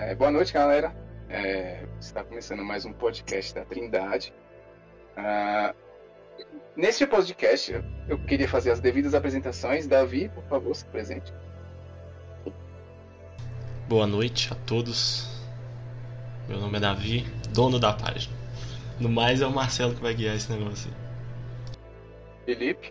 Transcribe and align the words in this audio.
É, 0.00 0.14
boa 0.14 0.30
noite, 0.30 0.50
galera. 0.50 0.96
É, 1.28 1.84
está 2.00 2.24
começando 2.24 2.64
mais 2.64 2.86
um 2.86 2.92
podcast 2.92 3.54
da 3.54 3.66
Trindade. 3.66 4.32
Ah, 5.14 5.74
neste 6.74 7.06
podcast, 7.06 7.84
eu 8.08 8.18
queria 8.24 8.48
fazer 8.48 8.70
as 8.70 8.80
devidas 8.80 9.14
apresentações. 9.14 9.86
Davi, 9.86 10.30
por 10.30 10.42
favor, 10.44 10.74
se 10.74 10.86
presente. 10.86 11.30
Boa 13.90 14.06
noite 14.06 14.50
a 14.50 14.56
todos. 14.64 15.28
Meu 16.48 16.58
nome 16.58 16.78
é 16.78 16.80
Davi, 16.80 17.26
dono 17.50 17.78
da 17.78 17.92
página. 17.92 18.34
No 18.98 19.10
mais, 19.10 19.42
é 19.42 19.46
o 19.46 19.52
Marcelo 19.52 19.94
que 19.94 20.00
vai 20.00 20.14
guiar 20.14 20.34
esse 20.34 20.50
negócio. 20.50 20.90
Felipe. 22.46 22.90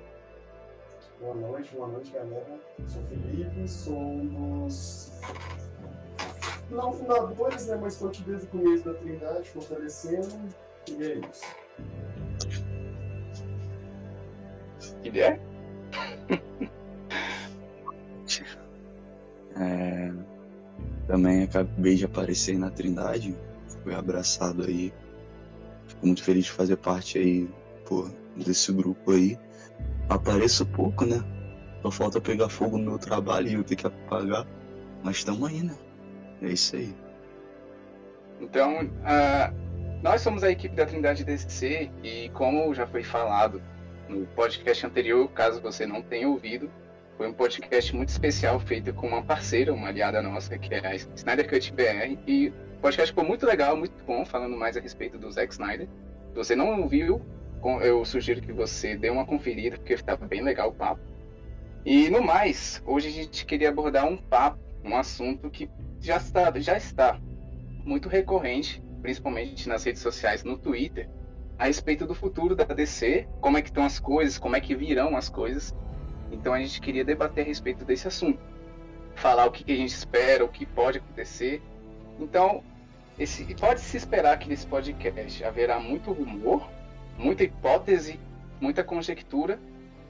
Boa 1.19 1.33
noite, 1.33 1.73
boa 1.73 1.87
noite, 1.87 2.11
galera. 2.11 2.59
Sou 2.85 3.03
Felipe, 3.07 3.67
somos 3.67 5.11
não 6.71 6.93
fundadores, 6.93 7.67
né, 7.67 7.77
mas 7.81 7.93
estou 7.93 8.09
aqui 8.09 8.21
desde 8.23 8.45
o 8.45 8.49
começo 8.49 8.85
da 8.85 8.93
Trindade, 8.93 9.49
fortalecendo, 9.49 10.49
e 10.89 11.03
é 11.03 11.19
isso. 11.19 11.45
Guilherme? 15.01 15.41
É, 19.59 20.13
também 21.05 21.43
acabei 21.43 21.95
de 21.95 22.05
aparecer 22.05 22.57
na 22.57 22.69
Trindade, 22.69 23.35
fui 23.83 23.93
abraçado 23.93 24.63
aí. 24.63 24.93
Fico 25.87 26.05
muito 26.05 26.23
feliz 26.23 26.45
de 26.45 26.51
fazer 26.51 26.77
parte 26.77 27.17
aí, 27.17 27.49
pô, 27.85 28.09
desse 28.37 28.71
grupo 28.71 29.11
aí. 29.11 29.37
Apareço 30.07 30.65
pouco, 30.65 31.05
né? 31.05 31.21
Só 31.81 31.91
falta 31.91 32.21
pegar 32.21 32.47
fogo 32.47 32.77
no 32.77 32.91
meu 32.91 32.97
trabalho 32.97 33.49
e 33.49 33.53
eu 33.55 33.63
ter 33.63 33.75
que 33.75 33.87
apagar. 33.87 34.47
Mas 35.03 35.17
estamos 35.17 35.49
aí, 35.49 35.61
né? 35.61 35.75
É 36.41 36.47
isso 36.47 36.75
aí. 36.75 36.95
Então, 38.41 38.89
ah, 39.03 39.51
nós 40.01 40.21
somos 40.21 40.43
a 40.43 40.51
equipe 40.51 40.75
da 40.75 40.85
Trindade 40.85 41.23
DC 41.23 41.91
e 42.03 42.29
como 42.29 42.73
já 42.73 42.87
foi 42.87 43.03
falado 43.03 43.61
no 44.07 44.25
podcast 44.27 44.85
anterior, 44.85 45.29
caso 45.31 45.61
você 45.61 45.85
não 45.85 46.01
tenha 46.01 46.27
ouvido, 46.27 46.71
foi 47.17 47.27
um 47.27 47.33
podcast 47.33 47.93
muito 47.93 48.09
especial 48.09 48.59
feito 48.61 48.93
com 48.93 49.07
uma 49.07 49.21
parceira, 49.21 49.73
uma 49.73 49.89
aliada 49.89 50.21
nossa, 50.21 50.57
que 50.57 50.73
é 50.73 50.87
a 50.87 50.95
Snyder 50.95 51.49
Cut 51.49 51.73
BR. 51.73 52.17
E 52.25 52.47
o 52.47 52.81
podcast 52.81 53.11
ficou 53.11 53.25
muito 53.25 53.45
legal, 53.45 53.75
muito 53.75 54.01
bom, 54.05 54.25
falando 54.25 54.55
mais 54.55 54.77
a 54.77 54.79
respeito 54.79 55.17
do 55.17 55.29
Zack 55.29 55.51
Snyder. 55.51 55.87
Se 56.29 56.35
você 56.35 56.55
não 56.55 56.81
ouviu, 56.81 57.21
eu 57.81 58.05
sugiro 58.05 58.39
que 58.39 58.53
você 58.53 58.95
dê 58.95 59.09
uma 59.09 59.25
conferida, 59.25 59.75
porque 59.75 59.91
está 59.91 60.15
bem 60.15 60.41
legal 60.41 60.69
o 60.69 60.73
papo. 60.73 61.01
E 61.85 62.09
no 62.09 62.23
mais, 62.23 62.81
hoje 62.85 63.09
a 63.09 63.11
gente 63.11 63.45
queria 63.45 63.67
abordar 63.67 64.07
um 64.07 64.15
papo, 64.15 64.57
um 64.83 64.95
assunto 64.95 65.49
que 65.49 65.69
já 65.99 66.17
está, 66.17 66.51
já 66.59 66.77
está 66.77 67.19
muito 67.83 68.09
recorrente, 68.09 68.81
principalmente 69.01 69.67
nas 69.67 69.83
redes 69.83 70.01
sociais, 70.01 70.43
no 70.43 70.57
Twitter, 70.57 71.09
a 71.57 71.65
respeito 71.65 72.05
do 72.05 72.15
futuro 72.15 72.55
da 72.55 72.63
DC, 72.63 73.27
como 73.41 73.57
é 73.57 73.61
que 73.61 73.69
estão 73.69 73.83
as 73.83 73.99
coisas, 73.99 74.37
como 74.37 74.55
é 74.55 74.61
que 74.61 74.75
virão 74.75 75.17
as 75.17 75.29
coisas. 75.29 75.75
Então 76.31 76.53
a 76.53 76.59
gente 76.59 76.79
queria 76.79 77.03
debater 77.03 77.43
a 77.43 77.47
respeito 77.47 77.83
desse 77.83 78.07
assunto, 78.07 78.39
falar 79.15 79.45
o 79.45 79.51
que, 79.51 79.69
a 79.71 79.75
gente 79.75 79.93
espera, 79.93 80.43
o 80.45 80.47
que 80.47 80.65
pode 80.65 80.99
acontecer. 80.99 81.61
Então, 82.19 82.63
esse, 83.17 83.43
pode 83.55 83.81
se 83.81 83.97
esperar 83.97 84.37
que 84.39 84.47
nesse 84.47 84.65
podcast 84.65 85.43
haverá 85.43 85.79
muito 85.79 86.11
rumor, 86.13 86.69
muita 87.17 87.43
hipótese, 87.43 88.19
muita 88.61 88.83
conjectura, 88.83 89.59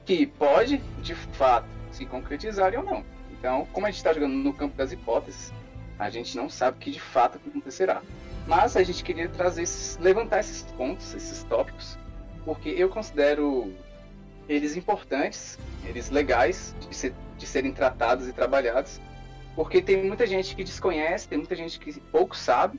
que 0.04 0.26
pode, 0.26 0.78
de 1.02 1.14
fato, 1.14 1.68
se 1.90 2.06
concretizar 2.06 2.74
ou 2.76 2.84
não. 2.84 3.04
Então, 3.40 3.66
como 3.72 3.86
a 3.86 3.90
gente 3.90 3.96
está 3.96 4.12
jogando 4.12 4.34
no 4.34 4.52
campo 4.52 4.76
das 4.76 4.92
hipóteses, 4.92 5.50
a 5.98 6.10
gente 6.10 6.36
não 6.36 6.50
sabe 6.50 6.76
o 6.76 6.80
que 6.80 6.90
de 6.90 7.00
fato 7.00 7.38
acontecerá. 7.38 8.02
Mas 8.46 8.76
a 8.76 8.82
gente 8.82 9.02
queria 9.02 9.30
trazer, 9.30 9.62
esses, 9.62 9.96
levantar 9.96 10.40
esses 10.40 10.62
pontos, 10.62 11.14
esses 11.14 11.42
tópicos, 11.44 11.96
porque 12.44 12.68
eu 12.68 12.90
considero 12.90 13.72
eles 14.46 14.76
importantes, 14.76 15.58
eles 15.86 16.10
legais 16.10 16.74
de, 16.80 16.94
ser, 16.94 17.14
de 17.38 17.46
serem 17.46 17.72
tratados 17.72 18.28
e 18.28 18.32
trabalhados, 18.32 19.00
porque 19.56 19.80
tem 19.80 20.04
muita 20.04 20.26
gente 20.26 20.54
que 20.54 20.62
desconhece, 20.62 21.26
tem 21.26 21.38
muita 21.38 21.56
gente 21.56 21.78
que 21.78 21.98
pouco 21.98 22.36
sabe, 22.36 22.78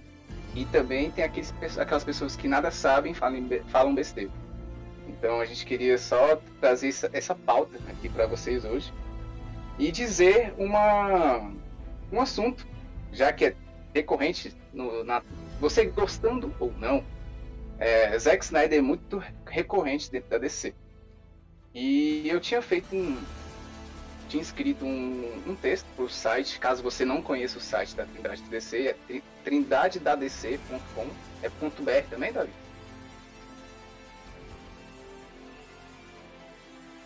e 0.54 0.66
também 0.66 1.10
tem 1.10 1.24
aqueles, 1.24 1.54
aquelas 1.80 2.04
pessoas 2.04 2.36
que 2.36 2.48
nada 2.48 2.70
sabem 2.70 3.16
falam, 3.16 3.48
falam 3.68 3.96
besteira. 3.96 4.30
Então 5.08 5.40
a 5.40 5.46
gente 5.46 5.66
queria 5.66 5.98
só 5.98 6.40
trazer 6.60 6.90
essa, 6.90 7.10
essa 7.14 7.34
pauta 7.34 7.80
aqui 7.90 8.10
para 8.10 8.28
vocês 8.28 8.64
hoje 8.64 8.94
e 9.82 9.92
dizer 9.92 10.54
uma, 10.60 11.52
um 12.12 12.22
assunto, 12.22 12.68
já 13.12 13.34
que 13.34 13.46
é 13.46 13.56
decorrente 13.92 14.56
no, 14.72 15.04
na, 15.04 15.24
você 15.60 15.86
gostando 15.86 16.54
ou 16.60 16.72
não, 16.78 17.04
é, 17.80 18.16
Zack 18.20 18.46
Snyder 18.46 18.78
é 18.78 18.82
muito 18.82 19.22
recorrente 19.44 20.12
dentro 20.12 20.30
da 20.30 20.38
DC. 20.38 20.76
E 21.74 22.30
eu 22.30 22.40
tinha 22.40 22.62
feito 22.62 22.96
um. 22.96 23.20
Tinha 24.30 24.44
escrito 24.44 24.86
um, 24.86 25.42
um 25.48 25.56
texto 25.56 25.88
para 25.96 26.06
o 26.06 26.10
site, 26.10 26.60
caso 26.60 26.84
você 26.84 27.04
não 27.04 27.20
conheça 27.20 27.58
o 27.58 27.62
site 27.62 27.96
da 27.96 28.06
Trindade 28.06 28.44
DC, 28.44 28.96
é 29.10 29.22
trindadedadc.com. 29.44 31.08
É 31.42 31.50
ponto 31.50 31.82
.br 31.82 32.04
também, 32.08 32.32
Davi? 32.32 32.52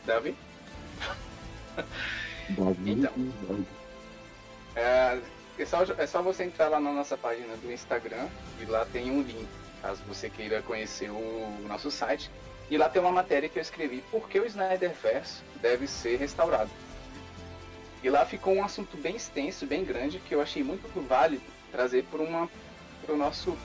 Davi? 0.05 0.35
então, 2.49 3.65
é, 4.75 5.19
é, 5.57 5.65
só, 5.65 5.83
é 5.83 6.05
só 6.05 6.21
você 6.21 6.43
entrar 6.43 6.67
lá 6.67 6.79
na 6.79 6.91
nossa 6.91 7.17
página 7.17 7.55
do 7.57 7.71
Instagram 7.71 8.27
e 8.61 8.65
lá 8.65 8.85
tem 8.85 9.09
um 9.09 9.21
link, 9.21 9.47
caso 9.81 10.01
você 10.07 10.29
queira 10.29 10.61
conhecer 10.61 11.09
o, 11.09 11.15
o 11.15 11.65
nosso 11.67 11.89
site. 11.89 12.29
E 12.69 12.77
lá 12.77 12.89
tem 12.89 13.01
uma 13.01 13.11
matéria 13.11 13.47
que 13.47 13.59
eu 13.59 13.61
escrevi, 13.61 14.03
por 14.09 14.27
que 14.27 14.39
o 14.39 14.45
Snyderverse 14.45 15.41
deve 15.61 15.87
ser 15.87 16.17
restaurado. 16.17 16.69
E 18.03 18.09
lá 18.09 18.25
ficou 18.25 18.53
um 18.55 18.63
assunto 18.63 18.97
bem 18.97 19.15
extenso, 19.15 19.65
bem 19.65 19.83
grande, 19.83 20.19
que 20.19 20.33
eu 20.33 20.41
achei 20.41 20.63
muito 20.63 20.87
válido 21.07 21.43
trazer 21.71 22.03
para 22.05 22.21
o 22.21 23.17
nosso 23.17 23.57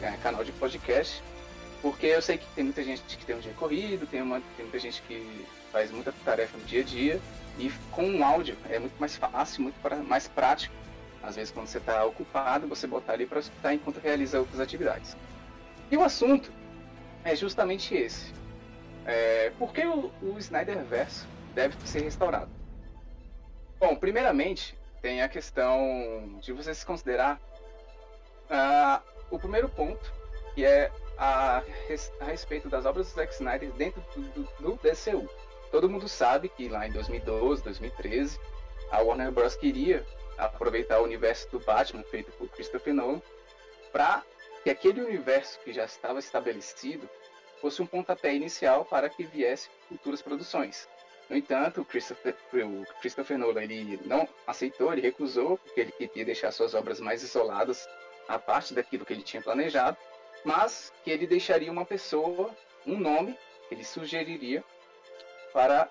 é, 0.00 0.12
canal 0.22 0.44
de 0.44 0.52
podcast, 0.52 1.22
porque 1.82 2.06
eu 2.06 2.22
sei 2.22 2.38
que 2.38 2.46
tem 2.54 2.64
muita 2.64 2.82
gente 2.82 3.02
que 3.02 3.24
tem 3.24 3.36
um 3.36 3.40
dia 3.40 3.52
corrido, 3.54 4.06
tem, 4.06 4.22
uma, 4.22 4.40
tem 4.56 4.64
muita 4.64 4.78
gente 4.78 5.02
que 5.02 5.46
faz 5.70 5.90
muita 5.90 6.12
tarefa 6.24 6.56
no 6.56 6.64
dia 6.64 6.80
a 6.80 6.84
dia, 6.84 7.20
e 7.58 7.70
com 7.90 8.04
um 8.04 8.24
áudio 8.24 8.56
é 8.68 8.78
muito 8.78 8.98
mais 8.98 9.16
fácil, 9.16 9.62
muito 9.62 9.80
pra, 9.80 9.96
mais 9.96 10.28
prático. 10.28 10.74
Às 11.22 11.36
vezes, 11.36 11.52
quando 11.52 11.66
você 11.66 11.78
está 11.78 12.04
ocupado, 12.04 12.68
você 12.68 12.86
botar 12.86 13.14
ali 13.14 13.26
para 13.26 13.40
escutar 13.40 13.74
enquanto 13.74 13.98
realiza 13.98 14.38
outras 14.38 14.60
atividades. 14.60 15.16
E 15.90 15.96
o 15.96 16.02
assunto 16.02 16.52
é 17.24 17.34
justamente 17.34 17.94
esse. 17.94 18.32
É, 19.04 19.50
por 19.58 19.72
que 19.72 19.84
o, 19.84 20.12
o 20.22 20.38
Snyderverse 20.38 21.26
deve 21.54 21.76
ser 21.84 22.02
restaurado? 22.02 22.50
Bom, 23.78 23.94
primeiramente, 23.96 24.76
tem 25.02 25.22
a 25.22 25.28
questão 25.28 26.38
de 26.40 26.52
você 26.52 26.74
se 26.74 26.84
considerar 26.84 27.40
uh, 28.50 29.02
o 29.30 29.38
primeiro 29.38 29.68
ponto, 29.68 30.12
que 30.54 30.64
é 30.64 30.90
a, 31.18 31.62
a, 32.20 32.24
respeito 32.24 32.68
das 32.68 32.84
obras 32.86 33.08
do 33.08 33.14
Zack 33.14 33.32
Snyder 33.34 33.70
dentro 33.72 34.02
do, 34.14 34.22
do, 34.22 34.48
do 34.60 34.78
DCU. 34.82 35.28
Todo 35.76 35.90
mundo 35.90 36.08
sabe 36.08 36.48
que 36.48 36.70
lá 36.70 36.88
em 36.88 36.90
2012, 36.90 37.62
2013, 37.62 38.40
a 38.90 39.02
Warner 39.02 39.30
Bros. 39.30 39.56
queria 39.56 40.06
aproveitar 40.38 41.00
o 41.00 41.04
universo 41.04 41.50
do 41.50 41.60
Batman 41.60 42.02
feito 42.04 42.32
por 42.32 42.48
Christopher 42.48 42.94
Nolan 42.94 43.20
para 43.92 44.24
que 44.64 44.70
aquele 44.70 45.02
universo 45.02 45.60
que 45.60 45.74
já 45.74 45.84
estava 45.84 46.18
estabelecido 46.18 47.06
fosse 47.60 47.82
um 47.82 47.86
pontapé 47.86 48.34
inicial 48.34 48.86
para 48.86 49.10
que 49.10 49.24
viesse 49.24 49.68
futuras 49.86 50.22
produções. 50.22 50.88
No 51.28 51.36
entanto, 51.36 51.82
o 51.82 51.84
Christopher, 51.84 52.34
o 52.54 52.86
Christopher 53.02 53.36
Nolan 53.36 53.64
ele 53.64 54.00
não 54.06 54.26
aceitou, 54.46 54.94
ele 54.94 55.02
recusou, 55.02 55.58
porque 55.58 55.82
ele 55.82 55.92
queria 55.92 56.24
deixar 56.24 56.52
suas 56.52 56.72
obras 56.72 57.00
mais 57.00 57.22
isoladas, 57.22 57.86
a 58.26 58.38
parte 58.38 58.72
daquilo 58.72 59.04
que 59.04 59.12
ele 59.12 59.22
tinha 59.22 59.42
planejado, 59.42 59.98
mas 60.42 60.90
que 61.04 61.10
ele 61.10 61.26
deixaria 61.26 61.70
uma 61.70 61.84
pessoa, 61.84 62.56
um 62.86 62.98
nome, 62.98 63.38
que 63.68 63.74
ele 63.74 63.84
sugeriria 63.84 64.64
para 65.52 65.88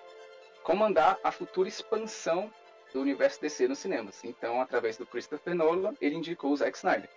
comandar 0.62 1.18
a 1.22 1.30
futura 1.30 1.68
expansão 1.68 2.52
do 2.92 3.00
universo 3.00 3.40
DC 3.40 3.68
nos 3.68 3.78
cinemas. 3.78 4.24
Então, 4.24 4.60
através 4.60 4.96
do 4.96 5.06
Christopher 5.06 5.54
Nolan, 5.54 5.94
ele 6.00 6.16
indicou 6.16 6.52
o 6.52 6.56
Zack 6.56 6.76
Snyder. 6.76 7.10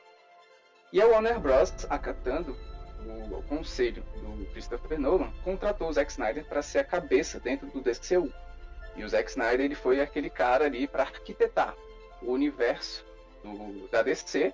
E 0.92 1.02
a 1.02 1.08
Warner 1.08 1.40
Bros., 1.40 1.72
acatando 1.90 2.58
o, 3.32 3.42
conselho 3.44 4.04
do 4.22 4.46
Christopher 4.52 5.00
Nolan, 5.00 5.32
contratou 5.44 5.88
o 5.88 5.94
Zack 5.94 6.12
Snyder 6.12 6.46
para 6.46 6.62
ser 6.62 6.80
a 6.80 6.84
cabeça 6.84 7.40
dentro 7.40 7.68
do 7.68 7.82
DCU. 7.82 8.32
E 8.96 9.04
o 9.04 9.10
Zack 9.10 9.30
Snyder 9.30 9.62
ele 9.62 9.76
foi 9.76 10.02
aquele 10.02 10.30
cara 10.30 10.66
ali 10.66 10.88
para 10.88 11.04
arquitetar 11.04 11.76
o 12.22 12.32
universo 12.32 13.06
do, 13.44 13.88
da 13.88 14.02
DC, 14.02 14.48
uh, 14.48 14.54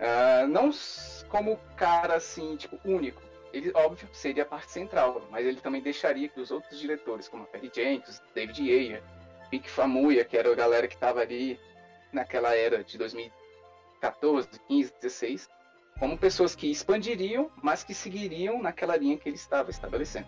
ah, 0.00 0.46
não 0.46 0.70
como 1.28 1.58
cara 1.76 2.16
assim, 2.16 2.56
tipo, 2.56 2.78
único. 2.84 3.22
Ele, 3.54 3.70
óbvio, 3.72 4.08
seria 4.12 4.42
a 4.42 4.46
parte 4.46 4.72
central, 4.72 5.26
mas 5.30 5.46
ele 5.46 5.60
também 5.60 5.80
deixaria 5.80 6.28
que 6.28 6.40
os 6.40 6.50
outros 6.50 6.78
diretores, 6.78 7.28
como 7.28 7.44
a 7.44 7.46
Perry 7.46 7.70
Jenkins, 7.72 8.20
David 8.34 8.60
Ayer, 8.60 9.02
Vic 9.48 9.70
Famuyiwa, 9.70 10.24
que 10.24 10.36
era 10.36 10.50
a 10.50 10.54
galera 10.56 10.88
que 10.88 10.94
estava 10.94 11.20
ali 11.20 11.58
naquela 12.12 12.54
era 12.54 12.82
de 12.82 12.98
2000 12.98 13.30
14, 14.00 14.48
15, 14.68 14.92
16, 15.00 15.48
como 15.98 16.18
pessoas 16.18 16.54
que 16.54 16.70
expandiriam, 16.70 17.50
mas 17.62 17.82
que 17.82 17.94
seguiriam 17.94 18.60
naquela 18.60 18.96
linha 18.96 19.16
que 19.16 19.28
ele 19.28 19.36
estava 19.36 19.70
estabelecendo. 19.70 20.26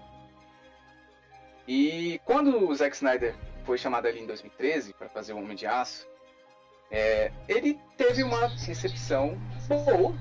E 1.69 2.19
quando 2.25 2.69
o 2.69 2.75
Zack 2.75 2.97
Snyder 2.97 3.35
foi 3.65 3.77
chamado 3.77 4.07
ali 4.07 4.21
em 4.21 4.27
2013 4.27 4.95
para 4.95 5.11
fazer 5.11 5.35
o 5.35 5.39
Homem 5.39 5.55
de 5.55 5.67
Aço, 5.67 6.09
é, 6.91 7.31
ele 7.47 7.79
teve 7.99 8.23
uma 8.23 8.47
recepção 8.47 9.37
boa, 9.69 10.15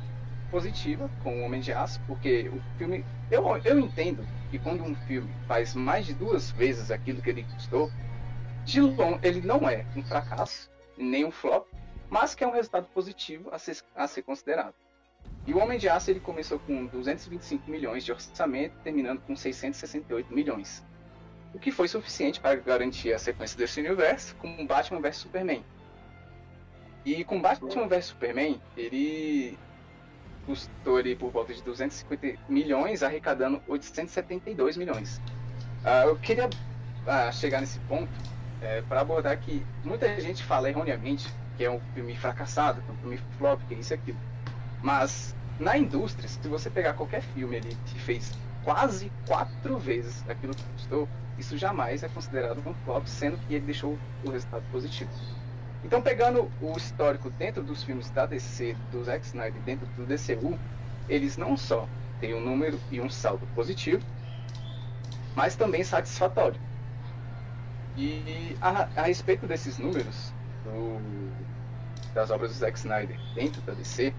positiva 0.45 1.09
com 1.23 1.41
o 1.41 1.43
Homem 1.43 1.61
de 1.61 1.73
Aço, 1.73 1.99
porque 2.07 2.49
o 2.49 2.61
filme. 2.77 3.05
Eu, 3.29 3.45
eu 3.63 3.79
entendo 3.79 4.25
que 4.51 4.59
quando 4.59 4.83
um 4.83 4.95
filme 5.07 5.29
faz 5.47 5.73
mais 5.73 6.05
de 6.05 6.13
duas 6.13 6.51
vezes 6.51 6.91
aquilo 6.91 7.21
que 7.21 7.29
ele 7.29 7.43
custou, 7.43 7.91
de 8.63 8.81
long, 8.81 9.19
ele 9.21 9.41
não 9.41 9.69
é 9.69 9.85
um 9.95 10.03
fracasso, 10.03 10.69
nem 10.97 11.25
um 11.25 11.31
flop, 11.31 11.67
mas 12.09 12.33
que 12.33 12.43
é 12.43 12.47
um 12.47 12.51
resultado 12.51 12.87
positivo 12.93 13.49
a 13.51 13.59
ser, 13.59 13.77
a 13.95 14.07
ser 14.07 14.23
considerado. 14.23 14.73
E 15.47 15.53
o 15.53 15.59
Homem 15.59 15.77
de 15.77 15.87
Aço 15.87 16.09
ele 16.09 16.19
começou 16.19 16.59
com 16.59 16.87
225 16.87 17.69
milhões 17.69 18.03
de 18.03 18.11
orçamento, 18.11 18.73
terminando 18.83 19.21
com 19.21 19.35
668 19.35 20.33
milhões. 20.33 20.83
O 21.53 21.59
que 21.59 21.71
foi 21.71 21.87
suficiente 21.87 22.39
para 22.39 22.55
garantir 22.55 23.13
a 23.13 23.19
sequência 23.19 23.57
desse 23.57 23.79
universo 23.79 24.35
com 24.35 24.65
Batman 24.65 24.99
vs 24.99 25.17
Superman. 25.17 25.63
E 27.05 27.23
com 27.23 27.39
Batman 27.39 27.87
vs 27.87 28.05
Superman, 28.05 28.59
ele 28.75 29.57
custou 30.45 30.97
ali 30.97 31.15
por 31.15 31.31
volta 31.31 31.53
de 31.53 31.61
250 31.63 32.39
milhões, 32.47 33.03
arrecadando 33.03 33.61
872 33.67 34.77
milhões. 34.77 35.17
Uh, 35.83 36.09
eu 36.09 36.15
queria 36.17 36.47
uh, 36.47 37.33
chegar 37.33 37.61
nesse 37.61 37.79
ponto 37.81 38.11
é, 38.61 38.81
para 38.81 39.01
abordar 39.01 39.37
que 39.39 39.65
muita 39.83 40.19
gente 40.19 40.43
fala 40.43 40.69
erroneamente 40.69 41.31
que 41.57 41.63
é 41.63 41.71
um 41.71 41.79
filme 41.93 42.15
fracassado, 42.15 42.81
que 42.81 42.89
é 42.89 42.93
um 42.93 42.97
filme 42.97 43.19
flop, 43.37 43.61
que 43.67 43.75
é 43.75 43.77
isso 43.77 43.93
e 43.93 43.95
aquilo. 43.95 44.17
Mas 44.81 45.35
na 45.59 45.77
indústria, 45.77 46.27
se 46.27 46.47
você 46.47 46.69
pegar 46.69 46.93
qualquer 46.93 47.21
filme 47.21 47.57
ali 47.57 47.77
que 47.85 47.99
fez 47.99 48.31
quase 48.63 49.11
quatro 49.27 49.77
vezes 49.77 50.23
aquilo 50.27 50.53
que 50.53 50.63
custou, 50.63 51.07
isso 51.37 51.57
jamais 51.57 52.03
é 52.03 52.09
considerado 52.09 52.61
um 52.65 52.73
flop, 52.85 53.05
sendo 53.05 53.37
que 53.37 53.55
ele 53.55 53.65
deixou 53.65 53.97
o 54.23 54.31
resultado 54.31 54.63
positivo. 54.71 55.09
Então, 55.85 56.01
pegando 56.01 56.49
o 56.59 56.75
histórico 56.75 57.29
dentro 57.29 57.61
dos 57.61 57.83
filmes 57.83 58.09
da 58.09 58.25
DC, 58.25 58.75
do 58.91 59.03
Zack 59.03 59.23
Snyder, 59.23 59.61
dentro 59.61 59.85
do 59.95 60.03
DCU, 60.03 60.57
eles 61.07 61.37
não 61.37 61.55
só 61.55 61.87
têm 62.19 62.33
um 62.33 62.41
número 62.41 62.79
e 62.91 62.99
um 62.99 63.07
saldo 63.07 63.45
positivo, 63.53 64.03
mas 65.35 65.55
também 65.55 65.83
satisfatório. 65.83 66.59
E 67.95 68.57
a, 68.59 68.87
a 68.95 69.03
respeito 69.03 69.45
desses 69.45 69.77
números, 69.77 70.33
do, 70.63 70.99
das 72.15 72.31
obras 72.31 72.49
do 72.51 72.57
Zack 72.57 72.79
Snyder 72.79 73.19
dentro 73.35 73.61
da 73.61 73.73
DC, 73.73 74.11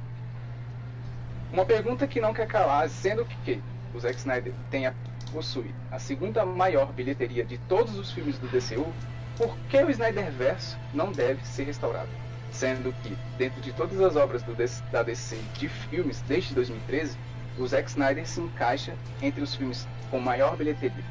uma 1.53 1.65
pergunta 1.65 2.07
que 2.07 2.21
não 2.21 2.33
quer 2.33 2.47
calar, 2.47 2.89
sendo 2.89 3.25
que 3.45 3.61
o 3.93 3.99
Zack 3.99 4.17
Snyder 4.19 4.55
tenha 4.71 4.95
possui 5.33 5.75
a 5.91 5.99
segunda 5.99 6.47
maior 6.47 6.93
bilheteria 6.93 7.45
de 7.45 7.59
todos 7.59 7.99
os 7.99 8.13
filmes 8.13 8.39
do 8.39 8.47
DCU, 8.47 8.95
por 9.37 9.57
que 9.69 9.83
o 9.83 9.91
Snyderverse 9.91 10.77
não 10.95 11.13
deve 11.13 11.45
ser 11.47 11.65
restaurado? 11.65 12.09
Sendo 12.51 12.93
que, 13.03 13.17
dentro 13.37 13.61
de 13.61 13.73
todas 13.73 14.01
as 14.01 14.17
obras 14.17 14.43
do, 14.43 14.55
da 14.91 15.03
DC 15.03 15.37
de 15.59 15.69
filmes 15.69 16.23
desde 16.23 16.55
2013, 16.55 17.17
o 17.59 17.67
Zack 17.67 17.89
Snyder 17.89 18.27
se 18.27 18.41
encaixa 18.41 18.95
entre 19.21 19.43
os 19.43 19.55
filmes 19.55 19.87
com 20.11 20.19
maior 20.21 20.57
bilheteria. 20.57 21.05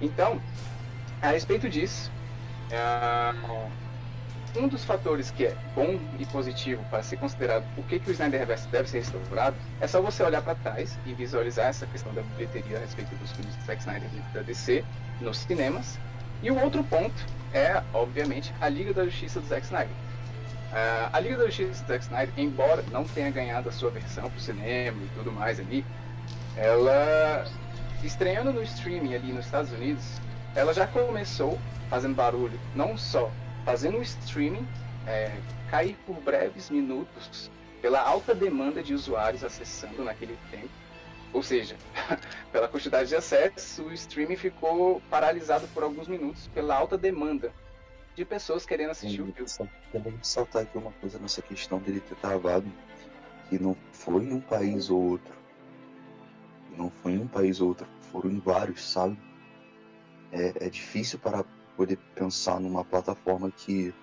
Então, 0.00 0.40
a 1.20 1.28
respeito 1.28 1.68
disso, 1.68 2.10
uh, 2.70 3.70
um 4.56 4.68
dos 4.68 4.84
fatores 4.84 5.30
que 5.30 5.46
é 5.46 5.56
bom 5.74 5.98
e 6.18 6.26
positivo 6.26 6.82
para 6.90 7.02
ser 7.02 7.16
considerado 7.16 7.64
por 7.74 7.84
que, 7.84 8.00
que 8.00 8.10
o 8.10 8.12
Snyderverse 8.12 8.68
deve 8.68 8.88
ser 8.88 8.98
restaurado 8.98 9.56
é 9.80 9.86
só 9.86 10.00
você 10.00 10.22
olhar 10.22 10.42
para 10.42 10.54
trás 10.56 10.98
e 11.06 11.12
visualizar 11.12 11.66
essa 11.66 11.86
questão 11.86 12.12
da 12.14 12.22
bilheteria 12.22 12.78
a 12.78 12.80
respeito 12.80 13.14
dos 13.16 13.30
filmes 13.32 13.54
de 13.56 13.62
Zack 13.62 13.80
Snyder 13.80 14.08
da 14.32 14.42
DC 14.42 14.84
nos 15.20 15.38
cinemas. 15.38 15.98
E 16.42 16.50
o 16.50 16.58
outro 16.58 16.82
ponto 16.84 17.26
é, 17.52 17.82
obviamente, 17.92 18.54
a 18.60 18.68
Liga 18.68 18.94
da 18.94 19.04
Justiça 19.04 19.40
do 19.40 19.46
Zack 19.46 19.64
Snyder. 19.64 19.90
Uh, 19.90 21.10
a 21.12 21.20
Liga 21.20 21.36
da 21.36 21.46
Justiça 21.46 21.82
do 21.82 21.88
Zack 21.88 22.04
Snyder, 22.04 22.32
embora 22.36 22.84
não 22.90 23.04
tenha 23.04 23.30
ganhado 23.30 23.68
a 23.68 23.72
sua 23.72 23.90
versão 23.90 24.30
para 24.30 24.38
o 24.38 24.40
cinema 24.40 24.96
e 25.02 25.08
tudo 25.16 25.32
mais 25.32 25.58
ali, 25.58 25.84
ela 26.56 27.44
estreando 28.02 28.52
no 28.52 28.62
streaming 28.62 29.14
ali 29.14 29.32
nos 29.32 29.44
Estados 29.46 29.72
Unidos, 29.72 30.20
ela 30.54 30.72
já 30.72 30.86
começou 30.86 31.58
fazendo 31.88 32.14
barulho 32.14 32.58
não 32.74 32.96
só 32.96 33.30
fazendo 33.64 33.98
o 33.98 34.02
streaming 34.02 34.66
é, 35.06 35.32
cair 35.70 35.96
por 36.06 36.16
breves 36.20 36.70
minutos 36.70 37.50
pela 37.82 38.00
alta 38.00 38.34
demanda 38.34 38.82
de 38.82 38.94
usuários 38.94 39.42
acessando 39.42 40.04
naquele 40.04 40.38
tempo. 40.50 40.68
Ou 41.32 41.42
seja, 41.42 41.76
pela 42.50 42.68
quantidade 42.68 43.08
de 43.08 43.16
acesso, 43.16 43.84
o 43.84 43.92
streaming 43.92 44.36
ficou 44.36 45.00
paralisado 45.08 45.66
por 45.68 45.82
alguns 45.82 46.08
minutos 46.08 46.48
pela 46.48 46.76
alta 46.76 46.98
demanda 46.98 47.52
de 48.14 48.24
pessoas 48.24 48.66
querendo 48.66 48.90
assistir 48.90 49.22
Sim, 49.22 49.30
o 49.30 49.32
filme. 49.32 49.70
Também 49.92 50.18
saltar 50.22 50.62
aqui 50.62 50.76
uma 50.76 50.92
coisa 50.92 51.18
nessa 51.18 51.40
questão 51.40 51.78
dele 51.78 52.00
ter 52.00 52.16
travado, 52.16 52.70
que 53.48 53.58
não 53.58 53.76
foi 53.92 54.24
em 54.24 54.32
um 54.32 54.40
país 54.40 54.90
ou 54.90 55.10
outro. 55.10 55.34
Não 56.76 56.90
foi 56.90 57.12
em 57.12 57.18
um 57.20 57.28
país 57.28 57.60
ou 57.60 57.68
outro, 57.68 57.86
foram 58.12 58.30
em 58.30 58.40
vários, 58.40 58.90
sabe? 58.90 59.18
É, 60.32 60.66
é 60.66 60.68
difícil 60.68 61.18
para 61.18 61.44
poder 61.76 61.96
pensar 62.14 62.60
numa 62.60 62.84
plataforma 62.84 63.50
que 63.50 63.94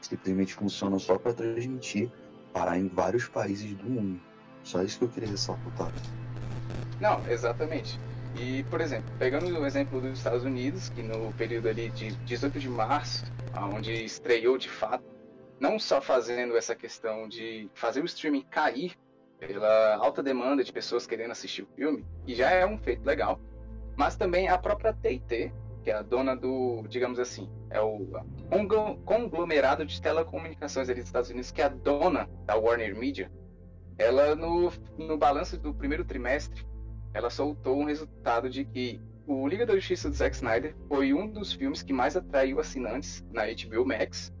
simplesmente 0.00 0.54
funciona 0.54 0.98
só 0.98 1.18
para 1.18 1.32
transmitir 1.32 2.10
parar 2.52 2.78
em 2.78 2.88
vários 2.88 3.28
países 3.28 3.74
do 3.74 3.84
mundo. 3.84 4.20
Só 4.62 4.82
isso 4.82 4.98
que 4.98 5.04
eu 5.04 5.08
queria 5.08 5.28
ressaltar. 5.28 5.92
Não, 7.00 7.20
exatamente. 7.28 7.98
E, 8.38 8.64
por 8.64 8.80
exemplo, 8.80 9.10
pegando 9.18 9.46
o 9.46 9.66
exemplo 9.66 10.00
dos 10.00 10.18
Estados 10.18 10.44
Unidos, 10.44 10.90
que 10.90 11.02
no 11.02 11.32
período 11.32 11.68
ali 11.68 11.88
de 11.90 12.10
18 12.12 12.58
de 12.58 12.68
março, 12.68 13.24
onde 13.74 13.92
estreou 14.04 14.58
de 14.58 14.68
fato, 14.68 15.04
não 15.58 15.78
só 15.78 16.00
fazendo 16.00 16.56
essa 16.56 16.74
questão 16.74 17.28
de 17.28 17.70
fazer 17.74 18.02
o 18.02 18.04
streaming 18.04 18.42
cair 18.50 18.94
pela 19.38 19.96
alta 19.96 20.22
demanda 20.22 20.62
de 20.62 20.72
pessoas 20.72 21.06
querendo 21.06 21.30
assistir 21.30 21.62
o 21.62 21.68
filme, 21.74 22.04
que 22.26 22.34
já 22.34 22.50
é 22.50 22.66
um 22.66 22.78
feito 22.78 23.04
legal, 23.04 23.40
mas 23.96 24.16
também 24.16 24.48
a 24.48 24.58
própria 24.58 24.92
TT, 24.92 25.52
que 25.82 25.90
é 25.90 25.94
a 25.94 26.02
dona 26.02 26.36
do, 26.36 26.84
digamos 26.88 27.18
assim, 27.18 27.48
é 27.70 27.80
o 27.80 28.06
conglomerado 29.04 29.84
de 29.86 30.00
telecomunicações 30.00 30.88
dos 30.88 30.98
Estados 30.98 31.30
Unidos, 31.30 31.50
que 31.50 31.62
é 31.62 31.64
a 31.64 31.68
dona 31.68 32.28
da 32.44 32.56
Warner 32.56 32.94
Media, 32.94 33.30
ela 33.98 34.34
no, 34.34 34.72
no 34.98 35.16
balanço 35.16 35.58
do 35.58 35.74
primeiro 35.74 36.04
trimestre, 36.04 36.66
ela 37.14 37.30
soltou 37.30 37.78
um 37.78 37.84
resultado 37.84 38.50
de 38.50 38.64
que 38.64 39.00
o 39.26 39.46
Liga 39.48 39.66
da 39.66 39.74
Justiça 39.74 40.08
do 40.08 40.14
Zack 40.14 40.36
Snyder 40.36 40.76
foi 40.88 41.12
um 41.12 41.28
dos 41.28 41.52
filmes 41.52 41.82
que 41.82 41.92
mais 41.92 42.16
atraiu 42.16 42.60
assinantes 42.60 43.24
na 43.32 43.42
HBO 43.46 43.84
Max. 43.86 44.32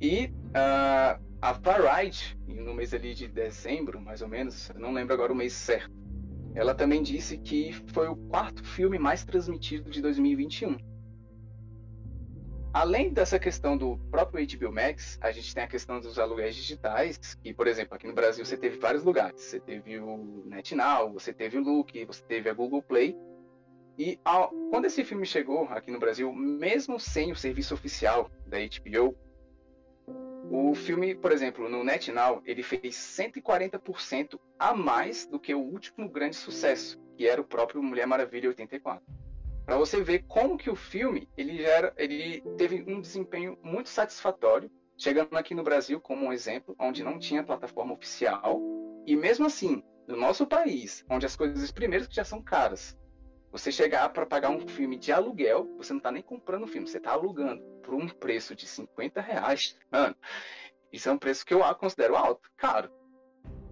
E 0.00 0.26
uh, 0.26 1.22
a 1.40 1.52
Variety, 1.52 2.38
no 2.46 2.74
mês 2.74 2.92
ali 2.92 3.14
de 3.14 3.28
dezembro, 3.28 4.00
mais 4.00 4.20
ou 4.20 4.28
menos, 4.28 4.70
não 4.76 4.92
lembro 4.92 5.14
agora 5.14 5.32
o 5.32 5.36
mês 5.36 5.52
certo, 5.52 5.92
ela 6.54 6.74
também 6.74 7.02
disse 7.02 7.38
que 7.38 7.72
foi 7.88 8.08
o 8.08 8.16
quarto 8.16 8.62
filme 8.64 8.98
mais 8.98 9.24
transmitido 9.24 9.90
de 9.90 10.02
2021. 10.02 10.76
Além 12.72 13.12
dessa 13.12 13.38
questão 13.38 13.76
do 13.76 13.98
próprio 14.10 14.46
HBO 14.46 14.72
Max, 14.72 15.18
a 15.20 15.30
gente 15.30 15.54
tem 15.54 15.62
a 15.62 15.66
questão 15.66 16.00
dos 16.00 16.18
aluguéis 16.18 16.56
digitais, 16.56 17.34
que, 17.34 17.52
por 17.52 17.66
exemplo, 17.66 17.94
aqui 17.94 18.06
no 18.06 18.14
Brasil 18.14 18.42
você 18.44 18.56
teve 18.56 18.78
vários 18.78 19.04
lugares. 19.04 19.38
Você 19.42 19.60
teve 19.60 19.98
o 19.98 20.42
NetNow, 20.46 21.12
você 21.12 21.34
teve 21.34 21.58
o 21.58 21.62
Look, 21.62 22.02
você 22.06 22.22
teve 22.24 22.48
a 22.48 22.54
Google 22.54 22.82
Play. 22.82 23.14
E 23.98 24.18
quando 24.70 24.86
esse 24.86 25.04
filme 25.04 25.26
chegou 25.26 25.64
aqui 25.64 25.90
no 25.90 25.98
Brasil, 25.98 26.32
mesmo 26.32 26.98
sem 26.98 27.30
o 27.30 27.36
serviço 27.36 27.74
oficial 27.74 28.30
da 28.46 28.56
HBO, 28.56 29.14
o 30.50 30.74
filme, 30.74 31.14
por 31.14 31.30
exemplo, 31.30 31.68
no 31.68 31.84
NetNow, 31.84 32.40
ele 32.46 32.62
fez 32.62 32.94
140% 32.94 34.40
a 34.58 34.74
mais 34.74 35.26
do 35.26 35.38
que 35.38 35.54
o 35.54 35.60
último 35.60 36.08
grande 36.08 36.36
sucesso, 36.36 36.98
que 37.16 37.28
era 37.28 37.40
o 37.40 37.44
próprio 37.44 37.82
Mulher 37.82 38.06
Maravilha 38.06 38.48
84. 38.48 39.04
Para 39.64 39.76
você 39.76 40.02
ver 40.02 40.24
como 40.26 40.58
que 40.58 40.70
o 40.70 40.76
filme 40.76 41.28
ele, 41.36 41.62
ele 41.96 42.40
teve 42.56 42.84
um 42.86 43.00
desempenho 43.00 43.58
muito 43.62 43.88
satisfatório, 43.88 44.70
chegando 44.96 45.36
aqui 45.36 45.54
no 45.54 45.62
Brasil 45.62 46.00
como 46.00 46.26
um 46.26 46.32
exemplo, 46.32 46.74
onde 46.78 47.04
não 47.04 47.18
tinha 47.18 47.44
plataforma 47.44 47.94
oficial, 47.94 48.60
e 49.06 49.16
mesmo 49.16 49.46
assim, 49.46 49.82
no 50.06 50.16
nosso 50.16 50.46
país, 50.46 51.04
onde 51.08 51.26
as 51.26 51.36
coisas 51.36 51.70
primeiras 51.70 52.06
que 52.06 52.14
já 52.14 52.24
são 52.24 52.42
caras, 52.42 52.96
você 53.52 53.70
chegar 53.70 54.08
para 54.08 54.24
pagar 54.24 54.50
um 54.50 54.66
filme 54.66 54.96
de 54.96 55.12
aluguel, 55.12 55.68
você 55.76 55.92
não 55.92 55.98
está 55.98 56.10
nem 56.10 56.22
comprando 56.22 56.64
o 56.64 56.66
filme, 56.66 56.88
você 56.88 56.96
está 56.96 57.12
alugando 57.12 57.62
por 57.82 57.94
um 57.94 58.08
preço 58.08 58.54
de 58.54 58.66
50 58.66 59.20
reais. 59.20 59.78
Mano, 59.90 60.16
isso 60.90 61.08
é 61.08 61.12
um 61.12 61.18
preço 61.18 61.44
que 61.44 61.52
eu 61.52 61.60
considero 61.74 62.16
alto, 62.16 62.50
caro. 62.56 62.90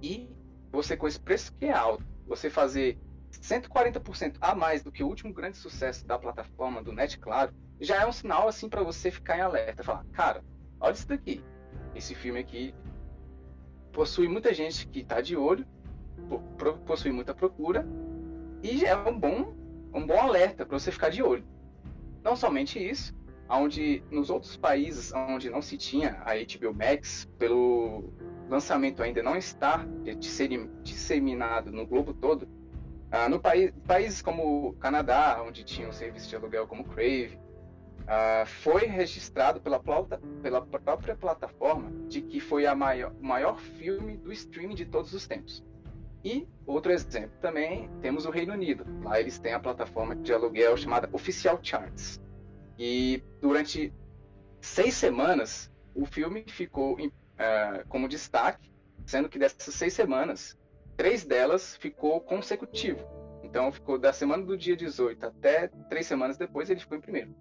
E 0.02 0.28
você 0.70 0.96
com 0.96 1.08
esse 1.08 1.18
preço 1.18 1.56
que 1.56 1.64
é 1.64 1.72
alto, 1.72 2.04
você 2.26 2.50
fazer 2.50 2.98
140% 3.30 4.36
a 4.40 4.54
mais 4.54 4.82
do 4.82 4.90
que 4.90 5.02
o 5.02 5.06
último 5.06 5.32
grande 5.32 5.56
sucesso 5.56 6.06
da 6.06 6.18
plataforma 6.18 6.82
do 6.82 6.92
Net 6.92 7.18
Claro, 7.18 7.52
já 7.80 8.02
é 8.02 8.06
um 8.06 8.12
sinal 8.12 8.48
assim 8.48 8.68
para 8.68 8.82
você 8.82 9.10
ficar 9.10 9.38
em 9.38 9.40
alerta, 9.40 9.82
falar, 9.82 10.04
cara, 10.12 10.44
olha 10.80 10.92
isso 10.92 11.08
daqui. 11.08 11.42
esse 11.94 12.14
filme 12.14 12.40
aqui 12.40 12.74
possui 13.92 14.28
muita 14.28 14.54
gente 14.54 14.86
que 14.86 15.00
está 15.00 15.20
de 15.20 15.36
olho, 15.36 15.66
possui 16.86 17.12
muita 17.12 17.34
procura 17.34 17.86
e 18.62 18.84
é 18.84 18.96
um 18.96 19.18
bom, 19.18 19.54
um 19.92 20.06
bom 20.06 20.20
alerta 20.20 20.66
para 20.66 20.78
você 20.78 20.92
ficar 20.92 21.08
de 21.08 21.22
olho. 21.22 21.44
Não 22.22 22.36
somente 22.36 22.78
isso, 22.78 23.14
onde 23.48 24.02
nos 24.10 24.30
outros 24.30 24.56
países 24.56 25.12
onde 25.12 25.50
não 25.50 25.62
se 25.62 25.76
tinha 25.76 26.22
a 26.24 26.34
HBO 26.34 26.74
Max, 26.74 27.28
pelo 27.38 28.12
lançamento 28.48 29.02
ainda 29.02 29.22
não 29.22 29.36
estar 29.36 29.86
disseminado 30.82 31.72
no 31.72 31.86
globo 31.86 32.12
todo, 32.12 32.48
ah, 33.10 33.28
no 33.28 33.40
país, 33.40 33.72
países 33.86 34.22
como 34.22 34.74
Canadá, 34.74 35.42
onde 35.46 35.64
tinha 35.64 35.88
um 35.88 35.92
serviço 35.92 36.28
de 36.28 36.36
aluguel 36.36 36.66
como 36.66 36.84
Crave, 36.84 37.38
ah, 38.06 38.44
foi 38.46 38.86
registrado 38.86 39.60
pela, 39.60 39.80
pela 40.42 40.62
própria 40.62 41.16
plataforma 41.16 41.90
de 42.08 42.22
que 42.22 42.40
foi 42.40 42.66
a 42.66 42.74
maior, 42.74 43.12
o 43.12 43.24
maior 43.24 43.58
filme 43.58 44.16
do 44.16 44.32
streaming 44.32 44.74
de 44.74 44.86
todos 44.86 45.12
os 45.12 45.26
tempos. 45.26 45.64
E 46.22 46.46
outro 46.66 46.92
exemplo 46.92 47.36
também 47.40 47.88
temos 48.02 48.26
o 48.26 48.30
Reino 48.30 48.52
Unido. 48.52 48.84
Lá 49.02 49.18
eles 49.18 49.38
têm 49.38 49.54
a 49.54 49.60
plataforma 49.60 50.14
de 50.14 50.32
aluguel 50.32 50.76
chamada 50.76 51.08
Official 51.12 51.58
Charts. 51.62 52.20
E 52.78 53.22
durante 53.40 53.92
seis 54.60 54.94
semanas 54.94 55.70
o 55.94 56.04
filme 56.04 56.44
ficou 56.46 56.94
uh, 56.94 57.88
como 57.88 58.08
destaque, 58.08 58.70
sendo 59.06 59.28
que 59.28 59.38
dessas 59.38 59.74
seis 59.74 59.94
semanas, 59.94 60.58
três 61.00 61.24
delas 61.24 61.76
ficou 61.76 62.20
consecutivo. 62.20 63.02
Então 63.42 63.72
ficou 63.72 63.98
da 63.98 64.12
semana 64.12 64.44
do 64.44 64.54
dia 64.54 64.76
18 64.76 65.24
até 65.24 65.68
três 65.88 66.06
semanas 66.06 66.36
depois 66.36 66.68
ele 66.68 66.78
ficou 66.78 66.98
em 66.98 67.00
primeiro. 67.00 67.34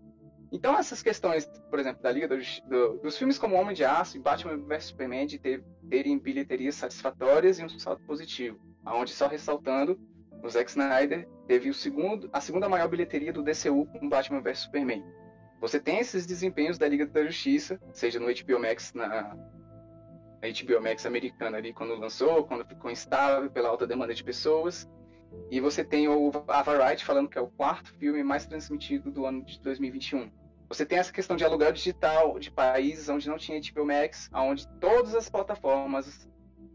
Então 0.50 0.78
essas 0.78 1.04
questões, 1.04 1.46
por 1.70 1.78
exemplo, 1.78 2.02
da 2.02 2.10
Liga 2.10 2.26
do, 2.26 2.38
do, 2.70 3.00
dos 3.00 3.18
filmes 3.18 3.38
como 3.38 3.56
Homem 3.56 3.76
de 3.76 3.84
Aço 3.84 4.16
e 4.16 4.22
Batman 4.22 4.56
vs 4.66 4.86
Superman 4.86 5.28
de 5.28 5.38
ter, 5.38 5.62
terem 5.90 6.18
bilheterias 6.18 6.76
satisfatórias 6.76 7.60
e 7.60 7.64
um 7.66 7.68
saldo 7.68 8.02
positivo 8.04 8.58
aonde 8.86 9.12
só 9.12 9.28
ressaltando, 9.28 10.00
o 10.42 10.48
Zack 10.50 10.70
Snyder 10.70 11.28
teve 11.46 11.70
o 11.70 11.74
segundo, 11.74 12.30
a 12.32 12.40
segunda 12.40 12.70
maior 12.70 12.88
bilheteria 12.88 13.34
do 13.34 13.44
DCU 13.44 13.86
com 13.88 14.08
Batman 14.08 14.42
vs 14.42 14.60
Superman. 14.60 15.04
Você 15.60 15.82
tem 15.82 16.00
esses 16.00 16.26
desempenhos 16.26 16.78
da 16.78 16.88
Liga 16.88 17.06
da 17.06 17.26
Justiça, 17.26 17.78
seja 17.92 18.22
no 18.22 18.28
HBO 18.28 18.58
Max 18.58 18.94
na 18.94 19.36
HBO 20.42 20.82
Max 20.82 21.06
americana 21.06 21.58
ali 21.58 21.74
quando 21.74 21.96
lançou, 21.96 22.46
quando 22.46 22.66
ficou 22.66 22.90
instável 22.90 23.50
pela 23.50 23.70
alta 23.70 23.86
demanda 23.86 24.14
de 24.14 24.24
pessoas. 24.24 24.90
E 25.52 25.60
você 25.60 25.84
tem 25.84 26.08
o, 26.08 26.32
a 26.48 26.64
Variety 26.64 27.06
falando 27.06 27.30
que 27.30 27.38
é 27.38 27.42
o 27.42 27.48
quarto 27.48 27.94
filme 27.96 28.24
mais 28.24 28.46
transmitido 28.46 29.12
do 29.12 29.26
ano 29.26 29.44
de 29.44 29.60
2021. 29.62 30.32
Você 30.70 30.86
tem 30.86 31.00
essa 31.00 31.12
questão 31.12 31.36
de 31.36 31.44
aluguel 31.44 31.72
digital 31.72 32.40
de 32.40 32.52
países 32.52 33.10
onde 33.10 33.28
não 33.28 33.38
tinha 33.38 33.60
HBO 33.60 33.86
Max, 33.86 34.30
onde 34.34 34.68
todas 34.80 35.16
as 35.16 35.30
plataformas 35.30 36.30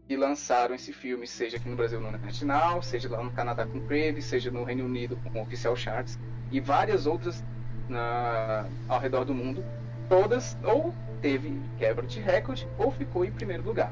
e 0.07 0.15
lançaram 0.15 0.75
esse 0.75 0.93
filme, 0.93 1.25
seja 1.25 1.57
aqui 1.57 1.67
no 1.67 1.75
Brasil 1.75 1.99
no 1.99 2.11
National, 2.11 2.81
seja 2.83 3.09
lá 3.09 3.23
no 3.23 3.31
Canadá 3.31 3.65
com 3.65 3.81
Crave, 3.87 4.21
seja 4.21 4.51
no 4.51 4.63
Reino 4.63 4.85
Unido 4.85 5.17
com 5.17 5.41
Official 5.41 5.75
Charts 5.75 6.19
e 6.51 6.59
várias 6.59 7.07
outras 7.07 7.43
na, 7.89 8.67
ao 8.87 8.99
redor 8.99 9.25
do 9.25 9.33
mundo, 9.33 9.63
todas 10.07 10.57
ou 10.63 10.93
teve 11.25 11.59
quebra 11.79 12.05
de 12.05 12.19
recorde 12.19 12.69
ou 12.77 12.91
ficou 12.91 13.25
em 13.25 13.31
primeiro 13.31 13.63
lugar. 13.63 13.91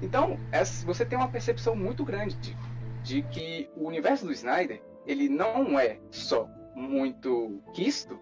Então, 0.00 0.38
essa, 0.50 0.86
você 0.86 1.04
tem 1.04 1.18
uma 1.18 1.28
percepção 1.28 1.76
muito 1.76 2.02
grande 2.02 2.34
de, 2.36 2.56
de 3.02 3.22
que 3.24 3.68
o 3.76 3.86
universo 3.86 4.24
do 4.24 4.32
Snyder 4.32 4.82
ele 5.06 5.28
não 5.28 5.78
é 5.78 5.98
só 6.10 6.48
muito 6.74 7.60
quisto, 7.74 8.18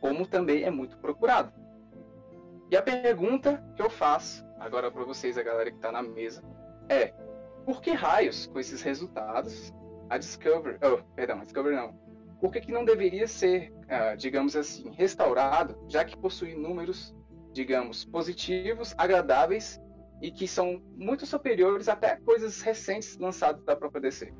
como 0.00 0.24
também 0.24 0.62
é 0.62 0.70
muito 0.70 0.98
procurado. 0.98 1.52
E 2.70 2.76
a 2.76 2.82
pergunta 2.82 3.60
que 3.74 3.82
eu 3.82 3.90
faço 3.90 4.46
agora 4.60 4.88
para 4.88 5.02
vocês, 5.02 5.36
a 5.36 5.42
galera 5.42 5.68
que 5.68 5.78
está 5.78 5.90
na 5.90 6.04
mesa, 6.04 6.44
é 6.88 7.12
por 7.64 7.82
que 7.82 7.90
raios, 7.90 8.46
com 8.46 8.60
esses 8.60 8.82
resultados, 8.82 9.74
a 10.08 10.16
Discovery, 10.16 10.78
oh, 10.80 11.02
perdão, 11.16 11.40
a 11.40 11.44
Discovery 11.44 11.74
não, 11.74 11.92
por 12.40 12.52
que, 12.52 12.60
que 12.60 12.70
não 12.70 12.84
deveria 12.84 13.26
ser, 13.26 13.72
uh, 13.90 14.16
digamos 14.16 14.54
assim, 14.54 14.90
restaurado, 14.96 15.76
já 15.88 16.04
que 16.04 16.16
possui 16.16 16.54
números, 16.54 17.14
digamos, 17.52 18.04
positivos, 18.04 18.94
agradáveis 18.96 19.80
e 20.22 20.30
que 20.30 20.46
são 20.46 20.80
muito 20.96 21.26
superiores 21.26 21.88
até 21.88 22.16
coisas 22.16 22.60
recentes 22.60 23.18
lançadas 23.18 23.64
da 23.64 23.74
própria 23.74 24.02
DC? 24.02 24.32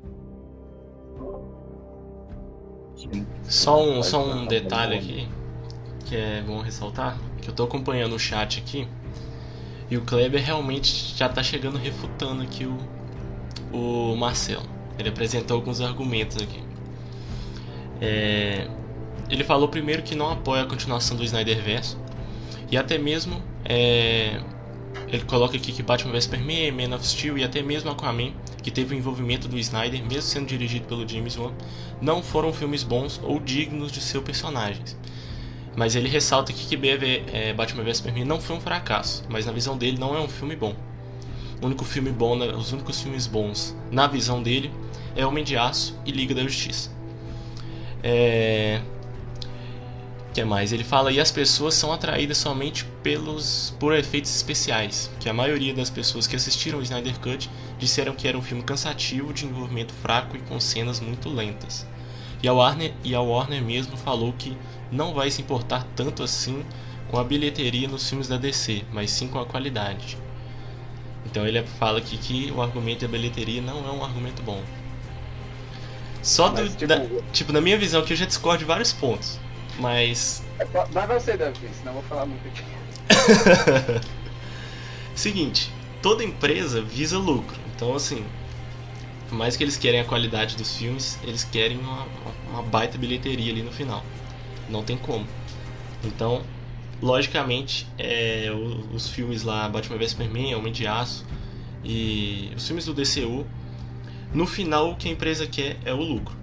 Só 3.43 3.83
um, 3.83 4.01
só 4.01 4.23
um 4.23 4.45
detalhe 4.45 4.97
aqui 4.97 5.27
que 6.05 6.15
é 6.15 6.41
bom 6.41 6.59
ressaltar, 6.59 7.17
que 7.41 7.47
eu 7.47 7.51
estou 7.51 7.65
acompanhando 7.65 8.15
o 8.15 8.19
chat 8.19 8.59
aqui 8.59 8.87
e 9.89 9.97
o 9.97 10.01
Kleber 10.01 10.43
realmente 10.43 11.15
já 11.15 11.25
está 11.27 11.41
chegando 11.41 11.77
refutando 11.77 12.43
aqui 12.43 12.65
o, 12.65 12.77
o 13.73 14.15
Marcelo. 14.15 14.65
Ele 14.97 15.09
apresentou 15.09 15.57
alguns 15.57 15.81
argumentos 15.81 16.37
aqui. 16.37 16.63
É, 17.99 18.67
ele 19.31 19.43
falou 19.43 19.67
primeiro 19.69 20.03
que 20.03 20.13
não 20.13 20.29
apoia 20.29 20.63
a 20.63 20.65
continuação 20.65 21.15
do 21.15 21.23
Snyderverse 21.23 21.95
e 22.69 22.77
até 22.77 22.97
mesmo 22.97 23.41
é, 23.65 24.41
ele 25.07 25.23
coloca 25.23 25.55
aqui 25.55 25.71
que 25.71 25.81
Batman 25.81 26.11
vs 26.11 26.25
Superman, 26.25 26.71
Man 26.71 26.95
of 26.95 27.07
Steel 27.07 27.37
e 27.37 27.43
até 27.43 27.61
mesmo 27.61 27.89
Aquaman, 27.89 28.33
que 28.61 28.69
teve 28.69 28.93
o 28.93 28.97
envolvimento 28.97 29.47
do 29.47 29.57
Snyder, 29.57 30.01
mesmo 30.03 30.21
sendo 30.21 30.47
dirigido 30.47 30.85
pelo 30.85 31.07
James 31.07 31.37
Wan, 31.37 31.53
não 32.01 32.21
foram 32.21 32.51
filmes 32.51 32.83
bons 32.83 33.19
ou 33.23 33.39
dignos 33.39 33.91
de 33.91 34.01
seus 34.01 34.23
personagens. 34.23 34.97
Mas 35.75 35.95
ele 35.95 36.09
ressalta 36.09 36.51
que 36.51 36.75
BV, 36.75 37.23
é, 37.31 37.53
Batman 37.53 37.83
vs 37.83 37.97
Superman 37.97 38.25
não 38.25 38.41
foi 38.41 38.57
um 38.57 38.61
fracasso, 38.61 39.23
mas 39.29 39.45
na 39.45 39.53
visão 39.53 39.77
dele 39.77 39.97
não 39.97 40.15
é 40.15 40.19
um 40.19 40.27
filme 40.27 40.55
bom. 40.55 40.75
O 41.61 41.65
único 41.67 41.85
filme 41.85 42.11
bom, 42.11 42.37
os 42.57 42.73
únicos 42.73 43.01
filmes 43.01 43.27
bons 43.27 43.75
na 43.91 44.07
visão 44.07 44.43
dele 44.43 44.71
é 45.15 45.25
Homem 45.25 45.43
de 45.43 45.55
Aço 45.55 45.97
e 46.05 46.11
Liga 46.11 46.35
da 46.35 46.41
Justiça. 46.41 46.91
É... 48.03 48.81
que 50.33 50.43
mais? 50.45 50.71
Ele 50.71 50.83
fala 50.83 51.11
e 51.11 51.19
as 51.19 51.31
pessoas 51.31 51.73
são 51.73 51.91
atraídas 51.91 52.37
somente 52.37 52.85
pelos 53.03 53.75
por 53.79 53.93
efeitos 53.93 54.33
especiais, 54.33 55.11
que 55.19 55.29
a 55.29 55.33
maioria 55.33 55.73
das 55.73 55.89
pessoas 55.89 56.25
que 56.25 56.35
assistiram 56.35 56.79
o 56.79 56.81
Snyder 56.81 57.19
Cut 57.19 57.49
disseram 57.77 58.13
que 58.13 58.27
era 58.27 58.37
um 58.37 58.41
filme 58.41 58.63
cansativo, 58.63 59.33
de 59.33 59.45
envolvimento 59.45 59.93
fraco 59.93 60.37
e 60.37 60.41
com 60.41 60.59
cenas 60.59 60.99
muito 60.99 61.29
lentas. 61.29 61.85
E 62.41 62.47
a 62.47 62.53
Warner 62.53 62.93
e 63.03 63.13
a 63.13 63.21
Warner 63.21 63.61
mesmo 63.61 63.97
falou 63.97 64.33
que 64.33 64.57
não 64.91 65.13
vai 65.13 65.29
se 65.29 65.41
importar 65.41 65.85
tanto 65.95 66.23
assim 66.23 66.63
com 67.09 67.19
a 67.19 67.23
bilheteria 67.23 67.87
nos 67.87 68.07
filmes 68.07 68.27
da 68.27 68.37
DC, 68.37 68.83
mas 68.91 69.11
sim 69.11 69.27
com 69.27 69.39
a 69.39 69.45
qualidade. 69.45 70.17
Então 71.25 71.45
ele 71.45 71.61
fala 71.63 71.99
aqui 71.99 72.17
que 72.17 72.51
o 72.51 72.61
argumento 72.61 73.01
da 73.01 73.07
bilheteria 73.07 73.61
não 73.61 73.85
é 73.87 73.91
um 73.91 74.03
argumento 74.03 74.41
bom. 74.41 74.61
Só 76.23 76.49
do, 76.49 76.67
tipo... 76.67 76.87
Da, 76.87 77.05
tipo, 77.31 77.53
na 77.53 77.61
minha 77.61 77.77
visão 77.77 78.01
aqui 78.01 78.13
eu 78.13 78.17
já 78.17 78.25
discordo 78.25 78.59
de 78.59 78.65
vários 78.65 78.93
pontos, 78.93 79.39
mas... 79.81 80.43
Vai 80.91 81.07
você, 81.07 81.35
Davi, 81.35 81.69
senão 81.79 81.93
eu 81.93 82.01
vou 82.01 82.03
falar 82.03 82.25
muito 82.25 82.47
aqui. 82.47 82.63
Seguinte, 85.15 85.71
toda 86.01 86.23
empresa 86.23 86.81
visa 86.81 87.17
lucro, 87.17 87.59
então 87.75 87.93
assim, 87.95 88.23
por 89.27 89.35
mais 89.35 89.57
que 89.57 89.63
eles 89.63 89.77
querem 89.77 89.99
a 89.99 90.05
qualidade 90.05 90.55
dos 90.55 90.77
filmes, 90.77 91.19
eles 91.23 91.43
querem 91.43 91.77
uma, 91.77 92.07
uma 92.49 92.63
baita 92.63 92.97
bilheteria 92.97 93.51
ali 93.51 93.61
no 93.61 93.71
final 93.71 94.03
não 94.71 94.83
tem 94.83 94.97
como. 94.97 95.27
Então, 96.03 96.41
logicamente, 97.01 97.87
é, 97.97 98.49
os, 98.93 99.09
filmes 99.09 99.43
lá, 99.43 99.67
Batman 99.67 99.97
vs 99.97 100.11
Superman, 100.11 100.55
Homem 100.55 100.71
de 100.71 100.87
Aço 100.87 101.25
e 101.83 102.51
os 102.55 102.65
filmes 102.65 102.85
do 102.85 102.93
DCU, 102.93 103.45
no 104.33 104.47
final 104.47 104.91
o 104.91 104.95
que 104.95 105.09
a 105.09 105.11
empresa 105.11 105.45
quer 105.45 105.77
é 105.83 105.93
o 105.93 106.01
lucro. 106.01 106.35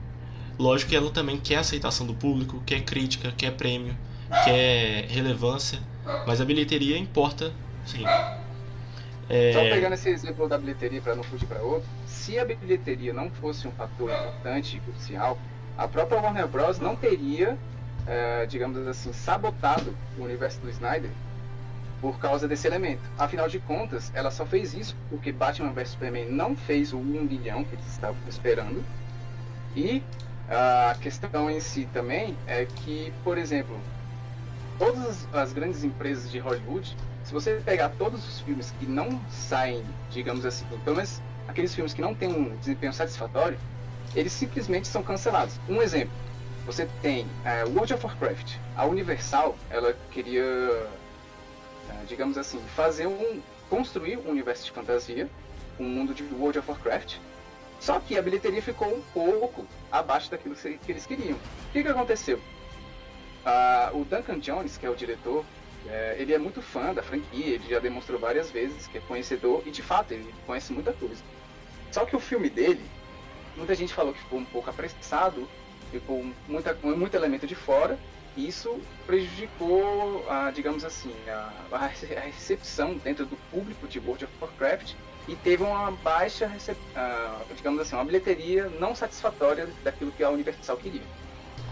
Lógico 0.59 0.91
que 0.91 0.97
ela 0.97 1.11
também 1.11 1.39
quer 1.39 1.57
aceitação 1.57 2.07
do 2.07 2.15
público, 2.15 2.63
quer 2.67 2.83
crítica, 2.83 3.33
quer 3.37 3.53
prêmio, 3.53 3.97
quer 4.45 5.07
relevância, 5.09 5.79
mas 6.27 6.41
a 6.41 6.45
bilheteria 6.45 6.99
importa, 6.99 7.53
sim. 7.87 8.05
É... 9.29 9.53
Só 9.53 9.61
pegando 9.61 9.93
esse 9.93 10.09
exemplo 10.09 10.49
da 10.49 10.59
bilheteria 10.59 11.01
para 11.01 11.15
não 11.15 11.23
fugir 11.23 11.47
para 11.47 11.61
outro, 11.61 11.89
se 12.07 12.39
a 12.39 12.45
bilheteria 12.45 13.13
não 13.13 13.31
fosse 13.31 13.69
um 13.69 13.73
fator 13.73 14.11
importante 14.11 14.77
e 14.77 14.81
crucial, 14.81 15.39
a 15.77 15.87
própria 15.87 16.21
Warner 16.21 16.49
Bros. 16.49 16.81
não 16.81 16.97
teria 16.97 17.57
é, 18.09 18.47
digamos 18.47 18.87
assim, 18.87 19.13
sabotado 19.13 19.95
o 20.19 20.25
universo 20.25 20.59
do 20.61 20.71
Snyder 20.71 21.11
por 22.01 22.19
causa 22.19 22.49
desse 22.49 22.67
elemento. 22.67 23.03
Afinal 23.19 23.49
de 23.49 23.59
contas, 23.59 24.11
ela 24.15 24.31
só 24.31 24.47
fez 24.47 24.73
isso 24.73 24.97
porque 25.11 25.31
Batman 25.31 25.73
vs 25.73 25.91
Superman 25.91 26.31
não 26.31 26.57
fez 26.57 26.93
o 26.93 26.97
1 26.97 27.03
milhão 27.03 27.65
que 27.65 27.75
eles 27.75 27.87
estavam 27.87 28.17
esperando. 28.27 28.83
E 29.77 30.03
a 30.51 30.97
questão 31.01 31.51
em 31.51 31.61
si 31.61 31.89
também 31.93 32.37
é 32.47 32.65
que, 32.65 33.13
por 33.23 33.37
exemplo, 33.37 33.79
todas 34.79 35.27
as 35.33 35.53
grandes 35.53 35.85
empresas 35.85 36.31
de 36.31 36.39
Hollywood, 36.39 36.97
se 37.25 37.33
você 37.33 37.61
pegar 37.65 37.91
todos 37.91 38.27
os 38.27 38.41
filmes 38.41 38.73
que 38.79 38.87
não 38.87 39.21
saem, 39.29 39.85
digamos 40.11 40.47
assim, 40.47 40.65
pelo 40.85 40.97
menos 40.97 41.21
aqueles 41.47 41.75
filmes 41.75 41.93
que 41.93 42.01
não 42.01 42.15
têm 42.15 42.29
um 42.29 42.57
desempenho 42.57 42.93
satisfatório, 42.93 43.59
eles 44.15 44.33
simplesmente 44.33 44.89
são 44.89 45.03
cancelados. 45.03 45.61
Um 45.69 45.83
exemplo, 45.83 46.13
você 46.65 46.89
tem 47.03 47.27
é, 47.45 47.65
World 47.65 47.95
of 47.95 48.07
Warcraft. 48.07 48.57
A 48.77 48.87
Universal, 48.87 49.57
ela 49.71 49.95
queria 50.11 50.89
ah, 51.89 52.05
digamos 52.07 52.37
assim, 52.37 52.61
fazer 52.77 53.07
um 53.07 53.41
construir 53.71 54.19
um 54.19 54.31
universo 54.31 54.65
de 54.65 54.71
fantasia, 54.71 55.29
um 55.79 55.85
mundo 55.85 56.15
de 56.15 56.23
World 56.35 56.59
of 56.59 56.71
Warcraft. 56.71 57.17
Só 57.81 58.01
que 58.01 58.19
a 58.19 58.23
bilheteria 58.23 58.61
ficou 58.61 58.89
um 58.89 59.03
pouco 59.15 59.67
abaixo 59.91 60.31
daquilo 60.31 60.55
que 60.55 60.91
eles 60.91 61.07
queriam. 61.07 61.37
O 61.37 61.73
que, 61.73 61.83
que 61.83 61.89
aconteceu? 61.89 62.41
Ah, 63.45 63.91
o 63.95 64.05
Duncan 64.05 64.39
Jones, 64.41 64.77
que 64.77 64.85
é 64.85 64.91
o 64.91 64.97
diretor, 64.97 65.45
é, 65.87 66.17
ele 66.19 66.35
é 66.35 66.39
muito 66.39 66.61
fã 66.61 66.93
da 66.93 67.03
franquia, 67.03 67.55
ele 67.55 67.69
já 67.69 67.79
demonstrou 67.79 68.19
várias 68.19 68.51
vezes 68.51 68.87
que 68.87 68.99
é 68.99 69.01
conhecedor 69.03 69.63
e 69.65 69.71
de 69.71 69.83
fato 69.83 70.13
ele 70.13 70.35
conhece 70.47 70.73
muita 70.73 70.93
coisa. 70.93 71.23
Só 71.91 72.05
que 72.05 72.17
o 72.17 72.21
filme 72.21 72.51
dele, 72.51 72.85
muita 73.57 73.75
gente 73.75 73.95
falou 73.95 74.13
que 74.13 74.21
ficou 74.21 74.39
um 74.39 74.45
pouco 74.45 74.69
apressado, 74.69 75.49
ficou 75.91 76.27
muita, 76.47 76.75
muito 76.75 77.15
elemento 77.15 77.47
de 77.47 77.55
fora, 77.55 77.99
e 78.37 78.47
isso 78.47 78.81
prejudicou, 79.07 80.25
a, 80.29 80.51
digamos 80.51 80.85
assim, 80.85 81.13
a, 81.29 81.53
a 81.73 81.87
recepção 81.87 82.95
dentro 82.99 83.25
do 83.25 83.37
público 83.51 83.89
de 83.89 83.99
World 83.99 84.25
of 84.25 84.35
Warcraft 84.41 84.95
e 85.29 85.37
teve 85.37 85.63
uma 85.63 85.91
baixa, 85.91 86.47
uh, 86.47 87.55
digamos 87.55 87.81
assim, 87.81 87.95
uma 87.95 88.05
bilheteria 88.05 88.69
não 88.81 88.95
satisfatória 88.95 89.69
daquilo 89.85 90.11
que 90.11 90.25
a 90.25 90.31
Universal 90.31 90.79
queria. 90.79 91.03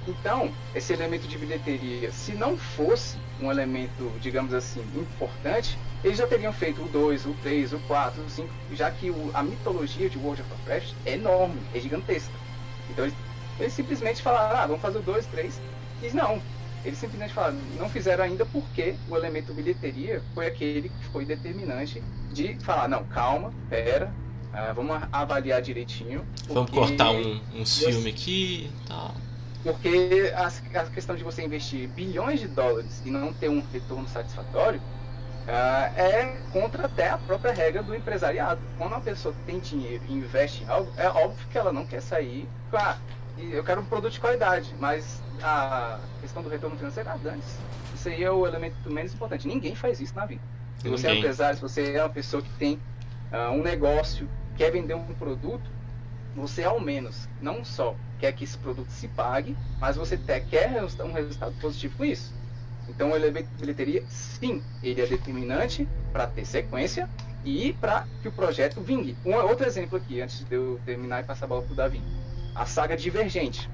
Então, 0.07 0.53
esse 0.75 0.93
elemento 0.93 1.27
de 1.27 1.37
bilheteria, 1.37 2.13
se 2.13 2.33
não 2.33 2.57
fosse 2.57 3.17
um 3.41 3.51
elemento, 3.51 4.13
digamos 4.21 4.55
assim, 4.55 4.81
importante, 4.95 5.77
eles 6.05 6.19
já 6.19 6.27
teriam 6.27 6.53
feito 6.53 6.83
o 6.83 6.89
2, 6.89 7.27
o 7.27 7.35
3, 7.43 7.73
o 7.73 7.79
4, 7.81 8.23
o 8.23 8.31
5, 8.31 8.49
já 8.73 8.91
que 8.91 9.11
o, 9.11 9.31
a 9.35 9.43
mitologia 9.43 10.09
de 10.09 10.19
World 10.19 10.43
of 10.43 10.51
Warcraft 10.53 10.93
é 11.05 11.15
enorme, 11.15 11.61
é 11.75 11.81
gigantesca. 11.81 12.33
Então, 12.91 13.07
eles, 13.07 13.17
eles 13.59 13.73
simplesmente 13.73 14.23
falaram, 14.23 14.57
ah, 14.57 14.67
vamos 14.67 14.83
fazer 14.83 14.99
o 14.99 15.03
2, 15.03 15.27
3. 15.27 15.61
E 16.03 16.11
não, 16.11 16.41
eles 16.87 16.99
simplesmente 16.99 17.35
falaram, 17.35 17.57
não 17.77 17.89
fizeram 17.89 18.23
ainda 18.23 18.47
porque 18.47 18.95
o 19.11 19.17
elemento 19.17 19.53
bilheteria 19.53 20.23
foi 20.35 20.47
aquele 20.47 20.89
que 20.89 21.05
foi 21.07 21.25
determinante 21.25 22.01
de 22.33 22.57
falar, 22.61 22.87
não, 22.87 23.03
calma, 23.05 23.53
pera, 23.69 24.13
uh, 24.53 24.73
vamos 24.73 24.97
avaliar 25.11 25.61
direitinho. 25.61 26.25
Vamos 26.49 26.71
cortar 26.71 27.11
um, 27.11 27.41
uns 27.53 27.79
filmes 27.79 28.07
aqui 28.07 28.71
e 28.71 28.89
tal. 28.89 29.15
Porque 29.65 30.33
a, 30.37 30.81
a, 30.81 30.87
questão 30.87 31.17
de 31.17 31.25
você 31.25 31.45
investir 31.45 31.89
bilhões 31.89 32.39
de 32.39 32.47
dólares 32.47 33.03
e 33.05 33.11
não 33.11 33.33
ter 33.33 33.49
um 33.49 33.61
retorno 33.73 34.07
satisfatório 34.09 34.79
uh, 34.79 36.01
é 36.01 36.41
contra 36.53 36.87
até 36.87 37.09
a 37.11 37.19
própria 37.19 37.53
regra 37.53 37.83
do 37.83 37.97
empresariado. 37.97 38.61
Quando 38.79 38.93
uma 38.93 39.01
pessoa 39.01 39.35
tem 39.45 39.59
dinheiro 39.59 40.05
e 40.09 40.13
investe 40.13 40.63
em 40.63 40.69
algo, 40.69 40.93
é 40.97 41.09
óbvio 41.09 41.49
que 41.51 41.59
ela 41.59 41.73
não 41.73 41.85
quer 41.85 42.01
sair. 42.01 42.49
Ah, 43.37 43.41
eu 43.41 43.65
quero 43.65 43.81
um 43.81 43.85
produto 43.85 44.13
de 44.13 44.21
qualidade, 44.21 44.75
mas 44.81 45.23
a 45.43 45.99
questão 46.21 46.43
do 46.43 46.49
retorno 46.49 46.77
financeiro, 46.77 47.09
ah, 47.09 47.17
dane 47.17 47.43
Isso 47.95 48.09
aí 48.09 48.23
é 48.23 48.31
o 48.31 48.47
elemento 48.47 48.91
menos 48.91 49.13
importante. 49.13 49.47
Ninguém 49.47 49.75
faz 49.75 50.01
isso 50.01 50.15
na 50.15 50.27
vida. 50.27 50.43
Se 50.79 50.89
você 50.89 51.07
é 51.07 51.11
Ninguém. 51.11 51.17
é 51.17 51.19
empresário, 51.19 51.57
se 51.57 51.63
você 51.63 51.93
é 51.93 52.03
uma 52.03 52.11
pessoa 52.11 52.43
que 52.43 52.51
tem 52.59 52.75
uh, 53.33 53.51
um 53.53 53.63
negócio, 53.63 54.29
quer 54.57 54.71
vender 54.71 54.95
um 54.95 55.05
produto, 55.15 55.71
você 56.35 56.65
ao 56.65 56.79
menos 56.81 57.29
não 57.41 57.65
só 57.65 57.95
quer 58.19 58.33
que 58.33 58.45
esse 58.45 58.57
produto 58.59 58.91
se 58.91 59.09
pague, 59.09 59.57
mas 59.81 59.97
você 59.97 60.15
até 60.15 60.41
quer 60.41 60.83
um 61.03 61.13
resultado 61.13 61.55
positivo 61.61 61.97
com 61.97 62.05
isso. 62.05 62.35
Então 62.89 63.11
o 63.11 63.17
elemento 63.17 63.49
de 63.49 63.61
bilheteria, 63.61 64.05
sim, 64.09 64.63
ele 64.83 65.01
é 65.01 65.07
determinante 65.07 65.89
para 66.13 66.27
ter 66.27 66.45
sequência 66.45 67.09
e 67.45 67.73
para 67.75 68.07
que 68.23 68.29
o 68.29 68.33
projeto 68.33 68.81
vingue. 68.81 69.17
Um 69.25 69.35
outro 69.35 69.67
exemplo 69.67 69.97
aqui, 69.97 70.21
antes 70.21 70.45
de 70.45 70.55
eu 70.55 70.81
terminar 70.85 71.23
e 71.23 71.25
passar 71.25 71.47
a 71.47 71.49
bola 71.49 71.63
para 71.63 71.73
o 71.73 71.77
Davi. 71.77 72.03
A 72.57 72.65
saga 72.65 72.97
Divergente. 72.97 73.71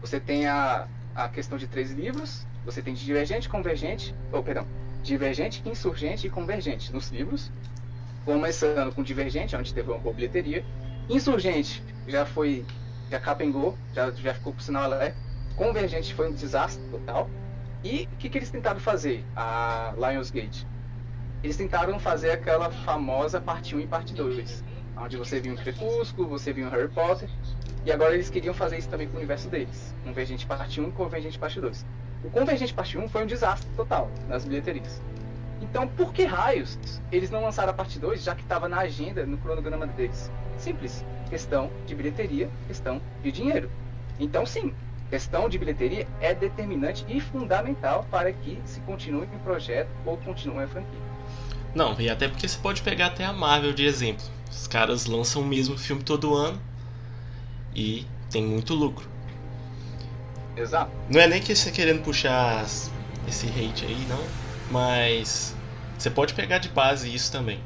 Você 0.00 0.18
tem 0.18 0.48
a, 0.48 0.88
a 1.14 1.28
questão 1.28 1.56
de 1.56 1.68
três 1.68 1.92
livros, 1.92 2.44
você 2.64 2.82
tem 2.82 2.92
Divergente, 2.92 3.48
Convergente, 3.48 4.12
ou 4.32 4.40
oh, 4.40 4.42
perdão, 4.42 4.66
Divergente, 5.04 5.62
Insurgente 5.64 6.26
e 6.26 6.30
Convergente 6.30 6.92
nos 6.92 7.10
livros. 7.10 7.52
Começando 8.24 8.92
com 8.92 9.04
Divergente, 9.04 9.54
onde 9.54 9.72
teve 9.72 9.88
uma 9.88 10.00
boa 10.00 10.12
bilheteria. 10.12 10.64
Insurgente 11.08 11.80
já 12.08 12.26
foi, 12.26 12.66
já 13.08 13.20
capengou, 13.20 13.78
já, 13.94 14.10
já 14.10 14.34
ficou 14.34 14.52
por 14.52 14.62
sinal 14.62 14.82
alerta. 14.82 15.16
Convergente 15.54 16.12
foi 16.12 16.28
um 16.28 16.32
desastre 16.32 16.82
total. 16.90 17.30
E 17.84 18.08
o 18.12 18.16
que, 18.16 18.28
que 18.28 18.38
eles 18.38 18.50
tentaram 18.50 18.80
fazer? 18.80 19.24
A 19.36 19.94
Lionsgate. 19.96 20.66
Eles 21.40 21.56
tentaram 21.56 22.00
fazer 22.00 22.32
aquela 22.32 22.68
famosa 22.68 23.40
parte 23.40 23.76
1 23.76 23.80
e 23.80 23.86
parte 23.86 24.12
2. 24.12 24.64
Onde 25.00 25.16
você 25.16 25.40
viu 25.40 25.52
um 25.52 25.56
Crepúsculo, 25.56 26.28
você 26.28 26.52
viu 26.52 26.66
um 26.66 26.70
Harry 26.70 26.88
Potter. 26.88 27.28
E 27.86 27.92
agora 27.92 28.14
eles 28.14 28.28
queriam 28.28 28.52
fazer 28.52 28.78
isso 28.78 28.88
também 28.88 29.06
com 29.06 29.14
o 29.14 29.18
universo 29.18 29.48
deles. 29.48 29.94
Convergente 30.04 30.44
parte 30.44 30.80
1 30.80 30.88
e 30.88 30.92
Convergente 30.92 31.38
parte 31.38 31.60
2. 31.60 31.86
O 32.24 32.30
Convergente 32.30 32.74
parte 32.74 32.98
1 32.98 33.08
foi 33.08 33.22
um 33.22 33.26
desastre 33.26 33.68
total 33.76 34.10
nas 34.28 34.44
bilheterias. 34.44 35.00
Então, 35.62 35.86
por 35.86 36.12
que 36.12 36.24
raios 36.24 36.78
eles 37.12 37.30
não 37.30 37.42
lançaram 37.42 37.70
a 37.70 37.72
parte 37.72 37.98
2, 37.98 38.22
já 38.22 38.34
que 38.34 38.42
estava 38.42 38.68
na 38.68 38.78
agenda, 38.78 39.24
no 39.24 39.38
cronograma 39.38 39.86
deles? 39.86 40.30
Simples. 40.58 41.04
Questão 41.30 41.70
de 41.86 41.94
bilheteria, 41.94 42.50
questão 42.66 43.00
de 43.22 43.30
dinheiro. 43.30 43.70
Então, 44.18 44.44
sim, 44.44 44.74
questão 45.10 45.48
de 45.48 45.58
bilheteria 45.58 46.08
é 46.20 46.34
determinante 46.34 47.04
e 47.08 47.20
fundamental 47.20 48.04
para 48.10 48.32
que 48.32 48.60
se 48.64 48.80
continue 48.80 49.24
o 49.26 49.38
projeto 49.44 49.88
ou 50.04 50.16
continue 50.16 50.64
a 50.64 50.68
franquia. 50.68 51.00
Não, 51.74 51.98
e 52.00 52.10
até 52.10 52.26
porque 52.28 52.48
você 52.48 52.58
pode 52.58 52.82
pegar 52.82 53.06
até 53.06 53.24
a 53.24 53.32
Marvel 53.32 53.72
de 53.72 53.84
exemplo. 53.84 54.24
Os 54.50 54.66
caras 54.66 55.06
lançam 55.06 55.42
o 55.42 55.46
mesmo 55.46 55.76
filme 55.78 56.02
todo 56.02 56.34
ano, 56.34 56.60
e 57.74 58.04
tem 58.30 58.42
muito 58.44 58.74
lucro. 58.74 59.08
Exato. 60.56 60.92
Não 61.08 61.20
é 61.20 61.26
nem 61.28 61.40
que 61.40 61.54
você 61.54 61.70
querendo 61.70 62.02
puxar 62.02 62.66
esse 63.26 63.46
hate 63.48 63.84
aí, 63.84 64.06
não, 64.06 64.32
mas 64.68 65.56
você 65.96 66.10
pode 66.10 66.34
pegar 66.34 66.58
de 66.58 66.68
base 66.68 67.12
isso 67.12 67.30
também. 67.30 67.62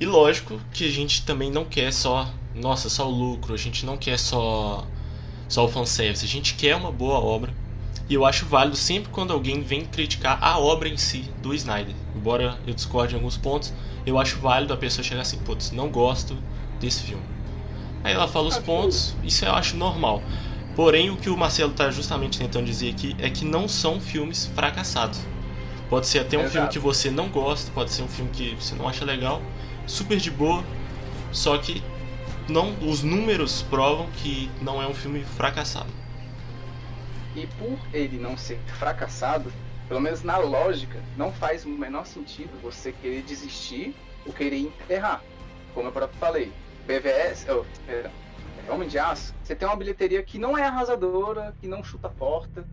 E 0.00 0.06
lógico 0.06 0.60
que 0.72 0.84
a 0.86 0.90
gente 0.90 1.24
também 1.24 1.50
não 1.50 1.64
quer 1.64 1.92
só, 1.92 2.32
nossa, 2.54 2.88
só 2.90 3.08
o 3.08 3.10
lucro, 3.10 3.54
a 3.54 3.58
gente 3.58 3.86
não 3.86 3.96
quer 3.96 4.18
só 4.18 4.86
só 5.48 5.64
o 5.66 5.68
fanservice, 5.68 6.24
a 6.24 6.28
gente 6.28 6.54
quer 6.56 6.76
uma 6.76 6.92
boa 6.92 7.18
obra. 7.20 7.54
E 8.08 8.14
eu 8.14 8.24
acho 8.24 8.44
válido 8.44 8.76
sempre 8.76 9.10
quando 9.10 9.32
alguém 9.32 9.62
vem 9.62 9.84
criticar 9.86 10.38
a 10.42 10.58
obra 10.58 10.88
em 10.88 10.96
si 10.96 11.30
do 11.40 11.54
Snyder. 11.54 11.94
Embora 12.14 12.58
eu 12.66 12.74
discorde 12.74 13.14
em 13.14 13.16
alguns 13.16 13.36
pontos, 13.36 13.72
eu 14.04 14.18
acho 14.18 14.38
válido 14.38 14.74
a 14.74 14.76
pessoa 14.76 15.02
chegar 15.02 15.22
assim, 15.22 15.38
putz, 15.38 15.70
não 15.70 15.88
gosto 15.88 16.36
desse 16.78 17.02
filme. 17.02 17.24
Aí 18.02 18.12
ela 18.12 18.28
fala 18.28 18.48
os 18.48 18.58
pontos, 18.58 19.16
isso 19.24 19.44
eu 19.46 19.52
acho 19.52 19.76
normal. 19.76 20.22
Porém, 20.76 21.08
o 21.08 21.16
que 21.16 21.30
o 21.30 21.36
Marcelo 21.36 21.70
está 21.70 21.90
justamente 21.90 22.38
tentando 22.38 22.66
dizer 22.66 22.90
aqui 22.90 23.16
é 23.18 23.30
que 23.30 23.44
não 23.44 23.66
são 23.66 23.98
filmes 23.98 24.46
fracassados. 24.54 25.20
Pode 25.88 26.06
ser 26.06 26.18
até 26.18 26.36
um 26.36 26.40
Exato. 26.40 26.52
filme 26.52 26.68
que 26.68 26.78
você 26.78 27.10
não 27.10 27.28
gosta, 27.28 27.70
pode 27.72 27.90
ser 27.90 28.02
um 28.02 28.08
filme 28.08 28.30
que 28.30 28.54
você 28.56 28.74
não 28.74 28.88
acha 28.88 29.04
legal, 29.04 29.40
super 29.86 30.18
de 30.18 30.30
boa, 30.30 30.62
só 31.32 31.56
que 31.56 31.82
não, 32.48 32.74
os 32.82 33.02
números 33.02 33.62
provam 33.70 34.08
que 34.22 34.50
não 34.60 34.82
é 34.82 34.86
um 34.86 34.94
filme 34.94 35.24
fracassado. 35.36 36.03
E 37.34 37.46
por 37.58 37.78
ele 37.92 38.18
não 38.18 38.36
ser 38.36 38.58
fracassado, 38.78 39.52
pelo 39.88 40.00
menos 40.00 40.22
na 40.22 40.38
lógica, 40.38 40.98
não 41.16 41.32
faz 41.32 41.64
o 41.64 41.68
menor 41.68 42.06
sentido 42.06 42.50
você 42.62 42.92
querer 42.92 43.22
desistir 43.22 43.94
ou 44.24 44.32
querer 44.32 44.58
enterrar. 44.58 45.22
Como 45.74 45.88
eu 45.88 45.92
próprio 45.92 46.18
falei, 46.18 46.52
BVS, 46.86 47.46
oh, 47.50 47.64
perdão, 47.86 48.12
é, 48.66 48.70
Homem 48.70 48.88
de 48.88 48.98
Aço, 48.98 49.34
você 49.42 49.54
tem 49.54 49.66
uma 49.66 49.76
bilheteria 49.76 50.22
que 50.22 50.38
não 50.38 50.56
é 50.56 50.62
arrasadora, 50.62 51.54
que 51.60 51.66
não 51.66 51.82
chuta 51.82 52.06
a 52.06 52.10
porta, 52.10 52.64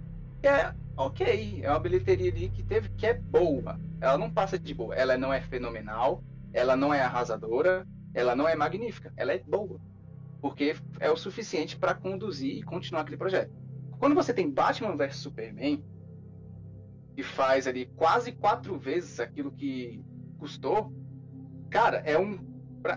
que 0.41 0.47
é 0.47 0.73
ok, 0.95 1.61
é 1.63 1.69
uma 1.69 1.79
bilheteria 1.79 2.31
ali 2.31 2.49
que 2.49 2.63
teve 2.63 2.89
que 2.89 3.05
é 3.05 3.13
boa. 3.13 3.79
Ela 3.99 4.17
não 4.17 4.29
passa 4.29 4.57
de 4.57 4.73
boa, 4.73 4.95
ela 4.95 5.17
não 5.17 5.33
é 5.33 5.41
fenomenal, 5.41 6.23
ela 6.53 6.75
não 6.75 6.93
é 6.93 7.01
arrasadora, 7.01 7.87
ela 8.13 8.35
não 8.35 8.47
é 8.47 8.55
magnífica, 8.55 9.11
ela 9.17 9.33
é 9.33 9.39
boa. 9.39 9.79
Porque 10.41 10.75
é 10.99 11.09
o 11.09 11.17
suficiente 11.17 11.77
para 11.77 11.93
conduzir 11.93 12.57
e 12.57 12.63
continuar 12.63 13.01
aquele 13.01 13.17
projeto. 13.17 13.51
Quando 14.01 14.15
você 14.15 14.33
tem 14.33 14.49
Batman 14.49 14.97
vs 14.97 15.17
Superman, 15.17 15.85
que 17.15 17.21
faz 17.21 17.67
ali 17.67 17.85
quase 17.85 18.31
quatro 18.31 18.75
vezes 18.79 19.19
aquilo 19.19 19.51
que 19.51 20.03
custou, 20.39 20.91
cara, 21.69 21.97
é 21.97 22.17
um 22.17 22.39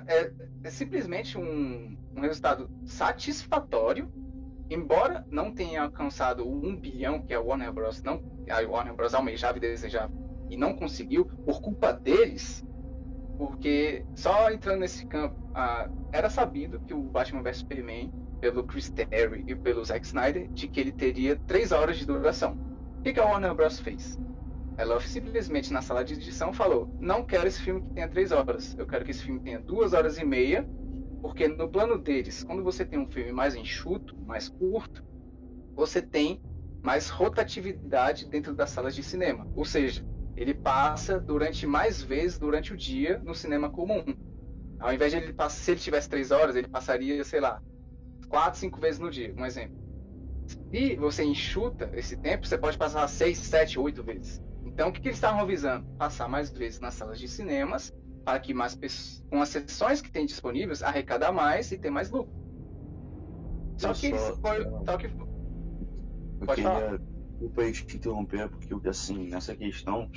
é, 0.06 0.32
é 0.64 0.70
simplesmente 0.70 1.36
um, 1.36 1.94
um 2.16 2.20
resultado 2.22 2.70
satisfatório, 2.86 4.10
embora 4.70 5.26
não 5.28 5.52
tenha 5.52 5.82
alcançado 5.82 6.48
1 6.48 6.74
bilhão 6.76 7.20
que 7.20 7.34
a 7.34 7.40
Warner 7.40 7.70
Bros. 7.70 8.02
não 8.02 8.24
a 8.48 8.66
Warner 8.66 8.94
Bros. 8.94 9.12
almejava 9.12 9.58
e 9.58 9.60
desejava 9.60 10.10
e 10.48 10.56
não 10.56 10.74
conseguiu 10.74 11.26
por 11.26 11.60
culpa 11.60 11.92
deles, 11.92 12.66
porque 13.36 14.06
só 14.14 14.50
entrando 14.50 14.80
nesse 14.80 15.04
campo, 15.04 15.36
ah, 15.54 15.86
era 16.12 16.30
sabido 16.30 16.80
que 16.80 16.94
o 16.94 17.02
Batman 17.02 17.42
vs 17.42 17.58
Superman 17.58 18.23
pelo 18.44 18.62
Chris 18.62 18.90
Terry 18.90 19.42
e 19.46 19.56
pelo 19.56 19.82
Zack 19.82 20.04
Snyder 20.04 20.50
de 20.50 20.68
que 20.68 20.78
ele 20.78 20.92
teria 20.92 21.34
três 21.34 21.72
horas 21.72 21.96
de 21.96 22.04
duração. 22.04 22.52
O 22.98 23.02
que, 23.02 23.14
que 23.14 23.18
a 23.18 23.24
Warner 23.24 23.54
Bros. 23.54 23.80
fez? 23.80 24.18
Ela 24.76 25.00
simplesmente 25.00 25.72
na 25.72 25.80
sala 25.80 26.04
de 26.04 26.12
edição 26.12 26.52
falou: 26.52 26.94
não 27.00 27.24
quero 27.24 27.46
esse 27.46 27.62
filme 27.62 27.80
que 27.80 27.94
tenha 27.94 28.06
três 28.06 28.32
horas, 28.32 28.76
eu 28.76 28.86
quero 28.86 29.02
que 29.02 29.12
esse 29.12 29.22
filme 29.22 29.40
tenha 29.40 29.58
duas 29.58 29.94
horas 29.94 30.18
e 30.18 30.26
meia, 30.26 30.68
porque 31.22 31.48
no 31.48 31.70
plano 31.70 31.96
deles, 31.96 32.44
quando 32.44 32.62
você 32.62 32.84
tem 32.84 32.98
um 32.98 33.10
filme 33.10 33.32
mais 33.32 33.54
enxuto, 33.54 34.14
mais 34.26 34.46
curto, 34.46 35.02
você 35.74 36.02
tem 36.02 36.42
mais 36.82 37.08
rotatividade 37.08 38.28
dentro 38.28 38.54
das 38.54 38.68
salas 38.68 38.94
de 38.94 39.02
cinema. 39.02 39.48
Ou 39.56 39.64
seja, 39.64 40.04
ele 40.36 40.52
passa 40.52 41.18
durante 41.18 41.66
mais 41.66 42.02
vezes 42.02 42.38
durante 42.38 42.74
o 42.74 42.76
dia 42.76 43.22
no 43.24 43.34
cinema 43.34 43.70
comum. 43.70 44.04
Ao 44.78 44.92
invés 44.92 45.12
de 45.12 45.18
ele 45.18 45.32
passar, 45.32 45.62
se 45.62 45.70
ele 45.70 45.80
tivesse 45.80 46.10
três 46.10 46.30
horas, 46.30 46.56
ele 46.56 46.68
passaria, 46.68 47.24
sei 47.24 47.40
lá, 47.40 47.58
quatro, 48.24 48.58
cinco 48.58 48.80
vezes 48.80 48.98
no 49.00 49.10
dia, 49.10 49.34
um 49.36 49.44
exemplo. 49.46 49.74
Se 50.72 50.96
você 50.96 51.24
enxuta 51.24 51.90
esse 51.94 52.16
tempo, 52.16 52.46
você 52.46 52.58
pode 52.58 52.76
passar 52.76 53.06
seis, 53.08 53.38
sete, 53.38 53.78
oito 53.78 54.02
vezes. 54.04 54.40
Então, 54.64 54.88
o 54.88 54.92
que, 54.92 55.00
que 55.00 55.08
eles 55.08 55.16
estavam 55.16 55.40
avisando? 55.40 55.86
Passar 55.96 56.28
mais 56.28 56.50
vezes 56.50 56.80
nas 56.80 56.94
salas 56.94 57.18
de 57.18 57.28
cinemas, 57.28 57.92
para 58.24 58.40
que 58.40 58.52
mais 58.54 58.74
pessoas, 58.74 59.22
com 59.30 59.40
as 59.40 59.48
sessões 59.48 60.00
que 60.02 60.10
tem 60.10 60.26
disponíveis, 60.26 60.82
arrecadar 60.82 61.32
mais 61.32 61.70
e 61.70 61.78
ter 61.78 61.90
mais 61.90 62.10
lucro. 62.10 62.34
Só 63.80 63.88
Eu 63.88 63.94
que 63.94 64.12
só- 64.14 64.38
foi, 64.40 64.64
eu- 64.64 64.84
só 64.86 64.96
que 64.98 65.08
Eu 66.40 66.46
Pode 66.46 66.62
queria, 66.62 67.00
desculpa 67.38 67.62
aí 67.62 67.72
te 67.72 67.96
interromper, 67.96 68.50
porque 68.50 68.88
assim, 68.88 69.28
nessa 69.28 69.56
questão, 69.56 70.08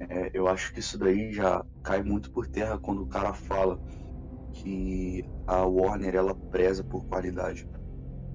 é, 0.00 0.30
eu 0.34 0.48
acho 0.48 0.72
que 0.72 0.80
isso 0.80 0.98
daí 0.98 1.32
já 1.32 1.64
cai 1.82 2.02
muito 2.02 2.30
por 2.30 2.46
terra 2.48 2.78
quando 2.78 3.02
o 3.02 3.06
cara 3.08 3.32
fala 3.34 3.80
que 4.54 5.24
a 5.46 5.64
Warner 5.64 6.14
ela 6.14 6.34
preza 6.34 6.82
por 6.82 7.04
qualidade. 7.06 7.68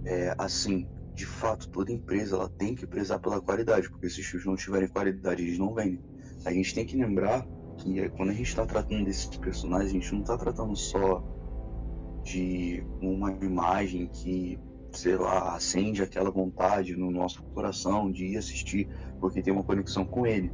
É, 0.06 0.36
assim, 0.38 0.88
de 1.14 1.26
fato, 1.26 1.70
toda 1.70 1.92
empresa 1.92 2.36
ela 2.36 2.50
tem 2.50 2.76
que 2.76 2.86
prezar 2.86 3.20
pela 3.20 3.42
qualidade, 3.42 3.90
porque 3.90 4.10
se 4.10 4.22
os 4.22 4.28
filmes 4.28 4.46
não 4.46 4.56
tiverem 4.56 4.88
qualidade, 4.88 5.42
eles 5.42 5.58
não 5.58 5.74
vendem. 5.74 6.02
A 6.46 6.54
gente 6.54 6.74
tem 6.74 6.86
que 6.86 6.96
lembrar 6.96 7.46
que 7.78 8.00
é, 8.00 8.10
quando 8.10 8.30
a 8.30 8.34
gente 8.34 8.50
está 8.50 8.66
tratando 8.66 9.06
desses 9.06 9.26
personagens, 9.38 9.92
a 9.92 9.94
gente 9.94 10.14
não 10.14 10.22
está 10.22 10.38
tratando 10.38 10.76
só 10.76 11.24
de 12.24 12.84
uma 13.02 13.32
imagem 13.32 14.08
que 14.08 14.60
sei 14.92 15.16
lá, 15.16 15.56
acende 15.56 16.02
aquela 16.02 16.32
vontade 16.32 16.96
no 16.96 17.12
nosso 17.12 17.44
coração 17.54 18.12
de 18.12 18.26
ir 18.26 18.38
assistir 18.38 18.90
porque 19.20 19.42
tem 19.42 19.54
uma 19.54 19.64
conexão 19.64 20.04
com 20.04 20.26
ele. 20.26 20.52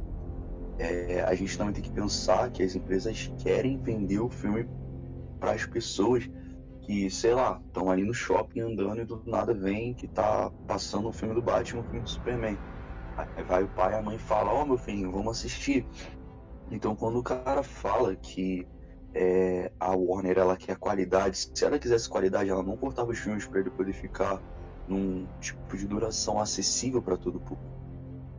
É, 0.78 1.22
a 1.22 1.34
gente 1.34 1.56
também 1.56 1.72
tem 1.72 1.82
que 1.82 1.90
pensar 1.90 2.50
que 2.50 2.62
as 2.62 2.74
empresas 2.74 3.32
querem 3.38 3.78
vender 3.78 4.18
o 4.18 4.28
filme 4.28 4.68
para 5.38 5.52
as 5.52 5.64
pessoas 5.66 6.28
que, 6.82 7.10
sei 7.10 7.34
lá, 7.34 7.60
estão 7.66 7.90
ali 7.90 8.04
no 8.04 8.14
shopping 8.14 8.60
andando 8.60 9.00
e 9.00 9.04
do 9.04 9.22
nada 9.26 9.52
vem 9.52 9.92
que 9.94 10.06
tá 10.06 10.50
passando 10.66 11.08
o 11.08 11.12
filme 11.12 11.34
do 11.34 11.42
Batman, 11.42 11.80
o 11.80 11.84
filme 11.84 12.00
do 12.00 12.08
Superman. 12.08 12.56
Aí 13.16 13.44
vai 13.44 13.62
o 13.64 13.68
pai 13.68 13.92
e 13.92 13.96
a 13.96 14.02
mãe 14.02 14.18
fala, 14.18 14.52
ó 14.52 14.64
meu 14.64 14.78
filho, 14.78 15.10
vamos 15.10 15.38
assistir. 15.38 15.86
Então 16.70 16.94
quando 16.94 17.18
o 17.18 17.22
cara 17.22 17.62
fala 17.62 18.14
que 18.14 18.66
é, 19.16 19.72
a 19.80 19.96
Warner 19.96 20.38
ela 20.38 20.56
quer 20.56 20.76
qualidade. 20.76 21.50
Se 21.54 21.64
ela 21.64 21.78
quisesse 21.78 22.08
qualidade, 22.08 22.50
ela 22.50 22.62
não 22.62 22.76
cortava 22.76 23.10
os 23.10 23.18
filmes 23.18 23.46
para 23.46 23.60
ele 23.60 23.70
poder 23.70 23.94
ficar 23.94 24.40
num 24.86 25.26
tipo 25.40 25.76
de 25.76 25.86
duração 25.86 26.38
acessível 26.38 27.02
para 27.02 27.16
todo 27.16 27.40
público. 27.40 27.75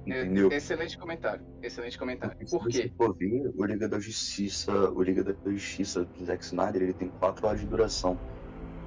Entendeu? 0.07 0.49
é, 0.51 0.55
excelente 0.55 0.97
comentário. 0.97 1.45
Excelente 1.61 1.97
comentário. 1.97 2.37
Por 2.49 2.63
se 2.63 2.69
quê? 2.69 2.83
você 2.83 2.93
for 2.95 3.15
ver, 3.15 3.51
o 3.55 3.65
Liga 3.65 3.89
da 3.89 3.99
Justiça, 3.99 4.89
o 4.91 5.03
Liga 5.03 5.23
da 5.23 5.33
Justiça 5.51 6.05
do 6.05 6.25
Zack 6.25 6.43
Snyder, 6.43 6.81
ele 6.81 6.93
tem 6.93 7.09
4 7.09 7.45
horas 7.45 7.59
de 7.59 7.67
duração. 7.67 8.17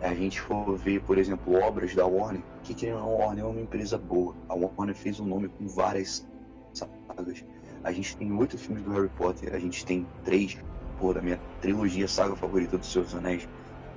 A 0.01 0.15
gente 0.15 0.41
for 0.41 0.77
ver, 0.79 1.03
por 1.03 1.19
exemplo, 1.19 1.55
obras 1.61 1.95
da 1.95 2.07
Warner, 2.07 2.43
que 2.63 2.73
querendo 2.73 3.01
a 3.01 3.05
Warner 3.05 3.45
é 3.45 3.47
uma 3.47 3.61
empresa 3.61 3.99
boa. 3.99 4.35
A 4.49 4.55
Warner 4.55 4.95
fez 4.95 5.21
um 5.21 5.27
nome 5.27 5.49
com 5.49 5.69
várias 5.69 6.27
sagas. 6.73 7.45
A 7.85 7.93
gente 7.93 8.17
tem 8.17 8.33
oito 8.33 8.57
filmes 8.57 8.83
do 8.83 8.91
Harry 8.93 9.11
Potter, 9.11 9.55
a 9.55 9.59
gente 9.59 9.85
tem 9.85 10.07
três, 10.25 10.57
pô, 10.99 11.13
da 11.13 11.21
minha 11.21 11.39
trilogia 11.61 12.09
saga 12.09 12.35
favorita 12.35 12.79
dos 12.79 12.91
Seus 12.91 13.15
Anéis. 13.15 13.47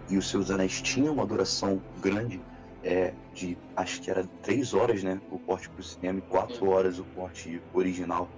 E 0.09 0.17
os 0.17 0.29
Seus 0.29 0.51
Anéis 0.51 0.81
tinham 0.81 1.13
uma 1.13 1.25
duração 1.25 1.81
grande, 2.01 2.41
é, 2.83 3.13
de 3.33 3.57
acho 3.75 4.01
que 4.01 4.11
era 4.11 4.27
três 4.41 4.73
horas, 4.73 5.03
né? 5.03 5.19
O 5.31 5.39
corte 5.39 5.69
pro 5.69 5.83
cinema 5.83 6.19
e 6.19 6.21
quatro 6.23 6.69
horas 6.69 6.99
o 6.99 7.05
corte 7.05 7.61
original. 7.73 8.29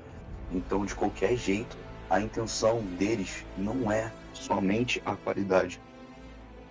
Então, 0.51 0.85
de 0.85 0.93
qualquer 0.93 1.35
jeito, 1.35 1.77
a 2.09 2.21
intenção 2.21 2.79
deles 2.97 3.45
não 3.57 3.91
é 3.91 4.11
somente 4.33 5.01
a 5.05 5.15
qualidade. 5.15 5.81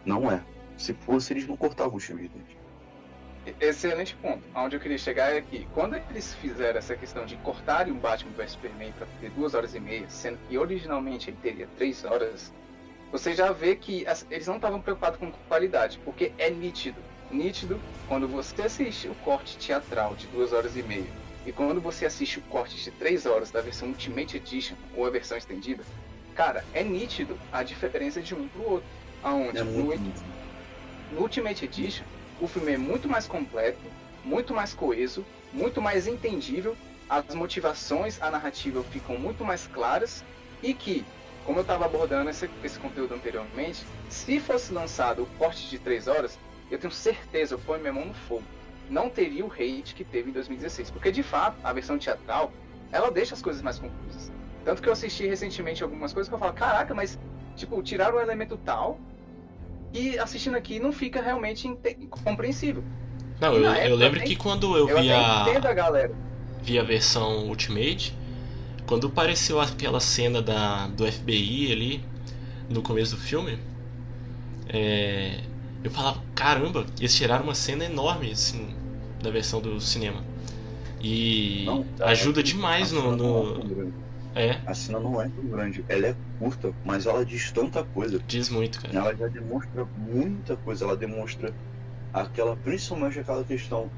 Não 0.05 0.31
é. 0.31 0.41
Se 0.77 0.95
fosse, 0.95 1.33
eles 1.33 1.47
não 1.47 1.57
cortavam 1.57 1.97
os 1.97 2.05
filmes 2.05 2.31
deles. 2.31 2.47
Excelente 3.61 4.17
ponto. 4.17 4.43
Onde 4.55 4.77
eu 4.77 4.81
queria 4.81 4.97
chegar 4.97 5.35
é 5.35 5.41
que 5.41 5.67
quando 5.75 5.97
eles 5.97 6.35
fizeram 6.35 6.79
essa 6.79 6.97
questão 6.97 7.27
de 7.27 7.37
cortarem 7.39 7.93
o 7.93 7.97
Batman 7.97 8.33
vs 8.33 8.53
Superman 8.53 8.93
para 8.93 9.07
ter 9.21 9.31
duas 9.31 9.55
horas 9.55 9.75
e 9.75 9.81
meia, 9.81 10.09
sendo 10.09 10.39
que 10.49 10.57
originalmente 10.57 11.29
ele 11.29 11.37
teria 11.43 11.69
três 11.77 12.05
horas, 12.05 12.53
você 13.13 13.35
já 13.35 13.53
vê 13.53 13.77
que 13.77 14.07
as- 14.07 14.27
eles 14.31 14.47
não 14.47 14.57
estavam 14.57 14.81
preocupados 14.81 15.19
com 15.19 15.31
qualidade, 15.31 16.01
porque 16.05 16.33
é 16.39 16.49
nítido. 16.49 17.01
Nítido 17.35 17.81
quando 18.07 18.29
você 18.29 18.63
assiste 18.63 19.09
o 19.09 19.15
corte 19.17 19.59
teatral 19.59 20.15
de 20.15 20.29
duas 20.29 20.53
horas 20.53 20.77
e 20.77 20.85
meia 20.85 21.11
e 21.45 21.51
quando 21.51 21.81
você 21.81 22.07
assiste 22.07 22.39
o 22.39 22.43
corte 22.43 22.77
de 22.77 22.93
três 22.93 23.27
horas 23.27 23.51
da 23.51 23.61
versão 23.61 23.89
Ultimate 23.89 24.37
Edition 24.37 24.77
ou 24.97 25.05
a 25.05 25.11
versão 25.11 25.37
estendida, 25.37 25.83
cara, 26.37 26.65
é 26.73 26.85
nítido 26.85 27.37
a 27.51 27.65
diferença 27.65 28.23
de 28.23 28.37
um 28.37 28.47
pro 28.47 28.71
outro. 28.71 28.89
Aonde 29.21 29.59
É 29.59 29.65
no, 29.65 29.85
muito. 29.85 30.23
no 31.11 31.23
Ultimate 31.23 31.65
Edition, 31.65 32.05
o 32.41 32.47
filme 32.47 32.73
é 32.73 32.79
muito 32.79 33.09
mais 33.09 33.27
completo, 33.27 33.81
muito 34.25 34.55
mais 34.55 34.73
coeso, 34.73 35.27
muito 35.53 35.83
mais 35.83 36.07
entendível, 36.07 36.77
as 37.11 37.35
motivações, 37.35 38.23
a 38.23 38.31
narrativa 38.31 38.83
ficam 38.85 39.19
muito 39.19 39.45
mais 39.45 39.67
claras 39.67 40.25
e 40.63 40.73
que, 40.73 41.05
como 41.45 41.59
eu 41.59 41.63
estava 41.63 41.85
abordando 41.85 42.31
esse, 42.31 42.49
esse 42.63 42.79
conteúdo 42.79 43.13
anteriormente, 43.13 43.85
se 44.09 44.39
fosse 44.39 44.73
lançado 44.73 45.25
o 45.25 45.27
corte 45.37 45.69
de 45.69 45.81
3 45.81 46.07
horas, 46.07 46.39
eu 46.71 46.79
tenho 46.79 46.93
certeza, 46.93 47.55
eu 47.55 47.59
ponho 47.59 47.81
minha 47.81 47.93
mão 47.93 48.07
no 48.07 48.15
fogo, 48.15 48.45
não 48.89 49.09
teria 49.09 49.45
o 49.45 49.53
hate 49.53 49.95
que 49.95 50.05
teve 50.05 50.31
em 50.31 50.33
2016. 50.33 50.91
Porque, 50.91 51.11
de 51.11 51.23
fato, 51.23 51.57
a 51.63 51.73
versão 51.73 51.99
teatral, 51.99 52.53
ela 52.93 53.11
deixa 53.11 53.35
as 53.35 53.43
coisas 53.43 53.63
mais 53.63 53.79
confusas. 53.79 54.33
Tanto 54.65 54.83
que 54.83 54.89
eu 54.89 54.93
assisti 54.93 55.27
recentemente 55.27 55.83
algumas 55.83 56.13
coisas 56.13 56.29
que 56.29 56.35
eu 56.35 56.39
falo, 56.39 56.53
caraca, 56.53 56.95
mas, 56.95 57.19
tipo, 57.57 57.83
tiraram 57.83 58.17
o 58.17 58.21
elemento 58.21 58.57
tal 58.57 58.99
e 59.93 60.19
assistindo 60.19 60.57
aqui 60.57 60.81
não 60.81 60.93
fica 60.93 61.23
realmente 61.23 61.69
compreensível. 62.25 62.83
Não, 63.41 63.55
eu, 63.55 63.65
eu 63.65 63.97
lembro 63.97 64.21
que 64.21 64.35
quando 64.37 64.77
eu 64.77 64.89
Eu 64.89 65.01
vi 65.01 65.11
a, 65.11 65.43
a 65.43 66.09
vi 66.63 66.79
a 66.79 66.83
versão 66.83 67.47
Ultimate, 67.47 68.17
quando 68.87 69.07
apareceu 69.07 69.61
aquela 69.61 70.01
cena 70.01 70.41
da, 70.43 70.87
do 70.89 71.11
FBI 71.11 71.73
ali 71.73 72.05
no 72.69 72.83
começo 72.83 73.15
do 73.15 73.21
filme, 73.21 73.59
é, 74.69 75.41
eu 75.85 75.91
falava, 75.91 76.23
caramba, 76.35 76.87
eles 76.99 77.15
tiraram 77.15 77.45
uma 77.45 77.55
cena 77.55 77.85
enorme 77.85 78.33
assim 78.33 78.75
da 79.23 79.31
versão 79.31 79.61
do 79.61 79.81
cinema. 79.81 80.25
E 81.01 81.67
Não, 81.67 81.85
cara, 81.97 82.11
ajuda 82.13 82.43
demais 82.43 82.93
no, 82.93 83.13
é 83.13 83.17
no- 83.17 83.75
grande. 83.75 83.97
É, 84.35 84.61
A 84.67 84.75
cena 84.75 85.01
não 85.01 85.21
é 85.21 85.31
tão 85.31 85.47
grande. 85.49 85.85
Ela 85.89 86.09
é 86.09 86.17
curta, 86.39 86.75
mas 86.85 87.07
ela 87.07 87.25
diz 87.27 87.53
tanta 87.53 87.85
coisa. 87.85 88.19
diz 88.27 88.49
muito, 88.49 88.81
cara. 88.81 88.95
Ela 88.95 89.17
já 89.17 89.29
demonstra 89.29 89.89
muita 89.95 90.57
coisa. 90.59 90.85
Ela 90.85 90.97
demonstra 90.97 91.57
aquela, 92.13 92.57
principalmente 92.57 93.19
aquela 93.21 93.45
questão 93.45 93.93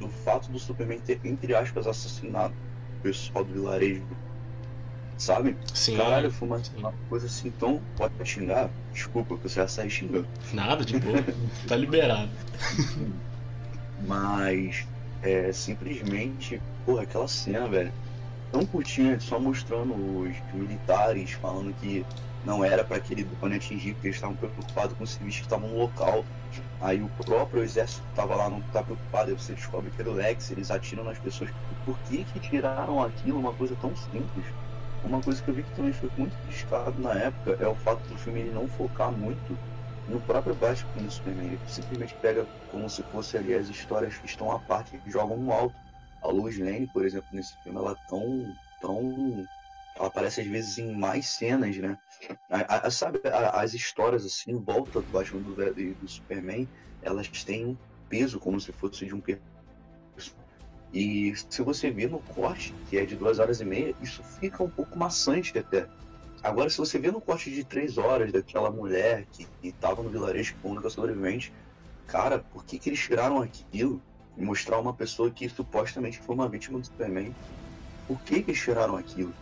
do 0.00 0.10
fato 0.10 0.50
do 0.52 0.58
Superman 0.60 1.00
ter, 1.00 1.20
entre 1.24 1.54
aspas, 1.54 1.86
assassinado 1.86 2.54
o 3.00 3.02
pessoal 3.02 3.44
do 3.44 3.52
vilarejo. 3.54 4.08
Sabe? 5.18 5.56
Sim, 5.72 5.96
Caralho, 5.96 6.30
foi 6.30 6.46
uma, 6.46 6.92
coisa 7.08 7.26
assim 7.26 7.50
tão. 7.50 7.80
Pode 7.96 8.12
xingar? 8.24 8.70
Desculpa, 8.92 9.36
que 9.36 9.48
você 9.48 9.60
já 9.60 9.68
sai 9.68 9.88
xingando. 9.88 10.26
nada 10.52 10.84
de 10.84 10.98
boa. 10.98 11.24
tá 11.66 11.76
liberado. 11.76 12.30
Mas 14.06 14.86
é 15.22 15.50
simplesmente, 15.52 16.60
porra, 16.84 17.02
aquela 17.02 17.26
cena, 17.26 17.66
velho, 17.66 17.92
tão 18.52 18.64
curtinha, 18.66 19.18
só 19.18 19.40
mostrando 19.40 19.94
os 19.94 20.36
militares 20.52 21.32
falando 21.32 21.74
que 21.80 22.04
não 22.44 22.64
era 22.64 22.84
para 22.84 22.98
aquele 22.98 23.24
drone 23.24 23.56
atingir, 23.56 23.94
porque 23.94 24.08
eles 24.08 24.16
estavam 24.16 24.36
preocupados 24.36 24.96
com 24.96 25.04
os 25.04 25.10
civis 25.10 25.36
que 25.36 25.42
estavam 25.42 25.68
no 25.68 25.78
local. 25.78 26.24
Aí 26.80 27.02
o 27.02 27.08
próprio 27.24 27.62
exército 27.62 28.06
tava 28.14 28.36
lá, 28.36 28.48
não 28.48 28.60
tá 28.72 28.82
preocupado, 28.82 29.30
aí 29.30 29.36
você 29.36 29.54
descobre 29.54 29.90
que 29.90 30.00
era 30.00 30.10
o 30.10 30.14
Lex, 30.14 30.50
eles 30.50 30.70
atiram 30.70 31.02
nas 31.02 31.18
pessoas. 31.18 31.50
Por 31.84 31.98
que 32.08 32.24
que 32.24 32.38
tiraram 32.38 33.02
aquilo, 33.02 33.40
uma 33.40 33.52
coisa 33.52 33.74
tão 33.80 33.94
simples? 33.96 34.44
Uma 35.06 35.22
coisa 35.22 35.40
que 35.42 35.48
eu 35.48 35.54
vi 35.54 35.62
que 35.64 35.72
também 35.72 35.92
foi 35.92 36.10
muito 36.16 36.36
criticado 36.38 37.00
na 37.00 37.14
época 37.14 37.56
é 37.60 37.68
o 37.68 37.76
fato 37.76 38.08
do 38.08 38.18
filme 38.18 38.40
ele 38.40 38.50
não 38.50 38.66
focar 38.68 39.16
muito 39.16 39.60
no 40.06 40.20
próprio 40.20 40.54
Batman 40.56 41.04
do 41.04 41.10
Superman. 41.10 41.46
Ele 41.52 41.62
simplesmente 41.64 42.16
pega 42.20 42.48
como 42.66 42.90
se 42.90 43.04
fosse 43.04 43.36
ali 43.36 43.54
as 43.54 43.68
histórias 43.68 44.18
que 44.18 44.26
estão 44.26 44.50
à 44.50 44.58
parte 44.58 45.00
e 45.04 45.10
jogam 45.10 45.36
no 45.38 45.52
alto. 45.52 45.80
A 46.20 46.28
Lois 46.28 46.58
Lane, 46.58 46.88
por 46.88 47.04
exemplo, 47.04 47.28
nesse 47.30 47.56
filme, 47.62 47.78
ela 47.78 47.92
é 47.92 47.96
tão. 48.06 48.58
tão. 48.80 49.48
Ela 49.94 50.08
aparece 50.08 50.40
às 50.40 50.46
vezes 50.48 50.76
em 50.78 50.94
mais 50.96 51.28
cenas, 51.30 51.76
né? 51.76 51.96
A- 52.50 52.86
a- 52.88 52.90
sabe, 52.90 53.20
a- 53.28 53.60
as 53.62 53.74
histórias 53.74 54.24
assim, 54.26 54.50
em 54.52 54.60
volta 54.62 55.00
do 55.02 55.08
Batman 55.10 55.42
do, 55.42 55.78
e 55.80 55.94
do 55.94 56.08
Superman, 56.08 56.68
elas 57.00 57.28
têm 57.44 57.64
um 57.66 57.78
peso 58.08 58.40
como 58.40 58.60
se 58.60 58.72
fosse 58.72 59.06
de 59.06 59.14
um. 59.14 59.22
E 60.92 61.34
se 61.50 61.62
você 61.62 61.90
vê 61.90 62.06
no 62.06 62.20
corte, 62.20 62.74
que 62.88 62.96
é 62.96 63.04
de 63.04 63.16
duas 63.16 63.38
horas 63.38 63.60
e 63.60 63.64
meia, 63.64 63.94
isso 64.00 64.22
fica 64.22 64.62
um 64.62 64.70
pouco 64.70 64.98
maçante 64.98 65.56
até. 65.58 65.86
Agora, 66.42 66.70
se 66.70 66.78
você 66.78 66.98
vê 66.98 67.10
no 67.10 67.20
corte 67.20 67.50
de 67.50 67.64
três 67.64 67.98
horas 67.98 68.32
daquela 68.32 68.70
mulher 68.70 69.26
que, 69.32 69.46
que 69.60 69.72
tava 69.72 70.02
no 70.02 70.10
vilarejo 70.10 70.54
com 70.62 70.70
única 70.70 70.88
sobrevivente, 70.88 71.52
cara, 72.06 72.38
por 72.38 72.64
que, 72.64 72.78
que 72.78 72.88
eles 72.88 73.00
tiraram 73.00 73.42
aquilo 73.42 74.00
e 74.36 74.42
mostrar 74.42 74.78
uma 74.78 74.92
pessoa 74.92 75.30
que 75.30 75.48
supostamente 75.48 76.18
foi 76.18 76.34
uma 76.34 76.48
vítima 76.48 76.78
do 76.78 76.86
Superman? 76.86 77.34
Por 78.06 78.20
que, 78.22 78.42
que 78.42 78.50
eles 78.52 78.60
tiraram 78.60 78.96
aquilo? 78.96 79.34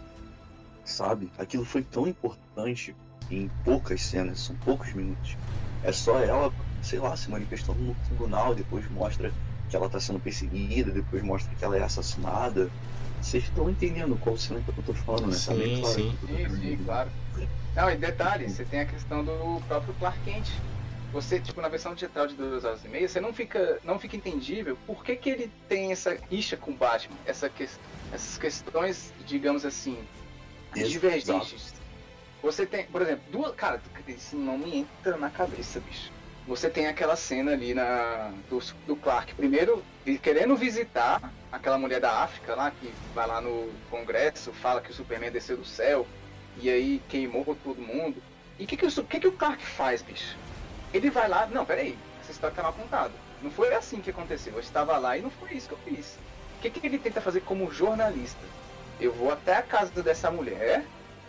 sabe? 0.84 1.30
Aquilo 1.38 1.64
foi 1.64 1.82
tão 1.82 2.06
importante 2.06 2.94
em 3.30 3.48
poucas 3.64 4.02
cenas, 4.02 4.40
são 4.40 4.56
poucos 4.56 4.92
minutos. 4.92 5.36
É 5.82 5.92
só 5.92 6.18
ela, 6.20 6.52
sei 6.82 6.98
lá, 6.98 7.16
se 7.16 7.30
manifestando 7.30 7.80
no 7.80 7.94
tribunal, 8.06 8.54
depois 8.54 8.88
mostra 8.90 9.32
que 9.74 9.76
ela 9.76 9.86
está 9.86 9.98
sendo 9.98 10.20
perseguida, 10.20 10.92
depois 10.92 11.20
mostra 11.24 11.52
que 11.56 11.64
ela 11.64 11.76
é 11.76 11.82
assassinada. 11.82 12.70
Vocês 13.20 13.42
estão 13.42 13.68
entendendo 13.68 14.16
qual 14.16 14.36
cena 14.36 14.62
que 14.62 14.68
eu 14.68 14.84
tô 14.84 14.94
falando, 14.94 15.26
né? 15.26 15.36
Sim, 15.36 15.46
tá 15.46 15.80
claro 15.80 15.94
sim. 15.94 16.18
Sim, 16.24 16.48
sim, 16.60 16.84
claro. 16.84 17.10
Não, 17.74 17.90
e 17.90 17.96
detalhe, 17.96 18.48
você 18.48 18.64
tem 18.64 18.80
a 18.80 18.84
questão 18.84 19.24
do 19.24 19.60
próprio 19.66 19.92
Clark 19.94 20.20
Kent. 20.20 20.48
Você, 21.12 21.40
tipo, 21.40 21.60
na 21.60 21.68
versão 21.68 21.92
digital 21.94 22.26
de 22.28 22.36
2 22.36 22.64
horas 22.64 22.84
e 22.84 22.88
meia, 22.88 23.08
você 23.08 23.20
não 23.20 23.32
fica, 23.32 23.80
não 23.82 23.98
fica 23.98 24.16
entendível 24.16 24.76
por 24.86 25.02
que, 25.04 25.16
que 25.16 25.30
ele 25.30 25.50
tem 25.68 25.90
essa 25.90 26.16
rixa 26.30 26.56
com 26.56 26.70
o 26.70 26.74
Batman, 26.74 27.16
essa 27.24 27.48
que, 27.48 27.68
essas 28.12 28.38
questões, 28.38 29.12
digamos 29.26 29.64
assim, 29.64 29.98
Exato. 30.74 30.88
divergentes. 30.88 31.74
Você 32.42 32.64
tem, 32.64 32.84
por 32.86 33.02
exemplo, 33.02 33.24
duas. 33.30 33.54
Cara, 33.54 33.80
isso 34.06 34.36
não 34.36 34.58
me 34.58 34.78
entra 34.78 35.16
na 35.16 35.30
cabeça, 35.30 35.80
bicho. 35.80 36.12
Você 36.46 36.68
tem 36.68 36.86
aquela 36.86 37.16
cena 37.16 37.52
ali 37.52 37.72
na, 37.72 38.30
do, 38.50 38.58
do 38.86 38.96
Clark, 38.96 39.34
primeiro 39.34 39.82
querendo 40.22 40.54
visitar 40.54 41.32
aquela 41.50 41.78
mulher 41.78 42.00
da 42.00 42.22
África 42.22 42.54
lá, 42.54 42.70
que 42.70 42.92
vai 43.14 43.26
lá 43.26 43.40
no 43.40 43.72
Congresso, 43.90 44.52
fala 44.52 44.82
que 44.82 44.90
o 44.90 44.94
Superman 44.94 45.30
desceu 45.30 45.56
do 45.56 45.64
céu, 45.64 46.06
e 46.60 46.68
aí 46.68 47.02
queimou 47.08 47.56
todo 47.64 47.80
mundo. 47.80 48.22
E 48.58 48.64
o 48.64 48.66
que, 48.66 48.76
que, 48.76 48.86
o, 48.86 49.04
que, 49.04 49.20
que 49.20 49.26
o 49.26 49.32
Clark 49.32 49.64
faz, 49.64 50.02
bicho? 50.02 50.36
Ele 50.92 51.08
vai 51.08 51.28
lá, 51.28 51.46
não, 51.46 51.64
peraí, 51.64 51.96
essa 52.20 52.32
história 52.32 52.54
tá 52.54 52.62
mal 52.62 52.74
contada. 52.74 53.12
Não 53.42 53.50
foi 53.50 53.74
assim 53.74 54.00
que 54.00 54.10
aconteceu. 54.10 54.52
Eu 54.52 54.60
estava 54.60 54.96
lá 54.98 55.16
e 55.16 55.22
não 55.22 55.30
foi 55.30 55.52
isso 55.52 55.68
que 55.68 55.74
eu 55.74 55.96
fiz. 55.96 56.18
O 56.58 56.62
que, 56.62 56.70
que 56.70 56.86
ele 56.86 56.98
tenta 56.98 57.20
fazer 57.20 57.40
como 57.40 57.72
jornalista? 57.72 58.44
Eu 59.00 59.12
vou 59.12 59.30
até 59.30 59.56
a 59.56 59.62
casa 59.62 60.02
dessa 60.02 60.30
mulher 60.30 60.84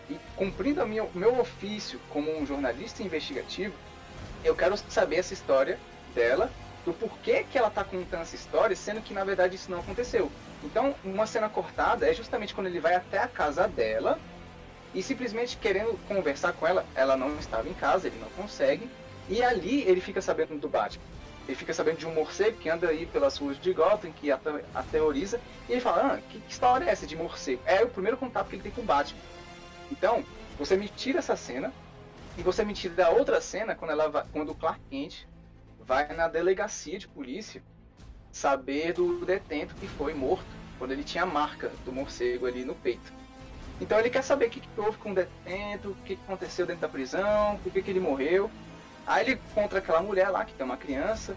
e, 0.10 0.18
cumprindo 0.36 0.84
o 0.84 0.88
meu 0.88 1.40
ofício 1.40 2.00
como 2.10 2.38
um 2.38 2.46
jornalista 2.46 3.02
investigativo, 3.02 3.74
eu 4.46 4.56
quero 4.56 4.78
saber 4.78 5.18
essa 5.18 5.34
história 5.34 5.80
dela, 6.14 6.52
do 6.86 6.94
porquê 6.94 7.46
que 7.50 7.58
ela 7.58 7.68
está 7.68 7.84
contando 7.84 8.22
essa 8.22 8.36
história, 8.36 8.76
sendo 8.76 9.02
que 9.02 9.14
na 9.14 9.24
verdade 9.24 9.56
isso 9.56 9.72
não 9.72 9.80
aconteceu. 9.80 10.32
Então, 10.64 10.96
uma 11.04 11.26
cena 11.26 11.50
cortada 11.50 12.10
é 12.10 12.14
justamente 12.14 12.54
quando 12.54 12.68
ele 12.68 12.80
vai 12.80 12.96
até 12.96 13.18
a 13.18 13.28
casa 13.28 13.68
dela 13.68 14.20
e 14.94 15.04
simplesmente 15.04 15.58
querendo 15.58 16.00
conversar 16.08 16.54
com 16.54 16.66
ela, 16.66 16.86
ela 16.96 17.18
não 17.18 17.38
estava 17.38 17.68
em 17.68 17.74
casa, 17.74 18.08
ele 18.08 18.20
não 18.20 18.30
consegue, 18.30 18.90
e 19.28 19.44
ali 19.44 19.82
ele 19.82 20.00
fica 20.00 20.22
sabendo 20.22 20.58
do 20.58 20.70
Batman. 20.70 21.04
Ele 21.48 21.56
fica 21.56 21.74
sabendo 21.74 21.98
de 21.98 22.08
um 22.08 22.14
morcego 22.14 22.58
que 22.58 22.70
anda 22.70 22.88
aí 22.88 23.06
pelas 23.06 23.38
ruas 23.38 23.60
de 23.60 23.74
Gotham, 23.74 24.12
que 24.12 24.32
aterroriza, 24.74 25.40
e 25.68 25.74
ele 25.74 25.82
fala, 25.82 26.14
ah, 26.14 26.20
que, 26.30 26.40
que 26.40 26.52
história 26.52 26.86
é 26.86 26.90
essa 26.90 27.06
de 27.06 27.16
morcego? 27.16 27.62
É 27.66 27.84
o 27.84 27.90
primeiro 27.90 28.18
contato 28.18 28.48
que 28.48 28.56
ele 28.56 28.64
tem 28.64 28.72
com 28.72 28.82
o 28.82 28.86
Batman. 28.86 29.20
Então, 29.92 30.24
você 30.58 30.78
me 30.78 30.88
tira 30.88 31.20
essa 31.20 31.36
cena, 31.36 31.74
e 32.38 32.42
você 32.42 32.64
me 32.64 32.74
tira 32.74 33.08
a 33.08 33.10
outra 33.10 33.40
cena 33.40 33.76
quando, 33.76 33.92
ela 33.92 34.10
vai, 34.10 34.24
quando 34.32 34.52
o 34.52 34.56
Clark 34.56 34.80
Kent 34.90 35.26
vai 35.80 36.14
na 36.14 36.28
delegacia 36.28 36.98
de 36.98 37.08
polícia 37.08 37.64
saber 38.32 38.94
do 38.94 39.26
detento 39.26 39.76
que 39.76 39.88
foi 39.88 40.14
morto, 40.14 40.46
quando 40.78 40.92
ele 40.92 41.04
tinha 41.04 41.24
a 41.24 41.28
marca 41.28 41.72
do 41.86 41.92
morcego 41.92 42.46
ali 42.46 42.66
no 42.66 42.76
peito. 42.76 43.14
Então 43.80 44.00
ele 44.00 44.10
quer 44.10 44.24
saber 44.24 44.48
o 44.48 44.50
que, 44.50 44.60
que 44.60 44.70
houve 44.78 44.98
com 44.98 45.12
o 45.12 45.16
detento, 45.16 45.92
o 45.92 45.96
que, 46.06 46.16
que 46.16 46.22
aconteceu 46.24 46.66
dentro 46.66 46.82
da 46.82 46.90
prisão, 46.90 47.58
por 47.64 47.72
que, 47.72 47.82
que 47.82 47.92
ele 47.92 48.00
morreu. 48.00 48.50
Aí 49.08 49.26
ele 49.26 49.40
encontra 49.52 49.80
aquela 49.80 50.02
mulher 50.02 50.30
lá 50.30 50.44
que 50.44 50.54
tem 50.54 50.66
uma 50.66 50.78
criança 50.78 51.36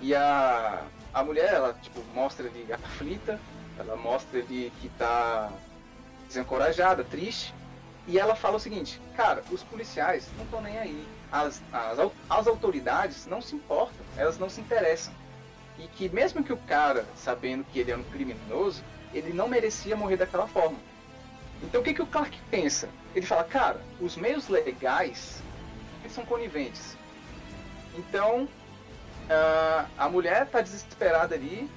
e 0.00 0.14
a, 0.14 0.82
a 1.12 1.24
mulher, 1.24 1.54
ela 1.54 1.72
tipo, 1.74 2.02
mostra 2.14 2.46
ele 2.46 2.70
aflita, 2.72 3.40
ela 3.78 3.96
mostra 3.96 4.38
ele 4.38 4.72
que 4.80 4.88
tá 4.90 5.50
desencorajada, 6.26 7.04
triste. 7.04 7.54
E 8.06 8.18
ela 8.18 8.36
fala 8.36 8.56
o 8.56 8.60
seguinte, 8.60 9.00
cara, 9.16 9.42
os 9.50 9.62
policiais 9.64 10.28
não 10.36 10.44
estão 10.44 10.60
nem 10.60 10.78
aí. 10.78 11.06
As, 11.30 11.60
as, 11.72 11.98
as 12.30 12.46
autoridades 12.46 13.26
não 13.26 13.42
se 13.42 13.56
importam, 13.56 14.04
elas 14.16 14.38
não 14.38 14.48
se 14.48 14.60
interessam. 14.60 15.12
E 15.78 15.88
que 15.88 16.08
mesmo 16.08 16.42
que 16.42 16.52
o 16.52 16.56
cara, 16.56 17.04
sabendo 17.16 17.64
que 17.64 17.80
ele 17.80 17.90
é 17.90 17.96
um 17.96 18.04
criminoso, 18.04 18.82
ele 19.12 19.32
não 19.32 19.48
merecia 19.48 19.96
morrer 19.96 20.16
daquela 20.16 20.46
forma. 20.46 20.78
Então 21.62 21.80
o 21.80 21.84
que, 21.84 21.94
que 21.94 22.02
o 22.02 22.06
Clark 22.06 22.38
pensa? 22.50 22.88
Ele 23.14 23.26
fala, 23.26 23.42
cara, 23.42 23.80
os 24.00 24.16
meios 24.16 24.48
legais 24.48 25.42
eles 26.02 26.14
são 26.14 26.24
coniventes. 26.24 26.96
Então 27.96 28.44
uh, 28.44 29.88
a 29.98 30.08
mulher 30.08 30.44
está 30.44 30.60
desesperada 30.60 31.34
ali, 31.34 31.68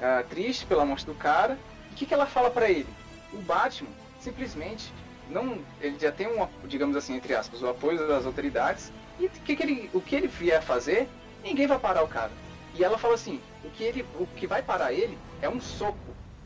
uh, 0.00 0.26
triste 0.28 0.66
pela 0.66 0.84
morte 0.84 1.06
do 1.06 1.14
cara. 1.14 1.58
E 1.90 1.94
o 1.94 1.96
que, 1.96 2.06
que 2.06 2.14
ela 2.14 2.26
fala 2.26 2.50
para 2.50 2.68
ele? 2.68 2.88
O 3.32 3.38
Batman 3.38 3.90
simplesmente 4.20 4.92
não, 5.30 5.62
ele 5.80 5.98
já 5.98 6.10
tem 6.10 6.26
um, 6.26 6.46
digamos 6.66 6.96
assim, 6.96 7.14
entre 7.14 7.34
aspas, 7.34 7.62
o 7.62 7.68
apoio 7.68 8.06
das 8.06 8.24
autoridades. 8.24 8.92
E 9.18 9.26
o 9.26 9.30
que, 9.30 9.56
que 9.56 9.62
ele, 9.62 9.90
o 9.92 10.00
que 10.00 10.16
ele 10.16 10.26
vier 10.26 10.62
fazer, 10.62 11.08
ninguém 11.42 11.66
vai 11.66 11.78
parar 11.78 12.02
o 12.02 12.08
cara. 12.08 12.30
E 12.74 12.84
ela 12.84 12.98
fala 12.98 13.14
assim, 13.14 13.40
o 13.64 13.70
que 13.70 13.82
ele, 13.82 14.06
o 14.18 14.26
que 14.26 14.46
vai 14.46 14.62
parar 14.62 14.92
ele 14.92 15.18
é 15.42 15.48
um 15.48 15.60
soco. 15.60 15.98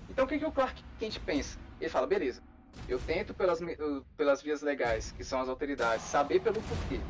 Então 0.09 0.25
o 0.25 0.29
que, 0.29 0.39
que 0.39 0.45
o 0.45 0.53
Clark 0.53 0.83
Kent 0.99 1.19
pensa? 1.21 1.59
Ele 1.81 1.91
fala, 1.91 2.07
beleza, 2.07 2.43
eu 2.89 2.99
tento 2.99 3.35
pelas, 3.35 3.61
pelas 4.17 4.43
vias 4.43 4.63
legais, 4.63 5.13
que 5.13 5.25
são 5.25 5.41
as 5.41 5.49
autoridades, 5.49 6.05
saber 6.05 6.41
pelo 6.41 6.61
porquê. 6.63 7.01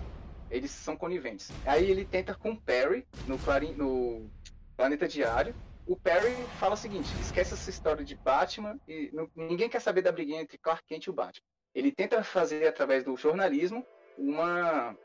Eles 0.51 0.71
são 0.71 0.97
coniventes. 0.97 1.51
Aí 1.65 1.91
ele 1.91 2.05
tenta 2.05 2.35
com 2.35 2.53
o 2.53 2.61
Perry 2.61 3.07
no, 3.27 3.39
Clarim, 3.39 3.73
no 3.73 4.31
Planeta 4.77 5.09
Diário. 5.09 5.55
O 5.87 5.97
Perry 5.97 6.35
fala 6.61 6.75
o 6.75 6.77
seguinte: 6.77 7.09
esquece 7.21 7.55
essa 7.55 7.71
história 7.71 8.05
de 8.05 8.15
Batman 8.17 8.79
e 8.87 9.11
ninguém 9.35 9.69
quer 9.69 9.81
saber 9.81 10.03
da 10.03 10.13
briguinha 10.13 10.43
entre 10.43 10.59
Clark 10.59 10.85
Kent 10.87 11.07
e 11.07 11.11
o 11.11 11.15
Batman. 11.15 11.52
Ele 11.75 11.91
tenta 11.91 12.23
fazer 12.23 12.67
através 12.67 13.05
do 13.05 13.17
jornalismo 13.17 13.87
uma, 14.19 14.97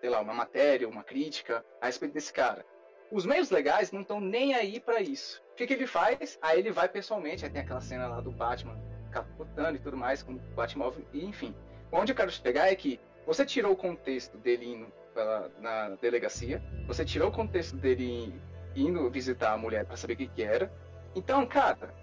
sei 0.00 0.10
lá, 0.10 0.20
uma 0.20 0.34
matéria, 0.34 0.88
uma 0.88 1.02
crítica 1.02 1.64
a 1.80 1.86
respeito 1.86 2.12
desse 2.12 2.32
cara. 2.32 2.64
Os 3.10 3.24
meios 3.24 3.50
legais 3.50 3.92
não 3.92 4.02
estão 4.02 4.20
nem 4.20 4.54
aí 4.54 4.80
para 4.80 5.00
isso. 5.00 5.42
O 5.52 5.54
que, 5.56 5.66
que, 5.66 5.72
ele 5.72 5.86
faz? 5.86 6.38
Aí 6.42 6.58
ele 6.58 6.70
vai 6.70 6.88
pessoalmente, 6.88 7.44
aí 7.44 7.50
tem 7.50 7.62
aquela 7.62 7.80
cena 7.80 8.08
lá 8.08 8.20
do 8.20 8.30
Batman 8.30 8.78
capotando 9.10 9.76
e 9.76 9.80
tudo 9.80 9.96
mais, 9.96 10.22
com 10.22 10.32
o 10.32 10.38
Batmóvel, 10.54 11.04
enfim. 11.14 11.54
Onde 11.90 12.12
eu 12.12 12.16
quero 12.16 12.30
chegar 12.30 12.70
é 12.70 12.74
que 12.74 13.00
você 13.26 13.46
tirou 13.46 13.72
o 13.72 13.76
contexto 13.76 14.36
dele 14.36 14.66
indo 14.66 14.92
pela, 15.14 15.50
na 15.58 15.88
delegacia, 16.00 16.62
você 16.86 17.04
tirou 17.04 17.28
o 17.28 17.32
contexto 17.32 17.76
dele 17.76 18.34
indo 18.74 19.08
visitar 19.10 19.52
a 19.52 19.56
mulher 19.56 19.86
para 19.86 19.96
saber 19.96 20.14
o 20.14 20.16
que, 20.18 20.28
que 20.28 20.42
era. 20.42 20.70
Então, 21.14 21.46
cara, 21.46 21.94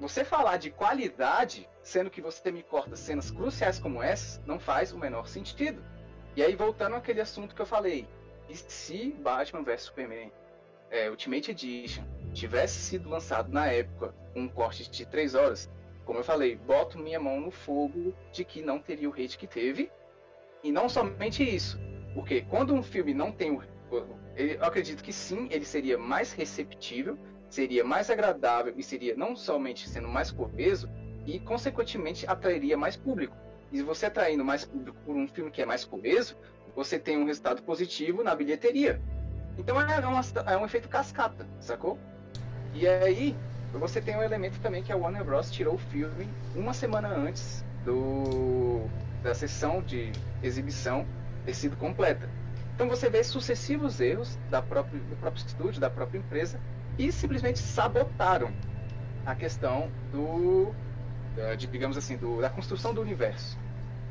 você 0.00 0.24
falar 0.24 0.56
de 0.58 0.70
qualidade, 0.70 1.68
sendo 1.82 2.10
que 2.10 2.20
você 2.20 2.50
me 2.50 2.62
corta 2.62 2.96
cenas 2.96 3.30
cruciais 3.30 3.78
como 3.78 4.02
essas, 4.02 4.40
não 4.46 4.58
faz 4.58 4.92
o 4.92 4.98
menor 4.98 5.26
sentido. 5.26 5.82
E 6.36 6.42
aí, 6.42 6.54
voltando 6.54 6.94
àquele 6.94 7.20
assunto 7.20 7.54
que 7.54 7.62
eu 7.62 7.66
falei, 7.66 8.06
e 8.48 8.56
se 8.56 9.10
Batman 9.20 9.62
vs 9.62 9.82
Superman 9.82 10.32
é, 10.90 11.10
Ultimate 11.10 11.50
Edition 11.50 12.04
tivesse 12.32 12.78
sido 12.78 13.08
lançado 13.08 13.52
na 13.52 13.66
época 13.66 14.14
com 14.32 14.42
um 14.42 14.48
corte 14.48 14.88
de 14.88 15.04
3 15.04 15.34
horas, 15.34 15.70
como 16.04 16.20
eu 16.20 16.24
falei, 16.24 16.56
boto 16.56 16.98
minha 16.98 17.20
mão 17.20 17.40
no 17.40 17.50
fogo 17.50 18.14
de 18.32 18.44
que 18.44 18.62
não 18.62 18.78
teria 18.78 19.10
o 19.10 19.12
hate 19.12 19.36
que 19.36 19.46
teve. 19.46 19.90
E 20.62 20.72
não 20.72 20.88
somente 20.88 21.42
isso, 21.42 21.78
porque 22.14 22.42
quando 22.42 22.74
um 22.74 22.82
filme 22.82 23.12
não 23.12 23.30
tem 23.30 23.50
o. 23.50 23.62
Eu 24.36 24.64
acredito 24.64 25.02
que 25.02 25.12
sim, 25.12 25.48
ele 25.50 25.64
seria 25.64 25.98
mais 25.98 26.32
receptível 26.32 27.18
seria 27.48 27.84
mais 27.84 28.10
agradável 28.10 28.74
e 28.76 28.82
seria 28.82 29.16
não 29.16 29.34
somente 29.34 29.88
sendo 29.88 30.08
mais 30.08 30.30
coeso, 30.30 30.88
e 31.26 31.38
consequentemente 31.38 32.26
atrairia 32.26 32.76
mais 32.76 32.96
público. 32.96 33.36
E 33.70 33.82
você 33.82 34.06
atraindo 34.06 34.44
mais 34.44 34.64
público 34.64 34.96
por 35.04 35.14
um 35.14 35.28
filme 35.28 35.50
que 35.50 35.60
é 35.60 35.66
mais 35.66 35.84
coeso, 35.84 36.36
você 36.74 36.98
tem 36.98 37.18
um 37.18 37.26
resultado 37.26 37.62
positivo 37.62 38.22
na 38.22 38.34
bilheteria. 38.34 39.00
Então 39.58 39.78
é, 39.80 39.98
uma, 40.06 40.22
é 40.46 40.56
um 40.56 40.64
efeito 40.64 40.88
cascata, 40.88 41.46
sacou? 41.60 41.98
E 42.74 42.86
aí 42.86 43.36
você 43.72 44.00
tem 44.00 44.16
um 44.16 44.22
elemento 44.22 44.58
também 44.60 44.82
que 44.82 44.92
a 44.92 44.96
Warner 44.96 45.24
Bros. 45.24 45.50
tirou 45.50 45.74
o 45.74 45.78
filme 45.78 46.28
uma 46.54 46.72
semana 46.72 47.08
antes 47.08 47.64
do, 47.84 48.86
da 49.22 49.34
sessão 49.34 49.82
de 49.82 50.12
exibição 50.42 51.06
ter 51.44 51.54
sido 51.54 51.76
completa. 51.76 52.28
Então 52.74 52.88
você 52.88 53.10
vê 53.10 53.22
sucessivos 53.22 54.00
erros 54.00 54.38
da 54.50 54.62
própria, 54.62 55.00
do 55.00 55.16
próprio 55.16 55.44
estúdio, 55.44 55.80
da 55.80 55.90
própria 55.90 56.18
empresa, 56.18 56.60
e 56.98 57.12
simplesmente 57.12 57.60
sabotaram 57.60 58.52
a 59.24 59.34
questão 59.34 59.90
do, 60.10 60.74
de, 61.56 61.66
digamos 61.66 61.96
assim, 61.96 62.16
do, 62.16 62.40
da 62.40 62.50
construção 62.50 62.92
do 62.92 63.00
universo. 63.00 63.56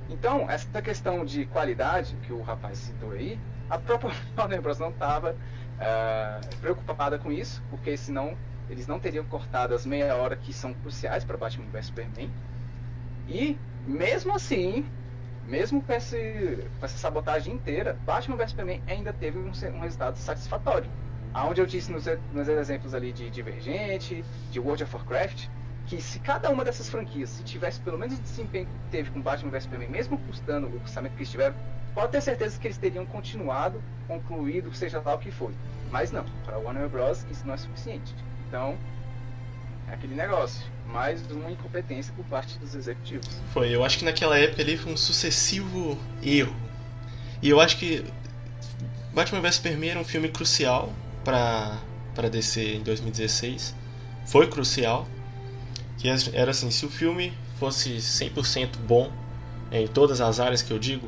Então, 0.10 0.50
essa 0.50 0.82
questão 0.82 1.26
de 1.26 1.46
qualidade 1.46 2.16
que 2.24 2.32
o 2.32 2.42
rapaz 2.42 2.78
citou 2.78 3.12
aí, 3.12 3.38
a 3.70 3.78
própria 3.78 4.12
Warner 4.38 4.62
Bros. 4.62 4.80
não 4.80 4.90
estava 4.90 5.32
uh, 5.32 5.36
ah, 5.80 6.40
preocupada 6.62 7.20
com 7.20 7.32
isso, 7.32 7.62
porque 7.70 7.98
senão 7.98 8.38
eles 8.70 8.88
não 8.88 9.00
teriam 9.00 9.26
cortado 9.26 9.74
as 9.74 9.86
meia 9.86 10.16
hora 10.16 10.36
que 10.36 10.54
são 10.54 10.74
cruciais 10.74 11.26
para 11.26 11.38
Batman 11.38 11.66
vs 11.72 11.88
Superman. 11.88 12.32
E, 13.28 13.58
mesmo 13.86 14.34
assim, 14.34 14.86
mesmo 15.46 15.82
com, 15.82 15.94
esse, 15.94 16.70
com 16.80 16.86
essa 16.86 16.98
sabotagem 16.98 17.54
inteira, 17.54 17.98
Batman 18.06 18.38
vs 18.38 18.52
Superman 18.52 18.82
ainda 18.88 19.12
teve 19.12 19.38
um, 19.38 19.52
um 19.76 19.80
resultado 19.80 20.16
satisfatório. 20.18 20.90
Aonde 21.34 21.62
eu 21.62 21.66
disse 21.66 21.92
nos, 21.92 22.06
nos 22.34 22.48
exemplos 22.48 22.94
ali 22.94 23.12
de 23.12 23.30
Divergente, 23.30 24.24
de 24.52 24.60
World 24.60 24.84
of 24.84 24.96
Warcraft, 24.96 25.48
que 25.88 26.02
se 26.02 26.20
cada 26.20 26.50
uma 26.50 26.66
dessas 26.66 26.90
franquias, 26.90 27.30
se 27.30 27.44
tivesse 27.44 27.80
pelo 27.80 27.98
menos 27.98 28.18
o 28.18 28.22
desempenho 28.22 28.66
que 28.66 28.92
teve 28.92 29.10
com 29.10 29.22
Batman 29.22 29.52
vs 29.52 29.64
Superman, 29.64 29.90
mesmo 29.90 30.18
custando 30.20 30.68
o 30.68 30.76
orçamento 30.82 31.14
que 31.14 31.20
eles 31.20 31.32
tiveram, 31.32 31.56
pode 31.94 32.12
ter 32.12 32.22
certeza 32.22 32.60
que 32.60 32.68
eles 32.68 32.78
teriam 32.78 33.06
continuado, 33.06 33.82
concluído, 34.08 34.74
seja 34.74 35.02
lá 35.04 35.16
o 35.16 35.18
que 35.18 35.32
foi. 35.32 35.54
Mas 35.90 36.12
não, 36.12 36.26
para 36.46 36.58
Warner 36.58 36.90
Bros. 36.90 37.26
isso 37.32 37.46
não 37.48 37.54
é 37.54 37.58
suficiente. 37.58 38.14
Então, 38.48 38.78
é 39.90 39.94
aquele 39.94 40.16
negócio. 40.16 40.66
Mais 40.88 41.22
uma 41.32 41.52
incompetência 41.52 42.14
por 42.16 42.26
parte 42.26 42.58
dos 42.60 42.76
executivos. 42.76 43.42
Foi, 43.54 43.74
eu 43.74 43.84
acho 43.84 44.00
que 44.00 44.06
naquela 44.06 44.38
época 44.38 44.62
ali 44.62 44.78
foi 44.78 44.94
um 44.94 44.98
sucessivo 44.98 45.98
erro. 46.22 46.56
E 47.42 47.50
eu 47.50 47.60
acho 47.60 47.78
que 47.78 48.06
Batman 49.14 49.42
vs 49.42 49.56
Superman 49.56 49.90
era 49.92 50.00
um 50.00 50.06
filme 50.06 50.30
crucial 50.30 50.94
para 51.28 51.78
para 52.16 52.30
DC 52.30 52.76
em 52.76 52.82
2016. 52.82 53.76
Foi 54.26 54.48
crucial. 54.48 55.06
Que 55.98 56.08
era 56.34 56.52
assim, 56.52 56.72
se 56.72 56.86
o 56.86 56.90
filme 56.90 57.34
fosse 57.60 57.98
100% 57.98 58.78
bom 58.88 59.12
em 59.72 59.88
todas 59.88 60.22
as 60.22 60.40
áreas 60.40 60.62
que 60.62 60.72
eu 60.72 60.80
digo, 60.80 61.08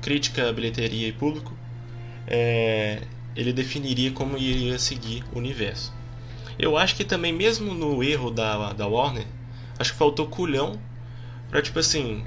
crítica, 0.00 0.52
bilheteria 0.52 1.08
e 1.08 1.12
público, 1.12 1.52
é, 2.26 3.02
ele 3.36 3.52
definiria 3.52 4.10
como 4.12 4.38
iria 4.38 4.78
seguir 4.78 5.24
o 5.32 5.38
universo. 5.38 5.92
Eu 6.58 6.76
acho 6.76 6.96
que 6.96 7.04
também, 7.04 7.32
mesmo 7.32 7.74
no 7.74 8.02
erro 8.02 8.30
da, 8.30 8.72
da 8.72 8.86
Warner, 8.86 9.26
acho 9.78 9.92
que 9.92 9.98
faltou 9.98 10.26
culhão 10.26 10.80
pra, 11.50 11.60
tipo 11.60 11.78
assim, 11.78 12.24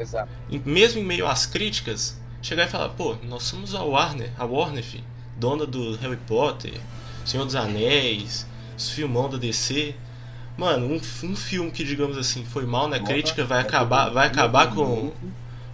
em, 0.51 0.61
mesmo 0.65 1.01
em 1.01 1.05
meio 1.05 1.25
às 1.25 1.45
críticas, 1.45 2.21
chegar 2.41 2.65
e 2.65 2.69
falar: 2.69 2.89
pô, 2.89 3.15
nós 3.23 3.43
somos 3.43 3.73
a 3.73 3.81
Warner, 3.81 4.31
a 4.37 4.45
Warner, 4.45 4.83
filho, 4.83 5.05
dona 5.37 5.65
do 5.65 5.95
Harry 5.97 6.17
Potter, 6.17 6.79
Senhor 7.25 7.45
dos 7.45 7.55
Anéis, 7.55 8.45
os 8.77 8.89
filmão 8.89 9.29
da 9.29 9.37
DC. 9.37 9.95
Mano, 10.57 10.87
um, 10.87 11.27
um 11.27 11.35
filme 11.35 11.71
que, 11.71 11.83
digamos 11.83 12.17
assim, 12.17 12.45
foi 12.45 12.65
mal 12.65 12.87
na 12.87 12.99
crítica 12.99 13.43
vai 13.43 13.59
acabar, 13.59 14.09
vai 14.09 14.27
acabar 14.27 14.73
com 14.73 15.11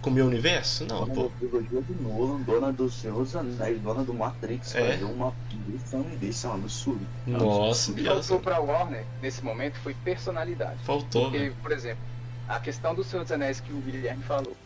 com 0.00 0.10
o 0.10 0.12
meu 0.12 0.26
universo? 0.26 0.84
Não, 0.86 1.00
dona 1.00 1.14
pô. 1.14 1.30
trilogia 1.38 1.82
do 1.82 2.02
Nolan, 2.02 2.40
dona 2.40 2.72
do 2.72 2.90
Senhor 2.90 3.22
dos 3.22 3.36
Anéis, 3.36 3.80
dona 3.80 4.02
do 4.02 4.14
Matrix, 4.14 4.74
é? 4.74 4.92
fazer 4.92 5.04
uma 5.04 5.34
lição 5.68 6.02
desse 6.18 6.46
é 6.46 6.48
um 6.48 6.54
absurdo. 6.54 7.06
Nossa, 7.26 7.92
O 7.92 7.94
que 7.94 8.04
faltou 8.04 8.40
pra 8.40 8.60
Warner 8.60 9.04
nesse 9.20 9.44
momento 9.44 9.78
foi 9.80 9.94
personalidade. 9.94 10.82
Faltou. 10.84 11.30
Porque, 11.30 11.50
né? 11.50 11.54
por 11.62 11.72
exemplo, 11.72 12.02
a 12.48 12.58
questão 12.58 12.94
do 12.94 13.04
Senhor 13.04 13.22
dos 13.22 13.32
Anéis 13.32 13.60
que 13.60 13.72
o 13.72 13.76
Guilherme 13.76 14.22
falou. 14.22 14.56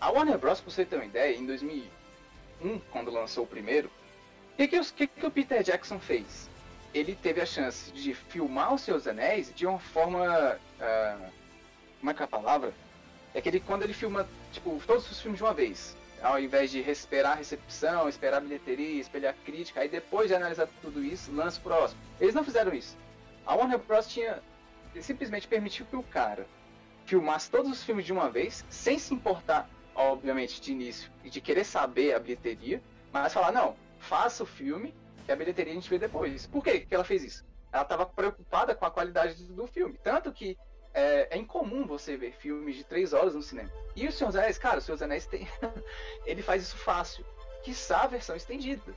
A 0.00 0.10
Warner 0.10 0.38
Bros, 0.38 0.60
pra 0.60 0.72
você 0.72 0.84
ter 0.84 0.96
uma 0.96 1.04
ideia, 1.04 1.36
em 1.36 1.46
2001, 1.46 2.80
quando 2.90 3.10
lançou 3.10 3.44
o 3.44 3.46
primeiro, 3.46 3.90
que, 4.60 4.68
que, 4.68 4.78
os- 4.78 4.90
que, 4.90 5.06
que 5.06 5.26
o 5.26 5.30
Peter 5.30 5.62
Jackson 5.62 5.98
fez? 5.98 6.48
Ele 6.92 7.14
teve 7.14 7.40
a 7.40 7.46
chance 7.46 7.90
de 7.92 8.12
filmar 8.14 8.74
o 8.74 8.78
Senhor 8.78 8.98
dos 8.98 9.06
Anéis 9.06 9.52
de 9.54 9.66
uma 9.66 9.78
forma. 9.78 10.58
ah, 10.80 11.30
como 12.00 12.10
é 12.10 12.14
que 12.14 12.22
é 12.22 12.24
a 12.24 12.28
palavra? 12.28 12.72
É 13.32 13.40
que 13.40 13.48
ele, 13.48 13.60
quando 13.60 13.84
ele 13.84 13.92
filma, 13.94 14.28
tipo, 14.52 14.78
todos 14.86 15.08
os 15.10 15.20
filmes 15.20 15.38
de 15.38 15.44
uma 15.44 15.54
vez, 15.54 15.96
ao 16.20 16.38
invés 16.40 16.70
de 16.70 16.80
esperar 16.80 17.32
a 17.32 17.34
recepção, 17.36 18.08
esperar 18.08 18.38
a 18.38 18.40
bilheteria, 18.40 19.00
esperar 19.00 19.30
a 19.30 19.44
crítica, 19.44 19.80
aí 19.80 19.88
depois 19.88 20.28
de 20.28 20.34
analisar 20.34 20.68
tudo 20.82 21.02
isso, 21.04 21.32
lança 21.32 21.58
o 21.58 21.62
próximo. 21.62 22.00
Eles 22.20 22.34
não 22.34 22.42
fizeram 22.44 22.74
isso. 22.74 22.96
A 23.46 23.54
Warner 23.54 23.78
Bros. 23.78 24.06
tinha 24.08 24.42
simplesmente 25.00 25.46
permitiu 25.46 25.86
que 25.86 25.94
o 25.96 26.02
cara 26.02 26.46
filmasse 27.06 27.50
todos 27.50 27.70
os 27.70 27.82
filmes 27.84 28.04
de 28.04 28.12
uma 28.12 28.28
vez, 28.28 28.64
sem 28.68 28.98
se 28.98 29.14
importar, 29.14 29.68
obviamente, 29.94 30.60
de 30.60 30.72
início, 30.72 31.10
e 31.24 31.30
de 31.30 31.40
querer 31.40 31.64
saber 31.64 32.14
a 32.14 32.18
bilheteria, 32.18 32.82
mas 33.12 33.32
falar, 33.32 33.52
não, 33.52 33.76
faça 34.00 34.42
o 34.42 34.46
filme, 34.46 34.94
que 35.24 35.30
a 35.30 35.36
bilheteria 35.36 35.72
a 35.72 35.76
gente 35.76 35.88
vê 35.88 35.98
depois. 35.98 36.46
Por 36.46 36.64
que 36.64 36.80
que 36.80 36.94
ela 36.94 37.04
fez 37.04 37.22
isso? 37.22 37.44
Ela 37.72 37.82
estava 37.82 38.04
preocupada 38.04 38.74
com 38.74 38.84
a 38.84 38.90
qualidade 38.90 39.44
do 39.44 39.66
filme. 39.66 39.96
Tanto 40.02 40.32
que 40.32 40.58
é, 40.92 41.28
é 41.30 41.38
incomum 41.38 41.86
você 41.86 42.16
ver 42.16 42.32
filmes 42.32 42.76
de 42.76 42.84
três 42.84 43.12
horas 43.12 43.34
no 43.34 43.42
cinema. 43.42 43.70
E 43.94 44.08
o 44.08 44.12
Senhor 44.12 44.30
dos 44.30 44.36
Anéis, 44.36 44.58
cara, 44.58 44.78
o 44.78 44.80
Senhor 44.80 44.96
dos 44.96 45.02
Anéis 45.02 45.26
tem. 45.26 45.46
ele 46.26 46.42
faz 46.42 46.62
isso 46.62 46.76
fácil. 46.76 47.24
Quiçá 47.62 48.02
a 48.02 48.06
versão 48.06 48.34
estendida. 48.34 48.94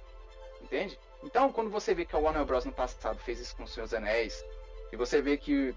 Entende? 0.62 0.98
Então, 1.22 1.52
quando 1.52 1.70
você 1.70 1.94
vê 1.94 2.06
que 2.06 2.16
a 2.16 2.20
Warner 2.20 2.46
Bros. 2.46 2.66
no 2.66 2.72
passado 2.72 3.20
fez 3.20 3.40
isso 3.40 3.56
com 3.56 3.64
o 3.64 3.68
Senhor 3.68 3.86
dos 3.86 3.94
Anéis, 3.94 4.44
e 4.92 4.96
você 4.96 5.22
vê 5.22 5.38
que, 5.38 5.76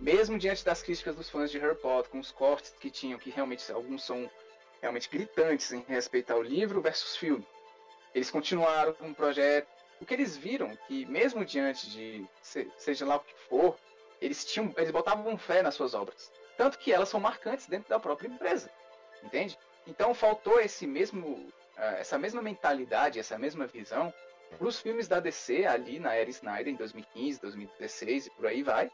mesmo 0.00 0.38
diante 0.38 0.64
das 0.64 0.82
críticas 0.82 1.16
dos 1.16 1.30
fãs 1.30 1.50
de 1.50 1.58
Harry 1.58 1.76
Potter, 1.76 2.10
com 2.10 2.18
os 2.18 2.32
cortes 2.32 2.74
que 2.78 2.90
tinham, 2.90 3.18
que 3.18 3.30
realmente 3.30 3.70
alguns 3.70 4.04
são 4.04 4.28
realmente 4.80 5.08
gritantes 5.08 5.72
em 5.72 5.84
respeito 5.88 6.32
ao 6.32 6.42
livro 6.42 6.80
versus 6.80 7.16
filme, 7.16 7.46
eles 8.16 8.30
continuaram 8.30 8.94
com 8.94 9.10
o 9.10 9.14
projeto. 9.14 9.68
O 10.00 10.06
que 10.06 10.14
eles 10.14 10.36
viram, 10.36 10.74
que 10.88 11.04
mesmo 11.04 11.44
diante 11.44 11.90
de 11.90 12.26
se- 12.40 12.70
seja 12.78 13.04
lá 13.04 13.16
o 13.16 13.20
que 13.20 13.34
for, 13.48 13.76
eles 14.22 14.42
tinham, 14.44 14.72
eles 14.78 14.90
botavam 14.90 15.36
fé 15.36 15.62
nas 15.62 15.74
suas 15.74 15.92
obras, 15.92 16.32
tanto 16.56 16.78
que 16.78 16.90
elas 16.90 17.10
são 17.10 17.20
marcantes 17.20 17.66
dentro 17.66 17.90
da 17.90 18.00
própria 18.00 18.28
empresa, 18.28 18.70
entende? 19.22 19.58
Então 19.86 20.14
faltou 20.14 20.58
esse 20.58 20.86
mesmo, 20.86 21.46
ah, 21.76 21.96
essa 21.98 22.18
mesma 22.18 22.40
mentalidade, 22.40 23.18
essa 23.18 23.38
mesma 23.38 23.66
visão 23.66 24.12
para 24.56 24.66
os 24.66 24.80
filmes 24.80 25.08
da 25.08 25.20
DC 25.20 25.66
ali 25.66 25.98
na 25.98 26.14
era 26.14 26.30
Snyder 26.30 26.72
em 26.72 26.76
2015, 26.76 27.40
2016 27.40 28.26
e 28.26 28.30
por 28.30 28.46
aí 28.46 28.62
vai, 28.62 28.90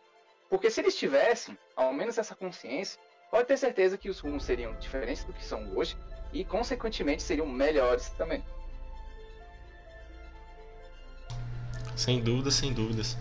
porque 0.50 0.68
se 0.68 0.80
eles 0.80 0.96
tivessem 0.96 1.56
ao 1.76 1.92
menos 1.92 2.18
essa 2.18 2.35
consciência, 2.35 3.00
pode 3.30 3.46
ter 3.46 3.56
certeza 3.56 3.96
que 3.96 4.11
os 4.11 4.18
rumos 4.18 4.44
seriam 4.44 4.74
diferentes 4.74 5.24
do 5.24 5.32
que 5.32 5.44
são 5.44 5.76
hoje 5.76 5.96
e 6.32 6.44
consequentemente 6.44 7.22
seriam 7.22 7.46
melhores 7.46 8.08
também. 8.11 8.44
Sem 11.96 12.20
dúvidas, 12.20 12.55
sem 12.55 12.72
dúvidas. 12.72 13.16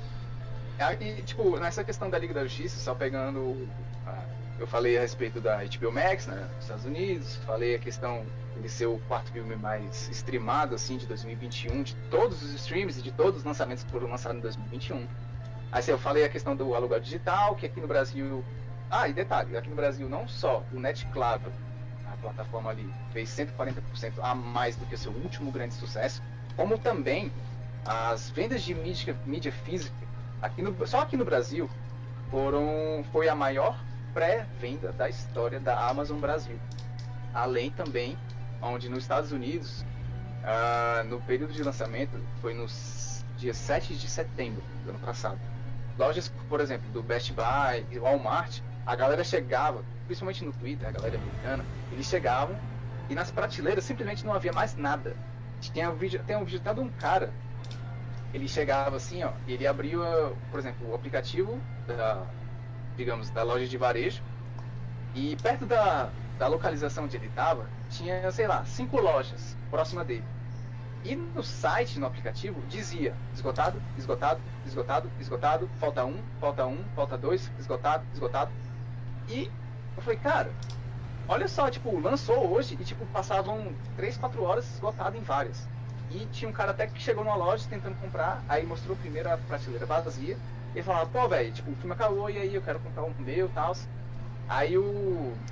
Ah, 0.79 0.93
E, 0.93 1.21
tipo, 1.21 1.57
nessa 1.59 1.83
questão 1.83 2.09
da 2.09 2.17
Liga 2.17 2.33
da 2.33 2.43
Justiça, 2.43 2.79
só 2.79 2.95
pegando. 2.95 3.67
eu 4.59 4.67
falei 4.67 4.97
a 4.97 5.01
respeito 5.01 5.41
da 5.41 5.57
HBO 5.57 5.91
Max, 5.91 6.27
né, 6.27 6.47
nos 6.55 6.65
Estados 6.65 6.85
Unidos, 6.85 7.35
falei 7.45 7.75
a 7.75 7.79
questão 7.79 8.25
de 8.61 8.69
ser 8.69 8.85
o 8.85 8.99
quarto 9.07 9.31
filme 9.31 9.55
mais 9.55 10.09
streamado, 10.09 10.75
assim, 10.75 10.97
de 10.97 11.07
2021, 11.07 11.83
de 11.83 11.95
todos 12.09 12.43
os 12.43 12.53
streams 12.53 12.99
e 12.99 13.01
de 13.01 13.11
todos 13.11 13.39
os 13.39 13.43
lançamentos 13.43 13.83
que 13.83 13.91
foram 13.91 14.07
lançados 14.07 14.37
em 14.37 14.41
2021. 14.41 14.97
Aí 15.71 15.79
assim, 15.79 15.91
eu 15.91 15.97
falei 15.97 16.25
a 16.25 16.29
questão 16.29 16.55
do 16.55 16.75
aluguel 16.75 16.99
digital, 16.99 17.55
que 17.55 17.65
aqui 17.65 17.79
no 17.79 17.87
Brasil. 17.87 18.43
Ah, 18.89 19.07
e 19.07 19.13
detalhe, 19.13 19.55
aqui 19.55 19.69
no 19.69 19.75
Brasil 19.75 20.09
não 20.09 20.27
só 20.27 20.63
o 20.73 20.79
NetClaro, 20.79 21.41
a 22.11 22.17
plataforma 22.17 22.69
ali, 22.69 22.91
fez 23.13 23.29
140% 23.29 24.13
a 24.21 24.35
mais 24.35 24.75
do 24.75 24.85
que 24.85 24.95
o 24.95 24.97
seu 24.97 25.13
último 25.13 25.49
grande 25.49 25.73
sucesso, 25.73 26.21
como 26.57 26.77
também 26.77 27.31
as 27.85 28.29
vendas 28.29 28.61
de 28.61 28.73
mídia, 28.73 29.15
mídia 29.25 29.51
física 29.51 30.11
aqui 30.41 30.61
no, 30.61 30.75
só 30.87 31.01
aqui 31.01 31.15
no 31.15 31.23
Brasil 31.23 31.69
foram 32.29 33.03
foi 33.11 33.29
a 33.29 33.35
maior 33.35 33.77
pré-venda 34.13 34.91
da 34.91 35.07
história 35.07 35.59
da 35.59 35.87
Amazon 35.87 36.19
Brasil. 36.19 36.57
Além 37.33 37.71
também, 37.71 38.17
onde 38.61 38.89
nos 38.89 38.99
Estados 38.99 39.31
Unidos, 39.31 39.85
ah, 40.43 41.03
no 41.05 41.21
período 41.21 41.53
de 41.53 41.63
lançamento, 41.63 42.11
foi 42.41 42.53
no 42.53 42.65
dia 43.37 43.53
7 43.53 43.95
de 43.95 44.09
setembro 44.09 44.61
do 44.83 44.89
ano 44.89 44.99
passado. 44.99 45.39
Lojas, 45.97 46.29
por 46.49 46.59
exemplo, 46.59 46.89
do 46.91 47.01
Best 47.01 47.33
Buy 47.33 47.85
e 47.91 47.99
Walmart, 47.99 48.59
a 48.85 48.95
galera 48.95 49.23
chegava, 49.23 49.83
principalmente 50.07 50.43
no 50.43 50.51
Twitter, 50.51 50.87
a 50.87 50.91
galera 50.91 51.17
americana, 51.17 51.65
eles 51.91 52.05
chegavam 52.05 52.55
e 53.09 53.15
nas 53.15 53.31
prateleiras 53.31 53.83
simplesmente 53.83 54.25
não 54.25 54.33
havia 54.33 54.51
mais 54.51 54.75
nada. 54.75 55.15
Tinha 55.59 55.89
um 55.89 55.95
vídeo, 55.95 56.21
tem 56.25 56.35
um 56.35 56.43
vídeo 56.43 56.59
até 56.59 56.73
de 56.73 56.79
um 56.79 56.89
cara 56.89 57.31
ele 58.33 58.47
chegava 58.47 58.95
assim, 58.95 59.23
ó, 59.23 59.31
ele 59.47 59.67
abria, 59.67 59.97
por 60.49 60.59
exemplo, 60.59 60.89
o 60.89 60.95
aplicativo 60.95 61.59
da, 61.87 62.25
digamos, 62.95 63.29
da 63.29 63.43
loja 63.43 63.67
de 63.67 63.77
varejo, 63.77 64.21
e 65.13 65.35
perto 65.37 65.65
da, 65.65 66.09
da 66.37 66.47
localização 66.47 67.03
onde 67.05 67.17
ele 67.17 67.27
estava, 67.27 67.65
tinha, 67.89 68.31
sei 68.31 68.47
lá, 68.47 68.63
cinco 68.65 68.99
lojas 68.99 69.55
próxima 69.69 70.03
dele. 70.03 70.23
E 71.03 71.15
no 71.15 71.43
site, 71.43 71.99
no 71.99 72.05
aplicativo, 72.05 72.61
dizia 72.67 73.13
esgotado, 73.33 73.81
esgotado, 73.97 74.39
esgotado, 74.65 75.09
esgotado, 75.19 75.67
falta 75.79 76.05
um, 76.05 76.15
falta 76.39 76.65
um, 76.65 76.77
falta 76.95 77.17
dois, 77.17 77.51
esgotado, 77.59 78.03
esgotado. 78.13 78.51
E 79.27 79.49
eu 79.97 80.03
falei, 80.03 80.19
cara, 80.19 80.51
olha 81.27 81.47
só, 81.47 81.69
tipo, 81.69 81.99
lançou 81.99 82.51
hoje 82.51 82.77
e 82.79 82.83
tipo, 82.83 83.05
passavam 83.07 83.75
três, 83.95 84.15
quatro 84.17 84.43
horas 84.43 84.71
esgotado 84.75 85.17
em 85.17 85.21
várias. 85.21 85.70
E 86.11 86.27
tinha 86.27 86.49
um 86.49 86.53
cara 86.53 86.71
até 86.71 86.87
que 86.87 87.01
chegou 87.01 87.23
numa 87.23 87.35
loja 87.37 87.67
tentando 87.67 87.95
comprar, 87.97 88.43
aí 88.47 88.65
mostrou 88.65 88.97
primeiro 88.97 89.29
a 89.31 89.37
prateleira 89.37 89.85
vazia. 89.85 90.41
E 90.73 90.83
falava, 90.83 91.09
pô, 91.09 91.27
velho, 91.29 91.51
tipo, 91.53 91.71
o 91.71 91.75
filme 91.75 91.93
acabou 91.93 92.29
e 92.29 92.37
aí 92.37 92.53
eu 92.55 92.61
quero 92.61 92.79
comprar 92.81 93.03
um 93.03 93.15
meu 93.17 93.47
e 93.47 93.49
tal. 93.49 93.73
Aí 94.47 94.77
o 94.77 95.43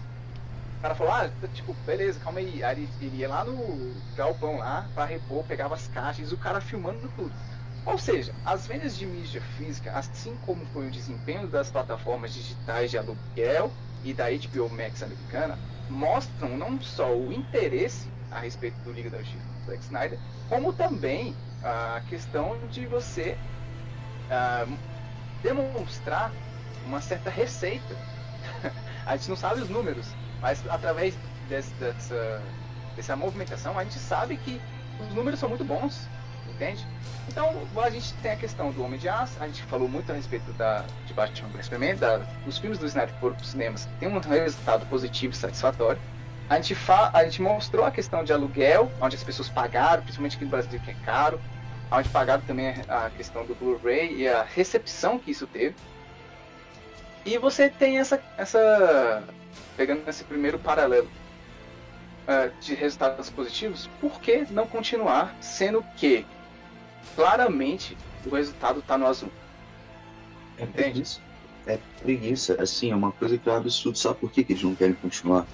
cara 0.81 0.95
falou, 0.95 1.13
ah, 1.13 1.29
tipo, 1.49 1.73
beleza, 1.85 2.19
calma 2.19 2.39
aí. 2.39 2.63
Aí 2.63 2.83
ele, 2.83 2.95
ele 2.99 3.17
ia 3.17 3.29
lá 3.29 3.45
no 3.45 4.03
galpão 4.13 4.57
lá 4.57 4.89
pra 4.93 5.05
repor, 5.05 5.45
pegava 5.45 5.75
as 5.75 5.87
caixas, 5.87 6.31
o 6.31 6.37
cara 6.37 6.61
filmando 6.61 7.09
tudo. 7.09 7.37
Ou 7.85 7.97
seja, 7.97 8.35
as 8.43 8.67
vendas 8.67 8.95
de 8.97 9.05
mídia 9.05 9.41
física, 9.41 9.91
assim 9.93 10.37
como 10.37 10.65
foi 10.65 10.87
o 10.87 10.91
desempenho 10.91 11.49
das 11.49 11.71
plataformas 11.71 12.33
digitais 12.33 12.91
de 12.91 12.97
aluguel 12.97 13.77
e 14.03 14.13
da 14.13 14.29
HBO 14.29 14.69
Max 14.69 15.01
americana, 15.03 15.61
mostram 15.87 16.57
não 16.57 16.79
só 16.81 17.17
o 17.17 17.31
interesse 17.33 18.15
a 18.29 18.39
respeito 18.39 18.81
do 18.83 18.91
Liga 18.91 19.09
da 19.09 19.19
Justiça 19.19 19.58
Zack 19.69 19.83
Snyder, 19.83 20.19
como 20.47 20.73
também 20.73 21.35
a 21.63 22.01
questão 22.09 22.57
de 22.71 22.85
você 22.85 23.37
ah, 24.29 24.65
demonstrar 25.41 26.31
uma 26.85 27.01
certa 27.01 27.29
receita. 27.29 27.95
a 29.05 29.15
gente 29.15 29.29
não 29.29 29.35
sabe 29.35 29.61
os 29.61 29.69
números, 29.69 30.13
mas 30.41 30.67
através 30.69 31.17
desse, 31.47 31.73
dessa, 31.75 32.41
dessa 32.95 33.15
movimentação 33.15 33.77
a 33.77 33.83
gente 33.83 33.99
sabe 33.99 34.37
que 34.37 34.61
os 34.99 35.13
números 35.13 35.39
são 35.39 35.49
muito 35.49 35.63
bons, 35.63 36.07
entende? 36.47 36.85
Então 37.27 37.53
a 37.83 37.89
gente 37.89 38.13
tem 38.15 38.31
a 38.31 38.35
questão 38.35 38.71
do 38.71 38.83
Homem 38.83 38.99
de 38.99 39.07
Aço, 39.07 39.37
a 39.39 39.47
gente 39.47 39.63
falou 39.63 39.87
muito 39.87 40.11
a 40.11 40.15
respeito 40.15 40.51
da, 40.53 40.83
de 41.05 41.13
Batman 41.13 41.49
vs 41.49 41.69
os 42.45 42.57
filmes 42.57 42.79
do 42.79 42.85
Snyder 42.85 43.13
foram 43.19 43.35
para 43.35 43.43
os 43.43 43.49
cinemas, 43.49 43.87
tem 43.99 44.09
um 44.09 44.19
resultado 44.19 44.85
positivo 44.87 45.33
e 45.33 45.37
satisfatório. 45.37 45.99
A 46.49 46.55
gente, 46.55 46.73
fa 46.73 47.11
a 47.13 47.23
gente 47.23 47.41
mostrou 47.41 47.85
a 47.85 47.91
questão 47.91 48.23
de 48.23 48.33
aluguel, 48.33 48.91
onde 48.99 49.15
as 49.15 49.23
pessoas 49.23 49.47
pagaram, 49.47 50.01
principalmente 50.01 50.35
aqui 50.35 50.45
no 50.45 50.51
Brasil 50.51 50.79
que 50.83 50.89
é 50.89 50.95
caro, 51.05 51.39
onde 51.91 52.09
pagaram 52.09 52.41
também 52.41 52.73
a 52.87 53.09
questão 53.11 53.45
do 53.45 53.53
Blu-ray 53.53 54.15
e 54.15 54.27
a 54.27 54.43
recepção 54.43 55.19
que 55.19 55.29
isso 55.29 55.45
teve. 55.45 55.75
E 57.23 57.37
você 57.37 57.69
tem 57.69 57.99
essa, 57.99 58.19
essa 58.35 59.23
pegando 59.77 60.07
esse 60.09 60.23
primeiro 60.23 60.57
paralelo 60.57 61.07
uh, 62.27 62.51
de 62.59 62.73
resultados 62.73 63.29
positivos, 63.29 63.87
por 64.01 64.19
que 64.19 64.47
não 64.49 64.65
continuar 64.65 65.35
sendo 65.39 65.83
que 65.97 66.25
claramente 67.15 67.95
o 68.25 68.35
resultado 68.35 68.79
está 68.79 68.97
no 68.97 69.05
azul? 69.05 69.31
É 70.57 70.65
preguiça. 70.65 71.19
É 71.67 71.77
preguiça, 72.01 72.57
assim, 72.59 72.91
é 72.91 72.95
uma 72.95 73.11
coisa 73.11 73.37
que 73.37 73.47
é 73.47 73.51
um 73.51 73.55
absurdo. 73.55 73.97
Sabe 73.99 74.19
por 74.19 74.31
que, 74.31 74.43
que 74.43 74.53
eles 74.53 74.63
não 74.63 74.73
querem 74.73 74.95
continuar? 74.95 75.45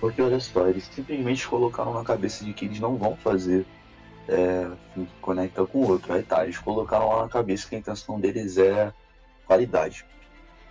Porque 0.00 0.22
olha 0.22 0.38
só, 0.38 0.68
eles 0.68 0.84
simplesmente 0.84 1.46
colocaram 1.46 1.92
na 1.92 2.04
cabeça 2.04 2.44
de 2.44 2.52
que 2.52 2.66
eles 2.66 2.78
não 2.78 2.96
vão 2.96 3.16
fazer 3.16 3.66
é, 4.28 4.70
conecta 5.20 5.64
com 5.66 5.78
o 5.78 5.88
outro. 5.88 6.12
Aí 6.12 6.22
tá, 6.22 6.44
eles 6.44 6.58
colocaram 6.58 7.08
lá 7.08 7.22
na 7.22 7.28
cabeça 7.28 7.68
que 7.68 7.74
a 7.74 7.78
intenção 7.78 8.20
deles 8.20 8.58
é 8.58 8.92
qualidade. 9.46 10.04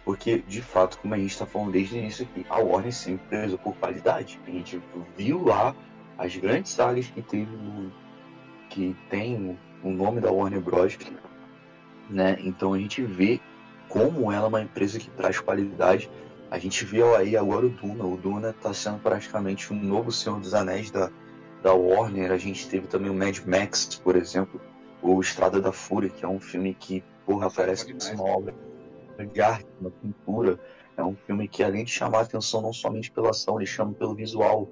Porque, 0.06 0.38
de 0.40 0.62
fato, 0.62 1.00
como 1.00 1.14
a 1.14 1.18
gente 1.18 1.32
está 1.32 1.46
falando 1.46 1.72
desde 1.72 1.96
o 1.96 1.98
início 1.98 2.26
aqui, 2.26 2.46
a 2.50 2.60
Warner 2.60 2.94
sempre 2.94 3.28
prezou 3.28 3.58
por 3.58 3.76
qualidade. 3.76 4.40
A 4.48 4.52
gente 4.52 4.82
viu 5.18 5.44
lá 5.44 5.76
as 6.18 6.36
grandes 6.38 6.72
sagas 6.72 7.08
que 7.08 7.22
teve 7.22 7.52
que 8.70 8.96
tem 9.10 9.58
o 9.84 9.92
nome 9.92 10.22
da 10.22 10.32
Warner 10.32 10.62
Bros. 10.62 10.98
Né? 12.10 12.38
Então 12.40 12.74
a 12.74 12.80
gente 12.80 13.02
vê 13.02 13.40
como 13.90 14.32
ela 14.32 14.46
é 14.46 14.48
uma 14.48 14.62
empresa 14.62 15.00
que 15.00 15.10
traz 15.10 15.40
qualidade 15.40 16.10
a 16.50 16.58
gente 16.58 16.86
viu 16.86 17.16
aí 17.16 17.36
agora 17.36 17.66
o 17.66 17.70
Duna. 17.70 18.06
O 18.06 18.18
Duna 18.18 18.50
está 18.52 18.74
sendo 18.74 19.00
praticamente 19.00 19.72
o 19.72 19.76
um 19.76 19.84
novo 19.84 20.12
Senhor 20.12 20.40
dos 20.40 20.54
Anéis 20.54 20.90
da, 20.90 21.12
da 21.62 21.74
Warner. 21.74 22.32
A 22.32 22.38
gente 22.38 22.68
teve 22.70 22.88
também 22.88 23.10
o 23.10 23.14
Mad 23.14 23.40
Max, 23.46 23.96
por 24.02 24.16
exemplo, 24.16 24.60
ou 25.02 25.20
Estrada 25.20 25.62
da 25.62 25.72
Fúria, 25.72 26.10
que 26.10 26.24
é 26.24 26.28
um 26.28 26.40
filme 26.40 26.74
que, 26.74 27.04
porra, 27.26 27.50
parece 27.52 27.86
que 27.86 27.92
é 27.92 28.14
uma 28.14 28.24
obra 28.24 28.56
de 29.34 29.42
arte, 29.42 29.68
uma 29.82 29.92
pintura. 29.92 30.60
É 30.96 31.04
um 31.04 31.16
filme 31.16 31.48
que, 31.48 31.64
além 31.64 31.84
de 31.84 31.92
chamar 31.92 32.20
a 32.20 32.22
atenção 32.22 32.62
não 32.62 32.74
somente 32.74 33.12
pela 33.12 33.32
ação, 33.32 33.58
ele 33.58 33.66
chama 33.66 33.94
pelo 33.94 34.16
visual. 34.16 34.68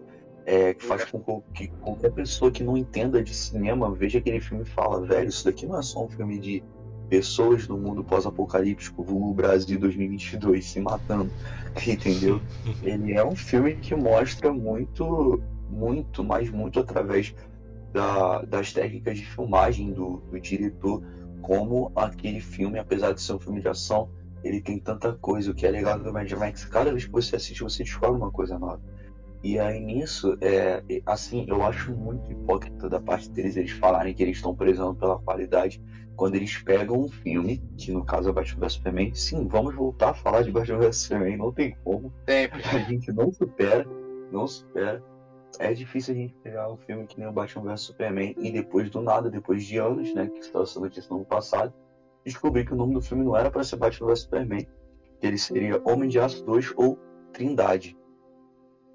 É, 0.48 0.76
que 0.76 0.86
faz 0.86 1.04
com 1.06 1.42
que 1.56 1.70
qualquer 1.82 2.12
pessoa 2.12 2.52
que 2.52 2.64
não 2.64 2.78
entenda 2.78 3.24
de 3.24 3.34
cinema 3.34 3.92
veja 3.92 4.20
aquele 4.20 4.40
filme 4.40 4.62
e 4.62 4.68
fala, 4.68 5.04
velho, 5.04 5.28
isso 5.28 5.44
daqui 5.44 5.66
não 5.66 5.80
é 5.80 5.82
só 5.82 6.06
um 6.06 6.08
filme 6.08 6.38
de 6.38 6.64
pessoas 7.10 7.68
no 7.68 7.78
mundo 7.78 8.04
pós-apocalíptico, 8.04 9.04
vulgo 9.04 9.34
Brasil 9.34 9.80
2022, 9.80 10.66
se 10.66 10.80
matando, 10.80 11.32
entendeu? 11.88 12.42
Ele 12.84 13.14
é 13.14 13.26
um 13.26 13.36
filme 13.36 13.76
que 13.76 13.96
mostra 13.96 14.52
muito, 14.52 15.42
muito, 15.70 16.24
mas 16.24 16.50
muito 16.50 16.80
através 16.80 17.34
da, 17.94 18.42
das 18.42 18.74
técnicas 18.74 19.18
de 19.18 19.26
filmagem 19.26 19.94
do, 19.94 20.18
do 20.30 20.40
diretor, 20.40 21.02
como 21.42 21.92
aquele 21.96 22.42
filme, 22.42 22.80
apesar 22.80 23.14
de 23.14 23.22
ser 23.22 23.34
um 23.34 23.40
filme 23.40 23.62
de 23.62 23.68
ação, 23.68 24.10
ele 24.44 24.62
tem 24.62 24.80
tanta 24.80 25.14
coisa. 25.14 25.52
O 25.52 25.56
que 25.56 25.66
é 25.66 25.72
legal 25.72 26.00
do 26.00 26.12
Mad 26.12 26.32
Max, 26.34 26.66
cada 26.66 26.92
vez 26.92 27.06
que 27.06 27.12
você 27.12 27.36
assiste, 27.36 27.64
você 27.64 27.84
descobre 27.84 28.18
uma 28.18 28.32
coisa 28.32 28.60
nova. 28.60 28.82
E 29.44 29.60
aí 29.60 29.80
nisso, 29.80 30.36
é, 30.42 30.82
assim, 31.06 31.46
eu 31.48 31.62
acho 31.64 31.96
muito 31.96 32.32
hipócrita 32.32 32.90
da 32.90 33.00
parte 33.00 33.30
deles 33.30 33.56
eles 33.56 33.72
falarem 33.72 34.14
que 34.14 34.24
eles 34.24 34.38
estão 34.38 34.56
prezando 34.56 34.96
pela 34.96 35.20
qualidade 35.20 35.80
quando 36.16 36.36
eles 36.36 36.58
pegam 36.58 37.02
um 37.02 37.10
filme, 37.10 37.62
que 37.78 37.92
no 37.92 38.04
caso 38.04 38.30
é 38.30 38.32
Batman 38.32 38.62
vs 38.62 38.74
Superman, 38.74 39.14
sim, 39.14 39.48
vamos 39.48 39.76
voltar 39.76 40.10
a 40.10 40.14
falar 40.14 40.44
de 40.44 40.52
Batman 40.52 40.80
vs 40.80 40.98
Superman, 40.98 41.38
não 41.38 41.52
tem 41.52 41.76
como. 41.84 42.14
Sempre. 42.28 42.62
A 42.70 42.80
gente 42.80 43.12
não 43.12 43.32
supera, 43.32 43.86
não 44.32 44.48
supera. 44.48 45.04
É 45.60 45.74
difícil 45.74 46.14
a 46.14 46.18
gente 46.18 46.34
pegar 46.44 46.70
um 46.70 46.76
filme 46.76 47.08
que 47.08 47.18
nem 47.18 47.30
o 47.30 47.32
Batman 47.32 47.64
vs 47.64 47.82
Superman 47.82 48.36
e 48.38 48.52
depois 48.52 48.90
do 48.90 49.02
nada, 49.02 49.30
depois 49.30 49.64
de 49.64 49.78
anos, 49.78 50.14
né, 50.14 50.28
que 50.28 50.40
estava 50.40 50.66
sendo 50.66 50.84
notícia 50.84 51.10
no 51.10 51.18
ano 51.18 51.26
passado, 51.26 51.74
descobrir 52.26 52.66
que 52.66 52.74
o 52.74 52.76
nome 52.76 52.94
do 52.94 53.02
filme 53.02 53.24
não 53.24 53.38
era 53.38 53.50
para 53.50 53.64
ser 53.64 53.78
Batman 53.78 54.08
vs 54.08 54.20
Superman, 54.20 54.68
que 55.20 55.28
ele 55.28 55.38
seria 55.38 55.82
Homem 55.86 56.10
de 56.10 56.20
Aço 56.20 56.44
2 56.44 56.74
ou 56.76 57.00
Trindade. 57.32 57.98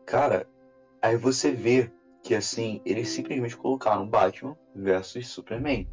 Cara, 0.07 0.47
aí 1.01 1.17
você 1.17 1.51
vê 1.51 1.91
que 2.23 2.35
assim, 2.35 2.83
eles 2.85 3.09
simplesmente 3.09 3.57
colocaram 3.57 4.07
Batman 4.07 4.57
versus 4.75 5.29
Superman 5.29 5.89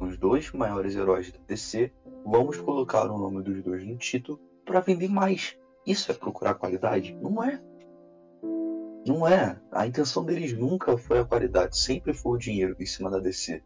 os 0.00 0.16
dois 0.16 0.50
maiores 0.52 0.96
heróis 0.96 1.30
da 1.30 1.38
DC, 1.46 1.92
vamos 2.24 2.56
colocar 2.56 3.10
o 3.10 3.18
nome 3.18 3.42
dos 3.42 3.62
dois 3.62 3.86
no 3.86 3.96
título 3.96 4.40
para 4.64 4.80
vender 4.80 5.08
mais. 5.08 5.56
Isso 5.86 6.10
é 6.10 6.14
procurar 6.14 6.54
qualidade? 6.54 7.14
Não 7.20 7.44
é. 7.44 7.60
Não 9.06 9.26
é. 9.26 9.60
A 9.70 9.86
intenção 9.86 10.24
deles 10.24 10.52
nunca 10.52 10.96
foi 10.96 11.18
a 11.18 11.24
qualidade, 11.24 11.78
sempre 11.78 12.14
foi 12.14 12.32
o 12.32 12.38
dinheiro 12.38 12.76
em 12.78 12.86
cima 12.86 13.10
da 13.10 13.18
DC. 13.18 13.62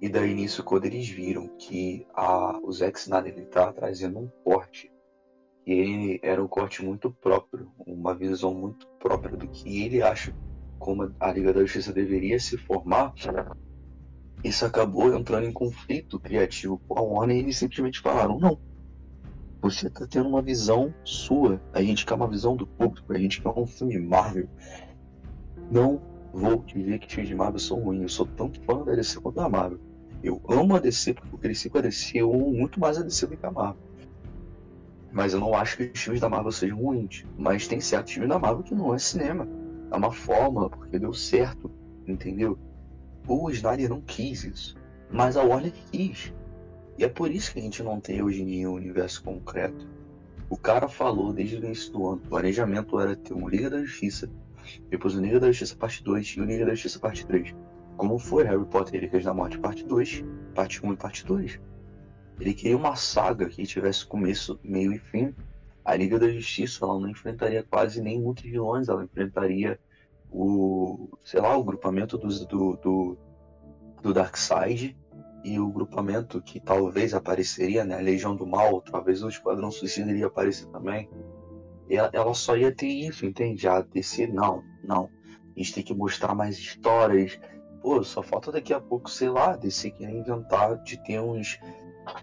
E 0.00 0.08
daí 0.08 0.34
nisso, 0.34 0.64
quando 0.64 0.86
eles 0.86 1.08
viram 1.08 1.48
que 1.58 2.06
a, 2.14 2.58
o 2.62 2.72
Zack 2.72 2.98
Snyder 2.98 3.38
estava 3.38 3.72
trazendo 3.72 4.18
um 4.18 4.28
corte, 4.42 4.90
e 5.66 5.72
ele 5.72 6.20
era 6.22 6.42
um 6.42 6.48
corte 6.48 6.84
muito 6.84 7.10
próprio, 7.12 7.70
uma 7.86 8.14
visão 8.14 8.54
muito 8.54 8.86
própria 8.98 9.36
do 9.36 9.46
que 9.46 9.84
ele 9.84 10.02
acha 10.02 10.34
como 10.78 11.14
a 11.20 11.30
Liga 11.30 11.52
da 11.52 11.60
Justiça 11.60 11.92
deveria 11.92 12.40
se 12.40 12.56
formar, 12.56 13.12
isso 14.42 14.64
acabou 14.64 15.14
entrando 15.14 15.46
em 15.46 15.52
conflito 15.52 16.18
criativo 16.18 16.80
com 16.88 16.98
a 16.98 17.02
Warner 17.02 17.36
e 17.36 17.40
eles 17.40 17.58
simplesmente 17.58 18.00
falaram: 18.00 18.38
não, 18.38 18.58
você 19.60 19.88
está 19.88 20.06
tendo 20.06 20.28
uma 20.28 20.40
visão 20.40 20.94
sua, 21.04 21.60
a 21.72 21.82
gente 21.82 22.06
quer 22.06 22.14
uma 22.14 22.28
visão 22.28 22.56
do 22.56 22.66
público, 22.66 23.12
a 23.12 23.18
gente 23.18 23.42
quer 23.42 23.48
um 23.48 23.66
filme 23.66 23.98
Marvel. 23.98 24.48
Não 25.70 26.00
vou 26.32 26.62
dizer 26.64 26.98
que 26.98 27.12
filmes 27.12 27.28
de 27.28 27.34
Marvel 27.34 27.58
são 27.58 27.80
ruins, 27.80 28.02
eu 28.02 28.08
sou 28.08 28.26
tão 28.26 28.50
fã 28.64 28.82
da 28.82 28.94
DC 28.94 29.20
quanto 29.20 29.36
da 29.36 29.48
Marvel. 29.48 29.78
Eu 30.22 30.40
amo 30.48 30.76
a 30.76 30.78
DC 30.78 31.14
porque 31.14 31.34
eu 31.34 31.38
cresci 31.38 31.70
com 31.70 31.78
a 31.78 31.82
DC, 31.82 32.18
eu 32.18 32.32
amo 32.32 32.52
muito 32.52 32.80
mais 32.80 32.98
a 32.98 33.02
DC 33.02 33.26
do 33.26 33.36
que 33.36 33.46
a 33.46 33.50
Marvel. 33.50 33.82
Mas 35.12 35.34
eu 35.34 35.40
não 35.40 35.54
acho 35.54 35.76
que 35.76 35.90
os 35.92 36.00
filmes 36.00 36.20
da 36.20 36.28
Marvel 36.28 36.52
sejam 36.52 36.78
ruins. 36.78 37.24
Mas 37.36 37.66
tem 37.66 37.80
certos 37.80 38.12
filmes 38.12 38.28
da 38.30 38.38
Marvel 38.38 38.62
que 38.62 38.74
não 38.74 38.94
é 38.94 38.98
cinema. 38.98 39.48
É 39.90 39.96
uma 39.96 40.12
forma, 40.12 40.70
porque 40.70 40.98
deu 40.98 41.12
certo, 41.12 41.70
entendeu? 42.06 42.56
O 43.32 43.48
Snyder 43.48 43.88
não 43.88 44.00
quis 44.00 44.42
isso, 44.42 44.76
mas 45.08 45.36
a 45.36 45.44
Warner 45.44 45.72
quis. 45.92 46.34
E 46.98 47.04
é 47.04 47.08
por 47.08 47.30
isso 47.30 47.52
que 47.52 47.60
a 47.60 47.62
gente 47.62 47.80
não 47.80 48.00
tem 48.00 48.20
hoje 48.20 48.42
em 48.42 48.46
dia 48.46 48.68
um 48.68 48.74
universo 48.74 49.22
concreto. 49.22 49.86
O 50.48 50.56
cara 50.56 50.88
falou 50.88 51.32
desde 51.32 51.54
o 51.54 51.64
início 51.64 51.92
do 51.92 52.08
ano, 52.08 52.22
o 52.24 52.28
planejamento 52.28 52.98
era 52.98 53.14
ter 53.14 53.32
um 53.32 53.48
Liga 53.48 53.70
da 53.70 53.84
Justiça, 53.84 54.28
depois 54.88 55.14
o 55.14 55.20
Liga 55.20 55.38
da 55.38 55.46
Justiça 55.46 55.76
parte 55.76 56.02
2 56.02 56.26
e 56.26 56.40
o 56.40 56.44
Liga 56.44 56.66
da 56.66 56.72
Justiça 56.72 56.98
parte 56.98 57.24
3. 57.24 57.54
Como 57.96 58.18
foi 58.18 58.42
Harry 58.42 58.64
Potter 58.64 58.94
e 58.94 58.98
Relíquias 58.98 59.22
da 59.22 59.32
Morte 59.32 59.60
parte 59.60 59.84
2, 59.84 60.24
parte 60.52 60.84
1 60.84 60.92
e 60.92 60.96
parte 60.96 61.24
2. 61.24 61.60
Ele 62.40 62.52
queria 62.52 62.76
uma 62.76 62.96
saga 62.96 63.48
que 63.48 63.62
tivesse 63.62 64.04
começo, 64.04 64.58
meio 64.64 64.92
e 64.92 64.98
fim. 64.98 65.32
A 65.84 65.94
Liga 65.94 66.18
da 66.18 66.28
Justiça 66.28 66.84
ela 66.84 66.98
não 66.98 67.08
enfrentaria 67.08 67.62
quase 67.62 68.02
nem 68.02 68.20
muitos 68.20 68.42
vilões, 68.42 68.88
ela 68.88 69.04
enfrentaria 69.04 69.78
o, 70.32 71.08
sei 71.24 71.40
lá, 71.40 71.56
o 71.56 71.64
grupamento 71.64 72.16
do, 72.16 72.28
do, 72.46 72.76
do, 72.76 73.18
do 74.02 74.14
Darkseid 74.14 74.96
e 75.44 75.58
o 75.58 75.68
grupamento 75.68 76.40
que 76.40 76.60
talvez 76.60 77.14
apareceria, 77.14 77.84
né, 77.84 77.96
a 77.96 78.00
Legião 78.00 78.36
do 78.36 78.46
Mal, 78.46 78.80
talvez 78.82 79.22
o 79.22 79.28
Esquadrão 79.28 79.70
Suicida 79.70 80.10
iria 80.10 80.26
aparecer 80.26 80.66
também. 80.66 81.08
Ela, 81.88 82.10
ela 82.12 82.34
só 82.34 82.56
ia 82.56 82.72
ter 82.74 82.86
isso, 82.86 83.26
entende? 83.26 83.66
A 83.66 83.80
DC, 83.80 84.26
não, 84.28 84.62
não. 84.84 85.10
A 85.56 85.58
gente 85.58 85.74
tem 85.74 85.82
que 85.82 85.94
mostrar 85.94 86.34
mais 86.34 86.56
histórias. 86.56 87.40
Pô, 87.82 88.02
só 88.04 88.22
falta 88.22 88.52
daqui 88.52 88.72
a 88.72 88.80
pouco, 88.80 89.10
sei 89.10 89.28
lá, 89.28 89.56
DC 89.56 89.90
querer 89.90 90.12
inventar 90.12 90.80
de 90.82 91.02
ter 91.02 91.18
uns 91.20 91.58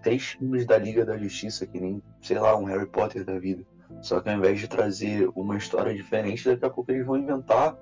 três 0.02 0.22
filmes 0.22 0.64
da 0.64 0.78
Liga 0.78 1.04
da 1.04 1.18
Justiça, 1.18 1.66
que 1.66 1.78
nem, 1.78 2.02
sei 2.22 2.38
lá, 2.38 2.56
um 2.56 2.64
Harry 2.64 2.86
Potter 2.86 3.24
da 3.24 3.38
vida. 3.38 3.66
Só 4.00 4.20
que 4.20 4.28
ao 4.30 4.36
invés 4.36 4.60
de 4.60 4.68
trazer 4.68 5.28
uma 5.34 5.56
história 5.56 5.94
diferente, 5.94 6.48
daqui 6.48 6.64
a 6.64 6.70
pouco 6.70 6.90
eles 6.90 7.04
vão 7.04 7.16
inventar 7.16 7.76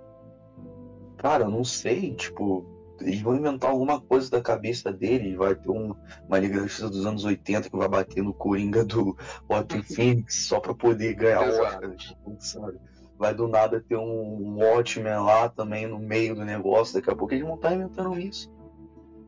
Cara, 1.16 1.44
eu 1.44 1.50
não 1.50 1.64
sei, 1.64 2.14
tipo, 2.14 2.64
eles 3.00 3.20
vão 3.20 3.36
inventar 3.36 3.70
alguma 3.70 4.00
coisa 4.00 4.30
da 4.30 4.40
cabeça 4.40 4.92
deles, 4.92 5.36
vai 5.36 5.54
ter 5.54 5.70
um, 5.70 5.94
uma 6.26 6.38
Liga 6.38 6.56
da 6.56 6.62
Justiça 6.62 6.88
dos 6.88 7.06
anos 7.06 7.24
80 7.24 7.70
que 7.70 7.76
vai 7.76 7.88
bater 7.88 8.22
no 8.22 8.34
Coringa 8.34 8.84
do 8.84 9.16
Joaquin 9.50 9.82
Phoenix 9.94 10.46
só 10.46 10.60
pra 10.60 10.74
poder 10.74 11.14
ganhar 11.14 11.40
Oscar, 11.40 11.94
tipo, 11.96 12.36
sabe? 12.38 12.78
Vai 13.18 13.34
do 13.34 13.48
nada 13.48 13.82
ter 13.86 13.96
um 13.96 14.58
Watchmen 14.58 15.20
lá 15.20 15.48
também 15.48 15.86
no 15.86 15.98
meio 15.98 16.34
do 16.34 16.44
negócio, 16.44 16.94
daqui 16.94 17.10
a 17.10 17.16
pouco 17.16 17.32
eles 17.32 17.44
vão 17.44 17.56
estar 17.56 17.74
inventando 17.74 18.18
isso. 18.18 18.52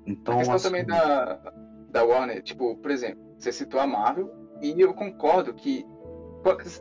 Então, 0.07 0.35
a 0.35 0.39
questão 0.39 0.57
assim... 0.57 0.69
também 0.69 0.87
da, 0.87 1.53
da 1.91 2.05
Warner, 2.05 2.43
tipo, 2.43 2.77
por 2.77 2.91
exemplo, 2.91 3.19
você 3.39 3.51
citou 3.51 3.81
a 3.81 3.87
Marvel, 3.87 4.31
e 4.61 4.79
eu 4.81 4.93
concordo 4.93 5.55
que 5.55 5.87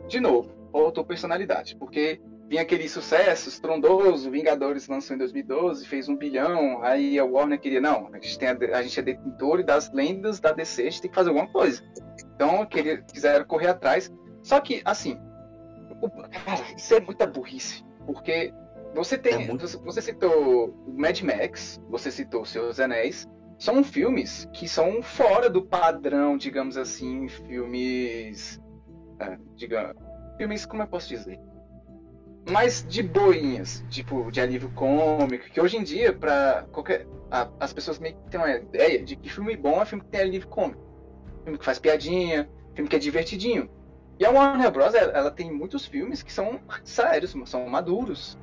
de 0.08 0.20
novo, 0.20 0.50
faltou 0.72 1.04
personalidade, 1.04 1.76
porque 1.76 2.20
vinha 2.48 2.62
aquele 2.62 2.88
sucesso 2.88 3.48
estrondoso, 3.48 4.30
Vingadores 4.30 4.88
lançou 4.88 5.14
em 5.14 5.18
2012, 5.18 5.86
fez 5.86 6.08
um 6.08 6.16
bilhão, 6.16 6.82
aí 6.82 7.18
a 7.18 7.24
Warner 7.24 7.60
queria, 7.60 7.80
não, 7.80 8.08
a 8.12 8.18
gente, 8.18 8.38
tem 8.38 8.48
a, 8.48 8.78
a 8.78 8.82
gente 8.82 8.98
é 8.98 9.02
detentor 9.02 9.62
das 9.62 9.92
lendas 9.92 10.40
da 10.40 10.50
DC, 10.52 10.82
a 10.82 10.84
gente 10.84 11.02
tem 11.02 11.10
que 11.10 11.14
fazer 11.14 11.28
alguma 11.28 11.46
coisa. 11.48 11.82
Então, 12.34 12.64
queria, 12.64 13.02
quiseram 13.02 13.44
correr 13.44 13.68
atrás. 13.68 14.10
Só 14.42 14.60
que, 14.60 14.80
assim, 14.84 15.20
o, 16.00 16.08
cara, 16.10 16.64
isso 16.74 16.94
é 16.94 17.00
muita 17.00 17.26
burrice, 17.26 17.84
porque 18.06 18.52
você 18.94 19.18
tem, 19.18 19.34
é 19.34 19.38
muito... 19.38 19.68
você, 19.68 19.76
você 19.76 20.00
citou 20.00 20.74
Mad 20.86 21.20
Max, 21.20 21.78
você 21.90 22.10
citou 22.10 22.46
Seus 22.46 22.80
Anéis, 22.80 23.28
são 23.58 23.84
filmes 23.84 24.48
que 24.54 24.66
são 24.66 25.02
fora 25.02 25.50
do 25.50 25.62
padrão, 25.62 26.38
digamos 26.38 26.78
assim, 26.78 27.28
filmes, 27.28 28.58
é, 29.20 29.36
digamos, 29.54 29.96
filmes, 30.38 30.64
como 30.64 30.82
eu 30.82 30.86
posso 30.86 31.08
dizer, 31.08 31.38
mais 32.48 32.84
de 32.86 33.02
boinhas, 33.02 33.84
tipo, 33.90 34.30
de 34.30 34.40
alívio 34.40 34.70
cômico, 34.70 35.44
que 35.50 35.60
hoje 35.60 35.76
em 35.76 35.82
dia, 35.82 36.12
para 36.12 36.66
qualquer. 36.72 37.06
A, 37.30 37.48
as 37.60 37.72
pessoas 37.72 37.98
meio 37.98 38.16
que 38.16 38.30
têm 38.30 38.40
uma 38.40 38.50
ideia 38.50 39.02
de 39.04 39.14
que 39.14 39.28
filme 39.28 39.54
bom 39.56 39.82
é 39.82 39.84
filme 39.84 40.02
que 40.02 40.10
tem 40.10 40.20
alívio 40.20 40.48
cômico. 40.48 40.80
Filme 41.44 41.58
que 41.58 41.64
faz 41.64 41.78
piadinha, 41.78 42.48
filme 42.74 42.88
que 42.88 42.96
é 42.96 42.98
divertidinho. 42.98 43.70
E 44.18 44.24
a 44.24 44.30
Warner 44.30 44.70
Bros. 44.70 44.94
Ela, 44.94 45.12
ela 45.12 45.30
tem 45.30 45.52
muitos 45.52 45.84
filmes 45.86 46.22
que 46.22 46.32
são 46.32 46.60
sérios, 46.84 47.34
são 47.46 47.68
maduros. 47.68 48.38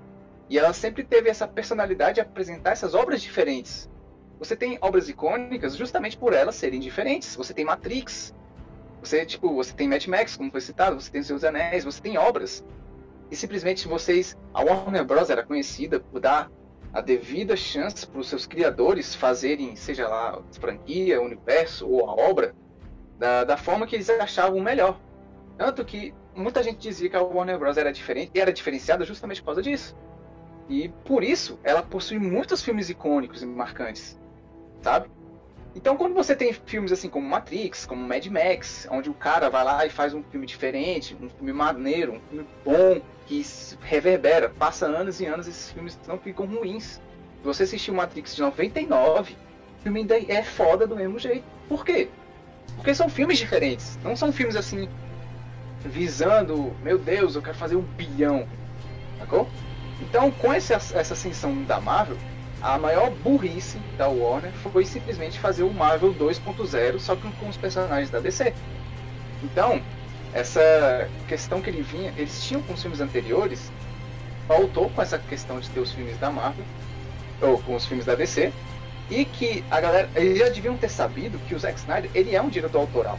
E 0.50 0.60
ela 0.60 0.74
sempre 0.74 1.04
teve 1.04 1.30
essa 1.30 1.48
personalidade 1.48 2.16
de 2.16 2.22
apresentar 2.22 2.72
essas 2.72 2.94
obras 2.94 3.22
diferentes. 3.22 3.90
Você 4.38 4.56
tem 4.56 4.78
obras 4.82 5.10
icônicas 5.10 5.76
justamente 5.76 6.18
por 6.18 6.34
elas 6.34 6.56
serem 6.56 6.80
diferentes. 6.80 7.36
Você 7.36 7.54
tem 7.54 7.66
Matrix, 7.66 8.36
você 9.02 9.26
tipo, 9.26 9.54
você 9.54 9.74
tem 9.74 9.88
Mad 9.88 10.06
Max, 10.08 10.36
como 10.36 10.52
foi 10.52 10.62
citado, 10.62 11.00
você 11.00 11.12
tem 11.12 11.24
Seus 11.24 11.44
Anéis, 11.44 11.84
você 11.84 12.02
tem 12.02 12.18
obras 12.18 12.64
e 13.32 13.36
simplesmente 13.36 13.88
vocês, 13.88 14.38
a 14.54 14.64
Warner 14.64 15.04
Bros 15.04 15.30
era 15.30 15.44
conhecida 15.44 16.00
por 16.00 16.20
dar 16.20 16.52
a 16.94 17.02
devida 17.02 17.56
chance 17.56 18.08
para 18.08 18.20
os 18.20 18.30
seus 18.30 18.46
criadores 18.46 19.14
fazerem, 19.14 19.76
seja 19.76 20.08
lá 20.08 20.42
franquia, 20.60 21.22
universo 21.22 21.88
ou 21.88 22.10
a 22.10 22.14
obra, 22.14 22.56
da, 23.18 23.44
da 23.44 23.58
forma 23.58 23.86
que 23.86 23.96
eles 23.96 24.10
achavam 24.10 24.60
melhor. 24.60 25.00
Tanto 25.58 25.84
que 25.84 26.14
muita 26.34 26.64
gente 26.64 26.78
dizia 26.78 27.10
que 27.10 27.16
a 27.16 27.22
Warner 27.22 27.58
Bros 27.58 27.78
era 27.78 27.92
diferente 27.92 28.32
e 28.34 28.40
era 28.40 28.54
diferenciada 28.54 29.04
justamente 29.04 29.42
por 29.42 29.48
causa 29.48 29.62
disso. 29.62 29.96
E 30.70 30.90
por 31.04 31.24
isso 31.24 31.60
ela 31.64 31.84
possui 31.84 32.18
muitos 32.18 32.62
filmes 32.64 32.90
icônicos 32.90 33.42
e 33.42 33.46
marcantes, 33.46 34.20
sabe? 34.82 35.10
Então, 35.76 35.98
quando 35.98 36.14
você 36.14 36.34
tem 36.34 36.54
filmes 36.54 36.94
assim 36.94 37.10
como 37.10 37.28
Matrix, 37.28 37.86
como 37.86 38.02
Mad 38.08 38.26
Max, 38.28 38.88
onde 38.90 39.10
o 39.10 39.14
cara 39.14 39.50
vai 39.50 39.64
lá 39.64 39.86
e 39.86 39.90
faz 39.90 40.14
um 40.14 40.24
filme 40.24 40.46
diferente, 40.46 41.16
um 41.22 41.30
filme 41.30 41.52
maneiro, 41.52 42.14
um 42.14 42.20
filme 42.30 42.48
bom, 42.64 43.02
que 43.26 43.46
reverbera, 43.82 44.50
passa 44.50 44.86
anos 44.86 45.20
e 45.20 45.26
anos, 45.26 45.48
esses 45.48 45.72
filmes 45.72 46.00
não 46.08 46.18
ficam 46.18 46.46
ruins. 46.46 47.02
Se 47.42 47.44
você 47.44 47.64
assistiu 47.64 47.94
Matrix 47.94 48.36
de 48.36 48.42
99, 48.42 49.34
o 49.34 49.84
filme 49.84 50.00
ainda 50.02 50.18
é 50.18 50.44
foda 50.44 50.88
do 50.88 50.96
mesmo 50.96 51.20
jeito. 51.20 51.44
Por 51.68 51.86
quê? 51.86 52.10
Porque 52.76 52.94
são 52.94 53.10
filmes 53.10 53.38
diferentes. 53.38 53.98
Não 54.04 54.16
são 54.16 54.32
filmes 54.32 54.56
assim, 54.56 54.90
visando, 55.84 56.74
meu 56.82 56.98
Deus, 56.98 57.36
eu 57.36 57.42
quero 57.42 57.58
fazer 57.58 57.76
um 57.76 57.82
bilhão. 57.82 58.48
Sacou? 59.20 59.48
Então, 60.02 60.32
com 60.32 60.52
essa, 60.52 60.74
essa 60.74 61.14
ascensão 61.14 61.64
da 61.64 61.80
Marvel, 61.80 62.18
a 62.62 62.78
maior 62.78 63.12
burrice 63.12 63.78
da 63.98 64.08
Warner 64.08 64.52
foi 64.54 64.86
simplesmente 64.86 65.40
fazer 65.40 65.64
o 65.64 65.74
Marvel 65.74 66.14
2.0, 66.14 67.00
só 67.00 67.16
que 67.16 67.32
com 67.34 67.48
os 67.48 67.58
personagens 67.58 68.10
da 68.10 68.20
DC. 68.20 68.54
Então, 69.44 69.82
essa 70.36 71.10
questão 71.30 71.62
que 71.62 71.70
ele 71.70 71.82
vinha, 71.82 72.14
eles 72.18 72.44
tinham 72.44 72.62
com 72.62 72.74
os 72.74 72.82
filmes 72.82 73.00
anteriores, 73.00 73.72
faltou 74.46 74.90
com 74.90 75.02
essa 75.02 75.18
questão 75.18 75.62
de 75.62 75.70
ter 75.70 75.80
os 75.80 75.94
filmes 75.94 76.18
da 76.18 76.30
Marvel, 76.30 76.66
ou 77.42 77.58
com 77.60 77.74
os 77.74 77.86
filmes 77.86 78.06
da 78.06 78.16
DC, 78.16 78.52
e 79.10 79.24
que 79.24 79.64
a 79.72 79.80
galera, 79.80 80.10
eles 80.14 80.38
já 80.38 80.50
deviam 80.50 80.76
ter 80.76 80.90
sabido 80.90 81.40
que 81.48 81.56
o 81.56 81.60
Zack 81.60 81.80
Snyder, 81.80 82.12
ele 82.14 82.36
é 82.36 82.42
um 82.42 82.50
diretor 82.50 82.80
autoral. 82.80 83.18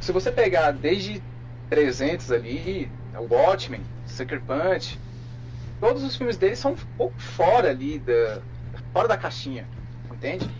Se 0.00 0.10
você 0.10 0.32
pegar 0.32 0.72
desde 0.72 1.22
300 1.70 2.32
ali, 2.32 2.90
o 3.14 3.32
Watchmen, 3.32 3.82
Sucker 4.04 4.42
Punch, 4.42 4.98
todos 5.78 6.02
os 6.02 6.16
filmes 6.16 6.36
dele 6.36 6.56
são 6.56 6.72
um 6.72 6.76
pouco 6.96 7.20
fora 7.20 7.70
ali 7.70 8.00
da 8.00 8.42
fora 8.92 9.06
da 9.06 9.16
caixinha, 9.16 9.64
entende? 10.12 10.50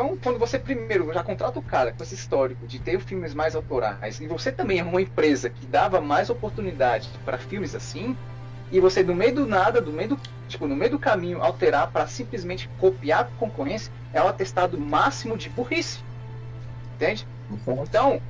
Então, 0.00 0.16
quando 0.16 0.38
você 0.38 0.58
primeiro 0.58 1.12
já 1.12 1.22
contrata 1.22 1.58
o 1.58 1.62
cara 1.62 1.92
com 1.92 2.02
esse 2.02 2.14
histórico 2.14 2.66
de 2.66 2.78
ter 2.78 2.98
filmes 3.00 3.34
mais 3.34 3.54
autorais, 3.54 4.18
e 4.18 4.26
você 4.26 4.50
também 4.50 4.78
é 4.78 4.82
uma 4.82 5.02
empresa 5.02 5.50
que 5.50 5.66
dava 5.66 6.00
mais 6.00 6.30
oportunidade 6.30 7.10
para 7.22 7.36
filmes 7.36 7.74
assim, 7.74 8.16
e 8.72 8.80
você 8.80 9.02
no 9.02 9.14
meio 9.14 9.34
do 9.34 9.46
nada, 9.46 9.78
do 9.78 9.92
meio 9.92 10.08
do, 10.08 10.20
tipo, 10.48 10.66
no 10.66 10.74
meio 10.74 10.92
do 10.92 10.98
caminho 10.98 11.42
alterar 11.42 11.90
para 11.90 12.06
simplesmente 12.06 12.66
copiar 12.78 13.20
a 13.20 13.38
concorrência, 13.38 13.92
é 14.14 14.22
o 14.22 14.26
atestado 14.26 14.80
máximo 14.80 15.36
de 15.36 15.50
burrice. 15.50 15.98
Entende? 16.94 17.26
Então, 17.68 18.22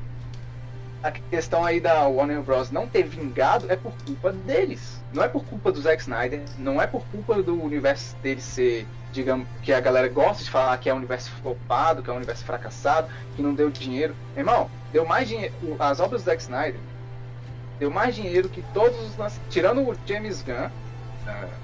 a 1.04 1.12
questão 1.12 1.64
aí 1.64 1.78
da 1.78 2.08
Warner 2.08 2.42
Bros 2.42 2.72
não 2.72 2.88
ter 2.88 3.04
vingado 3.04 3.70
é 3.70 3.76
por 3.76 3.92
culpa 4.04 4.32
deles. 4.32 5.00
Não 5.12 5.22
é 5.22 5.28
por 5.28 5.44
culpa 5.44 5.70
do 5.70 5.80
Zack 5.80 6.02
Snyder, 6.02 6.42
não 6.58 6.82
é 6.82 6.88
por 6.88 7.04
culpa 7.12 7.40
do 7.40 7.62
universo 7.62 8.16
dele 8.16 8.40
ser 8.40 8.88
digamos, 9.12 9.46
que 9.62 9.72
a 9.72 9.80
galera 9.80 10.08
gosta 10.08 10.44
de 10.44 10.50
falar 10.50 10.76
que 10.78 10.88
é 10.88 10.94
um 10.94 10.98
universo 10.98 11.30
flopado, 11.42 12.02
que 12.02 12.10
é 12.10 12.12
um 12.12 12.16
universo 12.16 12.44
fracassado, 12.44 13.08
que 13.36 13.42
não 13.42 13.54
deu 13.54 13.70
dinheiro. 13.70 14.14
Irmão, 14.36 14.70
deu 14.92 15.04
mais 15.04 15.28
dinheiro. 15.28 15.54
As 15.78 16.00
obras 16.00 16.22
do 16.22 16.26
Zack 16.26 16.42
Snyder 16.42 16.80
deu 17.78 17.90
mais 17.90 18.14
dinheiro 18.14 18.48
que 18.48 18.62
todos 18.74 18.96
os 19.00 19.40
Tirando 19.48 19.80
o 19.80 19.96
James 20.06 20.42
Gunn, 20.42 20.68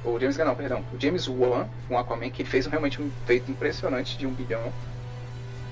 uh, 0.04 0.10
o 0.10 0.18
James 0.18 0.36
Gunn 0.36 0.46
não, 0.46 0.54
perdão, 0.54 0.82
o 0.92 1.00
James 1.00 1.28
Wan 1.28 1.68
com 1.86 1.98
Aquaman, 1.98 2.30
que 2.30 2.42
fez 2.42 2.66
realmente 2.66 3.00
um 3.00 3.10
feito 3.26 3.50
impressionante 3.50 4.16
de 4.16 4.26
um 4.26 4.32
bilhão. 4.32 4.72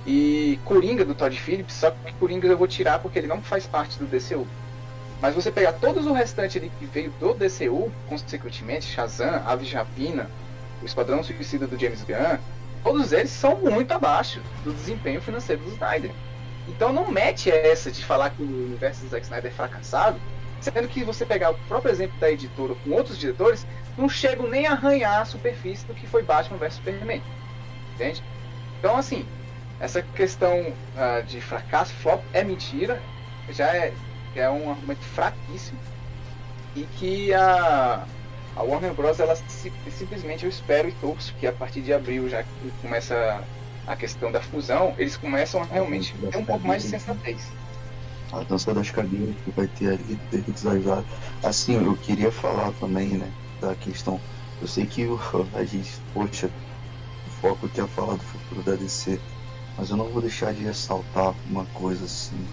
E 0.06 0.60
Coringa 0.66 1.04
do 1.04 1.14
Todd 1.14 1.34
Phillips, 1.34 1.74
só 1.74 1.90
que 1.90 2.12
Coringa 2.14 2.46
eu 2.46 2.58
vou 2.58 2.68
tirar 2.68 2.98
porque 2.98 3.18
ele 3.18 3.26
não 3.26 3.40
faz 3.40 3.66
parte 3.66 3.98
do 3.98 4.04
DCU. 4.04 4.46
Mas 5.20 5.34
você 5.34 5.50
pegar 5.50 5.72
todos 5.72 6.06
o 6.06 6.12
restante 6.12 6.58
ali 6.58 6.70
que 6.78 6.84
veio 6.84 7.10
do 7.18 7.32
DCU, 7.32 7.90
consequentemente, 8.06 8.84
Shazam, 8.84 9.42
Aves 9.46 9.72
Rapina, 9.72 10.28
o 10.84 10.86
Esquadrão 10.86 11.24
Suicida 11.24 11.66
do 11.66 11.78
James 11.78 12.04
Gunn, 12.04 12.38
todos 12.82 13.10
eles 13.10 13.30
são 13.30 13.56
muito 13.56 13.90
abaixo 13.92 14.40
do 14.62 14.72
desempenho 14.72 15.20
financeiro 15.20 15.62
do 15.62 15.70
Snyder. 15.70 16.10
Então 16.68 16.92
não 16.92 17.10
mete 17.10 17.50
essa 17.50 17.90
de 17.90 18.04
falar 18.04 18.30
que 18.30 18.42
o 18.42 18.46
universo 18.46 19.02
do 19.02 19.08
Zack 19.08 19.24
Snyder 19.24 19.50
é 19.50 19.54
fracassado, 19.54 20.20
sendo 20.60 20.86
que 20.86 21.02
você 21.02 21.24
pegar 21.24 21.50
o 21.50 21.54
próprio 21.66 21.90
exemplo 21.90 22.18
da 22.20 22.30
editora 22.30 22.74
com 22.84 22.90
outros 22.90 23.18
diretores, 23.18 23.66
não 23.96 24.08
chegam 24.08 24.46
nem 24.46 24.66
a 24.66 24.72
arranhar 24.72 25.22
a 25.22 25.24
superfície 25.24 25.86
do 25.86 25.94
que 25.94 26.06
foi 26.06 26.22
Batman 26.22 26.58
vs 26.58 26.74
Superman. 26.74 27.22
Entende? 27.94 28.22
Então 28.78 28.96
assim, 28.96 29.26
essa 29.80 30.02
questão 30.02 30.60
uh, 30.60 31.22
de 31.26 31.40
fracasso, 31.40 31.94
flop, 31.94 32.22
é 32.34 32.44
mentira, 32.44 33.00
já 33.48 33.74
é, 33.74 33.92
é 34.36 34.50
um 34.50 34.70
argumento 34.70 35.04
fraquíssimo 35.04 35.78
e 36.76 36.82
que 36.84 37.32
a, 37.32 38.04
a 38.56 38.62
Warner 38.62 38.94
Bros. 38.94 39.18
ela 39.18 39.36
simplesmente 39.90 40.44
eu 40.44 40.50
espero 40.50 40.88
e 40.88 40.92
torço 40.92 41.34
que 41.38 41.46
a 41.46 41.52
partir 41.52 41.82
de 41.82 41.92
abril, 41.92 42.28
já 42.28 42.42
que 42.42 42.70
começa 42.80 43.42
a 43.86 43.96
questão 43.96 44.30
da 44.30 44.40
fusão, 44.40 44.94
eles 44.96 45.16
começam 45.16 45.60
a 45.60 45.64
realmente 45.64 46.14
ter 46.30 46.36
um 46.36 46.44
pouco 46.44 46.66
mais 46.66 46.82
de 46.82 46.88
sensatez. 46.88 47.42
A 48.32 48.42
dança 48.42 48.72
das 48.72 48.90
cadeiras 48.90 49.34
que 49.44 49.50
vai 49.50 49.66
ter 49.68 49.88
ali 49.88 50.14
do 50.14 50.30
David 50.30 50.58
Zajar. 50.58 51.04
Assim, 51.42 51.84
eu 51.84 51.96
queria 51.96 52.32
falar 52.32 52.72
também, 52.72 53.08
né, 53.08 53.30
da 53.60 53.74
questão. 53.74 54.20
Eu 54.60 54.66
sei 54.66 54.86
que 54.86 55.04
o, 55.04 55.20
a 55.54 55.64
gente, 55.64 55.92
poxa, 56.12 56.50
o 57.26 57.30
foco 57.30 57.66
aqui 57.66 57.80
é 57.80 57.86
falar 57.86 58.14
do 58.14 58.24
futuro 58.24 58.62
da 58.62 58.74
DC, 58.74 59.20
mas 59.76 59.90
eu 59.90 59.96
não 59.96 60.08
vou 60.08 60.22
deixar 60.22 60.54
de 60.54 60.62
ressaltar 60.62 61.34
uma 61.48 61.66
coisa 61.66 62.04
assim. 62.04 62.46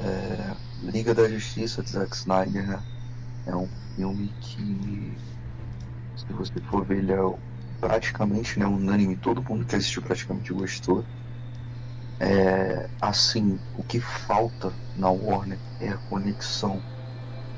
É, 0.00 0.54
Liga 0.82 1.14
da 1.14 1.28
Justiça 1.28 1.82
de 1.82 1.90
Zack 1.90 2.14
Snyder, 2.14 2.66
né? 2.66 2.82
É 3.46 3.54
um 3.54 3.68
filme 3.96 4.28
que, 4.40 5.16
se 6.16 6.32
você 6.32 6.60
for 6.70 6.84
ver, 6.84 6.98
ele 6.98 7.12
é 7.12 7.16
praticamente 7.80 8.58
né, 8.60 8.66
unânime, 8.66 9.16
todo 9.16 9.42
mundo 9.42 9.64
que 9.64 9.74
assistiu 9.74 10.02
praticamente 10.02 10.52
gostou. 10.52 11.04
É, 12.20 12.88
assim, 13.00 13.58
o 13.76 13.82
que 13.82 14.00
falta 14.00 14.72
na 14.94 15.10
Warner 15.10 15.58
é 15.80 15.88
a 15.88 15.96
conexão. 15.96 16.80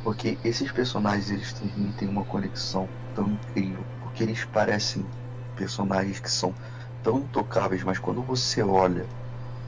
Porque 0.02 0.38
esses 0.44 0.70
personagens 0.72 1.30
eles 1.30 1.52
transmitem 1.52 2.08
uma 2.08 2.24
conexão 2.24 2.88
tão 3.14 3.28
incrível. 3.28 3.84
Porque 4.00 4.22
eles 4.22 4.44
parecem 4.44 5.04
personagens 5.56 6.20
que 6.20 6.30
são 6.30 6.54
tão 7.02 7.18
intocáveis, 7.18 7.82
mas 7.82 7.98
quando 7.98 8.22
você 8.22 8.62
olha 8.62 9.06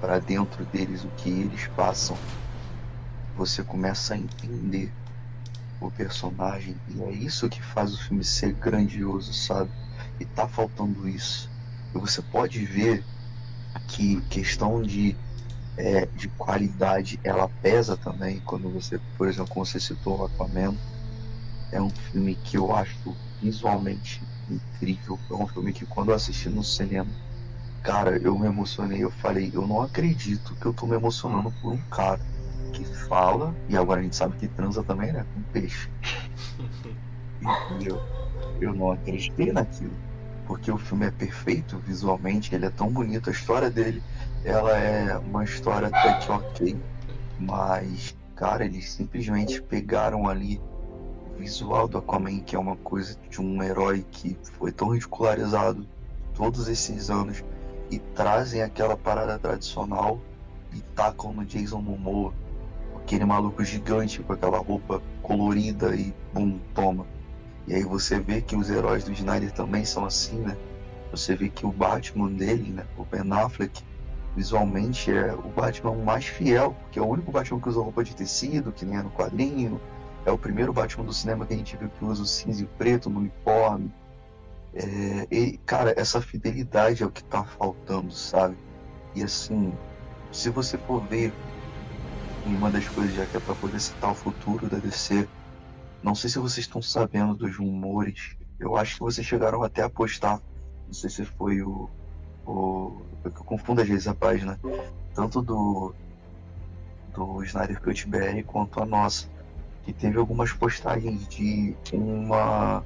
para 0.01 0.19
dentro 0.19 0.65
deles 0.67 1.05
o 1.05 1.11
que 1.11 1.29
eles 1.29 1.67
passam, 1.69 2.17
você 3.37 3.63
começa 3.63 4.15
a 4.15 4.19
entender 4.19 4.93
o 5.81 5.91
personagem. 5.91 6.81
E 6.87 7.03
é 7.03 7.11
isso 7.11 7.49
que 7.49 7.63
faz 7.63 7.95
o 7.95 7.99
filme 7.99 8.23
ser 8.23 8.53
grandioso, 8.55 9.33
sabe? 9.33 9.71
E 10.19 10.25
tá 10.25 10.47
faltando 10.47 11.09
isso. 11.09 11.51
E 11.95 11.99
você 11.99 12.23
pode 12.23 12.65
ver 12.65 13.05
que 13.87 14.21
questão 14.23 14.83
de 14.83 15.17
é, 15.77 16.05
de 16.07 16.29
qualidade, 16.31 17.19
ela 17.25 17.49
pesa 17.49 17.97
também. 17.97 18.41
Quando 18.43 18.71
você, 18.71 19.01
por 19.17 19.27
exemplo, 19.27 19.49
como 19.49 19.65
você 19.65 19.81
citou 19.81 20.19
o 20.19 20.25
Aquaman, 20.25 20.77
é 21.73 21.81
um 21.81 21.91
filme 21.91 22.37
que 22.37 22.59
eu 22.59 22.75
acho 22.75 23.17
visualmente 23.41 24.29
incrível. 24.49 25.19
É 25.31 25.35
um 25.35 25.47
filme 25.47 25.73
que 25.73 25.87
quando 25.87 26.11
eu 26.11 26.15
assisti 26.15 26.51
no 26.51 26.63
cinema, 26.63 27.11
cara, 27.83 28.19
eu 28.19 28.39
me 28.39 28.47
emocionei. 28.47 29.03
Eu 29.03 29.11
falei, 29.11 29.51
eu 29.55 29.67
não 29.67 29.81
acredito 29.81 30.55
que 30.57 30.67
eu 30.67 30.75
tô 30.75 30.87
me 30.87 30.97
emocionando 30.97 31.51
por 31.53 31.73
um 31.73 31.83
cara 31.89 32.21
que 32.85 32.97
fala, 33.09 33.55
e 33.69 33.77
agora 33.77 34.01
a 34.01 34.03
gente 34.03 34.17
sabe 34.17 34.37
que 34.37 34.49
transa 34.49 34.83
também, 34.83 35.13
né? 35.13 35.25
Com 35.35 35.43
peixe. 35.53 35.91
Entendeu? 37.41 38.01
Eu 38.61 38.75
não 38.75 38.93
acreditei 38.93 39.53
naquilo. 39.53 39.93
Porque 40.47 40.71
o 40.71 40.77
filme 40.77 41.07
é 41.07 41.11
perfeito 41.11 41.79
visualmente, 41.79 42.55
ele 42.55 42.67
é 42.67 42.71
tão 42.71 42.91
bonito, 42.91 43.31
a 43.31 43.33
história 43.33 43.71
dele, 43.71 44.03
ela 44.45 44.77
é 44.77 45.17
uma 45.17 45.45
história 45.45 45.89
até 45.89 46.15
que 46.15 46.31
ok, 46.31 46.77
mas, 47.39 48.17
cara, 48.35 48.65
eles 48.65 48.91
simplesmente 48.91 49.63
pegaram 49.63 50.29
ali 50.29 50.61
o 51.33 51.39
visual 51.39 51.87
do 51.87 51.99
Aquaman, 51.99 52.41
que 52.41 52.57
é 52.57 52.59
uma 52.59 52.77
coisa 52.77 53.17
de 53.31 53.41
um 53.41 53.63
herói 53.63 54.05
que 54.11 54.37
foi 54.43 54.73
tão 54.73 54.89
ridicularizado 54.89 55.87
todos 56.35 56.69
esses 56.69 57.11
anos, 57.11 57.45
e 57.91 57.99
trazem 57.99 58.63
aquela 58.63 58.97
parada 58.97 59.39
tradicional 59.39 60.21
e 60.73 60.81
tacam 60.95 61.33
no 61.33 61.45
Jason 61.45 61.81
Momoa 61.81 62.33
aquele 63.11 63.25
maluco 63.25 63.65
gigante 63.65 64.23
com 64.23 64.33
aquela 64.33 64.59
roupa 64.59 65.03
colorida 65.21 65.97
e 65.97 66.15
bum, 66.33 66.61
toma. 66.73 67.05
E 67.67 67.75
aí 67.75 67.83
você 67.83 68.21
vê 68.21 68.41
que 68.41 68.55
os 68.55 68.71
heróis 68.71 69.03
do 69.03 69.11
Snyder 69.11 69.51
também 69.51 69.85
são 69.85 70.05
assim, 70.05 70.39
né? 70.39 70.57
Você 71.11 71.35
vê 71.35 71.49
que 71.49 71.67
o 71.67 71.73
Batman 71.73 72.29
dele, 72.31 72.71
né? 72.71 72.87
O 72.97 73.05
Ben 73.05 73.29
Affleck, 73.33 73.83
visualmente 74.37 75.11
é 75.11 75.33
o 75.33 75.49
Batman 75.49 75.97
mais 75.97 76.27
fiel, 76.27 76.77
porque 76.83 77.01
é 77.01 77.03
o 77.03 77.07
único 77.07 77.33
Batman 77.33 77.61
que 77.61 77.69
usa 77.69 77.81
roupa 77.81 78.05
de 78.05 78.15
tecido, 78.15 78.71
que 78.71 78.85
nem 78.85 78.97
é 78.97 79.03
no 79.03 79.11
quadrinho. 79.11 79.81
É 80.25 80.31
o 80.31 80.39
primeiro 80.39 80.73
Batman 80.73 81.05
do 81.05 81.13
cinema 81.13 81.45
que 81.45 81.53
a 81.53 81.57
gente 81.57 81.77
viu 81.77 81.89
que 81.89 82.05
usa 82.05 82.23
o 82.23 82.27
cinza 82.27 82.63
e 82.63 82.67
preto 82.79 83.11
no 83.11 83.19
uniforme. 83.19 83.93
É, 84.73 85.27
e, 85.33 85.59
cara, 85.67 85.93
essa 85.97 86.21
fidelidade 86.21 87.03
é 87.03 87.07
o 87.07 87.11
que 87.11 87.25
tá 87.25 87.43
faltando, 87.43 88.13
sabe? 88.13 88.57
E 89.17 89.23
assim, 89.25 89.73
se 90.31 90.49
você 90.49 90.79
for 90.79 91.03
ver 91.09 91.33
e 92.47 92.55
uma 92.55 92.71
das 92.71 92.89
coisas, 92.89 93.15
já 93.15 93.27
que 93.27 93.37
é 93.37 93.41
para 93.41 93.55
poder 93.55 93.81
citar 93.81 94.13
o 94.13 94.15
futuro 94.15 94.69
da 94.69 94.79
DC, 94.79 95.29
não 96.03 96.15
sei 96.15 96.31
se 96.31 96.39
vocês 96.39 96.67
estão 96.67 96.81
sabendo 96.81 97.35
dos 97.35 97.57
rumores. 97.57 98.37
Eu 98.59 98.77
acho 98.77 98.95
que 98.95 99.01
vocês 99.01 99.27
chegaram 99.27 99.63
até 99.63 99.83
a 99.83 99.91
postar. 99.91 100.41
Não 100.87 100.95
sei 100.95 101.11
se 101.11 101.25
foi 101.25 101.63
o. 101.63 101.91
o 102.47 103.03
eu 103.23 103.31
confundo 103.33 103.83
às 103.83 103.89
vezes 103.89 104.09
a 104.09 104.15
página. 104.15 104.59
Tanto 105.15 105.43
do. 105.43 105.95
Do 107.15 107.43
Snyder 107.43 107.81
Cut 107.81 108.07
BR 108.07 108.43
quanto 108.47 108.83
a 108.83 108.87
nossa. 108.87 109.29
Que 109.83 109.93
teve 109.93 110.19
algumas 110.19 110.53
postagens 110.53 111.29
de 111.29 111.77
uma. 111.93 112.83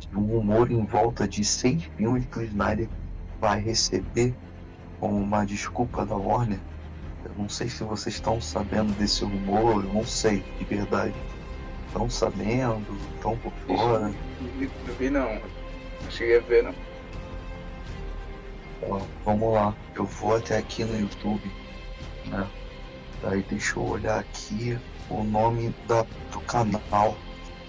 De 0.00 0.16
um 0.16 0.26
rumor 0.26 0.70
em 0.70 0.84
volta 0.84 1.28
de 1.28 1.44
seis 1.44 1.84
filmes 1.96 2.26
que 2.26 2.38
o 2.38 2.42
Snyder 2.42 2.88
vai 3.40 3.60
receber 3.60 4.34
como 4.98 5.16
uma 5.16 5.44
desculpa 5.44 6.04
da 6.04 6.16
Warner 6.16 6.58
não 7.38 7.48
sei 7.48 7.68
se 7.68 7.84
vocês 7.84 8.16
estão 8.16 8.40
sabendo 8.40 8.92
desse 8.98 9.22
rumor, 9.22 9.84
eu 9.84 9.92
não 9.92 10.04
sei, 10.04 10.44
de 10.58 10.64
verdade. 10.64 11.14
Estão 11.86 12.10
sabendo? 12.10 12.98
Estão 13.14 13.36
por 13.38 13.52
fora? 13.64 14.12
Não 14.40 14.94
vi 14.98 15.08
não. 15.08 15.34
Não 16.02 16.10
cheguei 16.10 16.38
a 16.38 16.40
ver 16.40 16.64
não. 16.64 16.74
Ó, 18.82 19.00
vamos 19.24 19.54
lá. 19.54 19.74
Eu 19.94 20.04
vou 20.04 20.36
até 20.36 20.58
aqui 20.58 20.84
no 20.84 20.98
YouTube. 20.98 21.50
Né? 22.26 22.46
Daí 23.22 23.42
deixa 23.48 23.78
eu 23.78 23.84
olhar 23.84 24.18
aqui 24.18 24.76
o 25.08 25.22
nome 25.22 25.72
da, 25.86 26.04
do 26.32 26.40
canal. 26.40 27.16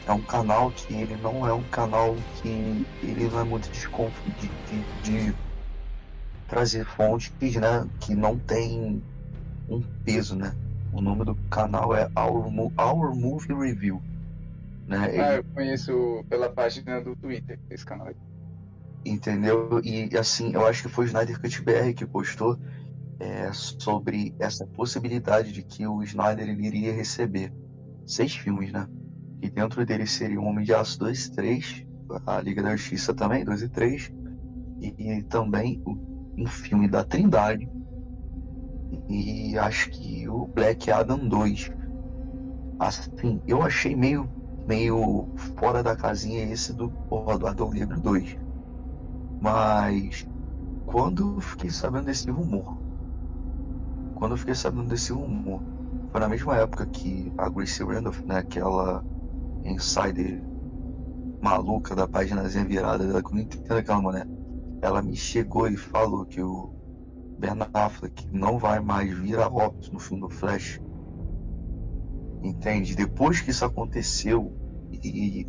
É 0.08 0.12
um 0.12 0.22
canal 0.22 0.72
que 0.72 0.94
ele 0.96 1.16
não 1.22 1.48
é 1.48 1.54
um 1.54 1.64
canal 1.64 2.16
que 2.42 2.86
ele 3.04 3.30
não 3.32 3.42
é 3.42 3.44
muito 3.44 3.70
desconfiado 3.70 4.36
de, 4.40 4.48
de, 4.48 5.28
de 5.28 5.36
trazer 6.48 6.84
fontes 6.84 7.32
né, 7.56 7.88
que 8.00 8.16
não 8.16 8.38
tem 8.40 9.04
um 9.70 9.82
peso, 10.04 10.36
né? 10.36 10.54
O 10.92 11.02
nome 11.02 11.24
do 11.24 11.36
canal 11.50 11.96
é 11.96 12.10
Our, 12.18 12.52
Our 12.78 13.16
Movie 13.16 13.54
Review. 13.54 14.02
Né? 14.88 14.98
Ah, 14.98 15.08
Ele... 15.08 15.38
eu 15.40 15.44
conheço 15.54 16.26
pela 16.28 16.50
página 16.50 17.00
do 17.00 17.16
Twitter 17.16 17.60
esse 17.70 17.86
canal. 17.86 18.10
Entendeu? 19.06 19.80
E 19.84 20.18
assim, 20.18 20.54
eu 20.54 20.66
acho 20.66 20.84
que 20.84 20.90
foi 20.90 21.06
o 21.06 21.08
Snyder 21.08 21.40
Cut 21.40 21.62
BR 21.62 21.94
que 21.96 22.06
postou 22.06 22.58
é, 23.20 23.52
sobre 23.54 24.34
essa 24.40 24.66
possibilidade 24.66 25.52
de 25.52 25.62
que 25.62 25.86
o 25.86 26.02
Snyder 26.04 26.50
ele 26.50 26.66
iria 26.66 26.94
receber 26.94 27.54
seis 28.06 28.36
filmes, 28.36 28.72
né? 28.72 28.88
E 29.42 29.50
dentro 29.50 29.86
dele 29.86 30.08
seria 30.08 30.40
o 30.40 30.44
Homem 30.44 30.66
de 30.66 30.74
Aço 30.74 31.00
2 31.00 31.26
e 31.26 31.32
3, 31.32 31.86
a 32.26 32.42
Liga 32.42 32.64
da 32.64 32.76
Justiça 32.76 33.14
também, 33.14 33.46
2 33.46 33.62
e 33.62 33.70
3, 33.70 34.12
e, 34.82 34.96
e 34.98 35.24
também 35.24 35.82
um 36.38 36.46
filme 36.46 36.88
da 36.88 37.04
Trindade, 37.04 37.70
e 39.08 39.58
acho 39.58 39.90
que 39.90 40.28
o 40.28 40.48
Black 40.48 40.92
Adam 40.92 41.28
2. 41.28 41.72
Assim, 42.80 43.42
eu 43.48 43.62
achei 43.62 43.96
meio, 43.96 44.30
meio 44.68 45.28
fora 45.58 45.84
da 45.84 45.96
casinha 45.96 46.44
esse 46.44 46.74
do, 46.74 46.92
Adão 47.48 47.70
Negro 47.72 48.00
2. 48.00 48.38
Mas 49.42 50.28
quando 50.86 51.40
fiquei 51.42 51.70
sabendo 51.70 52.06
desse 52.06 52.30
rumor, 52.30 52.78
quando 54.16 54.32
eu 54.32 54.38
fiquei 54.38 54.56
sabendo 54.56 54.90
desse 54.90 55.12
rumor, 55.14 55.62
foi 56.12 56.20
na 56.20 56.28
mesma 56.28 56.56
época 56.58 56.86
que 56.86 57.32
a 57.38 57.50
Grace 57.50 57.84
Randolph, 57.84 58.22
né, 58.22 58.38
aquela 58.38 59.04
insider 59.64 60.42
maluca 61.42 61.96
da 61.96 62.08
páginazinha 62.08 62.66
virada 62.66 63.04
eu 63.04 63.22
não 63.32 63.40
entendo 63.40 63.78
aquela 63.78 64.26
ela 64.82 65.02
me 65.02 65.16
chegou 65.16 65.68
e 65.68 65.78
falou 65.78 66.26
que 66.26 66.42
o 66.42 66.74
Ben 67.40 67.58
Affleck 67.74 68.28
não 68.32 68.58
vai 68.58 68.82
mais 68.82 69.18
vir 69.18 69.40
a 69.40 69.48
óbito 69.48 69.94
no 69.94 70.00
filme 70.00 70.22
do 70.22 70.30
Flash. 70.30 70.80
Entende? 72.44 72.96
Depois 72.96 73.42
que 73.42 73.52
isso 73.52 73.64
aconteceu, 73.64 74.54
e, 74.92 75.42
e 75.42 75.46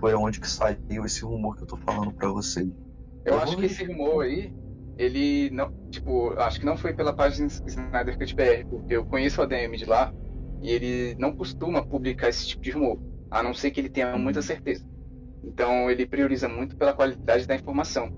foi 0.00 0.14
onde 0.14 0.40
que 0.40 0.48
saiu 0.48 1.04
esse 1.04 1.24
rumor 1.24 1.56
que 1.56 1.62
eu 1.62 1.68
tô 1.68 1.76
falando 1.76 2.12
para 2.12 2.28
vocês. 2.28 2.66
Eu, 3.24 3.34
eu 3.34 3.40
acho 3.40 3.56
que 3.56 3.66
esse 3.66 3.84
rumor 3.84 4.24
aí, 4.24 4.52
ele 4.96 5.50
não, 5.50 5.72
tipo, 5.90 6.32
acho 6.40 6.58
que 6.58 6.66
não 6.66 6.76
foi 6.76 6.92
pela 6.92 7.14
página 7.14 7.46
Snyder 7.46 8.18
Cut 8.18 8.34
BR, 8.34 8.66
porque 8.68 8.96
eu 8.96 9.04
conheço 9.04 9.40
o 9.40 9.44
ADM 9.44 9.76
de 9.76 9.84
lá 9.84 10.12
e 10.60 10.70
ele 10.70 11.14
não 11.20 11.36
costuma 11.36 11.84
publicar 11.84 12.28
esse 12.28 12.48
tipo 12.48 12.62
de 12.62 12.70
rumor, 12.72 12.98
a 13.30 13.42
não 13.42 13.54
ser 13.54 13.70
que 13.70 13.80
ele 13.80 13.88
tenha 13.88 14.16
muita 14.16 14.42
certeza. 14.42 14.84
Então 15.44 15.90
ele 15.90 16.06
prioriza 16.06 16.48
muito 16.48 16.76
pela 16.76 16.92
qualidade 16.92 17.46
da 17.46 17.54
informação, 17.54 18.08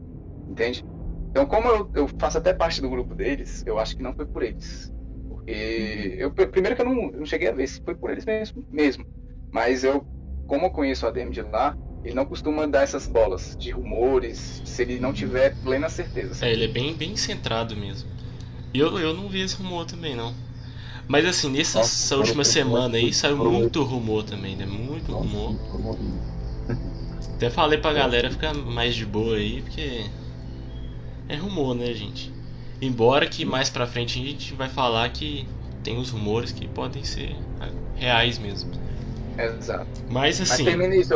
entende? 0.48 0.84
Então, 1.30 1.46
como 1.46 1.68
eu, 1.68 1.90
eu, 1.94 2.10
faço 2.18 2.38
até 2.38 2.52
parte 2.52 2.80
do 2.80 2.90
grupo 2.90 3.14
deles, 3.14 3.62
eu 3.66 3.78
acho 3.78 3.96
que 3.96 4.02
não 4.02 4.14
foi 4.14 4.26
por 4.26 4.42
eles. 4.42 4.92
Porque 5.28 6.16
eu 6.18 6.32
primeiro 6.32 6.74
que 6.74 6.82
eu 6.82 6.86
não, 6.86 7.10
não 7.12 7.26
cheguei 7.26 7.48
a 7.48 7.52
ver 7.52 7.68
se 7.68 7.80
foi 7.84 7.94
por 7.94 8.10
eles 8.10 8.24
mesmo, 8.24 8.64
mesmo. 8.70 9.06
Mas 9.52 9.84
eu, 9.84 10.06
como 10.46 10.66
eu 10.66 10.70
conheço 10.70 11.06
o 11.06 11.08
ADM 11.08 11.30
de 11.30 11.42
lá, 11.42 11.76
ele 12.02 12.14
não 12.14 12.26
costuma 12.26 12.66
dar 12.66 12.82
essas 12.82 13.06
bolas 13.06 13.54
de 13.58 13.70
rumores 13.70 14.60
se 14.64 14.82
ele 14.82 14.98
não 14.98 15.12
tiver 15.12 15.54
plena 15.62 15.88
certeza. 15.88 16.44
É, 16.44 16.52
ele 16.52 16.64
é 16.64 16.68
bem, 16.68 16.94
bem 16.94 17.16
centrado 17.16 17.76
mesmo. 17.76 18.08
E 18.72 18.78
eu, 18.78 18.98
eu 18.98 19.14
não 19.14 19.28
vi 19.28 19.40
esse 19.40 19.56
rumor 19.56 19.84
também, 19.84 20.16
não. 20.16 20.34
Mas 21.08 21.24
assim, 21.26 21.50
nessa 21.50 21.78
Nossa, 21.78 22.16
última 22.16 22.44
semana 22.44 22.96
aí 22.96 23.12
saiu 23.12 23.36
muito 23.36 23.82
rumor 23.82 24.22
também, 24.24 24.56
né? 24.56 24.64
Muito 24.64 25.12
rumor. 25.12 25.54
Até 27.36 27.50
falei 27.50 27.78
pra 27.78 27.92
galera 27.92 28.30
ficar 28.30 28.54
mais 28.54 28.94
de 28.94 29.04
boa 29.04 29.36
aí, 29.36 29.62
porque 29.62 30.04
é 31.30 31.36
rumor, 31.36 31.74
né, 31.74 31.92
gente? 31.94 32.32
Embora 32.82 33.28
que 33.28 33.44
mais 33.44 33.70
pra 33.70 33.86
frente 33.86 34.18
a 34.18 34.24
gente 34.24 34.54
vai 34.54 34.68
falar 34.68 35.10
que 35.10 35.46
tem 35.82 35.98
os 35.98 36.10
rumores 36.10 36.50
que 36.50 36.66
podem 36.68 37.04
ser 37.04 37.36
reais 37.94 38.38
mesmo. 38.38 38.70
Exato. 39.38 39.86
Mas 40.10 40.40
assim. 40.40 40.64
Mas 40.64 40.72
termina 40.72 40.96
isso, 40.96 41.14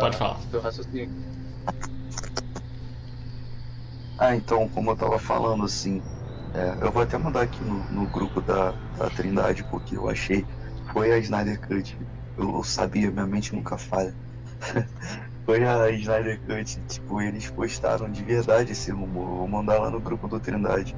Pode 0.00 0.16
falar. 0.16 0.40
Do 0.50 0.60
raciocínio. 0.60 1.10
Ah, 4.18 4.34
então, 4.34 4.68
como 4.68 4.90
eu 4.90 4.96
tava 4.96 5.18
falando 5.18 5.64
assim, 5.64 6.02
é, 6.52 6.84
eu 6.84 6.90
vou 6.90 7.02
até 7.02 7.16
mandar 7.16 7.42
aqui 7.42 7.64
no, 7.64 7.86
no 7.88 8.08
grupo 8.08 8.42
da, 8.42 8.74
da, 8.96 9.08
Trindade, 9.10 9.64
porque 9.64 9.96
eu 9.96 10.08
achei. 10.08 10.44
Foi 10.92 11.12
a 11.12 11.18
Snyder 11.18 11.60
Cut. 11.60 11.96
Eu, 12.36 12.56
eu 12.56 12.64
sabia, 12.64 13.10
minha 13.10 13.26
mente 13.26 13.54
nunca 13.54 13.78
falha. 13.78 14.14
foi 15.48 15.64
a 15.64 15.90
Snyder 15.92 16.38
Cut, 16.42 16.78
tipo, 16.88 17.22
eles 17.22 17.50
postaram 17.50 18.10
de 18.10 18.22
verdade 18.22 18.72
esse 18.72 18.90
rumor. 18.90 19.26
Vou 19.26 19.48
mandar 19.48 19.80
lá 19.80 19.88
no 19.88 19.98
grupo 19.98 20.28
do 20.28 20.38
Trindade. 20.38 20.94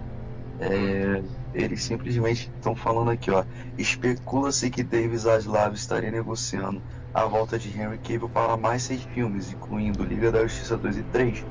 É, 0.59 1.23
eles 1.55 1.85
simplesmente 1.85 2.51
estão 2.57 2.75
falando 2.75 3.13
aqui, 3.13 3.31
ó. 3.31 3.45
Especula-se 3.79 4.69
que 4.69 4.83
David 4.83 5.19
Zaslav 5.19 5.73
estaria 5.75 6.11
negociando 6.11 6.83
a 7.15 7.25
volta 7.27 7.57
de 7.61 7.69
Henry 7.69 7.99
Cavill 7.99 8.29
para 8.29 8.57
mais 8.57 8.83
seis 8.83 9.05
filmes, 9.15 9.53
incluindo 9.53 10.03
Liga 10.03 10.33
da 10.33 10.43
Justiça 10.43 10.77
2 10.77 10.97
e 10.97 11.03
3. 11.05 11.47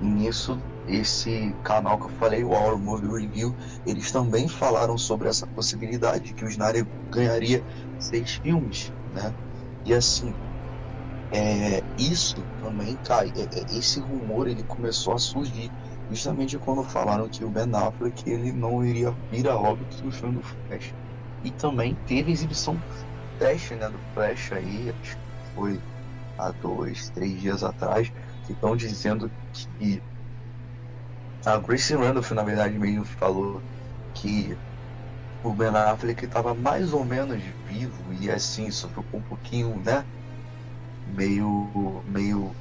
E 0.00 0.06
nisso 0.06 0.56
esse 0.86 1.52
canal 1.64 1.98
que 1.98 2.04
eu 2.04 2.10
falei, 2.10 2.44
o 2.44 2.50
Our 2.50 2.78
Movie 2.78 3.22
Review, 3.22 3.52
eles 3.84 4.12
também 4.12 4.46
falaram 4.46 4.96
sobre 4.96 5.26
essa 5.26 5.44
possibilidade 5.44 6.32
que 6.32 6.44
o 6.44 6.48
Snyder 6.48 6.86
ganharia 7.10 7.64
seis 7.98 8.36
filmes, 8.36 8.92
né? 9.12 9.34
E 9.84 9.92
assim, 9.92 10.32
é, 11.32 11.84
isso 11.96 12.48
também 12.58 12.98
cai. 12.98 13.30
É, 13.34 13.42
é, 13.60 13.64
esse 13.68 14.00
rumor 14.00 14.48
ele 14.48 14.64
começou 14.64 15.14
a 15.14 15.18
surgir 15.18 15.74
justamente 16.08 16.58
quando 16.58 16.84
falaram 16.84 17.28
que 17.28 17.44
o 17.44 17.50
Ben 17.50 17.70
Affleck 17.74 18.22
ele 18.28 18.52
não 18.52 18.84
iria 18.84 19.10
vir 19.30 19.48
a 19.48 19.56
óbito 19.58 19.96
no 20.04 20.12
filme 20.12 20.36
do 20.36 20.42
Flash. 20.42 20.94
E 21.42 21.52
também 21.52 21.96
teve 21.96 22.32
exibição 22.32 22.84
teste 23.38 23.76
né, 23.76 23.90
do 23.90 24.00
Flash 24.14 24.52
aí, 24.52 24.90
acho 24.90 25.16
que 25.18 25.24
foi 25.54 25.84
há 26.38 26.52
dois, 26.52 27.10
três 27.10 27.40
dias 27.40 27.62
atrás, 27.64 28.10
que 28.44 28.52
estão 28.52 28.76
dizendo 28.76 29.32
que 29.52 30.04
a 31.44 31.58
Grace 31.58 31.94
Randolph, 31.94 32.30
na 32.32 32.42
verdade, 32.42 32.78
mesmo 32.78 33.04
falou 33.04 33.64
que 34.14 34.58
o 35.42 35.54
Ben 35.54 35.68
Affleck 35.70 36.24
estava 36.24 36.54
mais 36.54 36.92
ou 36.92 37.04
menos 37.04 37.42
vivo 37.64 38.12
e 38.12 38.30
assim, 38.30 38.70
ficou 38.72 39.20
um 39.20 39.22
pouquinho, 39.22 39.80
né? 39.82 40.06
Meio, 41.06 42.02
meio, 42.06 42.54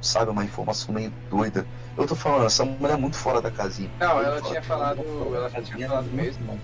sabe, 0.00 0.30
uma 0.30 0.44
informação 0.44 0.94
meio 0.94 1.12
doida. 1.28 1.66
Eu 1.96 2.06
tô 2.06 2.14
falando, 2.14 2.46
essa 2.46 2.64
mulher 2.64 2.94
é 2.94 2.96
muito 2.96 3.16
fora 3.16 3.40
da 3.40 3.50
casinha. 3.50 3.90
Não, 3.98 4.22
ela 4.22 4.40
tinha 4.40 4.62
falado, 4.62 5.02
ela 5.34 5.50
tinha 5.50 5.88
falado 5.88 6.10
mesmo. 6.12 6.58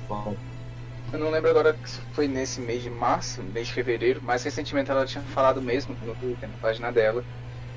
Eu 1.12 1.18
não 1.20 1.30
lembro 1.30 1.50
agora 1.50 1.76
se 1.84 2.00
foi 2.12 2.26
nesse 2.26 2.60
mês 2.60 2.82
de 2.82 2.90
março, 2.90 3.42
mês 3.42 3.68
de 3.68 3.72
fevereiro, 3.72 4.20
mas 4.24 4.42
recentemente 4.42 4.90
ela 4.90 5.06
tinha 5.06 5.22
falado 5.22 5.62
mesmo 5.62 5.96
no 6.04 6.14
Twitter, 6.14 6.48
na 6.48 6.56
página 6.60 6.90
dela. 6.90 7.22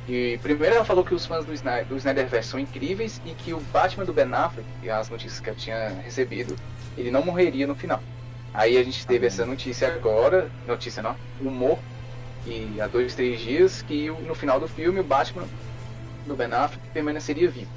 E 0.08 0.40
primeiro 0.42 0.76
ela 0.76 0.86
falou 0.86 1.06
que 1.06 1.14
os 1.14 1.26
fãs 1.26 1.46
do, 1.46 1.54
Snyder, 1.54 1.86
do 1.86 1.96
Snyderverse 1.98 2.50
são 2.50 2.60
incríveis 2.60 3.22
e 3.26 3.30
que 3.36 3.54
o 3.54 3.60
Batman 3.72 4.06
do 4.06 4.14
Ben 4.14 4.34
Affleck, 4.34 4.68
e 4.82 4.90
as 4.90 5.08
notícias 5.08 5.40
que 5.40 5.50
eu 5.50 5.56
tinha 5.56 5.90
recebido, 6.04 6.56
ele 6.98 7.12
não 7.12 7.24
morreria 7.24 7.68
no 7.68 7.76
final. 7.76 8.02
Aí 8.52 8.78
a 8.78 8.84
gente 8.84 9.06
teve 9.06 9.28
essa 9.28 9.46
notícia 9.46 9.88
agora, 9.88 10.50
notícia 10.68 11.04
não, 11.04 11.16
humor, 11.40 11.78
e 12.46 12.80
há 12.80 12.88
dois, 12.88 13.16
três 13.16 13.40
dias, 13.40 13.82
que 13.82 14.10
no 14.10 14.36
final 14.36 14.60
do 14.60 14.68
filme 14.68 15.00
o 15.00 15.04
Batman 15.04 15.48
do 16.26 16.36
Ben 16.36 16.52
Affleck 16.52 16.88
permaneceria 16.94 17.50
vivo. 17.50 17.72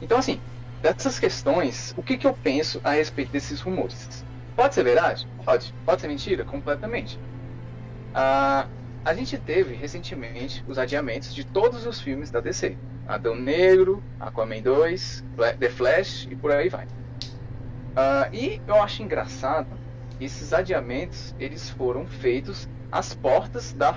Então 0.00 0.18
assim, 0.18 0.40
dessas 0.82 1.18
questões, 1.18 1.94
o 1.96 2.02
que, 2.02 2.16
que 2.16 2.26
eu 2.26 2.32
penso 2.32 2.80
a 2.84 2.92
respeito 2.92 3.32
desses 3.32 3.60
rumores? 3.60 4.24
Pode 4.54 4.74
ser 4.74 4.84
verdade? 4.84 5.26
Pode. 5.44 5.74
Pode 5.84 6.00
ser 6.00 6.08
mentira? 6.08 6.44
Completamente. 6.44 7.18
Ah, 8.14 8.66
a 9.04 9.14
gente 9.14 9.38
teve 9.38 9.74
recentemente 9.74 10.64
os 10.66 10.78
adiamentos 10.78 11.34
de 11.34 11.44
todos 11.44 11.86
os 11.86 12.00
filmes 12.00 12.30
da 12.30 12.40
DC. 12.40 12.76
Adão 13.06 13.36
Negro, 13.36 14.02
Aquaman 14.18 14.60
2, 14.60 15.24
The 15.60 15.68
Flash 15.68 16.26
e 16.30 16.34
por 16.34 16.50
aí 16.50 16.68
vai. 16.68 16.86
Uh, 16.86 18.28
e 18.34 18.60
eu 18.66 18.82
acho 18.82 19.02
engraçado, 19.02 19.68
esses 20.20 20.52
adiamentos 20.52 21.34
eles 21.38 21.70
foram 21.70 22.06
feitos 22.06 22.68
às 22.90 23.14
portas 23.14 23.72
da, 23.72 23.94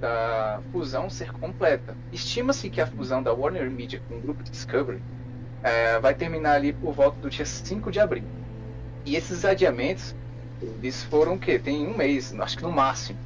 da 0.00 0.60
fusão 0.72 1.08
ser 1.08 1.32
completa. 1.32 1.96
Estima-se 2.12 2.68
que 2.70 2.80
a 2.80 2.86
fusão 2.86 3.22
da 3.22 3.32
Warner 3.32 3.70
Media 3.70 4.00
com 4.08 4.16
o 4.16 4.20
grupo 4.20 4.42
Discovery 4.42 4.98
uh, 4.98 6.00
vai 6.00 6.14
terminar 6.14 6.52
ali 6.52 6.72
por 6.72 6.92
volta 6.92 7.18
do 7.20 7.30
dia 7.30 7.46
5 7.46 7.90
de 7.90 8.00
abril. 8.00 8.24
E 9.04 9.16
esses 9.16 9.44
adiamentos, 9.44 10.14
eles 10.60 11.02
foram 11.04 11.34
o 11.34 11.38
quê? 11.38 11.58
Tem 11.58 11.86
um 11.86 11.96
mês, 11.96 12.34
acho 12.38 12.56
que 12.56 12.62
no 12.62 12.72
máximo. 12.72 13.18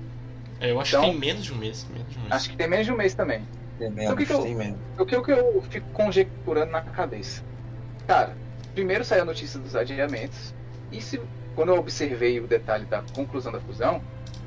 É, 0.59 0.71
eu 0.71 0.81
acho 0.81 0.97
então, 0.97 1.05
que 1.05 1.11
tem 1.11 1.21
menos 1.21 1.45
de 1.45 1.53
um 1.53 1.57
mês. 1.57 1.87
Menos 1.91 2.11
de 2.11 2.19
um 2.19 2.21
mês. 2.23 2.33
Acho 2.33 2.51
que 2.51 2.57
tem 2.57 2.69
menos 2.69 2.87
de 2.87 2.93
um 2.93 2.97
mês 2.97 3.15
também. 3.15 3.43
Tem 3.79 3.91
menos, 3.91 4.03
então, 4.03 4.15
o 4.15 4.17
que, 4.17 4.27
que 4.27 4.33
eu, 4.33 4.43
tem 4.43 4.55
menos. 4.55 4.79
O 4.99 5.07
que, 5.07 5.17
o 5.17 5.23
que 5.23 5.33
eu 5.33 5.63
fico 5.69 5.87
conjecturando 5.93 6.73
na 6.73 6.81
cabeça? 6.81 7.43
Cara, 8.07 8.35
primeiro 8.75 9.05
saiu 9.05 9.23
a 9.23 9.25
notícia 9.25 9.61
dos 9.61 9.77
adiamentos, 9.77 10.55
e 10.91 11.01
se, 11.01 11.21
quando 11.55 11.71
eu 11.71 11.79
observei 11.79 12.41
o 12.41 12.47
detalhe 12.47 12.85
da 12.87 13.03
conclusão 13.15 13.53
da 13.53 13.61
fusão, 13.61 14.01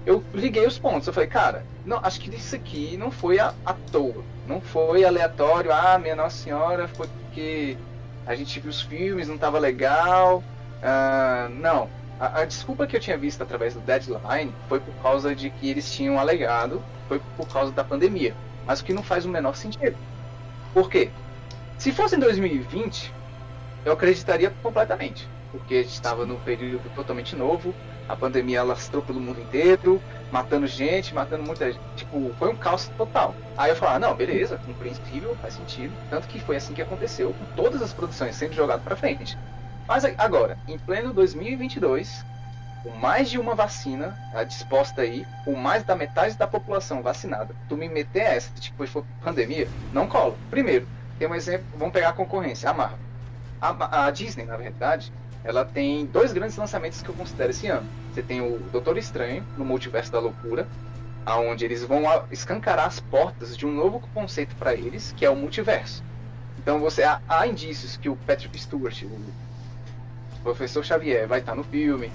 eu 0.06 0.24
liguei 0.34 0.66
os 0.66 0.78
pontos. 0.78 1.08
Eu 1.08 1.14
falei, 1.14 1.30
cara, 1.30 1.66
não, 1.86 2.00
acho 2.04 2.20
que 2.20 2.34
isso 2.36 2.56
aqui 2.56 2.98
não 2.98 3.12
foi 3.12 3.40
à, 3.40 3.54
à 3.66 3.74
toa. 3.74 4.24
Não 4.48 4.60
foi 4.60 5.06
aleatório, 5.06 5.72
ah, 5.72 5.98
minha 6.00 6.16
Nossa 6.16 6.38
Senhora, 6.38 6.88
foi 6.88 7.08
porque 7.08 7.78
a 8.26 8.36
gente 8.36 8.60
viu 8.60 8.70
os 8.70 8.82
filmes, 8.82 9.28
não 9.28 9.36
estava 9.36 9.60
legal. 9.60 10.44
Uh, 10.82 11.50
não. 11.56 11.90
A, 12.20 12.42
a, 12.42 12.46
desculpa 12.46 12.86
que 12.86 12.96
eu 12.96 13.00
tinha 13.00 13.18
visto 13.18 13.42
através 13.42 13.74
do 13.74 13.80
deadline 13.80 14.54
foi 14.68 14.80
por 14.80 14.94
causa 15.02 15.34
de 15.34 15.50
que 15.50 15.70
eles 15.70 15.92
tinham 15.92 16.20
alegado, 16.20 16.82
foi 17.08 17.22
por 17.38 17.48
causa 17.48 17.72
da 17.72 17.84
pandemia. 17.84 18.36
Mas 18.66 18.82
o 18.82 18.86
que 18.86 18.94
não 18.94 19.04
faz 19.04 19.26
o 19.26 19.30
menor 19.30 19.56
sentido. 19.56 19.98
Por 20.74 20.90
quê? 20.90 21.10
Se 21.78 21.92
fosse 21.92 22.16
em 22.16 22.20
2020, 22.20 23.14
eu 23.86 23.94
acreditaria 23.94 24.54
completamente. 24.62 25.28
Porque 25.52 25.76
a 25.76 25.82
gente 25.82 25.94
estava 25.94 26.26
num 26.26 26.40
período 26.40 26.88
totalmente 26.94 27.36
novo, 27.36 27.74
a 28.10 28.16
pandemia 28.16 28.62
alastrou 28.62 29.04
pelo 29.04 29.22
mundo 29.22 29.40
inteiro, 29.40 30.02
matando 30.32 30.66
gente, 30.66 31.14
matando 31.14 31.44
muita 31.44 31.72
gente. 31.72 31.84
Tipo, 31.96 32.34
foi 32.40 32.50
um 32.50 32.56
caos 32.56 32.90
total. 32.98 33.36
Aí 33.56 33.70
eu 33.70 33.76
falava, 33.76 33.98
ah, 33.98 34.00
não, 34.00 34.16
beleza, 34.16 34.60
compreensível, 34.66 35.38
faz 35.40 35.54
sentido. 35.54 35.94
Tanto 36.10 36.28
que 36.28 36.40
foi 36.40 36.56
assim 36.56 36.74
que 36.74 36.82
aconteceu 36.82 37.34
com 37.34 37.46
todas 37.56 37.82
as 37.82 37.94
produções 37.94 38.36
sendo 38.36 38.54
jogadas 38.54 38.84
para 38.84 38.96
frente. 38.96 39.38
Mas 39.88 40.04
agora, 40.18 40.58
em 40.68 40.78
pleno 40.78 41.14
2022, 41.14 42.26
com 42.84 42.90
mais 42.92 43.30
de 43.30 43.38
uma 43.38 43.54
vacina 43.56 44.18
tá, 44.32 44.44
disposta 44.44 45.02
aí, 45.02 45.26
com 45.46 45.56
mais 45.56 45.84
da 45.84 45.96
metade 45.96 46.36
da 46.36 46.48
população 46.48 47.02
vacinada, 47.02 47.54
tu 47.68 47.78
me 47.78 47.88
meter 47.88 48.24
essa, 48.24 48.52
tipo, 48.60 48.86
foi 48.88 49.04
pandemia, 49.22 49.68
não 49.94 50.08
cola. 50.08 50.36
Primeiro, 50.50 50.88
tem 51.18 51.28
um 51.28 51.36
exemplo, 51.36 51.66
vamos 51.78 51.94
pegar 51.94 52.10
a 52.10 52.14
concorrência, 52.14 52.70
a 52.70 52.74
Marvel. 52.74 52.98
A, 53.62 54.06
a, 54.06 54.12
Disney, 54.12 54.46
na 54.46 54.56
verdade, 54.56 55.12
ela 55.44 55.64
tem 55.64 56.06
dois 56.06 56.34
grandes 56.34 56.58
lançamentos 56.58 57.02
que 57.02 57.10
eu 57.10 57.16
considero 57.16 57.52
esse 57.52 57.68
ano. 57.68 57.88
Você 58.14 58.22
tem 58.22 58.42
o 58.42 58.60
Doutor 58.72 58.98
Estranho, 58.98 59.44
no 59.58 59.64
Multiverso 59.64 60.12
da 60.12 60.20
Loucura, 60.20 60.68
aonde 61.26 61.64
eles 61.64 61.84
vão 61.84 62.04
escancarar 62.32 62.88
as 62.88 63.00
portas 63.00 63.56
de 63.56 63.66
um 63.66 63.72
novo 63.72 64.02
conceito 64.14 64.56
para 64.56 64.74
eles, 64.74 65.14
que 65.16 65.26
é 65.26 65.30
o 65.30 65.36
multiverso. 65.36 66.04
Então 66.58 66.80
você 66.80 67.04
há, 67.04 67.22
há 67.28 67.48
indícios 67.48 67.96
que 67.98 68.10
o 68.10 68.16
Patrick 68.16 68.60
Stewart, 68.60 69.04
o 69.04 70.42
professor 70.44 70.84
Xavier 70.84 71.28
vai 71.28 71.40
estar 71.40 71.56
no 71.56 71.64
filme, 71.64 72.12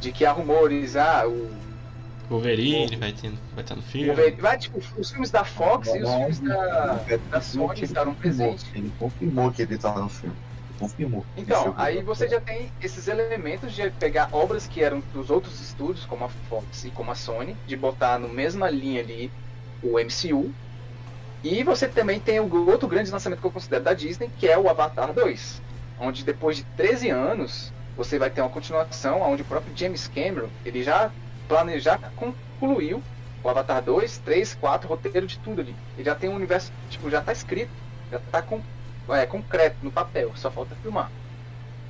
de 0.00 0.12
que 0.12 0.24
há 0.24 0.32
rumores, 0.32 0.96
ah, 0.96 1.26
o. 1.26 1.50
Wolverine 2.28 2.94
o, 2.94 2.98
vai, 3.00 3.12
ter, 3.12 3.32
vai 3.54 3.64
estar 3.64 3.74
no 3.74 3.82
filme. 3.82 4.30
vai, 4.32 4.56
tipo, 4.56 4.80
os 4.96 5.10
filmes 5.10 5.30
da 5.30 5.44
Fox 5.44 5.88
e 5.88 6.02
os 6.02 6.08
filmes 6.08 6.40
da, 6.40 7.00
da 7.30 7.40
Sony 7.40 7.82
estarão 7.82 8.14
presentes. 8.14 8.66
Ele 8.74 8.92
confirmou 8.98 9.50
que 9.50 9.62
ele 9.62 9.74
estava 9.74 10.00
no 10.00 10.08
filme. 10.08 10.36
Confirmou. 10.80 11.24
Então, 11.36 11.74
aí 11.76 12.02
você 12.02 12.26
já 12.26 12.40
tem 12.40 12.72
esses 12.82 13.06
elementos 13.06 13.72
de 13.72 13.90
pegar 13.90 14.28
obras 14.32 14.66
que 14.66 14.82
eram 14.82 15.00
dos 15.12 15.30
outros 15.30 15.60
estúdios, 15.60 16.04
como 16.06 16.24
a 16.24 16.28
Fox 16.28 16.84
e 16.86 16.90
como 16.90 17.12
a 17.12 17.14
Sony, 17.14 17.56
de 17.66 17.76
botar 17.76 18.18
no 18.18 18.28
mesma 18.28 18.68
linha 18.68 19.00
ali 19.00 19.30
o 19.82 19.98
MCU. 19.98 20.50
E 21.44 21.62
você 21.62 21.86
também 21.86 22.18
tem 22.18 22.40
o 22.40 22.68
outro 22.68 22.88
grande 22.88 23.10
lançamento 23.10 23.40
que 23.40 23.46
eu 23.46 23.50
considero 23.50 23.84
da 23.84 23.94
Disney, 23.94 24.30
que 24.38 24.48
é 24.48 24.58
o 24.58 24.68
Avatar 24.68 25.12
2 25.12 25.70
onde 26.00 26.24
depois 26.24 26.56
de 26.56 26.64
13 26.76 27.10
anos 27.10 27.72
você 27.96 28.18
vai 28.18 28.30
ter 28.30 28.40
uma 28.40 28.48
continuação 28.48 29.20
onde 29.20 29.42
o 29.42 29.44
próprio 29.44 29.76
James 29.76 30.08
Cameron 30.08 30.48
ele 30.64 30.82
já 30.82 31.12
planejou, 31.46 31.92
concluiu 32.16 33.02
o 33.42 33.48
Avatar 33.48 33.82
2, 33.82 34.18
3, 34.18 34.54
4, 34.54 34.88
roteiro 34.88 35.26
de 35.26 35.38
tudo 35.38 35.60
ali. 35.60 35.74
Ele 35.96 36.04
já 36.04 36.14
tem 36.14 36.30
um 36.30 36.34
universo, 36.34 36.72
tipo, 36.88 37.10
já 37.10 37.20
está 37.20 37.32
escrito, 37.32 37.70
já 38.10 38.18
está 38.18 38.42
com, 38.42 38.62
é, 39.14 39.26
concreto 39.26 39.76
no 39.82 39.90
papel, 39.90 40.32
só 40.36 40.50
falta 40.50 40.74
filmar. 40.82 41.10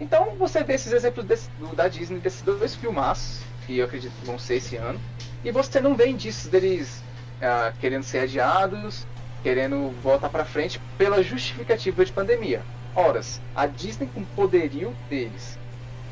Então 0.01 0.35
você 0.37 0.65
vê 0.65 0.75
esses 0.75 0.93
exemplos 0.93 1.27
desse, 1.27 1.51
do, 1.59 1.75
da 1.75 1.89
Disney 1.89 2.19
desses 2.19 2.43
dois 2.43 2.75
filmaços, 2.75 3.43
que 3.67 3.79
eu 3.79 3.85
acredito 3.85 4.13
que 4.19 4.27
vão 4.27 4.39
ser 4.39 4.57
esse 4.57 4.77
ano, 4.77 4.99
e 5.45 5.51
você 5.51 5.81
não 5.81 5.95
vê 5.95 6.09
indícios 6.09 6.51
deles 6.51 7.03
uh, 7.39 7.77
querendo 7.79 8.03
ser 8.03 8.21
adiados, 8.21 9.07
querendo 9.43 9.91
voltar 10.03 10.29
para 10.29 10.45
frente 10.45 10.81
pela 10.97 11.23
justificativa 11.23 12.05
de 12.05 12.13
pandemia. 12.13 12.63
Horas, 12.95 13.41
a 13.55 13.67
Disney 13.67 14.09
com 14.13 14.25
poderio 14.25 14.95
deles, 15.09 15.59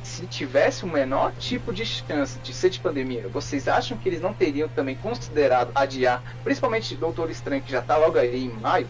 se 0.02 0.26
tivesse 0.26 0.84
o 0.84 0.88
menor 0.88 1.32
tipo 1.38 1.72
de 1.72 1.84
chance 1.84 2.38
de 2.38 2.54
ser 2.54 2.70
de 2.70 2.80
pandemia, 2.80 3.28
vocês 3.28 3.68
acham 3.68 3.98
que 3.98 4.08
eles 4.08 4.20
não 4.20 4.32
teriam 4.32 4.68
também 4.68 4.94
considerado 4.94 5.70
adiar, 5.74 6.22
principalmente 6.44 6.94
Doutor 6.94 7.30
Estranho, 7.30 7.62
que 7.62 7.72
já 7.72 7.80
está 7.80 7.96
logo 7.96 8.18
aí 8.18 8.44
em 8.44 8.52
maio? 8.60 8.86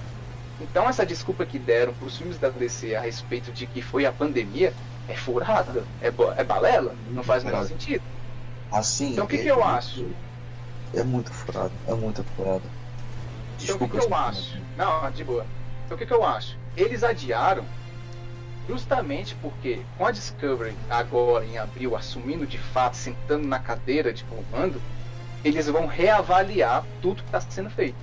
Então 0.61 0.88
essa 0.88 1.06
desculpa 1.06 1.46
que 1.46 1.59
deram 1.59 1.92
para 1.94 2.06
os 2.06 2.16
filmes 2.16 2.38
da 2.38 2.48
DC 2.48 2.94
a 2.94 3.00
respeito 3.00 3.52
de 3.52 3.66
que 3.66 3.80
foi 3.80 4.06
a 4.06 4.12
pandemia 4.12 4.72
é 5.09 5.14
furada, 5.14 5.84
é, 6.02 6.09
é 6.36 6.44
balela, 6.44 6.94
não 7.11 7.22
faz 7.22 7.42
o 7.42 7.46
menor 7.46 7.64
sentido. 7.64 8.02
Assim, 8.70 9.12
então 9.12 9.24
o 9.24 9.28
que, 9.28 9.36
é, 9.36 9.42
que 9.42 9.48
eu 9.48 9.64
acho? 9.64 10.06
É 10.94 11.02
muito 11.02 11.32
furado, 11.32 11.72
é 11.86 11.94
muito 11.94 12.22
furado. 12.36 12.62
Desculpa, 13.59 13.84
então 13.84 13.98
o 13.98 14.00
que, 14.00 14.06
que 14.06 14.12
eu 14.12 14.18
acho? 14.18 14.59
Não, 14.76 15.11
de 15.11 15.24
boa. 15.24 15.46
Então 15.84 15.96
o 15.96 15.98
que, 15.98 16.06
que 16.06 16.12
eu 16.12 16.24
acho? 16.24 16.56
Eles 16.76 17.02
adiaram 17.02 17.64
justamente 18.68 19.34
porque 19.36 19.80
com 19.96 20.04
a 20.04 20.11
Discovery 20.11 20.76
agora 20.90 21.46
em 21.46 21.56
abril 21.56 21.96
assumindo 21.96 22.46
de 22.46 22.59
fato, 22.59 22.96
sentando 22.96 23.48
na 23.48 23.59
cadeira 23.59 24.12
de 24.12 24.24
comando, 24.24 24.80
eles 25.42 25.66
vão 25.66 25.86
reavaliar 25.86 26.84
tudo 27.00 27.22
que 27.22 27.28
está 27.28 27.40
sendo 27.40 27.70
feito. 27.70 27.96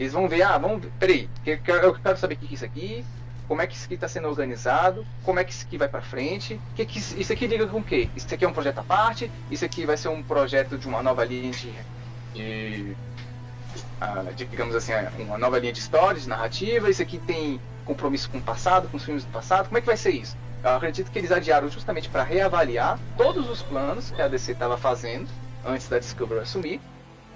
Eles 0.00 0.14
vão 0.14 0.26
ver, 0.26 0.40
ah, 0.42 0.56
vamos, 0.56 0.86
peraí, 0.98 1.28
eu 1.44 1.58
quero 1.94 2.16
saber 2.16 2.34
o 2.34 2.38
que 2.38 2.46
é 2.46 2.54
isso 2.54 2.64
aqui, 2.64 3.04
como 3.46 3.60
é 3.60 3.66
que 3.66 3.74
isso 3.74 3.84
aqui 3.84 3.96
está 3.96 4.08
sendo 4.08 4.28
organizado, 4.28 5.06
como 5.22 5.38
é 5.38 5.44
que 5.44 5.52
isso 5.52 5.66
aqui 5.66 5.76
vai 5.76 5.88
para 5.88 6.00
frente, 6.00 6.58
que 6.74 6.86
que 6.86 6.98
isso 6.98 7.30
aqui 7.30 7.46
liga 7.46 7.66
com 7.66 7.80
o 7.80 7.84
quê? 7.84 8.08
Isso 8.16 8.32
aqui 8.32 8.42
é 8.42 8.48
um 8.48 8.52
projeto 8.52 8.78
à 8.78 8.82
parte, 8.82 9.30
isso 9.50 9.62
aqui 9.62 9.84
vai 9.84 9.98
ser 9.98 10.08
um 10.08 10.22
projeto 10.22 10.78
de 10.78 10.88
uma 10.88 11.02
nova 11.02 11.22
linha 11.22 11.50
de, 11.50 11.70
de, 12.32 12.96
de 14.36 14.44
digamos 14.46 14.74
assim, 14.74 14.92
uma 15.18 15.36
nova 15.36 15.58
linha 15.58 15.72
de 15.72 15.80
história, 15.80 16.18
de 16.18 16.26
narrativa, 16.26 16.88
isso 16.88 17.02
aqui 17.02 17.18
tem 17.18 17.60
compromisso 17.84 18.30
com 18.30 18.38
o 18.38 18.42
passado, 18.42 18.88
com 18.88 18.96
os 18.96 19.04
filmes 19.04 19.22
do 19.22 19.30
passado, 19.30 19.66
como 19.66 19.76
é 19.76 19.82
que 19.82 19.86
vai 19.86 19.98
ser 19.98 20.12
isso? 20.12 20.34
Eu 20.64 20.70
acredito 20.70 21.10
que 21.10 21.18
eles 21.18 21.30
adiaram 21.30 21.68
justamente 21.68 22.08
para 22.08 22.22
reavaliar 22.22 22.98
todos 23.18 23.50
os 23.50 23.60
planos 23.60 24.10
que 24.10 24.22
a 24.22 24.28
DC 24.28 24.52
estava 24.52 24.78
fazendo 24.78 25.28
antes 25.62 25.88
da 25.88 25.98
Discovery 25.98 26.40
assumir 26.40 26.80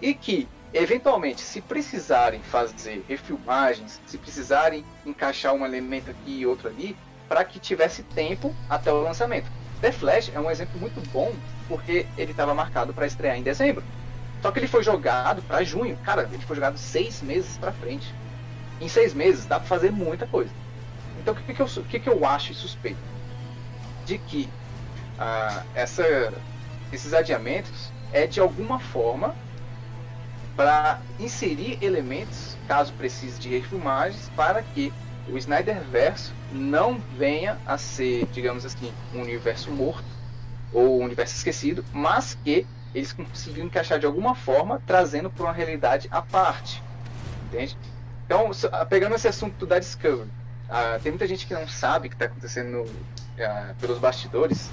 e 0.01 0.15
que 0.15 0.49
eventualmente, 0.75 1.41
se 1.41 1.61
precisarem 1.61 2.43
fazer 2.43 3.05
refilmagens, 3.09 4.01
se 4.05 4.18
precisarem 4.18 4.85
encaixar 5.07 5.55
um 5.55 5.64
elemento 5.64 6.11
aqui 6.11 6.41
e 6.41 6.47
outro 6.47 6.68
ali, 6.68 6.97
para 7.29 7.45
que 7.45 7.61
tivesse 7.61 8.03
tempo 8.03 8.55
até 8.68 8.93
o 8.93 9.01
lançamento. 9.01 9.51
The 9.81 9.93
Flash 9.93 10.31
é 10.35 10.41
um 10.41 10.51
exemplo 10.51 10.79
muito 10.81 11.01
bom 11.11 11.33
porque 11.68 12.07
ele 12.18 12.33
estava 12.33 12.55
marcado 12.55 12.93
para 12.93 13.07
estrear 13.07 13.37
em 13.37 13.43
dezembro. 13.43 13.85
Só 14.43 14.51
que 14.51 14.59
ele 14.59 14.68
foi 14.68 14.83
jogado 14.83 15.41
para 15.43 15.64
junho. 15.64 15.97
Cara, 16.05 16.29
ele 16.31 16.45
foi 16.45 16.57
jogado 16.57 16.77
seis 16.77 17.22
meses 17.22 17.57
para 17.57 17.72
frente. 17.72 18.12
Em 18.81 18.89
seis 18.89 19.14
meses 19.14 19.47
dá 19.47 19.59
para 19.59 19.68
fazer 19.68 19.91
muita 19.91 20.27
coisa. 20.27 20.51
Então 21.20 21.33
o 21.33 21.37
que, 21.37 21.55
que, 21.55 21.62
eu, 21.62 21.66
que, 21.66 22.01
que 22.01 22.09
eu 22.09 22.27
acho 22.27 22.53
suspeito? 22.53 22.99
De 24.05 24.18
que 24.18 24.49
ah, 25.18 25.62
essa, 25.75 26.33
esses 26.93 27.14
adiamentos 27.14 27.91
é 28.12 28.27
de 28.27 28.41
alguma 28.41 28.79
forma 28.79 29.35
para 30.57 31.01
inserir 31.19 31.79
elementos, 31.83 32.57
caso 32.67 32.93
precise 32.95 33.41
de 33.41 33.49
refilmagens, 33.49 34.31
para 34.37 34.63
que 34.63 34.93
o 35.29 35.37
Snyder 35.39 35.81
Verso 35.85 36.33
não 36.53 37.01
venha 37.17 37.59
a 37.67 37.79
ser, 37.79 38.27
digamos 38.27 38.65
assim, 38.65 38.93
um 39.13 39.21
universo 39.21 39.71
morto 39.71 40.05
ou 40.73 41.01
um 41.01 41.05
universo 41.05 41.35
esquecido, 41.35 41.85
mas 41.93 42.37
que 42.45 42.67
eles 42.95 43.13
consigam 43.13 43.67
encaixar 43.67 43.99
de 43.99 44.07
alguma 44.07 44.35
forma, 44.35 44.81
trazendo 44.87 45.29
para 45.31 45.45
uma 45.45 45.53
realidade 45.53 46.09
à 46.11 46.23
parte. 46.23 46.83
Entende? 47.47 47.77
Então, 48.27 48.51
pegando 48.89 49.15
esse 49.15 49.29
assunto 49.29 49.67
da 49.67 49.79
Discovery, 49.79 50.29
uh, 50.69 51.01
tem 51.03 51.13
muita 51.13 51.27
gente 51.27 51.47
que 51.47 51.55
não 51.55 51.67
sabe 51.67 52.07
o 52.07 52.11
que 52.11 52.17
está 52.17 52.27
acontecendo 52.27 52.83
uh, 52.83 53.75
pelos 53.81 53.99
bastidores. 53.99 54.71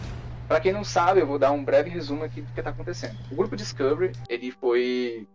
Para 0.47 0.59
quem 0.59 0.71
não 0.73 0.83
sabe, 0.83 1.21
eu 1.21 1.27
vou 1.27 1.39
dar 1.39 1.51
um 1.51 1.63
breve 1.63 1.89
resumo 1.89 2.23
aqui 2.23 2.41
do 2.41 2.51
que 2.53 2.59
está 2.59 2.69
acontecendo. 2.69 3.17
O 3.31 3.35
grupo 3.35 3.55
Discovery 3.55 4.11
ele 4.29 4.51
foi 4.51 5.27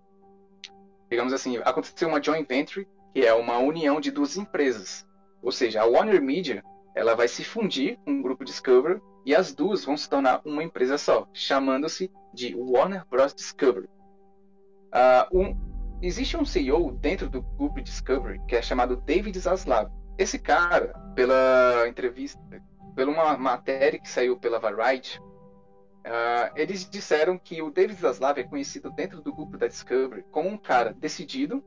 digamos 1.10 1.32
assim, 1.32 1.58
aconteceu 1.58 2.08
uma 2.08 2.22
joint 2.22 2.46
venture, 2.46 2.86
que 3.14 3.24
é 3.24 3.32
uma 3.32 3.58
união 3.58 4.00
de 4.00 4.10
duas 4.10 4.36
empresas. 4.36 5.06
Ou 5.42 5.52
seja, 5.52 5.82
a 5.82 5.86
Warner 5.86 6.20
Media 6.22 6.62
ela 6.94 7.14
vai 7.14 7.28
se 7.28 7.44
fundir 7.44 7.98
com 8.04 8.18
o 8.18 8.22
grupo 8.22 8.44
Discovery 8.44 9.00
e 9.24 9.34
as 9.34 9.54
duas 9.54 9.84
vão 9.84 9.96
se 9.96 10.08
tornar 10.08 10.40
uma 10.44 10.62
empresa 10.62 10.96
só, 10.96 11.28
chamando-se 11.32 12.10
de 12.32 12.54
Warner 12.54 13.04
Bros. 13.10 13.34
Discovery. 13.34 13.88
Uh, 14.94 15.38
um, 15.40 15.56
existe 16.00 16.36
um 16.36 16.44
CEO 16.44 16.92
dentro 16.92 17.28
do 17.28 17.42
grupo 17.42 17.82
Discovery 17.82 18.40
que 18.46 18.56
é 18.56 18.62
chamado 18.62 18.96
David 18.96 19.38
Zaslav. 19.38 19.90
Esse 20.16 20.38
cara, 20.38 20.94
pela 21.14 21.86
entrevista, 21.86 22.40
pela 22.94 23.10
uma 23.10 23.36
matéria 23.36 23.98
que 23.98 24.08
saiu 24.08 24.38
pela 24.38 24.58
Variety, 24.58 25.20
Uh, 26.06 26.52
eles 26.54 26.88
disseram 26.88 27.36
que 27.36 27.60
o 27.60 27.68
David 27.68 28.00
Zaslav 28.00 28.38
é 28.38 28.44
conhecido 28.44 28.92
dentro 28.92 29.20
do 29.20 29.34
grupo 29.34 29.58
da 29.58 29.66
Discovery 29.66 30.24
como 30.30 30.48
um 30.48 30.56
cara 30.56 30.94
decidido, 30.94 31.64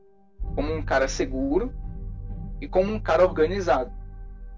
como 0.54 0.72
um 0.72 0.82
cara 0.82 1.06
seguro 1.06 1.74
e 2.58 2.66
como 2.66 2.90
um 2.90 2.98
cara 2.98 3.22
organizado. 3.22 3.92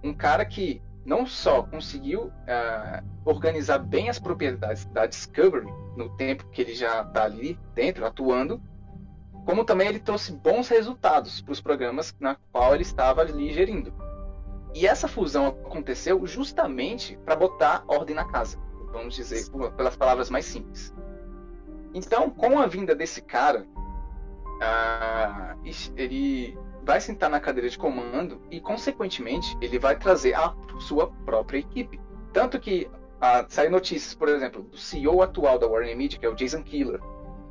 Um 0.01 0.15
cara 0.15 0.45
que 0.45 0.81
não 1.05 1.27
só 1.27 1.65
conseguiu 1.65 2.27
uh, 2.27 3.05
organizar 3.25 3.79
bem 3.79 4.09
as 4.09 4.21
propriedades 4.21 4.85
da 4.85 5.05
Discovery 5.05 5.67
no 5.97 6.17
tempo 6.17 6.49
que 6.51 6.63
ele 6.63 6.77
já 6.77 7.03
está 7.03 7.25
ali 7.25 7.59
dentro, 7.75 8.07
atuando, 8.07 8.63
como 9.45 9.65
também 9.65 9.89
ele 9.89 9.99
trouxe 9.99 10.31
bons 10.33 10.69
resultados 10.69 11.41
para 11.41 11.53
os 11.53 11.61
programas 11.61 12.15
na 12.21 12.37
qual 12.53 12.73
ele 12.73 12.83
estava 12.83 13.21
ali 13.21 13.53
gerindo. 13.53 13.93
E 14.77 14.87
essa 14.87 15.09
fusão 15.09 15.49
aconteceu 15.49 16.25
justamente 16.25 17.19
para 17.25 17.35
botar 17.35 17.83
ordem 17.89 18.15
na 18.15 18.25
casa 18.25 18.57
vamos 18.93 19.15
dizer 19.15 19.45
pelas 19.77 19.97
palavras 19.97 20.31
mais 20.31 20.45
simples. 20.45 20.95
Então, 21.95 22.31
com 22.31 22.59
a 22.59 22.67
vinda 22.67 22.95
desse 22.95 23.21
cara, 23.21 23.67
ele 25.97 26.57
vai 26.85 27.01
sentar 27.01 27.31
na 27.31 27.41
cadeira 27.41 27.69
de 27.69 27.79
comando 27.79 28.41
e, 28.51 28.61
consequentemente, 28.61 29.57
ele 29.61 29.79
vai 29.79 29.97
trazer 29.97 30.35
a 30.35 30.55
sua 30.81 31.11
própria 31.25 31.59
equipe. 31.59 32.01
Tanto 32.33 32.59
que 32.59 32.89
uh, 33.17 33.45
saem 33.49 33.71
notícias, 33.71 34.15
por 34.15 34.29
exemplo, 34.29 34.63
do 34.63 34.77
CEO 34.77 35.23
atual 35.23 35.59
da 35.59 35.67
Warner 35.67 35.97
Media, 35.97 36.19
que 36.19 36.27
é 36.27 36.29
o 36.29 36.35
Jason 36.35 36.63
Killer. 36.63 37.01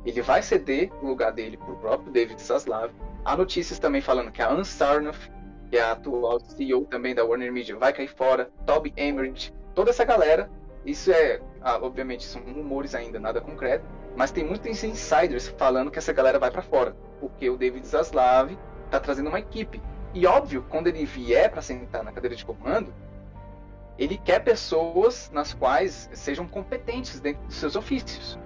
Ele 0.04 0.20
vai 0.20 0.42
ceder 0.42 0.92
o 1.00 1.06
lugar 1.06 1.32
dele 1.32 1.56
para 1.56 1.72
o 1.72 1.76
próprio 1.76 2.12
David 2.12 2.42
Zaslav. 2.42 2.90
Há 3.24 3.36
notícias 3.36 3.78
também 3.78 4.00
falando 4.00 4.32
que 4.32 4.42
a 4.42 4.50
Ann 4.50 4.64
Sarnoff, 4.64 5.30
que 5.70 5.76
é 5.76 5.82
a 5.82 5.92
atual 5.92 6.40
CEO 6.40 6.84
também 6.86 7.14
da 7.14 7.24
Warner 7.24 7.52
Media, 7.52 7.76
vai 7.76 7.92
cair 7.92 8.08
fora. 8.08 8.50
Toby 8.66 8.92
Emmerich, 8.96 9.54
toda 9.74 9.90
essa 9.90 10.04
galera 10.04 10.50
isso 10.84 11.12
é, 11.12 11.40
ah, 11.60 11.78
obviamente, 11.80 12.24
são 12.24 12.42
rumores 12.42 12.94
ainda, 12.94 13.20
nada 13.20 13.40
concreto, 13.40 13.84
mas 14.16 14.30
tem 14.30 14.44
muitos 14.44 14.82
insiders 14.82 15.48
falando 15.48 15.90
que 15.90 15.98
essa 15.98 16.12
galera 16.12 16.38
vai 16.38 16.50
para 16.50 16.62
fora, 16.62 16.96
porque 17.20 17.48
o 17.48 17.56
David 17.56 17.86
Zaslav 17.86 18.56
está 18.86 18.98
trazendo 18.98 19.28
uma 19.28 19.38
equipe. 19.38 19.80
E 20.12 20.26
óbvio, 20.26 20.64
quando 20.68 20.88
ele 20.88 21.06
vier 21.06 21.50
para 21.50 21.62
sentar 21.62 22.02
na 22.02 22.12
cadeira 22.12 22.36
de 22.36 22.44
comando, 22.44 22.92
ele 23.98 24.18
quer 24.18 24.40
pessoas 24.40 25.30
nas 25.32 25.54
quais 25.54 26.10
sejam 26.12 26.46
competentes 26.46 27.20
dentro 27.20 27.42
dos 27.44 27.56
seus 27.56 27.76
ofícios. 27.76 28.38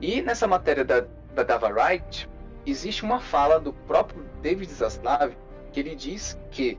E 0.00 0.20
nessa 0.20 0.46
matéria 0.46 0.84
da, 0.84 1.06
da 1.34 1.42
Dava 1.42 1.68
Wright, 1.68 2.28
existe 2.66 3.02
uma 3.02 3.18
fala 3.18 3.58
do 3.58 3.72
próprio 3.72 4.24
David 4.42 4.70
Zaslav 4.70 5.32
que 5.72 5.80
ele 5.80 5.94
diz 5.94 6.38
que 6.50 6.78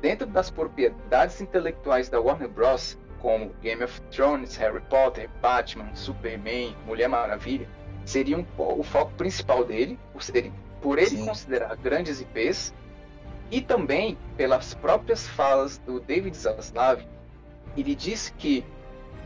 dentro 0.00 0.26
das 0.26 0.50
propriedades 0.50 1.40
intelectuais 1.40 2.08
da 2.08 2.20
Warner 2.20 2.48
Bros 2.48 2.96
como 3.20 3.50
Game 3.62 3.82
of 3.82 4.00
Thrones, 4.10 4.56
Harry 4.56 4.80
Potter, 4.88 5.28
Batman, 5.40 5.94
Superman, 5.94 6.76
Mulher 6.86 7.08
Maravilha, 7.08 7.68
seriam 8.04 8.46
o 8.56 8.82
foco 8.82 9.12
principal 9.12 9.64
dele, 9.64 9.98
por, 10.12 10.22
serem, 10.22 10.52
por 10.80 10.98
ele 10.98 11.10
Sim. 11.10 11.26
considerar 11.26 11.76
grandes 11.76 12.20
IPs, 12.20 12.74
e 13.50 13.60
também 13.60 14.16
pelas 14.36 14.74
próprias 14.74 15.26
falas 15.28 15.78
do 15.78 16.00
David 16.00 16.36
Zaslav, 16.36 17.02
ele 17.76 17.94
disse 17.94 18.32
que 18.32 18.64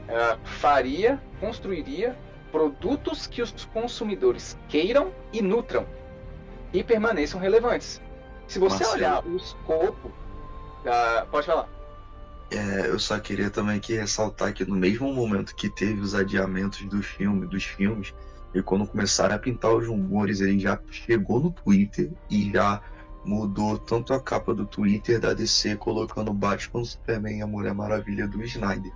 uh, 0.09 0.39
faria, 0.45 1.21
construiria 1.41 2.17
produtos 2.51 3.27
que 3.27 3.41
os 3.41 3.65
consumidores 3.67 4.57
queiram 4.69 5.13
e 5.33 5.41
nutram 5.41 5.87
e 6.73 6.83
permaneçam 6.85 7.41
relevantes. 7.41 8.01
Se 8.47 8.59
você 8.59 8.85
Marcelo. 8.85 8.95
olhar 8.95 9.27
o 9.27 9.37
escopo, 9.37 10.09
uh, 10.09 11.27
pode 11.31 11.47
falar. 11.47 11.69
É, 12.55 12.89
eu 12.89 12.99
só 12.99 13.19
queria 13.19 13.51
também 13.51 13.77
aqui 13.77 13.95
ressaltar 13.95 14.53
que 14.53 14.65
no 14.65 14.77
mesmo 14.77 15.13
momento 15.13 15.55
que 15.55 15.71
teve 15.71 16.01
os 16.01 16.15
adiamentos 16.15 16.85
do 16.85 17.03
filme, 17.03 17.47
dos 17.47 17.65
filmes, 17.65 18.15
e 18.55 18.63
quando 18.63 18.87
começaram 18.87 19.35
a 19.35 19.39
pintar 19.39 19.73
os 19.73 19.87
rumores, 19.87 20.41
ele 20.41 20.59
já 20.59 20.79
chegou 20.91 21.41
no 21.41 21.51
Twitter 21.51 22.13
e 22.29 22.51
já 22.51 22.83
mudou 23.25 23.79
tanto 23.79 24.13
a 24.13 24.21
capa 24.21 24.55
do 24.55 24.67
Twitter 24.67 25.19
da 25.19 25.33
DC 25.33 25.77
colocando 25.77 26.33
Batman, 26.33 26.85
Superman 26.85 27.39
e 27.39 27.43
a 27.43 27.47
Mulher 27.47 27.75
Maravilha 27.75 28.29
do 28.29 28.43
Snyder. 28.43 28.93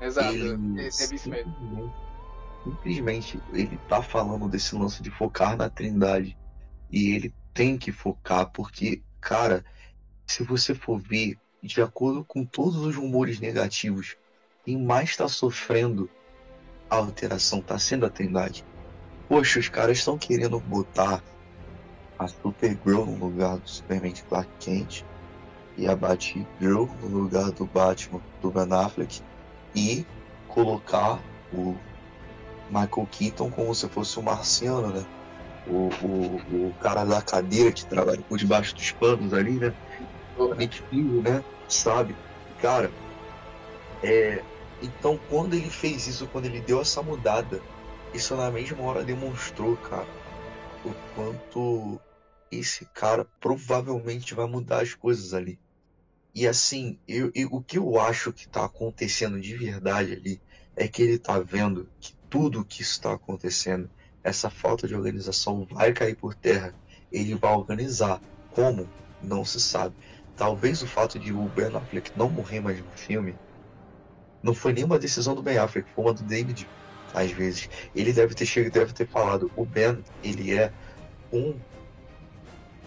Exato, 0.00 0.32
ele, 0.32 0.90
teve 0.90 1.14
isso 1.16 1.28
mesmo. 1.28 1.92
Simplesmente 2.62 3.40
ele 3.52 3.78
tá 3.88 4.02
falando 4.02 4.48
desse 4.48 4.76
lance 4.76 5.02
de 5.02 5.10
focar 5.10 5.56
na 5.56 5.68
Trindade. 5.68 6.36
E 6.90 7.14
ele 7.14 7.34
tem 7.52 7.76
que 7.76 7.90
focar, 7.90 8.50
porque, 8.52 9.02
cara, 9.20 9.64
se 10.26 10.42
você 10.44 10.74
for 10.74 10.98
ver 10.98 11.36
de 11.62 11.82
acordo 11.82 12.24
com 12.24 12.44
todos 12.44 12.76
os 12.76 12.96
rumores 12.96 13.40
negativos, 13.40 14.16
quem 14.64 14.82
mais 14.82 15.10
está 15.10 15.28
sofrendo 15.28 16.08
a 16.88 16.96
alteração 16.96 17.60
está 17.60 17.78
sendo 17.78 18.04
a 18.04 18.10
Trindade. 18.10 18.64
Poxa, 19.28 19.60
os 19.60 19.68
caras 19.68 19.98
estão 19.98 20.18
querendo 20.18 20.58
botar 20.58 21.22
a 22.18 22.26
Supergirl 22.26 23.04
no 23.04 23.16
lugar 23.16 23.58
do 23.58 23.68
Superman 23.68 24.12
de 24.12 24.22
Clark 24.24 24.50
Kent 24.58 25.04
e 25.76 25.86
a 25.86 25.94
Batgirl 25.94 26.86
no 27.00 27.08
lugar 27.08 27.50
do 27.52 27.64
Batman 27.64 28.20
do 28.42 28.50
Ben 28.50 28.72
Affleck 28.72 29.22
e 29.74 30.04
colocar 30.48 31.20
o 31.52 31.76
Michael 32.68 33.08
Keaton 33.10 33.50
como 33.50 33.74
se 33.74 33.88
fosse 33.88 34.18
o 34.18 34.22
marciano, 34.22 34.88
né? 34.88 35.06
O, 35.66 35.88
o, 36.04 36.68
o 36.68 36.74
cara 36.80 37.04
da 37.04 37.22
cadeira 37.22 37.70
que 37.70 37.86
trabalha 37.86 38.20
por 38.22 38.36
debaixo 38.36 38.74
dos 38.74 38.90
panos 38.92 39.32
ali, 39.32 39.52
né? 39.52 39.72
Nick 40.56 40.78
Fury, 40.78 41.22
né? 41.22 41.44
Sabe? 41.68 42.16
Cara, 42.60 42.90
é... 44.02 44.42
Então, 44.82 45.18
quando 45.28 45.54
ele 45.54 45.68
fez 45.70 46.06
isso, 46.06 46.26
quando 46.28 46.46
ele 46.46 46.60
deu 46.60 46.80
essa 46.80 47.02
mudada, 47.02 47.62
isso 48.14 48.34
na 48.36 48.50
mesma 48.50 48.82
hora 48.82 49.04
demonstrou, 49.04 49.76
cara, 49.76 50.06
o 50.84 50.94
quanto 51.14 52.00
esse 52.50 52.86
cara 52.86 53.26
provavelmente 53.38 54.34
vai 54.34 54.46
mudar 54.46 54.82
as 54.82 54.94
coisas 54.94 55.34
ali. 55.34 55.58
E 56.34 56.46
assim, 56.46 56.98
eu, 57.06 57.30
eu- 57.34 57.48
o 57.52 57.62
que 57.62 57.78
eu 57.78 57.98
acho 58.00 58.32
que 58.32 58.48
tá 58.48 58.64
acontecendo 58.64 59.40
de 59.40 59.54
verdade 59.56 60.12
ali 60.12 60.40
é 60.76 60.88
que 60.88 61.02
ele 61.02 61.18
tá 61.18 61.38
vendo 61.40 61.88
que 62.00 62.14
tudo 62.28 62.64
que 62.64 62.82
está 62.82 63.12
acontecendo, 63.12 63.90
essa 64.22 64.48
falta 64.48 64.86
de 64.86 64.94
organização 64.94 65.66
vai 65.70 65.92
cair 65.92 66.16
por 66.16 66.34
terra. 66.34 66.74
Ele 67.12 67.34
vai 67.34 67.52
organizar. 67.52 68.20
Como? 68.50 68.88
Não 69.20 69.44
se 69.44 69.60
sabe. 69.60 69.94
Talvez 70.40 70.80
o 70.80 70.86
fato 70.86 71.18
de 71.18 71.34
o 71.34 71.42
Ben 71.50 71.66
Affleck 71.76 72.12
não 72.16 72.30
morrer 72.30 72.60
mais 72.60 72.78
no 72.78 72.90
filme 72.92 73.34
não 74.42 74.54
foi 74.54 74.72
nenhuma 74.72 74.98
decisão 74.98 75.34
do 75.34 75.42
Ben 75.42 75.58
Affleck, 75.58 75.86
foi 75.94 76.02
uma 76.02 76.14
do 76.14 76.22
David, 76.22 76.66
às 77.12 77.30
vezes. 77.30 77.68
Ele 77.94 78.10
deve 78.10 78.34
ter 78.34 78.46
chegado, 78.46 78.72
deve 78.72 78.94
ter 78.94 79.06
falado, 79.06 79.52
o 79.54 79.66
Ben, 79.66 80.02
ele 80.24 80.56
é 80.56 80.72
um 81.30 81.54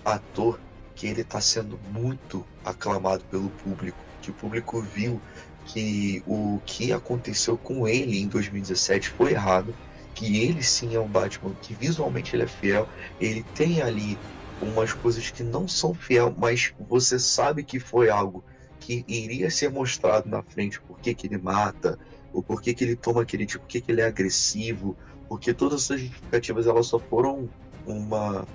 ator 0.04 0.60
que 0.96 1.06
ele 1.06 1.22
está 1.22 1.40
sendo 1.40 1.80
muito 1.92 2.44
aclamado 2.66 3.24
pelo 3.26 3.52
público, 3.52 4.00
que 4.20 4.32
o 4.32 4.34
público 4.34 4.82
viu 4.82 5.22
que 5.68 6.24
o 6.26 6.60
que 6.66 6.92
aconteceu 6.92 7.56
com 7.56 7.88
ele 7.88 8.20
em 8.20 8.28
2017 8.28 9.10
foi 9.10 9.34
errado, 9.34 9.76
que 10.16 10.44
ele 10.44 10.64
sim 10.64 10.96
é 10.96 11.00
um 11.00 11.08
Batman, 11.08 11.54
que 11.62 11.76
visualmente 11.76 12.36
ele 12.36 12.46
é 12.46 12.48
fiel, 12.48 12.90
ele 13.22 13.46
tem 13.54 13.80
ali 13.80 14.18
umas 14.64 14.94
coisas 14.94 15.30
que 15.30 15.44
não 15.44 15.68
são 15.68 15.94
fiel, 15.94 16.34
mas 16.38 16.74
você 16.80 17.20
sabe 17.20 17.64
que 17.64 17.80
foi 17.80 18.10
algo 18.10 18.44
que 18.80 19.06
iria 19.08 19.50
ser 19.50 19.70
mostrado 19.70 20.30
na 20.30 20.42
frente, 20.42 20.82
por 20.82 21.00
que 21.00 21.14
que 21.14 21.28
ele 21.28 21.38
mata, 21.38 21.98
o 22.34 22.42
porquê 22.42 22.74
que 22.74 22.84
ele 22.84 22.96
toma 22.96 23.22
aquele 23.22 23.46
tipo, 23.46 23.64
por 23.64 23.70
que 23.70 23.80
que 23.80 23.92
ele 23.92 24.02
é 24.02 24.06
agressivo, 24.06 24.98
porque 25.30 25.54
todas 25.54 25.84
essas 25.84 26.02
justificativas 26.02 26.68
elas 26.68 26.88
só 26.88 27.00
foram 27.00 27.50
uma 27.86 28.46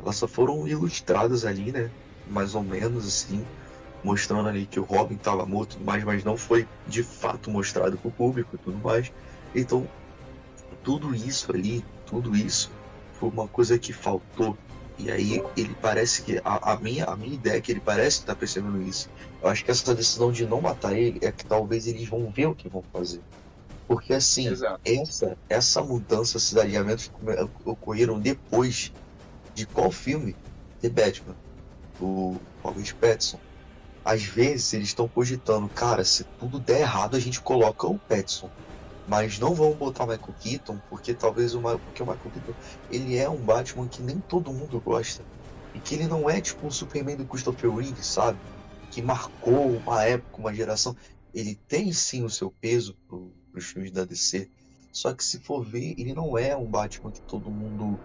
elas 0.00 0.16
só 0.16 0.28
foram 0.28 0.66
ilustradas 0.66 1.44
ali, 1.44 1.72
né? 1.72 1.90
Mais 2.30 2.54
ou 2.54 2.62
menos 2.62 3.06
assim, 3.06 3.44
mostrando 4.02 4.48
ali 4.48 4.66
que 4.66 4.78
o 4.78 4.84
Robin 4.84 5.16
estava 5.16 5.44
morto, 5.44 5.78
mais, 5.80 6.04
mas 6.04 6.24
não 6.24 6.36
foi 6.36 6.66
de 6.86 7.02
fato 7.02 7.50
mostrado 7.50 7.98
para 7.98 8.08
o 8.08 8.12
público 8.12 8.54
e 8.54 8.58
tudo 8.58 8.78
mais. 8.78 9.12
Então, 9.54 9.88
tudo 10.82 11.14
isso 11.14 11.50
ali, 11.52 11.84
tudo 12.06 12.36
isso 12.36 12.70
foi 13.14 13.28
uma 13.28 13.48
coisa 13.48 13.78
que 13.78 13.92
faltou. 13.92 14.56
E 14.98 15.10
aí 15.10 15.42
ele 15.56 15.74
parece 15.80 16.22
que 16.22 16.40
a, 16.44 16.72
a 16.72 16.80
minha 16.80 17.04
a 17.04 17.16
minha 17.16 17.34
ideia 17.34 17.58
é 17.58 17.60
que 17.60 17.70
ele 17.70 17.80
parece 17.80 18.18
estar 18.18 18.34
percebendo 18.34 18.82
isso. 18.82 19.08
Eu 19.40 19.48
acho 19.48 19.64
que 19.64 19.70
essa 19.70 19.94
decisão 19.94 20.32
de 20.32 20.44
não 20.44 20.60
matar 20.60 20.92
ele 20.92 21.20
é 21.22 21.30
que 21.30 21.46
talvez 21.46 21.86
eles 21.86 22.08
vão 22.08 22.30
ver 22.30 22.46
o 22.46 22.54
que 22.54 22.68
vão 22.68 22.82
fazer. 22.92 23.22
Porque 23.86 24.12
assim, 24.12 24.48
Exato. 24.48 24.80
essa, 24.84 25.38
essa 25.48 25.82
mudança, 25.82 26.36
esses 26.36 26.56
alinhamentos 26.56 27.10
ocorreram 27.64 28.18
depois 28.18 28.92
de 29.54 29.66
qual 29.66 29.90
filme? 29.90 30.36
The 30.80 30.90
Batman, 30.90 31.36
do 31.98 32.40
Robert 32.62 32.94
Pattinson. 32.96 33.40
Às 34.04 34.22
vezes 34.24 34.72
eles 34.72 34.88
estão 34.88 35.08
cogitando, 35.08 35.68
cara, 35.70 36.04
se 36.04 36.24
tudo 36.38 36.60
der 36.60 36.80
errado 36.80 37.16
a 37.16 37.20
gente 37.20 37.40
coloca 37.40 37.86
o 37.86 37.98
Pattinson. 37.98 38.50
Mas 39.08 39.38
não 39.38 39.54
vamos 39.54 39.78
botar 39.78 40.04
o 40.04 40.08
Michael 40.08 40.34
Keaton, 40.38 40.80
porque 40.88 41.14
talvez 41.14 41.54
o, 41.54 41.62
Ma- 41.62 41.78
porque 41.80 42.02
o 42.02 42.06
Michael 42.06 42.30
Keaton 42.32 42.56
ele 42.88 43.16
é 43.16 43.28
um 43.30 43.44
Batman 43.44 43.88
que 43.88 44.02
nem 44.02 44.20
todo 44.22 44.52
mundo 44.52 44.80
gosta. 44.82 45.26
E 45.74 45.80
que 45.80 45.94
ele 45.94 46.06
não 46.08 46.28
é 46.30 46.40
tipo 46.42 46.66
um 46.66 46.70
Superman 46.70 47.16
do 47.16 47.26
Christopher 47.28 47.72
Reeve, 47.74 48.02
sabe? 48.04 48.42
Que 48.90 49.02
marcou 49.02 49.78
uma 49.78 50.04
época, 50.04 50.40
uma 50.40 50.54
geração. 50.54 50.96
Ele 51.32 51.56
tem 51.68 51.92
sim 51.92 52.24
o 52.24 52.30
seu 52.30 52.50
peso 52.52 52.98
pro, 53.06 53.34
pros 53.52 53.66
filmes 53.66 53.92
da 53.92 54.04
DC. 54.04 54.50
Só 54.92 55.14
que 55.14 55.24
se 55.24 55.40
for 55.40 55.64
ver, 55.64 55.94
ele 55.98 56.14
não 56.14 56.36
é 56.38 56.56
um 56.56 56.70
Batman 56.70 57.12
que 57.12 57.22
todo 57.22 57.50
mundo 57.52 58.02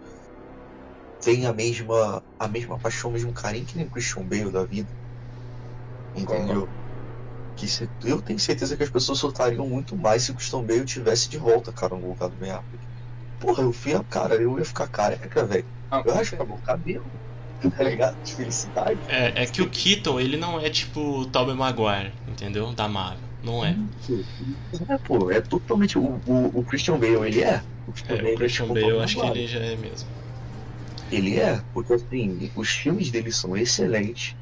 tem 1.20 1.45
a 1.47 1.54
mesma, 1.54 2.24
a 2.38 2.47
mesma 2.47 2.80
paixão, 2.80 3.10
o 3.10 3.14
mesmo 3.14 3.34
carinho 3.34 3.66
que 3.66 3.76
nem 3.78 3.88
o 3.88 3.89
Christian 3.89 4.28
Bale 4.28 4.51
da 4.51 4.64
vida. 4.66 4.95
Entendeu? 6.14 6.72
Que 7.56 7.68
se- 7.68 7.91
eu 8.04 8.22
tenho 8.22 8.39
certeza 8.39 8.76
que 8.78 8.84
as 8.84 8.89
pessoas 8.89 9.20
soltariam 9.20 9.68
muito 9.70 9.97
mais 9.97 10.24
se 10.24 10.32
o 10.32 10.36
Christian 10.36 10.66
Bale 10.66 10.86
tivesse 10.86 11.30
de 11.30 11.38
volta, 11.38 11.72
cara, 11.74 11.95
no 11.95 12.08
lugar 12.10 12.30
do 12.30 12.38
Ben 12.38 12.51
Affleck. 12.51 12.86
Porra, 13.39 13.64
eu 13.64 13.74
fui, 13.74 13.93
cara, 14.06 14.36
eu 14.41 14.60
ia 14.60 14.66
ficar 14.66 14.88
careca, 14.89 15.45
velho. 15.45 15.70
Ah, 15.91 16.04
Eu 16.06 16.14
acho 16.16 16.32
que 16.32 16.36
acabou 16.38 16.58
o 16.58 16.62
cabelo. 16.62 17.12
Tá 17.78 17.84
ligado? 17.84 18.22
De 18.24 18.36
felicidade. 18.36 19.08
É, 19.08 19.43
é 19.43 19.45
que 19.47 19.62
o 19.62 19.70
Keaton, 19.70 20.20
ele 20.20 20.38
não 20.38 20.60
é 20.60 20.70
tipo 20.70 20.99
o 20.99 21.26
Tobey 21.32 21.56
Maguire, 21.56 22.16
entendeu? 22.28 22.74
Da 22.74 22.88
Marvel. 22.88 23.30
Não 23.41 23.64
é. 23.66 23.80
É, 24.89 24.97
pô, 24.97 25.30
é 25.32 25.41
totalmente. 25.41 25.97
O, 25.97 26.22
o, 26.26 26.60
o 26.60 26.66
Christian 26.66 26.99
Bale, 26.99 27.28
ele 27.28 27.41
é. 27.43 27.64
O 27.86 27.91
Christian 27.93 28.16
É, 28.16 28.22
Bale 28.22 28.34
o 28.34 28.34
Christian 28.34 28.66
tipo 28.68 28.74
Bale, 28.74 28.89
eu 28.89 29.01
acho 29.01 29.18
que 29.18 29.26
ele 29.26 29.47
já 29.47 29.60
é 29.60 29.76
mesmo. 29.76 30.10
Ele 31.10 31.39
é, 31.39 31.62
porque 31.72 31.93
assim, 31.93 32.51
os 32.56 32.70
filmes 32.70 33.10
dele 33.12 33.32
são 33.32 33.56
excelentes. 33.56 34.36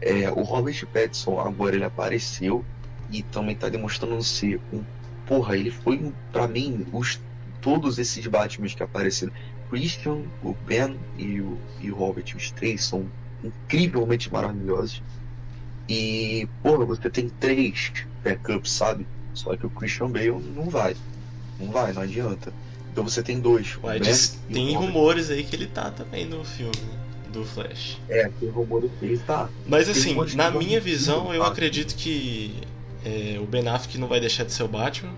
É, 0.00 0.30
o 0.30 0.42
Robert 0.42 0.86
Pattinson 0.86 1.40
agora 1.40 1.74
ele 1.74 1.84
apareceu 1.84 2.64
e 3.10 3.22
também 3.22 3.56
tá 3.56 3.68
demonstrando 3.68 4.22
ser 4.22 4.60
um. 4.72 4.82
Porra, 5.26 5.56
ele 5.56 5.70
foi, 5.70 6.12
pra 6.32 6.46
mim, 6.48 6.86
os, 6.92 7.20
todos 7.60 7.98
esses 7.98 8.26
Batmans 8.26 8.74
que 8.74 8.82
apareceram. 8.82 9.32
Christian, 9.70 10.22
o 10.42 10.54
Ben 10.66 10.96
e 11.18 11.40
o, 11.40 11.58
e 11.80 11.90
o 11.90 11.94
Robert, 11.94 12.24
os 12.34 12.50
três 12.52 12.84
são 12.84 13.06
incrivelmente 13.44 14.32
maravilhosos. 14.32 15.02
E, 15.88 16.48
porra, 16.62 16.84
você 16.86 17.10
tem 17.10 17.28
três 17.28 17.92
backups, 18.22 18.70
sabe? 18.72 19.06
Só 19.34 19.56
que 19.56 19.66
o 19.66 19.70
Christian 19.70 20.10
Bale 20.10 20.30
não 20.54 20.68
vai. 20.70 20.96
Não 21.60 21.70
vai, 21.70 21.92
não 21.92 22.02
adianta. 22.02 22.52
Então 22.90 23.04
você 23.04 23.22
tem 23.22 23.40
dois. 23.40 23.78
Ué, 23.82 23.98
diz- 23.98 24.38
tem 24.52 24.74
rumores 24.74 25.30
aí 25.30 25.44
que 25.44 25.54
ele 25.54 25.66
tá 25.66 25.90
também 25.90 26.24
no 26.26 26.44
filme 26.44 26.72
do 27.28 27.44
Flash. 27.44 27.98
É, 28.08 28.30
tem 28.40 28.48
rumor 28.48 28.82
que 28.82 29.04
ele 29.04 29.18
tá. 29.18 29.48
Mas 29.66 29.88
assim, 29.88 30.16
na 30.34 30.50
minha 30.50 30.80
visão, 30.80 31.32
eu 31.32 31.42
acredito 31.42 31.94
que 31.94 32.54
é, 33.04 33.38
o 33.40 33.46
Ben 33.46 33.66
Affleck 33.68 33.98
não 33.98 34.08
vai 34.08 34.20
deixar 34.20 34.44
de 34.44 34.52
ser 34.52 34.62
o 34.62 34.68
Batman. 34.68 35.12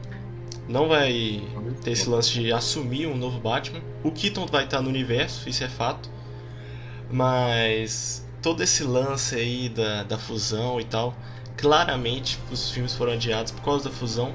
Não 0.69 0.89
vai 0.89 1.43
ter 1.83 1.93
esse 1.93 2.09
lance 2.09 2.31
de 2.31 2.53
assumir 2.53 3.07
um 3.07 3.17
novo 3.17 3.41
Batman. 3.41 3.81
O 4.05 4.13
Keaton 4.13 4.47
vai 4.47 4.65
estar 4.65 4.81
no 4.81 4.89
universo, 4.89 5.49
isso 5.49 5.65
é 5.65 5.69
fato. 5.69 6.09
Mas 7.11 8.25
todo 8.41 8.63
esse 8.63 8.85
lance 8.85 9.35
aí 9.35 9.69
da, 9.69 10.05
da 10.05 10.17
fusão 10.17 10.81
e 10.81 10.85
tal, 10.85 11.15
claramente 11.57 12.39
os 12.53 12.71
filmes 12.71 12.95
foram 12.95 13.13
adiados 13.13 13.51
por 13.51 13.63
causa 13.63 13.89
da 13.89 13.91
fusão. 13.91 14.33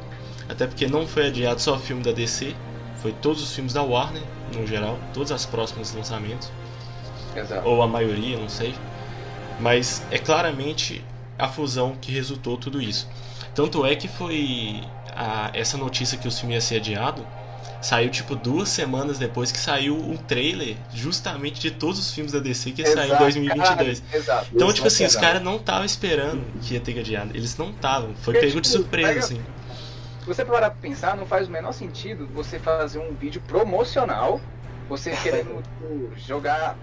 Até 0.50 0.68
porque 0.68 0.88
não 0.88 1.08
foi 1.08 1.28
adiado 1.28 1.62
só 1.62 1.76
o 1.76 1.80
filme 1.80 2.04
da 2.04 2.12
DC, 2.12 2.54
foi 3.02 3.14
todos 3.14 3.42
os 3.42 3.54
filmes 3.54 3.74
da 3.74 3.82
Warner, 3.82 4.22
no 4.54 4.68
geral, 4.68 5.00
todos 5.14 5.32
os 5.32 5.46
próximos 5.46 5.94
lançamentos 5.94 6.52
Exato. 7.36 7.68
ou 7.68 7.82
a 7.82 7.88
maioria, 7.88 8.38
não 8.40 8.50
sei. 8.50 8.84
Mas 9.58 10.06
é 10.12 10.20
claramente 10.20 11.10
a 11.38 11.48
fusão 11.48 11.96
que 11.98 12.12
resultou 12.12 12.58
tudo 12.58 12.82
isso. 12.82 13.10
Tanto 13.54 13.86
é 13.86 13.96
que 13.96 14.08
foi 14.08 14.94
a- 15.08 15.52
essa 15.54 15.78
notícia 15.78 16.18
que 16.18 16.28
o 16.28 16.32
filme 16.32 16.56
ia 16.56 16.62
ser 16.62 16.78
adiado 16.78 17.28
saiu 17.82 18.10
tipo 18.10 18.36
duas 18.36 18.70
semanas 18.70 19.20
depois 19.20 19.52
que 19.52 19.60
saiu 19.60 19.96
um 19.98 20.18
trailer 20.18 20.78
justamente 20.90 21.60
de 21.62 21.72
todos 21.72 22.00
os 22.00 22.12
filmes 22.14 22.32
da 22.34 22.40
DC 22.40 22.72
que 22.72 22.82
ia 22.82 22.86
sair 22.88 23.12
em 23.12 23.12
Exato, 23.12 23.18
2022. 23.18 24.02
cara, 24.02 24.18
exato. 24.18 24.50
Então, 24.54 24.74
tipo 24.74 24.88
assim, 24.88 25.06
os 25.06 25.16
caras 25.16 25.42
não 25.44 25.58
estavam 25.58 25.86
esperando 25.86 26.46
que 26.62 26.74
ia 26.74 26.82
ter 26.82 26.94
que 26.94 27.00
adiar. 27.00 27.28
Eles 27.34 27.58
não 27.58 27.72
estavam. 27.72 28.16
Foi 28.16 28.34
Porque, 28.34 28.40
pego 28.40 28.60
de 28.62 28.68
tipo, 28.68 28.68
surpresa, 28.68 29.20
pega- 29.20 29.20
assim. 29.20 29.46
Se 30.20 30.26
você 30.28 30.46
parar 30.46 30.72
pra 30.72 30.80
pensar, 30.80 31.16
não 31.18 31.26
faz 31.28 31.48
o 31.48 31.52
menor 31.52 31.72
sentido 31.74 32.30
você 32.32 32.60
fazer 32.60 33.00
um 33.00 33.16
vídeo 33.16 33.42
promocional, 33.44 34.48
você 34.88 35.12
querendo 35.18 35.66
jogar, 36.16 36.80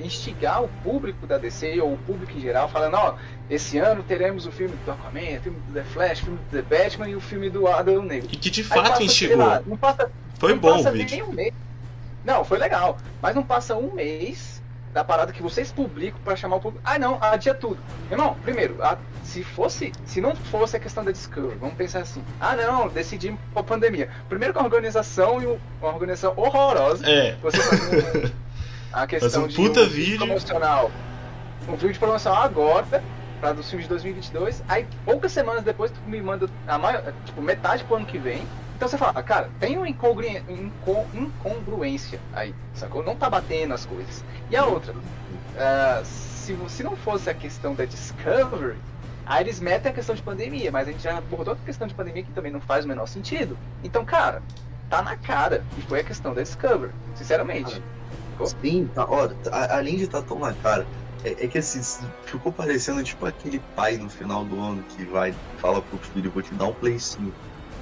instigar 0.00 0.62
o 0.62 0.68
público 0.82 1.26
da 1.26 1.38
DC 1.38 1.80
ou 1.80 1.94
o 1.94 1.98
público 1.98 2.32
em 2.36 2.40
geral, 2.40 2.68
falando, 2.68 2.94
ó, 2.94 3.14
esse 3.50 3.78
ano 3.78 4.02
teremos 4.02 4.46
o 4.46 4.52
filme 4.52 4.74
do 4.84 4.90
Aquaman, 4.92 5.38
o 5.38 5.40
filme 5.42 5.58
do 5.68 5.72
The 5.74 5.82
Flash, 5.84 6.20
o 6.20 6.24
filme 6.24 6.38
do 6.50 6.62
The 6.62 6.62
Batman 6.62 7.08
e 7.08 7.16
o 7.16 7.20
filme 7.20 7.50
do 7.50 7.66
Adão 7.68 8.02
Negro. 8.02 8.28
E 8.32 8.36
que 8.36 8.50
de 8.50 8.62
fato 8.64 8.88
passa, 8.90 9.02
instigou. 9.02 9.38
lá, 9.38 9.62
não 9.66 9.76
passa, 9.76 10.10
Foi 10.38 10.52
não 10.52 10.58
bom 10.58 10.76
passa 10.76 10.90
o 10.90 10.92
vídeo. 10.92 11.26
um 11.28 11.32
mês. 11.32 11.52
Não, 12.24 12.44
foi 12.44 12.58
legal. 12.58 12.96
Mas 13.20 13.34
não 13.34 13.42
passa 13.42 13.76
um 13.76 13.92
mês 13.92 14.62
da 14.94 15.02
parada 15.04 15.32
que 15.32 15.42
vocês 15.42 15.72
publicam 15.72 16.18
pra 16.24 16.36
chamar 16.36 16.56
o 16.56 16.60
público. 16.60 16.82
Ah, 16.86 16.98
não, 16.98 17.18
adia 17.20 17.52
tudo. 17.52 17.78
Irmão, 18.10 18.36
primeiro, 18.44 18.80
a- 18.82 18.96
se 19.24 19.42
fosse, 19.42 19.92
se 20.06 20.20
não 20.20 20.34
fosse 20.36 20.76
a 20.76 20.80
questão 20.80 21.02
da 21.04 21.10
Discovery, 21.10 21.56
vamos 21.58 21.74
pensar 21.74 21.98
assim. 22.00 22.22
Ah, 22.40 22.54
não, 22.54 22.88
decidimos 22.88 23.40
a 23.56 23.62
pandemia. 23.62 24.08
Primeiro 24.28 24.54
com 24.54 24.60
a 24.60 24.64
organização 24.64 25.42
e 25.42 25.46
uma 25.46 25.92
organização 25.92 26.32
horrorosa. 26.36 27.04
É, 27.10 27.34
Você 27.42 27.58
faz 27.58 27.82
um- 27.82 28.30
a 29.02 29.06
questão 29.06 29.44
um 29.44 29.48
de 29.48 29.56
puta 29.56 29.80
um 29.82 29.88
vídeo. 29.88 30.18
promocional. 30.18 30.90
Um 31.66 31.72
vídeo 31.72 31.92
de 31.92 31.98
promocional 31.98 32.42
agora, 32.42 32.86
para 33.40 33.52
dos 33.52 33.68
filmes 33.68 33.84
de 33.86 33.88
2022. 33.90 34.62
Aí 34.68 34.86
poucas 35.04 35.32
semanas 35.32 35.62
depois 35.64 35.90
tu 35.90 36.00
me 36.08 36.20
manda 36.22 36.48
a 36.66 36.78
maior, 36.78 37.02
tipo, 37.24 37.42
metade 37.42 37.84
pro 37.84 37.96
ano 37.96 38.06
que 38.06 38.18
vem. 38.18 38.52
Então 38.76 38.88
você 38.88 38.98
fala, 38.98 39.22
cara, 39.22 39.50
tem 39.58 39.76
uma 39.76 39.88
incongruên- 39.88 40.44
inco- 40.48 41.08
incongruência 41.12 42.20
aí, 42.32 42.54
sacou? 42.72 43.02
Não 43.04 43.16
tá 43.16 43.30
batendo 43.30 43.72
as 43.74 43.86
coisas. 43.86 44.24
E 44.50 44.56
a 44.56 44.66
outra, 44.66 44.94
ah, 45.56 46.02
se, 46.04 46.56
se 46.68 46.82
não 46.82 46.96
fosse 46.96 47.30
a 47.30 47.34
questão 47.34 47.74
da 47.74 47.84
Discovery, 47.84 48.84
aí 49.24 49.42
eles 49.44 49.60
metem 49.60 49.90
a 49.90 49.94
questão 49.94 50.14
de 50.14 50.22
pandemia, 50.22 50.70
mas 50.72 50.88
a 50.88 50.90
gente 50.90 51.02
já 51.02 51.16
abordou 51.18 51.54
a 51.54 51.56
questão 51.56 51.86
de 51.86 51.94
pandemia 51.94 52.24
que 52.24 52.32
também 52.32 52.52
não 52.52 52.60
faz 52.60 52.84
o 52.84 52.88
menor 52.88 53.06
sentido. 53.06 53.56
Então, 53.82 54.04
cara, 54.04 54.42
tá 54.88 55.02
na 55.02 55.16
cara. 55.16 55.66
E 55.76 55.82
foi 55.82 56.00
a 56.00 56.04
questão 56.04 56.34
da 56.34 56.42
Discovery, 56.42 56.92
sinceramente. 57.14 57.84
Sim, 58.42 58.86
tá, 58.86 59.06
ó, 59.08 59.28
além 59.70 59.96
de 59.96 60.04
estar 60.04 60.22
tão 60.22 60.38
na 60.38 60.52
cara, 60.54 60.86
É, 61.22 61.44
é 61.44 61.48
que 61.48 61.56
assim, 61.56 61.80
ficou 62.26 62.52
parecendo 62.52 63.02
tipo 63.02 63.24
aquele 63.24 63.58
pai 63.74 63.96
no 63.96 64.10
final 64.10 64.44
do 64.44 64.60
ano 64.60 64.84
que 64.84 65.04
vai 65.06 65.34
fala 65.56 65.80
pro 65.80 65.98
filho, 65.98 66.30
vou 66.30 66.42
te 66.42 66.54
dar 66.54 66.66
um 66.66 66.74
Play 66.74 66.98
5. 66.98 67.32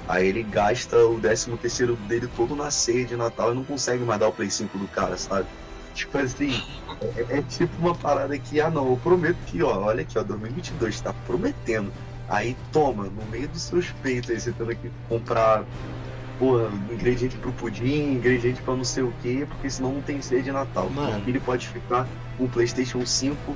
Aí 0.07 0.27
ele 0.27 0.43
gasta 0.43 0.97
o 0.97 1.19
13 1.19 1.57
terceiro 1.57 1.95
dele 1.95 2.27
todo 2.27 2.55
na 2.55 2.71
ceia 2.71 3.05
de 3.05 3.15
Natal 3.17 3.51
e 3.51 3.55
não 3.55 3.63
consegue 3.63 4.03
mais 4.03 4.19
dar 4.19 4.29
o 4.29 4.33
Play 4.33 4.49
5 4.49 4.77
do 4.77 4.87
cara, 4.87 5.17
sabe? 5.17 5.47
Tipo 5.93 6.17
assim, 6.17 6.51
é, 7.01 7.37
é 7.37 7.41
tipo 7.41 7.75
uma 7.79 7.93
parada 7.95 8.37
que, 8.37 8.59
ah 8.61 8.69
não, 8.69 8.89
eu 8.89 8.97
prometo 8.97 9.37
que, 9.45 9.61
ó, 9.61 9.83
olha 9.83 10.01
aqui, 10.01 10.17
ó, 10.17 10.23
2022 10.23 11.01
tá 11.01 11.13
prometendo. 11.25 11.91
Aí 12.29 12.55
toma, 12.71 13.03
no 13.05 13.25
meio 13.27 13.47
dos 13.47 13.63
seus 13.63 13.91
peitos 14.01 14.29
aí, 14.29 14.39
você 14.39 14.51
tendo 14.53 14.75
que 14.75 14.89
comprar 15.07 15.65
porra, 16.43 16.69
ingrediente 16.91 17.37
pro 17.37 17.51
pudim, 17.53 18.15
ingrediente 18.15 18.61
pra 18.61 18.75
não 18.75 18.83
sei 18.83 19.03
o 19.03 19.13
que, 19.21 19.45
porque 19.45 19.69
senão 19.69 19.93
não 19.93 20.01
tem 20.01 20.21
ceia 20.21 20.43
de 20.43 20.51
Natal. 20.51 20.89
Mano. 20.89 21.23
Ele 21.25 21.39
pode 21.39 21.67
ficar 21.69 22.07
com 22.37 22.43
o 22.43 22.49
Playstation 22.49 23.05
5 23.05 23.55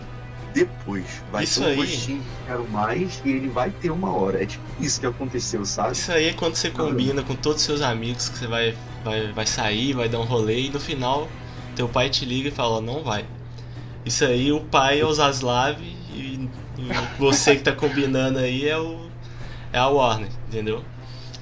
depois. 0.54 1.22
Vai 1.32 1.44
Isso 1.44 1.62
ter 1.62 1.78
um 1.78 1.82
aí. 1.82 2.22
quero 2.46 2.70
mais 2.70 3.22
e 3.26 3.30
ele 3.30 3.50
vai 3.50 3.70
ter 3.70 3.92
uma 3.92 4.12
hora. 4.12 4.42
É 4.42 4.46
tipo 4.46 4.64
isso 4.80 5.00
que 5.00 5.06
aconteceu, 5.06 5.66
sabe? 5.66 5.92
Isso 5.92 6.12
aí 6.12 6.28
é 6.28 6.34
quando 6.34 6.56
você 6.56 6.72
combina 6.72 7.22
com 7.24 7.36
todos 7.36 7.60
os 7.60 7.66
seus 7.66 7.82
amigos 7.82 8.30
que 8.30 8.38
você 8.38 8.48
vai, 8.48 8.76
vai, 9.04 9.32
vai 9.34 9.46
sair, 9.46 9.94
vai 9.94 10.08
dar 10.08 10.20
um 10.20 10.26
rolê 10.26 10.62
e 10.62 10.70
no 10.70 10.80
final 10.80 11.28
teu 11.76 11.90
pai 11.90 12.10
te 12.10 12.26
liga 12.26 12.48
e 12.48 12.52
fala, 12.52 12.82
não 12.82 13.04
vai. 13.04 13.26
Isso 14.06 14.24
aí 14.24 14.52
o 14.52 14.62
pai 14.62 15.02
é 15.02 15.06
o 15.06 15.14
Zaslav 15.14 15.78
e, 15.82 16.16
e 16.16 16.50
você 17.20 17.56
que 17.58 17.64
tá 17.64 17.74
combinando 17.74 18.40
aí 18.40 18.68
é 18.68 18.78
o 18.78 19.06
é 19.74 19.78
a 19.78 19.88
Warner, 19.88 20.30
entendeu? 20.48 20.82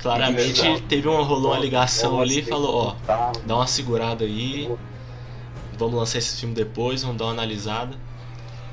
Claramente 0.09 0.81
teve 0.87 1.07
uma 1.07 1.23
rolou 1.23 1.51
uma 1.51 1.59
ligação 1.59 2.21
ali 2.21 2.39
e 2.39 2.43
falou, 2.43 2.75
ó, 2.89 2.95
Tá, 3.07 3.31
dá 3.43 3.55
uma 3.55 3.65
segurada 3.65 4.23
aí, 4.23 4.69
vamos 5.79 5.95
lançar 5.95 6.19
esse 6.19 6.39
filme 6.39 6.53
depois, 6.53 7.01
vamos 7.01 7.17
dar 7.17 7.25
uma 7.25 7.31
analisada. 7.31 7.95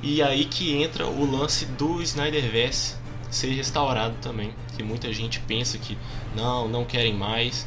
E 0.02 0.22
aí 0.22 0.44
que 0.44 0.82
entra 0.82 1.06
o 1.06 1.24
lance 1.30 1.64
do 1.64 2.02
Snyderverse 2.02 2.96
ser 3.30 3.48
restaurado 3.52 4.14
também, 4.20 4.52
que 4.76 4.82
muita 4.82 5.10
gente 5.10 5.40
pensa 5.40 5.78
que 5.78 5.96
não, 6.36 6.68
não 6.68 6.84
querem 6.84 7.14
mais. 7.14 7.66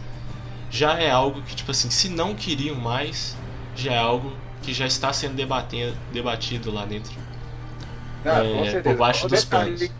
Já 0.70 1.00
é 1.00 1.10
algo 1.10 1.42
que 1.42 1.56
tipo 1.56 1.72
assim, 1.72 1.90
se 1.90 2.08
não 2.08 2.36
queriam 2.36 2.76
mais, 2.76 3.36
já 3.76 3.94
é 3.94 3.98
algo 3.98 4.32
que 4.62 4.74
já 4.74 4.86
está 4.86 5.12
sendo 5.12 5.34
debatendo, 5.36 5.98
debatido 6.14 6.72
lá 6.72 6.86
dentro. 6.86 7.14
Não, 8.24 8.64
É, 8.66 8.82
por 8.82 8.96
baixo 8.96 9.26
Ó, 9.26 9.30
dos 9.30 9.44
detalhe- 9.44 9.78
panos. 9.78 9.92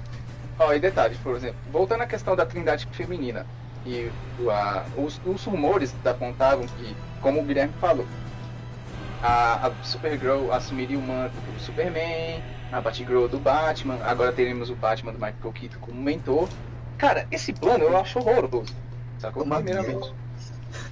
Ó, 0.60 0.72
e 0.74 0.80
detalhes, 0.80 1.18
por 1.18 1.36
exemplo, 1.36 1.58
voltando 1.72 2.02
à 2.02 2.06
questão 2.08 2.36
da 2.36 2.46
trindade 2.46 2.88
feminina, 2.92 3.46
e 3.86 4.14
o- 4.38 4.50
a- 4.52 4.90
os, 4.96 5.22
os 5.24 5.44
rumores 5.46 5.98
apontavam 6.06 6.68
que, 6.70 7.00
como 7.20 7.42
o 7.42 7.46
Guilherme 7.46 7.76
falou, 7.80 8.14
a, 9.22 9.68
a 9.70 9.78
Supergirl 9.82 10.52
assumiria 10.52 11.00
o 11.00 11.02
manto 11.02 11.42
do 11.42 11.58
Superman, 11.60 12.46
a 12.72 12.82
Batgirl 12.82 13.28
do 13.28 13.40
Batman, 13.40 14.00
agora 14.04 14.34
teremos 14.34 14.70
o 14.70 14.76
Batman 14.76 15.14
do 15.14 15.20
Michael 15.20 15.54
Keaton 15.54 15.80
como 15.80 16.02
mentor. 16.02 16.54
Cara, 16.98 17.28
esse 17.32 17.54
plano 17.54 17.84
eu 17.86 17.98
acho 17.98 18.20
horroroso, 18.20 18.76
sacou? 19.18 19.44
Uma 19.44 19.58
Primeiramente. 19.58 20.16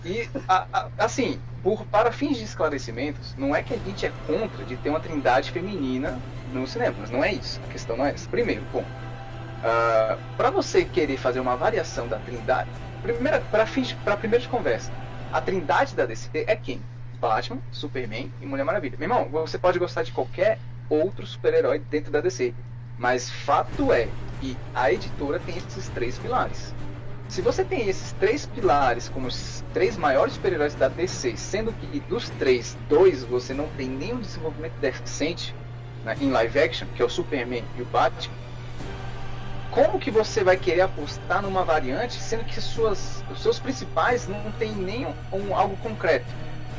E, 0.04 0.30
a- 0.48 0.68
a- 0.72 0.92
assim, 0.98 1.44
por, 1.62 1.86
para 1.88 2.12
fins 2.12 2.38
de 2.38 2.44
esclarecimentos, 2.44 3.36
não 3.36 3.56
é 3.56 3.64
que 3.64 3.74
a 3.74 3.80
gente 3.80 4.06
é 4.06 4.12
contra 4.12 4.66
de 4.66 4.78
ter 4.78 4.90
uma 4.90 5.02
trindade 5.02 5.52
feminina 5.52 6.24
nos 6.46 6.72
cinemas, 6.72 7.10
não 7.10 7.24
é 7.24 7.34
isso. 7.34 7.60
A 7.64 7.68
questão 7.68 7.98
não 7.98 8.06
é 8.06 8.14
essa. 8.14 8.30
Primeiro, 8.30 8.68
bom, 9.64 10.18
para 10.38 10.50
você 10.50 10.84
querer 10.84 11.18
fazer 11.18 11.40
uma 11.40 11.56
variação 11.56 12.08
da 12.08 12.18
trindade, 12.20 12.70
primeira, 13.02 13.40
para 13.40 13.66
fins, 13.66 13.94
para 14.04 14.18
primeira 14.18 14.42
de 14.42 14.50
conversa, 14.50 14.92
a 15.32 15.42
trindade 15.42 15.96
da 15.96 16.06
DC 16.06 16.30
é 16.48 16.56
quem? 16.56 16.82
Batman, 17.20 17.60
Superman 17.72 18.32
e 18.42 18.46
Mulher 18.46 18.64
Maravilha. 18.66 18.98
Meu 19.00 19.10
irmão, 19.10 19.30
você 19.30 19.58
pode 19.58 19.80
gostar 19.80 20.04
de 20.04 20.12
qualquer 20.12 20.60
outro 20.90 21.26
super-herói 21.26 21.80
dentro 21.80 22.12
da 22.12 22.20
DC, 22.20 22.54
mas 22.98 23.30
fato 23.30 23.92
é 23.94 24.10
que 24.42 24.58
a 24.76 24.92
editora 24.92 25.40
tem 25.40 25.58
esses 25.58 25.88
três 25.90 26.18
pilares. 26.20 26.74
Se 27.30 27.42
você 27.42 27.64
tem 27.64 27.88
esses 27.88 28.12
três 28.14 28.46
pilares 28.46 29.10
como 29.10 29.28
os 29.28 29.64
três 29.74 29.98
maiores 29.98 30.34
super-heróis 30.34 30.76
da 30.76 30.88
DC, 30.88 31.36
sendo 31.38 31.72
que 31.74 32.00
dos 32.02 32.30
três, 32.32 32.78
dois 32.90 33.24
você 33.24 33.54
não 33.54 33.68
tem 33.70 33.88
nenhum 33.88 34.20
desenvolvimento 34.20 34.74
decente 34.80 35.56
né, 36.04 36.16
em 36.20 36.30
live 36.30 36.60
action, 36.60 36.88
que 36.96 37.02
é 37.02 37.06
o 37.06 37.10
Superman 37.10 37.64
e 37.78 37.82
o 37.82 37.86
Batman, 37.86 38.36
como 39.74 40.00
que 40.00 40.12
você 40.12 40.44
vai 40.44 40.56
querer 40.56 40.82
apostar 40.82 41.42
numa 41.42 41.64
variante, 41.64 42.20
sendo 42.20 42.44
que 42.44 42.62
suas, 42.62 43.24
os 43.32 43.42
seus 43.42 43.60
principais 43.60 44.28
não 44.28 44.52
tem 44.60 44.72
nem 44.72 45.08
um, 45.32 45.56
algo 45.56 45.76
concreto, 45.78 46.28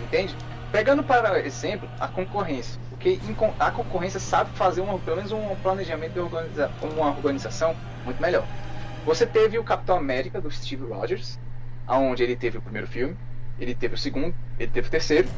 entende? 0.06 0.34
Pegando 0.70 1.02
para 1.02 1.40
exemplo 1.40 1.88
a 1.98 2.06
concorrência, 2.06 2.80
porque 2.90 3.18
a 3.58 3.70
concorrência 3.72 4.20
sabe 4.20 4.50
fazer 4.56 4.80
uma, 4.80 4.96
pelo 5.00 5.16
menos 5.16 5.32
um 5.32 5.56
planejamento 5.56 6.12
de 6.12 6.20
organiza, 6.20 6.70
uma 6.82 7.08
organização 7.08 7.74
muito 8.04 8.22
melhor. 8.22 8.44
Você 9.04 9.26
teve 9.26 9.58
o 9.58 9.64
Capitão 9.64 9.96
América 9.96 10.40
do 10.40 10.50
Steve 10.50 10.84
Rogers, 10.84 11.38
aonde 11.88 12.22
ele 12.22 12.36
teve 12.36 12.58
o 12.58 12.62
primeiro 12.62 12.86
filme, 12.86 13.16
ele 13.58 13.74
teve 13.74 13.96
o 13.96 13.98
segundo, 13.98 14.34
ele 14.58 14.70
teve 14.70 14.86
o 14.86 14.90
terceiro, 14.90 15.28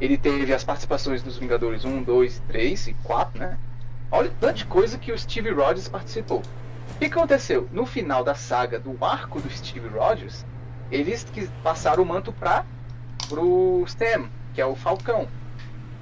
ele 0.00 0.18
teve 0.18 0.52
as 0.52 0.64
participações 0.64 1.22
dos 1.22 1.38
Vingadores 1.38 1.84
1, 1.84 2.02
2, 2.02 2.42
3 2.46 2.88
e 2.88 2.94
4, 3.04 3.38
né? 3.38 3.58
Olha 4.12 4.30
de 4.52 4.66
coisa 4.66 4.98
que 4.98 5.12
o 5.12 5.18
Steve 5.18 5.50
Rogers 5.50 5.88
participou. 5.88 6.42
O 6.94 6.98
que 6.98 7.06
aconteceu? 7.06 7.68
No 7.72 7.86
final 7.86 8.22
da 8.22 8.34
saga 8.34 8.78
do 8.78 9.02
arco 9.04 9.40
do 9.40 9.50
Steve 9.50 9.88
Rogers, 9.88 10.44
eles 10.90 11.24
passaram 11.62 12.02
o 12.02 12.06
manto 12.06 12.32
para 12.32 12.64
pro 13.28 13.84
Stem, 13.86 14.28
que 14.52 14.60
é 14.60 14.66
o 14.66 14.74
Falcão. 14.74 15.28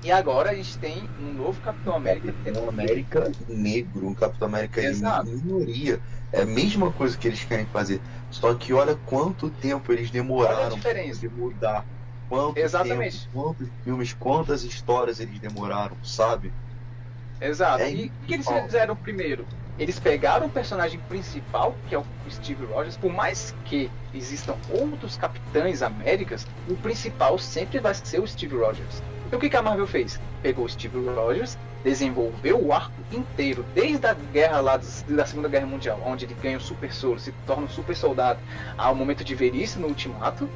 E 0.02 0.10
agora 0.12 0.50
a 0.50 0.54
gente 0.54 0.78
tem 0.78 1.08
um 1.18 1.32
novo 1.32 1.60
Capitão 1.60 1.96
América. 1.96 2.32
Capitão 2.32 2.68
América 2.68 3.32
negro, 3.48 4.06
um 4.06 4.14
Capitão 4.14 4.48
América 4.48 4.80
em 4.80 4.86
Exato. 4.86 5.26
minoria. 5.26 6.00
É 6.32 6.42
a 6.42 6.46
mesma 6.46 6.92
coisa 6.92 7.16
que 7.16 7.26
eles 7.26 7.44
querem 7.44 7.66
fazer. 7.66 8.00
Só 8.30 8.54
que 8.54 8.72
olha 8.72 8.94
quanto 8.94 9.50
tempo 9.50 9.92
eles 9.92 10.10
demoraram 10.10 10.78
de 10.78 11.28
mudar. 11.28 11.84
Quanto 12.28 12.58
Exatamente. 12.58 13.22
tempo, 13.22 13.32
quantos 13.32 13.68
filmes, 13.82 14.12
quantas 14.12 14.62
histórias 14.62 15.18
eles 15.18 15.40
demoraram, 15.40 15.96
sabe? 16.04 16.52
Exato. 17.40 17.82
É 17.82 17.90
e 17.90 18.06
o 18.06 18.26
que 18.26 18.34
eles 18.34 18.46
fizeram 18.46 18.94
primeiro? 18.94 19.46
Eles 19.78 20.00
pegaram 20.00 20.46
o 20.46 20.50
personagem 20.50 20.98
principal, 21.08 21.74
que 21.88 21.94
é 21.94 21.98
o 21.98 22.04
Steve 22.28 22.64
Rogers, 22.66 22.96
por 22.96 23.12
mais 23.12 23.54
que 23.64 23.88
existam 24.12 24.56
outros 24.70 25.16
Capitães 25.16 25.82
Américas, 25.82 26.46
o 26.68 26.74
principal 26.76 27.38
sempre 27.38 27.78
vai 27.78 27.94
ser 27.94 28.20
o 28.20 28.26
Steve 28.26 28.56
Rogers. 28.56 29.02
Então 29.26 29.38
o 29.38 29.40
que 29.40 29.56
a 29.56 29.62
Marvel 29.62 29.86
fez? 29.86 30.18
Pegou 30.42 30.64
o 30.64 30.68
Steve 30.68 30.98
Rogers, 30.98 31.56
desenvolveu 31.84 32.60
o 32.60 32.72
arco 32.72 32.92
inteiro, 33.12 33.64
desde 33.72 34.04
a 34.06 34.14
guerra 34.14 34.60
lá 34.60 34.76
da 34.76 35.26
Segunda 35.26 35.48
Guerra 35.48 35.66
Mundial, 35.66 36.02
onde 36.04 36.24
ele 36.24 36.34
ganha 36.34 36.56
o 36.56 36.60
super 36.60 36.92
soro, 36.92 37.20
se 37.20 37.30
torna 37.46 37.66
um 37.66 37.68
super 37.68 37.94
soldado, 37.94 38.40
ao 38.76 38.96
momento 38.96 39.22
de 39.22 39.34
ver 39.34 39.54
isso 39.54 39.78
no 39.78 39.86
Ultimato, 39.86 40.48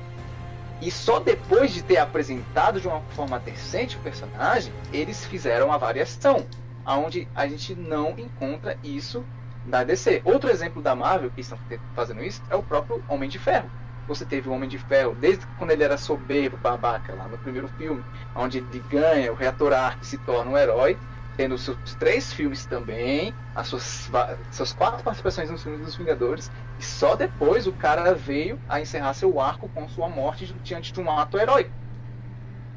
e 0.81 0.91
só 0.91 1.21
depois 1.21 1.73
de 1.73 1.83
ter 1.83 1.99
apresentado 1.99 2.81
de 2.81 2.89
uma 2.89 3.01
forma 3.11 3.39
decente 3.39 3.97
o 3.97 4.01
personagem, 4.01 4.73
eles 4.93 5.25
fizeram 5.25 5.71
a 5.71 5.77
variação, 5.77 6.45
aonde 6.85 7.29
a 7.35 7.47
gente 7.47 7.75
não 7.75 8.15
encontra 8.19 8.77
isso 8.83 9.25
na 9.65 9.85
DC. 9.85 10.23
Outro 10.25 10.51
exemplo 10.51 10.83
da 10.83 10.95
Marvel 10.95 11.31
que 11.31 11.41
estão 11.41 11.59
fazendo 11.95 12.23
isso 12.23 12.43
é 12.51 12.57
o 12.57 12.63
próprio 12.63 13.03
Homem 13.09 13.29
de 13.29 13.39
Ferro. 13.39 13.71
Você 14.07 14.27
teve 14.27 14.49
o 14.49 14.53
Homem 14.53 14.69
de 14.69 14.79
Ferro 14.79 15.15
desde 15.15 15.47
quando 15.57 15.71
ele 15.71 15.85
era 15.85 15.97
soberbo, 15.97 16.57
babaca, 16.57 17.15
lá 17.15 17.29
no 17.29 17.39
primeiro 17.39 17.69
filme, 17.69 18.05
onde 18.35 18.59
ele 18.59 18.81
ganha 18.81 19.33
o 19.33 19.37
reator 19.37 19.73
Arc 19.73 20.03
e 20.03 20.07
se 20.07 20.19
torna 20.19 20.51
um 20.51 20.59
herói, 20.59 20.99
tendo 21.37 21.57
seus 21.57 21.79
três 21.99 22.33
filmes 22.33 22.67
também, 22.67 23.33
as 23.55 23.69
suas, 23.69 24.11
suas 24.51 24.73
quatro 24.73 25.03
participações 25.05 25.51
nos 25.51 25.63
filmes 25.63 25.81
dos 25.81 25.97
Vingadores, 25.97 26.51
e 26.79 26.83
só 26.83 27.15
depois 27.15 27.67
o 27.67 27.73
cara 27.73 28.13
veio 28.15 28.61
a 28.69 28.81
encerrar 28.81 29.15
seu 29.15 29.39
arco 29.41 29.69
com 29.69 29.89
sua 29.89 30.09
morte 30.09 30.53
diante 30.63 30.93
de 30.93 31.01
um 31.01 31.11
ato 31.11 31.39
heróico. 31.39 31.71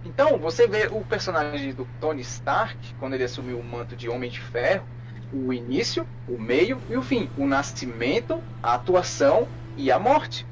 Então, 0.05 0.39
você 0.39 0.67
vê 0.67 0.87
o 0.91 1.03
personagem 1.05 1.73
do 1.73 1.87
Tony 1.99 2.21
Stark, 2.21 2.93
quando 2.95 3.15
ele 3.15 3.23
assumiu 3.23 3.59
o 3.59 3.63
manto 3.63 3.95
de 3.97 4.07
Homem 4.07 4.29
de 4.29 4.39
Ferro, 4.39 4.87
o 5.31 5.51
início, 5.51 6.07
o 6.27 6.39
meio 6.39 6.83
e 6.87 6.95
o 6.95 7.01
fim. 7.01 7.31
O 7.35 7.47
nascimento, 7.47 8.43
a 8.61 8.75
atuação 8.75 9.51
e 9.75 9.91
a 9.91 9.99
morte. 9.99 10.47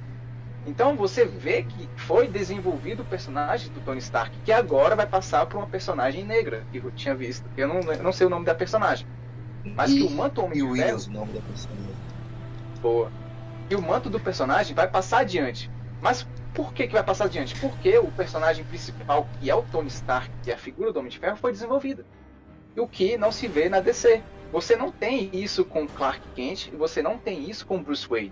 Então 0.65 0.97
você 0.97 1.25
vê 1.25 1.63
que 1.63 1.91
foi 1.97 2.27
desenvolvido 2.29 3.01
o 3.03 3.07
personagem 3.07 3.71
do 3.71 3.81
Tony 3.81 3.99
Stark, 3.99 4.37
que 4.43 4.51
agora 4.51 4.95
vai 4.95 5.07
passar 5.07 5.45
por 5.47 5.57
uma 5.57 5.69
personagem 5.69 6.25
negra, 6.25 6.65
que 6.71 6.79
eu 6.79 6.91
tinha 6.91 7.15
visto. 7.15 7.49
Eu 7.55 7.67
não, 7.67 7.81
eu 7.93 8.03
não 8.03 8.13
sei 8.13 8.27
o 8.27 8.29
nome 8.29 8.45
da 8.45 8.55
personagem. 8.55 9.05
Mas 9.75 9.93
que 9.93 10.03
o 10.03 10.09
manto 10.09 10.41
Homem 10.43 10.59
E 10.59 10.63
o 10.63 10.69
Ferro 10.69 10.71
Williams, 10.73 11.07
o 11.07 11.11
nome 11.11 11.33
da 11.33 11.41
pessoa. 11.41 11.77
boa. 12.81 13.11
E 13.69 13.75
o 13.75 13.81
manto 13.81 14.09
do 14.09 14.19
personagem 14.19 14.75
vai 14.75 14.89
passar 14.89 15.19
adiante. 15.19 15.71
Mas 16.01 16.27
por 16.53 16.73
que, 16.73 16.87
que 16.87 16.93
vai 16.93 17.03
passar 17.03 17.25
adiante? 17.25 17.59
Porque 17.59 17.97
o 17.97 18.11
personagem 18.11 18.63
principal, 18.65 19.27
que 19.39 19.49
é 19.49 19.55
o 19.55 19.63
Tony 19.63 19.87
Stark, 19.87 20.29
que 20.43 20.51
é 20.51 20.53
a 20.53 20.57
figura 20.57 20.91
do 20.93 20.99
Homem 20.99 21.11
de 21.11 21.19
Ferro, 21.19 21.37
foi 21.37 21.51
desenvolvida. 21.51 22.05
O 22.77 22.87
que 22.87 23.17
não 23.17 23.31
se 23.31 23.47
vê 23.47 23.69
na 23.69 23.79
DC. 23.79 24.21
Você 24.51 24.75
não 24.75 24.91
tem 24.91 25.31
isso 25.33 25.65
com 25.65 25.87
Clark 25.87 26.21
Kent 26.35 26.69
você 26.77 27.01
não 27.01 27.17
tem 27.17 27.49
isso 27.49 27.65
com 27.65 27.81
Bruce 27.81 28.07
Wayne. 28.07 28.31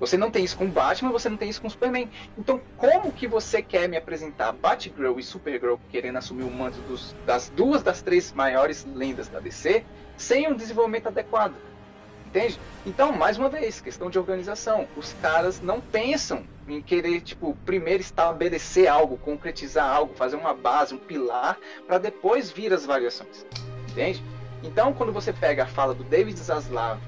Você 0.00 0.16
não 0.16 0.30
tem 0.30 0.44
isso 0.44 0.56
com 0.56 0.66
Batman, 0.70 1.10
você 1.10 1.28
não 1.28 1.36
tem 1.36 1.50
isso 1.50 1.60
com 1.60 1.68
Superman. 1.68 2.08
Então, 2.38 2.60
como 2.76 3.12
que 3.12 3.26
você 3.26 3.60
quer 3.60 3.88
me 3.88 3.96
apresentar 3.96 4.52
Batgirl 4.52 5.18
e 5.18 5.22
Supergirl 5.22 5.74
querendo 5.90 6.16
assumir 6.16 6.44
o 6.44 6.50
manto 6.50 6.78
dos, 6.82 7.14
das 7.26 7.50
duas 7.50 7.82
das 7.82 8.00
três 8.00 8.32
maiores 8.32 8.86
lendas 8.94 9.28
da 9.28 9.40
DC 9.40 9.84
sem 10.16 10.48
um 10.48 10.54
desenvolvimento 10.54 11.08
adequado? 11.08 11.54
Entende? 12.26 12.58
Então, 12.86 13.12
mais 13.12 13.36
uma 13.36 13.48
vez, 13.48 13.80
questão 13.80 14.08
de 14.08 14.18
organização. 14.18 14.86
Os 14.96 15.14
caras 15.14 15.60
não 15.60 15.80
pensam 15.80 16.44
em 16.68 16.82
querer, 16.82 17.20
tipo, 17.20 17.56
primeiro 17.64 18.00
estabelecer 18.00 18.88
algo, 18.88 19.16
concretizar 19.16 19.88
algo, 19.88 20.14
fazer 20.14 20.36
uma 20.36 20.54
base, 20.54 20.94
um 20.94 20.98
pilar, 20.98 21.58
para 21.86 21.98
depois 21.98 22.50
vir 22.50 22.72
as 22.72 22.84
variações. 22.84 23.46
Entende? 23.90 24.22
Então, 24.62 24.92
quando 24.92 25.12
você 25.12 25.32
pega 25.32 25.64
a 25.64 25.66
fala 25.66 25.94
do 25.94 26.04
David 26.04 26.38
Zaslav, 26.38 27.00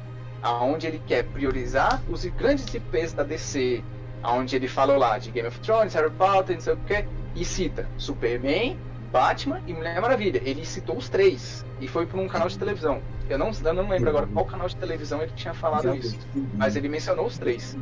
aonde 0.43 0.87
ele 0.87 1.03
quer 1.07 1.25
priorizar 1.25 2.03
os 2.09 2.25
grandes 2.25 2.73
IPs 2.73 3.13
da 3.13 3.23
DC, 3.23 3.83
aonde 4.23 4.57
ele 4.57 4.69
falou 4.69 4.97
lá 4.97 5.19
de 5.19 5.31
Game 5.31 5.49
of 5.49 5.59
Thrones, 5.61 5.95
Harry 5.95 6.11
Potter, 6.11 6.57
não 6.57 6.63
sei 6.63 6.75
o 6.75 6.77
que, 6.79 7.05
e 7.35 7.45
cita 7.45 7.89
Superman, 7.97 8.79
Batman 9.13 9.61
e 9.67 9.73
Mulher 9.73 10.01
Maravilha. 10.01 10.41
Ele 10.45 10.65
citou 10.65 10.97
os 10.97 11.09
três 11.09 11.65
e 11.81 11.89
foi 11.89 12.07
para 12.07 12.21
um 12.21 12.29
canal 12.29 12.49
de 12.49 12.59
televisão. 12.59 13.03
Eu 13.29 13.39
não, 13.39 13.51
eu 13.65 13.75
não 13.75 13.89
lembro 13.89 14.09
agora 14.11 14.27
qual 14.27 14.45
canal 14.45 14.69
de 14.69 14.77
televisão 14.77 15.23
ele 15.23 15.33
tinha 15.35 15.55
falado 15.55 15.95
isso, 15.95 16.19
mas 16.55 16.77
ele 16.77 16.89
mencionou 16.89 17.27
os 17.27 17.39
três. 17.39 17.77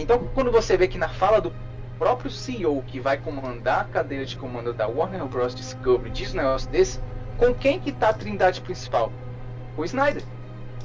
Então, 0.00 0.18
quando 0.34 0.50
você 0.50 0.78
vê 0.78 0.88
que 0.88 0.96
na 0.96 1.10
fala 1.10 1.40
do 1.40 1.52
próprio 1.98 2.30
CEO 2.30 2.82
que 2.86 2.98
vai 2.98 3.18
comandar 3.18 3.82
a 3.82 3.84
cadeira 3.84 4.24
de 4.24 4.34
comando 4.34 4.72
da 4.72 4.86
Warner 4.86 5.26
Bros. 5.26 5.54
Discovery 5.54 6.10
diz 6.10 6.32
um 6.32 6.38
negócio 6.38 6.70
desse, 6.70 6.98
com 7.36 7.54
quem 7.54 7.78
que 7.78 7.92
tá 7.92 8.08
a 8.08 8.14
trindade 8.14 8.62
principal? 8.62 9.12
O 9.76 9.84
Snyder. 9.84 10.22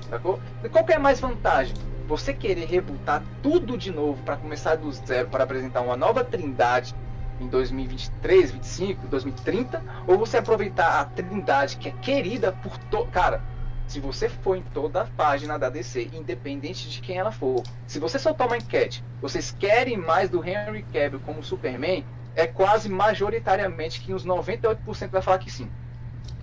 Sacou? 0.09 0.37
E 0.61 0.67
qual 0.67 0.83
que 0.83 0.91
é 0.91 0.99
mais 0.99 1.21
vantagem? 1.21 1.73
Você 2.07 2.33
querer 2.33 2.65
rebutar 2.65 3.23
tudo 3.41 3.77
de 3.77 3.89
novo 3.89 4.21
para 4.23 4.35
começar 4.35 4.75
do 4.75 4.91
zero 4.91 5.29
para 5.29 5.45
apresentar 5.45 5.79
uma 5.79 5.95
nova 5.95 6.21
trindade 6.21 6.93
em 7.39 7.47
2023, 7.47 8.51
2025, 8.51 9.07
2030, 9.07 9.83
ou 10.05 10.17
você 10.17 10.37
aproveitar 10.37 10.99
a 10.99 11.05
trindade 11.05 11.77
que 11.77 11.87
é 11.87 11.91
querida 11.93 12.51
por 12.51 12.77
todo. 12.77 13.09
Cara, 13.09 13.41
se 13.87 13.99
você 13.99 14.27
for 14.27 14.55
em 14.55 14.61
toda 14.61 15.01
a 15.01 15.05
página 15.05 15.57
da 15.57 15.69
DC, 15.69 16.09
independente 16.13 16.89
de 16.89 17.01
quem 17.01 17.17
ela 17.17 17.31
for, 17.31 17.63
se 17.87 17.99
você 17.99 18.17
soltar 18.17 18.47
uma 18.47 18.57
enquete, 18.57 19.03
vocês 19.21 19.55
querem 19.57 19.97
mais 19.97 20.29
do 20.29 20.43
Henry 20.43 20.83
Cavill 20.91 21.19
como 21.19 21.43
Superman, 21.43 22.03
é 22.35 22.45
quase 22.45 22.89
majoritariamente 22.89 24.01
que 24.01 24.13
uns 24.13 24.25
98% 24.25 25.09
vai 25.09 25.21
falar 25.21 25.37
que 25.37 25.51
sim. 25.51 25.69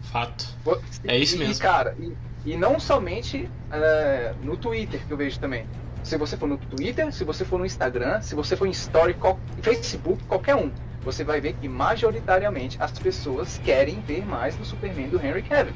Fato. 0.03 0.57
É 1.05 1.19
isso 1.19 1.39
mesmo. 1.39 1.55
E, 1.55 1.59
cara, 1.59 1.95
e, 1.99 2.15
e 2.53 2.57
não 2.57 2.81
somente 2.81 3.49
uh, 3.71 4.45
no 4.45 4.57
Twitter 4.57 5.05
que 5.07 5.13
eu 5.13 5.17
vejo 5.17 5.39
também. 5.39 5.67
Se 6.03 6.17
você 6.17 6.37
for 6.37 6.49
no 6.49 6.59
Twitter, 6.59 7.13
se 7.13 7.23
você 7.23 7.45
for 7.45 7.59
no 7.59 7.67
Instagram, 7.67 8.21
se 8.21 8.35
você 8.35 8.57
for 8.57 8.67
em 8.67 8.71
Story, 8.71 9.15
qual, 9.15 9.39
Facebook, 9.61 10.23
qualquer 10.25 10.57
um, 10.57 10.73
você 11.05 11.23
vai 11.23 11.41
ver 11.41 11.55
que 11.55 11.69
majoritariamente 11.69 12.77
as 12.81 12.93
pessoas 12.99 13.59
querem 13.59 14.01
ver 14.01 14.27
mais 14.27 14.57
do 14.57 14.65
Superman 14.65 15.09
do 15.09 15.25
Henry 15.25 15.43
Cavill. 15.43 15.75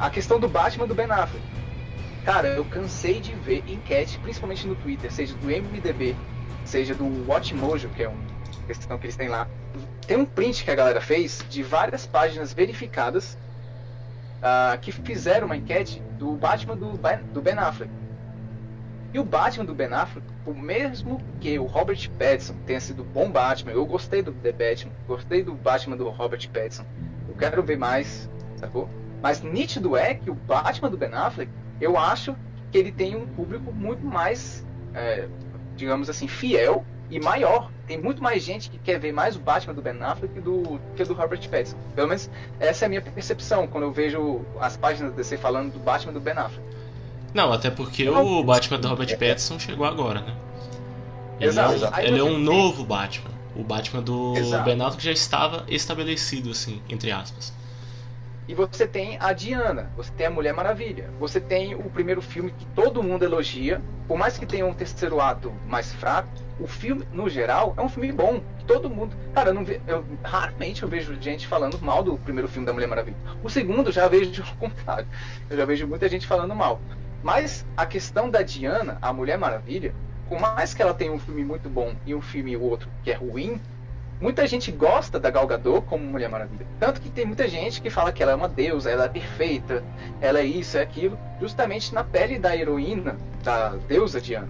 A 0.00 0.08
questão 0.08 0.40
do 0.40 0.48
Batman 0.48 0.86
do 0.86 0.94
Ben 0.94 1.10
Affleck. 1.10 1.44
Cara, 2.24 2.48
eu 2.48 2.64
cansei 2.64 3.20
de 3.20 3.34
ver 3.34 3.62
enquete, 3.68 4.18
principalmente 4.18 4.66
no 4.66 4.74
Twitter, 4.74 5.12
seja 5.12 5.34
do 5.34 5.46
MDB, 5.46 6.16
seja 6.64 6.94
do 6.94 7.28
Watchmojo, 7.28 7.90
que 7.90 8.04
é 8.04 8.08
uma 8.08 8.18
questão 8.66 8.96
que 8.96 9.04
eles 9.04 9.16
têm 9.16 9.28
lá. 9.28 9.46
Tem 10.06 10.16
um 10.16 10.24
print 10.24 10.64
que 10.64 10.70
a 10.70 10.74
galera 10.74 11.02
fez 11.02 11.44
de 11.50 11.62
várias 11.62 12.06
páginas 12.06 12.54
verificadas 12.54 13.36
uh, 14.38 14.78
que 14.80 14.90
fizeram 14.90 15.44
uma 15.44 15.56
enquete 15.56 16.02
do 16.18 16.32
Batman 16.32 16.78
do 16.78 16.96
ben, 16.96 17.18
do 17.34 17.42
ben 17.42 17.58
Affleck. 17.58 17.92
E 19.12 19.18
o 19.18 19.24
Batman 19.24 19.66
do 19.66 19.74
Ben 19.74 19.92
Affleck, 19.92 20.26
o 20.46 20.54
mesmo 20.54 21.20
que 21.40 21.58
o 21.58 21.66
Robert 21.66 22.10
Pattinson 22.12 22.54
tenha 22.64 22.80
sido 22.80 23.04
bom 23.04 23.30
Batman, 23.30 23.72
eu 23.72 23.84
gostei 23.84 24.22
do 24.22 24.32
The 24.32 24.52
Batman, 24.52 24.92
gostei 25.06 25.42
do 25.42 25.52
Batman 25.52 25.96
do 25.98 26.08
Robert 26.08 26.48
Pattinson, 26.48 26.86
eu 27.28 27.34
quero 27.34 27.62
ver 27.62 27.76
mais, 27.76 28.30
sacou? 28.56 28.88
Mas 29.22 29.42
nítido 29.42 29.96
é 29.96 30.14
que 30.14 30.30
o 30.30 30.34
Batman 30.34 30.90
do 30.90 30.96
Ben 30.96 31.12
Affleck, 31.12 31.50
eu 31.80 31.98
acho 31.98 32.34
que 32.70 32.78
ele 32.78 32.92
tem 32.92 33.16
um 33.16 33.26
público 33.26 33.72
muito 33.72 34.04
mais, 34.04 34.64
é, 34.94 35.28
digamos 35.76 36.08
assim, 36.08 36.26
fiel 36.26 36.84
e 37.10 37.20
maior. 37.20 37.70
Tem 37.86 37.98
muito 37.98 38.22
mais 38.22 38.42
gente 38.42 38.70
que 38.70 38.78
quer 38.78 38.98
ver 38.98 39.12
mais 39.12 39.36
o 39.36 39.40
Batman 39.40 39.74
do 39.74 39.82
Ben 39.82 40.00
Affleck 40.00 40.40
do 40.40 40.80
que 40.94 41.04
do 41.04 41.12
Robert 41.12 41.40
Pattinson. 41.48 41.76
Pelo 41.94 42.08
menos 42.08 42.30
essa 42.58 42.84
é 42.84 42.86
a 42.86 42.88
minha 42.88 43.02
percepção 43.02 43.66
quando 43.66 43.84
eu 43.84 43.92
vejo 43.92 44.42
as 44.60 44.76
páginas 44.76 45.12
DC 45.14 45.36
falando 45.36 45.72
do 45.72 45.78
Batman 45.80 46.12
do 46.12 46.20
Ben 46.20 46.34
Affleck. 46.34 46.62
Não, 47.34 47.52
até 47.52 47.70
porque 47.70 48.08
o 48.08 48.42
Batman 48.42 48.78
do 48.78 48.88
Robert 48.88 49.18
Pattinson 49.18 49.58
chegou 49.58 49.86
agora, 49.86 50.20
né? 50.20 50.34
Ele 51.38 51.48
Exato. 51.48 51.94
É, 51.96 52.06
ele 52.06 52.18
é 52.18 52.24
um 52.24 52.38
novo 52.38 52.84
Batman. 52.84 53.30
O 53.56 53.64
Batman 53.64 54.02
do 54.02 54.36
Exato. 54.36 54.64
Ben 54.64 54.80
Affleck 54.80 55.04
já 55.04 55.12
estava 55.12 55.64
estabelecido, 55.68 56.50
assim, 56.50 56.80
entre 56.88 57.10
aspas. 57.10 57.52
E 58.48 58.54
você 58.54 58.86
tem 58.86 59.16
a 59.20 59.32
Diana, 59.32 59.90
você 59.96 60.10
tem 60.12 60.26
a 60.26 60.30
Mulher 60.30 60.52
Maravilha, 60.52 61.08
você 61.20 61.40
tem 61.40 61.74
o 61.74 61.84
primeiro 61.90 62.20
filme 62.20 62.50
que 62.50 62.66
todo 62.66 63.02
mundo 63.02 63.24
elogia, 63.24 63.80
por 64.08 64.18
mais 64.18 64.38
que 64.38 64.46
tenha 64.46 64.66
um 64.66 64.74
terceiro 64.74 65.20
ato 65.20 65.52
mais 65.66 65.92
fraco, 65.92 66.28
o 66.58 66.66
filme, 66.66 67.06
no 67.12 67.28
geral, 67.28 67.74
é 67.76 67.80
um 67.80 67.88
filme 67.88 68.12
bom. 68.12 68.42
Todo 68.66 68.90
mundo. 68.90 69.16
Cara, 69.32 69.50
eu 69.50 69.54
não 69.54 69.64
ve, 69.64 69.80
eu, 69.86 70.04
raramente 70.22 70.82
eu 70.82 70.88
vejo 70.88 71.20
gente 71.20 71.46
falando 71.46 71.80
mal 71.80 72.02
do 72.02 72.16
primeiro 72.18 72.48
filme 72.48 72.66
da 72.66 72.72
Mulher 72.72 72.86
Maravilha. 72.86 73.16
O 73.42 73.48
segundo 73.48 73.88
eu 73.88 73.92
já 73.92 74.06
vejo 74.08 74.42
o 74.52 74.56
contrário. 74.56 75.06
Eu 75.48 75.56
já 75.56 75.64
vejo 75.64 75.86
muita 75.86 76.08
gente 76.08 76.26
falando 76.26 76.54
mal. 76.54 76.80
Mas 77.22 77.66
a 77.76 77.86
questão 77.86 78.30
da 78.30 78.42
Diana, 78.42 78.98
a 79.00 79.12
Mulher 79.12 79.38
Maravilha, 79.38 79.94
por 80.28 80.38
mais 80.38 80.72
que 80.74 80.82
ela 80.82 80.94
tenha 80.94 81.12
um 81.12 81.18
filme 81.18 81.44
muito 81.44 81.68
bom 81.68 81.94
e 82.06 82.14
um 82.14 82.20
filme 82.20 82.56
outro 82.56 82.88
que 83.02 83.10
é 83.10 83.14
ruim, 83.14 83.60
muita 84.20 84.46
gente 84.46 84.70
gosta 84.70 85.18
da 85.18 85.30
Gal 85.30 85.46
Gadot 85.46 85.86
como 85.86 86.04
Mulher 86.04 86.28
Maravilha. 86.28 86.66
Tanto 86.78 87.00
que 87.00 87.08
tem 87.08 87.24
muita 87.24 87.48
gente 87.48 87.80
que 87.80 87.90
fala 87.90 88.12
que 88.12 88.22
ela 88.22 88.32
é 88.32 88.34
uma 88.34 88.48
deusa, 88.48 88.90
ela 88.90 89.06
é 89.06 89.08
perfeita, 89.08 89.82
ela 90.20 90.40
é 90.40 90.44
isso, 90.44 90.76
é 90.76 90.82
aquilo, 90.82 91.18
justamente 91.40 91.94
na 91.94 92.04
pele 92.04 92.38
da 92.38 92.56
heroína, 92.56 93.16
da 93.42 93.70
deusa 93.88 94.20
Diana. 94.20 94.48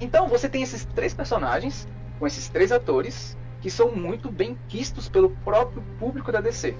Então 0.00 0.26
você 0.28 0.48
tem 0.48 0.62
esses 0.62 0.84
três 0.84 1.14
personagens, 1.14 1.86
com 2.18 2.26
esses 2.26 2.48
três 2.48 2.72
atores, 2.72 3.36
que 3.60 3.70
são 3.70 3.92
muito 3.92 4.30
bem 4.30 4.56
quistos 4.68 5.08
pelo 5.08 5.30
próprio 5.44 5.82
público 5.98 6.32
da 6.32 6.40
DC. 6.40 6.74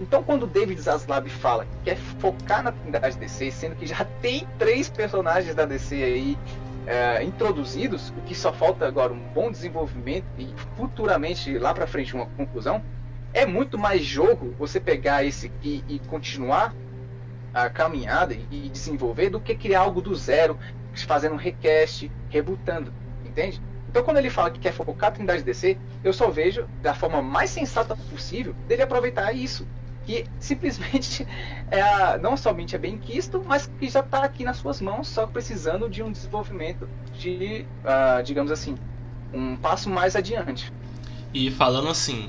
Então, 0.00 0.22
quando 0.22 0.46
David 0.46 0.80
Zaslav 0.80 1.28
fala 1.28 1.66
que 1.66 1.84
quer 1.84 1.96
focar 1.96 2.62
na 2.62 2.72
Trindade 2.72 3.18
DC, 3.18 3.50
sendo 3.50 3.76
que 3.76 3.86
já 3.86 4.06
tem 4.22 4.48
três 4.58 4.88
personagens 4.88 5.54
da 5.54 5.66
DC 5.66 5.94
aí 5.94 6.38
é, 6.86 7.22
introduzidos, 7.22 8.10
o 8.10 8.22
que 8.22 8.34
só 8.34 8.52
falta 8.52 8.86
agora 8.86 9.12
um 9.12 9.18
bom 9.18 9.50
desenvolvimento 9.50 10.26
e 10.38 10.48
futuramente 10.76 11.56
lá 11.58 11.74
para 11.74 11.86
frente 11.86 12.14
uma 12.14 12.26
conclusão, 12.26 12.82
é 13.32 13.46
muito 13.46 13.78
mais 13.78 14.02
jogo 14.02 14.54
você 14.58 14.80
pegar 14.80 15.24
esse 15.24 15.46
aqui 15.46 15.84
e 15.88 15.98
continuar 16.00 16.74
a 17.52 17.68
caminhada 17.68 18.34
e 18.50 18.68
desenvolver 18.68 19.30
do 19.30 19.40
que 19.40 19.54
criar 19.54 19.80
algo 19.80 20.00
do 20.00 20.14
zero, 20.14 20.58
fazendo 21.06 21.34
um 21.34 21.38
request, 21.38 22.10
rebutando, 22.28 22.92
entende? 23.24 23.60
Então, 23.88 24.04
quando 24.04 24.18
ele 24.18 24.30
fala 24.30 24.50
que 24.50 24.60
quer 24.60 24.72
focar 24.72 25.10
a 25.10 25.12
Trindade 25.12 25.42
DC, 25.42 25.76
eu 26.04 26.12
só 26.12 26.30
vejo 26.30 26.68
da 26.80 26.94
forma 26.94 27.20
mais 27.20 27.50
sensata 27.50 27.96
possível 27.96 28.54
dele 28.68 28.82
aproveitar 28.82 29.32
isso 29.32 29.66
que 30.10 30.26
simplesmente 30.40 31.24
é 31.70 32.18
não 32.18 32.36
somente 32.36 32.74
é 32.74 32.78
bem 32.78 32.98
quisto, 32.98 33.42
mas 33.46 33.70
que 33.78 33.88
já 33.88 34.00
está 34.00 34.24
aqui 34.24 34.42
nas 34.42 34.56
suas 34.56 34.80
mãos, 34.80 35.06
só 35.06 35.26
precisando 35.26 35.88
de 35.88 36.02
um 36.02 36.10
desenvolvimento 36.10 36.88
de, 37.16 37.64
uh, 37.84 38.22
digamos 38.24 38.50
assim, 38.50 38.74
um 39.32 39.56
passo 39.56 39.88
mais 39.88 40.16
adiante. 40.16 40.72
E 41.32 41.50
falando 41.52 41.88
assim, 41.88 42.28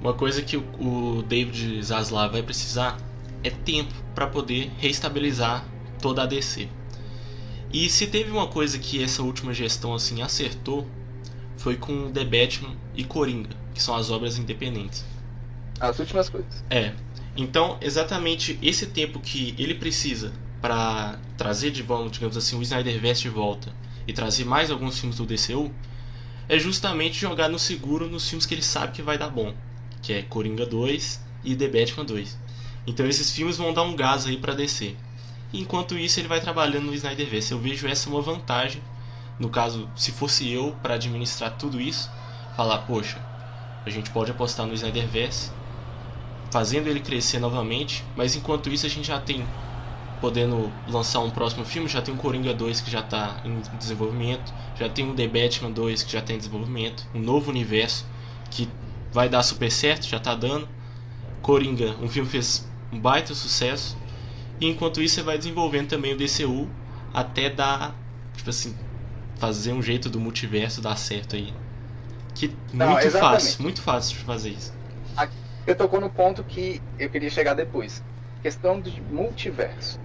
uma 0.00 0.14
coisa 0.14 0.40
que 0.40 0.56
o, 0.56 0.64
o 0.80 1.22
David 1.22 1.82
Zaslav 1.82 2.32
vai 2.32 2.42
precisar 2.42 2.96
é 3.44 3.50
tempo 3.50 3.92
para 4.14 4.26
poder 4.26 4.70
reestabilizar 4.78 5.64
toda 6.00 6.22
a 6.22 6.26
DC. 6.26 6.68
E 7.70 7.88
se 7.90 8.06
teve 8.06 8.30
uma 8.30 8.46
coisa 8.46 8.78
que 8.78 9.02
essa 9.02 9.22
última 9.22 9.52
gestão 9.52 9.94
assim 9.94 10.22
acertou, 10.22 10.86
foi 11.56 11.76
com 11.76 12.10
The 12.10 12.24
Batman 12.24 12.74
e 12.94 13.04
Coringa, 13.04 13.56
que 13.74 13.82
são 13.82 13.94
as 13.94 14.10
obras 14.10 14.38
independentes. 14.38 15.11
As 15.80 15.98
últimas 15.98 16.28
coisas. 16.28 16.64
É. 16.70 16.92
Então, 17.36 17.78
exatamente 17.80 18.58
esse 18.62 18.86
tempo 18.86 19.18
que 19.18 19.54
ele 19.58 19.74
precisa 19.74 20.32
para 20.60 21.18
trazer 21.36 21.70
de 21.70 21.82
volta, 21.82 22.10
digamos 22.10 22.36
assim, 22.36 22.56
o 22.56 22.62
Snyderverse 22.62 23.22
de 23.22 23.28
volta 23.28 23.72
e 24.06 24.12
trazer 24.12 24.44
mais 24.44 24.70
alguns 24.70 24.98
filmes 24.98 25.16
do 25.16 25.26
DCU, 25.26 25.72
é 26.48 26.58
justamente 26.58 27.18
jogar 27.18 27.48
no 27.48 27.58
seguro 27.58 28.08
nos 28.08 28.28
filmes 28.28 28.44
que 28.44 28.54
ele 28.54 28.62
sabe 28.62 28.92
que 28.92 29.02
vai 29.02 29.16
dar 29.16 29.30
bom, 29.30 29.54
que 30.02 30.12
é 30.12 30.22
Coringa 30.22 30.66
2 30.66 31.20
e 31.44 31.56
The 31.56 31.68
Batman 31.68 32.04
2. 32.04 32.38
Então 32.86 33.06
esses 33.06 33.30
filmes 33.32 33.56
vão 33.56 33.72
dar 33.72 33.82
um 33.82 33.96
gás 33.96 34.26
aí 34.26 34.36
para 34.36 34.54
DC. 34.54 34.94
Enquanto 35.52 35.98
isso, 35.98 36.18
ele 36.18 36.28
vai 36.28 36.40
trabalhando 36.40 36.86
no 36.86 36.94
Snyderverse. 36.94 37.52
Eu 37.52 37.58
vejo 37.58 37.86
essa 37.86 38.08
uma 38.08 38.22
vantagem. 38.22 38.82
No 39.38 39.48
caso, 39.48 39.88
se 39.94 40.10
fosse 40.10 40.50
eu 40.50 40.76
para 40.82 40.94
administrar 40.94 41.56
tudo 41.56 41.80
isso, 41.80 42.10
falar, 42.56 42.78
poxa, 42.78 43.18
a 43.84 43.90
gente 43.90 44.10
pode 44.10 44.30
apostar 44.30 44.66
no 44.66 44.74
Snyderverse 44.74 45.50
fazendo 46.52 46.88
ele 46.88 47.00
crescer 47.00 47.40
novamente, 47.40 48.04
mas 48.14 48.36
enquanto 48.36 48.70
isso 48.70 48.86
a 48.86 48.88
gente 48.88 49.08
já 49.08 49.18
tem 49.20 49.48
podendo 50.20 50.72
lançar 50.86 51.20
um 51.20 51.30
próximo 51.30 51.64
filme. 51.64 51.88
Já 51.88 52.02
tem 52.02 52.14
o 52.14 52.18
Coringa 52.18 52.54
2 52.54 52.80
que 52.80 52.90
já 52.90 53.00
está 53.00 53.40
em 53.44 53.60
desenvolvimento, 53.78 54.54
já 54.74 54.88
tem 54.88 55.10
o 55.10 55.14
The 55.14 55.26
Batman 55.28 55.72
2 55.72 56.02
que 56.04 56.12
já 56.12 56.22
tem 56.22 56.36
em 56.36 56.38
desenvolvimento, 56.38 57.08
um 57.14 57.20
novo 57.20 57.50
universo 57.50 58.06
que 58.50 58.68
vai 59.12 59.28
dar 59.28 59.42
super 59.42 59.70
certo, 59.72 60.06
já 60.06 60.18
está 60.18 60.34
dando. 60.34 60.68
Coringa, 61.42 61.96
um 62.00 62.08
filme 62.08 62.28
fez 62.28 62.70
um 62.92 63.00
baita 63.00 63.34
sucesso. 63.34 63.98
E 64.60 64.66
enquanto 64.68 65.02
isso 65.02 65.16
você 65.16 65.22
vai 65.22 65.38
desenvolvendo 65.38 65.88
também 65.88 66.14
o 66.14 66.16
DCU 66.16 66.70
até 67.12 67.50
dar, 67.50 68.00
tipo 68.36 68.50
assim, 68.50 68.76
fazer 69.36 69.72
um 69.72 69.82
jeito 69.82 70.10
do 70.10 70.20
multiverso 70.20 70.80
dar 70.82 70.96
certo 70.96 71.36
aí. 71.36 71.54
Que 72.34 72.56
Não, 72.72 72.86
muito 72.88 73.06
exatamente. 73.06 73.58
fácil, 73.58 73.62
muito 73.62 73.82
fácil 73.82 74.18
de 74.18 74.24
fazer 74.24 74.50
isso. 74.50 74.72
Eu 75.64 75.76
tocou 75.76 76.00
no 76.00 76.10
ponto 76.10 76.42
que 76.42 76.82
eu 76.98 77.08
queria 77.08 77.30
chegar 77.30 77.54
depois. 77.54 78.02
Questão 78.42 78.80
de 78.80 79.00
multiverso. 79.00 79.96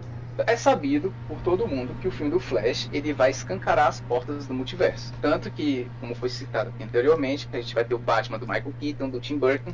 É 0.45 0.55
sabido 0.55 1.11
por 1.27 1.41
todo 1.41 1.67
mundo 1.67 1.95
que 1.95 2.07
o 2.07 2.11
filme 2.11 2.31
do 2.31 2.39
Flash 2.39 2.87
ele 2.93 3.11
vai 3.11 3.31
escancarar 3.31 3.87
as 3.87 3.99
portas 3.99 4.45
do 4.45 4.53
multiverso. 4.53 5.11
Tanto 5.19 5.49
que, 5.51 5.89
como 5.99 6.13
foi 6.13 6.29
citado 6.29 6.71
anteriormente, 6.79 7.47
a 7.51 7.57
gente 7.59 7.73
vai 7.73 7.83
ter 7.83 7.95
o 7.95 7.99
Batman 7.99 8.37
do 8.37 8.45
Michael 8.47 8.73
Keaton, 8.79 9.09
do 9.09 9.19
Tim 9.19 9.39
Burton. 9.39 9.73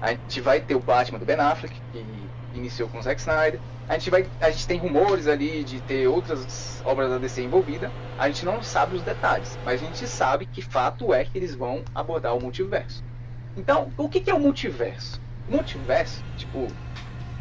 A 0.00 0.10
gente 0.12 0.40
vai 0.40 0.60
ter 0.60 0.76
o 0.76 0.80
Batman 0.80 1.18
do 1.18 1.26
Ben 1.26 1.34
Affleck, 1.34 1.74
que 1.90 2.32
iniciou 2.54 2.88
com 2.88 2.98
o 2.98 3.02
Zack 3.02 3.20
Snyder. 3.20 3.60
A 3.88 3.94
gente, 3.94 4.10
vai, 4.10 4.30
a 4.40 4.50
gente 4.50 4.68
tem 4.68 4.78
rumores 4.78 5.26
ali 5.26 5.64
de 5.64 5.80
ter 5.80 6.06
outras 6.06 6.80
obras 6.84 7.10
da 7.10 7.18
DC 7.18 7.42
envolvidas. 7.42 7.90
A 8.16 8.28
gente 8.28 8.44
não 8.44 8.62
sabe 8.62 8.94
os 8.94 9.02
detalhes, 9.02 9.58
mas 9.64 9.82
a 9.82 9.84
gente 9.84 10.06
sabe 10.06 10.46
que 10.46 10.62
fato 10.62 11.12
é 11.12 11.24
que 11.24 11.36
eles 11.36 11.56
vão 11.56 11.82
abordar 11.92 12.36
o 12.36 12.40
multiverso. 12.40 13.02
Então, 13.58 13.92
o 13.96 14.08
que 14.08 14.20
que 14.20 14.30
é 14.30 14.34
o 14.34 14.38
multiverso? 14.38 15.20
O 15.48 15.52
multiverso, 15.52 16.22
tipo, 16.36 16.68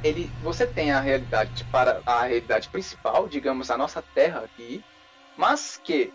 ele, 0.04 0.32
você 0.42 0.66
tem 0.66 0.92
a 0.92 1.00
realidade 1.00 1.64
para 1.66 2.02
a 2.08 2.24
realidade 2.24 2.70
principal, 2.70 3.28
digamos 3.28 3.70
a 3.70 3.78
nossa 3.78 4.02
Terra 4.16 4.40
aqui, 4.40 4.84
mas 5.38 5.80
que 5.84 6.12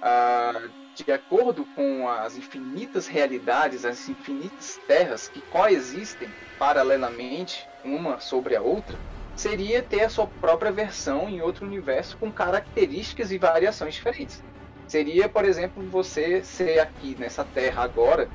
ah, 0.00 0.62
de 0.94 1.12
acordo 1.12 1.66
com 1.76 2.08
as 2.08 2.38
infinitas 2.38 3.06
realidades, 3.06 3.84
as 3.84 4.08
infinitas 4.08 4.80
terras 4.88 5.28
que 5.28 5.42
coexistem 5.42 6.28
paralelamente 6.58 7.68
uma 7.84 8.20
sobre 8.20 8.56
a 8.56 8.62
outra, 8.62 8.96
seria 9.36 9.82
ter 9.82 10.04
a 10.04 10.08
sua 10.08 10.26
própria 10.26 10.72
versão 10.72 11.28
em 11.28 11.42
outro 11.42 11.66
universo 11.66 12.16
com 12.16 12.32
características 12.32 13.30
e 13.30 13.36
variações 13.36 13.92
diferentes. 13.92 14.42
Seria, 14.86 15.28
por 15.28 15.44
exemplo, 15.44 15.82
você 15.90 16.42
ser 16.42 16.78
aqui 16.78 17.16
nessa 17.18 17.44
Terra 17.44 17.82
agora 17.82 18.28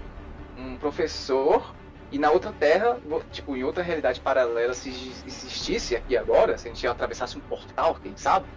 um 0.59 0.77
professor 0.77 1.73
e 2.11 2.17
na 2.17 2.31
outra 2.31 2.51
terra, 2.51 2.97
tipo, 3.31 3.55
em 3.55 3.63
outra 3.63 3.83
realidade 3.83 4.19
paralela, 4.19 4.73
se 4.73 4.89
exi- 4.89 5.23
existisse 5.27 5.95
aqui 5.95 6.17
agora, 6.17 6.57
se 6.57 6.67
a 6.67 6.73
gente 6.73 6.87
atravessasse 6.87 7.37
um 7.37 7.41
portal, 7.41 7.97
quem 8.01 8.17
sabe, 8.17 8.47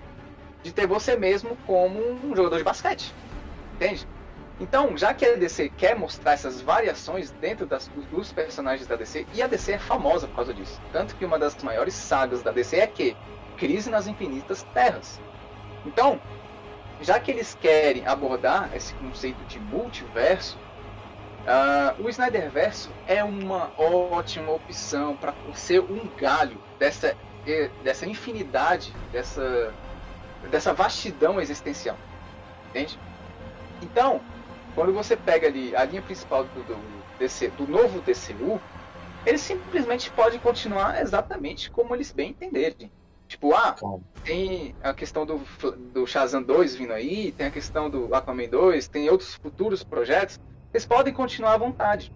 de 0.62 0.72
ter 0.72 0.86
você 0.86 1.16
mesmo 1.16 1.56
como 1.66 2.00
um 2.00 2.34
jogador 2.34 2.56
de 2.56 2.64
basquete. 2.64 3.14
Entende? 3.74 4.06
Então, 4.60 4.96
já 4.96 5.12
que 5.12 5.24
a 5.26 5.34
DC 5.34 5.70
quer 5.70 5.96
mostrar 5.96 6.32
essas 6.32 6.60
variações 6.60 7.30
dentro 7.32 7.66
das, 7.66 7.88
dos 8.10 8.32
personagens 8.32 8.86
da 8.86 8.96
DC, 8.96 9.26
e 9.34 9.42
a 9.42 9.46
DC 9.46 9.72
é 9.72 9.78
famosa 9.78 10.28
por 10.28 10.36
causa 10.36 10.54
disso. 10.54 10.80
Tanto 10.92 11.16
que 11.16 11.24
uma 11.24 11.38
das 11.38 11.60
maiores 11.62 11.94
sagas 11.94 12.42
da 12.42 12.52
DC 12.52 12.76
é 12.76 12.86
que 12.86 13.16
Crise 13.56 13.90
nas 13.90 14.06
Infinitas 14.06 14.62
Terras. 14.74 15.20
Então, 15.84 16.20
já 17.00 17.18
que 17.18 17.30
eles 17.30 17.56
querem 17.60 18.06
abordar 18.06 18.70
esse 18.74 18.94
conceito 18.94 19.42
de 19.46 19.58
multiverso, 19.58 20.58
ah, 21.47 21.94
o 21.98 22.09
Snyderverso 22.09 22.90
é 23.06 23.23
uma 23.24 23.73
ótima 23.77 24.52
opção 24.52 25.16
para 25.16 25.35
ser 25.55 25.81
um 25.81 26.09
galho 26.16 26.59
dessa, 26.78 27.16
eh, 27.47 27.70
dessa 27.82 28.06
infinidade, 28.06 28.94
dessa, 29.10 29.74
dessa 30.51 30.73
vastidão 30.73 31.40
existencial. 31.40 31.97
Entende? 32.70 32.98
Então, 33.82 34.20
quando 34.74 34.93
você 34.93 35.16
pega 35.16 35.48
ali 35.48 35.74
a 35.74 35.85
linha 35.85 36.02
principal 36.02 36.44
do, 36.44 36.62
do, 36.62 36.78
DC, 37.19 37.48
do 37.51 37.66
novo 37.66 38.01
DCU, 38.01 38.60
eles 39.27 39.40
simplesmente 39.40 40.10
podem 40.10 40.39
continuar 40.39 41.01
exatamente 41.01 41.70
como 41.70 41.94
eles 41.94 42.12
bem 42.12 42.31
entenderem. 42.31 42.90
Tipo, 43.28 43.55
ah, 43.55 43.74
tem 44.24 44.74
a 44.82 44.93
questão 44.93 45.24
do, 45.24 45.40
do 45.93 46.06
Shazam 46.06 46.43
2 46.43 46.77
vindo 46.77 46.93
aí, 46.93 47.32
tem 47.32 47.47
a 47.47 47.51
questão 47.51 47.89
do 47.89 48.14
Aquaman 48.14 48.48
2, 48.48 48.89
tem 48.89 49.09
outros 49.09 49.35
futuros 49.35 49.82
projetos. 49.82 50.39
Eles 50.73 50.86
podem 50.86 51.12
continuar 51.12 51.53
à 51.53 51.59
vontade. 51.59 52.11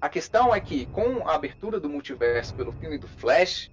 A 0.00 0.08
questão 0.08 0.54
é 0.54 0.60
que, 0.60 0.86
com 0.86 1.26
a 1.26 1.34
abertura 1.34 1.80
do 1.80 1.88
multiverso 1.88 2.54
pelo 2.54 2.72
filme 2.72 2.98
do 2.98 3.08
Flash, 3.08 3.70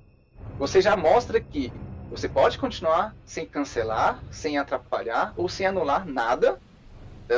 você 0.58 0.82
já 0.82 0.96
mostra 0.96 1.40
que 1.40 1.72
você 2.10 2.28
pode 2.30 2.58
continuar 2.58 3.14
sem 3.26 3.46
cancelar, 3.46 4.24
sem 4.32 4.58
atrapalhar 4.58 5.34
ou 5.36 5.50
sem 5.50 5.66
anular 5.66 6.06
nada 6.06 6.58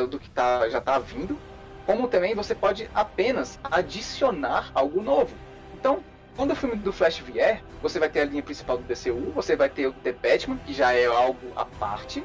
do 0.10 0.20
que 0.20 0.30
tá, 0.30 0.70
já 0.70 0.78
está 0.78 1.00
vindo, 1.00 1.40
como 1.88 2.08
também 2.08 2.36
você 2.36 2.54
pode 2.54 2.88
apenas 2.94 3.60
adicionar 3.64 4.70
algo 4.76 5.02
novo. 5.02 5.36
Então, 5.74 6.04
quando 6.36 6.52
o 6.52 6.56
filme 6.56 6.76
do 6.76 6.94
Flash 6.94 7.18
vier, 7.18 7.64
você 7.82 7.98
vai 8.00 8.10
ter 8.10 8.22
a 8.22 8.26
linha 8.26 8.44
principal 8.44 8.78
do 8.78 8.84
DCU, 8.84 9.32
você 9.34 9.56
vai 9.56 9.70
ter 9.70 9.88
o 9.88 9.94
The 9.94 10.12
Batman, 10.12 10.58
que 10.58 10.74
já 10.74 10.94
é 10.94 11.08
algo 11.08 11.52
à 11.56 11.66
parte, 11.66 12.24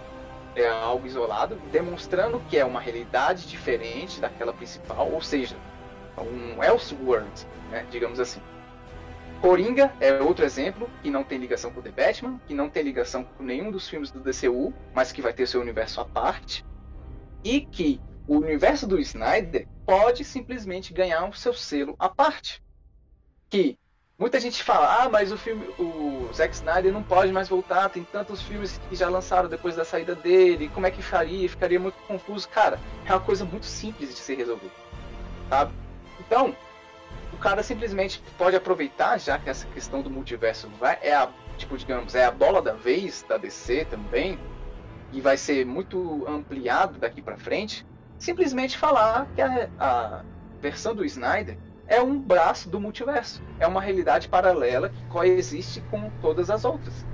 é 0.57 0.69
algo 0.69 1.07
isolado, 1.07 1.57
demonstrando 1.71 2.41
que 2.49 2.57
é 2.57 2.65
uma 2.65 2.81
realidade 2.81 3.47
diferente 3.47 4.21
daquela 4.21 4.53
principal, 4.53 5.11
ou 5.11 5.21
seja, 5.21 5.57
um 6.19 6.63
Elseworld, 6.63 7.47
né, 7.71 7.87
digamos 7.91 8.21
assim. 8.21 8.41
Coringa 9.41 9.93
é 10.01 10.13
outro 10.23 10.45
exemplo 10.45 10.89
que 11.03 11.11
não 11.11 11.23
tem 11.23 11.39
ligação 11.39 11.71
com 11.71 11.83
The 11.83 11.91
Batman, 11.91 12.41
que 12.47 12.55
não 12.55 12.71
tem 12.71 12.83
ligação 12.83 13.25
com 13.25 13.43
nenhum 13.43 13.71
dos 13.71 13.89
filmes 13.89 14.11
do 14.11 14.21
DCU, 14.21 14.73
mas 14.95 15.13
que 15.13 15.21
vai 15.21 15.33
ter 15.33 15.47
seu 15.47 15.61
universo 15.61 16.01
à 16.01 16.05
parte, 16.05 16.65
e 17.43 17.61
que 17.61 18.01
o 18.27 18.37
universo 18.37 18.87
do 18.87 18.99
Snyder 18.99 19.69
pode 19.85 20.25
simplesmente 20.25 20.95
ganhar 20.95 21.29
o 21.29 21.35
seu 21.35 21.53
selo 21.53 21.95
à 21.99 22.09
parte. 22.09 22.63
Que 23.51 23.79
muita 24.19 24.39
gente 24.39 24.63
fala, 24.63 25.03
ah, 25.03 25.09
mas 25.09 25.33
o 25.33 25.37
filme, 25.37 25.67
o 25.79 26.29
Zack 26.33 26.55
Snyder 26.55 26.93
não 26.93 27.03
pode 27.03 27.33
mais 27.33 27.49
voltar, 27.49 27.89
tem 27.89 28.05
tantos 28.05 28.43
filmes 28.43 28.81
que 28.89 28.95
já 28.97 29.09
lançaram 29.09 29.49
depois 29.49 29.77
da 29.77 29.85
saída 29.85 30.15
dele, 30.15 30.71
como 30.73 30.87
é 30.87 30.91
que 30.91 31.03
faria? 31.03 31.49
Ficaria 31.49 31.81
muito 31.81 31.97
confuso. 32.07 32.49
Cara, 32.49 32.79
é 33.05 33.13
uma 33.13 33.21
coisa 33.21 33.45
muito 33.45 33.67
simples 33.67 34.11
de 34.11 34.17
ser 34.17 34.37
resolvida, 34.37 34.73
sabe? 35.49 35.73
Então, 36.21 36.57
o 37.33 37.37
cara 37.37 37.63
simplesmente 37.63 38.23
pode 38.39 38.57
aproveitar, 38.57 39.19
já 39.19 39.39
que 39.39 39.51
essa 39.51 39.67
questão 39.69 40.01
do 40.01 40.11
multiverso 40.11 40.69
vai, 40.79 40.99
é 41.03 41.15
a, 41.15 41.29
tipo, 41.59 41.77
digamos, 41.77 42.15
é 42.15 42.25
a 42.25 42.31
bola 42.31 42.63
da 42.63 42.73
vez 42.73 43.25
da 43.29 43.37
DC 43.37 43.87
também, 43.87 44.39
e 45.13 45.21
vai 45.21 45.37
ser 45.37 45.67
muito 45.67 46.25
ampliado 46.29 46.99
daqui 46.99 47.21
para 47.21 47.37
frente, 47.37 47.87
simplesmente 48.19 48.79
falar 48.79 49.29
que 49.35 49.43
a, 49.43 49.69
a 49.79 50.23
versão 50.61 50.95
do 50.95 51.05
Snyder 51.05 51.59
é 51.87 52.01
um 52.01 52.19
braço 52.19 52.69
do 52.69 52.81
multiverso, 52.81 53.43
é 53.59 53.67
uma 53.67 53.81
realidade 53.81 54.29
paralela 54.29 54.89
que 54.89 55.05
coexiste 55.09 55.81
com 55.91 56.11
todas 56.21 56.51
as 56.51 56.65
outras. 56.65 57.05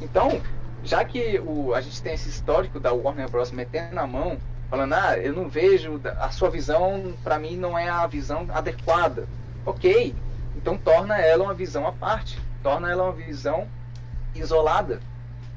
Então, 0.00 0.40
já 0.82 1.04
que 1.04 1.40
o, 1.40 1.74
a 1.74 1.80
gente 1.80 2.02
tem 2.02 2.14
esse 2.14 2.28
histórico 2.28 2.78
da 2.78 2.92
Warner 2.92 3.28
Bros. 3.28 3.50
metendo 3.50 3.98
a 3.98 4.06
mão, 4.06 4.38
falando, 4.68 4.92
ah, 4.92 5.18
eu 5.18 5.32
não 5.32 5.48
vejo, 5.48 6.00
a 6.18 6.30
sua 6.30 6.50
visão, 6.50 7.14
para 7.22 7.38
mim, 7.38 7.56
não 7.56 7.78
é 7.78 7.88
a 7.88 8.06
visão 8.06 8.46
adequada. 8.50 9.26
Ok, 9.66 10.14
então 10.56 10.76
torna 10.76 11.18
ela 11.18 11.44
uma 11.44 11.54
visão 11.54 11.86
à 11.86 11.92
parte, 11.92 12.38
torna 12.62 12.90
ela 12.90 13.04
uma 13.04 13.12
visão 13.12 13.66
isolada. 14.34 15.00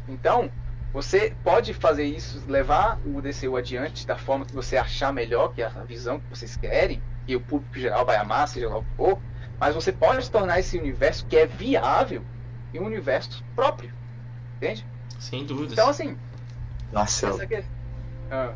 Então, 0.07 0.49
você 0.93 1.33
pode 1.43 1.73
fazer 1.73 2.05
isso, 2.05 2.41
levar 2.47 2.99
o 3.05 3.21
DCU 3.21 3.57
adiante 3.57 4.07
da 4.07 4.17
forma 4.17 4.45
que 4.45 4.53
você 4.53 4.77
achar 4.77 5.11
melhor, 5.11 5.53
que 5.53 5.61
é 5.61 5.65
a 5.65 5.83
visão 5.83 6.19
que 6.19 6.29
vocês 6.29 6.55
querem, 6.55 7.01
e 7.27 7.35
o 7.35 7.41
público 7.41 7.77
geral 7.77 8.05
vai 8.05 8.15
amar, 8.17 8.47
seja 8.47 8.69
lá 8.69 8.77
o 8.77 8.83
que 8.83 8.95
for, 8.95 9.21
mas 9.59 9.75
você 9.75 9.91
pode 9.91 10.29
tornar 10.31 10.59
esse 10.59 10.77
universo 10.77 11.25
que 11.27 11.35
é 11.35 11.45
viável 11.45 12.25
em 12.73 12.79
um 12.79 12.85
universo 12.85 13.43
próprio. 13.55 13.93
Entende? 14.55 14.87
Sem 15.19 15.45
dúvidas. 15.45 15.73
Então, 15.73 15.89
assim, 15.89 16.17
Marcelo, 16.91 17.35
essa 17.35 17.47
que... 17.47 17.65
Ah, 18.29 18.55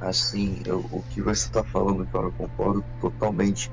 assim, 0.00 0.62
eu- 0.66 0.86
o 0.90 1.02
que 1.02 1.22
você 1.22 1.50
tá 1.50 1.64
falando, 1.64 2.06
cara, 2.08 2.26
eu 2.26 2.32
concordo 2.32 2.84
totalmente. 3.00 3.70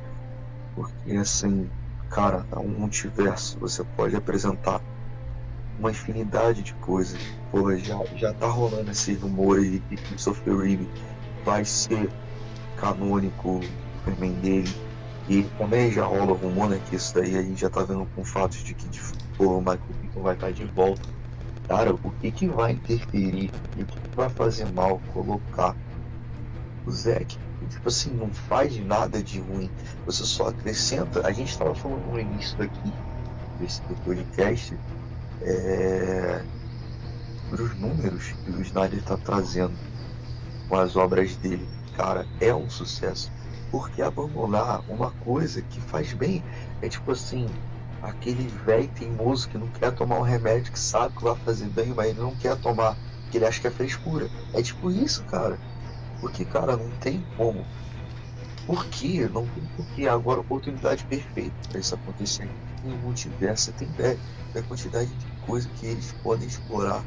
Porque, 0.76 1.12
assim, 1.12 1.70
cara, 2.10 2.48
é 2.52 2.60
um 2.60 2.70
multiverso. 2.70 3.60
Você 3.60 3.84
pode 3.84 4.16
apresentar 4.16 4.82
uma 5.78 5.92
infinidade 5.92 6.64
de 6.64 6.74
coisas. 6.76 7.20
Porra, 7.52 7.78
já, 7.78 7.96
já 8.14 8.34
tá 8.34 8.48
rolando 8.48 8.92
esse 8.92 9.14
rumor 9.16 9.60
aí 9.60 9.72
de 9.72 9.82
que 9.82 9.98
Christopher 9.98 10.58
Reeve 10.58 10.90
vai 11.44 11.66
ser 11.66 12.12
canônico 12.76 13.50
o 13.50 13.81
Superman 14.02 14.40
dele. 14.40 14.74
E 15.28 15.44
também 15.52 15.92
já 15.92 16.06
rola 16.06 16.34
rumor, 16.36 16.70
né, 16.70 16.80
que 16.80 16.96
isso 16.96 17.14
daí 17.14 17.38
a 17.38 17.42
gente 17.44 17.62
já 17.62 17.70
tá 17.70 17.84
vendo 17.84 18.06
com 18.08 18.24
fatos 18.26 18.64
de 18.64 18.74
que 18.74 18.90
o 19.40 19.60
Michael 19.60 19.80
Keaton 20.02 20.22
vai 20.22 20.34
estar 20.34 20.52
de 20.52 20.66
volta. 20.66 21.08
Cara, 21.68 21.94
o 21.94 22.12
que 22.12 22.32
que 22.32 22.48
vai 22.48 22.74
interferir 22.74 23.54
e 23.76 23.84
o 23.84 23.88
que, 23.88 24.02
que 24.02 24.16
vai 24.16 24.30
fazer 24.30 24.66
mal 24.66 25.00
colocar 25.08 25.78
o 26.86 26.92
Zack? 26.92 27.38
Tipo 27.70 27.90
assim, 27.90 28.12
não 28.12 28.34
faz 28.34 28.78
nada 28.84 29.24
de 29.24 29.40
ruim. 29.40 29.72
Você 30.06 30.26
só 30.26 30.48
acrescenta. 30.48 31.26
A 31.26 31.32
gente 31.32 31.58
tava 31.58 31.76
falando 31.76 32.08
no 32.12 32.20
início 32.20 32.58
daqui, 32.58 32.92
desse 33.58 33.82
podcast, 34.04 34.80
é, 35.42 36.46
os 37.52 37.76
números 37.78 38.34
que 38.44 38.52
o 38.52 38.62
Snyder 38.62 39.00
está 39.00 39.18
trazendo 39.18 39.80
com 40.68 40.76
as 40.78 40.96
obras 40.96 41.38
dele, 41.38 41.70
cara, 41.94 42.30
é 42.40 42.54
um 42.56 42.70
sucesso. 42.70 43.32
Porque 43.72 44.02
abandonar 44.02 44.84
uma 44.88 45.12
coisa 45.12 45.62
que 45.62 45.80
faz 45.80 46.14
bem 46.14 46.44
é 46.82 46.90
tipo 46.90 47.12
assim, 47.12 47.48
aquele 48.02 48.48
velho 48.48 48.90
teimoso 48.90 49.48
que 49.48 49.58
não 49.58 49.68
quer 49.68 49.92
tomar 49.94 50.20
um 50.20 50.24
remédio 50.24 50.72
que 50.72 50.80
sabe 50.80 51.16
que 51.16 51.24
vai 51.24 51.36
fazer 51.38 51.70
bem, 51.70 51.94
mas 51.94 52.10
ele 52.10 52.20
não 52.20 52.36
quer 52.36 52.58
tomar, 52.58 52.98
porque 53.24 53.38
ele 53.38 53.46
acha 53.46 53.62
que 53.62 53.68
é 53.68 53.72
frescura. 53.72 54.30
É 54.54 54.62
tipo 54.62 54.92
isso, 54.92 55.24
cara. 55.26 55.60
Porque, 56.20 56.44
cara, 56.46 56.76
não 56.76 56.90
tem 56.92 57.26
como. 57.38 57.66
Por 58.66 58.86
quê? 58.86 59.28
Não 59.28 59.46
tem 59.48 59.64
porquê. 59.76 60.08
Agora 60.08 60.40
oportunidade 60.40 61.06
perfeita 61.06 61.56
para 61.70 61.80
isso 61.80 61.96
acontecer. 61.96 62.50
No 62.84 62.96
multiverso 62.98 63.66
você 63.66 63.72
tem 63.72 63.88
ideia 63.88 64.20
da 64.54 64.62
quantidade 64.62 65.14
de 65.14 65.26
coisa 65.42 65.68
que 65.70 65.86
eles 65.88 66.12
podem 66.24 66.48
explorar. 66.48 67.04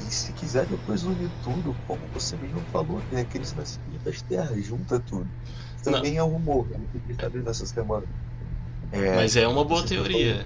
E 0.00 0.04
se 0.04 0.32
quiser 0.32 0.66
depois 0.66 1.04
unir 1.04 1.30
tudo, 1.42 1.76
como 1.86 2.00
você 2.08 2.34
mesmo 2.36 2.60
falou, 2.72 3.02
tem 3.02 3.20
aqueles 3.20 3.52
nascimentos 3.52 4.02
das 4.02 4.22
terras, 4.22 4.64
junta 4.64 4.98
tudo. 4.98 5.30
Também 5.82 6.14
não. 6.14 6.20
é 6.20 6.24
um 6.24 6.28
rumor, 6.28 6.66
né? 6.68 6.78
que 7.06 7.28
vendo 7.28 7.48
essa 7.48 7.66
semana. 7.66 8.04
É, 8.92 9.14
Mas 9.14 9.36
é 9.36 9.46
uma 9.46 9.64
boa 9.64 9.82
teoria. 9.84 10.44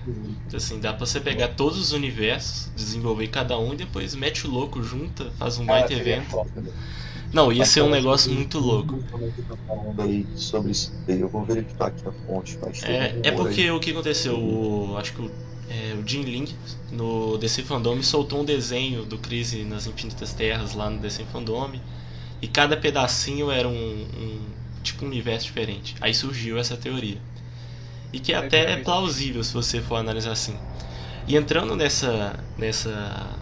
Assim, 0.53 0.79
dá 0.79 0.93
pra 0.93 1.07
você 1.07 1.19
pegar 1.19 1.49
todos 1.49 1.79
os 1.79 1.93
universos, 1.93 2.71
desenvolver 2.77 3.29
cada 3.29 3.59
um 3.59 3.73
e 3.73 3.77
depois 3.77 4.15
mete 4.15 4.47
o 4.47 4.51
louco, 4.51 4.83
junta, 4.83 5.31
faz 5.39 5.59
um 5.59 5.65
baita 5.65 5.95
evento. 5.95 6.37
Né? 6.55 6.71
Não, 7.33 7.53
ia 7.53 7.65
ser 7.65 7.83
um 7.83 7.91
negócio 7.91 8.31
muito 8.31 8.59
louco. 8.59 9.03
Sobre 10.37 10.73
isso, 10.73 10.93
eu 11.09 11.29
vou 11.29 11.45
verificar 11.45 11.87
aqui 11.87 12.07
a 12.07 12.13
fonte. 12.13 12.59
É, 12.85 13.29
é 13.29 13.33
porque 13.33 13.71
o 13.71 13.81
que 13.81 13.91
aconteceu? 13.91 14.39
O, 14.39 14.97
acho 14.99 15.15
que 15.15 15.23
o, 15.23 15.31
é, 15.69 15.95
o 15.95 16.07
Jim 16.07 16.23
Link 16.23 16.55
no 16.93 17.39
DC 17.39 17.63
Fandom 17.63 18.01
soltou 18.03 18.43
um 18.43 18.45
desenho 18.45 19.05
do 19.05 19.19
Crise 19.19 19.65
nas 19.65 19.87
Infinitas 19.87 20.33
Terras 20.33 20.75
lá 20.75 20.91
no 20.91 20.99
DC 20.99 21.25
Fandom 21.33 21.73
e 22.43 22.47
cada 22.47 22.77
pedacinho 22.77 23.51
era 23.51 23.67
um, 23.67 23.73
um 23.73 24.41
tipo 24.85 25.05
um 25.05 25.09
universo 25.09 25.47
diferente. 25.47 25.97
Aí 26.01 26.15
surgiu 26.15 26.59
essa 26.59 26.77
teoria 26.77 27.19
e 28.13 28.21
que 28.21 28.33
até 28.33 28.73
é 28.73 28.77
plausível 28.77 29.43
se 29.43 29.53
você 29.53 29.83
for 29.83 29.97
analisar 29.97 30.33
assim. 30.33 30.57
E 31.27 31.37
entrando 31.37 31.75
nessa 31.75 32.39
nessa 32.57 33.39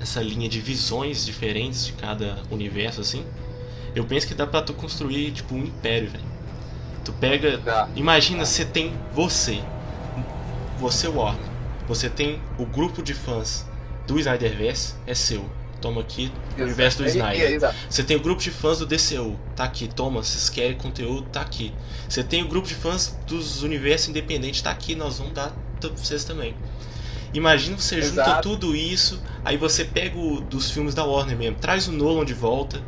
essa 0.00 0.22
linha 0.22 0.48
de 0.48 0.60
visões 0.60 1.24
diferentes 1.26 1.86
de 1.86 1.92
cada 1.94 2.42
universo 2.50 3.00
assim, 3.00 3.24
eu 3.94 4.04
penso 4.06 4.28
que 4.28 4.34
dá 4.34 4.46
para 4.46 4.62
tu 4.62 4.74
construir 4.74 5.32
tipo 5.32 5.54
um 5.54 5.64
império, 5.64 6.10
velho. 6.10 6.24
Tu 7.04 7.12
pega, 7.14 7.58
tá. 7.58 7.88
imagina 7.96 8.44
você 8.44 8.64
tem 8.64 8.92
você, 9.12 9.62
você 10.76 11.08
Warner, 11.08 11.50
você 11.86 12.10
tem 12.10 12.40
o 12.58 12.66
grupo 12.66 13.02
de 13.02 13.14
fãs 13.14 13.66
do 14.06 14.18
Snyderverse 14.18 14.94
é 15.06 15.14
seu 15.14 15.50
toma 15.80 16.00
aqui 16.00 16.32
o 16.58 16.62
universo 16.62 16.98
do 16.98 17.04
é, 17.04 17.08
Snyder. 17.08 17.64
É, 17.64 17.74
você 17.88 18.02
tem 18.02 18.16
o 18.16 18.20
grupo 18.20 18.42
de 18.42 18.50
fãs 18.50 18.78
do 18.78 18.86
DCU, 18.86 19.38
tá 19.54 19.64
aqui, 19.64 19.88
toma, 19.88 20.22
vocês 20.22 20.48
querem 20.48 20.76
conteúdo, 20.76 21.28
tá 21.28 21.40
aqui. 21.40 21.72
Você 22.08 22.22
tem 22.22 22.42
o 22.42 22.48
grupo 22.48 22.66
de 22.66 22.74
fãs 22.74 23.18
dos 23.26 23.62
universos 23.62 24.08
independentes, 24.08 24.62
tá 24.62 24.70
aqui, 24.70 24.94
nós 24.94 25.18
vamos 25.18 25.34
dar 25.34 25.52
pra 25.80 25.90
vocês 25.90 26.24
também. 26.24 26.54
Imagina 27.34 27.76
você 27.76 28.00
junta 28.00 28.22
Exato. 28.22 28.48
tudo 28.48 28.74
isso, 28.74 29.22
aí 29.44 29.56
você 29.56 29.84
pega 29.84 30.18
o 30.18 30.40
dos 30.40 30.70
filmes 30.70 30.94
da 30.94 31.04
Warner 31.04 31.36
mesmo, 31.36 31.56
traz 31.56 31.86
o 31.86 31.92
Nolan 31.92 32.24
de 32.24 32.34
volta, 32.34 32.80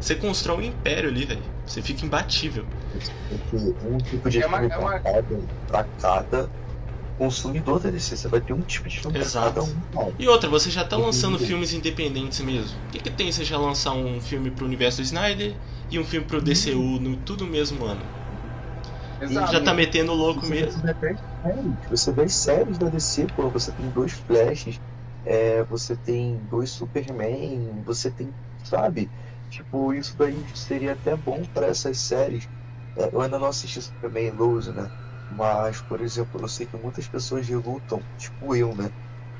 você 0.00 0.14
constrói 0.14 0.58
um 0.58 0.62
império 0.62 1.08
ali, 1.08 1.24
velho. 1.24 1.42
Você 1.64 1.82
fica 1.82 2.04
imbatível. 2.04 2.64
Um 3.84 3.98
tipo 3.98 4.30
de 4.30 4.42
é 4.42 4.46
uma, 4.46 4.64
é 4.64 4.78
uma... 4.78 5.00
pra 5.66 5.84
cada 6.00 6.48
consumidor 7.16 7.80
da 7.80 7.90
DC. 7.90 8.16
Você 8.16 8.28
vai 8.28 8.40
ter 8.40 8.52
um 8.52 8.62
tipo 8.62 8.88
de 8.88 9.00
filme 9.00 9.18
Exato. 9.18 9.60
cada 9.60 9.64
um. 9.64 9.82
E 10.18 10.28
outra, 10.28 10.48
você 10.48 10.70
já 10.70 10.84
tá 10.84 10.96
lançando 10.96 11.38
filmes 11.38 11.72
independentes 11.72 12.40
mesmo. 12.40 12.78
O 12.78 12.86
que, 12.88 12.98
que 13.00 13.10
tem 13.10 13.30
você 13.32 13.44
já 13.44 13.58
lançar 13.58 13.92
um 13.92 14.20
filme 14.20 14.50
pro 14.50 14.64
universo 14.66 14.98
do 14.98 15.04
Snyder 15.04 15.60
e 15.90 15.98
um 15.98 16.04
filme 16.04 16.26
pro 16.26 16.40
DCU 16.40 16.98
no 17.00 17.16
tudo 17.18 17.46
mesmo 17.46 17.84
ano? 17.84 18.04
Exato. 19.20 19.50
E 19.50 19.52
já 19.52 19.60
tá 19.62 19.74
metendo 19.74 20.12
louco 20.14 20.46
você 20.46 20.54
mesmo. 20.54 20.82
Você 21.88 22.12
vê 22.12 22.28
séries 22.28 22.78
da 22.78 22.88
DC, 22.88 23.26
pô, 23.28 23.50
você 23.50 23.72
tem 23.72 23.90
dois 23.90 24.12
Flashes, 24.12 24.80
é, 25.24 25.64
você 25.64 25.96
tem 25.96 26.44
dois 26.46 26.70
Superman, 26.70 27.82
você 27.84 28.10
tem, 28.10 28.34
sabe? 28.64 29.10
Tipo, 29.48 29.92
isso 29.94 30.16
daí 30.16 30.46
seria 30.56 30.92
até 30.92 31.16
bom 31.16 31.42
para 31.46 31.66
essas 31.68 32.00
séries. 32.00 32.48
É, 32.96 33.14
eu 33.14 33.20
ainda 33.20 33.38
não 33.38 33.48
assisti 33.48 33.80
Superman 33.82 34.32
Lows, 34.32 34.68
né? 34.74 34.90
Mas, 35.28 35.80
por 35.82 36.00
exemplo, 36.00 36.40
eu 36.42 36.48
sei 36.48 36.66
que 36.68 36.76
muitas 36.76 37.08
pessoas 37.08 37.46
relutam, 37.48 38.06
tipo 38.16 38.54
eu, 38.54 38.74
né? 38.76 38.92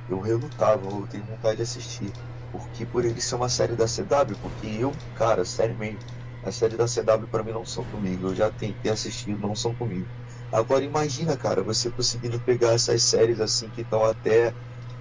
Eu 0.09 0.21
relutava, 0.21 0.85
eu 0.87 1.07
tenho 1.09 1.27
vontade 1.27 1.57
de 1.57 1.63
assistir. 1.63 2.17
Porque 2.51 2.87
por 2.87 3.05
ele 3.05 3.21
ser 3.21 3.35
uma 3.37 3.49
série 3.49 3.77
da 3.77 3.89
CW, 3.89 4.39
porque 4.39 4.67
eu, 4.67 5.01
cara, 5.15 5.45
sério 5.45 5.77
mesmo, 5.77 6.03
a 6.43 6.53
série 6.53 6.77
da 6.77 6.89
CW 6.89 7.29
para 7.29 7.45
mim 7.45 7.53
não 7.53 7.65
são 7.65 7.87
comigo. 7.87 8.29
Eu 8.29 8.35
já 8.35 8.51
tentei 8.53 8.91
assistir, 8.93 9.39
não 9.39 9.55
são 9.55 9.75
comigo. 9.77 10.11
Agora 10.51 10.85
imagina, 10.85 11.37
cara, 11.37 11.63
você 11.65 11.93
conseguindo 11.93 12.41
pegar 12.43 12.73
essas 12.75 13.05
séries 13.05 13.41
assim 13.41 13.71
que 13.71 13.83
estão 13.83 14.05
até 14.05 14.57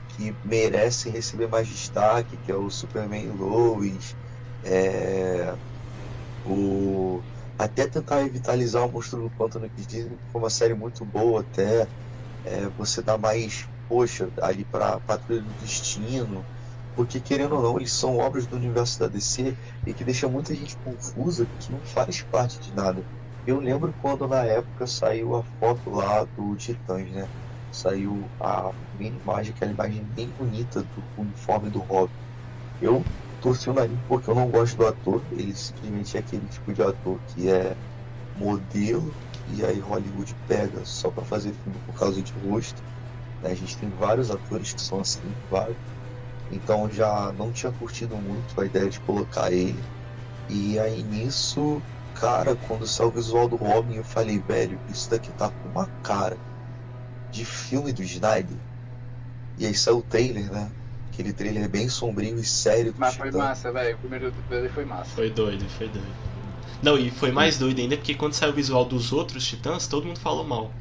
que 0.08 0.38
merecem 0.44 1.12
receber 1.12 1.48
mais 1.48 1.68
destaque, 1.68 2.38
que 2.40 2.52
é 2.52 2.56
o 2.56 2.70
Superman 2.70 3.32
Lois, 3.32 4.16
é, 4.64 5.58
o 6.44 7.26
até 7.58 7.88
tentar 7.88 8.22
revitalizar 8.22 8.86
o 8.86 8.92
Monstro 8.92 9.24
do 9.24 9.32
Pântano 9.32 9.70
que 9.70 9.86
dizem 9.86 10.18
que 10.18 10.32
foi 10.32 10.42
uma 10.42 10.50
série 10.50 10.74
muito 10.74 11.06
boa 11.06 11.42
até 11.42 11.88
é, 12.44 12.70
você 12.70 13.02
dá 13.02 13.18
mais 13.18 13.68
poxa 13.88 14.30
ali 14.42 14.66
para 14.66 15.00
Patrulha 15.02 15.42
do 15.42 15.54
Destino 15.54 16.46
porque 16.96 17.20
querendo 17.20 17.56
ou 17.56 17.62
não 17.62 17.78
eles 17.78 17.92
são 17.94 18.18
obras 18.18 18.48
do 18.48 18.56
universo 18.56 19.00
da 19.00 19.08
DC 19.08 19.56
e 19.86 19.94
que 19.94 20.04
deixa 20.04 20.28
muita 20.30 20.56
gente 20.56 20.78
confusa 20.78 21.46
que 21.60 21.72
não 21.72 21.82
faz 21.82 22.22
parte 22.24 22.60
de 22.62 22.74
nada. 22.74 23.06
Eu 23.46 23.60
lembro 23.60 23.94
quando 24.02 24.28
na 24.28 24.44
época 24.46 24.88
saiu 24.88 25.36
a 25.36 25.44
foto 25.44 25.90
lá 25.92 26.24
do 26.24 26.56
Titãs 26.56 27.12
né? 27.12 27.30
Saiu 27.72 28.32
a 28.40 28.72
imagem 28.98 29.52
aquela 29.54 29.72
imagem 29.72 30.04
bem 30.06 30.32
bonita 30.32 30.84
do 30.84 31.04
uniforme 31.18 31.70
do 31.70 31.80
Robin. 31.80 32.14
Eu 32.80 33.04
torci 33.42 33.70
o 33.70 33.74
nariz 33.74 33.98
porque 34.08 34.30
eu 34.30 34.36
não 34.36 34.50
gosto 34.50 34.78
do 34.78 34.88
ator. 34.88 35.22
Ele 35.32 35.56
simplesmente 35.56 36.18
é 36.18 36.20
aquele 36.20 36.48
tipo 36.48 36.74
de 36.74 36.82
ator 36.82 37.20
que 37.28 37.50
é 37.50 37.76
modelo 38.38 39.14
e 39.48 39.64
aí 39.64 39.80
Hollywood 39.80 40.36
pega 40.48 40.84
só 40.86 41.10
para 41.10 41.24
fazer 41.24 41.54
filme 41.54 41.80
por 41.86 41.98
causa 41.98 42.22
de 42.22 42.34
rosto. 42.34 42.82
Né? 43.42 43.52
A 43.52 43.56
gente 43.56 43.78
tem 43.78 43.90
vários 43.90 44.32
atores 44.32 44.74
que 44.74 44.82
são 44.82 45.00
assim, 45.00 45.22
vários. 45.50 45.78
Então 46.52 46.90
já 46.90 47.32
não 47.34 47.52
tinha 47.52 47.72
curtido 47.72 48.16
muito 48.18 48.60
a 48.60 48.66
ideia 48.66 48.90
de 48.90 49.00
colocar 49.00 49.52
ele. 49.52 49.80
E 50.50 50.78
aí 50.80 51.04
nisso, 51.04 51.82
cara, 52.14 52.56
quando 52.56 52.88
saiu 52.88 53.10
o 53.10 53.12
visual 53.12 53.48
do 53.48 53.56
Robin, 53.56 53.96
eu 53.96 54.04
falei, 54.04 54.40
velho, 54.40 54.80
isso 54.90 55.10
daqui 55.10 55.32
tá 55.34 55.50
com 55.50 55.70
uma 55.70 55.88
cara 56.04 56.38
de 57.32 57.44
filme 57.46 57.92
do 57.92 58.04
Snyder. 58.04 58.58
E 59.58 59.66
aí 59.66 59.74
saiu 59.74 59.98
o 59.98 60.04
trailer, 60.04 60.52
né? 60.52 60.70
Aquele 61.16 61.32
trailer 61.32 61.70
bem 61.70 61.88
sombrio 61.88 62.38
e 62.38 62.44
sério. 62.44 62.94
Mas 62.98 63.16
foi 63.16 63.32
massa, 63.32 63.72
velho. 63.72 63.96
O 63.96 64.00
primeiro 64.00 64.34
trailer 64.50 64.72
foi 64.72 64.84
massa. 64.84 65.10
Foi 65.16 65.30
doido, 65.30 65.66
foi 65.70 65.88
doido. 65.88 66.06
Não, 66.84 66.98
e 66.98 67.10
foi 67.10 67.32
mais 67.32 67.58
doido 67.58 67.80
ainda 67.80 67.96
porque 67.96 68.14
quando 68.14 68.34
saiu 68.34 68.52
o 68.52 68.54
visual 68.54 68.84
dos 68.84 69.14
outros 69.14 69.48
titãs, 69.48 69.88
todo 69.88 70.06
mundo 70.06 70.20
falou 70.20 70.46
mal. 70.46 70.72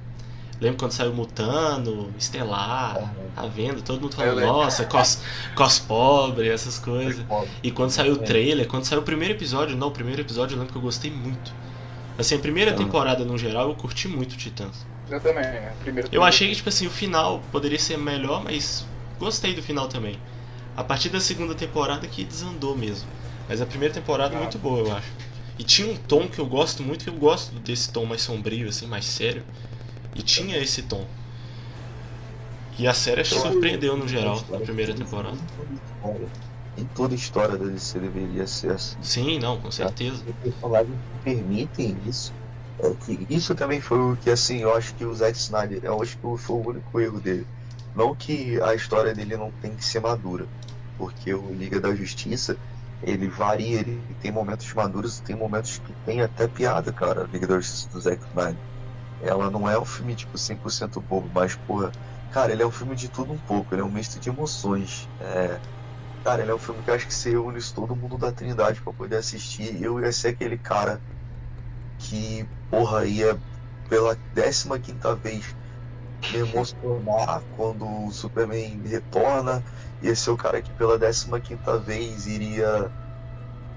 Lembra 0.61 0.79
quando 0.79 0.93
saiu 0.93 1.13
Mutano, 1.13 2.13
Estelar, 2.19 2.99
uhum. 2.99 3.09
a 3.37 3.47
venda, 3.47 3.81
todo 3.81 4.01
mundo 4.01 4.15
falou, 4.15 4.41
nossa, 4.41 4.85
cos, 4.85 5.21
cos 5.55 5.79
pobre, 5.79 6.49
essas 6.49 6.79
coisas. 6.79 7.25
E 7.63 7.71
quando 7.71 7.91
saiu 7.91 8.15
o 8.15 8.19
trailer, 8.19 8.67
quando 8.67 8.85
saiu 8.85 9.01
o 9.01 9.05
primeiro 9.05 9.35
episódio, 9.35 9.77
não, 9.77 9.89
o 9.89 9.91
primeiro 9.93 10.21
episódio 10.21 10.55
eu 10.55 10.59
lembro 10.59 10.73
que 10.73 10.79
eu 10.79 10.83
gostei 10.83 11.11
muito. 11.11 11.53
Assim, 12.19 12.37
a 12.37 12.39
primeira 12.39 12.73
temporada 12.73 13.25
no 13.25 13.37
geral 13.37 13.69
eu 13.69 13.75
curti 13.75 14.09
muito 14.09 14.37
Titãs. 14.37 14.87
Eu 15.11 15.21
também, 15.21 15.45
é, 15.45 15.73
primeiro 15.83 16.09
Eu 16.11 16.23
achei 16.23 16.49
que, 16.49 16.57
tipo 16.57 16.69
assim, 16.69 16.87
o 16.87 16.91
final 16.91 17.43
poderia 17.51 17.79
ser 17.79 17.99
melhor, 17.99 18.43
mas 18.43 18.87
Gostei 19.25 19.55
do 19.55 19.63
final 19.63 19.89
também. 19.89 20.21
A 20.77 20.85
partir 20.85 21.09
da 21.09 21.21
segunda 21.21 21.55
temporada 21.55 22.07
que 22.09 22.25
desandou 22.25 22.77
mesmo. 22.77 23.09
Mas 23.49 23.61
a 23.61 23.67
primeira 23.67 23.95
temporada 23.95 24.35
é 24.35 24.39
muito 24.39 24.59
boa, 24.59 24.79
eu 24.81 24.93
acho. 24.93 25.13
E 25.59 25.65
tinha 25.65 25.87
um 25.89 25.97
tom 25.97 26.29
que 26.29 26.39
eu 26.41 26.47
gosto 26.47 26.83
muito, 26.83 27.05
que 27.05 27.11
eu 27.11 27.15
gosto 27.15 27.55
desse 27.61 27.91
tom 27.93 28.05
mais 28.07 28.23
sombrio, 28.23 28.69
assim, 28.69 28.87
mais 28.87 29.05
sério. 29.07 29.45
E 30.15 30.23
tinha 30.23 30.59
esse 30.59 30.83
tom. 30.85 31.07
E 32.79 32.87
a 32.87 32.95
série 32.95 33.25
surpreendeu 33.25 33.97
no 33.97 34.07
geral 34.07 34.47
na 34.51 34.61
primeira 34.61 34.95
temporada. 34.95 35.39
Em 36.77 36.87
toda 36.89 37.15
história 37.15 37.57
da 37.57 37.67
DC 37.67 38.01
deveria 38.01 38.47
ser 38.47 38.73
assim. 38.73 39.03
Sim, 39.03 39.39
não, 39.39 39.61
com 39.61 39.71
certeza. 39.71 40.25
Os 40.27 40.37
personagens 40.41 41.01
permitem 41.23 42.09
isso. 42.09 42.35
É 42.81 42.89
isso 43.29 43.55
também 43.55 43.81
foi 43.81 43.99
o 43.99 44.17
que 44.17 44.31
assim, 44.31 44.59
eu 44.59 44.75
acho 44.75 44.95
que 44.97 45.05
o 45.05 45.15
Zack 45.15 45.39
Snyder, 45.39 45.81
eu 45.85 46.03
acho 46.03 46.17
que 46.17 46.23
foi 46.39 46.57
o 46.57 46.69
único 46.69 47.01
erro 47.01 47.21
dele 47.21 47.47
não 47.95 48.15
que 48.17 48.61
a 48.63 48.75
história 48.75 49.15
dele 49.15 49.37
não 49.37 49.53
tem 49.53 49.77
que 49.77 49.85
ser 49.85 50.01
madura, 50.01 50.49
porque 50.97 51.33
o 51.35 51.53
Liga 51.53 51.81
da 51.81 51.95
Justiça 51.95 52.59
ele 53.03 53.29
varia, 53.29 53.81
ele 53.81 54.15
tem 54.17 54.33
momentos 54.33 54.73
maduros 54.73 55.21
tem 55.21 55.37
momentos 55.37 55.79
que 55.79 55.95
tem 56.05 56.23
até 56.23 56.49
piada, 56.49 56.93
cara. 56.93 57.25
A 57.25 57.27
Liga 57.27 57.47
da 57.47 57.57
Justiça 57.61 57.89
do 57.91 58.01
Zack 58.01 58.25
Snyder. 58.29 58.63
Ela 59.21 59.51
não 59.51 59.69
é 59.69 59.79
um 59.79 59.85
filme 59.85 60.15
tipo 60.17 60.39
100% 60.39 61.01
bobo, 61.01 61.31
mas 61.33 61.57
porra, 61.57 61.91
cara, 62.31 62.53
ele 62.53 62.63
é 62.63 62.67
um 62.67 62.71
filme 62.71 62.97
de 62.97 63.09
tudo 63.09 63.33
um 63.33 63.39
pouco, 63.39 63.75
ele 63.75 63.83
é 63.83 63.85
um 63.85 63.91
misto 63.93 64.21
de 64.21 64.29
emoções. 64.29 65.09
É, 65.19 65.61
cara, 66.25 66.43
ele 66.43 66.51
é 66.51 66.55
um 66.55 66.59
filme 66.59 66.83
que 66.83 66.91
acho 66.91 67.07
que 67.07 67.15
se 67.15 67.31
reúne 67.31 67.61
todo 67.75 67.97
mundo 67.97 68.19
da 68.19 68.33
Trindade 68.33 68.81
para 68.83 68.93
poder 68.93 69.17
assistir. 69.17 69.83
Eu 69.83 70.01
ia 70.01 70.13
ser 70.13 70.29
aquele 70.29 70.59
cara 70.59 71.03
que, 71.99 72.49
porra, 72.71 73.07
ia 73.07 73.41
pela 73.89 74.17
15 74.35 74.69
quinta 74.81 75.15
vez 75.17 75.55
me 76.29 76.39
emocionar 76.41 77.45
quando 77.51 77.87
o 77.87 78.11
Superman 78.13 78.83
retorna. 78.83 79.65
Ia 80.01 80.15
ser 80.17 80.31
o 80.31 80.37
cara 80.37 80.63
que 80.63 80.73
pela 80.73 80.99
15 80.99 81.41
quinta 81.43 81.79
vez 81.81 82.27
iria 82.27 82.93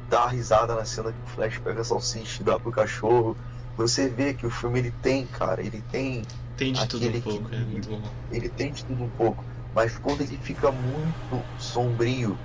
dar 0.07 0.27
risada 0.27 0.75
na 0.75 0.85
cena 0.85 1.13
que 1.13 1.21
o 1.21 1.25
Flash 1.27 1.59
pega 1.59 1.81
a 1.81 1.83
salsicha 1.83 2.41
e 2.41 2.45
dá 2.45 2.59
pro 2.59 2.71
cachorro. 2.71 3.37
Você 3.75 4.09
vê 4.09 4.33
que 4.33 4.45
o 4.45 4.51
filme 4.51 4.79
ele 4.79 4.91
tem, 4.91 5.27
cara, 5.27 5.61
ele 5.65 5.81
tem. 5.83 6.29
Tem 6.55 6.73
de 6.73 6.87
tudo 6.87 7.07
um 7.09 7.17
pouco, 7.17 7.53
é 7.53 7.65
muito 7.65 7.89
bom. 7.89 8.01
Ele 8.29 8.49
tem 8.49 8.71
de 8.71 8.85
tudo 8.85 9.03
um 9.03 9.11
pouco. 9.11 9.45
Mas 9.71 9.97
quando 9.97 10.21
ele 10.21 10.37
fica 10.39 10.71
muito 10.71 11.47
sombrio, 11.55 12.41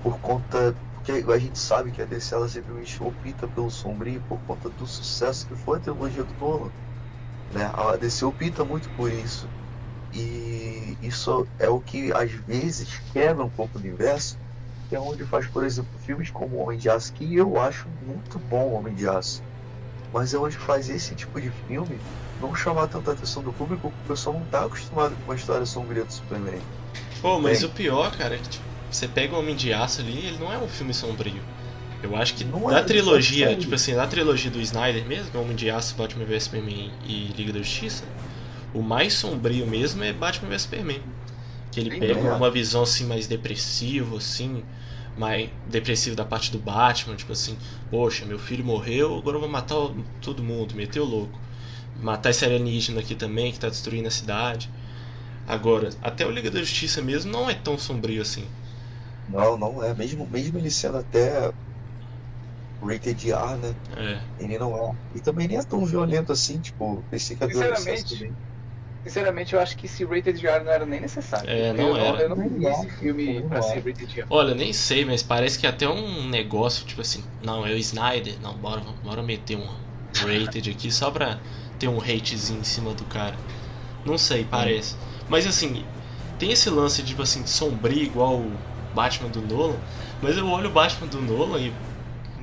por 0.00 0.20
conta. 0.20 0.78
Porque 0.92 1.12
a 1.12 1.38
gente 1.38 1.58
sabe 1.58 1.92
que 1.92 2.00
a 2.02 2.06
DC 2.06 2.34
ela 2.34 2.48
simplesmente 2.48 3.02
opta 3.02 3.48
pelo 3.48 3.70
sombrio 3.70 4.22
por 4.22 4.42
conta 4.44 4.70
do 4.70 4.86
sucesso 4.86 5.46
que 5.46 5.54
foi 5.56 5.78
a 5.78 5.80
trilogia 5.80 6.24
do 6.24 6.34
Nolan. 6.34 6.72
Né? 7.50 7.70
A 7.74 7.96
DC 7.96 8.24
opta 8.24 8.64
muito 8.64 8.90
por 8.90 9.12
isso. 9.12 9.48
E 10.12 10.96
isso 11.02 11.48
é 11.58 11.68
o 11.68 11.80
que 11.80 12.12
às 12.12 12.30
vezes 12.32 13.00
quebra 13.12 13.44
um 13.44 13.50
pouco 13.50 13.76
o 13.78 13.80
universo, 13.80 14.38
que 14.88 14.94
é 14.96 15.00
onde 15.00 15.24
faz, 15.26 15.46
por 15.48 15.64
exemplo, 15.64 15.98
filmes 15.98 16.30
como 16.30 16.56
Homem 16.56 16.78
de 16.78 16.88
Aço, 16.88 17.12
que 17.12 17.34
eu 17.36 17.58
acho 17.60 17.90
muito 17.90 18.38
bom 18.38 18.72
Homem 18.74 18.94
de 18.94 19.08
Aço. 19.08 19.42
Mas 20.12 20.34
é 20.34 20.38
onde 20.38 20.58
faz 20.58 20.88
esse 20.88 21.14
tipo 21.16 21.40
de 21.40 21.50
filme 21.50 22.04
não 22.38 22.54
chamar 22.54 22.88
tanta 22.88 23.12
atenção 23.12 23.42
do 23.42 23.54
público, 23.54 23.90
porque 23.92 24.04
o 24.04 24.06
pessoal 24.14 24.36
não 24.38 24.46
está 24.46 24.64
acostumado 24.64 25.16
com 25.18 25.30
uma 25.30 25.36
história 25.36 25.66
sombria 25.66 26.04
do 26.04 26.12
Superman. 26.12 26.68
Pô, 27.20 27.40
mas 27.40 27.62
Bem, 27.62 27.64
o 27.64 27.72
pior, 27.72 28.16
cara, 28.16 28.36
é 28.36 28.38
que 28.38 28.48
tipo, 28.48 28.66
você 28.90 29.08
pega 29.08 29.34
o 29.34 29.38
Homem 29.38 29.56
de 29.56 29.72
Aço 29.72 30.00
ali, 30.00 30.26
ele 30.26 30.38
não 30.38 30.52
é 30.52 30.58
um 30.58 30.68
filme 30.68 30.94
sombrio. 30.94 31.53
Eu 32.04 32.14
acho 32.16 32.34
que 32.34 32.44
não 32.44 32.68
da 32.68 32.80
é, 32.80 32.82
trilogia, 32.82 33.52
é 33.52 33.56
tipo 33.56 33.74
assim, 33.74 33.94
da 33.94 34.06
trilogia 34.06 34.50
do 34.50 34.60
Snyder 34.60 35.06
mesmo, 35.06 35.40
Homem 35.40 35.56
de 35.56 35.70
Aço, 35.70 35.96
Batman 35.96 36.26
vs 36.26 36.44
Superman 36.44 36.92
e 37.02 37.32
Liga 37.34 37.50
da 37.54 37.60
Justiça, 37.60 38.04
o 38.74 38.82
mais 38.82 39.14
sombrio 39.14 39.66
mesmo 39.66 40.04
é 40.04 40.12
Batman 40.12 40.50
vs 40.50 40.62
Superman. 40.62 41.00
Que 41.72 41.80
ele 41.80 41.98
pega 41.98 42.20
uma 42.36 42.50
visão 42.50 42.82
assim 42.82 43.06
mais 43.06 43.26
depressiva, 43.26 44.18
assim, 44.18 44.62
mais 45.16 45.48
depressivo 45.66 46.14
da 46.14 46.26
parte 46.26 46.52
do 46.52 46.58
Batman, 46.58 47.16
tipo 47.16 47.32
assim, 47.32 47.56
poxa, 47.90 48.26
meu 48.26 48.38
filho 48.38 48.64
morreu, 48.64 49.16
agora 49.16 49.36
eu 49.36 49.40
vou 49.40 49.48
matar 49.48 49.76
todo 50.20 50.42
mundo, 50.42 50.74
meteu 50.74 51.04
louco. 51.06 51.40
Matar 52.02 52.30
esse 52.30 52.44
alienígena 52.44 53.00
aqui 53.00 53.14
também, 53.14 53.50
que 53.50 53.58
tá 53.58 53.68
destruindo 53.70 54.08
a 54.08 54.10
cidade. 54.10 54.68
Agora, 55.46 55.88
até 56.02 56.26
o 56.26 56.30
Liga 56.30 56.50
da 56.50 56.60
Justiça 56.60 57.00
mesmo 57.00 57.32
não 57.32 57.48
é 57.48 57.54
tão 57.54 57.78
sombrio 57.78 58.20
assim. 58.20 58.44
Não, 59.28 59.56
não 59.58 59.82
é. 59.82 59.94
Mesmo, 59.94 60.26
mesmo 60.26 60.58
ele 60.58 60.70
sendo 60.70 60.98
até 60.98 61.52
rated 62.82 63.30
R, 63.30 63.56
né? 63.56 63.74
É. 63.96 64.44
Ele 64.44 64.58
não 64.58 64.76
é. 64.76 64.92
E 65.14 65.20
também 65.20 65.48
nem 65.48 65.58
é 65.58 65.62
tão 65.62 65.84
violento 65.84 66.32
assim, 66.32 66.60
tipo, 66.60 67.02
pensei 67.10 67.36
que 67.36 67.46
Sinceramente, 67.46 68.32
sinceramente, 69.04 69.54
eu 69.54 69.60
acho 69.60 69.76
que 69.76 69.86
esse 69.86 70.04
rated 70.04 70.46
R 70.46 70.64
não 70.64 70.72
era 70.72 70.86
nem 70.86 71.00
necessário. 71.00 71.48
É, 71.48 71.72
não 71.72 71.88
eu, 71.88 71.96
era. 71.96 72.22
Eu 72.22 72.28
não 72.30 72.48
vi 72.48 72.66
esse 72.66 72.90
filme 72.90 73.40
não 73.40 73.48
pra 73.48 73.62
ser 73.62 73.76
rated 73.76 74.20
R. 74.20 74.26
Olha, 74.30 74.54
nem 74.54 74.72
sei, 74.72 75.04
mas 75.04 75.22
parece 75.22 75.58
que 75.58 75.66
até 75.66 75.88
um 75.88 76.28
negócio, 76.28 76.84
tipo 76.86 77.00
assim, 77.00 77.22
não, 77.42 77.66
é 77.66 77.70
o 77.70 77.78
Snyder, 77.78 78.40
não, 78.40 78.54
bora, 78.54 78.80
bora 79.02 79.22
meter 79.22 79.56
um 79.56 79.66
rated 80.14 80.70
aqui 80.70 80.90
só 80.90 81.10
pra 81.10 81.40
ter 81.78 81.88
um 81.88 81.98
hatezinho 81.98 82.60
em 82.60 82.64
cima 82.64 82.94
do 82.94 83.04
cara. 83.04 83.36
Não 84.04 84.18
sei, 84.18 84.44
parece. 84.44 84.96
Mas 85.28 85.46
assim, 85.46 85.84
tem 86.38 86.52
esse 86.52 86.68
lance, 86.68 87.02
tipo 87.02 87.22
assim, 87.22 87.46
sombrio 87.46 88.02
igual 88.02 88.36
o 88.36 88.60
Batman 88.92 89.30
do 89.30 89.40
Nolan, 89.40 89.80
mas 90.20 90.36
eu 90.36 90.46
olho 90.48 90.68
o 90.68 90.72
Batman 90.72 91.08
do 91.08 91.20
Nolan 91.20 91.60
e 91.60 91.72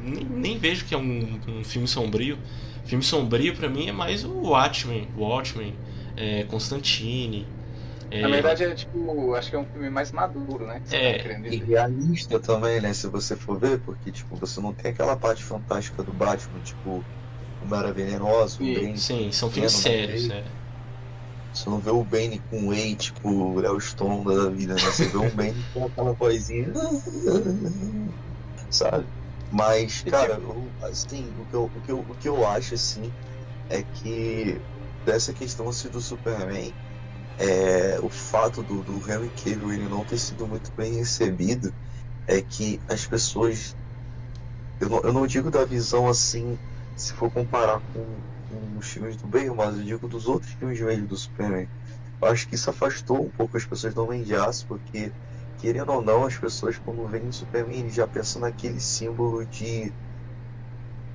nem, 0.03 0.25
nem 0.25 0.57
vejo 0.57 0.85
que 0.85 0.93
é 0.93 0.97
um, 0.97 1.39
um 1.47 1.63
filme 1.63 1.87
sombrio. 1.87 2.37
Filme 2.85 3.03
sombrio 3.03 3.55
para 3.55 3.69
mim 3.69 3.87
é 3.87 3.91
mais 3.91 4.23
o 4.23 4.41
Watchmen, 4.41 5.07
Watchmen, 5.15 5.75
é, 6.17 6.43
Constantine. 6.45 7.47
É... 8.09 8.21
Na 8.21 8.27
verdade 8.27 8.63
é 8.63 8.75
tipo, 8.75 9.33
acho 9.35 9.49
que 9.49 9.55
é 9.55 9.59
um 9.59 9.65
filme 9.65 9.89
mais 9.89 10.11
maduro, 10.11 10.67
né? 10.67 10.81
é, 10.91 11.19
tá 11.19 11.47
e 11.47 11.55
realista 11.57 12.39
também, 12.39 12.81
né? 12.81 12.93
Se 12.93 13.07
você 13.07 13.37
for 13.37 13.57
ver, 13.57 13.79
porque 13.79 14.11
tipo, 14.11 14.35
você 14.35 14.59
não 14.59 14.73
tem 14.73 14.91
aquela 14.91 15.15
parte 15.15 15.41
fantástica 15.43 16.03
do 16.03 16.11
Batman, 16.11 16.59
tipo, 16.59 17.01
o 17.61 17.65
Mara 17.65 17.93
Venenoso, 17.93 18.61
o 18.61 18.73
Bane. 18.73 18.97
Sim, 18.97 19.31
são 19.31 19.49
filmes 19.49 19.71
sérios, 19.71 20.29
é. 20.29 20.43
Você 21.53 21.69
não 21.69 21.79
vê 21.79 21.91
o 21.91 22.03
Bane 22.03 22.39
com 22.49 22.63
o 22.63 22.67
Wayne, 22.67 22.95
tipo, 22.95 23.29
o 23.29 23.59
Léo 23.59 23.77
Stronda 23.77 24.43
da 24.43 24.49
vida, 24.49 24.73
né? 24.73 24.81
Você 24.81 25.05
vê 25.05 25.17
o 25.17 25.31
Bane 25.31 25.65
com 25.73 25.85
aquela 25.85 26.13
vozinha. 26.13 26.67
Sabe? 28.69 29.05
Mas, 29.51 30.03
cara, 30.03 30.35
eu, 30.35 30.75
assim, 30.81 31.35
o 31.37 31.45
que 31.45 31.55
eu, 31.55 31.65
o, 31.65 31.81
que 31.81 31.91
eu, 31.91 31.99
o 32.01 32.15
que 32.15 32.29
eu 32.29 32.47
acho, 32.47 32.73
assim, 32.75 33.15
é 33.69 33.83
que 33.83 34.63
dessa 35.03 35.33
questão 35.33 35.69
assim, 35.69 35.89
do 35.89 36.01
Superman, 36.01 36.77
é, 37.37 37.99
o 38.01 38.09
fato 38.09 38.63
do, 38.63 38.83
do 38.83 38.99
Henry 39.11 39.31
Cavill 39.31 39.71
ele 39.73 39.89
não 39.89 40.05
ter 40.05 40.19
sido 40.19 40.47
muito 40.47 40.73
bem 40.75 40.95
recebido 40.95 41.75
é 42.27 42.41
que 42.41 42.81
as 42.87 43.07
pessoas. 43.07 43.77
Eu 44.79 44.89
não, 44.89 45.01
eu 45.03 45.13
não 45.13 45.27
digo 45.27 45.51
da 45.51 45.63
visão 45.65 46.07
assim, 46.07 46.59
se 46.95 47.13
for 47.13 47.31
comparar 47.31 47.81
com, 47.93 48.23
com 48.47 48.77
os 48.77 48.87
filmes 48.87 49.15
do 49.17 49.27
bem, 49.27 49.49
mas 49.55 49.77
eu 49.77 49.83
digo 49.83 50.07
dos 50.07 50.27
outros 50.27 50.51
filmes 50.53 50.79
mesmo 50.81 51.07
do 51.07 51.17
Superman. 51.17 51.69
Eu 52.21 52.27
acho 52.29 52.47
que 52.47 52.55
isso 52.55 52.69
afastou 52.69 53.25
um 53.25 53.31
pouco 53.31 53.57
as 53.57 53.65
pessoas 53.65 53.93
do 53.93 54.03
Homem 54.03 54.23
de 54.23 54.35
Aço, 54.35 54.65
porque 54.67 55.15
querendo 55.61 55.91
ou 55.93 56.01
não, 56.01 56.25
as 56.25 56.35
pessoas 56.35 56.77
quando 56.79 57.07
veem 57.07 57.27
o 57.27 57.31
Superman 57.31 57.87
já 57.89 58.07
pensam 58.07 58.41
naquele 58.41 58.79
símbolo 58.79 59.45
de. 59.45 59.93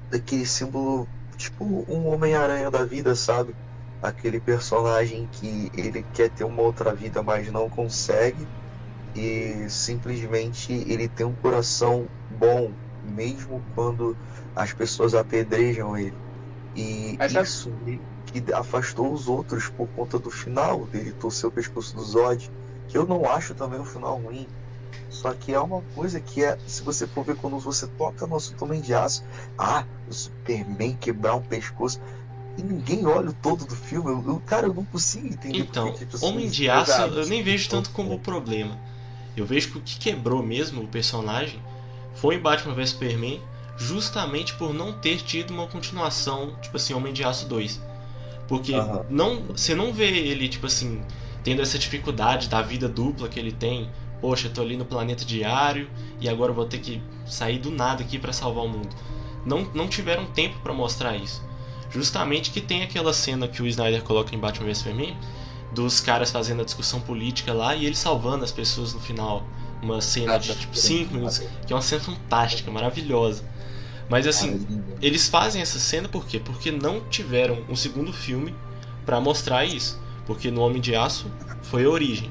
daquele 0.09 0.47
símbolo 0.47 1.09
tipo 1.37 1.65
um 1.65 2.07
Homem-Aranha 2.07 2.71
da 2.71 2.85
vida, 2.85 3.15
sabe? 3.17 3.55
Aquele 4.01 4.39
personagem 4.39 5.29
que 5.33 5.71
ele 5.77 6.05
quer 6.15 6.31
ter 6.31 6.45
uma 6.45 6.63
outra 6.63 6.95
vida, 6.95 7.23
mas 7.23 7.51
não 7.51 7.69
consegue. 7.69 8.47
E 9.17 9.69
simplesmente 9.69 10.73
ele 10.73 11.09
tem 11.09 11.27
um 11.27 11.35
coração 11.35 12.07
bom, 12.39 12.71
mesmo 13.03 13.61
quando 13.75 14.17
as 14.55 14.73
pessoas 14.73 15.15
apedrejam 15.15 15.97
ele. 15.97 16.15
E 16.77 17.17
mas 17.19 17.33
isso 17.33 17.73
que 18.27 18.53
afastou 18.53 19.13
os 19.13 19.29
outros 19.29 19.69
por 19.71 19.89
conta 19.89 20.19
do 20.19 20.31
final 20.31 20.87
dele 20.87 21.13
torcer 21.13 21.49
o 21.49 21.53
pescoço 21.53 21.97
do 21.97 22.03
Zod 22.05 22.51
que 22.89 22.97
eu 22.97 23.07
não 23.07 23.29
acho 23.31 23.55
também 23.55 23.81
um 23.81 23.85
final 23.85 24.17
ruim. 24.17 24.47
Só 25.11 25.33
que 25.33 25.53
é 25.53 25.61
uma 25.61 25.83
coisa 25.95 26.21
que 26.21 26.45
é, 26.45 26.59
se 26.67 26.83
você 26.83 27.07
for 27.07 27.25
ver 27.25 27.37
quando 27.37 27.59
você 27.59 27.87
toca 27.87 28.27
nosso 28.27 28.55
Homem 28.61 28.81
de 28.81 28.95
Aço, 28.95 29.25
ah, 29.59 29.85
o 30.09 30.13
Superman 30.13 30.97
quebrar 31.01 31.35
um 31.37 31.43
pescoço. 31.43 32.01
E 32.59 32.63
ninguém 32.63 33.07
olha 33.07 33.31
o 33.31 33.33
todo 33.33 33.65
do 33.65 33.77
filme. 33.77 34.11
Eu, 34.11 34.25
eu 34.27 34.43
cara, 34.45 34.67
eu 34.67 34.75
não 34.75 34.85
consigo 34.85 35.27
entender. 35.27 35.59
Então, 35.59 35.95
Homem 36.23 36.49
de 36.49 36.69
Aço 36.69 37.01
eu 37.01 37.27
nem 37.27 37.43
vejo 37.43 37.69
tanto 37.69 37.91
como 37.91 38.19
problema. 38.19 38.79
Eu 39.37 39.45
vejo 39.45 39.73
que 39.73 39.79
o 39.79 39.83
que 39.83 39.99
quebrou 39.99 40.43
mesmo 40.43 40.83
o 40.83 40.89
personagem 40.89 41.63
foi 42.15 42.37
em 42.37 42.41
Batman 42.41 42.75
vs 42.75 42.91
Superman, 42.91 43.41
justamente 43.77 44.55
por 44.55 44.73
não 44.73 44.93
ter 44.93 45.19
tido 45.19 45.53
uma 45.53 45.67
continuação, 45.67 46.57
tipo 46.63 46.77
assim, 46.77 46.95
Homem 46.95 47.13
de 47.13 47.23
Aço 47.23 47.47
2. 47.47 47.81
Porque 48.49 48.73
não, 49.11 49.43
você 49.49 49.75
não 49.75 49.93
vê 49.93 50.09
ele, 50.09 50.49
tipo 50.49 50.67
assim, 50.67 51.03
tendo 51.47 51.63
essa 51.63 51.79
dificuldade 51.79 52.49
da 52.49 52.61
vida 52.61 52.89
dupla 52.89 53.29
que 53.29 53.39
ele 53.39 53.53
tem. 53.53 53.89
Poxa, 54.21 54.49
eu 54.49 54.53
tô 54.53 54.63
ali 54.63 54.77
no 54.77 54.85
planeta 54.85 55.25
diário 55.25 55.89
e 56.21 56.29
agora 56.29 56.51
eu 56.51 56.57
vou 56.57 56.65
ter 56.65 56.79
que 56.79 57.01
sair 57.25 57.61
do 57.61 57.71
nada 57.71 58.03
aqui 58.03 58.19
para 58.19 58.33
salvar 58.33 58.65
o 58.65 58.69
mundo. 58.69 58.89
Não, 59.45 59.61
não 59.73 59.87
tiveram 59.87 60.27
tempo 60.27 60.59
para 60.59 60.73
mostrar 60.73 61.17
isso. 61.17 61.41
Justamente 61.89 62.51
que 62.51 62.61
tem 62.61 62.83
aquela 62.83 63.13
cena 63.13 63.47
que 63.47 63.63
o 63.63 63.67
Snyder 63.69 64.03
coloca 64.03 64.35
em 64.35 64.39
Batman 64.41 64.67
vs 64.67 64.79
Superman 64.79 65.17
dos 65.73 66.01
caras 66.01 66.33
fazendo 66.33 66.63
a 66.63 66.65
discussão 66.65 66.99
política 66.99 67.53
lá 67.53 67.77
e 67.77 67.87
ele 67.87 67.95
salvando 67.95 68.43
as 68.43 68.51
pessoas 68.51 68.93
no 68.93 68.99
final. 68.99 69.45
Uma 69.81 70.01
cena 70.01 70.39
de 70.39 70.53
tipo 70.53 70.77
5 70.77 71.15
minutos, 71.15 71.39
que 71.65 71.73
é 71.73 71.77
uma 71.77 71.83
cena 71.83 72.03
fantástica, 72.03 72.73
maravilhosa. 72.73 73.45
Mas 74.09 74.27
assim, 74.27 74.67
eles 75.01 75.29
fazem 75.29 75.63
essa 75.63 75.79
cena 75.79 76.09
por 76.09 76.27
quê? 76.27 76.41
Porque 76.41 76.73
não 76.73 77.09
tiveram 77.09 77.63
um 77.69 77.77
segundo 77.77 78.13
filme 78.13 78.53
para 79.05 79.21
mostrar 79.21 79.65
isso. 79.65 80.05
Porque 80.27 80.51
no 80.51 80.61
Homem 80.63 80.81
de 80.81 80.95
Aço 80.95 81.31
foi 81.63 81.85
a 81.85 81.89
origem. 81.89 82.31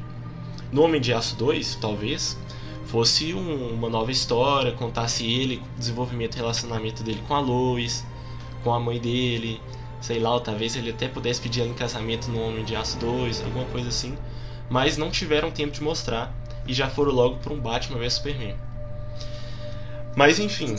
No 0.71 0.83
Homem 0.83 0.99
de 0.99 1.13
Aço 1.13 1.35
2, 1.37 1.75
talvez, 1.75 2.37
fosse 2.85 3.33
um, 3.33 3.73
uma 3.73 3.89
nova 3.89 4.11
história, 4.11 4.71
contasse 4.73 5.25
ele, 5.25 5.61
o 5.75 5.79
desenvolvimento 5.79 6.35
relacionamento 6.35 7.03
dele 7.03 7.23
com 7.27 7.35
a 7.35 7.39
Lois, 7.39 8.05
com 8.63 8.73
a 8.73 8.79
mãe 8.79 8.99
dele, 8.99 9.61
sei 10.01 10.19
lá, 10.19 10.39
talvez 10.39 10.75
ele 10.75 10.91
até 10.91 11.07
pudesse 11.07 11.41
pedir 11.41 11.61
ela 11.61 11.69
em 11.69 11.73
casamento 11.73 12.29
no 12.29 12.41
Homem 12.41 12.63
de 12.63 12.75
Aço 12.75 12.97
2, 12.99 13.43
alguma 13.43 13.65
coisa 13.65 13.89
assim. 13.89 14.17
Mas 14.69 14.97
não 14.97 15.09
tiveram 15.09 15.51
tempo 15.51 15.71
de 15.71 15.81
mostrar 15.81 16.33
e 16.67 16.73
já 16.73 16.89
foram 16.89 17.11
logo 17.11 17.37
para 17.37 17.53
um 17.53 17.59
Batman 17.59 17.99
vs 17.99 18.13
Superman. 18.13 18.55
Mas 20.15 20.39
enfim. 20.39 20.75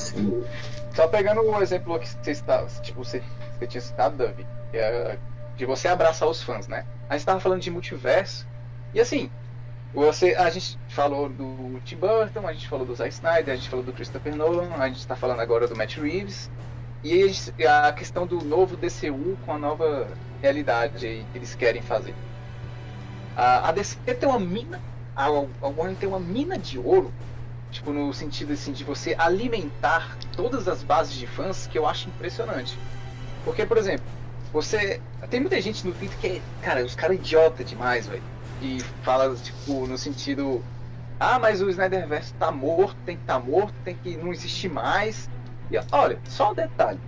Só 0.94 1.06
pegando 1.08 1.42
o 1.42 1.62
exemplo 1.62 1.98
que 1.98 2.08
você, 2.08 2.30
está, 2.30 2.64
tipo, 2.82 3.04
você, 3.04 3.22
você 3.58 3.66
tinha 3.66 3.80
citado, 3.80 4.16
Davi, 4.16 4.46
que 4.70 4.78
é 4.78 5.18
de 5.56 5.64
você 5.64 5.88
abraçar 5.88 6.28
os 6.28 6.42
fãs, 6.42 6.68
né? 6.68 6.84
A 7.08 7.14
gente 7.14 7.22
estava 7.22 7.40
falando 7.40 7.60
de 7.60 7.70
multiverso 7.70 8.46
E 8.92 9.00
assim, 9.00 9.30
você, 9.94 10.34
a 10.34 10.50
gente 10.50 10.78
falou 10.88 11.28
do 11.28 11.80
Tim 11.84 11.96
Burton, 11.96 12.46
a 12.46 12.52
gente 12.52 12.68
falou 12.68 12.84
do 12.84 12.94
Zack 12.94 13.14
Snyder, 13.14 13.54
a 13.54 13.56
gente 13.56 13.70
falou 13.70 13.84
do 13.84 13.92
Christopher 13.92 14.34
Nolan, 14.34 14.68
a 14.76 14.88
gente 14.88 14.98
está 14.98 15.16
falando 15.16 15.40
agora 15.40 15.66
do 15.66 15.74
Matt 15.74 15.96
Reeves. 15.96 16.50
E 17.02 17.32
a, 17.66 17.92
questão 17.92 18.26
do 18.26 18.44
novo 18.44 18.76
DCU 18.76 19.38
com 19.46 19.52
a 19.52 19.58
nova 19.58 20.08
realidade 20.42 21.06
aí 21.06 21.24
que 21.32 21.38
eles 21.38 21.54
querem 21.54 21.80
fazer. 21.80 22.14
A, 23.36 23.68
a 23.68 23.72
DC 23.72 23.96
tem 24.14 24.28
uma 24.28 24.40
mina, 24.40 24.80
a, 25.14 25.26
a 25.26 25.68
Warner 25.68 25.96
tem 25.96 26.08
uma 26.08 26.18
mina 26.18 26.58
de 26.58 26.78
ouro, 26.78 27.12
tipo 27.70 27.92
no 27.92 28.12
sentido 28.12 28.52
assim 28.52 28.72
de 28.72 28.82
você 28.82 29.14
alimentar 29.16 30.16
todas 30.34 30.66
as 30.68 30.82
bases 30.82 31.14
de 31.14 31.26
fãs 31.26 31.66
que 31.66 31.78
eu 31.78 31.86
acho 31.86 32.08
impressionante. 32.08 32.76
Porque, 33.44 33.64
por 33.64 33.78
exemplo, 33.78 34.04
você 34.56 35.00
tem 35.28 35.40
muita 35.40 35.60
gente 35.60 35.86
no 35.86 35.92
Twitter 35.92 36.18
que 36.18 36.26
é, 36.26 36.40
cara, 36.62 36.84
os 36.84 36.94
caras 36.94 37.16
idiota 37.16 37.62
demais, 37.62 38.06
velho 38.06 38.22
e 38.60 38.80
fala, 39.02 39.34
tipo, 39.36 39.86
no 39.86 39.98
sentido. 39.98 40.62
Ah, 41.18 41.38
mas 41.38 41.62
o 41.62 41.68
Snyderverse 41.68 42.34
tá 42.34 42.50
morto, 42.50 42.96
tem 43.04 43.16
que 43.16 43.24
tá 43.24 43.38
morto, 43.38 43.74
tem 43.84 43.94
que 43.94 44.16
não 44.16 44.32
existir 44.32 44.68
mais. 44.68 45.28
E 45.70 45.76
olha, 45.92 46.18
só 46.28 46.52
um 46.52 46.54
detalhe. 46.54 46.98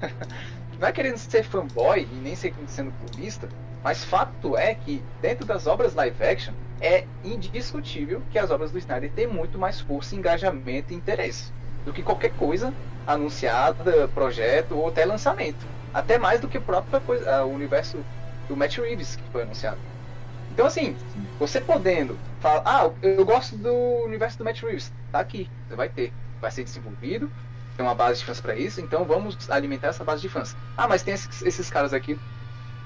não 0.80 0.88
é 0.88 0.92
querendo 0.92 1.18
ser 1.18 1.44
fanboy 1.44 2.08
e 2.10 2.14
nem 2.16 2.34
ser 2.34 2.54
sendo 2.66 2.92
clubista, 2.92 3.48
mas 3.82 4.04
fato 4.04 4.56
é 4.56 4.74
que 4.74 5.02
dentro 5.20 5.44
das 5.44 5.66
obras 5.66 5.94
live 5.94 6.22
action 6.22 6.54
é 6.80 7.04
indiscutível 7.22 8.22
que 8.30 8.38
as 8.38 8.50
obras 8.50 8.70
do 8.70 8.78
Snyder 8.78 9.10
têm 9.12 9.26
muito 9.26 9.58
mais 9.58 9.80
força, 9.80 10.16
engajamento 10.16 10.92
e 10.92 10.96
interesse 10.96 11.52
do 11.84 11.92
que 11.92 12.02
qualquer 12.02 12.32
coisa 12.32 12.72
anunciada, 13.06 14.08
projeto 14.08 14.76
ou 14.76 14.88
até 14.88 15.04
lançamento. 15.04 15.66
Até 15.94 16.18
mais 16.18 16.40
do 16.40 16.48
que 16.48 16.58
a 16.58 16.60
própria 16.60 17.00
coisa, 17.00 17.44
o 17.44 17.54
universo 17.54 18.04
do 18.48 18.56
Matt 18.56 18.76
Reeves 18.78 19.16
que 19.16 19.22
foi 19.30 19.42
anunciado. 19.42 19.78
Então, 20.52 20.66
assim, 20.66 20.96
você 21.38 21.60
podendo 21.60 22.18
falar, 22.40 22.62
ah, 22.64 22.90
eu 23.02 23.24
gosto 23.24 23.56
do 23.56 23.72
universo 24.04 24.38
do 24.38 24.44
Matt 24.44 24.60
Reeves, 24.62 24.92
tá 25.10 25.20
aqui, 25.20 25.48
você 25.68 25.76
vai 25.76 25.88
ter, 25.88 26.12
vai 26.40 26.50
ser 26.50 26.64
desenvolvido, 26.64 27.30
tem 27.76 27.84
uma 27.84 27.94
base 27.94 28.20
de 28.20 28.24
fãs 28.24 28.40
para 28.40 28.54
isso, 28.54 28.80
então 28.80 29.04
vamos 29.04 29.50
alimentar 29.50 29.88
essa 29.88 30.04
base 30.04 30.22
de 30.22 30.28
fãs. 30.28 30.56
Ah, 30.76 30.86
mas 30.86 31.02
tem 31.02 31.14
esses, 31.14 31.42
esses 31.42 31.70
caras 31.70 31.92
aqui 31.92 32.18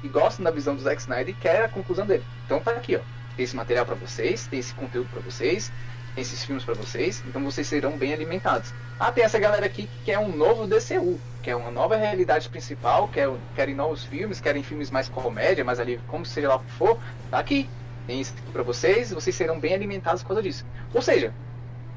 que 0.01 0.09
gostam 0.09 0.45
da 0.45 0.51
visão 0.51 0.75
do 0.75 0.83
Zack 0.83 1.01
Snyder 1.01 1.29
e 1.29 1.35
querem 1.35 1.63
a 1.63 1.69
conclusão 1.69 2.07
dele. 2.07 2.25
Então 2.45 2.61
tá 2.61 2.71
aqui, 2.71 2.97
ó. 2.97 3.01
Tem 3.37 3.45
esse 3.45 3.57
material 3.57 3.85
para 3.85 3.95
vocês, 3.95 4.47
tem 4.47 4.59
esse 4.59 4.75
conteúdo 4.75 5.09
para 5.11 5.21
vocês, 5.21 5.73
esses 6.17 6.45
filmes 6.45 6.65
para 6.65 6.75
vocês, 6.75 7.23
então 7.27 7.43
vocês 7.45 7.67
serão 7.67 7.97
bem 7.97 8.13
alimentados. 8.13 8.73
Ah, 8.99 9.13
tem 9.13 9.25
essa 9.25 9.39
galera 9.39 9.67
aqui 9.67 9.83
que 9.83 10.05
quer 10.05 10.19
um 10.19 10.35
novo 10.35 10.67
DCU, 10.67 11.19
quer 11.43 11.55
uma 11.55 11.71
nova 11.71 11.97
realidade 11.97 12.49
principal, 12.49 13.09
quer, 13.09 13.29
querem 13.55 13.75
novos 13.75 14.05
filmes, 14.05 14.41
querem 14.41 14.63
filmes 14.63 14.91
mais 14.91 15.09
comédia, 15.09 15.65
mais 15.65 15.79
ali, 15.79 16.01
como 16.09 16.27
seja 16.27 16.49
lá 16.49 16.57
o 16.57 16.61
que 16.61 16.73
for, 16.73 16.99
tá 17.31 17.39
aqui. 17.39 17.69
Tem 18.07 18.21
isso 18.21 18.35
para 18.53 18.63
vocês, 18.63 19.13
vocês 19.13 19.37
serão 19.37 19.61
bem 19.61 19.75
alimentados 19.75 20.23
por 20.23 20.29
causa 20.29 20.43
disso. 20.43 20.65
Ou 20.95 21.03
seja, 21.03 21.33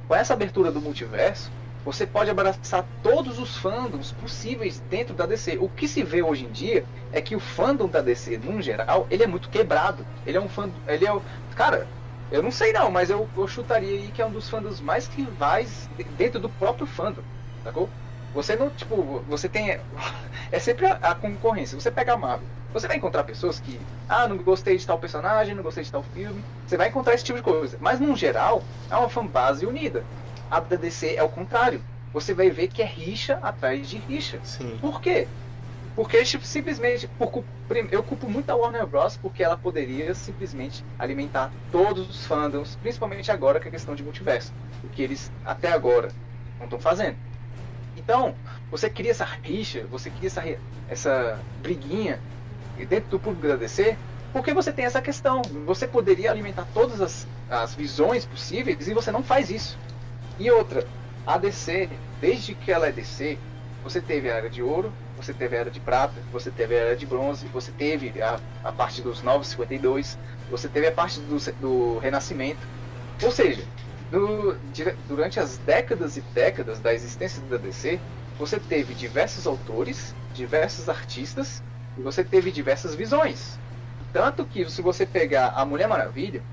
com 0.07 0.13
essa 0.13 0.33
abertura 0.33 0.71
do 0.71 0.81
multiverso, 0.81 1.49
você 1.83 2.05
pode 2.05 2.29
abraçar 2.29 2.85
todos 3.01 3.39
os 3.39 3.57
fandoms 3.57 4.11
possíveis 4.11 4.83
dentro 4.89 5.15
da 5.15 5.25
DC. 5.25 5.57
O 5.59 5.67
que 5.67 5.87
se 5.87 6.03
vê 6.03 6.21
hoje 6.21 6.45
em 6.45 6.51
dia 6.51 6.85
é 7.11 7.19
que 7.21 7.35
o 7.35 7.39
fandom 7.39 7.87
da 7.87 8.01
DC, 8.01 8.37
num 8.37 8.61
geral, 8.61 9.07
ele 9.09 9.23
é 9.23 9.27
muito 9.27 9.49
quebrado. 9.49 10.05
Ele 10.25 10.37
é 10.37 10.41
um 10.41 10.47
fandom, 10.47 10.73
ele 10.87 11.07
é 11.07 11.19
cara, 11.55 11.87
eu 12.31 12.41
não 12.41 12.51
sei 12.51 12.71
não, 12.71 12.89
mas 12.89 13.09
eu, 13.09 13.27
eu 13.35 13.47
chutaria 13.47 13.93
aí 13.99 14.11
que 14.11 14.21
é 14.21 14.25
um 14.25 14.31
dos 14.31 14.49
fandoms 14.49 14.79
mais 14.79 15.07
rivais 15.07 15.89
dentro 16.15 16.39
do 16.39 16.49
próprio 16.49 16.87
fandom, 16.87 17.21
sacou? 17.63 17.89
Você 18.33 18.55
não, 18.55 18.69
tipo, 18.69 19.21
você 19.27 19.49
tem. 19.49 19.77
É 20.51 20.59
sempre 20.59 20.85
a, 20.85 20.93
a, 20.95 21.15
concorrência. 21.15 21.79
Você 21.79 21.89
pega 21.91 22.13
a 22.13 22.17
Marvel. 22.17 22.47
Você 22.73 22.87
vai 22.87 22.97
encontrar 22.97 23.23
pessoas 23.23 23.59
que, 23.59 23.79
ah, 24.07 24.27
não 24.27 24.37
gostei 24.37 24.77
de 24.77 24.85
tal 24.85 24.97
personagem, 24.99 25.55
não 25.55 25.63
gostei 25.63 25.83
de 25.83 25.91
tal 25.91 26.03
filme. 26.03 26.43
Você 26.65 26.77
vai 26.77 26.89
encontrar 26.89 27.13
esse 27.13 27.23
tipo 27.23 27.37
de 27.37 27.43
coisa. 27.43 27.77
Mas, 27.79 27.99
no 27.99 28.15
geral, 28.15 28.61
é 28.89 28.95
uma 28.95 29.09
fanbase 29.09 29.65
unida. 29.65 30.05
A 30.49 30.59
da 30.59 30.75
DC 30.75 31.15
é 31.15 31.23
o 31.23 31.29
contrário. 31.29 31.81
Você 32.13 32.33
vai 32.33 32.49
ver 32.49 32.67
que 32.67 32.81
é 32.81 32.85
rixa 32.85 33.35
atrás 33.41 33.87
de 33.87 33.97
rixa. 33.97 34.39
Sim. 34.43 34.77
Por 34.79 35.01
quê? 35.01 35.27
Porque 35.95 36.23
tipo, 36.23 36.45
simplesmente, 36.45 37.07
por, 37.07 37.43
eu 37.91 38.01
culpo 38.01 38.29
muito 38.29 38.49
a 38.49 38.55
Warner 38.55 38.85
Bros. 38.85 39.17
porque 39.17 39.43
ela 39.43 39.57
poderia 39.57 40.13
simplesmente 40.15 40.85
alimentar 40.97 41.51
todos 41.71 42.09
os 42.09 42.25
fandoms, 42.25 42.77
principalmente 42.81 43.29
agora 43.31 43.59
com 43.59 43.67
a 43.67 43.71
questão 43.71 43.93
de 43.93 44.03
multiverso, 44.03 44.53
o 44.83 44.87
que 44.87 45.01
eles 45.01 45.31
até 45.45 45.71
agora 45.71 46.09
não 46.57 46.65
estão 46.65 46.79
fazendo. 46.79 47.17
Então, 47.97 48.33
você 48.69 48.89
cria 48.89 49.11
essa 49.11 49.25
rixa, 49.25 49.85
você 49.91 50.09
cria 50.09 50.27
essa, 50.27 50.43
essa 50.89 51.39
briguinha 51.61 52.19
dentro 52.87 53.09
do 53.09 53.19
público 53.19 53.47
da 53.47 53.57
DC, 53.57 53.97
porque 54.31 54.53
você 54.53 54.71
tem 54.71 54.85
essa 54.85 55.01
questão. 55.01 55.41
Você 55.65 55.87
poderia 55.87 56.31
alimentar 56.31 56.65
todas 56.73 57.01
as, 57.01 57.27
as 57.49 57.75
visões 57.75 58.25
possíveis 58.25 58.87
e 58.87 58.93
você 58.93 59.11
não 59.11 59.21
faz 59.21 59.49
isso. 59.49 59.77
E 60.39 60.49
outra, 60.49 60.87
a 61.27 61.37
DC, 61.37 61.89
desde 62.19 62.55
que 62.55 62.71
ela 62.71 62.87
é 62.87 62.91
DC, 62.91 63.37
você 63.83 63.99
teve 63.99 64.29
a 64.29 64.35
Era 64.35 64.49
de 64.49 64.63
Ouro, 64.63 64.91
você 65.21 65.33
teve 65.33 65.55
a 65.55 65.59
Era 65.61 65.71
de 65.71 65.79
Prata, 65.79 66.21
você 66.31 66.51
teve 66.51 66.75
a 66.75 66.79
Era 66.79 66.95
de 66.95 67.05
Bronze, 67.05 67.47
você 67.47 67.71
teve 67.71 68.21
a, 68.21 68.41
a 68.63 68.71
parte 68.71 69.01
dos 69.01 69.21
952, 69.21 70.17
você 70.49 70.67
teve 70.67 70.87
a 70.87 70.91
parte 70.91 71.19
do, 71.21 71.37
do 71.59 71.97
Renascimento. 71.99 72.67
Ou 73.23 73.31
seja, 73.31 73.67
do, 74.09 74.59
durante 75.07 75.39
as 75.39 75.57
décadas 75.59 76.17
e 76.17 76.21
décadas 76.21 76.79
da 76.79 76.93
existência 76.93 77.41
da 77.47 77.57
DC, 77.57 77.99
você 78.37 78.59
teve 78.59 78.93
diversos 78.95 79.45
autores, 79.45 80.15
diversos 80.33 80.89
artistas 80.89 81.61
e 81.95 82.01
você 82.01 82.23
teve 82.23 82.51
diversas 82.51 82.95
visões. 82.95 83.59
Tanto 84.11 84.45
que 84.45 84.69
se 84.69 84.81
você 84.81 85.05
pegar 85.05 85.49
a 85.49 85.65
Mulher 85.65 85.87
Maravilha, 85.87 86.43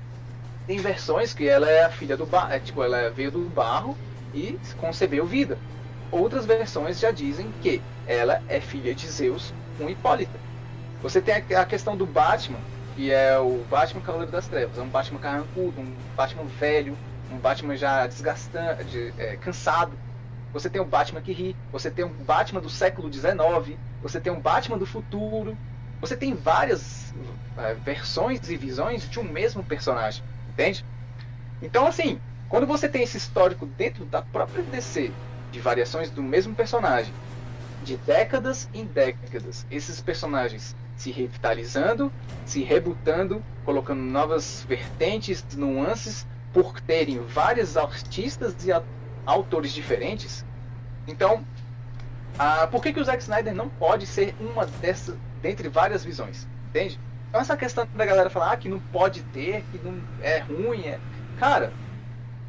tem 0.65 0.79
versões 0.79 1.33
que 1.33 1.47
ela 1.47 1.69
é 1.69 1.83
a 1.83 1.89
filha 1.89 2.15
do 2.15 2.25
barro, 2.25 2.53
é, 2.53 2.59
tipo, 2.59 2.83
ela 2.83 3.09
veio 3.09 3.31
do 3.31 3.49
barro 3.49 3.97
e 4.31 4.59
concebeu 4.77 5.25
vida. 5.25 5.57
Outras 6.11 6.45
versões 6.45 6.99
já 6.99 7.11
dizem 7.11 7.51
que 7.59 7.83
ela 8.09 8.41
é 8.47 8.59
filha 8.59 8.95
de 8.95 9.07
Zeus 9.07 9.53
com 9.77 9.87
Hipólita. 9.87 10.39
Você 11.03 11.21
tem 11.21 11.35
a 11.35 11.65
questão 11.65 11.95
do 11.95 12.07
Batman, 12.07 12.59
que 12.95 13.11
é 13.11 13.37
o 13.37 13.63
Batman 13.65 14.01
Cavaleiro 14.01 14.31
das 14.31 14.47
Trevas. 14.47 14.79
É 14.79 14.81
um 14.81 14.89
Batman 14.89 15.19
carrancudo, 15.19 15.79
um 15.79 15.95
Batman 16.17 16.45
velho, 16.45 16.97
um 17.29 17.37
Batman 17.37 17.75
já 17.77 18.07
desgastante, 18.07 19.13
é, 19.15 19.37
cansado. 19.37 19.95
Você 20.51 20.71
tem 20.71 20.81
um 20.81 20.89
Batman 20.89 21.21
que 21.21 21.31
ri, 21.31 21.55
você 21.71 21.91
tem 21.91 22.03
um 22.03 22.11
Batman 22.25 22.59
do 22.59 22.69
século 22.69 23.13
XIX, 23.13 23.77
você 24.01 24.19
tem 24.19 24.33
um 24.33 24.41
Batman 24.41 24.79
do 24.79 24.87
futuro, 24.87 25.55
você 26.01 26.17
tem 26.17 26.33
várias 26.33 27.13
é, 27.55 27.75
versões 27.75 28.49
e 28.49 28.57
visões 28.57 29.07
de 29.07 29.19
um 29.19 29.23
mesmo 29.23 29.63
personagem, 29.63 30.23
entende? 30.47 30.83
Então, 31.61 31.85
assim, 31.85 32.19
quando 32.47 32.65
você 32.65 32.89
tem 32.89 33.03
esse 33.03 33.17
histórico 33.17 33.67
dentro 33.67 34.03
da 34.05 34.23
própria 34.23 34.63
DC 34.63 35.13
de 35.51 35.59
variações 35.59 36.09
do 36.09 36.23
mesmo 36.23 36.55
personagem, 36.55 37.13
de 37.83 37.97
décadas 37.97 38.69
em 38.73 38.85
décadas, 38.85 39.65
esses 39.71 40.01
personagens 40.01 40.75
se 40.97 41.11
revitalizando, 41.11 42.11
se 42.45 42.63
rebutando, 42.63 43.43
colocando 43.63 44.01
novas 44.01 44.65
vertentes, 44.67 45.43
nuances, 45.55 46.27
por 46.53 46.79
terem 46.81 47.19
vários 47.19 47.77
artistas 47.77 48.55
e 48.65 48.71
autores 49.25 49.71
diferentes. 49.71 50.43
Então, 51.07 51.43
ah, 52.37 52.67
por 52.67 52.81
que, 52.81 52.93
que 52.93 52.99
o 52.99 53.05
Zack 53.05 53.21
Snyder 53.21 53.53
não 53.53 53.69
pode 53.69 54.05
ser 54.05 54.35
uma 54.39 54.65
dessas, 54.65 55.15
dentre 55.41 55.69
várias 55.69 56.03
visões? 56.03 56.47
Entende? 56.69 56.99
Então 57.29 57.41
essa 57.41 57.55
questão 57.55 57.87
da 57.93 58.05
galera 58.05 58.29
falar 58.29 58.53
ah, 58.53 58.57
que 58.57 58.67
não 58.67 58.79
pode 58.79 59.21
ter, 59.23 59.63
que 59.71 59.77
não 59.83 60.01
é 60.21 60.39
ruim, 60.39 60.81
é. 60.81 60.99
Cara, 61.37 61.71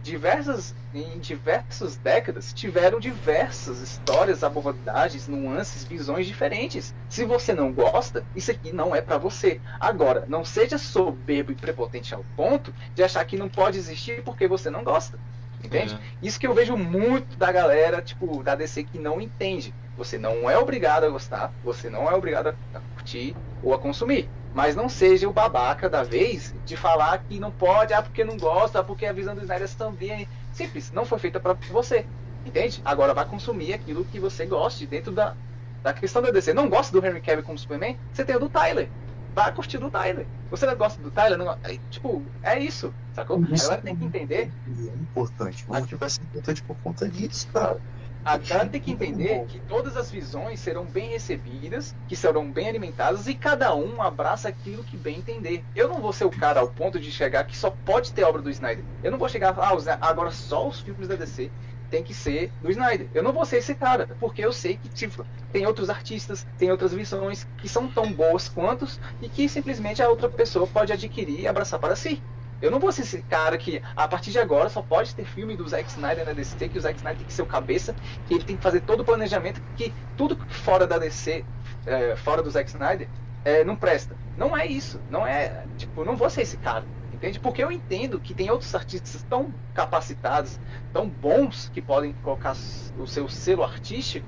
diversas 0.03 0.75
em 0.93 1.21
diversas 1.21 1.97
décadas 1.97 2.53
tiveram 2.53 2.99
diversas 2.99 3.81
histórias, 3.81 4.43
abordagens, 4.43 5.29
nuances, 5.29 5.85
visões 5.85 6.27
diferentes. 6.27 6.93
Se 7.09 7.25
você 7.25 7.53
não 7.53 7.73
gosta, 7.73 8.25
isso 8.35 8.51
aqui 8.51 8.73
não 8.73 8.95
é 8.95 9.01
para 9.01 9.19
você. 9.19 9.61
Agora, 9.79 10.25
não 10.29 10.45
seja 10.45 10.79
soberbo 10.79 11.53
e 11.53 11.55
prepotente 11.57 12.15
ao 12.15 12.25
ponto 12.37 12.75
de 12.95 13.03
achar 13.03 13.25
que 13.25 13.37
não 13.37 13.49
pode 13.49 13.79
existir 13.79 14.23
porque 14.25 14.49
você 14.49 14.69
não 14.69 14.83
gosta. 14.83 15.19
Entende? 15.63 15.99
Isso 16.23 16.41
que 16.41 16.47
eu 16.47 16.55
vejo 16.55 16.77
muito 16.77 17.37
da 17.37 17.53
galera, 17.53 18.01
tipo, 18.01 18.43
da 18.43 18.55
DC 18.55 18.85
que 18.85 18.99
não 18.99 19.21
entende. 19.21 19.75
Você 19.97 20.19
não 20.19 20.49
é 20.49 20.57
obrigado 20.57 21.05
a 21.05 21.11
gostar, 21.11 21.53
você 21.63 21.91
não 21.91 22.11
é 22.11 22.15
obrigado 22.15 22.49
a 22.49 22.81
curtir 22.95 23.37
ou 23.63 23.75
a 23.75 23.79
consumir. 23.79 24.31
Mas 24.55 24.75
não 24.75 24.89
seja 24.89 25.29
o 25.29 25.33
babaca 25.33 25.89
da 25.89 26.03
vez 26.03 26.55
de 26.65 26.77
falar 26.77 27.19
que 27.19 27.39
não 27.39 27.53
pode, 27.53 27.93
ah, 27.93 28.03
porque 28.03 28.25
não 28.25 28.37
gosta, 28.37 28.83
porque 28.83 29.07
a 29.07 29.13
visão 29.13 29.35
do 29.35 29.43
Snyder 29.43 29.69
também. 29.77 30.27
Simples, 30.53 30.91
não 30.91 31.05
foi 31.05 31.19
feita 31.19 31.39
para 31.39 31.57
você. 31.71 32.07
Entende? 32.45 32.81
Agora 32.85 33.15
vai 33.15 33.27
consumir 33.27 33.75
aquilo 33.75 34.05
que 34.05 34.19
você 34.19 34.47
goste 34.47 34.87
dentro 34.87 35.13
da, 35.13 35.37
da 35.83 35.93
questão 35.93 36.23
da 36.23 36.31
DC. 36.31 36.55
Não 36.55 36.69
gosta 36.69 36.99
do 36.99 37.07
Henry 37.07 37.21
Cavill 37.21 37.45
como 37.45 37.59
Superman? 37.59 37.97
Você 38.13 38.25
tem 38.25 38.35
o 38.35 38.41
do 38.41 38.49
Tyler. 38.49 38.89
Vai 39.35 39.53
curtir 39.55 39.79
do 39.79 39.91
Tyler. 39.91 40.27
Você 40.51 40.67
não 40.67 40.77
gosta 40.77 41.01
do 41.01 41.11
Tyler? 41.11 41.39
Não... 41.39 41.53
É, 41.63 41.79
tipo, 41.91 42.23
é 42.43 42.59
isso. 42.59 42.93
Sacou? 43.15 43.43
Isso. 43.45 43.67
Agora 43.67 43.83
tem 43.83 43.97
que 43.97 44.05
entender. 44.05 44.51
É 44.69 44.95
importante. 44.95 45.65
Mas 45.69 45.87
tivesse 45.87 46.21
importante 46.21 46.63
por 46.63 46.77
conta 46.79 47.09
disso, 47.09 47.49
cara. 47.53 47.81
A 48.23 48.39
cara 48.39 48.67
tem 48.67 48.81
que 48.81 48.91
entender 48.91 49.47
que 49.47 49.59
todas 49.61 49.97
as 49.97 50.11
visões 50.11 50.61
serão 50.61 50.85
bem 50.85 51.09
recebidas, 51.09 51.95
que 52.07 52.15
serão 52.15 52.51
bem 52.51 52.69
alimentadas 52.69 53.27
e 53.27 53.35
cada 53.35 53.75
um 53.75 54.03
abraça 54.03 54.47
aquilo 54.47 54.85
que 54.85 54.97
bem 54.97 55.19
entender. 55.19 55.65
Eu 55.75 55.89
não 55.89 56.03
vou 56.03 56.13
ser 56.13 56.27
o 56.27 56.31
cara 56.31 56.61
ao 56.61 56.69
ponto 56.69 57.01
de 57.01 57.11
chegar 57.11 57.45
que 57.45 57.57
só 57.57 57.71
pode 57.71 58.13
ter 58.13 58.25
obra 58.25 58.43
do 58.43 58.51
Snyder. 58.51 58.85
Eu 59.03 59.11
não 59.11 59.19
vou 59.19 59.29
chegar 59.29 59.55
ah, 59.59 59.99
agora 60.03 60.31
só 60.31 60.69
os 60.69 60.81
filmes 60.81 61.09
da 61.09 61.17
DC 61.17 61.51
tem 61.91 62.03
que 62.03 62.15
ser 62.15 62.51
do 62.63 62.71
Snyder. 62.71 63.09
Eu 63.13 63.23
não 63.23 63.33
vou 63.33 63.45
ser 63.45 63.59
esse 63.59 63.75
cara, 63.75 64.09
porque 64.19 64.45
eu 64.45 64.53
sei 64.53 64.77
que 64.77 64.89
tipo, 64.89 65.27
tem 65.53 65.67
outros 65.67 65.91
artistas, 65.91 66.47
tem 66.59 66.71
outras 66.71 66.95
visões 66.95 67.47
que 67.59 67.69
são 67.69 67.89
tão 67.89 68.13
boas 68.13 68.49
quanto 68.49 68.87
e 69.21 69.29
que 69.29 69.49
simplesmente 69.49 70.03
a 70.03 70.09
outra 70.09 70.29
pessoa 70.29 70.67
pode 70.67 70.93
adquirir 70.93 71.41
e 71.41 71.49
abraçar 71.49 71.81
para 71.81 71.97
si. 71.97 72.23
Eu 72.63 72.71
não 72.71 72.79
vou 72.79 72.93
ser 72.93 73.03
esse 73.03 73.23
cara 73.23 73.57
que, 73.57 73.83
a 73.97 74.07
partir 74.07 74.31
de 74.33 74.39
agora, 74.39 74.69
só 74.69 74.83
pode 74.83 75.15
ter 75.15 75.25
filme 75.25 75.57
do 75.57 75.67
Zack 75.67 75.89
Snyder 75.89 76.27
na 76.27 76.33
DC, 76.33 76.69
que 76.69 76.77
o 76.77 76.81
Zack 76.81 76.99
Snyder 76.99 77.19
tem 77.19 77.27
que 77.27 77.33
ser 77.33 77.43
o 77.43 77.47
cabeça, 77.47 77.97
que 78.27 78.35
ele 78.35 78.45
tem 78.45 78.57
que 78.57 78.63
fazer 78.63 78.83
todo 78.83 79.01
o 79.01 79.05
planejamento, 79.05 79.63
que 79.77 79.95
tudo 80.15 80.39
fora 80.49 80.87
da 80.87 80.99
DC, 80.99 81.43
é, 81.87 82.17
fora 82.17 82.43
do 82.43 82.51
Zack 82.51 82.69
Snyder, 82.69 83.09
é, 83.47 83.65
não 83.65 83.77
presta. 83.77 84.15
Não 84.37 84.55
é 84.55 84.67
isso. 84.67 85.01
Não 85.11 85.27
é. 85.27 85.65
Tipo, 85.79 86.05
não 86.05 86.17
vou 86.17 86.29
ser 86.29 86.43
esse 86.43 86.59
cara. 86.59 86.85
Entende? 87.21 87.39
Porque 87.39 87.63
eu 87.63 87.71
entendo 87.71 88.19
que 88.19 88.33
tem 88.33 88.51
outros 88.51 88.75
artistas 88.75 89.23
tão 89.29 89.53
capacitados, 89.75 90.59
tão 90.91 91.07
bons, 91.07 91.71
que 91.73 91.83
podem 91.83 92.15
colocar 92.23 92.57
o 92.99 93.07
seu 93.07 93.29
selo 93.29 93.63
artístico 93.63 94.27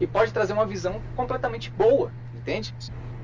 e 0.00 0.06
pode 0.06 0.32
trazer 0.32 0.54
uma 0.54 0.64
visão 0.64 1.02
completamente 1.14 1.70
boa. 1.70 2.10
Entende? 2.34 2.74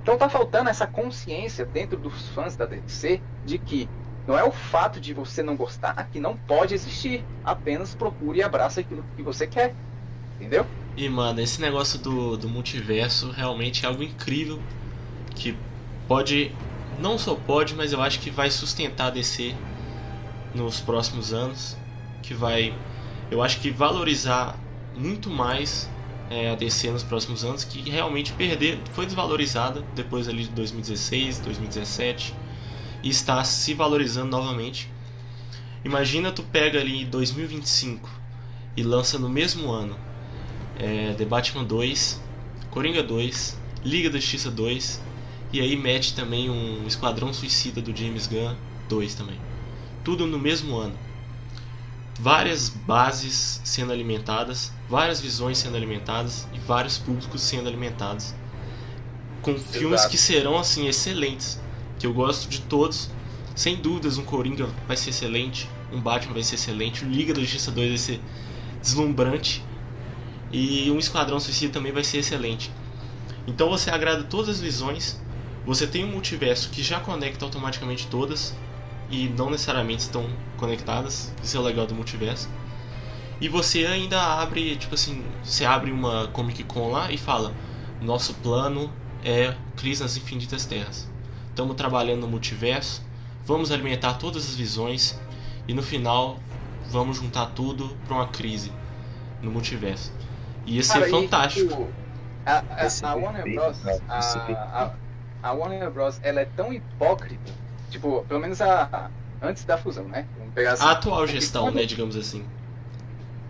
Então 0.03 0.19
tá 0.19 0.29
faltando 0.29 0.69
essa 0.69 0.87
consciência 0.87 1.65
dentro 1.65 1.97
dos 1.97 2.29
fãs 2.29 2.55
da 2.55 2.67
DC 2.67 3.23
de 3.43 3.57
que 3.57 3.89
não 4.27 4.37
é 4.37 4.45
o 4.45 4.53
fato 4.53 5.01
de 5.01 5.15
você 5.15 5.43
não 5.43 5.57
gostar 5.57 5.95
que 6.13 6.21
não 6.21 6.37
pode 6.37 6.75
existir. 6.75 7.25
Apenas 7.43 7.95
procure 7.95 8.41
e 8.41 8.43
abraça 8.43 8.81
aquilo 8.81 9.03
que 9.17 9.23
você 9.23 9.47
quer. 9.47 9.75
Entendeu? 10.39 10.67
E 10.95 11.09
mano, 11.09 11.41
esse 11.41 11.59
negócio 11.59 11.99
do, 11.99 12.37
do 12.37 12.51
multiverso 12.51 13.31
realmente 13.31 13.87
é 13.87 13.89
algo 13.89 14.03
incrível 14.03 14.61
que 15.35 15.57
pode, 16.07 16.53
não 16.99 17.19
só 17.19 17.35
pode, 17.35 17.75
mas 17.75 17.93
eu 17.93 18.01
acho 18.01 18.21
que 18.21 18.31
vai 18.31 18.51
sustentar 18.51 19.07
a 19.07 19.11
DC 19.11 19.55
nos 20.55 20.81
próximos 20.81 21.33
anos, 21.33 21.77
que 22.23 22.35
vai, 22.35 22.75
eu 23.31 23.43
acho 23.43 23.61
que 23.61 23.71
valorizar 23.71 24.59
muito 24.95 25.31
mais 25.31 25.89
é, 26.31 26.51
a 26.51 26.55
DC 26.55 26.91
nos 26.91 27.03
próximos 27.03 27.45
anos, 27.45 27.65
que 27.65 27.89
realmente 27.91 28.33
perder, 28.33 28.79
foi 28.93 29.07
desvalorizada 29.07 29.83
depois 29.95 30.29
ali 30.29 30.45
de 30.45 30.51
2016, 30.51 31.41
2017 31.41 32.35
e 33.03 33.09
está 33.09 33.43
se 33.45 33.75
valorizando 33.75 34.31
novamente. 34.31 34.91
Imagina 35.85 36.31
tu 36.31 36.43
pega 36.43 36.81
ali 36.81 37.05
2025 37.05 38.09
e 38.77 38.83
lança 38.83 39.19
no 39.19 39.29
mesmo 39.29 39.71
ano 39.71 39.97
é, 40.79 41.15
The 41.15 41.25
Batman 41.25 41.65
2, 41.65 42.23
Coringa 42.71 43.03
2, 43.03 43.59
Liga 43.85 44.09
da 44.09 44.19
Justiça 44.19 44.51
2 44.51 45.12
e 45.53 45.61
aí 45.61 45.77
mete 45.77 46.15
também 46.15 46.49
um 46.49 46.87
Esquadrão 46.87 47.33
Suicida 47.33 47.81
do 47.81 47.95
James 47.95 48.27
Gunn 48.27 48.55
2 48.89 49.15
também. 49.15 49.39
Tudo 50.03 50.27
no 50.27 50.39
mesmo 50.39 50.77
ano 50.77 50.95
várias 52.19 52.69
bases 52.69 53.61
sendo 53.65 53.93
alimentadas, 53.93 54.73
várias 54.89 55.21
visões 55.21 55.59
sendo 55.59 55.77
alimentadas 55.77 56.47
e 56.53 56.59
vários 56.59 56.99
públicos 56.99 57.43
sendo 57.43 57.69
alimentados 57.69 58.35
com 59.41 59.53
Exato. 59.53 59.73
filmes 59.73 60.07
que 60.07 60.17
serão 60.17 60.59
assim 60.59 60.87
excelentes, 60.87 61.61
que 61.99 62.07
eu 62.07 62.15
gosto 62.15 62.49
de 62.49 62.61
todos. 62.61 63.11
Sem 63.55 63.77
dúvidas, 63.77 64.17
um 64.17 64.25
Coringa 64.25 64.69
vai 64.87 64.97
ser 64.97 65.11
excelente, 65.11 65.69
um 65.93 66.01
Batman 66.01 66.35
vai 66.35 66.43
ser 66.43 66.55
excelente, 66.55 67.05
o 67.05 67.09
Liga 67.09 67.35
da 67.35 67.41
Justiça 67.41 67.71
2 67.71 67.89
vai 67.89 67.99
ser 67.99 68.21
deslumbrante 68.81 69.63
e 70.51 70.91
um 70.91 70.99
Esquadrão 70.99 71.39
Suicida 71.39 71.73
também 71.73 71.93
vai 71.93 72.05
ser 72.05 72.19
excelente. 72.19 72.71
Então 73.47 73.69
você 73.69 73.91
agrada 73.91 74.23
todas 74.25 74.49
as 74.49 74.61
visões, 74.61 75.21
você 75.65 75.87
tem 75.87 76.05
um 76.05 76.09
multiverso 76.09 76.71
que 76.71 76.83
já 76.83 77.01
conecta 77.01 77.45
automaticamente 77.45 78.07
todas, 78.09 78.55
e 79.13 79.29
não 79.29 79.51
necessariamente 79.51 80.03
estão 80.03 80.27
conectadas. 80.57 81.33
Isso 81.43 81.57
é 81.57 81.61
o 81.61 81.63
legal 81.63 81.87
do 81.87 81.95
multiverso. 81.95 82.49
E 83.41 83.49
você 83.49 83.85
ainda 83.85 84.21
abre, 84.21 84.75
tipo 84.77 84.95
assim, 84.95 85.23
você 85.45 85.65
abre 85.65 85.93
uma 85.93 86.29
Comic 86.29 86.65
Con 86.65 86.91
lá 86.91 87.13
e 87.13 87.19
fala: 87.19 87.53
nosso 88.01 88.35
plano 88.35 88.91
é 89.23 89.55
Crise 89.77 90.03
nas 90.03 90.17
Infinitas 90.17 90.65
Terras. 90.65 91.09
Estamos 91.49 91.77
trabalhando 91.77 92.23
no 92.23 92.29
multiverso, 92.29 93.05
vamos 93.45 93.71
alimentar 93.71 94.15
todas 94.15 94.49
as 94.49 94.55
visões 94.55 95.21
e 95.69 95.75
no 95.75 95.83
final 95.83 96.39
vamos 96.91 97.19
juntar 97.19 97.47
tudo 97.47 97.95
para 98.07 98.15
uma 98.15 98.29
crise 98.29 98.73
no 99.43 99.51
multiverso. 99.51 100.13
E 100.65 100.79
isso 100.79 100.97
é 100.97 101.09
fantástico. 101.09 101.67
E, 101.67 101.69
tipo, 101.69 101.89
a, 102.47 102.63
a, 102.71 103.11
a, 103.11 103.15
Warner 103.15 103.55
Bros. 103.55 103.79
A, 104.09 104.95
a, 105.43 105.53
Warner 105.53 105.91
Bros. 105.91 106.21
ela 106.23 106.41
é 106.41 106.45
tão 106.45 106.73
hipócrita 106.73 107.53
Tipo, 107.93 108.25
pelo 108.27 108.41
menos 108.41 108.61
a, 108.63 109.11
antes 109.43 109.65
da 109.65 109.77
fusão, 109.77 110.05
né? 110.05 110.27
Vamos 110.39 110.55
pegar 110.55 110.73
assim. 110.73 110.85
A 110.85 110.93
atual 110.93 111.27
gestão, 111.27 111.65
quando, 111.65 111.75
né, 111.75 111.85
digamos 111.85 112.17
assim. 112.17 112.43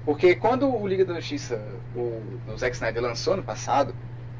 Porque 0.04 0.34
quando 0.34 0.68
o 0.68 0.84
Liga 0.84 1.04
da 1.04 1.14
Justiça, 1.14 1.64
o, 1.94 2.20
o 2.48 2.58
Zack 2.58 2.74
Snyder 2.74 3.00
lançou 3.00 3.36
no 3.36 3.42
passado, 3.44 3.94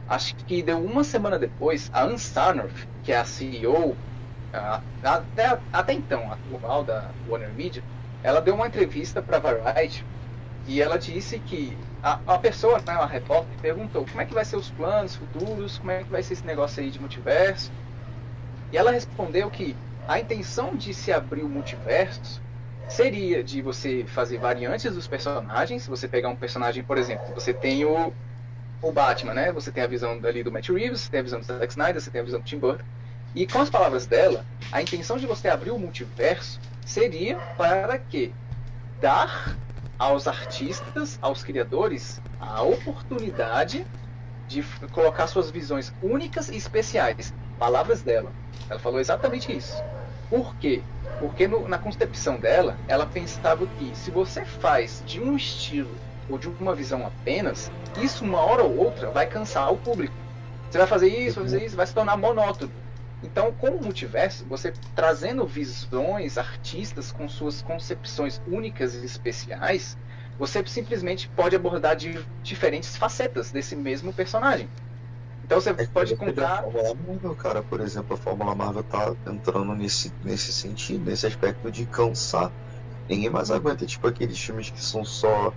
acho 0.09 0.35
que 0.35 0.61
deu 0.61 0.85
uma 0.85 1.05
semana 1.05 1.39
depois, 1.39 1.89
a 1.95 2.03
Ann 2.03 2.17
Starnoff, 2.17 2.89
que 3.05 3.13
é 3.13 3.19
a 3.19 3.25
CEO, 3.25 3.97
a, 4.53 4.83
até, 5.05 5.61
até 5.73 5.93
então, 5.93 6.33
atual 6.33 6.83
da 6.83 7.13
Warner 7.29 7.53
Media, 7.55 7.85
ela 8.25 8.41
deu 8.41 8.57
uma 8.57 8.67
entrevista 8.67 9.23
para 9.23 9.39
Variety 9.39 10.05
e 10.67 10.83
ela 10.83 10.99
disse 10.99 11.39
que 11.39 11.79
a, 12.03 12.19
a 12.27 12.39
pessoa, 12.39 12.79
né, 12.79 12.93
a 12.93 13.07
repórter, 13.07 13.57
perguntou 13.61 14.05
como 14.05 14.21
é 14.21 14.25
que 14.25 14.35
vai 14.35 14.45
ser 14.45 14.57
os 14.57 14.71
planos 14.71 15.15
futuros, 15.15 15.79
como 15.79 15.93
é 15.93 16.03
que 16.03 16.11
vai 16.11 16.23
ser 16.23 16.35
esse 16.35 16.47
negócio 16.47 16.83
aí 16.83 16.91
de 16.91 16.99
multiverso. 16.99 17.71
E 18.73 18.77
ela 18.77 18.91
respondeu 18.91 19.49
que 19.51 19.77
a 20.09 20.19
intenção 20.19 20.75
de 20.75 20.93
se 20.93 21.13
abrir 21.13 21.43
o 21.43 21.49
multiverso 21.49 22.43
seria 22.89 23.43
de 23.43 23.63
você 23.63 24.05
fazer 24.07 24.39
variantes 24.39 24.93
dos 24.93 25.07
personagens. 25.07 25.87
Você 25.87 26.09
pegar 26.09 26.29
um 26.29 26.37
personagem, 26.37 26.83
por 26.83 26.99
exemplo, 26.99 27.33
você 27.35 27.55
tem 27.55 27.85
o, 27.85 28.13
o 28.83 28.93
Batman, 28.93 29.35
né? 29.35 29.53
Você 29.53 29.71
tem 29.71 29.85
a 29.85 29.87
visão 29.87 30.19
ali 30.25 30.43
do 30.43 30.51
Matt 30.51 30.71
Reeves, 30.71 31.03
você 31.03 31.11
tem 31.11 31.21
a 31.21 31.23
visão 31.23 31.41
do 31.41 31.47
Zack 31.47 31.69
Snyder, 31.69 32.01
você 32.01 32.11
tem 32.11 32.21
a 32.21 32.25
visão 32.25 32.41
do 32.41 32.45
Tim 32.45 32.59
Burton. 32.59 32.85
E 33.35 33.47
com 33.47 33.61
as 33.61 33.71
palavras 33.71 34.07
dela, 34.07 34.45
a 34.73 34.83
intenção 34.83 35.17
de 35.17 35.27
você 35.27 35.49
abrir 35.49 35.71
o 35.71 35.79
multiverso 35.79 36.61
seria 36.85 37.37
para 37.57 37.97
que 37.97 38.33
dar 39.01 39.57
aos 40.03 40.27
artistas, 40.27 41.17
aos 41.23 41.45
criadores, 41.45 42.21
a 42.41 42.61
oportunidade 42.63 43.87
de 44.49 44.61
colocar 44.91 45.29
suas 45.29 45.49
visões 45.49 45.93
únicas 46.03 46.49
e 46.49 46.57
especiais. 46.57 47.33
Palavras 47.57 48.03
dela. 48.03 48.33
Ela 48.69 48.81
falou 48.81 48.99
exatamente 48.99 49.57
isso. 49.57 49.81
Por 50.29 50.57
quê? 50.57 50.83
Porque 51.21 51.47
no, 51.47 51.69
na 51.69 51.79
concepção 51.79 52.37
dela, 52.37 52.77
ela 52.89 53.07
pensava 53.07 53.65
que 53.79 53.97
se 53.97 54.11
você 54.11 54.45
faz 54.45 55.05
de 55.07 55.21
um 55.21 55.37
estilo 55.37 55.95
ou 56.29 56.37
de 56.37 56.49
uma 56.49 56.75
visão 56.75 57.07
apenas, 57.07 57.71
isso 58.03 58.25
uma 58.25 58.41
hora 58.41 58.65
ou 58.65 58.77
outra 58.77 59.09
vai 59.13 59.27
cansar 59.27 59.73
o 59.73 59.77
público. 59.77 60.15
Você 60.69 60.79
vai 60.79 60.87
fazer 60.89 61.09
isso, 61.17 61.37
vai 61.37 61.45
fazer 61.45 61.65
isso, 61.65 61.77
vai 61.77 61.87
se 61.87 61.95
tornar 61.95 62.17
monótono. 62.17 62.73
Então, 63.23 63.53
com 63.53 63.69
o 63.69 63.83
multiverso, 63.83 64.45
você 64.47 64.73
trazendo 64.95 65.47
visões, 65.47 66.37
artistas 66.37 67.13
com 67.13 67.29
suas 67.29 67.63
concepções 67.63 68.43
únicas 68.49 68.95
e 68.95 69.05
especiais, 69.05 69.97
você 70.39 70.65
simplesmente 70.67 71.29
pode 71.29 71.55
abordar 71.55 71.95
de 71.95 72.19
diferentes 72.43 72.97
facetas 72.97 73.53
desse 73.53 73.77
mesmo 73.77 74.13
personagem. 74.13 74.69
Então 75.45 75.61
você 75.61 75.71
é 75.71 75.87
pode. 75.87 76.17
Fórmula 76.17 76.95
Marvel, 77.07 77.35
cara, 77.35 77.63
por 77.63 77.81
exemplo, 77.81 78.15
a 78.15 78.17
Fórmula 78.17 78.55
Marvel 78.55 78.83
tá 78.85 79.15
entrando 79.27 79.75
nesse, 79.75 80.13
nesse 80.25 80.53
sentido, 80.53 81.05
nesse 81.05 81.27
aspecto 81.27 81.71
de 81.71 81.85
cansar. 81.85 82.51
Ninguém 83.09 83.29
mais 83.29 83.51
aguenta, 83.51 83.85
tipo, 83.85 84.07
aqueles 84.07 84.39
filmes 84.39 84.71
que 84.71 84.83
são 84.83 85.05
só 85.05 85.53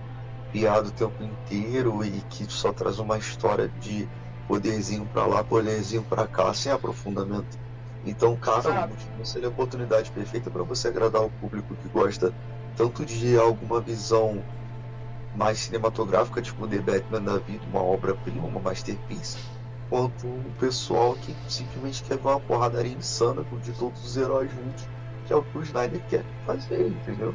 piada 0.52 0.88
o 0.88 0.90
tempo 0.90 1.22
inteiro 1.22 2.04
e 2.04 2.20
que 2.28 2.44
só 2.52 2.72
traz 2.72 2.98
uma 2.98 3.16
história 3.16 3.68
de 3.80 4.08
poderzinho 4.46 5.06
pra 5.06 5.26
lá, 5.26 5.42
poderzinho 5.42 6.02
pra 6.02 6.26
cá, 6.26 6.52
sem 6.54 6.72
aprofundamento. 6.72 7.58
Então, 8.04 8.36
cara, 8.36 8.88
o 9.20 9.24
seria 9.24 9.48
a 9.48 9.50
oportunidade 9.50 10.10
perfeita 10.12 10.50
para 10.50 10.62
você 10.62 10.88
agradar 10.88 11.22
o 11.22 11.30
público 11.30 11.74
que 11.74 11.88
gosta 11.88 12.32
tanto 12.76 13.04
de 13.04 13.36
alguma 13.36 13.80
visão 13.80 14.42
mais 15.34 15.58
cinematográfica, 15.58 16.40
tipo 16.40 16.66
The 16.66 16.78
Batman 16.78 17.20
da 17.20 17.38
vida, 17.38 17.62
uma 17.70 17.82
obra-prima, 17.82 18.46
uma 18.46 18.60
masterpiece, 18.60 19.38
quanto 19.90 20.26
o 20.26 20.52
pessoal 20.58 21.14
que 21.14 21.34
simplesmente 21.48 22.02
quer 22.04 22.16
ver 22.16 22.28
uma 22.28 22.40
porradaria 22.40 22.92
insana 22.92 23.44
de 23.62 23.72
todos 23.72 24.04
os 24.04 24.16
heróis 24.16 24.50
juntos, 24.50 24.86
que 25.26 25.32
é 25.32 25.36
o 25.36 25.42
que 25.42 25.58
o 25.58 25.62
Snyder 25.62 26.00
quer 26.08 26.24
fazer, 26.46 26.86
entendeu? 26.86 27.34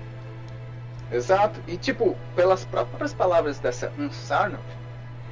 Exato. 1.11 1.59
E 1.67 1.77
tipo, 1.77 2.15
pelas 2.35 2.63
próprias 2.63 3.13
palavras 3.13 3.59
dessa 3.59 3.91
Unsarnoff, 3.99 4.63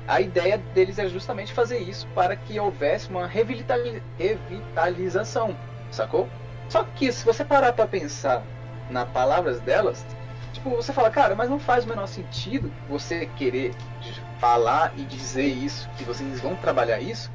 a 0.10 0.20
ideia 0.20 0.58
deles 0.58 1.00
é 1.00 1.08
justamente 1.08 1.54
fazer 1.54 1.78
isso 1.78 2.06
para 2.16 2.36
que 2.36 2.60
houvesse 2.60 3.08
uma 3.10 3.28
revitalização, 3.28 5.56
sacou? 5.92 6.28
Só 6.68 6.84
que 6.84 7.12
se 7.12 7.24
você 7.24 7.46
parar 7.46 7.74
para 7.74 7.86
pensar 7.88 8.44
nas 8.90 9.08
palavras 9.10 9.60
delas, 9.62 10.04
Tipo, 10.54 10.72
você 10.72 10.92
fala, 10.92 11.10
cara, 11.10 11.36
mas 11.36 11.50
não 11.50 11.60
faz 11.60 11.86
o 11.86 11.88
menor 11.88 12.08
sentido 12.08 12.72
você 12.90 13.28
querer 13.38 13.74
falar 14.40 14.94
e 14.98 15.06
dizer 15.06 15.46
isso, 15.46 15.90
que 15.98 16.04
vocês 16.04 16.42
vão 16.42 16.56
trabalhar 16.56 17.00
isso, 17.00 17.32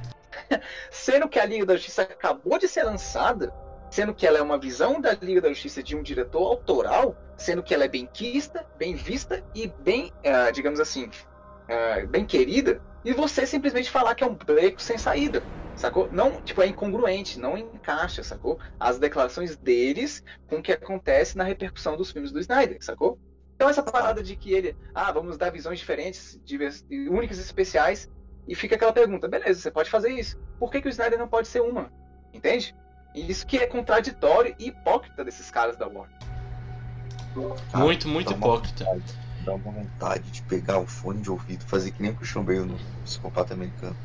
sendo 0.90 1.28
que 1.28 1.38
a 1.38 1.44
Liga 1.44 1.64
da 1.64 1.76
Justiça 1.76 2.02
acabou 2.02 2.58
de 2.58 2.66
ser 2.66 2.82
lançada, 2.82 3.52
sendo 3.90 4.12
que 4.12 4.26
ela 4.26 4.38
é 4.38 4.42
uma 4.42 4.58
visão 4.58 5.00
da 5.00 5.12
Liga 5.12 5.40
da 5.40 5.48
Justiça 5.48 5.82
de 5.82 5.96
um 5.96 6.02
diretor 6.02 6.46
autoral, 6.46 7.16
sendo 7.36 7.62
que 7.62 7.72
ela 7.72 7.84
é 7.84 7.88
bem 7.88 8.08
quista, 8.12 8.66
bem 8.76 8.94
vista 8.94 9.42
e 9.54 9.68
bem, 9.68 10.12
uh, 10.18 10.52
digamos 10.52 10.80
assim, 10.80 11.08
uh, 11.68 12.06
bem 12.08 12.24
querida, 12.24 12.80
e 13.04 13.12
você 13.12 13.46
simplesmente 13.46 13.90
falar 13.90 14.14
que 14.14 14.24
é 14.24 14.26
um 14.26 14.34
beco 14.34 14.80
sem 14.80 14.96
saída 14.96 15.42
sacou? 15.76 16.08
Não, 16.12 16.40
tipo, 16.42 16.62
é 16.62 16.66
incongruente, 16.66 17.38
não 17.38 17.56
encaixa, 17.56 18.22
sacou? 18.22 18.58
As 18.78 18.98
declarações 18.98 19.56
deles 19.56 20.22
com 20.48 20.56
o 20.56 20.62
que 20.62 20.72
acontece 20.72 21.36
na 21.36 21.44
repercussão 21.44 21.96
dos 21.96 22.10
filmes 22.10 22.32
do 22.32 22.40
Snyder, 22.40 22.78
sacou? 22.80 23.18
Então 23.54 23.68
essa 23.68 23.82
parada 23.82 24.22
de 24.22 24.36
que 24.36 24.52
ele, 24.52 24.76
ah, 24.94 25.12
vamos 25.12 25.36
dar 25.36 25.50
visões 25.50 25.78
diferentes, 25.78 26.40
únicas 27.10 27.38
e 27.38 27.40
especiais, 27.40 28.10
e 28.46 28.54
fica 28.54 28.74
aquela 28.74 28.92
pergunta, 28.92 29.28
beleza, 29.28 29.60
você 29.60 29.70
pode 29.70 29.90
fazer 29.90 30.10
isso. 30.10 30.38
Por 30.58 30.70
que, 30.70 30.80
que 30.80 30.88
o 30.88 30.90
Snyder 30.90 31.18
não 31.18 31.28
pode 31.28 31.48
ser 31.48 31.60
uma? 31.60 31.90
Entende? 32.32 32.74
E 33.14 33.30
isso 33.30 33.46
que 33.46 33.58
é 33.58 33.66
contraditório 33.66 34.54
e 34.58 34.68
hipócrita 34.68 35.24
desses 35.24 35.50
caras 35.50 35.76
da 35.76 35.86
Warner. 35.86 36.18
Muito, 37.74 38.08
muito 38.08 38.32
hipócrita. 38.32 38.84
Dá 39.44 39.54
uma 39.54 39.72
vontade 39.72 40.30
de 40.30 40.42
pegar 40.42 40.78
um 40.80 40.86
fone 40.86 41.22
de 41.22 41.30
ouvido, 41.30 41.64
fazer 41.66 41.92
que 41.92 42.02
nem 42.02 42.12
o 42.12 42.16
Christian 42.16 42.44
Bale 42.44 42.66
no 42.66 42.78
Psicopata 43.04 43.54
Americano 43.54 43.96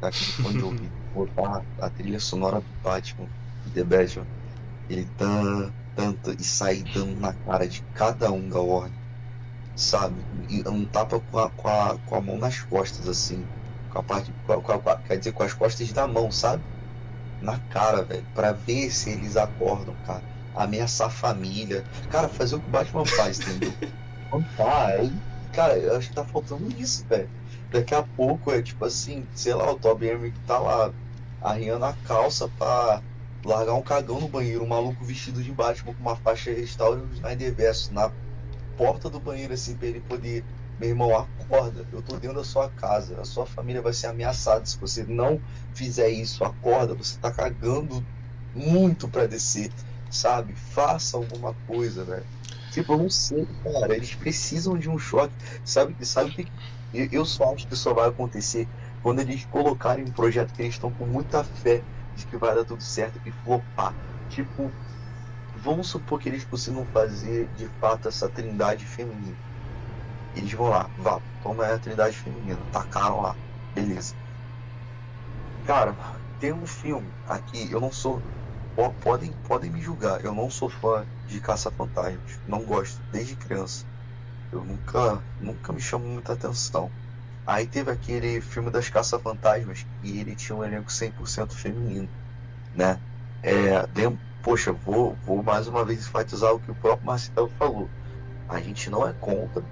aquele 0.00 0.32
fone 0.32 0.58
de 0.58 0.64
ouvido, 0.64 0.94
botar 1.12 1.66
a 1.80 1.90
trilha 1.90 2.20
sonora 2.20 2.60
do 2.60 2.72
Batman, 2.82 3.28
The 3.72 3.84
Batman, 3.84 4.26
ele 4.88 5.06
tá 5.10 5.72
tanto 5.94 6.32
e 6.40 6.44
sair 6.44 6.84
dando 6.84 7.16
na 7.20 7.34
cara 7.34 7.68
de 7.68 7.82
cada 7.94 8.30
um 8.32 8.48
da 8.48 8.60
ordem, 8.60 8.98
sabe? 9.76 10.22
E 10.48 10.68
um 10.68 10.86
tapa 10.86 11.20
com 11.20 11.38
a, 11.38 11.50
com 11.50 11.68
a, 11.68 11.98
com 12.00 12.14
a 12.16 12.20
mão 12.22 12.38
nas 12.38 12.60
costas, 12.62 13.08
assim, 13.08 13.44
com 13.90 13.98
a 13.98 14.02
parte, 14.04 14.32
com 14.44 14.52
a, 14.52 14.62
com 14.62 14.72
a, 14.90 14.96
quer 15.02 15.18
dizer, 15.18 15.32
com 15.32 15.42
as 15.42 15.54
costas 15.54 15.92
da 15.92 16.06
mão, 16.06 16.30
sabe? 16.30 16.64
Na 17.40 17.58
cara, 17.60 18.04
velho, 18.04 18.26
pra 18.34 18.52
ver 18.52 18.90
se 18.90 19.10
eles 19.10 19.36
acordam, 19.36 19.96
cara. 19.96 20.24
Ameaçar 20.54 21.08
a 21.08 21.10
família. 21.10 21.84
Cara, 22.08 22.28
fazer 22.28 22.56
o 22.56 22.60
que 22.62 22.68
o 22.68 22.70
Batman 22.70 23.04
faz, 23.06 23.40
entendeu? 23.40 23.72
Tá, 24.54 24.88
aí, 24.88 25.22
cara, 25.50 25.78
eu 25.78 25.96
acho 25.96 26.08
que 26.08 26.14
tá 26.14 26.24
faltando 26.26 26.70
isso, 26.70 27.06
velho 27.06 27.32
Daqui 27.70 27.94
a 27.94 28.02
pouco 28.02 28.50
é 28.50 28.62
tipo 28.62 28.84
assim, 28.84 29.28
sei 29.32 29.54
lá, 29.54 29.70
o 29.70 29.78
Toby 29.78 30.08
Emmerich 30.08 30.40
tá 30.44 30.58
lá 30.58 30.94
arriando 31.40 31.84
a 31.84 31.94
calça 31.94 32.48
pra 32.48 33.04
largar 33.44 33.74
um 33.74 33.82
cagão 33.82 34.20
no 34.20 34.28
banheiro, 34.28 34.64
um 34.64 34.68
maluco 34.68 35.04
vestido 35.04 35.42
de 35.42 35.52
Batman 35.52 35.94
com 35.94 36.02
uma 36.02 36.16
faixa 36.16 36.50
restaura 36.52 37.02
o 37.04 37.12
Snyder 37.12 37.54
Verso 37.54 37.92
na 37.94 38.12
porta 38.76 39.10
do 39.10 39.20
banheiro 39.20 39.54
assim 39.54 39.76
pra 39.76 39.88
ele 39.88 40.02
poder. 40.02 40.48
Meu 40.78 40.90
irmão, 40.90 41.16
acorda, 41.16 41.86
eu 41.92 42.02
tô 42.02 42.18
dentro 42.18 42.36
da 42.38 42.44
sua 42.44 42.70
casa, 42.70 43.20
a 43.20 43.24
sua 43.24 43.46
família 43.46 43.82
vai 43.82 43.92
ser 43.94 44.08
ameaçada. 44.08 44.64
Se 44.66 44.78
você 44.80 45.04
não 45.06 45.42
fizer 45.74 46.10
isso, 46.10 46.44
acorda, 46.44 46.94
você 46.96 47.18
tá 47.18 47.32
cagando 47.32 48.08
muito 48.54 49.10
pra 49.10 49.26
descer, 49.26 49.74
sabe? 50.10 50.54
Faça 50.56 51.16
alguma 51.18 51.54
coisa, 51.66 52.04
velho. 52.04 52.28
Tipo, 52.78 52.92
eu 52.92 52.98
não 52.98 53.10
sei, 53.10 53.44
cara, 53.64 53.96
eles 53.96 54.14
precisam 54.14 54.78
de 54.78 54.88
um 54.88 54.98
choque. 54.98 55.34
Sabe, 55.64 55.96
sabe 56.06 56.32
que 56.32 56.52
eu 56.92 57.24
só 57.24 57.52
acho 57.52 57.66
que 57.66 57.74
só 57.76 57.92
vai 57.92 58.08
acontecer 58.08 58.70
quando 59.00 59.20
eles 59.20 59.44
colocarem 59.44 60.04
um 60.04 60.12
projeto 60.12 60.52
que 60.54 60.62
eles 60.62 60.74
estão 60.74 60.92
com 60.92 61.04
muita 61.06 61.42
fé 61.44 61.84
de 62.14 62.24
que 62.26 62.36
vai 62.38 62.54
dar 62.54 62.64
tudo 62.64 62.82
certo 62.82 63.20
e 63.24 63.32
flopar. 63.32 63.96
Tipo, 64.28 64.72
vamos 65.54 65.88
supor 65.90 66.20
que 66.20 66.28
eles 66.28 66.44
consigam 66.44 66.86
fazer 66.86 67.50
de 67.52 67.68
fato 67.68 68.08
essa 68.08 68.30
trindade 68.30 68.86
feminina. 68.86 69.38
Eles 70.34 70.52
vão 70.52 70.68
lá, 70.68 70.90
vá, 70.96 71.22
toma 71.40 71.66
a 71.66 71.78
trindade 71.80 72.16
feminina, 72.18 72.66
tacaram 72.70 73.20
lá, 73.22 73.38
beleza. 73.74 74.14
Cara, 75.62 75.96
tem 76.38 76.52
um 76.52 76.66
filme 76.66 77.16
aqui, 77.24 77.70
eu 77.70 77.80
não 77.80 77.92
sou. 77.92 78.24
Podem, 79.00 79.34
podem 79.42 79.70
me 79.70 79.80
julgar, 79.80 80.24
eu 80.24 80.34
não 80.34 80.50
sou 80.50 80.68
fã 80.70 81.08
de 81.28 81.40
Caça-Fantasmas, 81.40 82.40
não 82.48 82.62
gosto, 82.62 83.00
desde 83.12 83.36
criança. 83.36 83.84
Eu 84.50 84.64
nunca, 84.64 85.22
nunca 85.40 85.72
me 85.72 85.80
chamou 85.80 86.08
muita 86.08 86.32
atenção. 86.32 86.90
Aí 87.46 87.66
teve 87.66 87.90
aquele 87.90 88.40
filme 88.40 88.70
das 88.70 88.88
Caça-Fantasmas 88.88 89.86
e 90.02 90.18
ele 90.20 90.34
tinha 90.34 90.56
um 90.56 90.64
elenco 90.64 90.90
100% 90.90 91.52
feminino, 91.52 92.08
né? 92.74 92.98
É, 93.42 93.86
de, 93.86 94.18
poxa, 94.42 94.72
vou, 94.72 95.16
vou 95.24 95.42
mais 95.42 95.68
uma 95.68 95.84
vez 95.84 96.00
enfatizar 96.00 96.52
o 96.52 96.60
que 96.60 96.70
o 96.70 96.74
próprio 96.74 97.06
Marcelo 97.06 97.50
falou. 97.58 97.88
A 98.48 98.60
gente 98.60 98.90
não 98.90 99.06
é 99.06 99.12
contra, 99.12 99.62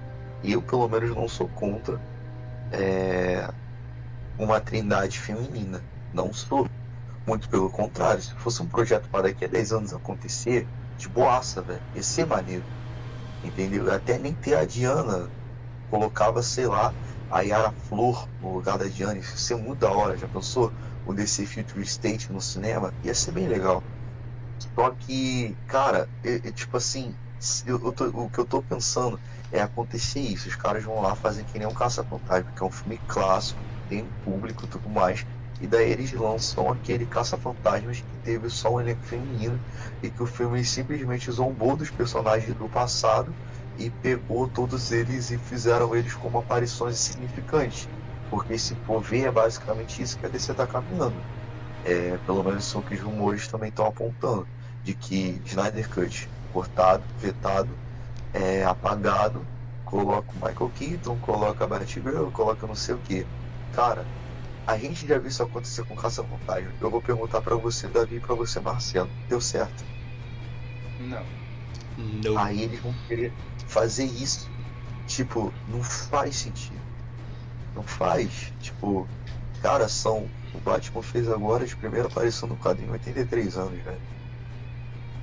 eu 0.43 0.61
pelo 0.61 0.87
menos 0.87 1.15
não 1.15 1.27
sou 1.27 1.47
contra 1.49 1.99
é, 2.71 3.49
uma 4.37 4.59
trindade 4.59 5.19
feminina. 5.19 5.81
Não 6.13 6.31
sou. 6.33 6.67
Muito 7.25 7.49
pelo 7.49 7.69
contrário, 7.69 8.21
se 8.21 8.33
fosse 8.35 8.61
um 8.61 8.67
projeto 8.67 9.09
para 9.09 9.23
daqui 9.23 9.43
a 9.43 9.47
10 9.47 9.71
anos 9.73 9.93
acontecer, 9.93 10.65
de 10.97 11.09
boaça, 11.09 11.61
velho, 11.61 11.81
ia 11.93 12.03
ser 12.03 12.25
maneiro. 12.25 12.65
Entendeu? 13.43 13.91
Até 13.91 14.17
nem 14.17 14.33
ter 14.33 14.55
a 14.55 14.65
Diana, 14.65 15.29
colocava, 15.89 16.41
sei 16.41 16.67
lá, 16.67 16.93
a 17.29 17.41
Yara 17.41 17.71
Flor 17.71 18.27
no 18.41 18.53
lugar 18.53 18.77
da 18.77 18.85
Diana, 18.85 19.17
isso 19.19 19.31
ia 19.31 19.37
ser 19.37 19.55
muito 19.55 19.79
da 19.79 19.91
hora, 19.91 20.17
já 20.17 20.27
pensou? 20.27 20.73
O 21.05 21.13
DC 21.13 21.45
Future 21.45 21.83
State 21.83 22.31
no 22.31 22.41
cinema, 22.41 22.93
ia 23.03 23.13
ser 23.13 23.31
bem 23.31 23.47
legal. 23.47 23.83
Só 24.75 24.91
que, 24.91 25.55
cara, 25.67 26.09
é, 26.23 26.51
tipo 26.51 26.77
assim, 26.77 27.15
eu, 27.65 27.83
eu 27.83 27.91
tô, 27.93 28.05
o 28.07 28.29
que 28.29 28.39
eu 28.39 28.45
tô 28.45 28.61
pensando 28.61 29.19
é 29.51 29.61
acontecer 29.61 30.19
isso, 30.19 30.49
os 30.49 30.55
caras 30.55 30.83
vão 30.83 31.01
lá 31.01 31.15
fazer 31.15 31.43
que 31.45 31.57
nem 31.59 31.67
um 31.67 31.73
Caça-Fantasma, 31.73 32.51
que 32.51 32.63
é 32.63 32.65
um 32.65 32.71
filme 32.71 32.97
clássico, 33.07 33.61
tem 33.87 34.09
público 34.23 34.65
e 34.65 34.67
tudo 34.67 34.89
mais, 34.89 35.25
e 35.59 35.67
daí 35.67 35.91
eles 35.91 36.11
lançam 36.13 36.71
aquele 36.71 37.05
Caça-Fantasmas 37.05 38.01
que 38.01 38.17
teve 38.23 38.49
só 38.49 38.75
um 38.75 38.79
elenco 38.79 39.03
feminino 39.03 39.59
e 40.03 40.09
que 40.09 40.21
o 40.21 40.27
filme 40.27 40.63
simplesmente 40.63 41.31
zombou 41.31 41.75
dos 41.75 41.89
personagens 41.89 42.53
do 42.55 42.69
passado 42.69 43.33
e 43.77 43.89
pegou 43.89 44.47
todos 44.47 44.91
eles 44.91 45.31
e 45.31 45.37
fizeram 45.37 45.95
eles 45.95 46.13
como 46.13 46.39
aparições 46.39 46.95
insignificantes. 46.95 47.89
Porque 48.29 48.57
se 48.57 48.75
for 48.85 49.01
ver, 49.01 49.27
é 49.27 49.31
basicamente 49.31 50.01
isso 50.01 50.17
que 50.17 50.25
a 50.25 50.29
DC 50.29 50.51
está 50.51 50.67
caminhando. 50.67 51.15
É, 51.85 52.17
pelo 52.25 52.43
menos 52.43 52.65
são 52.65 52.81
que 52.81 52.93
os 52.93 53.01
rumores 53.01 53.47
também 53.47 53.69
estão 53.69 53.87
apontando. 53.87 54.47
De 54.83 54.93
que 54.93 55.41
Snyder 55.45 55.89
Cut 55.89 56.29
cortado, 56.53 57.03
vetado, 57.19 57.69
é, 58.33 58.63
apagado, 58.63 59.45
coloca 59.85 60.31
o 60.31 60.35
Michael 60.35 60.71
Keaton, 60.75 61.17
coloca 61.17 61.63
a 61.63 61.67
Batgirl, 61.67 62.29
coloca 62.31 62.67
não 62.67 62.75
sei 62.75 62.95
o 62.95 62.99
que. 62.99 63.25
Cara, 63.73 64.05
a 64.67 64.77
gente 64.77 65.07
já 65.07 65.17
viu 65.17 65.29
isso 65.29 65.41
acontecer 65.41 65.85
com 65.85 65.95
Caça-Fantasma. 65.95 66.69
Eu 66.81 66.91
vou 66.91 67.01
perguntar 67.01 67.41
para 67.41 67.55
você, 67.55 67.87
Davi, 67.87 68.17
e 68.17 68.19
pra 68.19 68.35
você, 68.35 68.59
Marcelo. 68.59 69.09
Deu 69.29 69.39
certo? 69.39 69.85
Não. 70.99 71.23
Não. 71.97 72.37
Aí 72.37 72.63
eles 72.63 72.81
vão 72.81 72.93
querer 73.07 73.31
fazer 73.65 74.03
isso. 74.03 74.49
Tipo, 75.07 75.53
não 75.69 75.81
faz 75.81 76.35
sentido. 76.35 76.81
Não 77.73 77.81
faz. 77.81 78.51
Tipo, 78.59 79.07
cara, 79.61 79.87
são. 79.87 80.29
O 80.53 80.59
Batman 80.59 81.01
fez 81.01 81.29
agora 81.29 81.65
de 81.65 81.75
primeira 81.75 82.07
aparição 82.07 82.49
no 82.49 82.57
quadrinho 82.57 82.91
83 82.91 83.57
anos, 83.57 83.81
velho. 83.81 84.01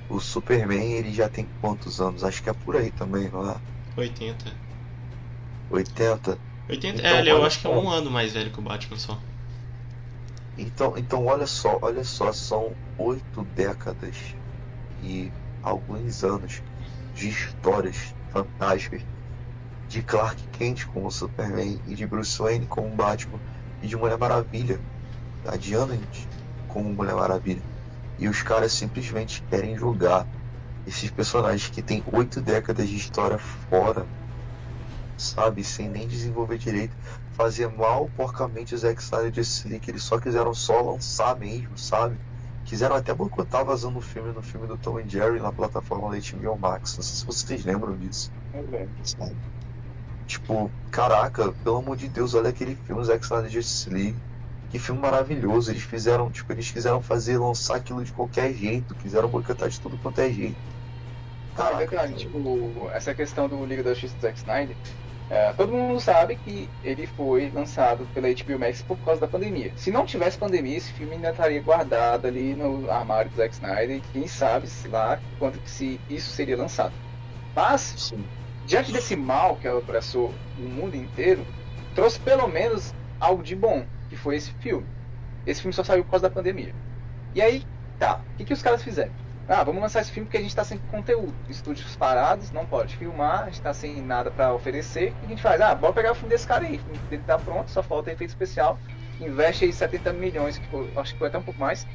O 0.09 0.19
Superman, 0.19 0.93
ele 0.93 1.13
já 1.13 1.29
tem 1.29 1.47
quantos 1.61 2.01
anos? 2.01 2.23
Acho 2.23 2.41
que 2.41 2.49
é 2.49 2.53
por 2.53 2.75
aí 2.75 2.89
também, 2.91 3.29
não 3.29 3.47
é? 3.47 3.55
80. 3.95 4.51
80? 5.69 6.39
80 6.67 6.97
então, 6.97 7.11
é, 7.11 7.29
eu 7.29 7.43
acho 7.45 7.59
que 7.59 7.67
é 7.67 7.69
um 7.69 7.89
ano 7.89 8.09
mais 8.09 8.33
velho 8.33 8.49
que 8.49 8.59
o 8.59 8.61
Batman 8.61 8.97
só. 8.97 9.19
Então, 10.57 10.97
então 10.97 11.25
olha 11.25 11.45
só, 11.45 11.77
olha 11.81 12.03
só, 12.03 12.31
são 12.31 12.73
oito 12.97 13.43
décadas 13.43 14.35
e 15.01 15.31
alguns 15.61 16.23
anos 16.23 16.61
de 17.13 17.29
histórias 17.29 18.15
fantásticas 18.31 19.01
de 19.89 20.01
Clark 20.01 20.41
Kent 20.53 20.85
como 20.87 21.11
Superman 21.11 21.79
e 21.85 21.93
de 21.93 22.05
Bruce 22.05 22.41
Wayne 22.41 22.67
como 22.67 22.95
Batman 22.95 23.39
e 23.81 23.87
de 23.87 23.97
Mulher 23.97 24.17
Maravilha, 24.17 24.79
a 25.45 25.57
Diana 25.57 25.97
como 26.69 26.89
Mulher 26.93 27.15
Maravilha. 27.15 27.61
E 28.17 28.29
os 28.29 28.41
caras 28.41 28.71
simplesmente 28.71 29.43
querem 29.49 29.77
jogar 29.77 30.25
esses 30.87 31.11
personagens 31.11 31.69
que 31.69 31.81
têm 31.81 32.01
oito 32.13 32.39
décadas 32.39 32.87
de 32.87 32.95
história 32.95 33.37
fora, 33.37 34.05
sabe, 35.17 35.63
sem 35.63 35.89
nem 35.89 36.07
desenvolver 36.07 36.57
direito 36.57 36.95
fazer 37.35 37.67
mal 37.67 38.09
porcamente 38.15 38.73
o 38.73 38.77
Zack 38.77 39.01
Snyder 39.01 39.29
disse 39.29 39.79
que 39.79 39.91
eles 39.91 40.03
só 40.03 40.17
quiseram 40.17 40.53
só 40.53 40.81
lançar 40.81 41.37
mesmo, 41.37 41.77
sabe? 41.77 42.17
Quiseram 42.63 42.95
até 42.95 43.13
boicotar 43.13 43.63
vazando 43.63 43.99
o 43.99 44.01
filme 44.01 44.31
no 44.31 44.41
filme 44.41 44.65
do 44.65 44.77
Tom 44.77 44.99
e 44.99 45.07
Jerry 45.07 45.39
na 45.39 45.51
plataforma 45.51 46.09
da 46.09 46.17
HBO 46.17 46.57
Max. 46.57 46.95
Não 46.95 47.03
sei 47.03 47.15
se 47.15 47.25
vocês 47.25 47.63
lembram 47.63 47.95
disso. 47.97 48.31
É 48.53 48.87
sabe? 49.03 49.35
Tipo, 50.25 50.71
caraca, 50.89 51.51
pelo 51.63 51.77
amor 51.77 51.97
de 51.97 52.07
Deus, 52.07 52.33
olha 52.33 52.49
aquele 52.49 52.75
filme 52.75 53.03
Zack 53.03 53.23
Snyder 53.23 53.51
Justice 53.51 53.89
League. 53.89 54.15
Que 54.71 54.79
filme 54.79 54.99
maravilhoso. 54.99 55.71
Eles 55.71 55.83
fizeram, 55.83 56.31
tipo, 56.31 56.51
eles 56.51 56.71
quiseram 56.71 57.01
fazer, 57.01 57.37
lançar 57.37 57.75
aquilo 57.75 58.03
de 58.03 58.11
qualquer 58.11 58.51
jeito. 58.53 58.95
Quiseram 58.95 59.27
boicotar 59.27 59.69
de 59.69 59.79
tudo 59.79 59.97
quanto 59.97 60.19
é 60.19 60.31
jeito. 60.31 60.55
Ah, 61.57 61.73
detalhe, 61.73 62.15
tipo, 62.15 62.89
essa 62.91 63.13
questão 63.13 63.47
do 63.47 63.63
Liga 63.65 63.83
da 63.83 63.91
Justiça 63.91 64.15
do 64.15 64.21
Zack 64.21 64.37
Snyder, 64.39 64.75
é, 65.29 65.53
todo 65.53 65.71
mundo 65.71 65.99
sabe 65.99 66.35
que 66.35 66.69
ele 66.83 67.07
foi 67.07 67.49
lançado 67.49 68.07
pela 68.13 68.27
HBO 68.27 68.59
Max 68.59 68.83
por 68.83 68.97
causa 68.99 69.21
da 69.21 69.27
pandemia. 69.27 69.71
Se 69.75 69.89
não 69.89 70.05
tivesse 70.05 70.37
pandemia, 70.37 70.77
esse 70.77 70.93
filme 70.93 71.15
ainda 71.15 71.31
estaria 71.31 71.61
guardado 71.61 72.27
ali 72.27 72.53
no 72.53 72.89
armário 72.91 73.31
do 73.31 73.37
Zack 73.37 73.55
Snyder. 73.55 73.97
E 73.97 74.01
quem 74.13 74.27
sabe 74.27 74.67
se 74.67 74.87
lá 74.87 75.19
quanto 75.39 75.59
que 75.59 75.69
se 75.69 75.99
isso 76.09 76.29
seria 76.29 76.55
lançado. 76.55 76.93
Mas, 77.55 77.81
Sim. 77.97 78.23
diante 78.67 78.91
desse 78.91 79.15
mal 79.15 79.55
que 79.55 79.67
abraçou 79.67 80.31
o 80.59 80.61
mundo 80.61 80.95
inteiro, 80.95 81.45
trouxe 81.95 82.19
pelo 82.19 82.47
menos 82.47 82.93
algo 83.19 83.41
de 83.41 83.55
bom, 83.55 83.83
que 84.09 84.15
foi 84.15 84.35
esse 84.35 84.51
filme. 84.59 84.85
Esse 85.47 85.61
filme 85.61 85.73
só 85.73 85.83
saiu 85.83 86.03
por 86.03 86.11
causa 86.11 86.29
da 86.29 86.35
pandemia. 86.35 86.73
E 87.33 87.41
aí, 87.41 87.63
tá, 87.97 88.21
o 88.33 88.37
que, 88.37 88.45
que 88.45 88.53
os 88.53 88.61
caras 88.61 88.83
fizeram? 88.83 89.24
Ah, 89.47 89.63
vamos 89.63 89.79
lançar 89.79 90.01
esse 90.01 90.11
filme 90.11 90.25
porque 90.25 90.37
a 90.37 90.41
gente 90.41 90.49
está 90.49 90.63
sem 90.63 90.77
conteúdo. 90.89 91.33
Estúdios 91.47 91.95
parados, 91.95 92.51
não 92.51 92.65
pode 92.65 92.95
filmar, 92.95 93.43
a 93.43 93.45
gente 93.45 93.55
está 93.55 93.73
sem 93.73 94.01
nada 94.01 94.31
para 94.31 94.53
oferecer. 94.53 95.11
O 95.11 95.15
que 95.19 95.25
a 95.25 95.29
gente 95.29 95.41
faz? 95.41 95.61
Ah, 95.61 95.75
bora 95.75 95.93
pegar 95.93 96.11
o 96.13 96.15
filme 96.15 96.29
desse 96.29 96.47
cara 96.47 96.65
aí. 96.65 96.79
Dele 97.09 97.21
tá 97.23 97.37
pronto, 97.37 97.69
só 97.69 97.83
falta 97.83 98.11
efeito 98.11 98.31
especial. 98.31 98.79
Investe 99.19 99.65
aí 99.65 99.71
70 99.71 100.11
milhões, 100.13 100.57
que 100.57 100.67
foi, 100.67 100.91
acho 100.95 101.13
que 101.13 101.19
foi 101.19 101.27
até 101.27 101.37
um 101.37 101.43
pouco 101.43 101.59
mais. 101.59 101.85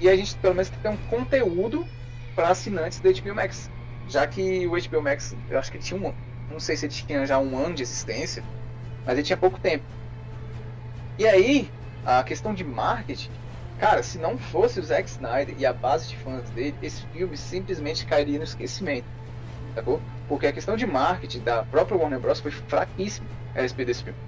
E 0.00 0.08
a 0.08 0.16
gente 0.16 0.36
pelo 0.38 0.54
menos 0.54 0.70
tem 0.70 0.90
um 0.90 0.96
conteúdo 1.08 1.86
para 2.34 2.48
assinantes 2.48 2.98
do 2.98 3.08
HBO 3.08 3.34
Max. 3.34 3.70
Já 4.08 4.26
que 4.26 4.66
o 4.66 4.72
HBO 4.72 5.02
Max, 5.02 5.36
eu 5.48 5.58
acho 5.58 5.70
que 5.70 5.76
ele 5.76 5.84
tinha 5.84 6.00
um. 6.00 6.12
Não 6.50 6.58
sei 6.58 6.76
se 6.76 6.86
ele 6.86 6.92
tinha 6.92 7.24
já 7.24 7.38
um 7.38 7.56
ano 7.56 7.76
de 7.76 7.82
existência, 7.82 8.42
mas 9.04 9.14
ele 9.16 9.26
tinha 9.26 9.36
pouco 9.36 9.58
tempo. 9.60 9.84
E 11.16 11.26
aí, 11.26 11.70
a 12.04 12.24
questão 12.24 12.54
de 12.54 12.64
marketing 12.64 13.37
Cara, 13.78 14.02
se 14.02 14.18
não 14.18 14.36
fosse 14.36 14.80
o 14.80 14.82
Zack 14.82 15.08
Snyder 15.08 15.54
e 15.56 15.64
a 15.64 15.72
base 15.72 16.08
de 16.08 16.16
fãs 16.16 16.50
dele, 16.50 16.74
esse 16.82 17.06
filme 17.06 17.36
simplesmente 17.36 18.04
cairia 18.04 18.38
no 18.38 18.44
esquecimento. 18.44 19.06
Sacou? 19.74 20.00
Porque 20.26 20.48
a 20.48 20.52
questão 20.52 20.76
de 20.76 20.84
marketing 20.84 21.40
da 21.40 21.62
própria 21.62 21.96
Warner 21.96 22.18
Bros. 22.18 22.40
foi 22.40 22.50
fraquíssima 22.50 23.28
a 23.54 23.60
respeito 23.60 23.88
desse 23.88 24.02
filme. 24.02 24.18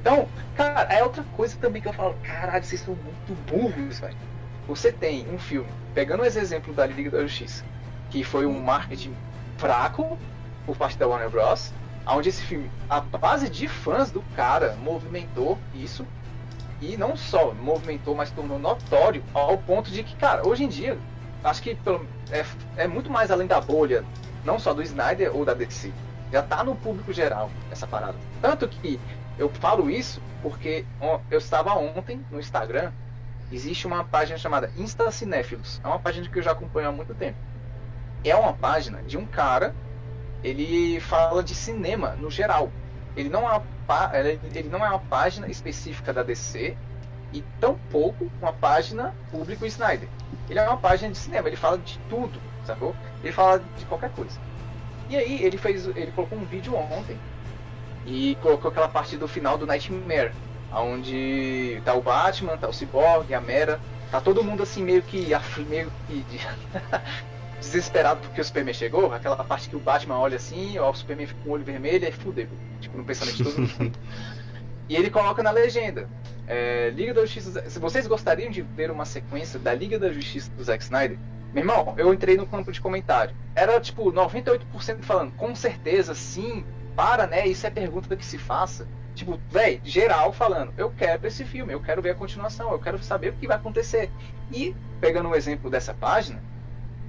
Então, 0.00 0.26
cara, 0.56 0.92
é 0.92 1.02
outra 1.02 1.22
coisa 1.36 1.56
também 1.58 1.82
que 1.82 1.88
eu 1.88 1.92
falo, 1.92 2.16
caralho, 2.22 2.64
vocês 2.64 2.80
são 2.80 2.94
muito 2.94 3.34
burros, 3.46 4.00
velho. 4.00 4.16
Você 4.66 4.90
tem 4.90 5.28
um 5.28 5.38
filme, 5.38 5.68
pegando 5.94 6.24
esse 6.24 6.38
exemplo 6.38 6.72
da 6.72 6.86
Liga 6.86 7.10
da 7.10 7.22
Justiça, 7.22 7.64
que 8.10 8.24
foi 8.24 8.46
um 8.46 8.58
marketing 8.58 9.14
fraco 9.58 10.18
por 10.64 10.76
parte 10.76 10.96
da 10.96 11.06
Warner 11.06 11.28
Bros., 11.28 11.72
onde 12.06 12.30
esse 12.30 12.42
filme, 12.42 12.70
a 12.88 13.00
base 13.00 13.48
de 13.48 13.68
fãs 13.68 14.10
do 14.10 14.22
cara 14.34 14.76
movimentou 14.82 15.58
isso 15.74 16.06
e 16.82 16.96
não 16.96 17.16
só 17.16 17.54
movimentou, 17.54 18.14
mas 18.14 18.32
tornou 18.32 18.58
notório 18.58 19.22
ao 19.32 19.56
ponto 19.56 19.90
de 19.90 20.02
que, 20.02 20.16
cara, 20.16 20.46
hoje 20.46 20.64
em 20.64 20.68
dia, 20.68 20.98
acho 21.44 21.62
que 21.62 21.78
é, 22.30 22.44
é 22.76 22.88
muito 22.88 23.08
mais 23.08 23.30
além 23.30 23.46
da 23.46 23.60
bolha, 23.60 24.04
não 24.44 24.58
só 24.58 24.74
do 24.74 24.82
Snyder 24.82 25.34
ou 25.34 25.44
da 25.44 25.54
DC. 25.54 25.92
Já 26.32 26.42
tá 26.42 26.64
no 26.64 26.74
público 26.74 27.12
geral 27.12 27.50
essa 27.70 27.86
parada. 27.86 28.16
Tanto 28.40 28.66
que 28.66 28.98
eu 29.38 29.48
falo 29.48 29.88
isso 29.88 30.20
porque 30.42 30.84
eu 31.30 31.38
estava 31.38 31.72
ontem 31.74 32.20
no 32.32 32.40
Instagram, 32.40 32.90
existe 33.52 33.86
uma 33.86 34.02
página 34.02 34.36
chamada 34.36 34.72
Insta 34.76 35.08
Cinéfilos. 35.12 35.80
É 35.84 35.86
uma 35.86 36.00
página 36.00 36.28
que 36.28 36.36
eu 36.36 36.42
já 36.42 36.50
acompanho 36.50 36.88
há 36.88 36.92
muito 36.92 37.14
tempo. 37.14 37.38
É 38.24 38.34
uma 38.34 38.54
página 38.54 39.02
de 39.02 39.16
um 39.16 39.24
cara, 39.24 39.72
ele 40.42 40.98
fala 40.98 41.44
de 41.44 41.54
cinema 41.54 42.16
no 42.18 42.28
geral. 42.28 42.72
Ele 43.16 43.28
não 43.28 43.48
é 43.48 43.60
ele 44.54 44.68
não 44.70 44.84
é 44.84 44.88
uma 44.88 44.98
página 44.98 45.46
específica 45.48 46.12
da 46.12 46.22
DC 46.22 46.76
e 47.32 47.42
tampouco 47.60 48.30
uma 48.40 48.52
página 48.52 49.14
público 49.30 49.66
Snyder. 49.66 50.08
Ele 50.48 50.58
é 50.58 50.62
uma 50.62 50.76
página 50.76 51.10
de 51.12 51.18
cinema, 51.18 51.48
ele 51.48 51.56
fala 51.56 51.78
de 51.78 51.98
tudo, 52.08 52.38
sacou? 52.66 52.94
Ele 53.22 53.32
fala 53.32 53.62
de 53.76 53.84
qualquer 53.86 54.10
coisa. 54.10 54.38
E 55.08 55.16
aí 55.16 55.42
ele 55.42 55.58
fez, 55.58 55.86
ele 55.86 56.12
colocou 56.12 56.38
um 56.38 56.44
vídeo 56.44 56.74
ontem 56.74 57.18
e 58.06 58.36
colocou 58.40 58.70
aquela 58.70 58.88
parte 58.88 59.16
do 59.16 59.28
final 59.28 59.58
do 59.58 59.66
Nightmare, 59.66 60.32
onde 60.74 61.80
tá 61.84 61.94
o 61.94 62.02
Batman, 62.02 62.56
tá 62.56 62.68
o 62.68 62.72
Cyborg, 62.72 63.32
a 63.34 63.40
Mera, 63.40 63.78
tá 64.10 64.20
todo 64.20 64.42
mundo 64.42 64.62
assim 64.62 64.82
meio 64.82 65.02
que 65.02 65.28
meio 65.68 65.92
que 66.06 66.24
desesperado 67.62 68.20
porque 68.20 68.40
o 68.40 68.44
Superman 68.44 68.74
chegou, 68.74 69.12
aquela 69.12 69.42
parte 69.42 69.68
que 69.68 69.76
o 69.76 69.80
Batman 69.80 70.18
olha 70.18 70.36
assim, 70.36 70.78
ó, 70.78 70.90
o 70.90 70.94
Superman 70.94 71.26
fica 71.26 71.40
com 71.42 71.50
o 71.50 71.52
olho 71.52 71.64
vermelho 71.64 72.06
e 72.06 72.12
fudeu, 72.12 72.48
tipo, 72.80 72.96
no 72.96 73.04
pensamento 73.04 73.36
de 73.36 73.44
todo 73.44 73.58
mundo. 73.58 73.98
e 74.88 74.96
ele 74.96 75.10
coloca 75.10 75.42
na 75.42 75.50
legenda, 75.50 76.08
é, 76.46 76.90
Liga 76.90 77.14
da 77.14 77.22
Justiça, 77.22 77.70
se 77.70 77.78
vocês 77.78 78.06
gostariam 78.06 78.50
de 78.50 78.62
ver 78.62 78.90
uma 78.90 79.04
sequência 79.04 79.58
da 79.58 79.72
Liga 79.72 79.98
da 79.98 80.12
Justiça 80.12 80.50
do 80.50 80.62
Zack 80.62 80.82
Snyder, 80.82 81.18
meu 81.54 81.62
irmão, 81.62 81.94
eu 81.98 82.12
entrei 82.12 82.36
no 82.36 82.46
campo 82.46 82.72
de 82.72 82.80
comentário. 82.80 83.34
Era 83.54 83.78
tipo 83.78 84.10
98% 84.10 85.02
falando, 85.02 85.32
com 85.32 85.54
certeza, 85.54 86.14
sim, 86.14 86.64
para, 86.96 87.26
né? 87.26 87.46
Isso 87.46 87.66
é 87.66 87.70
pergunta 87.70 88.16
que 88.16 88.24
se 88.24 88.38
faça. 88.38 88.88
Tipo, 89.14 89.38
velho, 89.50 89.78
geral 89.84 90.32
falando, 90.32 90.72
eu 90.78 90.90
quero 90.90 91.26
esse 91.26 91.44
filme, 91.44 91.72
eu 91.72 91.80
quero 91.80 92.00
ver 92.00 92.10
a 92.10 92.14
continuação, 92.14 92.72
eu 92.72 92.78
quero 92.78 93.02
saber 93.02 93.28
o 93.28 93.32
que 93.34 93.46
vai 93.46 93.58
acontecer. 93.58 94.10
E, 94.50 94.74
pegando 95.00 95.28
um 95.28 95.34
exemplo 95.34 95.70
dessa 95.70 95.92
página, 95.92 96.42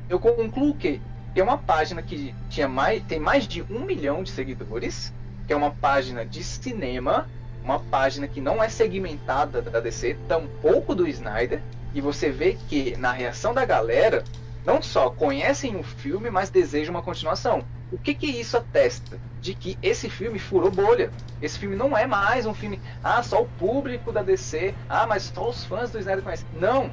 eu 0.10 0.20
concluo 0.20 0.74
que 0.76 1.02
é 1.36 1.44
uma 1.44 1.58
página 1.58 2.02
que 2.02 2.34
tinha 2.50 2.68
mais, 2.68 3.02
tem 3.04 3.20
mais 3.20 3.48
de 3.48 3.64
um 3.64 3.80
milhão 3.86 4.24
de 4.24 4.30
seguidores, 4.30 5.14
que 5.48 5.54
é 5.54 5.56
uma 5.56 5.72
página 5.72 6.26
de 6.26 6.44
cinema, 6.44 7.28
uma 7.64 7.80
página 7.80 8.28
que 8.28 8.42
não 8.42 8.64
é 8.64 8.70
segmentada 8.70 9.62
da 9.62 9.80
DC, 9.80 10.18
tampouco 10.28 10.94
do 10.94 11.08
Snyder, 11.08 11.62
e 11.94 12.02
você 12.02 12.30
vê 12.30 12.58
que 12.68 12.96
na 12.98 13.12
reação 13.12 13.54
da 13.54 13.66
galera, 13.66 14.24
não 14.66 14.82
só 14.82 15.10
conhecem 15.10 15.76
o 15.76 15.84
filme, 15.84 16.30
mas 16.30 16.50
desejam 16.50 16.94
uma 16.94 17.02
continuação. 17.02 17.64
O 17.92 17.98
que 17.98 18.14
que 18.14 18.26
isso 18.26 18.58
atesta? 18.58 19.20
De 19.40 19.54
que 19.54 19.78
esse 19.82 20.10
filme 20.10 20.40
furou 20.40 20.72
bolha. 20.72 21.12
Esse 21.42 21.60
filme 21.60 21.76
não 21.76 21.96
é 21.98 22.08
mais 22.08 22.46
um 22.46 22.54
filme, 22.54 22.82
ah, 23.04 23.22
só 23.22 23.42
o 23.44 23.50
público 23.60 24.12
da 24.12 24.24
DC, 24.24 24.74
ah, 24.90 25.06
mas 25.06 25.24
só 25.24 25.50
os 25.50 25.66
fãs 25.66 25.92
do 25.92 26.00
Snyder 26.00 26.24
conhecem. 26.24 26.48
Não, 26.60 26.90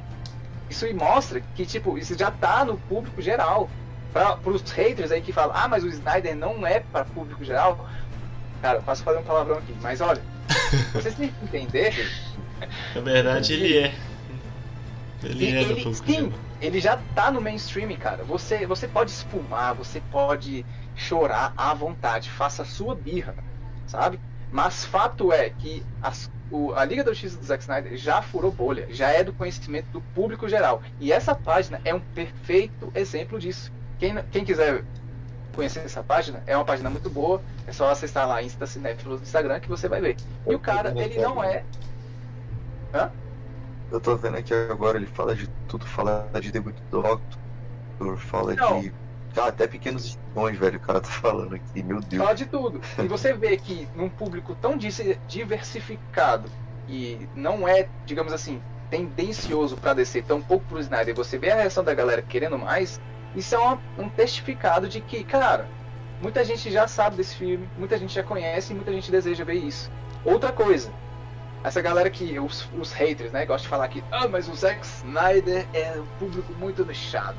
isso 0.71 0.95
mostra 0.95 1.41
que, 1.55 1.65
tipo, 1.65 1.97
isso 1.97 2.17
já 2.17 2.31
tá 2.31 2.65
no 2.65 2.77
público 2.77 3.21
geral. 3.21 3.69
Para 4.11 4.37
os 4.45 4.61
haters 4.71 5.11
aí 5.11 5.21
que 5.21 5.31
falam, 5.31 5.55
ah, 5.55 5.67
mas 5.67 5.83
o 5.83 5.87
Snyder 5.87 6.35
não 6.35 6.65
é 6.65 6.79
para 6.79 7.05
público 7.05 7.43
geral. 7.45 7.87
Cara, 8.61 8.79
eu 8.79 8.83
posso 8.83 9.03
fazer 9.03 9.19
um 9.19 9.23
palavrão 9.23 9.57
aqui, 9.57 9.73
mas 9.81 10.01
olha, 10.01 10.21
vocês 10.93 11.15
têm 11.15 11.29
que 11.29 11.45
entender. 11.45 12.11
Na 12.93 13.01
verdade, 13.01 13.53
ele 13.53 13.77
é. 13.77 13.95
Ele, 15.23 15.45
ele 15.45 15.57
é 15.57 15.63
do 15.63 15.75
público 15.75 16.05
sim, 16.05 16.13
geral. 16.13 16.39
ele 16.59 16.79
já 16.81 16.99
tá 17.15 17.31
no 17.31 17.39
mainstream, 17.39 17.95
cara. 17.95 18.23
Você, 18.23 18.65
você 18.65 18.87
pode 18.87 19.11
espumar, 19.11 19.73
você 19.75 20.01
pode 20.11 20.65
chorar 20.95 21.53
à 21.55 21.73
vontade, 21.73 22.29
faça 22.29 22.63
a 22.63 22.65
sua 22.65 22.95
birra, 22.95 23.35
sabe? 23.87 24.19
Mas 24.51 24.83
fato 24.83 25.31
é 25.31 25.49
que 25.49 25.83
as 26.01 26.29
o, 26.51 26.73
a 26.73 26.83
Liga 26.83 27.03
da 27.03 27.11
Justiça 27.11 27.37
do 27.37 27.45
Zack 27.45 27.63
Snyder 27.63 27.97
já 27.97 28.21
furou 28.21 28.51
bolha, 28.51 28.87
já 28.89 29.09
é 29.09 29.23
do 29.23 29.33
conhecimento 29.33 29.87
do 29.87 30.01
público 30.01 30.47
geral. 30.49 30.81
E 30.99 31.11
essa 31.11 31.33
página 31.33 31.79
é 31.85 31.93
um 31.93 31.99
perfeito 31.99 32.91
exemplo 32.93 33.39
disso. 33.39 33.71
Quem, 33.97 34.15
quem 34.31 34.43
quiser 34.43 34.83
conhecer 35.55 35.79
essa 35.79 36.03
página, 36.03 36.43
é 36.45 36.55
uma 36.55 36.65
página 36.65 36.89
muito 36.89 37.09
boa. 37.09 37.41
É 37.67 37.71
só 37.71 37.89
acessar 37.89 38.27
lá 38.27 38.41
Insta 38.43 38.65
Cinéfilos 38.65 39.19
no 39.19 39.25
Instagram 39.25 39.59
que 39.59 39.69
você 39.69 39.87
vai 39.87 40.01
ver. 40.01 40.17
E 40.47 40.53
o 40.53 40.59
cara, 40.59 40.93
ele 40.95 41.19
não 41.19 41.43
é. 41.43 41.63
Hã? 42.93 43.11
Eu 43.91 43.99
tô 43.99 44.15
vendo 44.15 44.37
aqui 44.37 44.53
agora, 44.53 44.97
ele 44.97 45.05
fala 45.07 45.35
de 45.35 45.47
tudo, 45.67 45.85
fala 45.85 46.29
de 46.39 46.51
debut 46.51 46.75
do 46.89 47.01
Doctor, 47.01 48.17
fala 48.17 48.53
não. 48.55 48.79
de 48.79 48.93
Até 49.39 49.67
pequenos 49.67 50.05
espiões, 50.05 50.57
velho, 50.57 50.77
o 50.77 50.79
cara 50.79 50.99
tá 50.99 51.09
falando 51.09 51.55
aqui, 51.55 51.81
meu 51.83 51.99
Deus. 52.01 52.21
Fala 52.21 52.35
de 52.35 52.45
tudo. 52.45 52.81
E 53.01 53.07
você 53.07 53.33
vê 53.33 53.55
que 53.57 53.87
num 53.95 54.09
público 54.09 54.55
tão 54.55 54.77
diversificado 55.27 56.49
e 56.87 57.27
não 57.35 57.67
é, 57.67 57.87
digamos 58.05 58.33
assim, 58.33 58.61
tendencioso 58.89 59.77
para 59.77 59.93
descer 59.93 60.23
tão 60.23 60.41
pouco 60.41 60.65
pro 60.65 60.79
Snyder, 60.79 61.15
você 61.15 61.37
vê 61.37 61.51
a 61.51 61.55
reação 61.55 61.83
da 61.83 61.93
galera 61.93 62.21
querendo 62.21 62.57
mais, 62.57 62.99
isso 63.35 63.55
é 63.55 63.57
uma, 63.57 63.79
um 63.97 64.09
testificado 64.09 64.89
de 64.89 64.99
que, 64.99 65.23
cara, 65.23 65.67
muita 66.21 66.43
gente 66.43 66.69
já 66.69 66.87
sabe 66.87 67.15
desse 67.15 67.35
filme, 67.35 67.67
muita 67.77 67.97
gente 67.97 68.13
já 68.13 68.23
conhece 68.23 68.73
e 68.73 68.75
muita 68.75 68.91
gente 68.91 69.09
deseja 69.09 69.45
ver 69.45 69.55
isso. 69.55 69.89
Outra 70.25 70.51
coisa, 70.51 70.91
essa 71.63 71.81
galera 71.81 72.09
que, 72.09 72.37
os, 72.39 72.69
os 72.77 72.91
haters, 72.91 73.31
né, 73.31 73.45
gostam 73.45 73.63
de 73.63 73.69
falar 73.69 73.87
que, 73.87 74.03
ah, 74.11 74.27
mas 74.27 74.49
o 74.49 74.55
Zack 74.55 74.85
Snyder 74.85 75.65
é 75.73 75.93
um 75.97 76.19
público 76.19 76.51
muito 76.53 76.85
nichado 76.85 77.37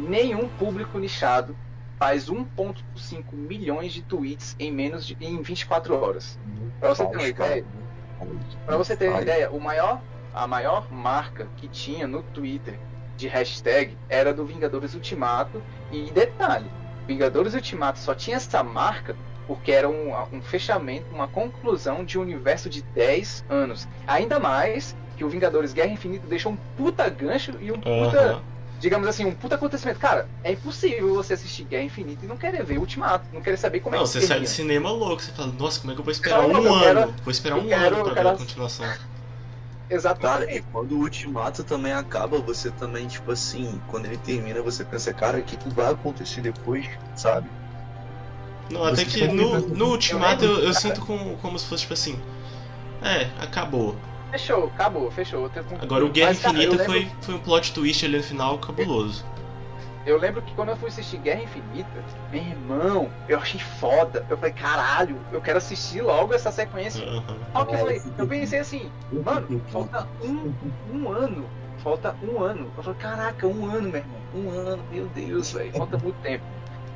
nenhum 0.00 0.48
público 0.48 0.98
nichado 0.98 1.56
faz 1.98 2.30
1.5 2.30 3.22
milhões 3.32 3.92
de 3.92 4.02
tweets 4.02 4.56
em 4.58 4.72
menos 4.72 5.06
de 5.06 5.16
em 5.20 5.40
24 5.42 5.94
horas. 5.94 6.38
Para 6.78 6.88
você 6.88 7.06
ter 7.06 7.16
uma 7.16 7.28
ideia, 7.28 7.64
para 8.64 8.76
você 8.76 8.96
ter 8.96 9.08
uma 9.08 9.20
ideia, 9.20 9.50
o 9.50 9.60
maior 9.60 10.00
a 10.32 10.46
maior 10.46 10.90
marca 10.90 11.48
que 11.56 11.68
tinha 11.68 12.06
no 12.06 12.22
Twitter 12.22 12.78
de 13.16 13.26
hashtag 13.26 13.98
era 14.08 14.32
do 14.32 14.46
Vingadores 14.46 14.94
Ultimato 14.94 15.60
e 15.90 16.10
detalhe, 16.10 16.70
Vingadores 17.06 17.54
Ultimato 17.54 17.98
só 17.98 18.14
tinha 18.14 18.36
essa 18.36 18.62
marca 18.62 19.16
porque 19.46 19.72
era 19.72 19.88
um, 19.88 20.12
um 20.32 20.40
fechamento, 20.40 21.12
uma 21.12 21.26
conclusão 21.26 22.04
de 22.04 22.16
um 22.16 22.22
universo 22.22 22.70
de 22.70 22.82
10 22.82 23.44
anos. 23.48 23.88
Ainda 24.06 24.38
mais 24.38 24.96
que 25.16 25.24
o 25.24 25.28
Vingadores 25.28 25.72
Guerra 25.72 25.90
Infinita 25.90 26.24
deixou 26.28 26.52
um 26.52 26.56
puta 26.76 27.08
gancho 27.08 27.58
e 27.60 27.72
um 27.72 27.80
puta 27.80 28.36
uhum 28.36 28.49
digamos 28.80 29.06
assim, 29.06 29.24
um 29.24 29.32
puta 29.32 29.54
acontecimento. 29.54 30.00
Cara, 30.00 30.26
é 30.42 30.52
impossível 30.52 31.14
você 31.14 31.34
assistir 31.34 31.64
Guerra 31.64 31.84
Infinita 31.84 32.24
e 32.24 32.28
não 32.28 32.36
querer 32.36 32.64
ver 32.64 32.78
Ultimato, 32.78 33.26
não 33.32 33.40
querer 33.40 33.56
saber 33.56 33.80
como 33.80 33.94
Não, 33.94 34.02
é 34.02 34.06
que 34.06 34.10
você 34.12 34.20
sai 34.22 34.40
do 34.40 34.46
cinema 34.48 34.90
louco, 34.90 35.22
você 35.22 35.30
fala, 35.32 35.52
nossa, 35.52 35.78
como 35.80 35.92
é 35.92 35.94
que 35.94 36.00
eu 36.00 36.04
vou 36.04 36.12
esperar 36.12 36.42
Não, 36.42 36.48
um 36.48 36.66
eu 36.66 36.80
quero- 36.80 36.98
ano? 37.00 37.14
Vou 37.22 37.30
esperar 37.30 37.56
um 37.58 37.68
quero- 37.68 37.84
ano 37.96 38.04
pra 38.04 38.04
ver 38.04 38.14
quero- 38.14 38.28
a 38.30 38.36
continuação. 38.36 38.86
Cara, 38.86 38.98
Exatamente. 39.90 40.56
e 40.58 40.62
quando 40.62 40.92
o 40.92 41.00
ultimato 41.00 41.64
também 41.64 41.92
acaba, 41.92 42.38
você 42.38 42.70
também, 42.70 43.08
tipo 43.08 43.32
assim, 43.32 43.80
quando 43.88 44.06
ele 44.06 44.16
termina, 44.18 44.62
você 44.62 44.84
pensa, 44.84 45.12
cara, 45.12 45.38
o 45.38 45.42
que, 45.42 45.56
que 45.56 45.68
vai 45.70 45.90
acontecer 45.92 46.40
depois, 46.40 46.86
sabe? 47.16 47.48
Não, 48.70 48.84
até 48.84 49.04
Você 49.04 49.06
que 49.06 49.26
no, 49.26 49.58
no 49.68 49.86
Ultimato 49.90 50.42
lembro, 50.44 50.58
eu, 50.60 50.66
eu 50.68 50.72
cara. 50.72 50.80
sinto 50.80 51.00
como, 51.04 51.36
como 51.38 51.58
se 51.58 51.66
fosse 51.66 51.82
tipo 51.82 51.94
assim. 51.94 52.16
É, 53.02 53.24
acabou. 53.42 53.96
Fechou, 54.30 54.64
acabou, 54.66 55.10
fechou. 55.10 55.50
Agora 55.80 56.04
o 56.04 56.10
Guerra 56.10 56.28
Mas, 56.30 56.40
cara, 56.40 56.54
Infinita 56.58 56.82
eu 56.82 56.88
lembro- 56.88 57.10
foi, 57.10 57.22
foi 57.22 57.34
um 57.34 57.38
plot 57.40 57.72
twist 57.72 58.04
ali 58.06 58.16
no 58.18 58.22
final 58.22 58.58
cabuloso. 58.58 59.24
Eu 60.06 60.18
lembro 60.18 60.40
que 60.40 60.54
quando 60.54 60.70
eu 60.70 60.76
fui 60.76 60.88
assistir 60.88 61.18
Guerra 61.18 61.42
Infinita, 61.42 61.88
meu 62.32 62.42
irmão, 62.42 63.10
eu 63.28 63.38
achei 63.38 63.60
foda. 63.60 64.24
Eu 64.30 64.36
falei, 64.36 64.52
caralho, 64.52 65.20
eu 65.30 65.40
quero 65.40 65.58
assistir 65.58 66.00
logo 66.00 66.32
essa 66.32 66.50
sequência. 66.50 67.04
Aham. 67.04 67.36
Só 67.52 67.64
que 67.64 67.70
eu, 67.72 67.74
É, 67.74 67.78
falei, 67.78 68.02
eu 68.18 68.26
pensei 68.26 68.58
assim, 68.60 68.90
mano, 69.12 69.62
falta 69.68 70.08
um, 70.22 70.52
um 70.92 71.08
ano. 71.12 71.46
Falta 71.78 72.14
um 72.22 72.40
ano. 72.42 72.70
Eu 72.76 72.82
falei, 72.82 72.98
caraca, 72.98 73.46
um 73.46 73.66
ano, 73.66 73.88
meu 73.90 74.00
irmão. 74.00 74.20
Um 74.34 74.50
ano, 74.50 74.82
meu 74.90 75.06
Deus, 75.08 75.52
velho. 75.52 75.72
Falta 75.72 75.98
muito 75.98 76.16
tempo. 76.20 76.44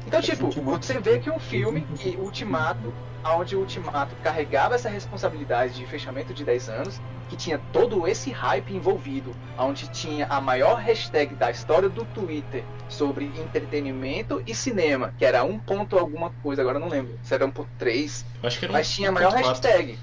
Então, 0.07 0.21
tipo, 0.21 0.51
você 0.51 1.01
vê 1.01 1.19
que 1.19 1.31
um 1.31 1.39
filme 1.39 1.81
que 1.97 2.17
Ultimato, 2.17 2.93
onde 3.27 3.57
o 3.57 3.61
Ultimato 3.61 4.15
carregava 4.17 4.75
essa 4.75 4.89
responsabilidade 4.89 5.75
de 5.75 5.87
fechamento 5.87 6.35
de 6.35 6.45
10 6.45 6.69
anos, 6.69 7.01
que 7.29 7.37
tinha 7.37 7.59
todo 7.73 8.07
esse 8.07 8.31
hype 8.31 8.75
envolvido, 8.75 9.35
onde 9.59 9.89
tinha 9.89 10.27
a 10.29 10.41
maior 10.41 10.77
hashtag 10.79 11.35
da 11.35 11.51
história 11.51 11.89
do 11.89 12.05
Twitter 12.05 12.65
sobre 12.89 13.27
entretenimento 13.41 14.43
e 14.47 14.55
cinema, 14.55 15.13
que 15.17 15.25
era 15.25 15.43
um 15.43 15.59
ponto 15.59 15.99
alguma 15.99 16.31
coisa, 16.43 16.61
agora 16.61 16.79
não 16.79 16.89
lembro, 16.89 17.19
se 17.23 17.35
era 17.35 17.47
1.3, 17.47 18.25
Eu 18.43 18.47
acho 18.47 18.59
que 18.59 18.65
era 18.67 18.73
um. 18.73 18.75
mas 18.75 18.91
tinha 18.91 19.09
a 19.09 19.13
maior 19.13 19.33
1.4. 19.33 19.37
hashtag. 19.37 19.99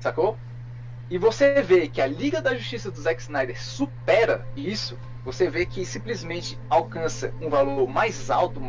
Sacou? 0.00 0.36
E 1.08 1.18
você 1.18 1.60
vê 1.62 1.88
que 1.88 2.00
a 2.00 2.06
Liga 2.06 2.40
da 2.40 2.54
Justiça 2.54 2.90
do 2.90 3.00
Zack 3.00 3.20
Snyder 3.20 3.60
supera 3.60 4.46
isso, 4.56 4.98
você 5.24 5.48
vê 5.50 5.66
que 5.66 5.84
simplesmente 5.84 6.58
alcança 6.68 7.32
um 7.40 7.48
valor 7.48 7.88
mais 7.88 8.30
alto, 8.30 8.60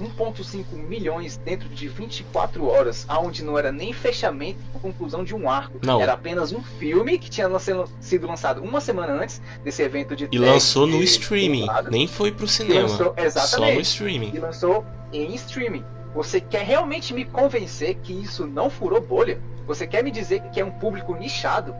1.5 0.00 0.64
milhões 0.88 1.36
dentro 1.36 1.68
de 1.68 1.86
24 1.88 2.66
horas, 2.66 3.04
aonde 3.08 3.44
não 3.44 3.56
era 3.56 3.70
nem 3.70 3.92
fechamento 3.92 4.58
e 4.74 4.78
conclusão 4.80 5.22
de 5.24 5.34
um 5.34 5.48
arco. 5.48 5.78
Não. 5.84 6.00
Era 6.00 6.12
apenas 6.14 6.52
um 6.52 6.62
filme 6.62 7.18
que 7.18 7.30
tinha 7.30 7.46
lan- 7.48 7.60
sido 8.00 8.26
lançado 8.26 8.60
uma 8.62 8.80
semana 8.80 9.12
antes 9.12 9.40
desse 9.62 9.82
evento 9.82 10.16
de 10.16 10.28
E 10.30 10.38
lançou 10.38 10.86
no 10.86 10.98
de- 10.98 11.04
streaming, 11.04 11.64
lado. 11.66 11.90
nem 11.90 12.06
foi 12.06 12.32
pro 12.32 12.46
cinema. 12.48 12.82
lançou- 12.82 13.06
Só 13.06 13.14
no 13.14 13.20
exatamente 13.26 13.80
streaming. 13.82 14.32
e 14.34 14.38
lançou 14.38 14.84
em 15.12 15.32
streaming. 15.34 15.84
Você 16.14 16.40
quer 16.40 16.64
realmente 16.64 17.12
me 17.14 17.24
convencer 17.24 17.96
que 18.02 18.12
isso 18.12 18.46
não 18.46 18.68
furou 18.70 19.00
bolha? 19.00 19.40
Você 19.66 19.86
quer 19.86 20.02
me 20.04 20.10
dizer 20.10 20.40
que 20.52 20.60
é 20.60 20.64
um 20.64 20.70
público 20.70 21.14
nichado? 21.14 21.74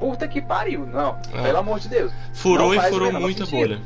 Puta 0.00 0.26
que 0.28 0.40
pariu, 0.42 0.86
não. 0.86 1.18
É. 1.32 1.42
Pelo 1.42 1.58
amor 1.58 1.78
de 1.78 1.88
Deus. 1.88 2.12
Furou 2.32 2.74
e 2.74 2.80
furou 2.80 3.12
muita 3.12 3.44
sentido. 3.46 3.58
bolha. 3.76 3.80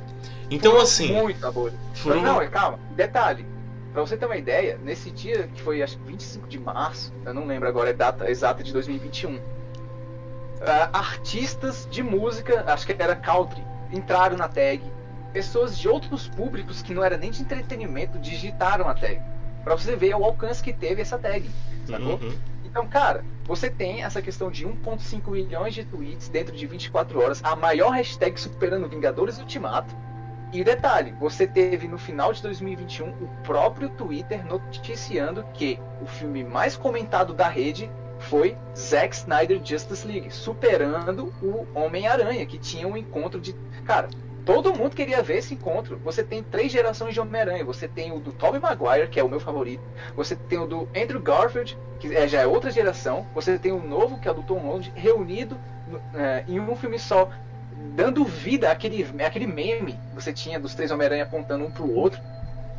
Então 0.50 0.70
Furou 0.72 0.84
assim, 0.84 1.12
Muito 1.12 1.46
a 1.46 1.50
bolha. 1.52 1.74
furou. 1.94 2.22
Não, 2.22 2.40
é, 2.40 2.46
calma. 2.48 2.78
Detalhe. 2.96 3.46
Pra 3.92 4.02
você 4.02 4.16
ter 4.16 4.26
uma 4.26 4.36
ideia, 4.36 4.78
nesse 4.82 5.10
dia, 5.10 5.48
que 5.54 5.60
foi 5.62 5.82
acho 5.82 5.98
que 5.98 6.04
25 6.04 6.46
de 6.48 6.58
março, 6.58 7.12
eu 7.24 7.34
não 7.34 7.46
lembro 7.46 7.68
agora 7.68 7.90
a 7.90 7.92
data 7.92 8.30
exata 8.30 8.62
de 8.62 8.72
2021, 8.72 9.38
ah, 10.62 10.88
artistas 10.92 11.86
de 11.90 12.02
música, 12.02 12.64
acho 12.66 12.86
que 12.86 12.94
era 12.98 13.14
country, 13.16 13.62
entraram 13.92 14.36
na 14.36 14.48
tag. 14.48 14.82
Pessoas 15.32 15.78
de 15.78 15.88
outros 15.88 16.26
públicos 16.28 16.80
que 16.82 16.94
não 16.94 17.04
era 17.04 17.16
nem 17.16 17.30
de 17.30 17.42
entretenimento 17.42 18.18
digitaram 18.18 18.88
a 18.88 18.94
tag. 18.94 19.20
Pra 19.64 19.74
você 19.76 19.94
ver 19.96 20.14
o 20.14 20.24
alcance 20.24 20.62
que 20.62 20.72
teve 20.72 21.02
essa 21.02 21.18
tag. 21.18 21.48
Sacou? 21.86 22.14
Uhum. 22.22 22.32
Então, 22.70 22.86
cara, 22.86 23.24
você 23.44 23.70
tem 23.70 24.02
essa 24.02 24.20
questão 24.20 24.50
de 24.50 24.66
1.5 24.66 25.30
milhões 25.30 25.74
de 25.74 25.84
tweets 25.84 26.28
dentro 26.28 26.54
de 26.54 26.66
24 26.66 27.18
horas, 27.18 27.42
a 27.42 27.56
maior 27.56 27.90
hashtag 27.90 28.38
superando 28.38 28.88
Vingadores 28.88 29.38
Ultimato. 29.38 29.96
E 30.52 30.62
detalhe, 30.62 31.14
você 31.18 31.46
teve 31.46 31.88
no 31.88 31.98
final 31.98 32.32
de 32.32 32.42
2021 32.42 33.08
o 33.08 33.28
próprio 33.42 33.88
Twitter 33.90 34.46
noticiando 34.46 35.44
que 35.54 35.78
o 36.02 36.06
filme 36.06 36.44
mais 36.44 36.76
comentado 36.76 37.32
da 37.32 37.48
rede 37.48 37.90
foi 38.18 38.56
Zack 38.76 39.14
Snyder 39.14 39.60
Justice 39.64 40.06
League, 40.06 40.30
superando 40.30 41.32
o 41.42 41.66
Homem-Aranha, 41.74 42.44
que 42.44 42.58
tinha 42.58 42.86
um 42.86 42.96
encontro 42.96 43.40
de. 43.40 43.54
Cara, 43.84 44.08
todo 44.48 44.74
mundo 44.74 44.96
queria 44.96 45.22
ver 45.22 45.36
esse 45.36 45.52
encontro. 45.52 45.98
Você 46.02 46.22
tem 46.24 46.42
três 46.42 46.72
gerações 46.72 47.12
de 47.12 47.20
Homem-Aranha. 47.20 47.62
Você 47.66 47.86
tem 47.86 48.12
o 48.12 48.18
do 48.18 48.32
Tobey 48.32 48.58
Maguire, 48.58 49.06
que 49.08 49.20
é 49.20 49.22
o 49.22 49.28
meu 49.28 49.38
favorito. 49.38 49.82
Você 50.16 50.34
tem 50.34 50.58
o 50.58 50.66
do 50.66 50.88
Andrew 50.96 51.20
Garfield, 51.20 51.76
que 52.00 52.16
é- 52.16 52.26
já 52.26 52.40
é 52.40 52.46
outra 52.46 52.70
geração. 52.70 53.26
Você 53.34 53.58
tem 53.58 53.72
o 53.72 53.82
novo, 53.86 54.18
que 54.18 54.26
é 54.26 54.30
o 54.30 54.34
do 54.34 54.42
Tom 54.42 54.58
Holland, 54.58 54.90
reunido 54.96 55.58
é, 56.14 56.44
em 56.48 56.58
um 56.58 56.74
filme 56.76 56.98
só, 56.98 57.30
dando 57.94 58.24
vida 58.24 58.70
àquele, 58.70 59.06
àquele 59.24 59.46
meme 59.46 59.92
que 59.92 60.14
você 60.14 60.32
tinha 60.32 60.58
dos 60.58 60.74
três 60.74 60.90
Homem-Aranha 60.90 61.24
apontando 61.24 61.64
um 61.66 61.70
pro 61.70 61.90
outro. 61.94 62.18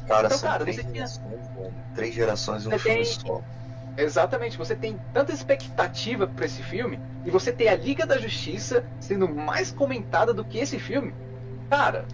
Cara, 0.07 0.25
Então, 0.27 0.39
cara, 0.39 0.59
três 0.63 0.75
você 0.77 0.81
tinha- 0.83 0.95
gerações, 0.95 1.47
velho. 1.55 1.73
Três 1.93 2.15
gerações 2.15 2.65
em 2.65 2.69
um 2.73 2.79
filme 2.79 2.97
tem- 2.97 3.05
só. 3.05 3.41
Exatamente, 3.95 4.57
você 4.57 4.75
tem 4.75 4.99
tanta 5.13 5.31
expectativa 5.33 6.25
pra 6.25 6.45
esse 6.45 6.63
filme 6.63 6.99
e 7.25 7.29
você 7.29 7.51
tem 7.51 7.67
a 7.67 7.75
Liga 7.75 8.05
da 8.05 8.17
Justiça 8.17 8.83
sendo 8.99 9.27
mais 9.29 9.71
comentada 9.71 10.33
do 10.33 10.43
que 10.43 10.57
esse 10.57 10.79
filme. 10.79 11.13
Cara, 11.69 12.05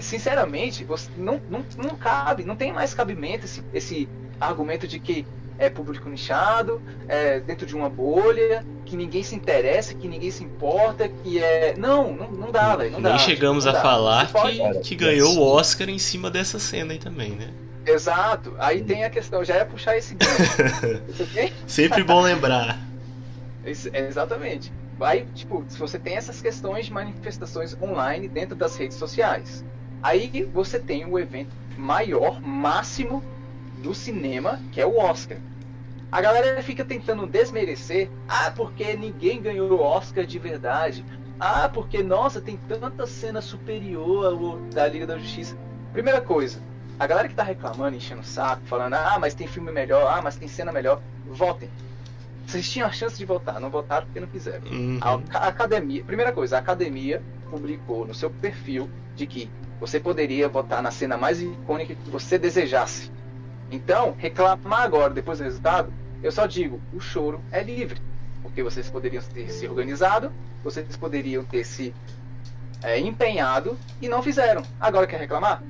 sinceramente, 0.00 0.84
você 0.84 1.10
não, 1.16 1.40
não, 1.48 1.64
não 1.76 1.96
cabe, 1.96 2.44
não 2.44 2.56
tem 2.56 2.72
mais 2.72 2.94
cabimento 2.94 3.44
esse, 3.44 3.62
esse 3.72 4.08
argumento 4.40 4.86
de 4.86 4.98
que 4.98 5.26
é 5.58 5.68
público 5.68 6.08
nichado, 6.08 6.82
é 7.08 7.38
dentro 7.40 7.66
de 7.66 7.76
uma 7.76 7.88
bolha, 7.88 8.64
que 8.84 8.96
ninguém 8.96 9.22
se 9.22 9.34
interessa, 9.34 9.94
que 9.94 10.08
ninguém 10.08 10.30
se 10.30 10.42
importa, 10.42 11.08
que 11.08 11.38
é. 11.42 11.74
Não, 11.76 12.12
não, 12.12 12.30
não 12.30 12.50
dá, 12.50 12.76
velho. 12.76 12.92
Nem 12.92 13.02
dá, 13.02 13.18
chegamos 13.18 13.66
a 13.66 13.72
dá. 13.72 13.80
falar 13.80 14.26
Você 14.26 14.32
pode- 14.32 14.58
que, 14.58 14.80
que 14.80 14.96
ganhou 14.96 15.36
o 15.36 15.42
Oscar 15.42 15.88
em 15.88 15.98
cima 15.98 16.30
dessa 16.30 16.58
cena 16.58 16.92
aí 16.92 16.98
também, 16.98 17.30
né? 17.32 17.48
Exato. 17.86 18.54
Aí 18.58 18.82
tem 18.82 19.04
a 19.04 19.10
questão, 19.10 19.44
já 19.44 19.56
ia 19.56 19.66
puxar 19.66 19.96
esse 19.96 20.14
gancho. 20.14 21.02
Sempre 21.66 22.02
bom 22.02 22.20
lembrar. 22.22 22.78
Isso, 23.64 23.88
exatamente. 23.92 24.72
Aí, 25.04 25.26
tipo, 25.34 25.64
se 25.68 25.78
você 25.78 25.98
tem 25.98 26.16
essas 26.16 26.40
questões 26.40 26.86
de 26.86 26.92
manifestações 26.92 27.76
online 27.80 28.28
dentro 28.28 28.54
das 28.56 28.76
redes 28.76 28.96
sociais. 28.96 29.64
Aí 30.02 30.48
você 30.52 30.78
tem 30.78 31.04
o 31.04 31.18
evento 31.18 31.50
maior, 31.76 32.40
máximo 32.40 33.22
do 33.82 33.94
cinema, 33.94 34.60
que 34.72 34.80
é 34.80 34.86
o 34.86 34.98
Oscar. 34.98 35.38
A 36.10 36.20
galera 36.20 36.62
fica 36.62 36.84
tentando 36.84 37.26
desmerecer, 37.26 38.10
ah, 38.28 38.52
porque 38.54 38.94
ninguém 38.94 39.40
ganhou 39.40 39.72
o 39.72 39.80
Oscar 39.80 40.26
de 40.26 40.38
verdade. 40.38 41.04
Ah, 41.40 41.68
porque, 41.68 42.02
nossa, 42.02 42.40
tem 42.40 42.56
tanta 42.68 43.06
cena 43.06 43.40
superior 43.40 44.26
ao 44.26 44.58
da 44.72 44.86
Liga 44.86 45.06
da 45.06 45.18
Justiça. 45.18 45.56
Primeira 45.92 46.20
coisa, 46.20 46.60
a 46.98 47.06
galera 47.06 47.28
que 47.28 47.34
tá 47.34 47.42
reclamando, 47.42 47.96
enchendo 47.96 48.20
o 48.20 48.24
saco, 48.24 48.62
falando, 48.66 48.94
ah, 48.94 49.18
mas 49.18 49.34
tem 49.34 49.46
filme 49.46 49.72
melhor, 49.72 50.06
ah, 50.06 50.20
mas 50.22 50.36
tem 50.36 50.46
cena 50.46 50.70
melhor, 50.70 51.00
votem. 51.26 51.68
Vocês 52.52 52.70
tinham 52.70 52.86
a 52.86 52.92
chance 52.92 53.16
de 53.16 53.24
votar, 53.24 53.58
não 53.58 53.70
votaram 53.70 54.04
porque 54.04 54.20
não 54.20 54.28
quiseram. 54.28 54.70
Uhum. 54.70 54.98
A 55.00 55.38
a 55.38 55.48
academia, 55.48 56.04
primeira 56.04 56.32
coisa, 56.32 56.56
a 56.56 56.58
academia 56.58 57.22
publicou 57.48 58.06
no 58.06 58.12
seu 58.12 58.28
perfil 58.28 58.90
de 59.16 59.26
que 59.26 59.50
você 59.80 59.98
poderia 59.98 60.50
votar 60.50 60.82
na 60.82 60.90
cena 60.90 61.16
mais 61.16 61.40
icônica 61.40 61.94
que 61.94 62.10
você 62.10 62.38
desejasse. 62.38 63.10
Então, 63.70 64.14
reclamar 64.18 64.82
agora, 64.82 65.14
depois 65.14 65.38
do 65.38 65.44
resultado, 65.44 65.90
eu 66.22 66.30
só 66.30 66.44
digo, 66.44 66.78
o 66.92 67.00
choro 67.00 67.40
é 67.50 67.62
livre. 67.62 68.02
Porque 68.42 68.62
vocês 68.62 68.90
poderiam 68.90 69.22
ter 69.22 69.50
se 69.50 69.66
organizado, 69.66 70.30
vocês 70.62 70.94
poderiam 70.94 71.42
ter 71.44 71.64
se 71.64 71.94
é, 72.82 72.98
empenhado 72.98 73.78
e 73.98 74.08
não 74.08 74.22
fizeram. 74.22 74.62
Agora 74.78 75.06
quer 75.06 75.20
reclamar? 75.20 75.62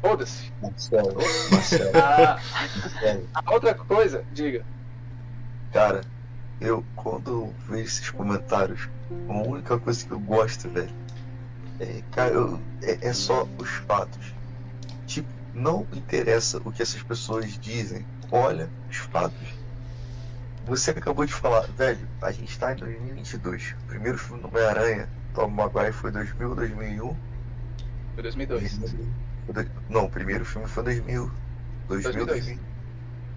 Foda-se. 0.00 0.50
Marcelo, 0.62 1.14
Marcelo, 1.50 1.90
A, 1.94 2.40
Marcelo. 2.80 3.28
a 3.34 3.52
outra 3.52 3.74
coisa, 3.74 4.24
diga. 4.32 4.64
Cara, 5.76 6.00
eu 6.58 6.82
quando 6.96 7.52
vejo 7.68 7.82
esses 7.84 8.08
comentários, 8.08 8.88
a 9.28 9.32
única 9.46 9.78
coisa 9.78 10.06
que 10.06 10.10
eu 10.10 10.18
gosto, 10.18 10.70
velho, 10.70 10.88
é, 11.78 12.02
cara, 12.12 12.30
eu- 12.32 12.58
é, 12.80 13.08
é 13.08 13.12
só 13.12 13.46
os 13.58 13.68
fatos. 13.86 14.32
Tipo, 15.06 15.28
não 15.52 15.86
interessa 15.92 16.62
o 16.64 16.72
que 16.72 16.80
essas 16.80 17.02
pessoas 17.02 17.58
dizem, 17.58 18.06
olha 18.32 18.70
os 18.88 18.96
fatos. 18.96 19.54
Você 20.66 20.92
acabou 20.92 21.26
de 21.26 21.34
falar, 21.34 21.60
velho, 21.76 22.08
a 22.22 22.32
gente 22.32 22.58
tá 22.58 22.72
em 22.72 22.76
2022. 22.76 23.74
O 23.84 23.86
primeiro 23.86 24.16
filme 24.16 24.40
do 24.40 24.48
Homem-Aranha, 24.48 25.06
Tom 25.34 25.48
Maguire, 25.48 25.92
foi 25.92 26.10
2000, 26.10 26.54
2001. 26.54 27.14
Foi 28.14 28.22
2002. 28.22 28.72
Foi 29.44 29.54
dois- 29.54 29.68
Não, 29.90 30.06
o 30.06 30.10
primeiro 30.10 30.44
filme 30.46 30.66
foi 30.66 30.82
2000. 30.84 31.30
2000, 31.86 32.24
2002. 32.24 32.44
2000. 32.46 32.64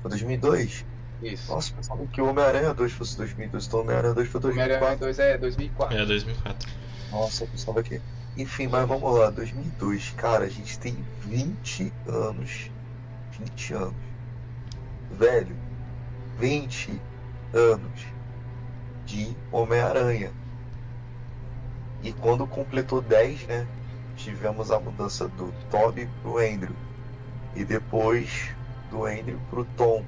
Foi 0.02 0.10
2002? 0.10 0.86
Isso. 1.22 1.52
Nossa, 1.52 1.74
pensava 1.74 2.06
que 2.08 2.22
o 2.22 2.30
Homem-Aranha 2.30 2.74
2 2.74 2.92
fosse 2.94 3.18
2002, 3.18 3.68
então 3.68 3.80
o 3.80 3.84
Homem-Aranha 3.84 4.14
2 4.14 4.30
foi 4.30 4.42
Homem-Aranha 4.42 4.80
2004. 4.80 5.00
2 5.00 5.20
é 5.20 5.38
2004. 5.38 5.98
É 5.98 6.06
2004. 6.06 6.70
Nossa, 7.12 7.44
eu 7.44 7.48
pensava 7.48 7.84
que. 7.84 8.02
Enfim, 8.38 8.68
mas 8.68 8.88
vamos 8.88 9.20
lá, 9.20 9.30
2002, 9.30 10.12
cara, 10.12 10.46
a 10.46 10.50
gente 10.50 10.80
tem 10.80 10.98
20 11.22 11.92
anos. 12.08 12.72
20 13.38 13.74
anos. 13.74 13.96
Velho, 15.12 15.56
20 16.38 17.02
anos 17.54 18.06
de 19.06 19.36
Homem-Aranha. 19.52 20.32
E 22.02 22.14
quando 22.14 22.48
completou 22.48 23.02
10, 23.02 23.48
né, 23.48 23.68
tivemos 24.16 24.72
a 24.72 24.80
mudança 24.80 25.28
do 25.28 25.54
Toby 25.70 26.08
pro 26.22 26.38
Andrew. 26.38 26.76
E 27.56 27.66
depois 27.66 28.50
do 28.90 29.06
Andrew 29.06 29.40
pro 29.50 29.66
Tom. 29.76 30.06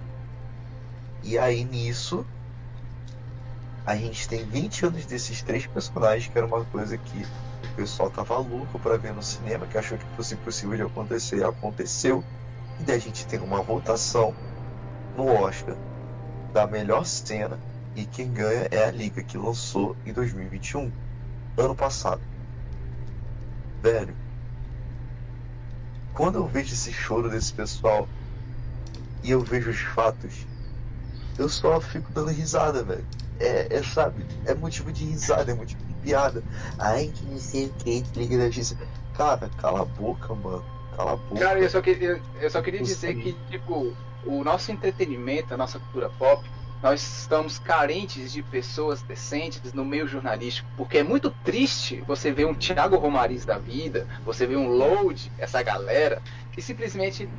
E 1.23 1.38
aí 1.38 1.64
nisso 1.64 2.26
a 3.85 3.95
gente 3.95 4.27
tem 4.27 4.45
20 4.45 4.85
anos 4.85 5.06
desses 5.06 5.41
três 5.41 5.65
personagens, 5.65 6.31
que 6.31 6.38
era 6.38 6.45
uma 6.48 6.64
coisa 6.65 6.98
que 6.98 7.26
o 7.72 7.76
pessoal 7.76 8.10
tava 8.10 8.38
louco 8.38 8.80
para 8.80 8.98
ver 8.98 9.14
no 9.14 9.23
cinema, 9.23 9.65
que 9.65 9.77
achou 9.77 9.98
que 9.98 10.06
fosse 10.15 10.35
impossível 10.35 10.76
de 10.76 10.84
acontecer, 10.84 11.43
aconteceu. 11.43 12.23
E 12.80 12.84
daí 12.84 12.98
a 12.98 12.99
gente 12.99 13.26
tem 13.26 13.39
uma 13.39 13.61
votação 13.61 14.34
no 15.15 15.27
Oscar 15.27 15.76
da 16.53 16.68
melhor 16.68 17.06
cena 17.06 17.57
e 17.95 18.06
quem 18.06 18.31
ganha 18.31 18.68
é 18.72 18.85
a 18.85 18.91
Liga 18.91 19.23
que 19.23 19.38
lançou 19.38 19.95
em 20.06 20.14
2021, 20.14 20.91
ano 21.57 21.76
passado. 21.76 22.22
Velho, 23.81 24.15
quando 26.14 26.35
eu 26.35 26.48
vejo 26.48 26.73
esse 26.73 26.93
choro 26.93 27.30
desse 27.30 27.52
pessoal 27.53 28.07
e 29.23 29.31
eu 29.31 29.41
vejo 29.41 29.69
os 29.69 29.80
fatos, 29.80 30.45
eu 31.37 31.49
só 31.49 31.79
fico 31.79 32.11
dando 32.11 32.31
risada, 32.31 32.83
velho. 32.83 33.05
É, 33.39 33.77
é, 33.77 33.83
sabe, 33.83 34.23
é 34.45 34.53
motivo 34.53 34.91
de 34.91 35.03
risada, 35.03 35.51
é 35.51 35.55
motivo 35.55 35.83
de 35.83 35.93
piada. 35.95 36.43
Ai, 36.77 37.11
que 37.13 37.25
não 37.25 37.39
sei 37.39 37.67
o 37.67 37.73
que, 37.73 38.03
Liga 38.15 38.37
da 38.37 38.49
Justiça. 38.49 38.77
Cara, 39.15 39.49
cala 39.57 39.81
a 39.81 39.85
boca, 39.85 40.33
mano. 40.35 40.63
Cala 40.95 41.13
a 41.13 41.15
boca. 41.15 41.41
Cara, 41.41 41.59
eu 41.59 41.69
só 41.69 41.81
queria, 41.81 42.21
eu 42.39 42.49
só 42.49 42.61
queria 42.61 42.81
dizer 42.81 43.15
que, 43.15 43.33
tipo, 43.49 43.95
o 44.25 44.43
nosso 44.43 44.71
entretenimento, 44.71 45.53
a 45.53 45.57
nossa 45.57 45.79
cultura 45.79 46.09
pop, 46.09 46.47
nós 46.81 47.19
estamos 47.19 47.59
carentes 47.59 48.31
de 48.31 48.41
pessoas 48.41 49.03
decentes 49.03 49.71
no 49.71 49.85
meio 49.85 50.07
jornalístico, 50.07 50.67
porque 50.75 50.97
é 50.97 51.03
muito 51.03 51.29
triste 51.43 52.03
você 52.07 52.31
ver 52.31 52.45
um 52.45 52.55
Thiago 52.55 52.97
Romariz 52.97 53.45
da 53.45 53.57
vida, 53.57 54.07
você 54.25 54.47
ver 54.47 54.55
um 54.55 54.67
Load, 54.67 55.31
essa 55.37 55.61
galera, 55.61 56.21
que 56.51 56.61
simplesmente 56.61 57.29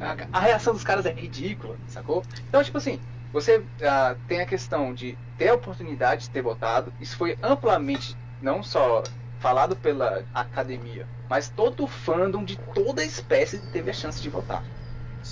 a, 0.00 0.38
a 0.38 0.40
reação 0.40 0.72
dos 0.72 0.82
caras 0.82 1.04
é 1.04 1.12
ridícula, 1.12 1.76
sacou? 1.88 2.22
Então, 2.48 2.64
tipo 2.64 2.78
assim, 2.78 2.98
você 3.36 3.58
uh, 3.58 4.18
tem 4.26 4.40
a 4.40 4.46
questão 4.46 4.94
de 4.94 5.14
ter 5.36 5.50
a 5.50 5.54
oportunidade 5.54 6.22
de 6.22 6.30
ter 6.30 6.40
votado, 6.40 6.90
isso 6.98 7.14
foi 7.18 7.36
amplamente, 7.42 8.16
não 8.40 8.62
só 8.62 9.02
falado 9.38 9.76
pela 9.76 10.24
academia, 10.32 11.06
mas 11.28 11.50
todo 11.50 11.84
o 11.84 11.86
fandom 11.86 12.42
de 12.42 12.56
toda 12.56 13.02
a 13.02 13.04
espécie 13.04 13.58
teve 13.58 13.90
a 13.90 13.92
chance 13.92 14.22
de 14.22 14.30
votar. 14.30 14.64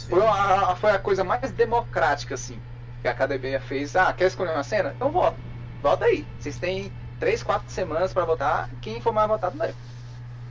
Foi 0.07 0.23
a, 0.23 0.77
foi 0.77 0.91
a 0.91 0.99
coisa 0.99 1.25
mais 1.25 1.51
democrática, 1.53 2.35
assim, 2.35 2.61
que 3.01 3.09
a 3.09 3.13
academia 3.13 3.59
fez. 3.59 3.97
Ah, 3.97 4.13
quer 4.13 4.27
escolher 4.27 4.53
uma 4.53 4.63
cena? 4.63 4.93
Então 4.95 5.11
vota. 5.11 5.39
Vota 5.81 6.05
aí. 6.05 6.27
Vocês 6.39 6.59
têm 6.59 6.93
três, 7.19 7.43
quatro 7.43 7.73
semanas 7.73 8.13
para 8.13 8.27
votar. 8.27 8.69
Quem 8.83 9.01
for 9.01 9.15
mais 9.15 9.29
votado 9.29 9.57
leva. 9.57 9.75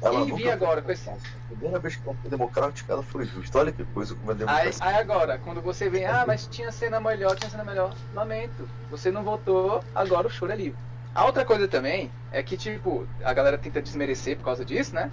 Ela 0.03 0.21
e 0.27 0.31
vi 0.33 0.49
agora 0.49 0.81
com 0.81 0.91
esse. 0.91 1.09
A 1.09 1.15
primeira 1.49 1.79
vez 1.79 1.95
que 1.95 2.03
foi 2.03 2.15
democrática, 2.29 2.91
ela 2.93 3.03
foi 3.03 3.25
justa. 3.25 3.59
Olha 3.59 3.71
que 3.71 3.83
coisa 3.85 4.13
como 4.15 4.31
é 4.31 4.33
Aí, 4.33 4.37
democracia. 4.39 4.85
aí 4.85 4.95
agora, 4.95 5.37
quando 5.39 5.61
você 5.61 5.89
vem, 5.89 6.05
ah, 6.05 6.25
mas 6.27 6.45
tinha 6.47 6.71
cena 6.71 6.99
melhor, 6.99 7.35
tinha 7.35 7.49
cena 7.49 7.63
melhor. 7.63 7.95
Lamento. 8.13 8.67
Você 8.91 9.09
não 9.11 9.23
votou, 9.23 9.83
agora 9.95 10.27
o 10.27 10.29
choro 10.29 10.51
é 10.51 10.55
livre. 10.55 10.77
A 11.15 11.25
outra 11.25 11.45
coisa 11.45 11.67
também 11.67 12.11
é 12.31 12.41
que, 12.43 12.57
tipo, 12.57 13.07
a 13.23 13.33
galera 13.33 13.57
tenta 13.57 13.81
desmerecer 13.81 14.35
por 14.37 14.45
causa 14.45 14.65
disso, 14.65 14.93
né? 14.93 15.11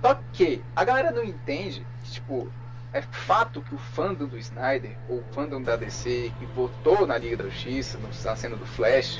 Só 0.00 0.18
que 0.32 0.62
a 0.76 0.84
galera 0.84 1.10
não 1.10 1.24
entende 1.24 1.84
que, 2.04 2.10
tipo, 2.12 2.52
é 2.92 3.02
fato 3.02 3.60
que 3.62 3.74
o 3.74 3.78
fandom 3.78 4.26
do 4.26 4.38
Snyder, 4.38 4.96
ou 5.08 5.18
o 5.18 5.24
fandom 5.32 5.60
da 5.60 5.74
DC, 5.76 6.30
que 6.38 6.46
votou 6.46 7.06
na 7.06 7.18
Liga 7.18 7.38
da 7.38 7.44
Justiça, 7.44 7.98
na 8.24 8.36
cena 8.36 8.54
do 8.54 8.66
Flash, 8.66 9.18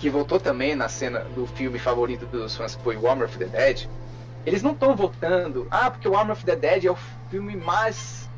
que 0.00 0.08
votou 0.08 0.40
também 0.40 0.74
na 0.74 0.88
cena 0.88 1.20
do 1.34 1.46
filme 1.46 1.78
favorito 1.78 2.24
dos 2.26 2.56
fãs, 2.56 2.74
que 2.74 2.82
foi 2.82 2.96
o 2.96 3.06
Armor 3.08 3.26
of 3.26 3.36
the 3.38 3.44
Dead, 3.44 3.86
eles 4.46 4.62
não 4.62 4.72
estão 4.72 4.96
votando, 4.96 5.66
ah, 5.70 5.90
porque 5.90 6.08
o 6.08 6.16
Armor 6.16 6.32
of 6.32 6.44
the 6.44 6.56
Dead 6.56 6.86
é 6.86 6.90
o 6.90 6.96
filme 7.30 7.54
mais 7.54 8.28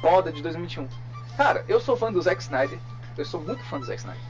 foda 0.00 0.32
de 0.32 0.40
2021. 0.42 0.88
Cara, 1.36 1.62
eu 1.68 1.78
sou 1.78 1.94
fã 1.96 2.10
do 2.10 2.20
Zack 2.22 2.40
Snyder, 2.42 2.78
eu 3.18 3.24
sou 3.24 3.40
muito 3.42 3.62
fã 3.64 3.78
do 3.78 3.84
Zack 3.84 3.98
Snyder. 4.00 4.22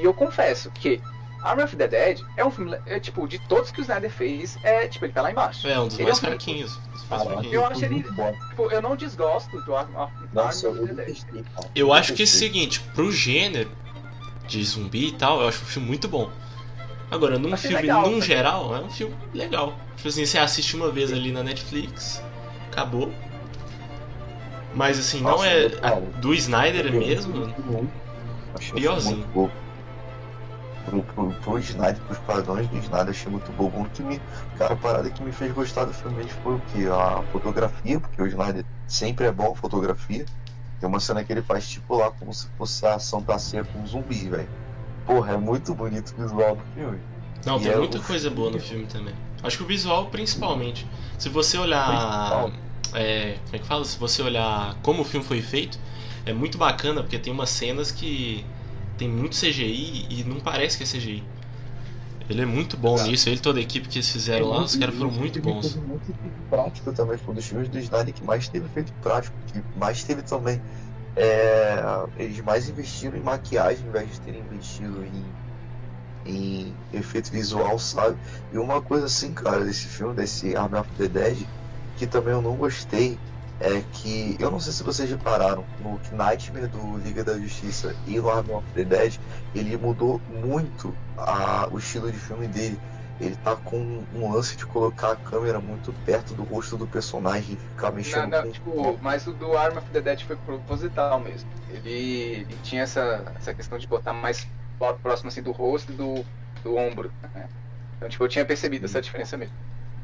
E 0.00 0.04
eu 0.04 0.14
confesso 0.14 0.70
que 0.70 1.00
Armor 1.42 1.64
of 1.64 1.76
the 1.76 1.88
Dead 1.88 2.20
é 2.36 2.44
um 2.44 2.50
filme, 2.52 2.76
é, 2.86 3.00
tipo, 3.00 3.26
de 3.26 3.40
todos 3.40 3.72
que 3.72 3.80
o 3.80 3.82
Snyder 3.82 4.10
fez, 4.10 4.56
é, 4.62 4.86
tipo, 4.86 5.04
ele 5.04 5.12
tá 5.12 5.22
lá 5.22 5.32
embaixo. 5.32 5.66
É 5.66 5.78
um 5.80 5.88
dos 5.88 5.98
Ele 5.98 6.04
mais 6.04 6.22
é 6.22 6.26
um 6.26 6.30
fraquinhos. 6.30 6.80
mais 7.10 7.22
fraquinhos. 7.24 7.52
Eu 7.52 7.66
acho 7.66 7.84
ele-. 7.84 8.02
Tipo, 8.04 8.70
eu 8.70 8.80
não 8.80 8.94
desgosto 8.94 9.60
do 9.62 9.74
Ar- 9.74 9.88
Ar- 9.96 10.12
Nossa, 10.32 10.68
Armor 10.68 10.82
eu 10.82 10.84
of 10.92 10.94
the 10.94 11.04
Dead. 11.04 11.44
Eu 11.74 11.92
acho 11.92 12.14
que 12.14 12.22
é 12.22 12.24
o 12.24 12.28
seguinte, 12.28 12.80
pro 12.94 13.10
gênero 13.10 13.70
de 14.46 14.62
zumbi 14.64 15.08
e 15.08 15.12
tal, 15.12 15.40
eu 15.42 15.48
acho 15.48 15.62
um 15.62 15.66
filme 15.66 15.88
muito 15.88 16.08
bom. 16.08 16.30
Agora, 17.10 17.38
num 17.38 17.54
Achei 17.54 17.70
filme, 17.70 17.82
legal, 17.82 18.10
num 18.10 18.18
tá? 18.18 18.26
geral, 18.26 18.74
é 18.76 18.80
um 18.80 18.90
filme 18.90 19.16
legal. 19.32 19.78
Tipo 19.96 20.08
assim, 20.08 20.26
você 20.26 20.38
assiste 20.38 20.76
uma 20.76 20.90
vez 20.90 21.12
ali 21.12 21.32
na 21.32 21.42
Netflix, 21.42 22.22
acabou. 22.70 23.12
Mas 24.74 24.98
assim, 24.98 25.20
não 25.20 25.30
Nossa, 25.32 25.46
é. 25.46 25.68
cara, 25.70 25.96
a- 25.96 26.00
do 26.20 26.34
Snyder 26.34 26.92
mesmo, 26.92 27.46
Achei 28.54 28.80
Piorzinho. 28.80 29.16
muito 29.16 29.28
bobo. 29.28 29.52
Pro, 30.84 31.02
pro, 31.04 31.34
pro 31.36 31.58
Snyder, 31.58 32.02
pros 32.04 32.20
padrões 32.20 32.68
do 32.68 32.76
Snyder, 32.78 33.10
achei 33.10 33.30
muito 33.30 33.52
bobo. 33.52 33.82
O 33.82 33.90
que 33.90 34.02
me, 34.04 34.24
cara, 34.54 34.74
a 34.74 34.76
parada 34.76 35.10
que 35.10 35.22
me 35.22 35.32
fez 35.32 35.52
gostar 35.52 35.84
do 35.84 35.92
filme 35.92 36.16
mesmo 36.16 36.38
foi 36.42 36.54
o 36.54 36.62
que? 36.62 36.86
A 36.86 37.24
fotografia, 37.24 38.00
porque 38.00 38.22
o 38.22 38.26
Snyder 38.26 38.64
sempre 38.86 39.26
é 39.26 39.32
bom 39.32 39.52
a 39.52 39.56
fotografia. 39.56 40.28
Tem 40.80 40.88
uma 40.88 41.00
cena 41.00 41.24
que 41.24 41.32
ele 41.32 41.42
faz 41.42 41.68
tipo 41.68 41.96
lá 41.96 42.10
como 42.10 42.32
se 42.32 42.48
fosse 42.58 42.84
a 42.86 42.94
ação 42.94 43.22
da 43.22 43.38
ceia 43.38 43.64
com 43.64 43.80
um 43.80 43.86
zumbi, 43.86 44.28
velho. 44.28 44.48
Porra, 45.06 45.34
é 45.34 45.36
muito 45.36 45.74
bonito 45.74 46.12
o 46.16 46.22
visual 46.22 46.56
do 46.56 46.62
filme. 46.74 46.98
Não, 47.44 47.58
E 47.58 47.62
tem 47.62 47.72
é 47.72 47.76
muita 47.76 48.00
coisa 48.00 48.28
boa 48.28 48.50
no 48.50 48.58
filme 48.60 48.86
também. 48.86 49.14
Acho 49.42 49.58
que 49.58 49.62
o 49.62 49.66
visual 49.66 50.06
principalmente. 50.06 50.86
Se 51.18 51.28
você 51.28 51.56
olhar. 51.56 52.50
É, 52.94 53.36
como 53.44 53.56
é 53.56 53.58
que 53.58 53.66
fala? 53.66 53.84
Se 53.84 53.98
você 53.98 54.22
olhar 54.22 54.76
como 54.82 55.02
o 55.02 55.04
filme 55.04 55.24
foi 55.24 55.42
feito, 55.42 55.78
é 56.24 56.32
muito 56.32 56.56
bacana 56.58 57.02
porque 57.02 57.18
tem 57.18 57.32
umas 57.32 57.50
cenas 57.50 57.90
que 57.90 58.44
tem 58.96 59.08
muito 59.08 59.36
CGI 59.36 60.06
e 60.08 60.24
não 60.24 60.40
parece 60.40 60.76
que 60.76 60.84
é 60.84 60.86
CGI. 60.86 61.22
Ele 62.28 62.42
é 62.42 62.46
muito 62.46 62.76
bom 62.76 62.94
Exato. 62.94 63.10
nisso, 63.10 63.28
ele 63.28 63.36
e 63.36 63.40
toda 63.40 63.58
a 63.58 63.62
equipe 63.62 63.88
que 63.88 63.98
eles 63.98 64.10
fizeram 64.10 64.48
lá, 64.48 64.64
os 64.64 64.76
caras 64.76 64.94
foram 64.96 65.10
muito 65.12 65.34
Teve 65.34 65.44
bons. 65.46 65.60
coisa 65.62 65.80
Muito 65.80 66.12
prático 66.50 66.92
também, 66.92 67.18
foi 67.18 67.32
um 67.32 67.36
dos 67.36 67.46
filmes 67.46 67.68
do 67.68 67.78
Snyder 67.78 68.14
que 68.14 68.24
mais 68.24 68.48
teve 68.48 68.66
efeito 68.66 68.92
prático, 68.94 69.36
que 69.46 69.62
mais 69.78 70.02
teve 70.04 70.22
também. 70.22 70.60
é, 71.16 71.78
eles 72.16 72.40
mais 72.40 72.68
investiram 72.68 73.16
em 73.16 73.22
maquiagem 73.22 73.84
ao 73.84 73.90
invés 73.90 74.12
de 74.12 74.20
terem 74.20 74.40
investido 74.42 75.04
em, 75.04 75.36
em 76.24 76.74
efeito 76.92 77.30
visual, 77.30 77.78
sabe? 77.78 78.18
E 78.52 78.58
uma 78.58 78.82
coisa 78.82 79.06
assim, 79.06 79.32
cara, 79.32 79.64
desse 79.64 79.88
filme, 79.88 80.14
desse 80.14 80.56
Army 80.56 80.76
of 80.78 80.90
the 80.96 81.08
Dead, 81.08 81.48
que 81.94 82.06
também 82.06 82.34
eu 82.34 82.42
não 82.42 82.56
gostei, 82.56 83.18
é 83.60 83.82
que 83.92 84.36
eu 84.38 84.50
não 84.50 84.60
sei 84.60 84.72
se 84.72 84.82
vocês 84.82 85.08
repararam, 85.08 85.64
no 85.80 85.98
Nightmare 86.12 86.68
do 86.68 86.98
Liga 86.98 87.24
da 87.24 87.38
Justiça 87.38 87.94
e 88.06 88.18
no 88.18 88.28
Army 88.28 88.52
of 88.52 88.66
the 88.74 88.84
Dead, 88.84 89.18
ele 89.54 89.76
mudou 89.76 90.20
muito 90.28 90.94
a, 91.16 91.68
o 91.70 91.78
estilo 91.78 92.10
de 92.10 92.18
filme 92.18 92.46
dele. 92.48 92.78
Ele 93.18 93.34
tá 93.36 93.56
com 93.56 94.04
um 94.14 94.30
lance 94.30 94.56
de 94.56 94.66
colocar 94.66 95.12
a 95.12 95.16
câmera 95.16 95.58
muito 95.58 95.90
perto 96.04 96.34
do 96.34 96.42
rosto 96.42 96.76
do 96.76 96.86
personagem 96.86 97.54
e 97.54 97.56
ficar 97.56 97.88
Não, 97.88 97.96
mexendo 97.96 98.30
não, 98.30 98.42
com 98.42 98.50
tipo, 98.50 98.98
mas 99.00 99.26
o 99.26 99.32
do 99.32 99.56
Arm 99.56 99.78
of 99.78 99.90
the 99.90 100.02
Dead 100.02 100.22
foi 100.22 100.36
proposital 100.36 101.18
mesmo. 101.20 101.48
Ele, 101.70 101.90
ele 101.90 102.58
tinha 102.62 102.82
essa, 102.82 103.24
essa 103.36 103.54
questão 103.54 103.78
de 103.78 103.86
botar 103.86 104.12
mais 104.12 104.46
próximo 105.02 105.28
assim 105.28 105.42
do 105.42 105.50
rosto 105.50 105.92
e 105.92 105.94
do, 105.94 106.24
do 106.62 106.76
ombro. 106.76 107.10
Né? 107.34 107.48
Então, 107.96 108.08
tipo, 108.08 108.22
eu 108.22 108.28
tinha 108.28 108.44
percebido 108.44 108.84
essa 108.84 109.00
diferença 109.00 109.36
mesmo. 109.38 109.54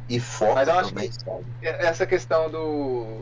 e 0.09 0.19
foco 0.19 0.55
Mas 0.55 0.69
eu 0.69 0.75
acho 0.79 0.89
também, 0.89 1.13
sabe? 1.13 1.45
E 1.63 1.67
Essa 1.67 2.07
questão 2.07 2.51
do. 2.51 3.21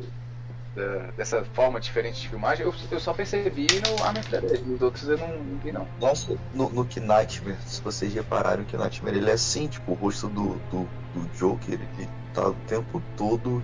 Da- 0.75 1.11
dessa 1.13 1.45
forma 1.45 1.81
diferente 1.81 2.21
de 2.21 2.29
filmagem, 2.29 2.65
eu, 2.65 2.75
eu 2.91 3.01
só 3.01 3.13
percebi 3.13 3.81
no 3.81 4.03
Arm 4.03 4.19
of 4.19 4.31
the 4.31 4.41
Dead. 4.41 4.65
Nos 4.67 4.81
outros 4.83 5.09
eu 5.09 5.19
não, 5.19 5.43
não 5.45 5.59
vi, 5.59 5.73
não. 5.73 5.89
Nossa, 5.99 6.37
no, 6.53 6.71
no 6.71 6.87
que 6.87 7.01
Nightmare, 7.01 7.59
se 7.63 7.83
vocês 7.83 8.13
repararam 8.15 8.65
que 8.65 8.77
Nightmare 8.77 9.17
ele 9.19 9.31
é 9.31 9.35
assim, 9.35 9.69
tipo, 9.69 9.93
o 9.93 9.95
rosto 9.95 10.29
do, 10.29 10.55
do, 10.71 10.89
do 11.13 11.27
Joker, 11.29 11.75
ele 11.75 12.09
tá 12.33 12.49
o 12.49 12.55
tempo 12.55 13.03
todo 13.17 13.63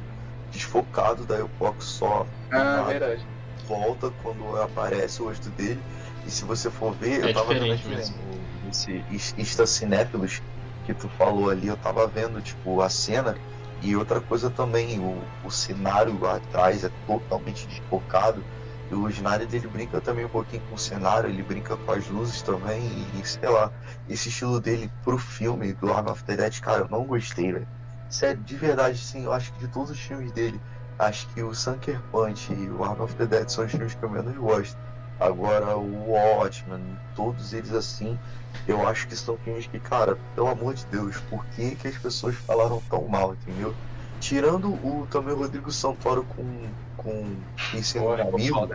desfocado, 0.50 1.26
daí 1.26 1.42
o 1.42 1.48
foco 1.48 1.82
só 1.82 2.26
Ah, 2.50 2.82
verdade. 2.82 3.24
volta 3.66 4.10
quando 4.22 4.56
aparece 4.60 5.22
o 5.22 5.26
rosto 5.26 5.50
dele. 5.50 5.80
E 6.24 6.30
se 6.30 6.44
você 6.44 6.70
for 6.70 6.92
ver, 6.94 7.24
É 7.24 7.28
eu 7.28 7.32
tava 7.32 7.52
vendo 7.54 7.72
diferente 7.72 7.80
aqui 7.80 7.88
mesmo. 7.88 8.16
nesse 8.64 9.04
Is- 9.10 9.34
Insta 9.38 9.66
Cinéfilos 9.66 10.40
que 10.84 10.94
tu 10.94 11.08
falou 11.08 11.50
ali, 11.50 11.66
eu 11.68 11.76
tava 11.76 12.06
vendo, 12.06 12.40
tipo, 12.40 12.80
a 12.80 12.88
cena. 12.88 13.34
E 13.86 13.94
outra 13.94 14.20
coisa 14.20 14.50
também, 14.50 14.98
o, 14.98 15.22
o 15.44 15.50
cenário 15.50 16.26
atrás 16.26 16.82
é 16.82 16.90
totalmente 17.06 17.68
desfocado. 17.68 18.42
E 18.90 18.94
o 18.96 19.08
Snyder 19.08 19.48
ele 19.52 19.68
brinca 19.68 20.00
também 20.00 20.24
um 20.24 20.28
pouquinho 20.28 20.60
com 20.68 20.74
o 20.74 20.78
cenário, 20.78 21.28
ele 21.30 21.40
brinca 21.44 21.76
com 21.76 21.92
as 21.92 22.08
luzes 22.08 22.42
também, 22.42 22.82
e, 23.14 23.24
sei 23.24 23.48
lá, 23.48 23.70
esse 24.08 24.28
estilo 24.28 24.60
dele 24.60 24.90
pro 25.04 25.16
filme 25.16 25.72
do 25.72 25.92
Arm 25.92 26.08
of 26.08 26.24
the 26.24 26.36
Dead, 26.36 26.60
cara, 26.60 26.80
eu 26.80 26.88
não 26.88 27.04
gostei, 27.04 27.52
velho. 27.52 27.68
sério, 28.10 28.42
de 28.42 28.56
verdade, 28.56 28.98
sim, 28.98 29.22
eu 29.22 29.32
acho 29.32 29.52
que 29.52 29.60
de 29.60 29.68
todos 29.68 29.90
os 29.90 30.00
filmes 30.00 30.32
dele, 30.32 30.60
acho 30.98 31.28
que 31.28 31.42
o 31.44 31.54
Sunker 31.54 32.00
Punch 32.10 32.52
e 32.52 32.68
o 32.68 32.82
Arm 32.82 33.00
of 33.02 33.14
the 33.14 33.26
Dead 33.26 33.48
são 33.48 33.64
os 33.64 33.70
filmes 33.70 33.94
que 33.94 34.04
eu 34.04 34.10
menos 34.10 34.36
gosto. 34.36 34.76
Agora 35.18 35.76
o 35.76 36.10
Watchmen, 36.10 36.80
todos 37.14 37.52
eles 37.54 37.72
assim, 37.72 38.18
eu 38.68 38.86
acho 38.86 39.08
que 39.08 39.16
são 39.16 39.36
filmes 39.38 39.66
que, 39.66 39.78
cara, 39.78 40.18
pelo 40.34 40.48
amor 40.48 40.74
de 40.74 40.84
Deus, 40.86 41.16
por 41.30 41.44
que, 41.46 41.74
que 41.74 41.88
as 41.88 41.96
pessoas 41.96 42.34
falaram 42.34 42.82
tão 42.90 43.06
mal, 43.08 43.34
entendeu? 43.34 43.74
Tirando 44.20 44.68
o 44.68 45.06
também 45.10 45.34
o 45.34 45.38
Rodrigo 45.38 45.70
Santoro 45.70 46.24
com, 46.24 46.44
com 46.96 47.34
esse 47.74 47.98
amigo, 47.98 48.68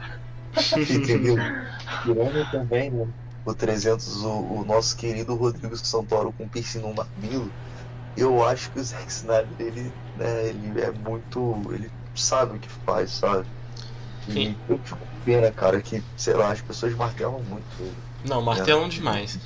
entendeu? 0.77 1.35
Tirando 2.03 2.51
também 2.51 2.89
né, 2.89 3.07
o 3.45 3.53
300, 3.53 4.23
o, 4.23 4.29
o, 4.29 4.65
nosso 4.65 4.95
querido 4.95 5.35
Rodrigo 5.35 5.75
Santoro 5.77 6.31
com 6.31 6.47
piercing 6.47 6.79
no 6.79 6.93
mamilo, 6.93 7.51
eu 8.17 8.43
acho 8.45 8.71
que 8.71 8.79
o 8.79 8.83
Zack 8.83 9.11
Snyder, 9.11 9.47
ele, 9.59 9.93
né, 10.17 10.49
ele 10.49 10.81
é 10.81 10.91
muito. 10.91 11.61
ele 11.71 11.91
sabe 12.15 12.57
o 12.57 12.59
que 12.59 12.69
faz, 12.85 13.11
sabe? 13.11 13.45
E 14.27 14.55
eu 14.69 14.77
fico 14.79 15.10
pena, 15.25 15.51
cara, 15.51 15.81
que, 15.81 16.03
sei 16.17 16.33
lá, 16.33 16.51
as 16.51 16.61
pessoas 16.61 16.93
martelam 16.95 17.41
muito. 17.41 17.95
Não, 18.27 18.41
martelam 18.41 18.85
é. 18.85 18.89
demais. 18.89 19.39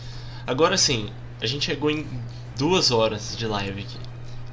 Agora 0.45 0.77
sim, 0.77 1.11
a 1.41 1.45
gente 1.45 1.65
chegou 1.65 1.89
em 1.89 2.07
duas 2.57 2.91
horas 2.91 3.35
de 3.35 3.47
live 3.47 3.81
aqui. 3.81 3.99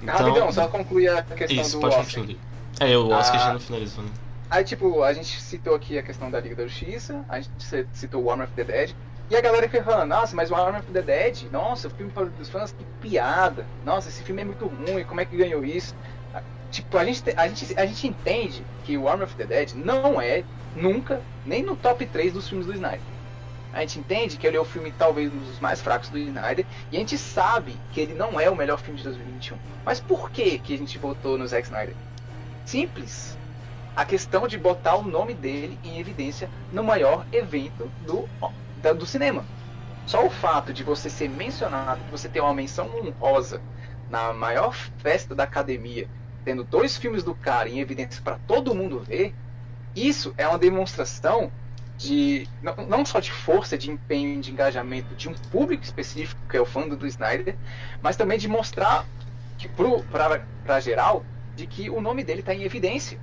Então... 0.02 0.14
Rapidão, 0.14 0.52
só 0.52 0.68
concluir 0.68 1.08
a 1.08 1.22
questão 1.22 1.62
Isso, 1.62 1.76
do 1.76 1.80
pode 1.80 1.96
Oscar. 1.96 2.14
concluir. 2.14 2.38
É, 2.80 2.96
o 2.96 3.08
Oscar 3.10 3.36
Ah. 3.36 3.44
já 3.44 3.52
não 3.52 3.60
finalizou, 3.60 4.02
né? 4.04 4.10
Aí, 4.50 4.64
tipo, 4.64 5.02
a 5.02 5.12
gente 5.12 5.40
citou 5.40 5.74
aqui 5.74 5.96
a 5.96 6.02
questão 6.02 6.30
da 6.30 6.38
Liga 6.40 6.56
da 6.56 6.66
Justiça, 6.66 7.24
a 7.28 7.40
gente 7.40 7.52
citou 7.92 8.22
o 8.22 8.30
Arm 8.30 8.42
of 8.42 8.52
the 8.52 8.64
Dead, 8.64 8.94
e 9.30 9.36
a 9.36 9.40
galera 9.40 9.66
fica 9.66 9.82
falando, 9.82 10.10
nossa, 10.10 10.36
mas 10.36 10.50
o 10.50 10.54
Arm 10.54 10.76
of 10.76 10.86
the 10.92 11.00
Dead, 11.00 11.44
nossa, 11.50 11.88
o 11.88 11.90
filme 11.90 12.12
para 12.12 12.28
os 12.38 12.50
fãs, 12.50 12.72
que 12.72 12.84
piada, 13.00 13.64
nossa, 13.82 14.10
esse 14.10 14.22
filme 14.22 14.42
é 14.42 14.44
muito 14.44 14.66
ruim, 14.66 15.04
como 15.04 15.20
é 15.22 15.24
que 15.24 15.36
ganhou 15.36 15.64
isso? 15.64 15.94
Tipo, 16.72 16.98
a 16.98 17.04
gente, 17.06 17.22
te- 17.24 17.34
a 17.38 17.48
gente, 17.48 17.74
a 17.78 17.86
gente 17.86 18.08
entende 18.08 18.70
que 18.82 18.98
o 18.98 19.08
Arm 19.08 19.22
of 19.22 19.36
the 19.36 19.46
Dead 19.46 19.74
não 19.74 20.20
é, 20.20 20.48
nunca, 20.74 21.28
nem 21.44 21.62
no 21.64 21.76
top 21.78 22.06
3 22.08 22.32
dos 22.34 22.48
filmes 22.48 22.66
do 22.66 22.74
Snyder. 22.74 23.06
A 23.72 23.80
gente 23.82 24.00
entende 24.00 24.38
que 24.38 24.46
ele 24.46 24.56
é 24.56 24.60
o 24.60 24.64
filme 24.66 24.92
talvez 24.92 25.32
um 25.32 25.38
dos 25.38 25.60
mais 25.60 25.82
fracos 25.82 26.10
do 26.10 26.18
Snyder, 26.18 26.68
e 26.90 26.96
a 26.96 27.00
gente 27.00 27.18
sabe 27.18 27.84
que 27.90 28.00
ele 28.00 28.14
não 28.14 28.40
é 28.40 28.50
o 28.50 28.56
melhor 28.56 28.78
filme 28.80 28.98
de 28.98 29.04
2021. 29.04 29.60
Mas 29.84 30.00
por 30.00 30.30
que, 30.32 30.58
que 30.60 30.74
a 30.74 30.78
gente 30.78 30.98
votou 30.98 31.38
no 31.38 31.46
Zack 31.48 31.66
Snyder? 31.66 31.98
Simples. 32.64 33.40
A 33.94 34.06
questão 34.06 34.48
de 34.48 34.58
botar 34.58 34.96
o 34.96 35.04
nome 35.08 35.34
dele 35.34 35.80
em 35.82 35.98
evidência 36.00 36.52
no 36.70 36.84
maior 36.84 37.26
evento 37.32 37.94
do, 38.00 38.30
do 38.98 39.06
cinema. 39.06 39.50
Só 40.06 40.26
o 40.26 40.30
fato 40.30 40.72
de 40.74 40.84
você 40.84 41.10
ser 41.10 41.28
mencionado, 41.28 42.04
de 42.04 42.10
você 42.10 42.28
ter 42.30 42.40
uma 42.40 42.54
menção 42.54 42.88
honrosa 42.90 43.64
na 44.08 44.32
maior 44.34 44.74
festa 44.74 45.34
da 45.34 45.44
academia, 45.44 46.10
tendo 46.44 46.64
dois 46.64 46.96
filmes 46.96 47.22
do 47.22 47.34
cara 47.34 47.68
em 47.68 47.80
evidência 47.80 48.20
para 48.22 48.38
todo 48.46 48.74
mundo 48.74 49.00
ver, 49.00 49.34
isso 49.94 50.34
é 50.36 50.46
uma 50.46 50.58
demonstração 50.58 51.50
de 51.96 52.48
não, 52.62 52.74
não 52.86 53.06
só 53.06 53.20
de 53.20 53.30
força, 53.30 53.78
de 53.78 53.90
empenho, 53.90 54.40
de 54.40 54.50
engajamento 54.50 55.14
de 55.14 55.28
um 55.28 55.34
público 55.34 55.84
específico 55.84 56.40
que 56.48 56.56
é 56.56 56.60
o 56.60 56.66
fã 56.66 56.88
do 56.88 57.06
Snyder, 57.06 57.56
mas 58.02 58.16
também 58.16 58.38
de 58.38 58.48
mostrar 58.48 59.06
que 59.58 59.68
para 59.68 60.80
geral 60.80 61.24
de 61.54 61.66
que 61.66 61.90
o 61.90 62.00
nome 62.00 62.24
dele 62.24 62.40
está 62.40 62.54
em 62.54 62.64
evidência. 62.64 63.18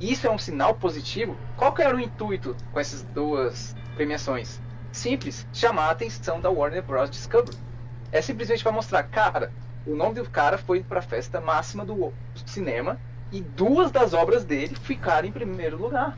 Isso 0.00 0.26
é 0.26 0.30
um 0.30 0.38
sinal 0.38 0.74
positivo. 0.74 1.36
Qual 1.56 1.72
que 1.72 1.82
era 1.82 1.94
o 1.94 2.00
intuito 2.00 2.56
com 2.72 2.80
essas 2.80 3.02
duas 3.02 3.74
premiações? 3.94 4.60
Simples, 4.92 5.46
chamar 5.52 5.86
a 5.86 5.90
atenção 5.90 6.40
da 6.40 6.50
Warner 6.50 6.82
Bros. 6.82 7.10
Discovery. 7.10 7.56
É 8.12 8.22
simplesmente 8.22 8.62
para 8.62 8.72
mostrar, 8.72 9.02
cara, 9.04 9.52
o 9.86 9.94
nome 9.94 10.14
do 10.14 10.28
cara 10.28 10.58
foi 10.58 10.82
para 10.82 10.98
a 10.98 11.02
festa 11.02 11.40
máxima 11.40 11.84
do 11.84 12.12
cinema 12.46 12.98
e 13.32 13.40
duas 13.40 13.90
das 13.90 14.12
obras 14.12 14.44
dele 14.44 14.74
ficaram 14.74 15.28
em 15.28 15.32
primeiro 15.32 15.76
lugar. 15.76 16.16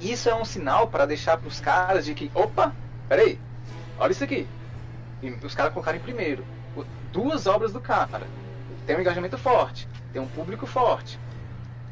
Isso 0.00 0.28
é 0.28 0.34
um 0.34 0.44
sinal 0.44 0.88
para 0.88 1.06
deixar 1.06 1.36
para 1.36 1.48
os 1.48 1.60
caras 1.60 2.04
de 2.04 2.14
que, 2.14 2.30
opa, 2.34 2.72
peraí, 3.08 3.38
olha 3.98 4.12
isso 4.12 4.24
aqui. 4.24 4.46
E 5.22 5.30
os 5.30 5.54
caras 5.54 5.72
colocaram 5.72 5.98
em 5.98 6.02
primeiro. 6.02 6.44
Duas 7.12 7.46
obras 7.46 7.72
do 7.72 7.80
cara. 7.80 8.26
Tem 8.86 8.96
um 8.96 9.00
engajamento 9.00 9.36
forte, 9.36 9.88
tem 10.12 10.22
um 10.22 10.28
público 10.28 10.66
forte, 10.66 11.18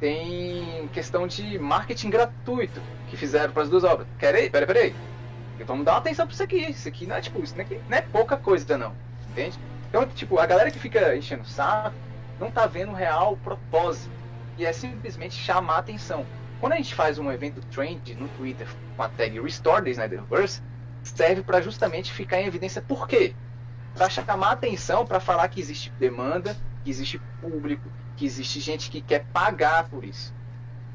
tem 0.01 0.89
questão 0.93 1.27
de 1.27 1.59
marketing 1.59 2.11
gratuito 2.11 2.81
que 3.09 3.16
fizeram 3.16 3.53
para 3.53 3.62
as 3.62 3.69
duas 3.69 3.85
obras. 3.85 4.07
Peraí, 4.19 4.49
peraí, 4.51 4.66
peraí. 4.66 4.95
Vamos 5.66 5.85
dar 5.85 5.93
uma 5.93 5.99
atenção 5.99 6.27
para 6.27 6.35
isso 6.35 6.43
aqui. 6.43 6.70
Isso 6.70 6.89
aqui 6.89 7.07
não 7.07 7.16
é 7.16 7.20
tipo, 7.20 7.43
isso 7.43 7.57
não 7.57 7.65
é, 7.65 7.81
não 7.89 7.99
é 7.99 8.03
pouca 8.03 8.37
coisa, 8.37 8.77
não. 8.77 8.95
Entende? 9.31 9.59
Então, 9.89 10.07
tipo, 10.07 10.39
a 10.39 10.47
galera 10.47 10.71
que 10.71 10.79
fica 10.79 11.17
enchendo 11.17 11.43
o 11.43 11.47
saco 11.47 11.97
não 12.39 12.51
tá 12.51 12.67
vendo 12.67 12.93
o 12.93 12.95
real 12.95 13.37
propósito. 13.39 14.11
E 14.59 14.65
é 14.65 14.73
simplesmente 14.73 15.35
chamar 15.35 15.77
a 15.77 15.79
atenção. 15.79 16.27
Quando 16.61 16.73
a 16.73 16.77
gente 16.77 16.95
faz 16.95 17.19
um 17.19 17.31
evento 17.31 17.61
trend 17.67 18.15
no 18.15 18.29
Twitter 18.29 18.67
com 18.97 19.03
a 19.03 19.09
tag 19.09 19.39
Restore 19.41 19.85
the 19.85 19.91
Snyderverse, 19.91 20.63
serve 21.03 21.43
para 21.43 21.61
justamente 21.61 22.13
ficar 22.13 22.41
em 22.41 22.47
evidência 22.47 22.81
por 22.81 23.07
quê? 23.07 23.35
Para 23.95 24.09
chamar 24.09 24.49
a 24.49 24.53
atenção, 24.53 25.07
para 25.07 25.21
falar 25.21 25.49
que 25.49 25.61
existe 25.61 25.91
demanda, 25.99 26.57
que 26.83 26.91
existe 26.91 27.21
público, 27.41 27.89
que 28.17 28.25
existe 28.25 28.61
gente 28.61 28.91
que 28.91 29.01
quer 29.01 29.25
pagar 29.27 29.89
por 29.89 30.05
isso. 30.05 30.35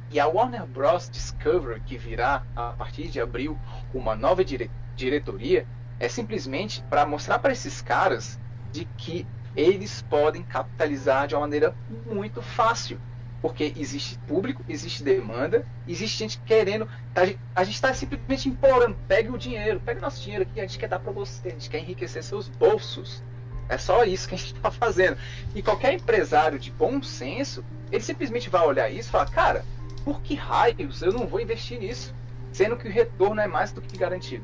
E 0.09 0.19
a 0.19 0.27
Warner 0.27 0.65
Bros. 0.65 1.09
Discovery, 1.09 1.79
que 1.81 1.97
virá 1.97 2.43
a 2.55 2.71
partir 2.73 3.07
de 3.07 3.21
abril 3.21 3.57
uma 3.93 4.15
nova 4.15 4.43
dire 4.43 4.69
diretoria, 4.95 5.65
é 5.99 6.09
simplesmente 6.09 6.83
para 6.89 7.05
mostrar 7.05 7.39
para 7.39 7.53
esses 7.53 7.81
caras 7.81 8.39
de 8.71 8.85
que 8.97 9.27
eles 9.55 10.01
podem 10.01 10.43
capitalizar 10.43 11.27
de 11.27 11.35
uma 11.35 11.41
maneira 11.41 11.75
muito 12.07 12.41
fácil. 12.41 12.99
Porque 13.41 13.73
existe 13.75 14.19
público, 14.19 14.63
existe 14.69 15.03
demanda, 15.03 15.65
existe 15.87 16.19
gente 16.19 16.39
querendo. 16.45 16.87
A 17.15 17.25
gente- 17.25 17.39
está 17.73 17.91
simplesmente 17.93 18.47
implorando: 18.47 18.95
pegue 19.07 19.29
o 19.31 19.37
dinheiro, 19.37 19.79
pegue 19.79 19.99
nosso 19.99 20.21
dinheiro 20.21 20.43
aqui, 20.43 20.59
a 20.59 20.63
gente 20.63 20.77
quer 20.77 20.87
dar 20.87 20.99
para 20.99 21.11
você, 21.11 21.47
a 21.47 21.51
gente 21.51 21.69
quer 21.69 21.79
enriquecer 21.79 22.23
seus 22.23 22.47
bolsos. 22.47 23.23
É 23.67 23.77
só 23.79 24.03
isso 24.03 24.27
que 24.27 24.35
a 24.35 24.37
gente 24.37 24.53
está 24.55 24.69
fazendo. 24.71 25.17
E 25.55 25.63
qualquer 25.63 25.93
empresário 25.93 26.59
de 26.59 26.71
bom 26.71 27.01
senso, 27.01 27.63
ele 27.91 28.03
simplesmente 28.03 28.47
vai 28.49 28.65
olhar 28.65 28.91
isso 28.91 29.09
e 29.09 29.11
falar: 29.11 29.29
cara, 29.31 29.65
por 30.05 30.21
que 30.21 30.35
raios 30.35 31.01
eu 31.01 31.11
não 31.11 31.25
vou 31.25 31.39
investir 31.41 31.79
nisso? 31.79 32.13
Sendo 32.53 32.77
que 32.77 32.87
o 32.87 32.91
retorno 32.91 33.41
é 33.41 33.47
mais 33.47 33.71
do 33.71 33.81
que 33.81 33.97
garantido, 33.97 34.43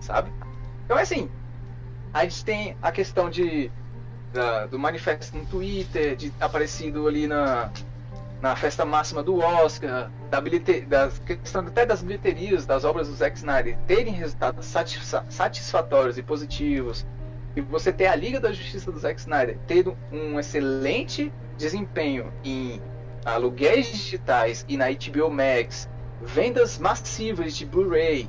sabe? 0.00 0.32
Então, 0.84 0.98
é 0.98 1.04
assim, 2.12 2.14
a 2.14 2.24
gente 2.24 2.44
tem 2.44 2.76
a 2.82 2.92
questão 2.92 3.30
de 3.30 3.70
da- 4.32 4.66
do 4.66 4.78
manifesto 4.78 5.36
no 5.36 5.44
Twitter, 5.46 6.14
de 6.14 6.30
ter 6.30 6.44
aparecido 6.44 7.08
ali 7.08 7.26
na, 7.26 7.70
na 8.42 8.54
festa 8.54 8.84
máxima 8.84 9.22
do 9.22 9.38
Oscar, 9.38 10.10
da 10.30 11.10
questão 11.24 11.62
até 11.66 11.86
das 11.86 12.02
bilheterias 12.02 12.66
das 12.66 12.84
obras 12.84 13.08
do 13.08 13.14
Zack 13.14 13.38
Snyder 13.38 13.78
terem 13.86 14.12
resultados 14.12 14.66
satisfa- 14.66 15.24
satisfatórios 15.30 16.18
e 16.18 16.22
positivos, 16.22 17.06
e 17.56 17.62
você 17.62 17.90
ter 17.90 18.06
a 18.06 18.14
Liga 18.14 18.38
da 18.38 18.52
Justiça 18.52 18.92
do 18.92 18.98
Zack 18.98 19.18
Snyder 19.18 19.56
tendo 19.66 19.96
um 20.12 20.38
excelente 20.38 21.32
desempenho 21.56 22.30
em 22.44 22.80
aluguéis 23.24 23.90
digitais 23.90 24.64
e 24.68 24.76
na 24.76 24.86
HBO 24.90 25.30
Max, 25.30 25.88
vendas 26.22 26.78
massivas 26.78 27.56
de 27.56 27.64
Blu-ray, 27.64 28.28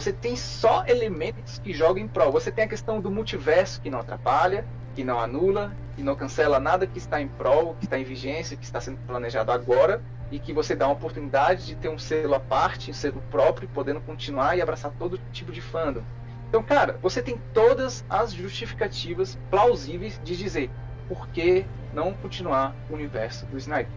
você 0.00 0.12
tem 0.12 0.36
só 0.36 0.84
elementos 0.86 1.58
que 1.58 1.72
jogam 1.72 2.04
em 2.04 2.06
prol. 2.06 2.30
Você 2.30 2.52
tem 2.52 2.64
a 2.64 2.68
questão 2.68 3.00
do 3.00 3.10
multiverso 3.10 3.80
que 3.80 3.90
não 3.90 3.98
atrapalha, 3.98 4.64
que 4.94 5.02
não 5.02 5.18
anula, 5.18 5.72
que 5.96 6.04
não 6.04 6.14
cancela 6.14 6.60
nada 6.60 6.86
que 6.86 6.98
está 6.98 7.20
em 7.20 7.26
prol, 7.26 7.74
que 7.74 7.84
está 7.84 7.98
em 7.98 8.04
vigência, 8.04 8.56
que 8.56 8.64
está 8.64 8.80
sendo 8.80 8.96
planejado 9.08 9.50
agora, 9.50 10.00
e 10.30 10.38
que 10.38 10.52
você 10.52 10.76
dá 10.76 10.86
uma 10.86 10.94
oportunidade 10.94 11.66
de 11.66 11.74
ter 11.74 11.88
um 11.88 11.98
selo 11.98 12.36
à 12.36 12.38
parte, 12.38 12.92
um 12.92 12.94
selo 12.94 13.20
próprio, 13.28 13.68
podendo 13.74 14.00
continuar 14.00 14.56
e 14.56 14.62
abraçar 14.62 14.92
todo 14.96 15.18
tipo 15.32 15.50
de 15.50 15.60
fandom. 15.60 16.02
Então, 16.48 16.62
cara, 16.62 16.96
você 17.02 17.20
tem 17.20 17.36
todas 17.52 18.04
as 18.08 18.32
justificativas 18.32 19.36
plausíveis 19.50 20.20
de 20.22 20.36
dizer 20.36 20.70
por 21.08 21.26
que 21.28 21.66
não 21.92 22.14
continuar 22.14 22.72
o 22.88 22.94
universo 22.94 23.46
do 23.46 23.58
Snyder. 23.58 23.90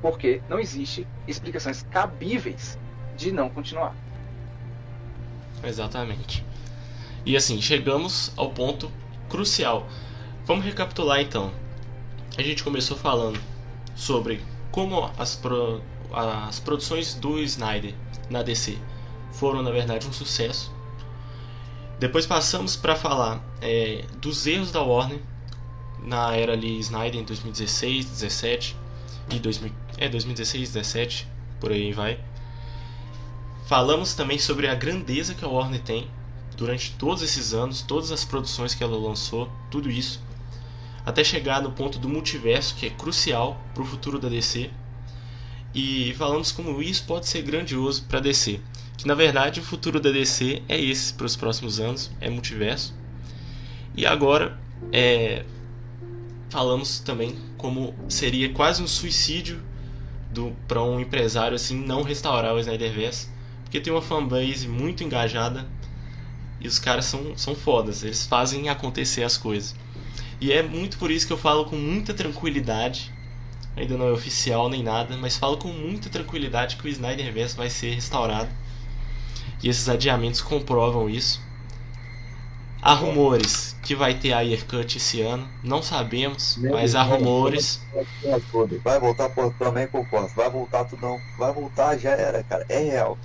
Porque 0.00 0.40
não 0.48 0.58
existe 0.58 1.06
explicações 1.26 1.82
cabíveis 1.82 2.78
de 3.14 3.30
não 3.30 3.50
continuar. 3.50 3.94
Exatamente. 5.62 6.44
E 7.24 7.36
assim, 7.36 7.60
chegamos 7.60 8.32
ao 8.36 8.50
ponto 8.50 8.90
crucial. 9.28 9.86
Vamos 10.46 10.64
recapitular 10.64 11.20
então. 11.20 11.52
A 12.36 12.42
gente 12.42 12.64
começou 12.64 12.96
falando 12.96 13.40
sobre 13.94 14.42
como 14.70 15.10
as, 15.18 15.36
pro- 15.36 15.82
as 16.12 16.60
produções 16.60 17.14
do 17.14 17.38
Snyder 17.40 17.94
na 18.30 18.42
DC 18.42 18.78
foram, 19.32 19.62
na 19.62 19.70
verdade, 19.70 20.06
um 20.06 20.12
sucesso. 20.12 20.72
Depois 21.98 22.26
passamos 22.26 22.76
para 22.76 22.94
falar 22.94 23.42
é, 23.60 24.04
dos 24.20 24.46
erros 24.46 24.70
da 24.70 24.82
Warner 24.82 25.20
na 26.02 26.34
era 26.36 26.52
ali 26.52 26.78
Snyder 26.78 27.20
em 27.20 27.24
2016, 27.24 28.06
17 28.06 28.76
e 29.32 29.38
2000, 29.38 29.72
é 29.98 30.08
2016, 30.08 30.72
17, 30.72 31.28
por 31.60 31.72
aí 31.72 31.92
vai. 31.92 32.18
Falamos 33.68 34.14
também 34.14 34.38
sobre 34.38 34.66
a 34.66 34.74
grandeza 34.74 35.34
que 35.34 35.44
a 35.44 35.48
Warner 35.48 35.82
tem 35.82 36.08
durante 36.56 36.92
todos 36.92 37.22
esses 37.22 37.52
anos, 37.52 37.82
todas 37.82 38.10
as 38.10 38.24
produções 38.24 38.74
que 38.74 38.82
ela 38.82 38.96
lançou, 38.96 39.52
tudo 39.70 39.90
isso. 39.90 40.26
até 41.04 41.22
chegar 41.22 41.60
no 41.60 41.72
ponto 41.72 41.98
do 41.98 42.08
multiverso, 42.08 42.74
que 42.74 42.86
é 42.86 42.90
crucial 42.90 43.62
para 43.74 43.82
o 43.82 43.86
futuro 43.86 44.18
da 44.18 44.28
DC. 44.30 44.70
E 45.74 46.14
falamos 46.14 46.50
como 46.50 46.82
isso 46.82 47.04
pode 47.04 47.28
ser 47.28 47.42
grandioso 47.42 48.04
para 48.04 48.20
DC. 48.20 48.58
Que 48.96 49.06
na 49.06 49.14
verdade 49.14 49.60
o 49.60 49.62
futuro 49.62 50.00
da 50.00 50.10
DC 50.10 50.62
é 50.66 50.80
esse 50.80 51.12
para 51.12 51.26
os 51.26 51.36
próximos 51.36 51.78
anos, 51.78 52.10
é 52.22 52.30
multiverso. 52.30 52.94
E 53.94 54.06
agora 54.06 54.58
é, 54.90 55.44
falamos 56.48 57.00
também 57.00 57.38
como 57.58 57.94
seria 58.08 58.50
quase 58.50 58.82
um 58.82 58.86
suicídio 58.86 59.62
para 60.66 60.82
um 60.82 61.00
empresário 61.00 61.54
assim 61.54 61.76
não 61.76 62.02
restaurar 62.02 62.54
o 62.54 62.60
Snyderverse, 62.60 63.28
porque 63.68 63.80
tem 63.82 63.92
uma 63.92 64.00
fanbase 64.00 64.66
muito 64.66 65.04
engajada 65.04 65.68
e 66.58 66.66
os 66.66 66.78
caras 66.78 67.04
são, 67.04 67.36
são 67.36 67.54
fodas, 67.54 68.02
eles 68.02 68.24
fazem 68.26 68.70
acontecer 68.70 69.22
as 69.22 69.36
coisas. 69.36 69.74
E 70.40 70.50
é 70.50 70.62
muito 70.62 70.96
por 70.96 71.10
isso 71.10 71.26
que 71.26 71.32
eu 71.34 71.36
falo 71.36 71.66
com 71.66 71.76
muita 71.76 72.14
tranquilidade, 72.14 73.12
ainda 73.76 73.98
não 73.98 74.08
é 74.08 74.12
oficial 74.12 74.70
nem 74.70 74.82
nada, 74.82 75.18
mas 75.18 75.36
falo 75.36 75.58
com 75.58 75.68
muita 75.68 76.08
tranquilidade 76.08 76.76
que 76.76 76.86
o 76.86 76.88
Snyderverse 76.88 77.54
vai 77.54 77.68
ser 77.68 77.94
restaurado. 77.94 78.48
E 79.62 79.68
esses 79.68 79.86
adiamentos 79.86 80.40
comprovam 80.40 81.10
isso. 81.10 81.47
Há 82.80 82.94
rumores 82.94 83.76
que 83.82 83.94
vai 83.94 84.14
ter 84.14 84.32
a 84.32 84.40
Cut 84.68 84.96
esse 84.96 85.20
ano, 85.20 85.48
não 85.64 85.82
sabemos, 85.82 86.56
mas 86.58 86.94
há 86.94 87.02
rumores. 87.02 87.82
Vai 88.84 89.00
voltar 89.00 89.28
por 89.30 89.52
também 89.54 89.86
concordo, 89.88 90.28
vai 90.34 90.48
voltar 90.48 90.84
tudo 90.84 91.02
não, 91.02 91.18
vai 91.36 91.52
voltar 91.52 91.98
já 91.98 92.10
era, 92.10 92.42
cara, 92.44 92.64
é 92.68 92.78
real. 92.78 93.18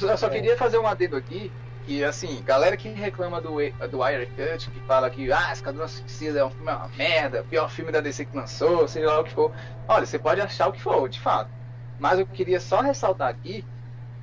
eu 0.00 0.16
só 0.16 0.28
queria 0.28 0.56
fazer 0.56 0.78
um 0.78 0.86
adendo 0.86 1.16
aqui, 1.16 1.50
que 1.84 2.04
assim, 2.04 2.42
galera 2.44 2.76
que 2.76 2.88
reclama 2.90 3.40
do, 3.40 3.56
do 3.90 3.98
Cut, 3.98 4.70
que 4.70 4.80
fala 4.86 5.10
que 5.10 5.32
ah, 5.32 5.52
Esquadrão 5.52 5.88
Suicida 5.88 6.38
é 6.38 6.44
um 6.44 6.50
filme 6.50 6.70
é 6.70 6.74
uma 6.74 6.88
merda, 6.96 7.44
pior 7.50 7.68
filme 7.68 7.90
da 7.90 8.00
DC 8.00 8.26
que 8.26 8.36
lançou, 8.36 8.86
seja 8.86 9.06
lá 9.06 9.20
o 9.20 9.24
que 9.24 9.32
for. 9.32 9.52
Olha, 9.88 10.06
você 10.06 10.18
pode 10.18 10.40
achar 10.40 10.68
o 10.68 10.72
que 10.72 10.80
for, 10.80 11.08
de 11.08 11.18
fato. 11.18 11.50
Mas 11.98 12.20
eu 12.20 12.26
queria 12.26 12.60
só 12.60 12.80
ressaltar 12.80 13.28
aqui 13.28 13.64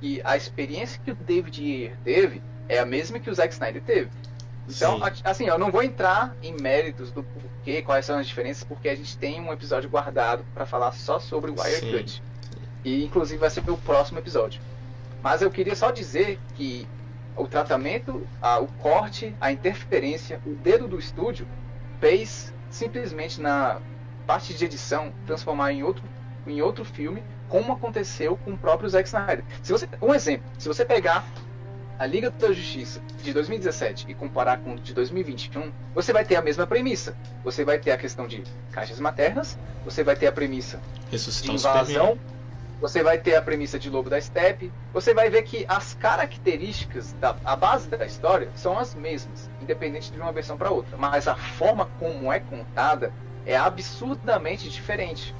que 0.00 0.20
a 0.24 0.36
experiência 0.36 1.00
que 1.04 1.10
o 1.10 1.14
David 1.14 1.62
Ayer 1.62 1.96
teve 2.02 2.42
é 2.68 2.78
a 2.78 2.86
mesma 2.86 3.18
que 3.18 3.28
o 3.28 3.34
Zack 3.34 3.52
Snyder 3.52 3.82
teve. 3.82 4.10
Então, 4.76 4.98
Sim. 4.98 5.22
assim, 5.24 5.46
eu 5.46 5.58
não 5.58 5.70
vou 5.70 5.82
entrar 5.82 6.34
em 6.42 6.54
méritos 6.60 7.10
do 7.10 7.22
porquê, 7.22 7.82
quais 7.82 8.06
são 8.06 8.18
as 8.18 8.26
diferenças, 8.26 8.64
porque 8.64 8.88
a 8.88 8.94
gente 8.94 9.16
tem 9.18 9.40
um 9.40 9.52
episódio 9.52 9.90
guardado 9.90 10.44
para 10.54 10.64
falar 10.64 10.92
só 10.92 11.18
sobre 11.18 11.50
o 11.50 11.60
Wirecut. 11.60 12.22
E 12.84 13.04
inclusive 13.04 13.38
vai 13.38 13.50
ser 13.50 13.68
o 13.68 13.76
próximo 13.76 14.18
episódio. 14.18 14.60
Mas 15.22 15.42
eu 15.42 15.50
queria 15.50 15.76
só 15.76 15.90
dizer 15.90 16.38
que 16.54 16.88
o 17.36 17.46
tratamento, 17.46 18.26
a, 18.40 18.58
o 18.58 18.66
corte, 18.66 19.34
a 19.40 19.52
interferência, 19.52 20.40
o 20.46 20.50
dedo 20.50 20.88
do 20.88 20.98
estúdio 20.98 21.46
fez 22.00 22.52
simplesmente 22.70 23.40
na 23.40 23.80
parte 24.26 24.54
de 24.54 24.64
edição 24.64 25.12
transformar 25.26 25.72
em 25.72 25.82
outro, 25.82 26.02
em 26.46 26.62
outro 26.62 26.84
filme, 26.84 27.22
como 27.48 27.72
aconteceu 27.72 28.36
com 28.44 28.52
o 28.52 28.58
próprio 28.58 28.88
Zack 28.88 29.08
Snyder. 29.08 29.44
Se 29.62 29.72
você, 29.72 29.88
um 30.00 30.14
exemplo, 30.14 30.46
se 30.58 30.68
você 30.68 30.84
pegar 30.84 31.24
a 32.00 32.06
Liga 32.06 32.30
da 32.30 32.50
Justiça 32.50 32.98
de 33.22 33.30
2017 33.34 34.06
e 34.08 34.14
comparar 34.14 34.56
com 34.60 34.74
de 34.74 34.94
2021, 34.94 35.70
você 35.94 36.14
vai 36.14 36.24
ter 36.24 36.36
a 36.36 36.40
mesma 36.40 36.66
premissa. 36.66 37.14
Você 37.44 37.62
vai 37.62 37.78
ter 37.78 37.90
a 37.90 37.98
questão 37.98 38.26
de 38.26 38.42
caixas 38.72 38.98
maternas, 38.98 39.58
você 39.84 40.02
vai 40.02 40.16
ter 40.16 40.26
a 40.26 40.32
premissa 40.32 40.80
Ressuscitar 41.10 41.54
de 41.54 41.60
invasão, 41.92 42.18
você 42.80 43.02
vai 43.02 43.18
ter 43.18 43.34
a 43.34 43.42
premissa 43.42 43.78
de 43.78 43.90
Lobo 43.90 44.08
da 44.08 44.18
Steppe, 44.18 44.72
você 44.94 45.12
vai 45.12 45.28
ver 45.28 45.42
que 45.42 45.66
as 45.68 45.92
características, 45.92 47.12
da, 47.20 47.36
a 47.44 47.54
base 47.54 47.86
da 47.90 48.06
história 48.06 48.48
são 48.56 48.78
as 48.78 48.94
mesmas, 48.94 49.50
independente 49.60 50.10
de 50.10 50.18
uma 50.18 50.32
versão 50.32 50.56
para 50.56 50.70
outra, 50.70 50.96
mas 50.96 51.28
a 51.28 51.36
forma 51.36 51.86
como 51.98 52.32
é 52.32 52.40
contada 52.40 53.12
é 53.44 53.58
absurdamente 53.58 54.70
diferente, 54.70 55.34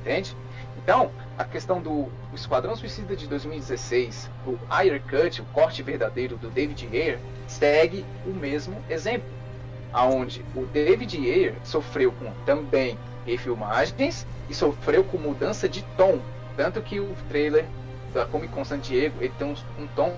entende? 0.00 0.36
Então, 0.78 1.10
a 1.36 1.44
questão 1.44 1.80
do 1.80 2.08
Esquadrão 2.32 2.76
Suicida 2.76 3.16
de 3.16 3.26
2016, 3.26 4.30
o 4.46 4.56
Ayer 4.70 5.02
Cut, 5.02 5.42
o 5.42 5.44
corte 5.46 5.82
verdadeiro 5.82 6.36
do 6.36 6.48
David 6.48 6.88
Ayer, 6.92 7.18
segue 7.46 8.04
o 8.24 8.30
mesmo 8.30 8.76
exemplo, 8.88 9.28
aonde 9.92 10.44
o 10.54 10.64
David 10.66 11.16
Ayer 11.16 11.54
sofreu 11.64 12.12
com 12.12 12.32
também 12.44 12.98
refilmagens 13.26 14.26
e 14.48 14.54
sofreu 14.54 15.02
com 15.02 15.18
mudança 15.18 15.68
de 15.68 15.82
tom, 15.96 16.20
tanto 16.56 16.80
que 16.80 17.00
o 17.00 17.14
trailer 17.28 17.64
da 18.12 18.24
Comic 18.26 18.52
Con 18.52 18.64
San 18.64 18.78
Diego 18.78 19.16
ele 19.20 19.32
tem 19.36 19.48
um, 19.48 19.82
um 19.82 19.86
tom 19.88 20.12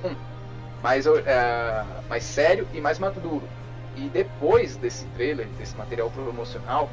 mais, 0.82 1.06
é, 1.06 1.84
mais 2.09 2.24
sério 2.24 2.68
e 2.74 2.80
mais 2.80 2.98
maduro. 2.98 3.43
E 3.97 4.10
depois 4.10 4.76
desse 4.76 5.06
trailer, 5.16 5.47
desse 5.59 5.74
material 5.76 6.10
promocional, 6.10 6.90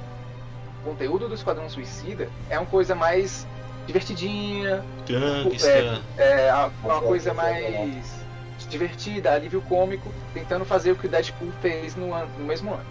o 0.82 0.90
conteúdo 0.90 1.28
do 1.28 1.36
Esquadrão 1.36 1.70
Suicida 1.70 2.30
é 2.50 2.58
uma 2.58 2.66
coisa 2.66 2.96
mais 2.96 3.46
divertidinha. 3.86 4.84
Gangsta. 5.08 6.02
É, 6.18 6.48
é 6.48 6.72
uma 6.84 7.02
coisa 7.02 7.34
mais 7.34 8.24
divertida, 8.70 9.34
alívio 9.34 9.62
cômico, 9.62 10.12
tentando 10.34 10.66
fazer 10.66 10.92
o 10.92 10.96
que 10.96 11.06
o 11.06 11.10
Deadpool 11.10 11.52
fez 11.62 11.96
no, 11.96 12.14
ano, 12.14 12.30
no 12.40 12.46
mesmo 12.46 12.74
ano. 12.74 12.86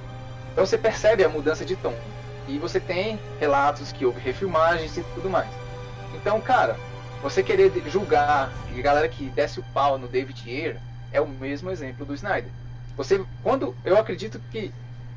Então 0.52 0.64
você 0.64 0.76
percebe 0.76 1.24
a 1.24 1.28
mudança 1.28 1.64
de 1.64 1.76
tom. 1.76 1.94
E 2.46 2.58
você 2.58 2.78
tem 2.78 3.18
relatos 3.40 3.92
que 3.92 4.04
houve 4.04 4.20
refilmagens 4.20 4.96
e 4.96 5.02
tudo 5.14 5.30
mais. 5.30 5.48
Então, 6.14 6.40
cara, 6.40 6.76
você 7.22 7.42
querer 7.42 7.72
julgar 7.88 8.50
a 8.50 8.80
galera 8.80 9.08
que 9.08 9.30
desce 9.30 9.60
o 9.60 9.64
pau 9.72 9.98
no 9.98 10.08
David 10.08 10.42
Ayer 10.46 10.76
é 11.12 11.20
o 11.20 11.28
mesmo 11.28 11.70
exemplo 11.70 12.04
do 12.04 12.14
Snyder. 12.14 12.50
Você, 12.96 13.24
quando 13.42 13.74
eu 13.84 13.96
acredito 13.96 14.40
que 14.50 14.72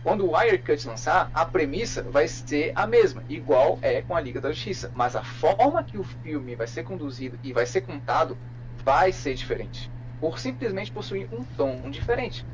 quando 0.06 0.24
o 0.24 0.36
Wirecut 0.36 0.88
lançar, 0.88 1.32
a 1.34 1.44
premissa 1.44 2.04
vai 2.04 2.28
ser 2.28 2.72
a 2.76 2.86
mesma, 2.86 3.24
igual 3.28 3.80
é 3.82 4.04
com 4.04 4.16
a 4.16 4.22
Liga 4.22 4.40
da 4.40 4.52
Justiça. 4.52 4.92
Mas 4.94 5.16
a 5.16 5.24
forma 5.24 5.84
que 5.84 5.98
o 5.98 6.04
filme 6.04 6.56
vai 6.56 6.68
ser 6.68 6.84
conduzido 6.84 7.40
e 7.42 7.52
vai 7.52 7.66
ser 7.66 7.82
contado 7.82 8.38
vai 8.84 9.12
ser 9.12 9.34
diferente. 9.34 9.90
Por 10.22 10.38
simplesmente 10.38 10.92
possuir 10.92 11.28
um 11.34 11.44
tom 11.44 11.90
diferente. 11.90 12.46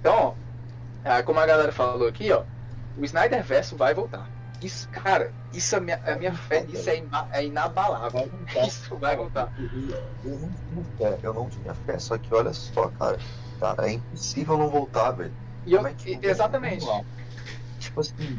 Então, 0.00 0.34
ó, 1.04 1.22
como 1.24 1.40
a 1.40 1.44
galera 1.44 1.72
falou 1.72 2.08
aqui, 2.08 2.32
ó, 2.32 2.44
o 2.96 3.04
Snyder 3.04 3.44
Verso 3.44 3.76
vai 3.76 3.92
voltar. 3.92 4.26
Isso, 4.62 4.88
cara, 4.88 5.30
isso 5.52 5.74
é 5.74 5.78
a 5.78 5.80
minha, 5.82 6.00
a 6.06 6.16
minha 6.16 6.32
fé 6.32 6.62
nisso 6.62 6.88
é, 6.88 7.04
é 7.32 7.44
inabalável. 7.44 8.30
Isso 8.66 8.96
vai 8.96 9.14
voltar. 9.14 9.52
Eu 10.24 10.38
não, 10.38 10.48
tinha 10.48 10.84
fé, 10.96 11.18
eu 11.22 11.34
não 11.34 11.50
tinha 11.50 11.74
fé, 11.74 11.98
só 11.98 12.16
que 12.16 12.34
olha 12.34 12.54
só, 12.54 12.88
cara. 12.88 13.18
Cara, 13.60 13.90
é 13.90 13.92
impossível 13.92 14.56
não 14.56 14.70
voltar, 14.70 15.10
velho. 15.10 15.43
E 15.66 15.72
eu, 15.72 15.86
é 15.86 15.94
exatamente. 16.22 16.86
Tipo 17.78 18.00
assim, 18.00 18.38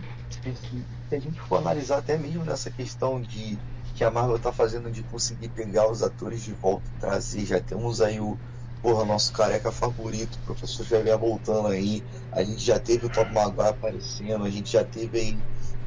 se 1.09 1.15
a 1.15 1.19
gente 1.19 1.39
for 1.41 1.57
analisar 1.57 1.97
até 1.97 2.17
mesmo 2.17 2.43
nessa 2.43 2.69
questão 2.69 3.21
de 3.21 3.57
que 3.95 4.03
a 4.03 4.11
Marvel 4.11 4.37
tá 4.37 4.51
fazendo 4.51 4.91
de 4.91 5.03
conseguir 5.03 5.49
pegar 5.49 5.89
os 5.89 6.03
atores 6.03 6.41
de 6.41 6.51
volta 6.51 6.83
e 6.95 6.99
trazer, 6.99 7.45
já 7.45 7.61
temos 7.61 8.01
aí 8.01 8.19
o 8.19 8.37
porra, 8.81 9.03
nosso 9.03 9.33
careca 9.33 9.71
favorito, 9.71 10.35
o 10.35 10.45
professor 10.45 10.85
Xavier 10.85 11.17
voltando 11.17 11.69
aí, 11.69 12.03
a 12.31 12.43
gente 12.43 12.63
já 12.63 12.77
teve 12.77 13.07
o 13.07 13.09
Top 13.09 13.33
Maguire 13.33 13.69
aparecendo, 13.69 14.43
a 14.43 14.49
gente 14.49 14.71
já 14.73 14.83
teve 14.83 15.17
aí, 15.17 15.37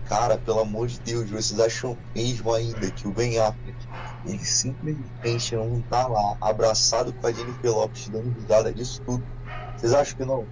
cara, 0.08 0.36
pelo 0.36 0.60
amor 0.60 0.88
de 0.88 0.98
Deus, 1.00 1.30
vocês 1.30 1.60
acham 1.60 1.96
mesmo 2.12 2.52
ainda 2.52 2.90
que 2.90 3.06
o 3.06 3.12
Ben 3.12 3.38
Affleck, 3.38 3.76
ele 4.24 4.44
simplesmente 4.44 5.54
não 5.54 5.80
tá 5.82 6.08
lá, 6.08 6.36
abraçado 6.40 7.12
com 7.12 7.26
a 7.26 7.32
Jennifer 7.32 7.70
Lopes, 7.70 8.08
dando 8.08 8.30
risada 8.30 8.72
disso 8.72 9.00
tudo? 9.06 9.24
Vocês 9.76 9.92
acham 9.92 10.16
que 10.16 10.24
não? 10.24 10.44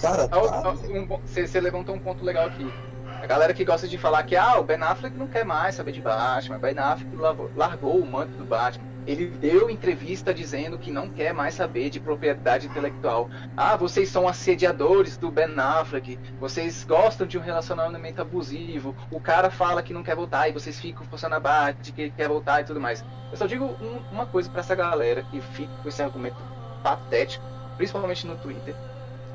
Cara, 0.00 0.28
tá... 0.28 0.38
você, 0.38 1.46
você 1.46 1.60
levantou 1.60 1.94
um 1.94 1.98
ponto 1.98 2.24
legal 2.24 2.46
aqui. 2.46 2.72
A 3.20 3.26
galera 3.26 3.52
que 3.52 3.64
gosta 3.64 3.88
de 3.88 3.98
falar 3.98 4.22
que 4.22 4.36
ah, 4.36 4.60
o 4.60 4.62
Ben 4.62 4.80
Affleck 4.80 5.16
não 5.16 5.26
quer 5.26 5.44
mais 5.44 5.74
saber 5.74 5.90
de 5.90 6.00
Batman, 6.00 6.56
o 6.56 6.60
Ben 6.60 6.78
Affleck 6.78 7.16
largou 7.56 7.98
o 7.98 8.06
manto 8.06 8.36
do 8.38 8.44
Batman. 8.44 8.86
Ele 9.08 9.26
deu 9.26 9.68
entrevista 9.68 10.32
dizendo 10.32 10.78
que 10.78 10.92
não 10.92 11.08
quer 11.08 11.32
mais 11.32 11.54
saber 11.54 11.90
de 11.90 11.98
propriedade 11.98 12.66
intelectual. 12.66 13.28
Ah, 13.56 13.74
vocês 13.74 14.08
são 14.08 14.28
assediadores 14.28 15.16
do 15.16 15.32
Ben 15.32 15.52
Affleck, 15.58 16.16
vocês 16.38 16.84
gostam 16.84 17.26
de 17.26 17.36
um 17.36 17.40
relacionamento 17.40 18.22
abusivo, 18.22 18.94
o 19.10 19.18
cara 19.18 19.50
fala 19.50 19.82
que 19.82 19.92
não 19.92 20.04
quer 20.04 20.14
voltar 20.14 20.48
e 20.48 20.52
vocês 20.52 20.78
ficam 20.78 21.04
forçando 21.06 21.34
a 21.34 21.40
barra 21.40 21.72
de 21.72 21.90
que 21.90 22.10
quer 22.10 22.28
voltar 22.28 22.60
e 22.60 22.64
tudo 22.64 22.80
mais. 22.80 23.04
Eu 23.32 23.36
só 23.36 23.46
digo 23.46 23.64
um, 23.64 23.98
uma 24.12 24.26
coisa 24.26 24.48
para 24.48 24.60
essa 24.60 24.76
galera 24.76 25.24
que 25.24 25.40
fica 25.40 25.72
com 25.82 25.88
esse 25.88 26.02
argumento 26.02 26.36
patético, 26.84 27.44
principalmente 27.76 28.26
no 28.26 28.36
Twitter 28.36 28.76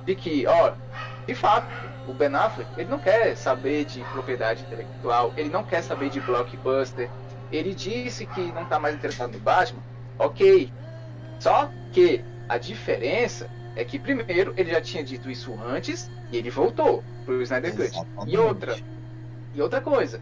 de 0.05 0.15
que, 0.15 0.45
ó, 0.47 0.73
de 1.25 1.35
fato, 1.35 1.67
o 2.07 2.13
Ben 2.13 2.33
Affleck, 2.35 2.69
ele 2.77 2.89
não 2.89 2.99
quer 2.99 3.35
saber 3.35 3.85
de 3.85 4.01
propriedade 4.11 4.61
intelectual, 4.63 5.33
ele 5.37 5.49
não 5.49 5.63
quer 5.63 5.81
saber 5.81 6.09
de 6.09 6.19
blockbuster. 6.19 7.09
Ele 7.51 7.73
disse 7.73 8.25
que 8.25 8.51
não 8.51 8.63
está 8.63 8.79
mais 8.79 8.95
interessado 8.95 9.33
no 9.33 9.39
Batman, 9.39 9.81
ok. 10.17 10.71
Só 11.39 11.69
que 11.91 12.23
a 12.49 12.57
diferença 12.57 13.49
é 13.75 13.83
que, 13.83 13.99
primeiro, 13.99 14.53
ele 14.57 14.71
já 14.71 14.81
tinha 14.81 15.03
dito 15.03 15.29
isso 15.29 15.53
antes 15.65 16.09
e 16.31 16.37
ele 16.37 16.49
voltou 16.49 17.03
pro 17.25 17.41
Snyder 17.41 17.75
Cut. 17.75 18.07
E 18.27 18.37
outra, 18.37 18.75
e 19.53 19.61
outra 19.61 19.81
coisa, 19.81 20.19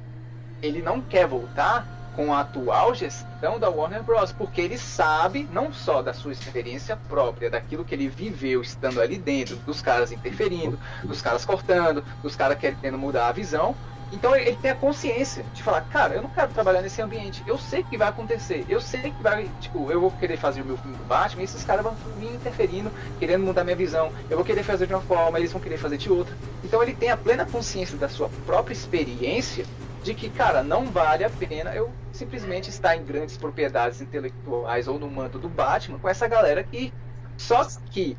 ele 0.62 0.82
não 0.82 1.02
quer 1.02 1.26
voltar 1.26 2.01
com 2.16 2.34
a 2.34 2.42
atual 2.42 2.94
gestão 2.94 3.60
da 3.60 3.70
Warner 3.70 4.04
Bros. 4.04 4.32
Porque 4.32 4.62
ele 4.62 4.78
sabe, 4.78 5.48
não 5.52 5.74
só 5.74 6.02
da 6.02 6.14
sua 6.14 6.32
experiência 6.32 6.98
própria, 7.08 7.50
daquilo 7.50 7.86
que 7.86 7.96
ele 7.96 8.08
viveu 8.08 8.62
estando 8.62 9.02
ali 9.02 9.18
dentro, 9.18 9.56
dos 9.58 9.82
caras 9.82 10.12
interferindo, 10.12 10.80
dos 11.04 11.22
caras 11.22 11.46
cortando, 11.46 12.04
dos 12.22 12.36
caras 12.36 12.58
querendo 12.58 12.98
mudar 12.98 13.28
a 13.28 13.32
visão, 13.32 13.76
então 14.12 14.36
ele 14.36 14.58
tem 14.58 14.72
a 14.72 14.76
consciência 14.76 15.46
de 15.54 15.64
falar, 15.64 15.82
cara, 15.82 16.16
eu 16.16 16.22
não 16.22 16.30
quero 16.30 16.52
trabalhar 16.52 16.82
nesse 16.82 17.02
ambiente. 17.02 17.42
Eu 17.48 17.58
sei 17.58 17.82
que 17.84 17.98
vai 17.98 18.10
acontecer. 18.10 18.66
Eu 18.68 18.82
sei 18.82 19.02
que 19.02 19.24
vai, 19.24 19.50
tipo, 19.62 19.90
eu 19.90 20.02
vou 20.02 20.12
querer 20.12 20.38
fazer 20.38 20.62
o 20.62 20.66
meu 20.66 20.78
filme 20.78 20.98
do 20.98 21.04
Batman 21.06 21.42
e 21.42 21.46
esses 21.46 21.64
caras 21.64 21.84
vão 21.84 21.96
me 22.18 22.28
interferindo, 22.28 22.92
querendo 23.20 23.44
mudar 23.44 23.64
minha 23.64 23.76
visão. 23.76 24.12
Eu 24.30 24.36
vou 24.36 24.46
querer 24.46 24.64
fazer 24.64 24.86
de 24.86 24.94
uma 24.94 25.02
forma, 25.02 25.40
eles 25.40 25.52
vão 25.52 25.62
querer 25.62 25.78
fazer 25.78 25.98
de 25.98 26.12
outra. 26.12 26.36
Então 26.64 26.84
ele 26.84 26.94
tem 26.94 27.10
a 27.10 27.18
plena 27.18 27.46
consciência 27.46 27.98
da 27.98 28.10
sua 28.10 28.30
própria 28.46 28.74
experiência 28.74 29.66
de 30.04 30.14
que, 30.14 30.30
cara, 30.30 30.62
não 30.62 30.88
vale 30.88 31.24
a 31.24 31.30
pena 31.30 31.74
eu 31.74 31.90
simplesmente 32.22 32.70
estar 32.70 32.96
em 32.96 33.04
grandes 33.04 33.38
propriedades 33.38 34.02
intelectuais 34.02 34.88
ou 34.88 35.00
no 35.00 35.10
manto 35.10 35.38
do 35.40 35.50
Batman 35.50 36.00
com 36.00 36.08
essa 36.08 36.28
galera 36.28 36.64
que 36.64 36.94
só 37.38 37.68
que, 37.90 38.18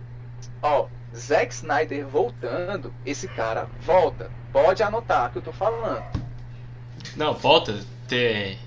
ó, 0.61 0.87
Zack 1.15 1.55
Snyder 1.55 2.07
voltando, 2.07 2.93
esse 3.07 3.29
cara 3.29 3.69
volta 3.81 4.31
Pode 4.53 4.83
anotar 4.83 5.33
que 5.33 5.39
eu 5.39 5.43
tô 5.43 5.53
falando. 5.53 6.05
Não, 7.17 7.33
volta. 7.33 7.81
Até, 8.05 8.59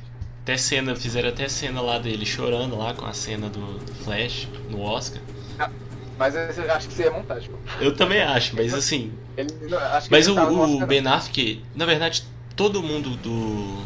até 0.41 0.57
cena, 0.57 0.95
fizeram 0.95 1.29
até 1.29 1.47
cena 1.47 1.79
lá 1.79 1.99
dele 1.99 2.25
chorando 2.25 2.75
lá 2.75 2.93
com 2.95 3.05
a 3.05 3.13
cena 3.13 3.49
do, 3.49 3.77
do 3.77 3.93
Flash 3.93 4.47
no 4.69 4.81
Oscar. 4.81 5.21
Ah, 5.59 5.69
mas 6.17 6.33
eu 6.35 6.71
acho 6.71 6.87
que 6.87 6.93
isso 6.93 7.03
é 7.03 7.09
montagem. 7.11 7.51
Pô. 7.51 7.57
Eu 7.79 7.95
também 7.95 8.19
acho, 8.19 8.55
mas 8.55 8.73
assim. 8.73 9.13
Ele, 9.37 9.75
acho 9.75 10.07
mas 10.09 10.27
o, 10.27 10.35
o 10.35 10.85
Ben 10.87 11.05
Affleck, 11.05 11.63
na 11.75 11.85
verdade, 11.85 12.23
todo 12.55 12.81
mundo 12.81 13.11
do 13.17 13.83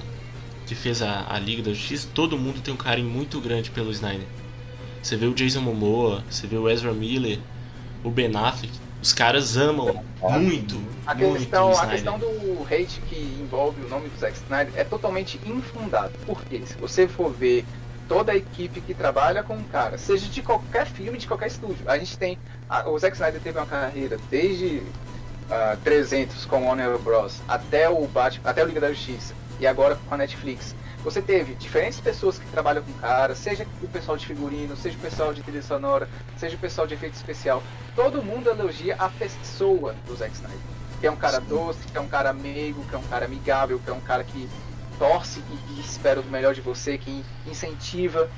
que 0.70 0.76
fez 0.76 1.02
a, 1.02 1.26
a 1.28 1.40
Liga 1.40 1.64
da 1.64 1.72
Justiça, 1.72 2.08
todo 2.14 2.38
mundo 2.38 2.62
tem 2.62 2.72
um 2.72 2.78
carinho 2.78 3.10
muito 3.10 3.42
grande 3.42 3.72
pelo 3.72 3.90
Snyder. 3.90 4.28
Você 5.02 5.16
vê 5.16 5.26
o 5.26 5.34
Jason 5.34 5.62
Momoa, 5.62 6.24
você 6.30 6.46
vê 6.46 6.58
o 6.58 6.70
Ezra 6.70 6.94
Miller, 6.94 7.40
o 8.04 8.12
Ben 8.12 8.32
Affleck, 8.36 8.72
os 9.02 9.12
caras 9.12 9.58
amam 9.58 10.04
muito, 10.22 10.80
a 11.08 11.16
muito 11.16 11.40
questão, 11.40 11.72
a 11.72 11.88
questão 11.88 12.20
do 12.20 12.28
hate 12.66 13.02
que 13.10 13.16
envolve 13.42 13.82
o 13.82 13.90
nome 13.90 14.10
do 14.10 14.20
Zack 14.20 14.38
Snyder 14.38 14.72
é 14.76 14.84
totalmente 14.84 15.40
infundado. 15.44 16.14
Porque 16.28 16.62
se 16.64 16.76
você 16.76 17.08
for 17.08 17.34
ver 17.34 17.66
toda 18.08 18.32
a 18.32 18.36
equipe 18.36 18.80
que 18.80 18.94
trabalha 18.94 19.42
com 19.42 19.58
o 19.58 19.64
cara, 19.64 19.98
seja 19.98 20.28
de 20.28 20.44
qualquer 20.44 20.86
filme, 20.86 21.18
de 21.18 21.28
qualquer 21.28 21.48
estúdio, 21.48 21.90
a 21.90 21.98
gente 21.98 22.16
tem. 22.16 22.38
A, 22.70 22.88
o 22.88 23.00
Zack 23.00 23.16
Snyder 23.16 23.42
teve 23.42 23.58
uma 23.58 23.66
carreira 23.66 24.20
desde 24.30 24.84
uh, 25.50 25.78
300 25.84 26.46
com 26.46 26.68
Warner 26.68 27.00
Bros. 27.00 27.42
até 27.48 27.90
o 27.90 28.06
Batman, 28.06 28.48
até 28.48 28.64
o 28.64 28.68
Liga 28.68 28.82
da 28.82 28.90
Justiça 28.92 29.39
e 29.60 29.68
agora 29.68 29.98
com 30.08 30.16
a 30.16 30.18
Netflix. 30.18 30.76
Você 31.04 31.22
teve 31.22 31.56
diferentes 31.56 32.00
pessoas 32.00 32.38
que 32.38 32.46
trabalham 32.48 32.84
com 32.84 32.92
cara, 32.94 33.34
seja 33.34 33.66
o 33.82 33.88
pessoal 33.88 34.18
de 34.18 34.26
figurino, 34.26 34.76
seja 34.76 34.98
o 34.98 35.02
pessoal 35.02 35.34
de 35.34 35.42
trilha 35.42 35.62
sonora, 35.62 36.10
seja 36.38 36.56
o 36.56 36.60
pessoal 36.60 36.86
de 36.86 36.94
efeito 36.94 37.14
especial. 37.14 37.64
Todo 37.96 38.22
mundo 38.22 38.50
elogia 38.50 38.96
a 39.00 39.10
pessoa 39.10 39.96
do 40.06 40.16
Zack 40.16 40.34
Snyder. 40.34 40.60
Que 41.00 41.08
é 41.08 41.12
um 41.12 41.16
cara 41.16 41.40
Sim. 41.40 41.48
doce, 41.48 41.80
que 41.88 41.98
é 41.98 42.02
um 42.02 42.08
cara 42.08 42.34
meigo, 42.34 42.84
que 42.86 42.96
é 42.96 42.98
um 42.98 43.04
cara 43.04 43.26
amigável, 43.26 43.80
que 43.80 43.90
é 43.90 43.94
um 43.94 44.02
cara 44.02 44.24
que 44.26 44.50
torce 44.98 45.42
e, 45.50 45.74
e 45.74 45.80
espera 45.80 46.20
o 46.20 46.26
melhor 46.26 46.54
de 46.54 46.60
você, 46.60 46.98
que 46.98 47.24
incentiva. 47.48 48.30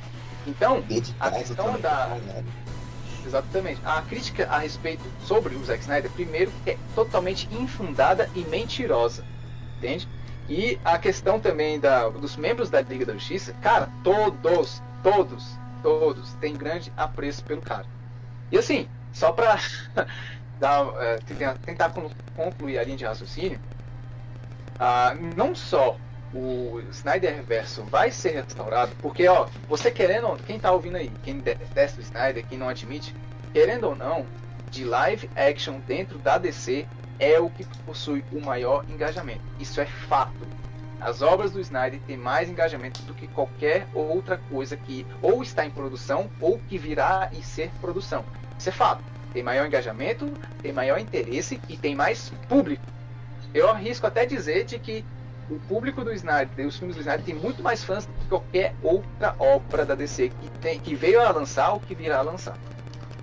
Então, 0.45 0.83
a 1.19 1.31
questão 1.31 1.79
da. 1.79 2.07
Né? 2.07 2.43
Exatamente. 3.25 3.81
A 3.83 4.01
crítica 4.03 4.47
a 4.47 4.59
respeito 4.59 5.03
sobre 5.25 5.55
o 5.55 5.65
Zack 5.65 5.81
Snyder, 5.81 6.11
primeiro, 6.11 6.51
é 6.65 6.77
totalmente 6.93 7.49
infundada 7.51 8.29
e 8.35 8.41
mentirosa. 8.41 9.23
Entende? 9.77 10.07
E 10.49 10.79
a 10.83 10.97
questão 10.97 11.39
também 11.39 11.79
da, 11.79 12.09
dos 12.09 12.35
membros 12.35 12.69
da 12.69 12.81
Liga 12.81 13.05
da 13.05 13.13
Justiça, 13.13 13.53
cara, 13.61 13.89
todos, 14.03 14.81
todos, 15.01 15.57
todos 15.81 16.33
têm 16.35 16.55
grande 16.55 16.91
apreço 16.97 17.43
pelo 17.43 17.61
cara. 17.61 17.85
E 18.51 18.57
assim, 18.57 18.87
só 19.13 19.31
pra 19.31 19.59
dar, 20.59 20.87
é, 20.99 21.17
tentar 21.65 21.93
concluir 22.35 22.79
a 22.79 22.83
linha 22.83 22.97
de 22.97 23.05
raciocínio, 23.05 23.59
ah, 24.79 25.15
não 25.35 25.55
só 25.55 25.95
o 26.33 26.81
Snyder 26.91 27.43
Verso 27.43 27.83
vai 27.83 28.11
ser 28.11 28.31
restaurado, 28.31 28.91
porque 29.01 29.27
ó, 29.27 29.47
você 29.67 29.91
querendo, 29.91 30.37
quem 30.45 30.59
tá 30.59 30.71
ouvindo 30.71 30.97
aí, 30.97 31.11
quem 31.23 31.39
detesta 31.39 31.99
o 31.99 32.03
Snyder, 32.03 32.45
quem 32.47 32.57
não 32.57 32.69
admite, 32.69 33.15
querendo 33.53 33.85
ou 33.85 33.95
não, 33.95 34.25
de 34.69 34.85
live 34.85 35.29
action 35.35 35.79
dentro 35.81 36.17
da 36.17 36.37
DC 36.37 36.87
é 37.21 37.39
o 37.39 37.51
que 37.51 37.63
possui 37.85 38.25
o 38.33 38.41
maior 38.41 38.83
engajamento. 38.89 39.43
Isso 39.59 39.79
é 39.79 39.85
fato. 39.85 40.33
As 40.99 41.21
obras 41.21 41.51
do 41.51 41.59
Snyder 41.61 41.99
têm 42.05 42.17
mais 42.17 42.49
engajamento 42.49 43.01
do 43.03 43.13
que 43.13 43.27
qualquer 43.27 43.87
outra 43.93 44.37
coisa 44.49 44.75
que 44.75 45.05
ou 45.21 45.41
está 45.41 45.65
em 45.65 45.69
produção 45.69 46.29
ou 46.39 46.59
que 46.67 46.77
virá 46.77 47.29
e 47.31 47.43
ser 47.43 47.69
produção. 47.79 48.25
Isso 48.57 48.69
é 48.69 48.71
fato. 48.71 49.03
Tem 49.31 49.43
maior 49.43 49.65
engajamento, 49.65 50.27
tem 50.61 50.73
maior 50.73 50.99
interesse 50.99 51.61
e 51.69 51.77
tem 51.77 51.95
mais 51.95 52.31
público. 52.49 52.83
Eu 53.53 53.69
arrisco 53.69 54.07
até 54.07 54.25
dizer 54.25 54.65
de 54.65 54.79
que 54.79 55.05
o 55.49 55.59
público 55.67 56.03
do 56.03 56.11
Snyder, 56.13 56.65
os 56.65 56.77
filmes 56.77 56.95
do 56.95 57.01
Snyder, 57.01 57.25
tem 57.25 57.35
muito 57.35 57.61
mais 57.61 57.83
fãs 57.83 58.05
do 58.05 58.13
que 58.13 58.25
qualquer 58.27 58.73
outra 58.81 59.35
obra 59.37 59.85
da 59.85 59.95
DC 59.95 60.29
que, 60.29 60.49
tem, 60.59 60.79
que 60.79 60.95
veio 60.95 61.21
a 61.21 61.31
lançar 61.31 61.71
ou 61.71 61.79
que 61.79 61.93
virá 61.93 62.19
a 62.19 62.21
lançar. 62.21 62.57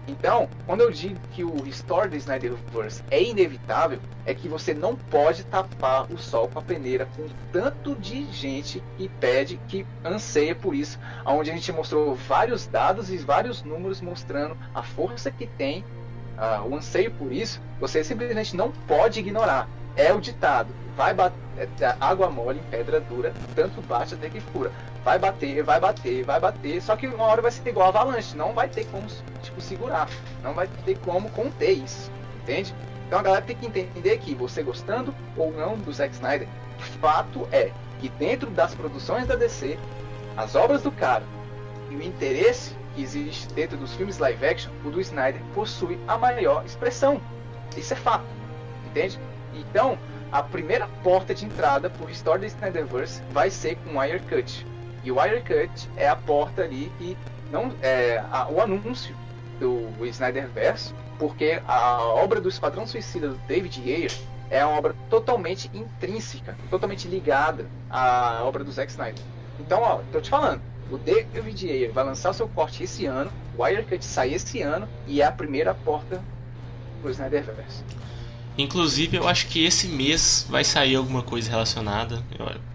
Então, 0.09 0.49
quando 0.65 0.81
eu 0.81 0.91
digo 0.91 1.21
que 1.33 1.45
o 1.45 1.63
restore 1.63 2.09
do 2.09 2.17
Snyderverse 2.17 3.03
é 3.11 3.23
inevitável, 3.23 4.01
é 4.25 4.33
que 4.33 4.49
você 4.49 4.73
não 4.73 4.97
pode 4.97 5.45
tapar 5.45 6.11
o 6.11 6.17
sol 6.17 6.49
com 6.49 6.59
a 6.59 6.63
peneira 6.63 7.07
com 7.15 7.27
tanto 7.53 7.95
de 7.95 8.25
gente 8.33 8.83
que 8.97 9.07
pede, 9.21 9.61
que 9.69 9.87
anseia 10.03 10.55
por 10.55 10.75
isso, 10.75 10.99
onde 11.27 11.51
a 11.51 11.55
gente 11.55 11.71
mostrou 11.73 12.15
vários 12.15 12.67
dados 12.67 13.11
e 13.11 13.19
vários 13.19 13.63
números 13.63 14.01
mostrando 14.01 14.57
a 14.75 14.83
força 14.83 15.31
que 15.31 15.47
tem, 15.47 15.85
uh, 16.39 16.67
o 16.67 16.75
anseio 16.75 17.11
por 17.11 17.31
isso, 17.31 17.61
você 17.79 18.03
simplesmente 18.03 18.57
não 18.57 18.73
pode 18.87 19.21
ignorar. 19.21 19.69
É 19.95 20.13
o 20.13 20.21
ditado, 20.21 20.73
vai 20.99 21.15
bater, 21.15 21.39
é, 21.57 21.97
água 22.01 22.29
mole 22.29 22.61
pedra 22.73 23.01
dura, 23.01 23.33
tanto 23.55 23.81
bate 23.83 24.15
até 24.15 24.29
que 24.29 24.41
fura 24.41 24.73
vai 25.05 25.17
bater, 25.17 25.63
vai 25.63 25.79
bater, 25.79 26.25
vai 26.25 26.41
bater, 26.41 26.83
só 26.83 26.97
que 26.97 27.07
uma 27.07 27.25
hora 27.25 27.41
vai 27.41 27.53
ser 27.53 27.67
igual 27.69 27.89
avalanche, 27.89 28.37
não 28.37 28.53
vai 28.53 28.69
ter 28.69 28.85
como 28.87 29.07
tipo, 29.41 29.61
segurar, 29.61 30.09
não 30.43 30.53
vai 30.53 30.67
ter 30.85 30.99
como 30.99 31.31
conter 31.31 31.71
isso, 31.71 32.11
entende? 32.43 32.75
Então 33.07 33.21
a 33.21 33.23
galera 33.23 33.45
tem 33.45 33.57
que 33.57 33.67
entender 33.67 34.19
que 34.19 34.35
você 34.35 34.61
gostando 34.61 35.15
ou 35.37 35.53
não 35.53 35.79
do 35.79 35.93
Zack 35.93 36.13
Snyder, 36.13 36.49
fato 37.01 37.47
é 37.53 37.71
que 38.01 38.09
dentro 38.09 38.51
das 38.51 38.75
produções 38.75 39.29
da 39.29 39.37
DC, 39.37 39.79
as 40.37 40.57
obras 40.57 40.83
do 40.83 40.91
cara 40.91 41.23
e 41.91 41.97
o 41.97 42.03
interesse 42.03 42.75
que 42.97 43.03
existe 43.03 43.47
dentro 43.55 43.77
dos 43.77 43.95
filmes 43.95 44.19
live 44.19 44.45
action, 44.45 44.73
o 44.85 44.91
do 44.91 45.01
Snyder 45.01 45.41
possui 45.55 45.97
a 46.09 46.19
maior 46.19 46.67
expressão. 46.67 47.21
Isso 47.77 47.93
é 47.93 47.97
fato, 47.97 48.27
entende? 48.91 49.19
Então, 49.55 49.97
a 50.31 50.43
primeira 50.43 50.87
porta 51.03 51.35
de 51.35 51.45
entrada 51.45 51.89
para 51.89 52.03
o 52.03 52.07
Restore 52.07 52.41
the 52.41 52.47
Snyderverse 52.47 53.23
vai 53.31 53.51
ser 53.51 53.77
com 53.77 53.99
Wirecut. 53.99 54.67
E 55.05 55.11
o 55.11 55.19
Wirecut 55.19 55.89
é 55.97 56.09
a 56.09 56.17
porta 56.17 56.63
ali 56.63 56.93
que 56.99 57.17
não 57.51 57.73
é 57.83 58.23
a, 58.31 58.49
o 58.49 58.61
anúncio 58.61 59.15
do 59.59 60.05
Snyder 60.07 60.49
Verso, 60.49 60.95
porque 61.19 61.61
a 61.67 62.03
obra 62.03 62.41
do 62.41 62.49
Esquadrão 62.49 62.87
Suicida 62.87 63.29
do 63.29 63.39
David 63.47 63.81
Ayer 63.81 64.13
é 64.51 64.65
uma 64.65 64.79
obra 64.79 64.95
totalmente 65.11 65.71
intrínseca, 65.75 66.57
totalmente 66.71 67.09
ligada 67.09 67.67
à 67.91 68.43
obra 68.45 68.65
do 68.65 68.71
Zack 68.71 68.91
Snyder. 68.91 69.23
Então, 69.59 69.83
ó, 69.83 70.01
tô 70.13 70.21
te 70.21 70.31
falando, 70.31 70.63
o 70.91 70.97
David 70.97 71.69
Ayer 71.69 71.93
vai 71.93 72.05
lançar 72.05 72.31
o 72.31 72.35
seu 72.35 72.49
corte 72.49 72.85
esse 72.85 73.05
ano, 73.07 73.31
o 73.57 73.63
Wirecut 73.63 74.05
sai 74.05 74.33
esse 74.33 74.63
ano 74.63 74.89
e 75.07 75.21
é 75.21 75.25
a 75.25 75.33
primeira 75.33 75.75
porta 75.75 76.23
pro 77.03 77.11
Snyderverse. 77.11 77.85
Inclusive, 78.59 79.17
eu 79.17 79.29
acho 79.29 79.47
que 79.47 79.65
esse 79.65 79.87
mês 79.87 80.45
vai 80.51 80.65
sair 80.65 80.97
alguma 80.97 81.23
coisa 81.23 81.49
relacionada. 81.49 82.21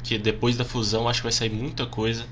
Que 0.02 0.18
depois 0.18 0.56
da 0.56 0.64
fusão, 0.64 1.10
acho 1.10 1.20
que 1.20 1.26
vai 1.26 1.32
sair 1.34 1.50
muita 1.50 1.86
coisa. 1.86 2.26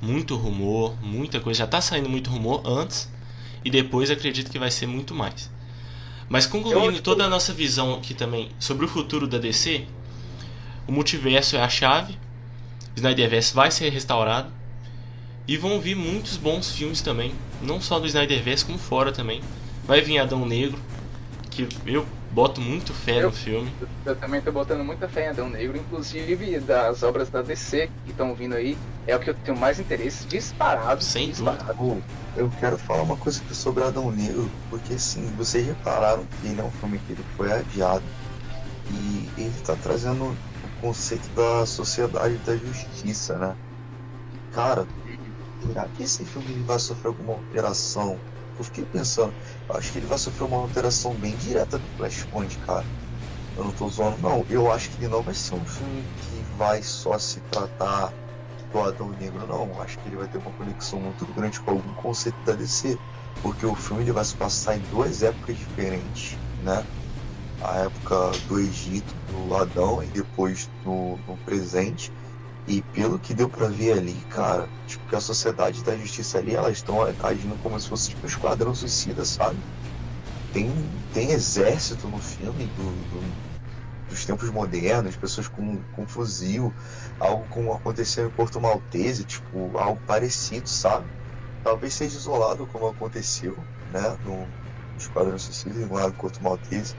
Muito 0.00 0.34
rumor, 0.34 0.94
muita 1.02 1.38
coisa. 1.38 1.58
Já 1.58 1.66
tá 1.66 1.78
saindo 1.82 2.08
muito 2.08 2.30
rumor 2.30 2.62
antes. 2.64 3.06
E 3.62 3.70
depois 3.70 4.10
acredito 4.10 4.50
que 4.50 4.58
vai 4.58 4.70
ser 4.70 4.86
muito 4.86 5.14
mais. 5.14 5.50
Mas 6.26 6.46
concluindo 6.46 7.02
toda 7.02 7.24
a 7.24 7.28
nossa 7.28 7.52
visão 7.52 7.94
aqui 7.94 8.14
também 8.14 8.50
sobre 8.58 8.86
o 8.86 8.88
futuro 8.88 9.28
da 9.28 9.38
DC, 9.38 9.84
o 10.86 10.92
multiverso 10.92 11.54
é 11.54 11.60
a 11.60 11.68
chave. 11.68 12.18
Snyderverse 12.96 13.54
vai 13.54 13.70
ser 13.70 13.90
restaurado. 13.90 14.50
E 15.46 15.58
vão 15.58 15.78
vir 15.80 15.94
muitos 15.94 16.38
bons 16.38 16.72
filmes 16.72 17.02
também. 17.02 17.34
Não 17.60 17.78
só 17.78 18.00
do 18.00 18.06
Snyderverse, 18.06 18.64
como 18.64 18.78
fora 18.78 19.12
também. 19.12 19.42
Vai 19.86 20.00
vir 20.00 20.18
Adão 20.18 20.46
Negro. 20.46 20.80
Que 21.50 21.68
eu 21.84 22.06
boto 22.36 22.60
muito 22.60 22.92
fé 22.92 23.22
eu, 23.22 23.30
no 23.30 23.32
filme. 23.32 23.72
Eu 24.04 24.14
também 24.14 24.42
tô 24.42 24.52
botando 24.52 24.84
muita 24.84 25.08
fé 25.08 25.24
em 25.24 25.28
Adão 25.28 25.48
Negro, 25.48 25.78
inclusive 25.78 26.60
das 26.60 27.02
obras 27.02 27.30
da 27.30 27.40
DC 27.40 27.88
que 28.04 28.10
estão 28.10 28.34
vindo 28.34 28.54
aí, 28.54 28.76
é 29.06 29.16
o 29.16 29.18
que 29.18 29.30
eu 29.30 29.34
tenho 29.34 29.56
mais 29.56 29.80
interesse, 29.80 30.26
disparado. 30.26 31.02
Sem 31.02 31.30
disparado. 31.30 31.72
dúvida. 31.72 32.04
Eu 32.36 32.52
quero 32.60 32.76
falar 32.76 33.02
uma 33.04 33.16
coisa 33.16 33.40
sobre 33.54 33.82
Adão 33.82 34.12
Negro, 34.12 34.50
porque 34.68 34.92
assim, 34.92 35.24
vocês 35.38 35.66
repararam 35.66 36.26
que 36.26 36.48
ele 36.48 36.60
é 36.60 36.64
um 36.64 36.70
filme 36.72 37.00
que 37.06 37.14
ele 37.14 37.24
foi 37.38 37.50
adiado 37.50 38.04
e 38.90 39.30
ele 39.38 39.54
tá 39.64 39.74
trazendo 39.82 40.24
o 40.26 40.80
conceito 40.82 41.26
da 41.30 41.64
sociedade 41.64 42.36
da 42.44 42.54
justiça, 42.54 43.38
né? 43.38 43.56
cara, 44.52 44.86
será 45.66 45.88
que 45.96 46.02
esse 46.02 46.22
filme 46.26 46.62
vai 46.64 46.78
sofrer 46.78 47.08
alguma 47.08 47.32
alteração? 47.32 48.18
Eu 48.58 48.64
fiquei 48.64 48.84
pensando, 48.84 49.34
eu 49.68 49.76
acho 49.76 49.92
que 49.92 49.98
ele 49.98 50.06
vai 50.06 50.18
sofrer 50.18 50.46
uma 50.46 50.58
alteração 50.58 51.14
bem 51.14 51.36
direta 51.36 51.78
do 51.78 51.84
Flashpoint, 51.96 52.56
cara. 52.58 52.84
Eu 53.56 53.64
não 53.64 53.72
tô 53.72 53.88
zoando, 53.88 54.18
não. 54.18 54.44
Eu 54.50 54.70
acho 54.70 54.90
que 54.90 54.98
ele 54.98 55.08
não 55.08 55.22
vai 55.22 55.34
ser 55.34 55.54
um 55.54 55.64
filme 55.64 56.04
que 56.22 56.44
vai 56.58 56.82
só 56.82 57.18
se 57.18 57.40
tratar 57.50 58.12
do 58.72 58.80
Adão 58.80 59.08
Negro, 59.10 59.46
não. 59.46 59.66
Eu 59.66 59.82
acho 59.82 59.98
que 59.98 60.08
ele 60.08 60.16
vai 60.16 60.28
ter 60.28 60.38
uma 60.38 60.50
conexão 60.52 61.00
muito 61.00 61.24
grande 61.34 61.58
com 61.60 61.70
algum 61.72 61.94
conceito 61.94 62.36
da 62.44 62.52
DC. 62.52 62.98
Porque 63.42 63.66
o 63.66 63.74
filme 63.74 64.02
ele 64.02 64.12
vai 64.12 64.24
se 64.24 64.34
passar 64.34 64.76
em 64.76 64.80
duas 64.90 65.22
épocas 65.22 65.56
diferentes, 65.56 66.36
né? 66.62 66.84
A 67.62 67.78
época 67.78 68.32
do 68.48 68.58
Egito, 68.58 69.14
do 69.30 69.54
Adão, 69.54 70.02
e 70.02 70.06
depois 70.06 70.68
no, 70.84 71.18
no 71.26 71.36
presente. 71.44 72.12
E 72.66 72.82
pelo 72.82 73.18
que 73.18 73.32
deu 73.32 73.48
pra 73.48 73.68
ver 73.68 73.92
ali, 73.92 74.16
cara, 74.28 74.68
tipo, 74.86 75.08
que 75.08 75.14
a 75.14 75.20
sociedade 75.20 75.84
da 75.84 75.96
justiça 75.96 76.38
ali, 76.38 76.54
elas 76.54 76.72
estão 76.72 76.98
agindo 77.02 77.56
como 77.62 77.78
se 77.78 77.88
fosse 77.88 78.10
tipo 78.10 78.24
um 78.24 78.28
esquadrão 78.28 78.74
suicida, 78.74 79.24
sabe? 79.24 79.56
Tem, 80.52 80.72
tem 81.14 81.30
exército 81.30 82.08
no 82.08 82.18
filme 82.18 82.66
do, 82.76 82.82
do 82.82 83.46
dos 84.08 84.24
tempos 84.24 84.50
modernos, 84.50 85.16
pessoas 85.16 85.48
com, 85.48 85.78
com 85.94 86.06
fuzil, 86.06 86.72
algo 87.18 87.44
como 87.50 87.72
aconteceu 87.72 88.26
em 88.26 88.30
Porto 88.30 88.60
Maltese, 88.60 89.24
tipo, 89.24 89.76
algo 89.76 90.00
parecido, 90.06 90.68
sabe? 90.68 91.06
Talvez 91.62 91.94
seja 91.94 92.16
isolado 92.16 92.66
como 92.66 92.88
aconteceu, 92.88 93.56
né, 93.92 94.16
no 94.24 94.46
Esquadrão 94.96 95.38
Suicida, 95.38 95.92
lá 95.92 96.06
no 96.06 96.14
Porto 96.14 96.42
Maltese. 96.42 96.94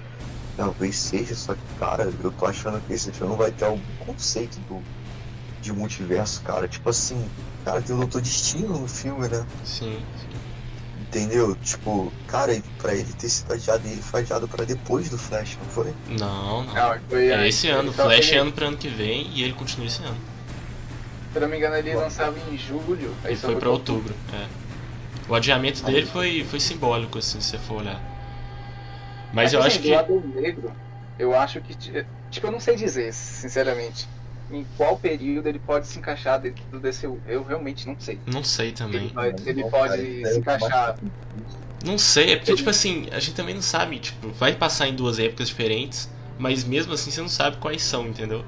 Talvez 0.56 0.98
seja, 0.98 1.36
só 1.36 1.54
que, 1.54 1.62
cara, 1.80 2.12
eu 2.24 2.32
tô 2.32 2.46
achando 2.46 2.82
que 2.86 2.94
esse 2.94 3.12
filme 3.12 3.36
vai 3.36 3.52
ter 3.52 3.66
algum 3.66 3.82
conceito 4.06 4.60
do, 4.62 4.82
de 5.62 5.72
multiverso, 5.74 6.42
cara. 6.42 6.68
Tipo 6.68 6.90
assim, 6.90 7.28
cara, 7.66 7.82
tem 7.82 7.96
o 7.96 8.00
Doutor 8.00 8.22
Destino 8.22 8.80
no 8.80 8.88
filme, 8.88 9.28
né? 9.28 9.46
Sim, 9.66 10.00
sim. 10.22 10.38
Entendeu? 11.02 11.56
Tipo, 11.56 12.12
cara, 12.28 12.62
pra 12.78 12.94
ele 12.94 13.12
ter 13.14 13.30
sido 13.30 13.54
adiado, 13.54 13.88
ele 13.88 14.02
foi 14.02 14.22
adiado 14.22 14.48
pra 14.48 14.66
depois 14.66 15.10
do 15.10 15.18
Flash, 15.18 15.58
não 15.62 15.70
foi? 15.70 15.94
Não, 16.10 16.64
não. 16.64 17.00
Foi, 17.10 17.30
É 17.30 17.48
esse 17.48 17.68
ano, 17.70 17.90
então, 17.90 18.06
Flash 18.06 18.26
é 18.28 18.32
ele- 18.32 18.38
ano 18.40 18.52
pra 18.52 18.68
ano 18.68 18.78
que 18.78 18.90
vem 18.90 19.28
e 19.34 19.44
ele 19.44 19.54
continua 19.54 19.88
esse 19.88 20.04
ano. 20.04 20.18
Se 21.32 21.38
eu 21.38 21.42
não 21.42 21.50
me 21.50 21.58
engano, 21.58 21.76
ele 21.76 21.96
lançava 21.96 22.38
em 22.52 22.58
julho. 22.58 23.14
aí 23.24 23.32
Ele 23.32 23.40
foi 23.40 23.56
pra 23.56 23.70
outubro, 23.70 24.14
é. 24.34 24.48
O 25.30 25.36
adiamento 25.36 25.84
dele 25.84 26.06
foi, 26.06 26.46
foi 26.50 26.60
simbólico, 26.60 27.18
assim, 27.20 27.40
se 27.42 27.50
você 27.52 27.58
for 27.58 27.82
olhar. 27.82 28.02
Mas 29.34 29.54
eu 29.54 29.60
assim, 29.60 29.68
acho 29.68 29.78
do 29.80 29.84
que. 29.84 29.92
lado 29.96 30.32
negro, 30.36 30.72
eu 31.20 31.36
acho 31.38 31.62
que. 31.62 31.76
Tipo, 32.30 32.48
eu 32.48 32.52
não 32.52 32.60
sei 32.60 32.76
dizer, 32.76 33.14
sinceramente. 33.14 34.08
Em 34.50 34.66
qual 34.78 34.98
período 34.98 35.48
ele 35.48 35.60
pode 35.60 35.88
se 35.88 36.00
encaixar 36.00 36.40
dentro 36.40 36.64
do 36.72 36.80
DCU. 36.80 37.20
Eu 37.28 37.44
realmente 37.44 37.86
não 37.86 38.00
sei. 38.00 38.20
Não 38.26 38.44
sei 38.44 38.68
Ele, 38.68 38.76
também. 38.76 39.14
ele 39.46 39.64
pode 39.64 39.90
cara, 39.90 39.98
isso 40.02 40.30
se 40.30 40.36
é 40.36 40.38
encaixar. 40.40 40.98
Não 41.84 41.98
sei, 41.98 42.32
é 42.32 42.36
porque, 42.38 42.56
tipo 42.56 42.70
assim, 42.70 43.08
a 43.12 43.20
gente 43.20 43.36
também 43.36 43.54
não 43.54 43.62
sabe, 43.62 44.00
tipo, 44.00 44.30
vai 44.30 44.56
passar 44.56 44.88
em 44.88 44.96
duas 44.96 45.20
épocas 45.20 45.50
diferentes, 45.50 46.10
mas 46.40 46.64
mesmo 46.64 46.94
assim 46.94 47.12
você 47.12 47.22
não 47.22 47.30
sabe 47.30 47.58
quais 47.58 47.84
são, 47.84 48.08
entendeu? 48.08 48.44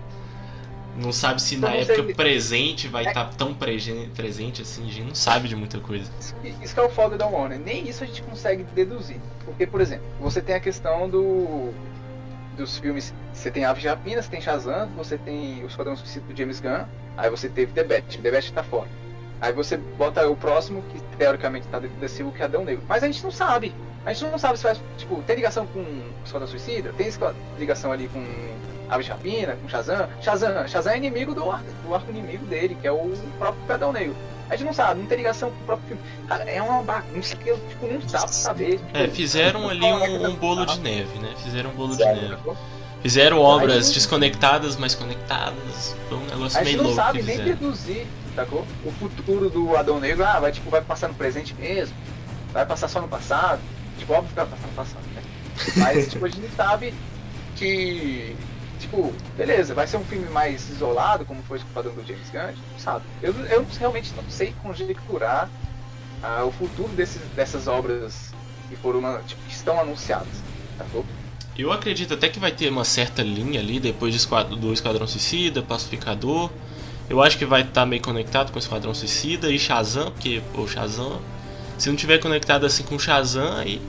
Não 0.98 1.14
sabe 1.14 1.42
se 1.42 1.56
na 1.56 1.74
época 1.74 2.04
sei. 2.04 2.14
presente 2.14 2.88
vai 2.88 3.06
É. 3.06 3.08
estar 3.10 3.26
tão 3.36 3.54
presente 3.54 4.62
assim, 4.62 4.84
a 4.88 4.92
gente 4.92 5.08
não 5.08 5.16
sabe 5.16 5.48
de 5.48 5.56
muita 5.56 5.80
coisa. 5.80 6.10
Isso 6.20 6.36
que- 6.42 6.56
Isso 6.64 6.74
que 6.74 6.80
é 6.80 6.84
o 6.84 6.90
foda 6.90 7.18
da 7.18 7.26
Warner. 7.28 7.60
Nem 7.60 7.88
isso 7.88 8.04
a 8.04 8.08
gente 8.08 8.22
consegue 8.24 8.64
deduzir. 8.64 9.18
Porque, 9.46 9.66
por 9.68 9.80
exemplo, 9.80 10.06
você 10.20 10.42
tem 10.42 10.56
a 10.56 10.60
questão 10.60 11.10
do 11.10 11.72
dos 12.60 12.78
filmes. 12.78 13.14
Você 13.34 13.50
tem 13.50 13.66
Aves 13.66 13.82
de 13.82 13.88
Rapina, 13.88 14.22
você 14.22 14.30
tem 14.30 14.42
Shazam, 14.42 14.88
você 14.96 15.18
tem 15.18 15.64
o 15.64 15.68
Esquadrão 15.68 15.96
Suicida 15.96 16.26
do 16.26 16.38
James 16.38 16.60
Gunn, 16.60 16.86
aí 17.18 17.30
você 17.30 17.50
teve 17.50 17.72
The 17.74 17.84
Bat. 17.84 18.18
The 18.20 18.32
Bat 18.32 18.54
tá 18.54 18.64
fora. 18.64 18.88
Aí 19.42 19.54
você 19.54 19.78
bota 19.78 20.28
o 20.30 20.36
próximo, 20.36 20.84
que 20.92 21.00
teoricamente 21.18 21.68
tá 21.68 21.80
dentro 21.80 21.98
desse 21.98 22.24
que 22.24 22.42
é 22.42 22.46
Adão 22.46 22.66
Negro. 22.66 22.84
Mas 22.88 23.04
a 23.04 23.08
gente 23.08 23.24
não 23.24 23.32
sabe. 23.32 23.74
A 24.06 24.14
gente 24.14 24.30
não 24.30 24.38
sabe 24.38 24.58
se 24.58 24.64
faz, 24.64 24.82
tipo, 24.98 25.22
tem 25.24 25.36
ligação 25.36 25.66
com 25.68 25.80
o 25.80 26.14
Esquadrão 26.26 26.48
Suicida, 26.48 26.94
tem 26.98 27.10
ligação 27.58 27.92
ali 27.92 28.08
com 28.10 28.26
Aves 28.90 29.06
de 29.06 29.12
Rapina, 29.12 29.56
com 29.56 29.68
Shazam. 29.68 30.10
Shazam, 30.22 30.68
Shazam 30.68 30.94
é 30.94 30.98
inimigo 30.98 31.34
do 31.34 31.50
arco, 31.50 31.66
do 31.86 31.96
arco 31.96 32.10
inimigo 32.12 32.46
dele, 32.46 32.78
que 32.80 32.88
é 32.88 32.92
o 32.92 33.14
próprio 33.38 33.74
Adão 33.74 33.94
Negro. 33.94 34.16
A 34.50 34.56
gente 34.56 34.66
não 34.66 34.74
sabe, 34.74 35.02
não 35.02 35.08
tem 35.08 35.18
ligação 35.18 35.52
com 35.52 35.58
o 35.58 35.66
próprio 35.66 35.88
filme. 35.90 36.02
Cara, 36.28 36.44
é 36.44 36.62
uma 36.62 36.82
bagunça 36.82 37.36
que 37.36 37.50
eu 37.50 37.60
tipo, 37.70 37.86
não 37.88 38.00
pra 38.02 38.28
saber. 38.28 38.80
É, 38.94 39.04
Tipo, 39.04 39.16
fizeram 39.16 39.70
ali 39.70 39.84
um, 39.86 40.30
um 40.30 40.36
bolo 40.36 40.66
de 40.66 40.80
neve, 40.80 41.20
né? 41.20 41.34
Fizeram 41.44 41.70
um 41.70 41.74
bolo 41.74 41.96
de 41.96 42.04
neve. 42.04 42.38
Fizeram 43.02 43.40
obras 43.40 43.88
Aí- 43.88 43.94
desconectadas, 43.94 44.76
mas 44.76 44.96
conectadas. 44.96 45.96
Foi 46.10 46.18
um 46.18 46.26
negócio 46.26 46.60
A 46.60 46.64
gente 46.64 46.74
meio 46.74 46.78
não 46.78 46.84
louco 46.86 46.96
sabe 46.96 47.22
nem 47.22 47.38
deduzir, 47.38 48.08
sacou? 48.36 48.66
O 48.84 48.92
futuro 48.92 49.50
do 49.50 49.78
Adão 49.78 50.00
Negro, 50.00 50.26
ah, 50.26 50.40
vai, 50.40 50.52
tipo, 50.52 50.70
vai 50.70 50.82
passar 50.82 51.08
no 51.08 51.14
presente 51.14 51.54
mesmo, 51.54 51.96
vai 52.52 52.66
passar 52.66 52.88
só 52.88 53.00
no 53.00 53.08
passado. 53.08 53.62
Tipo, 54.00 54.14
óbvio 54.14 54.30
que 54.30 54.36
vai 54.36 54.46
passar 54.48 54.68
no 54.68 54.74
passado, 54.74 55.04
né? 55.14 55.22
Mas, 55.78 56.10
tipo, 56.10 56.26
a 56.26 56.30
gente 56.30 56.50
sabe 56.56 56.94
que, 57.56 58.36
tipo, 58.80 59.14
beleza, 59.38 59.74
vai 59.74 59.86
ser 59.86 59.98
um 59.98 60.04
filme 60.04 60.28
mais 60.30 60.70
isolado, 60.70 61.26
como 61.26 61.44
foi 61.44 61.58
o 61.58 61.60
Esquadrão 61.60 61.94
do 61.94 62.06
James 62.06 62.30
Gunn, 62.32 62.54
não 62.72 62.80
sabe. 62.80 63.06
Eu, 63.22 63.34
eu 63.46 63.66
realmente 63.80 64.14
não 64.16 64.24
sei 64.30 64.54
conjecturar 64.64 65.50
ah, 66.24 66.44
o 66.46 66.52
futuro 66.52 66.90
desses, 66.90 67.22
dessas 67.36 67.68
obras 67.68 68.34
que 68.70 68.76
foram, 68.76 69.02
tipo, 69.24 69.42
que 69.44 69.54
estão 69.54 69.80
anunciadas, 69.80 70.28
sacou? 70.78 71.06
Eu 71.58 71.72
acredito 71.74 72.14
até 72.14 72.30
que 72.30 72.40
vai 72.40 72.52
ter 72.52 72.70
uma 72.70 72.86
certa 72.86 73.22
linha 73.22 73.60
ali 73.60 73.80
depois 73.80 74.14
de 74.14 74.56
do 74.56 74.72
Esquadrão 74.72 75.06
Suicida, 75.06 75.62
Pacificador. 75.62 76.50
Eu 77.10 77.22
acho 77.22 77.38
que 77.38 77.46
vai 77.46 77.64
estar 77.64 77.86
meio 77.86 78.02
conectado 78.02 78.52
com 78.52 78.56
o 78.56 78.60
Esquadrão 78.60 78.94
Suicida 78.94 79.52
e 79.52 79.60
Shazam, 79.60 80.12
porque 80.12 80.42
o 80.54 80.68
Shazam, 80.68 81.20
se 81.78 81.90
não 81.90 81.96
tiver 81.98 82.20
conectado 82.20 82.66
assim 82.66 82.84
com 82.84 82.96
o 82.96 83.00
Shazam, 83.00 83.58
aí 83.58 83.82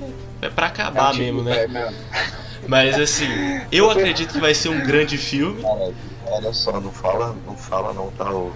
é 0.43 0.49
pra 0.49 0.67
acabar 0.67 1.11
É, 1.11 1.13
tipo, 1.13 1.23
mesmo, 1.23 1.43
né? 1.43 1.65
é. 1.65 2.50
Mas 2.69 2.99
assim, 2.99 3.27
eu 3.73 3.91
acredito 3.91 4.33
que 4.33 4.41
vai 4.41 4.55
ser 4.55 4.69
um 4.69 4.81
grande 4.85 5.17
filme. 5.19 5.63
Cara, 5.63 5.93
olha 6.27 6.53
só, 6.53 6.81
não 6.81 6.93
fala, 6.93 7.35
não 7.47 7.57
fala 7.57 7.93
não, 7.93 8.11
tá, 8.13 8.31
ô, 8.31 8.53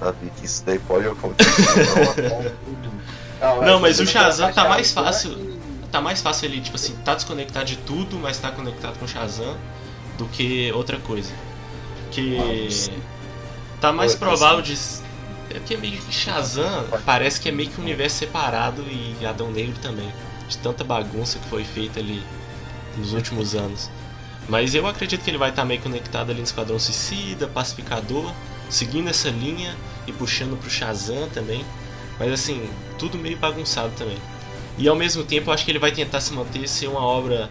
Davi, 0.00 0.30
que 0.36 0.46
isso 0.46 0.62
daí 0.64 0.78
pode 0.78 1.06
acontecer. 1.08 1.52
não, 3.40 3.62
Não, 3.62 3.80
mas 3.80 3.98
o 3.98 4.06
Shazam 4.06 4.52
tá 4.52 4.68
mais 4.68 4.88
que- 4.88 4.94
fácil. 4.94 5.56
Tá 5.90 6.00
mais 6.00 6.20
fácil 6.20 6.46
ele, 6.46 6.60
tipo 6.60 6.76
assim, 6.76 6.94
tá 7.04 7.14
desconectado 7.14 7.64
de 7.64 7.76
tudo, 7.76 8.18
mas 8.18 8.38
tá 8.38 8.50
conectado 8.50 8.98
com 8.98 9.04
o 9.04 9.08
Shazam 9.08 9.56
do 10.18 10.26
que 10.26 10.70
outra 10.72 10.98
coisa. 10.98 11.32
Que 12.10 12.38
tá 13.80 13.92
mais 13.92 14.14
provável 14.14 14.60
de. 14.62 14.74
É 15.50 15.54
porque 15.54 15.76
meio 15.76 15.96
que 15.98 16.12
Shazam 16.12 16.84
parece 17.06 17.40
que 17.40 17.48
é 17.48 17.52
meio 17.52 17.70
que 17.70 17.80
um 17.80 17.84
universo 17.84 18.18
separado 18.18 18.82
e 18.82 19.24
Adão 19.24 19.50
Negro 19.50 19.78
também. 19.80 20.12
De 20.48 20.58
tanta 20.58 20.84
bagunça 20.84 21.38
que 21.38 21.48
foi 21.48 21.64
feita 21.64 21.98
ali 21.98 22.22
nos 22.96 23.12
últimos 23.12 23.54
anos. 23.54 23.90
Mas 24.48 24.74
eu 24.74 24.86
acredito 24.86 25.22
que 25.24 25.30
ele 25.30 25.38
vai 25.38 25.50
estar 25.50 25.64
meio 25.64 25.80
conectado 25.80 26.30
ali 26.30 26.38
no 26.38 26.44
Esquadrão 26.44 26.78
Suicida, 26.78 27.48
Pacificador, 27.48 28.32
seguindo 28.70 29.08
essa 29.08 29.28
linha 29.28 29.76
e 30.06 30.12
puxando 30.12 30.58
pro 30.58 30.70
Shazam 30.70 31.28
também. 31.30 31.64
Mas 32.18 32.32
assim, 32.32 32.68
tudo 32.98 33.18
meio 33.18 33.36
bagunçado 33.36 33.92
também. 33.96 34.18
E 34.78 34.88
ao 34.88 34.94
mesmo 34.96 35.24
tempo 35.24 35.50
eu 35.50 35.54
acho 35.54 35.64
que 35.64 35.70
ele 35.70 35.78
vai 35.78 35.90
tentar 35.92 36.20
se 36.20 36.32
manter 36.32 36.68
ser 36.68 36.86
uma 36.86 37.00
obra 37.00 37.50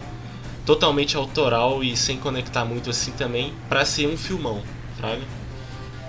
totalmente 0.64 1.16
autoral 1.16 1.82
e 1.84 1.96
sem 1.96 2.18
conectar 2.18 2.64
muito 2.64 2.90
assim 2.90 3.12
também, 3.12 3.54
pra 3.68 3.84
ser 3.84 4.06
um 4.08 4.16
filmão, 4.16 4.62
fraga. 4.96 5.22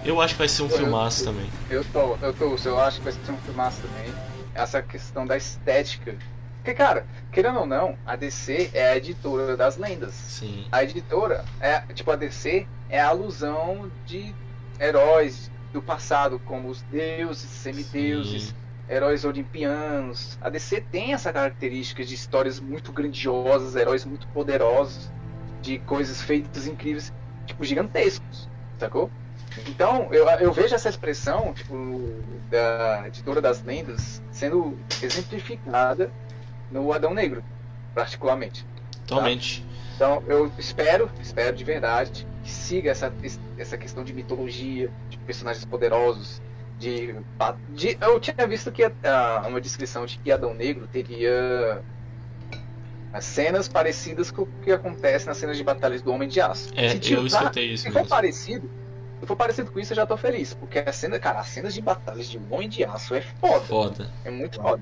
Eu 0.04 0.22
acho 0.22 0.34
que 0.36 0.40
vai 0.40 0.48
ser 0.48 0.64
um 0.64 0.70
eu- 0.70 0.78
filmaço 0.78 1.24
também. 1.26 1.50
Eu 1.70 1.84
tô, 1.84 2.16
eu 2.22 2.34
tô, 2.34 2.58
eu 2.64 2.80
acho 2.80 2.98
que 2.98 3.04
vai 3.04 3.14
ser 3.14 3.32
um 3.32 3.38
filmaço 3.38 3.82
também. 3.82 4.14
Essa 4.54 4.82
questão 4.82 5.26
da 5.28 5.36
estética. 5.38 6.16
Porque, 6.68 6.84
cara, 6.84 7.06
querendo 7.32 7.60
ou 7.60 7.66
não, 7.66 7.98
a 8.06 8.18
DC 8.18 8.72
é 8.74 8.90
a 8.90 8.98
editora 8.98 9.56
das 9.56 9.78
lendas. 9.78 10.14
Sim. 10.14 10.66
A 10.70 10.84
editora, 10.84 11.46
é, 11.62 11.80
tipo, 11.94 12.12
a 12.12 12.18
DC 12.18 12.68
é 12.90 13.00
a 13.00 13.08
alusão 13.08 13.90
de 14.06 14.36
heróis 14.78 15.50
do 15.72 15.82
passado, 15.82 16.38
como 16.40 16.68
os 16.68 16.82
deuses, 16.82 17.50
semideuses, 17.50 18.50
Sim. 18.50 18.56
heróis 18.90 19.24
olimpianos. 19.24 20.38
A 20.42 20.50
DC 20.50 20.82
tem 20.92 21.14
essa 21.14 21.32
característica 21.32 22.04
de 22.04 22.14
histórias 22.14 22.60
muito 22.60 22.92
grandiosas, 22.92 23.78
heróis 23.78 24.04
muito 24.04 24.28
poderosos, 24.28 25.10
de 25.62 25.80
coisas 25.80 26.22
feitas 26.22 26.68
incríveis, 26.68 27.14
tipo, 27.46 27.64
gigantescos, 27.64 28.50
sacou? 28.78 29.10
Então, 29.70 30.14
eu, 30.14 30.28
eu 30.42 30.52
vejo 30.52 30.76
essa 30.76 30.90
expressão, 30.90 31.54
tipo, 31.54 31.74
da 32.50 33.08
editora 33.08 33.40
das 33.40 33.64
lendas 33.64 34.22
sendo 34.32 34.78
exemplificada 35.02 36.12
no 36.72 36.92
Adão 36.94 37.14
Negro, 37.14 37.44
particularmente. 37.94 38.66
Totalmente. 39.06 39.66
Então, 39.96 40.22
eu 40.28 40.52
espero, 40.60 41.10
espero 41.20 41.56
de 41.56 41.64
verdade, 41.64 42.28
que 42.44 42.52
siga 42.52 42.92
essa, 42.92 43.12
essa 43.58 43.78
questão 43.78 44.04
de 44.04 44.14
mitologia, 44.14 44.92
de 45.10 45.18
personagens 45.20 45.66
poderosos, 45.66 46.42
de, 46.78 47.16
de 47.70 47.98
eu 48.00 48.20
tinha 48.20 48.46
visto 48.48 48.72
que 48.72 48.84
ah, 48.84 49.44
uma 49.48 49.60
descrição 49.60 50.06
de 50.06 50.20
que 50.20 50.32
Adão 50.32 50.54
Negro 50.54 50.88
teria 50.88 51.82
as 53.12 53.26
cenas 53.26 53.68
parecidas 53.68 54.30
com 54.30 54.44
o 54.44 54.48
que 54.62 54.72
acontece 54.72 55.26
nas 55.26 55.38
cenas 55.38 55.58
de 55.58 55.64
batalhas 55.64 56.02
do 56.02 56.12
Homem 56.12 56.28
de 56.30 56.40
Aço. 56.40 56.70
É, 56.76 56.90
Se 56.90 57.14
eu 57.14 57.26
escutei 57.26 57.74
isso 57.74 57.84
Se 57.84 57.90
for 57.90 58.00
mesmo. 58.00 58.10
parecido, 58.10 58.70
Se 59.20 59.26
for 59.26 59.36
parecido 59.36 59.72
com 59.72 59.80
isso, 59.80 59.94
eu 59.94 59.96
já 59.96 60.06
tô 60.06 60.16
feliz. 60.16 60.54
Porque 60.54 60.78
a 60.80 60.92
cena, 60.94 61.18
cara, 61.20 61.40
as 61.40 61.48
cenas 61.48 61.74
de 61.74 61.82
batalhas 61.82 62.30
de 62.30 62.40
Homem 62.50 62.70
de 62.70 62.84
Aço 62.84 63.16
é 63.16 63.22
foda. 63.22 63.66
Foda. 63.66 64.12
É 64.24 64.30
muito 64.30 64.62
foda. 64.62 64.82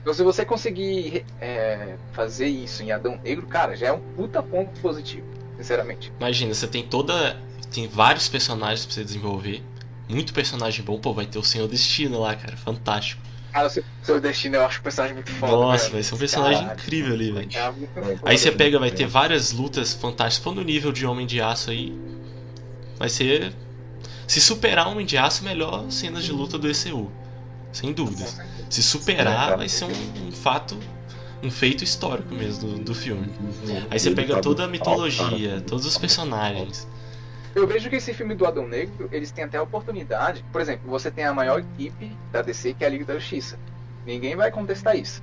Então, 0.00 0.12
se 0.12 0.22
você 0.24 0.44
conseguir 0.44 1.24
é, 1.40 1.94
fazer 2.12 2.46
isso 2.48 2.82
em 2.82 2.90
Adão 2.90 3.18
Negro, 3.22 3.46
cara, 3.46 3.76
já 3.76 3.86
é 3.88 3.92
um 3.92 4.00
puta 4.00 4.42
ponto 4.42 4.80
positivo, 4.80 5.26
sinceramente. 5.56 6.12
Imagina, 6.18 6.52
você 6.52 6.66
tem 6.66 6.82
toda. 6.86 7.36
Tem 7.72 7.86
vários 7.86 8.28
personagens 8.28 8.84
pra 8.84 8.94
você 8.94 9.04
desenvolver. 9.04 9.62
Muito 10.08 10.34
personagem 10.34 10.84
bom. 10.84 10.98
Pô, 10.98 11.12
vai 11.14 11.24
ter 11.26 11.38
o 11.38 11.42
Senhor 11.44 11.68
Destino 11.68 12.18
lá, 12.20 12.34
cara. 12.34 12.56
Fantástico. 12.56 13.22
Cara, 13.52 13.66
o 13.66 13.70
seu- 13.70 13.84
seu 14.02 14.18
destino 14.20 14.56
eu 14.56 14.64
acho 14.64 14.80
o 14.80 14.82
personagem 14.82 15.14
muito 15.14 15.30
foda. 15.32 15.52
Nossa, 15.52 15.90
vai 15.90 16.02
ser 16.02 16.14
um 16.14 16.18
personagem 16.18 16.60
Caralho. 16.62 16.80
incrível 16.80 17.14
ali, 17.14 17.32
velho. 17.32 17.48
É. 17.54 18.18
Aí 18.24 18.38
você 18.38 18.50
pega, 18.50 18.78
vai 18.78 18.90
ter 18.90 19.06
várias 19.06 19.52
lutas 19.52 19.92
fantásticas. 19.92 20.42
For 20.42 20.54
no 20.54 20.62
nível 20.62 20.90
de 20.90 21.04
Homem 21.06 21.26
de 21.26 21.38
Aço 21.40 21.70
aí, 21.70 21.92
vai 22.98 23.08
ser. 23.08 23.52
Se 24.26 24.40
superar 24.40 24.88
Homem 24.88 25.04
de 25.04 25.18
Aço, 25.18 25.44
melhor 25.44 25.90
cenas 25.90 26.24
de 26.24 26.32
luta 26.32 26.58
do 26.58 26.68
ECU. 26.68 27.10
Sem 27.72 27.92
dúvidas. 27.92 28.38
Se 28.70 28.82
superar, 28.82 29.56
vai 29.56 29.68
ser 29.68 29.86
um, 29.86 30.28
um 30.28 30.32
fato, 30.32 30.78
um 31.42 31.50
feito 31.50 31.82
histórico 31.82 32.34
mesmo 32.34 32.68
do, 32.68 32.78
do 32.84 32.94
filme. 32.94 33.28
Aí 33.90 33.98
você 33.98 34.10
pega 34.10 34.40
toda 34.40 34.64
a 34.64 34.68
mitologia, 34.68 35.60
todos 35.60 35.86
os 35.86 35.98
personagens. 35.98 36.86
Eu 37.54 37.66
vejo 37.66 37.90
que 37.90 37.96
esse 37.96 38.14
filme 38.14 38.34
do 38.34 38.46
Adão 38.46 38.66
Negro, 38.66 39.08
eles 39.12 39.30
têm 39.30 39.44
até 39.44 39.58
a 39.58 39.62
oportunidade. 39.62 40.42
Por 40.50 40.60
exemplo, 40.60 40.88
você 40.90 41.10
tem 41.10 41.24
a 41.24 41.34
maior 41.34 41.60
equipe 41.60 42.10
da 42.30 42.40
DC, 42.40 42.74
que 42.74 42.84
é 42.84 42.86
a 42.86 42.90
Liga 42.90 43.04
da 43.04 43.14
Justiça. 43.14 43.58
Ninguém 44.06 44.34
vai 44.34 44.50
contestar 44.50 44.96
isso. 44.96 45.22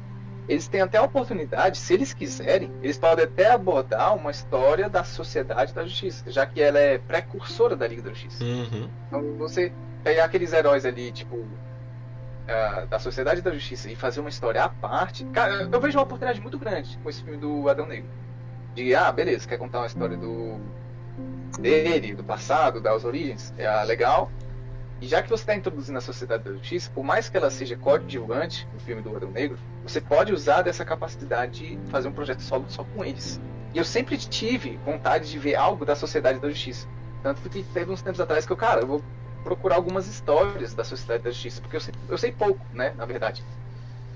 Eles 0.49 0.67
têm 0.67 0.81
até 0.81 0.97
a 0.97 1.03
oportunidade, 1.03 1.77
se 1.77 1.93
eles 1.93 2.11
quiserem, 2.11 2.71
eles 2.81 2.97
podem 2.97 3.23
até 3.23 3.51
abordar 3.51 4.15
uma 4.15 4.31
história 4.31 4.89
da 4.89 5.03
Sociedade 5.03 5.75
da 5.75 5.85
Justiça, 5.85 6.29
já 6.31 6.43
que 6.43 6.59
ela 6.59 6.79
é 6.79 6.97
precursora 6.97 7.75
da 7.75 7.87
Liga 7.87 8.01
da 8.01 8.09
Justiça. 8.09 8.43
Uhum. 8.43 8.89
Então, 9.07 9.37
você 9.37 9.71
pegar 10.03 10.25
aqueles 10.25 10.51
heróis 10.51 10.85
ali, 10.85 11.11
tipo, 11.11 11.45
ah, 12.47 12.87
da 12.89 12.97
Sociedade 12.97 13.43
da 13.43 13.51
Justiça 13.51 13.91
e 13.91 13.95
fazer 13.95 14.21
uma 14.21 14.29
história 14.29 14.63
à 14.63 14.69
parte, 14.69 15.23
cara, 15.25 15.69
eu 15.71 15.79
vejo 15.79 15.99
uma 15.99 16.03
oportunidade 16.03 16.41
muito 16.41 16.57
grande 16.57 16.97
com 17.03 17.09
esse 17.11 17.21
filme 17.21 17.37
do 17.37 17.69
Adão 17.69 17.85
Negro. 17.85 18.09
De, 18.73 18.95
ah, 18.95 19.11
beleza, 19.11 19.47
quer 19.47 19.57
contar 19.57 19.81
uma 19.81 19.87
história 19.87 20.17
do 20.17 20.59
dele, 21.59 22.15
do 22.15 22.23
passado, 22.23 22.81
das 22.81 23.05
origens, 23.05 23.53
é 23.55 23.67
ah, 23.67 23.83
legal. 23.83 24.31
E 25.01 25.07
já 25.07 25.21
que 25.21 25.29
você 25.29 25.43
está 25.43 25.55
introduzindo 25.55 25.97
a 25.97 26.01
Sociedade 26.01 26.43
da 26.43 26.51
Justiça, 26.51 26.91
por 26.93 27.03
mais 27.03 27.29
que 27.29 27.37
ela 27.37 27.49
seja 27.49 27.77
coadjuvante 27.77 28.67
no 28.73 28.79
filme 28.81 29.01
do 29.01 29.15
Adão 29.15 29.31
Negro, 29.31 29.57
você 29.81 30.01
pode 30.01 30.33
usar 30.33 30.61
dessa 30.61 30.83
capacidade 30.83 31.77
de 31.77 31.89
fazer 31.89 32.09
um 32.09 32.11
projeto 32.11 32.41
solo 32.41 32.65
só 32.67 32.83
com 32.83 33.05
eles. 33.05 33.39
E 33.73 33.77
eu 33.77 33.85
sempre 33.85 34.17
tive 34.17 34.77
vontade 34.83 35.29
de 35.29 35.39
ver 35.39 35.55
algo 35.55 35.85
da 35.85 35.95
Sociedade 35.95 36.39
da 36.39 36.49
Justiça. 36.49 36.87
Tanto 37.23 37.41
que 37.49 37.63
teve 37.63 37.91
uns 37.91 38.01
tempos 38.01 38.19
atrás 38.19 38.45
que 38.45 38.51
eu, 38.51 38.57
cara, 38.57 38.81
eu 38.81 38.87
vou 38.87 39.03
procurar 39.43 39.75
algumas 39.75 40.05
histórias 40.05 40.73
da 40.73 40.83
Sociedade 40.83 41.23
da 41.23 41.31
Justiça, 41.31 41.61
porque 41.61 41.77
eu 41.77 41.81
sei, 41.81 41.93
eu 42.09 42.17
sei 42.17 42.31
pouco, 42.33 42.59
né, 42.73 42.93
na 42.97 43.05
verdade. 43.05 43.43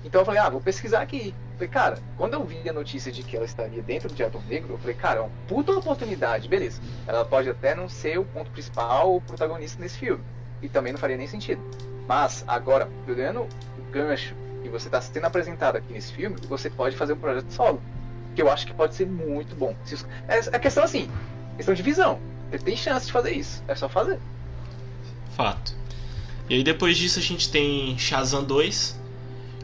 Então 0.04 0.20
eu 0.20 0.24
falei, 0.24 0.40
ah, 0.40 0.50
vou 0.50 0.60
pesquisar 0.60 1.00
aqui. 1.00 1.34
Falei, 1.54 1.68
cara, 1.68 1.98
quando 2.18 2.34
eu 2.34 2.44
vi 2.44 2.68
a 2.68 2.72
notícia 2.74 3.10
de 3.10 3.22
que 3.22 3.36
ela 3.36 3.46
estaria 3.46 3.82
dentro 3.82 4.12
de 4.12 4.22
Adão 4.22 4.42
Negro, 4.42 4.74
eu 4.74 4.78
falei, 4.78 4.94
cara, 4.94 5.20
é 5.20 5.22
uma 5.22 5.30
puta 5.48 5.72
oportunidade, 5.72 6.46
beleza. 6.46 6.82
Ela 7.06 7.24
pode 7.24 7.48
até 7.48 7.74
não 7.74 7.88
ser 7.88 8.18
o 8.18 8.24
ponto 8.24 8.50
principal, 8.50 9.16
o 9.16 9.20
protagonista 9.22 9.80
nesse 9.80 9.98
filme. 9.98 10.22
E 10.64 10.68
também 10.68 10.92
não 10.92 10.98
faria 10.98 11.16
nem 11.16 11.26
sentido. 11.26 11.60
Mas, 12.08 12.42
agora, 12.48 12.88
pegando 13.06 13.40
o 13.42 13.92
gancho 13.92 14.34
que 14.62 14.68
você 14.70 14.88
está 14.88 15.00
sendo 15.00 15.26
apresentado 15.26 15.76
aqui 15.76 15.92
nesse 15.92 16.12
filme, 16.12 16.36
você 16.48 16.70
pode 16.70 16.96
fazer 16.96 17.12
um 17.12 17.18
projeto 17.18 17.50
solo. 17.50 17.82
Que 18.34 18.40
eu 18.42 18.50
acho 18.50 18.66
que 18.66 18.72
pode 18.72 18.94
ser 18.94 19.06
muito 19.06 19.54
bom. 19.54 19.76
Se 19.84 19.94
os- 19.94 20.06
É 20.26 20.38
a 20.56 20.58
questão 20.58 20.82
assim, 20.82 21.08
questão 21.56 21.74
de 21.74 21.82
visão. 21.82 22.18
Você 22.50 22.58
tem 22.58 22.76
chance 22.76 23.06
de 23.06 23.12
fazer 23.12 23.32
isso. 23.32 23.62
É 23.68 23.74
só 23.74 23.88
fazer. 23.88 24.18
Fato. 25.36 25.74
E 26.48 26.54
aí 26.54 26.64
depois 26.64 26.96
disso 26.96 27.18
a 27.18 27.22
gente 27.22 27.50
tem 27.50 27.96
Shazam 27.98 28.42
2, 28.42 28.98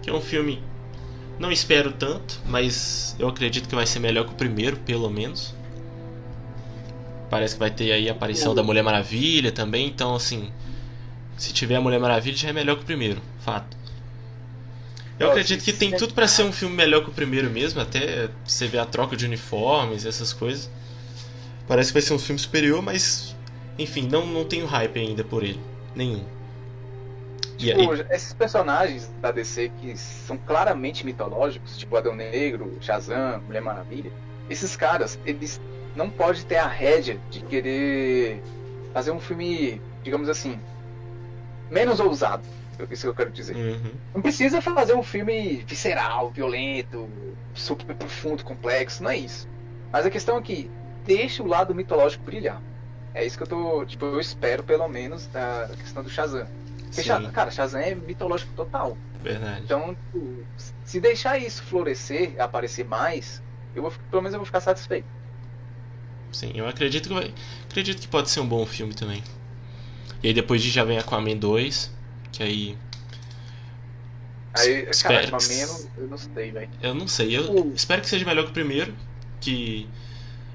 que 0.03 0.11
é 0.11 0.13
um 0.13 0.21
filme 0.21 0.63
não 1.39 1.51
espero 1.51 1.93
tanto, 1.93 2.39
mas 2.47 3.17
eu 3.19 3.27
acredito 3.27 3.69
que 3.69 3.75
vai 3.75 3.87
ser 3.87 4.01
melhor 4.01 4.27
que 4.27 4.33
o 4.33 4.37
primeiro, 4.37 4.77
pelo 4.79 5.09
menos. 5.11 5.55
Parece 7.31 7.55
que 7.55 7.61
vai 7.61 7.71
ter 7.71 7.93
aí 7.93 8.09
a 8.09 8.13
aparição 8.13 8.55
da 8.55 8.63
Mulher 8.63 8.83
Maravilha 8.83 9.51
também, 9.53 9.87
então 9.87 10.15
assim, 10.15 10.51
se 11.41 11.53
tiver 11.53 11.77
a 11.77 11.81
Mulher 11.81 11.99
Maravilha 11.99 12.37
já 12.37 12.51
é 12.51 12.53
melhor 12.53 12.77
que 12.77 12.83
o 12.83 12.87
primeiro, 12.87 13.21
fato. 13.41 13.77
Eu 15.19 15.31
acredito 15.31 15.63
que 15.63 15.73
tem 15.73 15.95
tudo 15.95 16.15
pra 16.15 16.27
ser 16.27 16.45
um 16.45 16.53
filme 16.53 16.75
melhor 16.75 17.03
que 17.03 17.11
o 17.11 17.13
primeiro 17.13 17.51
mesmo, 17.51 17.81
até 17.81 18.29
você 18.45 18.67
ver 18.67 18.79
a 18.79 18.87
troca 18.87 19.17
de 19.17 19.27
uniformes, 19.27 20.07
essas 20.07 20.33
coisas. 20.33 20.71
Parece 21.69 21.91
que 21.91 21.95
vai 21.95 22.03
ser 22.03 22.15
um 22.15 22.19
filme 22.19 22.39
superior, 22.39 22.83
mas 22.83 23.37
enfim, 23.79 24.09
não, 24.09 24.27
não 24.27 24.45
tenho 24.45 24.67
hype 24.67 24.99
ainda 24.99 25.25
por 25.25 25.43
ele. 25.43 25.61
Nenhum. 25.95 26.25
E 27.59 27.71
aí, 27.71 27.79
Tipo, 27.79 28.13
esses 28.13 28.33
personagens 28.33 29.11
da 29.21 29.31
DC 29.31 29.71
que 29.81 29.97
são 29.97 30.39
claramente 30.39 31.05
mitológicos, 31.05 31.77
tipo 31.77 31.97
Adão 31.97 32.15
Negro, 32.15 32.79
Shazam, 32.81 33.43
Mulher 33.47 33.61
Maravilha, 33.61 34.11
esses 34.49 34.75
caras, 34.77 35.19
eles 35.27 35.61
não 35.95 36.09
podem 36.09 36.43
ter 36.43 36.57
a 36.57 36.67
rédea 36.67 37.19
de 37.31 37.41
querer 37.41 38.43
fazer 38.95 39.11
um 39.11 39.21
filme, 39.21 39.81
digamos 40.03 40.29
assim, 40.29 40.59
menos 41.71 42.01
ousado. 42.01 42.43
É 42.79 42.93
isso 42.93 43.03
que 43.03 43.09
eu 43.09 43.15
quero 43.15 43.31
dizer. 43.31 43.55
Uhum. 43.55 43.93
Não 44.15 44.23
precisa 44.23 44.61
fazer 44.63 44.95
um 44.95 45.03
filme 45.03 45.63
visceral, 45.67 46.31
violento, 46.31 47.09
super 47.55 47.95
profundo, 47.95 48.43
complexo, 48.45 49.03
não 49.03 49.11
é 49.11 49.19
isso. 49.19 49.47
Mas 49.93 50.07
a 50.07 50.11
questão 50.11 50.39
é 50.39 50.43
que 50.43 50.71
deixa 51.05 51.43
o 51.43 51.47
lado 51.47 51.75
mitológico 51.75 52.25
brilhar. 52.25 52.61
É 53.13 53.25
isso 53.27 53.37
que 53.37 53.43
eu 53.43 53.47
tô, 53.47 53.85
tipo, 53.85 54.05
eu 54.07 54.21
espero 54.21 54.63
pelo 54.63 54.89
menos 54.89 55.27
da 55.27 55.69
questão 55.79 56.03
do 56.03 56.09
Shazam. 56.09 56.47
Porque. 56.87 57.03
Shazam- 57.03 57.31
cara, 57.33 57.51
Shazam 57.51 57.81
é 57.81 57.95
mitológico 57.95 58.53
total. 58.55 58.97
Verdade. 59.23 59.63
Então, 59.65 59.95
tipo, 59.95 60.45
se 60.85 61.01
deixar 61.01 61.37
isso 61.39 61.63
florescer, 61.65 62.35
aparecer 62.39 62.85
mais, 62.87 63.43
eu 63.75 63.83
vou, 63.83 63.93
pelo 64.11 64.23
menos 64.23 64.33
eu 64.35 64.39
vou 64.41 64.47
ficar 64.47 64.61
satisfeito. 64.61 65.07
Sim, 66.33 66.53
eu 66.55 66.67
acredito 66.67 67.09
que 67.09 67.15
vai. 67.15 67.35
Acredito 67.69 68.01
que 68.01 68.09
pode 68.09 68.31
ser 68.31 68.41
um 68.41 68.47
bom 68.49 68.65
filme 68.65 68.95
também. 68.95 69.23
E 70.23 70.29
aí 70.29 70.35
depois 70.35 70.63
disso 70.63 70.75
já 70.75 70.85
vem 70.85 70.99
Aquaman 70.99 71.37
2, 71.37 71.91
que 72.33 72.43
aí. 72.43 72.77
Aí, 74.53 74.87
cara, 74.99 75.21
Espero 75.21 75.21
Aquaman, 75.21 75.55
que- 75.55 75.61
eu 75.63 75.67
não- 75.69 75.91
eu 75.97 76.09
não 76.09 76.17
sei, 76.19 76.53
velho. 76.53 76.71
Eu 76.83 76.95
não 76.95 77.07
sei, 77.07 77.37
eu 77.37 77.45
Uh. 77.47 77.75
espero 77.75 78.01
que 78.03 78.09
seja 78.09 78.25
melhor 78.25 78.45
que 78.45 78.51
o 78.51 78.55
primeiro, 78.55 78.95
que 79.41 79.89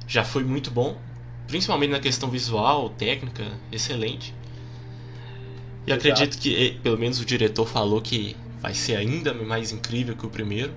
já 0.08 0.24
foi 0.24 0.44
muito 0.44 0.72
bom, 0.72 1.02
principalmente 1.48 1.92
na 1.92 2.00
questão 2.00 2.30
visual, 2.30 2.90
técnica, 2.92 3.60
excelente. 3.72 4.36
E 5.88 5.92
Exato. 5.92 5.94
acredito 5.94 6.38
que, 6.38 6.56
eh, 6.56 6.80
pelo 6.82 6.98
menos 6.98 7.20
o 7.20 7.26
diretor 7.26 7.66
falou 7.68 8.02
que 8.02 8.36
vai 8.62 8.74
ser 8.74 8.96
ainda 8.98 9.34
mais 9.34 9.72
incrível 9.72 10.16
que 10.16 10.26
o 10.26 10.30
primeiro, 10.30 10.74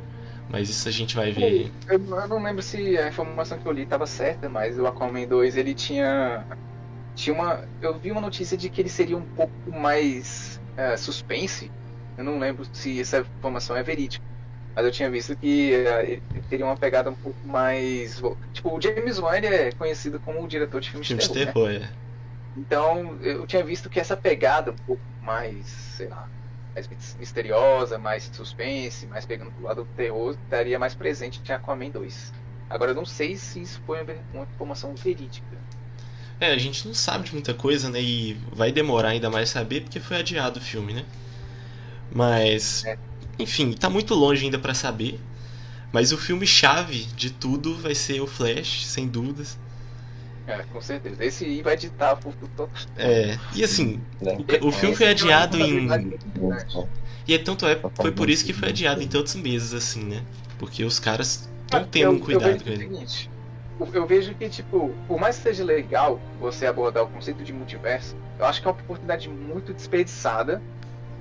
mas 0.48 0.68
isso 0.68 0.89
a 0.89 0.92
gente 0.92 1.16
vai 1.16 1.31
ver. 1.32 1.73
Eu, 1.86 1.98
eu 2.16 2.28
não 2.28 2.42
lembro 2.42 2.62
se 2.62 2.98
a 2.98 3.08
informação 3.08 3.58
que 3.58 3.66
eu 3.66 3.73
li 3.73 3.82
estava 3.82 4.07
certa, 4.07 4.48
mas 4.48 4.78
o 4.78 4.86
Aquaman 4.86 5.26
2 5.26 5.57
ele 5.57 5.74
tinha. 5.74 6.47
Tinha 7.18 7.34
uma. 7.34 7.68
Eu 7.80 7.98
vi 7.98 8.10
uma 8.12 8.20
notícia 8.20 8.56
de 8.56 8.70
que 8.70 8.80
ele 8.80 8.88
seria 8.90 9.16
um 9.16 9.26
pouco 9.26 9.55
mais 9.70 10.60
é, 10.76 10.97
suspense. 10.97 11.74
Eu 12.16 12.24
não 12.24 12.38
lembro 12.38 12.64
se 12.72 13.00
essa 13.00 13.18
informação 13.20 13.76
é 13.76 13.82
verídica. 13.82 14.24
Mas 14.76 14.86
eu 14.86 14.92
tinha 14.92 15.10
visto 15.10 15.36
que 15.36 15.74
é, 15.74 16.10
ele 16.12 16.24
teria 16.48 16.66
uma 16.66 16.78
pegada 16.78 17.10
um 17.10 17.16
pouco 17.16 17.47
mais. 17.47 18.16
Tipo, 18.52 18.76
o 18.76 18.80
James 18.80 19.18
Wan 19.18 19.36
é 19.38 19.72
conhecido 19.72 20.20
como 20.20 20.42
o 20.42 20.48
diretor 20.48 20.80
de 20.80 20.90
filmes 20.90 21.08
Filme 21.08 21.10
de 21.10 21.14
terror. 21.16 21.40
né? 21.44 21.56
é. 21.84 21.98
Então, 22.56 23.20
eu 23.22 23.47
tinha 23.47 23.64
visto 23.64 23.88
que 23.90 24.00
essa 24.00 24.16
pegada 24.16 24.72
um 24.72 24.76
pouco 24.78 25.05
mais, 25.20 25.68
sei 25.68 26.08
lá, 26.08 26.30
mais 26.74 26.88
mis- 26.88 27.16
misteriosa, 27.16 27.98
mais 27.98 28.24
suspense, 28.32 29.06
mais 29.06 29.24
pegando 29.26 29.52
pro 29.52 29.64
lado 29.64 29.84
do 29.84 29.90
terror, 29.90 30.32
estaria 30.32 30.78
mais 30.78 30.94
presente 30.94 31.40
em 31.48 31.52
Aquaman 31.55 31.90
2. 31.90 32.32
Agora, 32.68 32.90
eu 32.92 32.94
não 32.94 33.05
sei 33.05 33.36
se 33.36 33.60
isso 33.62 33.80
foi 33.84 34.00
uma 34.32 34.44
informação 34.44 34.94
verídica. 34.94 35.64
É, 36.41 36.52
a 36.52 36.58
gente 36.58 36.86
não 36.86 36.94
sabe 36.94 37.26
de 37.26 37.33
muita 37.33 37.52
coisa, 37.52 37.89
né? 37.91 38.00
E 38.00 38.36
vai 38.52 38.70
demorar 38.70 39.10
ainda 39.10 39.28
mais 39.28 39.50
saber 39.50 39.83
porque 39.83 39.99
foi 39.99 40.18
adiado 40.18 40.60
o 40.60 40.62
filme, 40.62 40.92
né? 40.94 41.05
Mas, 42.12 42.84
É. 42.84 42.97
enfim, 43.39 43.73
tá 43.73 43.91
muito 43.91 44.15
longe 44.15 44.44
ainda 44.44 44.58
pra 44.58 44.75
saber. 44.75 45.18
Mas 45.92 46.12
o 46.12 46.18
filme 46.18 46.47
chave 46.47 47.05
de 47.17 47.31
tudo 47.31 47.76
vai 47.76 47.94
ser 47.94 48.20
o 48.20 48.26
Flash, 48.26 48.86
sem 48.86 49.08
dúvidas. 49.08 49.58
É, 50.47 50.62
com 50.73 50.81
certeza. 50.81 51.23
Esse 51.23 51.44
aí 51.44 51.62
vai 51.62 51.76
ditar 51.76 52.15
o 52.15 52.17
futuro 52.23 52.50
total. 52.57 52.70
É, 52.97 53.39
e 53.55 53.62
assim, 53.65 54.00
Né? 54.20 54.39
o, 54.62 54.68
o 54.68 54.73
filme 54.73 54.97
foi 54.97 55.07
Esse 55.07 55.25
é 55.25 55.28
adiado 55.31 55.58
em. 55.58 55.89
E 57.26 57.34
é 57.34 57.39
tanto 57.39 57.67
é, 57.67 57.78
foi 57.94 58.10
por 58.12 58.31
isso 58.31 58.44
que 58.44 58.55
foi 58.55 58.70
adiado 58.70 59.02
em 59.02 59.07
tantos 59.07 59.34
meses, 59.34 59.75
assim, 59.75 60.05
né? 60.05 60.23
Porque 60.58 60.84
os 60.84 60.99
caras 60.99 61.49
estão 61.65 61.84
tendo 61.84 62.05
eu, 62.05 62.12
um 62.12 62.18
cuidado 62.18 62.52
eu 62.52 62.60
com 62.60 62.70
ele. 62.70 63.08
Seguinte, 63.78 63.97
eu- 63.97 64.07
vejo 64.07 64.34
que, 64.34 64.48
tipo, 64.48 64.94
por 65.07 65.18
mais 65.20 65.36
que 65.36 65.42
seja 65.42 65.65
legal 65.65 66.20
você 66.40 66.66
abordar 66.66 67.05
o 67.05 67.08
conceito 67.08 67.42
de 67.44 67.52
multiverso, 67.52 68.16
eu 68.39 68.44
acho 68.47 68.60
que 68.60 68.68
é 68.68 68.70
uma 68.70 68.78
oportunidade 68.81 69.28
muito 69.28 69.73
desperdiçada. 69.73 70.60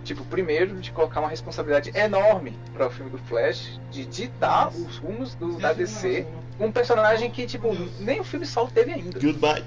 Tipo, 0.03 0.23
primeiro, 0.23 0.75
de 0.79 0.89
colocar 0.91 1.19
uma 1.19 1.27
responsabilidade 1.29 1.91
enorme 1.93 2.57
para 2.73 2.87
o 2.87 2.89
filme 2.89 3.11
do 3.11 3.17
Flash, 3.17 3.77
de 3.91 4.05
ditar 4.05 4.69
os 4.69 4.97
rumos 4.97 5.35
do, 5.35 5.57
da 5.59 5.73
DC 5.73 6.25
com 6.57 6.67
um 6.67 6.71
personagem 6.71 7.29
que, 7.29 7.45
tipo, 7.45 7.75
nem 7.99 8.19
o 8.21 8.23
filme 8.23 8.45
solo 8.45 8.69
teve 8.73 8.93
ainda. 8.93 9.19
Goodbye. 9.19 9.63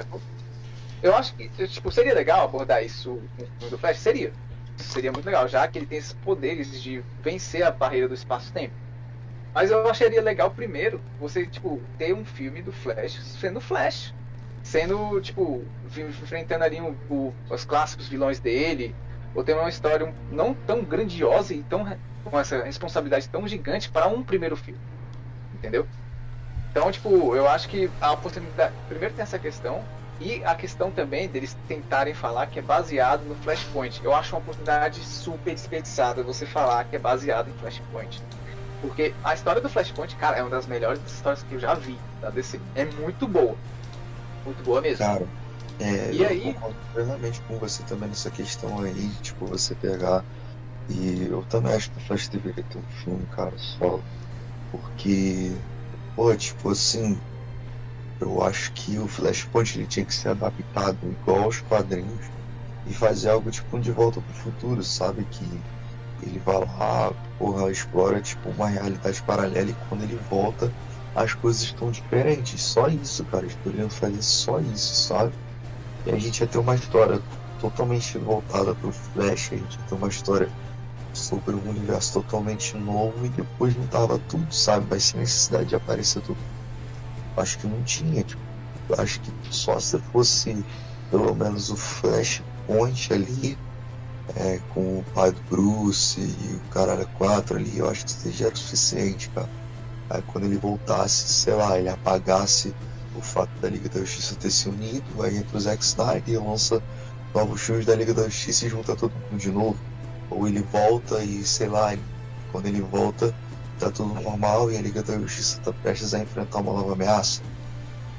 eu 1.03 1.15
acho 1.15 1.35
que 1.35 1.49
tipo, 1.69 1.91
seria 1.91 2.15
legal 2.15 2.45
abordar 2.45 2.83
isso 2.83 3.11
no 3.39 3.47
filme 3.47 3.71
do 3.71 3.77
Flash, 3.79 3.99
seria. 3.99 4.33
Seria 4.79 5.13
muito 5.13 5.27
legal, 5.27 5.47
já 5.47 5.69
que 5.69 5.79
ele 5.79 5.85
tem 5.87 5.99
esses 5.99 6.15
poderes 6.15 6.83
de 6.83 7.05
vencer 7.23 7.63
a 7.63 7.71
barreira 7.71 8.09
do 8.09 8.15
espaço-tempo. 8.15 8.73
Mas 9.55 9.71
eu 9.71 9.89
acharia 9.89 10.23
legal 10.23 10.55
primeiro 10.55 11.05
você, 11.19 11.47
tipo, 11.49 11.89
ter 11.97 12.15
um 12.15 12.25
filme 12.25 12.63
do 12.63 12.73
Flash 12.73 13.21
sendo 13.39 13.61
Flash. 13.61 14.15
Sendo, 14.63 15.21
tipo, 15.21 15.75
enfrentando 15.83 16.65
ali 16.65 16.79
o, 17.09 17.37
os 17.49 17.65
clássicos 17.65 18.09
vilões 18.09 18.41
dele. 18.41 18.99
Ou 19.35 19.45
ter 19.45 19.55
uma 19.55 19.69
história 19.69 20.17
não 20.29 20.55
tão 20.55 20.85
grandiosa 20.85 21.55
e 21.55 21.65
tão, 21.65 21.85
com 22.23 22.39
essa 22.39 22.63
responsabilidade 22.65 23.29
tão 23.31 23.47
gigante 23.49 23.91
para 23.91 24.09
um 24.09 24.25
primeiro 24.25 24.57
filme. 24.57 24.83
Entendeu? 25.53 25.91
Então, 26.71 26.91
tipo, 26.91 27.35
eu 27.37 27.49
acho 27.49 27.69
que 27.69 27.95
a 28.01 28.13
oportunidade. 28.13 28.77
Primeiro 28.87 29.15
tem 29.15 29.23
essa 29.23 29.39
questão. 29.39 29.89
E 30.19 30.45
a 30.45 30.55
questão 30.55 30.93
também 30.93 31.31
deles 31.31 31.55
tentarem 31.67 32.13
falar 32.15 32.47
que 32.49 32.59
é 32.59 32.63
baseado 32.63 33.25
no 33.25 33.35
Flashpoint. 33.37 34.01
Eu 34.05 34.15
acho 34.15 34.35
uma 34.37 34.41
oportunidade 34.41 35.03
super 35.07 35.55
desperdiçada 35.55 36.23
você 36.23 36.47
falar 36.47 36.85
que 36.87 36.97
é 36.97 36.99
baseado 36.99 37.49
em 37.49 37.55
Flashpoint. 37.55 38.23
Porque 38.81 39.19
a 39.23 39.35
história 39.35 39.61
do 39.63 39.69
Flashpoint, 39.69 40.17
cara, 40.17 40.39
é 40.39 40.43
uma 40.43 40.51
das 40.51 40.67
melhores 40.67 41.03
histórias 41.13 41.43
que 41.43 41.55
eu 41.55 41.59
já 41.59 41.75
vi 41.75 42.07
da 42.21 42.31
DC. 42.31 42.65
É 42.75 42.85
muito 42.85 43.29
boa. 43.29 43.63
Muito 44.45 44.65
boa 44.65 44.81
mesmo. 44.83 45.09
Cara, 45.09 45.33
é, 45.79 46.13
E 46.13 46.25
eu 46.25 46.27
aí? 46.27 46.43
concordo 46.43 46.85
plenamente 46.93 47.43
com 47.43 47.59
você 47.59 47.85
também 47.85 48.09
nessa 48.09 48.31
questão 48.31 48.81
aí, 48.81 49.19
tipo, 49.21 49.47
você 49.47 49.75
pegar. 49.77 50.27
E 50.89 51.25
eu 51.25 51.45
também 51.47 51.75
acho 51.75 51.91
que 51.93 51.99
o 51.99 52.01
Flash 52.03 52.29
deveria 52.29 52.65
ter 52.65 52.79
um 52.79 52.87
filme, 52.89 53.29
cara, 53.29 53.57
solo. 53.59 54.07
Porque, 54.71 55.67
pô, 56.15 56.37
tipo 56.37 56.71
assim, 56.71 57.23
eu 58.21 58.43
acho 58.43 58.73
que 58.75 58.99
o 58.99 59.09
Flashpoint 59.09 59.77
ele 59.79 59.87
tinha 59.87 60.07
que 60.07 60.15
ser 60.15 60.29
adaptado 60.31 61.11
igual 61.13 61.45
aos 61.45 61.61
quadrinhos 61.63 62.31
e 62.85 62.95
fazer 62.95 63.31
algo 63.31 63.51
tipo 63.51 63.77
um 63.77 63.81
De 63.81 63.93
Volta 63.93 64.23
pro 64.23 64.35
Futuro, 64.35 64.83
sabe? 64.85 65.27
Que 65.27 65.67
ele 66.23 66.39
vai 66.45 66.59
lá, 66.59 67.13
porra, 67.39 67.71
explora 67.71 68.21
tipo 68.21 68.49
uma 68.51 68.69
realidade 68.69 69.23
paralela 69.23 69.71
e 69.71 69.77
quando 69.89 70.03
ele 70.03 70.19
volta 70.31 70.73
as 71.15 71.35
coisas 71.35 71.63
estão 71.63 71.91
diferentes. 71.91 72.63
Só 72.63 72.89
isso, 72.89 73.25
cara. 73.25 73.45
Eles 73.45 73.57
poderiam 73.63 73.91
fazer 73.91 74.23
só 74.23 74.61
isso, 74.61 75.09
sabe? 75.09 75.33
E 76.07 76.11
a 76.11 76.19
gente 76.19 76.41
ia 76.41 76.47
ter 76.47 76.59
uma 76.59 76.75
história 76.75 77.21
totalmente 77.61 78.17
voltada 78.19 78.75
pro 78.75 78.91
Flash, 78.91 79.51
a 79.53 79.57
gente 79.57 79.79
ia 79.79 79.85
ter 79.87 79.95
uma 79.95 80.09
história 80.09 80.49
sobre 81.13 81.55
um 81.55 81.69
universo 81.69 82.23
totalmente 82.23 82.77
novo 82.77 83.27
e 83.27 83.29
depois 83.29 83.77
não 83.77 83.87
tava 83.89 84.19
tudo, 84.29 84.53
sabe? 84.55 84.87
Vai 84.87 85.01
ser 85.01 85.19
necessidade 85.19 85.67
de 85.67 85.75
aparecer 85.75 86.23
tudo. 86.23 86.39
Acho 87.37 87.59
que 87.59 87.67
não 87.67 87.83
tinha, 87.83 88.23
tipo, 88.23 88.41
acho 88.97 89.21
que 89.21 89.33
só 89.51 89.79
se 89.79 89.99
fosse 89.99 90.65
pelo 91.11 91.35
menos 91.35 91.71
o 91.71 91.77
Flashpoint 91.77 93.13
ali, 93.13 93.59
é, 94.35 94.61
com 94.69 94.99
o 95.01 95.05
pai 95.05 95.33
do 95.33 95.43
Bruce 95.45 96.21
e 96.21 96.57
o 96.57 96.63
caralho 96.65 97.09
4 97.11 97.57
ali, 97.57 97.79
eu 97.79 97.89
acho 97.89 98.05
que 98.07 98.31
já 98.33 98.47
era 98.47 98.55
o 98.55 98.59
suficiente, 98.59 99.31
cara. 99.31 99.51
Aí 100.09 100.23
quando 100.23 100.45
ele 100.47 100.59
voltasse, 100.59 101.29
sei 101.29 101.55
lá, 101.55 101.79
ele 101.79 101.89
apagasse 101.89 102.77
o 103.13 103.23
fato 103.23 103.53
da 103.59 103.69
Liga 103.71 103.89
da 103.89 104.01
Justiça 104.01 104.37
ter 104.37 104.51
se 104.51 104.69
unido, 104.69 105.23
aí 105.23 105.37
entra 105.37 105.57
o 105.57 105.61
Zack 105.61 105.83
Snyder 105.85 106.35
e 106.35 106.39
lança 106.39 106.85
novos 107.35 107.61
filmes 107.63 107.87
da 107.87 107.95
Liga 107.95 108.15
da 108.15 108.25
Justiça 108.29 108.67
e 108.67 108.69
junta 108.69 108.97
todo 108.97 109.19
mundo 109.21 109.39
de 109.39 109.51
novo. 109.51 109.81
Ou 110.29 110.47
ele 110.49 110.63
volta 110.63 111.25
e, 111.25 111.45
sei 111.47 111.69
lá, 111.69 111.93
ele- 111.93 112.09
quando 112.47 112.67
ele 112.67 112.81
volta, 112.83 113.37
tá 113.79 113.91
tudo 113.93 114.15
normal 114.15 114.71
e 114.71 114.77
a 114.77 114.83
Liga 114.83 115.03
da 115.03 115.19
Justiça 115.19 115.61
tá 115.61 115.73
prestes 115.75 116.15
a 116.15 116.21
enfrentar 116.21 116.61
uma 116.61 116.73
nova 116.73 116.93
ameaça. 116.95 117.43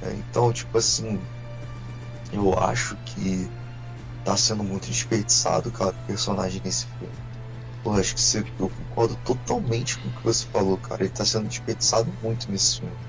É, 0.01 0.13
então, 0.15 0.51
tipo 0.53 0.77
assim, 0.77 1.27
eu 2.31 2.57
acho 2.57 2.97
que 3.05 3.53
tá 4.23 4.37
sendo 4.37 4.63
muito 4.63 4.87
desperdiçado, 4.89 5.71
cara, 5.71 5.91
o 5.95 6.01
personagem 6.05 6.61
nesse 6.63 6.87
filme. 6.97 7.17
Pô, 7.83 7.93
acho 7.93 8.15
que 8.15 8.21
você, 8.21 8.43
eu 8.59 8.69
concordo 8.71 9.17
totalmente 9.17 9.99
com 9.99 10.09
o 10.09 10.13
que 10.13 10.23
você 10.23 10.45
falou, 10.47 10.79
cara. 10.79 11.03
Ele 11.03 11.11
tá 11.13 11.25
sendo 11.25 11.47
desperdiçado 11.49 12.13
muito 12.21 12.51
nesse 12.51 12.79
filme. 12.79 12.99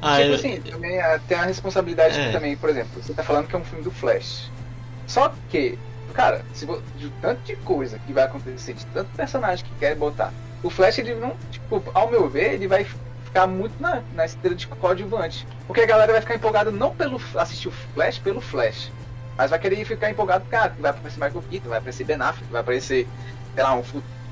Ah, 0.00 0.20
tipo 0.22 0.32
é- 0.32 0.34
assim, 0.34 0.62
também 0.62 0.98
é, 0.98 1.18
tem 1.20 1.36
a 1.38 1.44
responsabilidade 1.44 2.18
É. 2.18 2.22
que 2.22 2.28
também, 2.28 2.56
por 2.56 2.68
exemplo, 2.70 3.02
você 3.02 3.14
tá 3.14 3.22
falando 3.22 3.46
que 3.48 3.54
é 3.56 3.58
um 3.58 3.64
filme 3.64 3.84
do 3.84 3.90
Flash. 3.90 4.52
Só 5.06 5.38
que, 5.48 5.82
cara, 6.14 6.46
se 6.52 6.66
vo- 6.66 6.86
de 6.94 7.10
tanto 7.12 7.44
de 7.44 7.56
coisa 7.58 7.98
que 8.00 8.14
vai 8.14 8.24
acontecer, 8.24 8.74
de 8.74 8.86
tanto 8.86 9.12
personagem 9.14 9.64
que 9.64 9.74
quer 9.76 9.96
botar, 9.96 10.36
o 10.62 10.70
Flash, 10.70 10.98
ele 10.98 11.14
não, 11.16 11.38
tipo, 11.50 11.84
ao 11.94 12.10
meu 12.10 12.30
ver, 12.30 12.54
ele 12.54 12.68
vai 12.68 12.84
ficar 13.20 13.46
muito 13.48 13.76
na, 13.80 14.06
na 14.10 14.24
esteira 14.26 14.56
de 14.56 14.68
coadjuvante. 14.68 15.46
Porque 15.66 15.82
a 15.82 15.86
galera 15.86 16.12
vai 16.12 16.22
ficar 16.22 16.36
empolgada 16.36 16.70
não 16.72 16.94
pelo 16.96 17.18
assistir 17.36 17.68
o 17.68 17.72
Flash, 17.72 18.18
pelo 18.20 18.40
Flash. 18.40 18.94
Mas 19.36 19.50
vai 19.50 19.58
querer 19.58 19.84
ficar 19.84 20.10
empolgado, 20.10 20.46
cara, 20.46 20.74
vai 20.78 20.90
aparecer 20.90 21.18
Michael 21.20 21.42
Keaton, 21.44 21.68
vai 21.70 21.78
aparecer 21.78 22.04
Ben 22.04 22.20
Affleck, 22.20 22.50
vai 22.52 22.60
aparecer, 22.60 23.10
sei 23.54 23.64
lá, 23.64 23.74
um, 23.76 23.82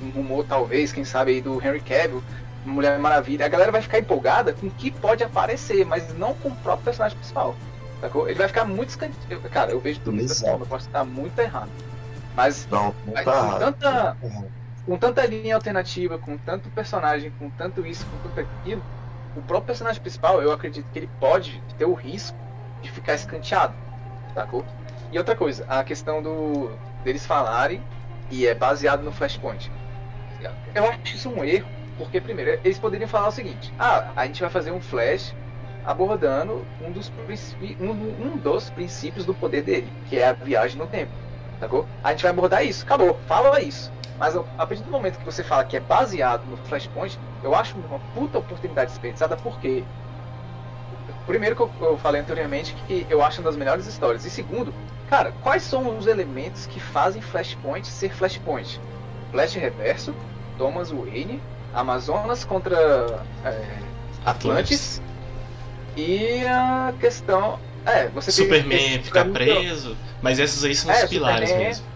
um 0.01 0.11
rumor 0.11 0.45
talvez, 0.47 0.93
quem 0.93 1.05
sabe 1.05 1.33
aí 1.33 1.43
do 1.43 1.63
Henry 1.65 1.83
Cavill, 1.83 2.25
Mulher 2.65 2.99
Maravilha. 2.99 3.47
A 3.47 3.49
galera 3.49 3.73
vai 3.73 3.83
ficar 3.83 3.99
empolgada 3.99 4.55
com 4.55 4.67
o 4.67 4.75
que 4.75 4.91
pode 4.91 5.25
aparecer, 5.25 5.85
mas 5.85 6.13
não 6.15 6.35
com 6.35 6.51
o 6.51 6.57
próprio 6.57 6.85
personagem 6.85 7.17
principal. 7.17 7.57
Sacou? 8.01 8.29
Ele 8.29 8.39
vai 8.39 8.49
ficar 8.49 8.65
muito 8.65 8.91
escanteado. 8.91 9.49
Cara, 9.51 9.73
eu 9.73 9.81
vejo 9.81 10.01
tudo 10.01 10.21
Exato. 10.21 10.51
forma, 10.51 10.65
eu 10.65 10.69
posso 10.69 10.87
estar 10.87 11.05
muito 11.05 11.39
errado. 11.41 11.73
Mas 12.37 12.67
Não, 12.71 12.95
não 13.05 13.13
Mas 13.15 13.25
tá 13.25 13.53
com 13.53 13.59
tanta- 13.59 14.15
tá 14.15 14.17
com 14.85 14.99
tanta 14.99 15.27
linha 15.27 15.55
alternativa, 15.55 16.19
com 16.19 16.39
tanto 16.39 16.71
personagem, 16.71 17.31
com 17.33 17.51
tanto 17.51 17.85
isso, 17.87 18.07
com 18.09 18.19
tanto 18.19 18.41
aquilo, 18.41 18.83
o 19.35 19.43
próprio 19.43 19.67
personagem 19.67 20.01
principal, 20.01 20.43
eu 20.43 20.51
acredito 20.53 20.89
que 20.91 20.99
ele 20.99 21.09
pode 21.19 21.63
ter 21.77 21.85
o 21.85 21.95
risco 21.95 22.39
de 22.83 22.91
ficar 22.91 23.15
escanteado, 23.15 23.77
sacou? 24.37 24.67
E 25.11 25.19
outra 25.19 25.35
coisa, 25.35 25.65
a 25.69 25.83
questão 25.83 26.23
do 26.23 26.71
deles 27.03 27.27
falarem 27.27 27.83
e 28.31 28.47
é 28.47 28.55
baseado 28.55 29.03
no 29.03 29.13
Flashpoint. 29.13 29.71
Eu 30.75 30.85
acho 30.85 31.17
isso 31.17 31.31
um 31.31 31.43
erro, 31.43 31.69
porque 31.97 32.21
primeiro, 32.21 32.61
eles 32.63 32.79
poderiam 32.79 33.09
falar 33.09 33.29
o 33.29 33.33
seguinte: 33.33 33.73
"Ah, 33.79 34.13
a 34.15 34.27
gente 34.27 34.41
vai 34.41 34.51
fazer 34.51 34.71
um 34.71 34.81
Flash 34.81 35.35
abordando 35.85 36.67
um 36.81 36.93
dos, 36.93 37.11
um, 37.81 37.91
um 37.91 38.37
dos 38.37 38.69
princípios 38.71 39.25
do 39.25 39.35
poder 39.35 39.63
dele, 39.63 39.93
que 40.07 40.19
é 40.19 40.29
a 40.29 40.33
viagem 40.33 40.79
no 40.79 40.87
tempo." 40.87 41.13
Sacou? 41.59 41.89
A 42.05 42.11
gente 42.11 42.23
vai 42.23 42.31
abordar 42.31 42.65
isso, 42.65 42.85
acabou, 42.85 43.19
fala 43.27 43.61
isso. 43.61 43.91
Mas 44.19 44.37
a 44.37 44.45
a 44.59 44.67
partir 44.67 44.83
do 44.83 44.91
momento 44.91 45.19
que 45.19 45.25
você 45.25 45.43
fala 45.43 45.65
que 45.65 45.77
é 45.77 45.81
baseado 45.81 46.45
no 46.45 46.57
Flashpoint, 46.57 47.19
eu 47.43 47.55
acho 47.55 47.79
uma 47.79 47.99
puta 48.15 48.39
oportunidade 48.39 48.91
desperdiçada, 48.91 49.37
porque 49.37 49.85
primeiro 51.27 51.55
que 51.55 51.63
eu, 51.63 51.71
eu 51.81 51.99
falei 51.99 52.21
anteriormente 52.21 52.75
que 52.87 53.07
eu 53.09 53.23
acho 53.23 53.41
uma 53.41 53.49
das 53.51 53.57
melhores 53.57 53.87
histórias. 53.87 54.25
E 54.25 54.31
segundo, 54.31 54.73
cara, 55.09 55.33
quais 55.43 55.63
são 55.63 55.97
os 55.99 56.07
elementos 56.07 56.67
que 56.67 56.79
fazem 56.81 57.21
Flashpoint 57.23 57.87
ser 57.87 58.13
Flashpoint? 58.15 58.81
Flash 59.31 59.55
Reverso, 59.55 60.15
Thomas 60.57 60.91
Wayne, 60.91 61.41
Amazonas 61.75 62.45
contra 62.45 63.23
é, 63.45 63.79
Atlantis 64.25 65.03
e 65.97 66.45
a 66.47 66.93
questão. 66.99 67.59
É, 67.85 68.09
você 68.09 68.31
Superman 68.31 69.03
ficar 69.03 69.21
caminho- 69.25 69.35
preso. 69.35 69.97
Mas 70.21 70.39
esses 70.39 70.63
aí 70.65 70.75
são 70.75 70.91
É, 70.91 71.05
os 71.05 71.11
pilares 71.11 71.49
Superman- 71.49 71.69
mesmo. 71.69 71.87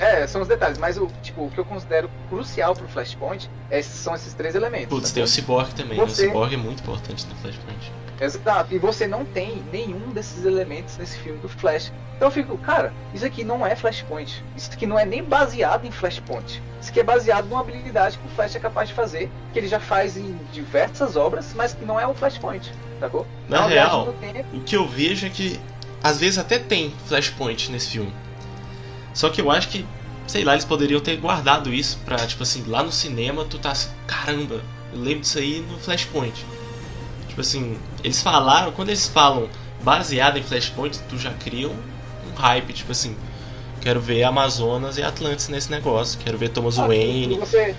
É, 0.00 0.26
são 0.28 0.40
os 0.40 0.46
detalhes, 0.48 0.78
mas 0.78 0.96
o, 0.96 1.08
tipo, 1.22 1.44
o 1.46 1.50
que 1.50 1.58
eu 1.58 1.64
considero 1.64 2.08
crucial 2.28 2.72
pro 2.74 2.86
Flashpoint 2.88 3.50
é- 3.68 3.82
são 3.82 4.14
esses 4.14 4.32
três 4.32 4.54
elementos. 4.54 4.88
Putz, 4.88 5.08
sacou? 5.08 5.14
tem 5.14 5.22
o 5.24 5.26
Cyborg 5.26 5.74
também. 5.74 5.98
né? 5.98 6.04
Você- 6.06 6.26
O 6.26 6.28
Cyborg 6.28 6.54
é 6.54 6.56
muito 6.56 6.80
importante 6.82 7.26
no 7.26 7.34
Flashpoint. 7.36 7.92
Exato, 8.20 8.74
e 8.74 8.78
você 8.78 9.06
não 9.06 9.24
tem 9.24 9.62
nenhum 9.72 10.10
desses 10.12 10.44
elementos 10.44 10.96
nesse 10.96 11.18
filme 11.18 11.38
do 11.38 11.48
Flash. 11.48 11.92
Então 12.16 12.28
eu 12.28 12.32
fico, 12.32 12.58
cara, 12.58 12.92
isso 13.14 13.24
aqui 13.24 13.44
não 13.44 13.64
é 13.64 13.76
Flashpoint. 13.76 14.44
Isso 14.56 14.70
aqui 14.72 14.86
não 14.86 14.98
é 14.98 15.04
nem 15.04 15.22
baseado 15.22 15.86
em 15.86 15.90
Flashpoint. 15.92 16.60
Isso 16.80 16.90
aqui 16.90 16.98
é 16.98 17.04
baseado 17.04 17.46
numa 17.46 17.60
habilidade 17.60 18.18
que 18.18 18.26
o 18.26 18.30
Flash 18.30 18.56
é 18.56 18.58
capaz 18.60 18.88
de 18.88 18.94
fazer, 18.94 19.30
que 19.52 19.58
ele 19.58 19.68
já 19.68 19.78
faz 19.78 20.16
em 20.16 20.36
diversas 20.52 21.14
obras, 21.14 21.52
mas 21.54 21.74
que 21.74 21.84
não 21.84 21.98
é 21.98 22.06
o 22.06 22.14
Flashpoint, 22.14 22.72
sacou? 22.98 23.24
Na 23.48 23.66
É 23.66 23.68
real, 23.68 24.12
tempo. 24.20 24.56
o 24.56 24.60
que 24.60 24.76
eu 24.76 24.86
vejo 24.86 25.26
é 25.26 25.30
que 25.30 25.60
às 26.02 26.18
vezes 26.18 26.38
até 26.38 26.58
tem 26.58 26.92
Flashpoint 27.06 27.70
nesse 27.70 27.90
filme. 27.90 28.12
Só 29.14 29.30
que 29.30 29.40
eu 29.40 29.50
acho 29.50 29.68
que, 29.68 29.86
sei 30.26 30.42
lá, 30.44 30.52
eles 30.52 30.64
poderiam 30.64 31.00
ter 31.00 31.16
guardado 31.16 31.72
isso 31.72 31.98
pra, 32.04 32.16
tipo 32.26 32.42
assim, 32.42 32.64
lá 32.66 32.82
no 32.82 32.90
cinema 32.92 33.44
tu 33.44 33.58
tá 33.58 33.70
assim, 33.70 33.90
caramba, 34.06 34.60
eu 34.92 34.98
lembro 35.00 35.20
disso 35.20 35.38
aí 35.38 35.64
no 35.70 35.78
Flashpoint. 35.78 36.44
Tipo 37.38 37.46
assim, 37.46 37.78
eles 38.02 38.20
falaram, 38.20 38.72
quando 38.72 38.88
eles 38.88 39.06
falam 39.06 39.48
baseado 39.84 40.38
em 40.38 40.42
Flashpoint, 40.42 40.98
tu 41.08 41.16
já 41.16 41.32
cria 41.34 41.68
um, 41.68 41.76
um 42.28 42.34
hype, 42.34 42.72
tipo 42.72 42.90
assim, 42.90 43.16
quero 43.80 44.00
ver 44.00 44.24
Amazonas 44.24 44.98
e 44.98 45.04
Atlantis 45.04 45.46
nesse 45.46 45.70
negócio, 45.70 46.18
quero 46.18 46.36
ver 46.36 46.48
Thomas 46.48 46.80
Ah, 46.80 46.88
Wayne. 46.88 47.36
Quando 47.36 47.46
você, 47.46 47.76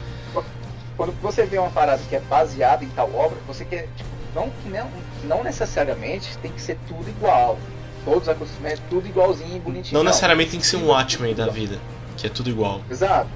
quando 0.96 1.22
você 1.22 1.46
vê 1.46 1.58
uma 1.58 1.70
parada 1.72 2.02
que 2.08 2.16
é 2.16 2.22
baseada 2.22 2.86
em 2.86 2.90
tal 2.92 3.14
obra, 3.14 3.38
você 3.46 3.66
quer, 3.66 3.90
tipo, 3.98 4.10
não, 4.34 4.50
que 4.50 4.70
não, 4.70 4.90
não 5.26 5.44
necessariamente 5.44 6.38
tem 6.38 6.54
que 6.54 6.62
ser 6.62 6.78
tudo 6.88 7.10
igual. 7.10 7.60
Todos 8.06 8.22
os 8.22 8.30
acontecimentos, 8.30 8.82
tudo 8.90 9.10
igualzinho 9.10 9.58
e 9.58 9.60
bonitinho. 9.60 9.98
Não 9.98 10.06
necessariamente 10.06 10.52
tem 10.52 10.62
que 10.62 10.68
ser 10.68 10.78
um 10.78 10.88
Watchmen 10.88 11.36
da 11.36 11.48
vida, 11.48 11.78
que 12.16 12.28
é 12.28 12.30
tudo 12.30 12.50
igual. 12.50 12.80
Exato. 12.90 13.28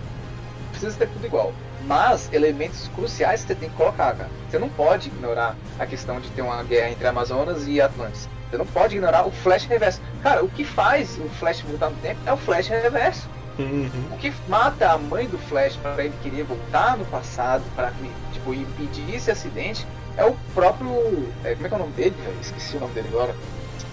Precisa 0.72 0.96
ter 0.96 1.10
tudo 1.10 1.26
igual. 1.26 1.54
Mas 1.86 2.32
elementos 2.32 2.88
cruciais 2.96 3.42
você 3.42 3.54
tem 3.56 3.70
que 3.70 3.76
colocar, 3.76 4.16
cara. 4.16 4.30
Você 4.50 4.58
não 4.58 4.70
pode 4.70 5.10
ignorar 5.10 5.56
a 5.78 5.86
questão 5.86 6.20
de 6.20 6.30
ter 6.30 6.42
uma 6.42 6.64
guerra 6.64 6.90
entre 6.92 7.06
Amazonas 7.08 7.68
e 7.68 7.82
Atlantis. 7.82 8.28
Você 8.50 8.58
não 8.58 8.66
pode 8.66 8.96
ignorar 8.96 9.28
o 9.28 9.32
Flash 9.32 9.66
reverso. 9.66 10.00
Cara, 10.22 10.44
o 10.44 10.48
que 10.50 10.64
faz 10.64 11.18
o 11.18 11.28
Flash 11.40 11.62
voltar 11.62 11.90
no 11.90 11.96
tempo 11.98 12.20
é 12.26 12.32
o 12.32 12.38
Flash 12.38 12.68
reverso. 12.68 13.28
Uhum. 13.60 13.90
O 14.12 14.18
que 14.18 14.34
mata 14.48 14.92
a 14.92 14.98
mãe 14.98 15.28
do 15.28 15.38
Flash 15.38 15.76
para 15.76 16.04
ele 16.06 16.14
querer 16.24 16.44
voltar 16.44 16.98
no 16.98 17.06
passado 17.06 17.64
para 17.76 17.92
tipo, 18.32 18.54
impedir 18.54 19.14
esse 19.16 19.30
acidente 19.30 19.86
é 20.18 20.24
o 20.26 20.34
próprio. 20.54 21.30
É, 21.44 21.54
como 21.54 21.66
é 21.66 21.70
que 21.70 21.74
é 21.76 21.78
o 21.78 21.82
nome 21.82 21.94
dele? 21.94 22.16
velho? 22.24 22.38
Esqueci 22.42 22.78
o 22.78 22.80
nome 22.80 22.94
dele 22.94 23.10
agora. 23.10 23.36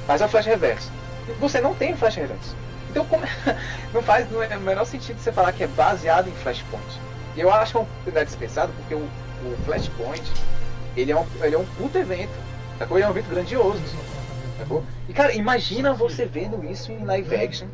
Mas 0.06 0.20
é 0.20 0.26
o 0.26 0.28
Flash 0.28 0.46
Reverso. 0.46 0.90
Você 1.40 1.60
não 1.60 1.74
tem 1.74 1.96
Flash 1.96 2.16
Reverso. 2.16 2.54
Então 2.90 3.04
como- 3.04 3.24
não 3.94 4.02
faz 4.02 4.30
não 4.30 4.42
é 4.42 4.56
o 4.56 4.60
menor 4.60 4.84
sentido 4.84 5.18
você 5.18 5.32
falar 5.32 5.52
que 5.52 5.64
é 5.64 5.66
baseado 5.68 6.28
em 6.28 6.32
Flashpoint. 6.32 6.84
E 7.36 7.40
eu 7.40 7.52
acho 7.52 7.72
que 7.72 7.78
é 7.78 7.80
uma 7.80 7.86
oportunidade 7.86 8.26
dispensada 8.30 8.72
porque 8.72 8.94
o, 8.94 8.98
o 9.02 9.56
Flashpoint 9.64 10.22
ele 10.96 11.12
é 11.12 11.16
um, 11.16 11.26
ele 11.42 11.54
é 11.54 11.58
um 11.58 11.64
puto 11.76 11.98
evento. 11.98 12.32
Sacou? 12.78 12.96
Ele 12.96 13.04
é 13.04 13.08
um 13.08 13.10
evento 13.10 13.28
grandioso. 13.28 13.80
Sacou? 14.58 14.84
E 15.08 15.12
cara, 15.12 15.34
imagina 15.34 15.92
você 15.92 16.24
vendo 16.24 16.64
isso 16.64 16.90
em 16.90 17.04
live 17.04 17.34
action 17.34 17.68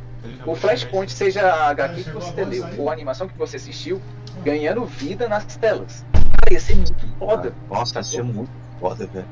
o 0.45 0.55
Flashpoint, 0.55 1.13
seja 1.13 1.43
a 1.43 1.71
HQ 1.71 2.05
que 2.05 2.11
você 2.11 2.45
leu 2.45 2.65
ou 2.79 2.89
a 2.89 2.93
animação 2.93 3.29
que 3.29 3.37
você 3.37 3.57
assistiu, 3.57 4.01
ganhando 4.43 4.85
vida 4.85 5.29
nas 5.29 5.45
telas. 5.57 6.05
Cara, 6.13 6.53
ia 6.53 6.61
ser 6.61 6.77
muito 6.77 7.19
foda. 7.19 7.55
Nossa, 7.71 8.01
isso 8.01 8.21
é 8.21 8.23
muito 8.23 8.51
foda, 8.79 9.07
velho. 9.07 9.29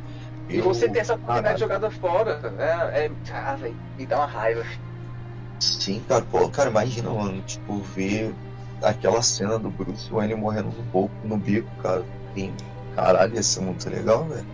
E 0.49 0.59
Eu- 0.59 0.65
você 0.65 0.89
ter 0.89 1.01
essa 1.01 1.15
oportunidade 1.15 1.61
jogada 1.61 1.91
fora, 1.91 2.41
é. 2.59 3.07
é 3.07 3.11
ah, 3.33 3.57
velho, 3.57 3.77
me 3.97 4.07
dá 4.07 4.19
uma 4.19 4.27
raiva. 4.27 4.65
Sim, 5.61 6.03
cara, 6.07 6.25
pô, 6.31 6.49
cara, 6.49 6.71
imagina, 6.71 7.11
mano, 7.11 7.41
tipo, 7.43 7.79
ver 7.79 8.35
aquela 8.83 9.23
cena 9.23 9.59
do 9.59 9.71
Bruce 9.71 10.11
Wayne 10.11 10.35
morrendo 10.35 10.69
no, 10.69 10.83
boco, 10.85 11.15
no 11.25 11.37
bico, 11.37 11.71
cara. 11.83 12.05
Caralho, 12.95 13.35
ia 13.35 13.43
ser 13.43 13.61
muito 13.61 13.89
legal, 13.89 14.25
velho. 14.25 14.47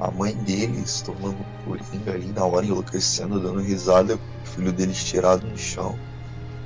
A 0.00 0.10
mãe 0.10 0.34
dele 0.34 0.86
se 0.86 1.04
tornando 1.04 1.36
coringa 1.64 2.12
ali 2.12 2.26
na 2.32 2.44
hora, 2.44 2.64
enlouquecendo, 2.64 3.40
dando 3.40 3.60
risada, 3.60 4.14
o 4.16 4.46
filho 4.46 4.72
dele 4.72 4.92
estirado 4.92 5.46
no 5.46 5.58
chão. 5.58 5.98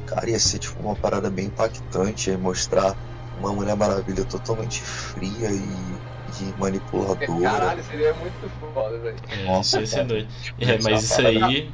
Cara, 0.07 0.29
ia 0.29 0.39
ser 0.39 0.59
tipo 0.59 0.81
uma 0.83 0.95
parada 0.95 1.31
bem 1.31 1.47
impactante, 1.47 2.31
ia 2.31 2.39
mostrar 2.39 2.95
uma 3.39 3.53
Mulher 3.53 3.75
Maravilha 3.75 4.25
totalmente 4.25 4.83
fria 4.83 5.51
e, 5.51 5.97
e 6.43 6.55
manipuladora. 6.59 7.51
Caralho, 7.51 7.85
seria 7.85 8.15
muito 8.15 8.51
foda, 8.75 8.99
velho. 8.99 9.17
É, 9.31 9.45
Nossa, 9.45 9.81
isso 9.81 9.81
ia 9.81 9.87
ser 9.87 9.97
cara. 9.97 10.09
doido. 10.09 10.29
É, 10.61 10.83
mas 10.83 11.05
isso 11.05 11.27
aí 11.27 11.73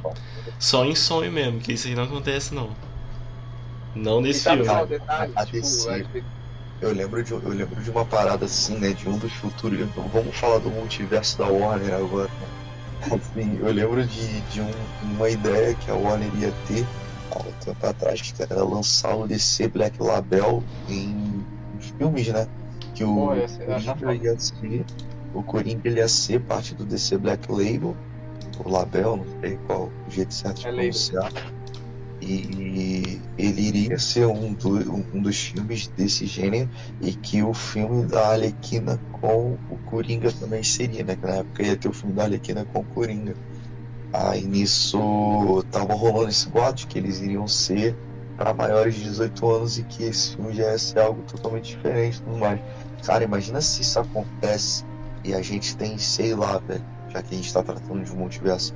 só 0.57 0.85
em 0.85 0.95
sonho 0.95 1.31
mesmo, 1.31 1.59
que 1.59 1.73
isso 1.73 1.87
aí 1.87 1.95
não 1.95 2.03
acontece 2.03 2.53
não. 2.53 2.69
Não 3.99 4.21
nesse 4.21 4.41
filme. 4.41 4.67
é 4.67 4.81
o 4.81 4.85
detalhe? 4.85 5.33
A 5.35 5.45
Tipo, 5.45 5.61
DC. 5.65 5.89
a 5.89 6.85
Eu 6.85 6.93
lembro, 6.93 7.23
de, 7.23 7.31
eu 7.31 7.49
lembro 7.49 7.83
de 7.83 7.91
uma 7.91 8.05
parada 8.05 8.45
assim, 8.45 8.77
né? 8.79 8.93
De 8.93 9.07
um 9.07 9.17
dos 9.17 9.31
futuros. 9.33 9.79
Vamos 10.13 10.35
falar 10.37 10.59
do 10.59 10.69
multiverso 10.69 11.37
da 11.37 11.47
Warner 11.47 11.93
agora. 11.93 12.29
Assim, 13.01 13.57
eu 13.57 13.71
lembro 13.71 14.05
de, 14.05 14.41
de 14.41 14.61
um- 14.61 14.71
uma 15.15 15.29
ideia 15.29 15.73
que 15.73 15.89
a 15.89 15.95
Warner 15.95 16.29
ia 16.35 16.51
ter 16.67 16.85
há 17.31 17.39
um 17.39 17.51
tempo 17.53 17.87
atrás, 17.87 18.21
que 18.21 18.43
era 18.43 18.61
lançar 18.63 19.15
o 19.15 19.25
DC 19.25 19.69
Black 19.69 20.01
Label 20.03 20.61
em 20.89 21.45
filmes, 21.97 22.27
né? 22.27 22.45
Que 22.93 23.05
o 23.05 23.15
Pô, 23.15 23.27
Coringa 23.27 24.25
ia 24.25 24.37
ser. 24.39 24.85
O 25.33 25.43
Coringa 25.43 25.81
ele 25.85 25.99
ia 25.99 26.07
ser 26.09 26.41
parte 26.41 26.75
do 26.75 26.85
DC 26.85 27.17
Black 27.17 27.49
Label, 27.49 27.95
o 28.65 28.69
Label, 28.69 29.17
não 29.17 29.25
sei 29.39 29.57
qual 29.65 29.89
o 30.07 30.11
jeito 30.11 30.33
certo 30.33 30.59
de 30.59 30.67
É 30.67 30.71
label. 30.71 30.91
E 32.21 33.23
ele 33.37 33.61
iria 33.61 33.97
ser 33.97 34.25
um, 34.27 34.53
do- 34.53 35.05
um 35.13 35.21
dos 35.21 35.37
filmes 35.39 35.87
desse 35.95 36.25
gênero 36.27 36.69
e 36.99 37.15
que 37.15 37.41
o 37.43 37.53
filme 37.53 38.05
da 38.07 38.29
Arlequina 38.29 39.01
com 39.11 39.59
o 39.67 39.79
Coringa 39.79 40.31
também 40.33 40.61
seria, 40.63 41.03
né? 41.03 41.15
Que 41.15 41.25
na 41.25 41.35
época 41.37 41.63
ia 41.63 41.77
ter 41.77 41.87
o 41.87 41.93
filme 41.93 42.13
da 42.15 42.23
Arlequina 42.23 42.65
com 42.65 42.79
o 42.81 42.85
Coringa. 42.85 43.37
Aí 44.11 44.45
nisso 44.47 45.63
tava 45.69 45.93
rolando 45.93 46.29
esse 46.29 46.49
boato 46.49 46.87
que 46.87 46.97
eles 46.97 47.19
iriam 47.19 47.47
ser 47.47 47.97
para 48.35 48.53
maiores 48.53 48.95
de 48.95 49.03
18 49.03 49.49
anos 49.49 49.77
e 49.77 49.85
que 49.85 50.03
esse 50.03 50.35
filme 50.35 50.53
já 50.55 50.71
ia 50.71 50.77
ser 50.79 50.99
algo 50.99 51.23
totalmente 51.23 51.69
diferente 51.69 52.17
e 52.17 52.21
tudo 52.23 52.37
mais. 52.37 52.61
Cara, 53.03 53.23
imagina 53.23 53.61
se 53.61 53.81
isso 53.81 53.99
acontece 53.99 54.83
e 55.23 55.33
a 55.33 55.41
gente 55.41 55.75
tem, 55.75 55.97
sei 55.97 56.33
lá, 56.35 56.59
velho, 56.67 56.85
já 57.07 57.21
que 57.21 57.33
a 57.33 57.37
gente 57.37 57.51
tá 57.53 57.61
tratando 57.63 58.03
de 58.03 58.11
um 58.11 58.17
multiverso. 58.17 58.73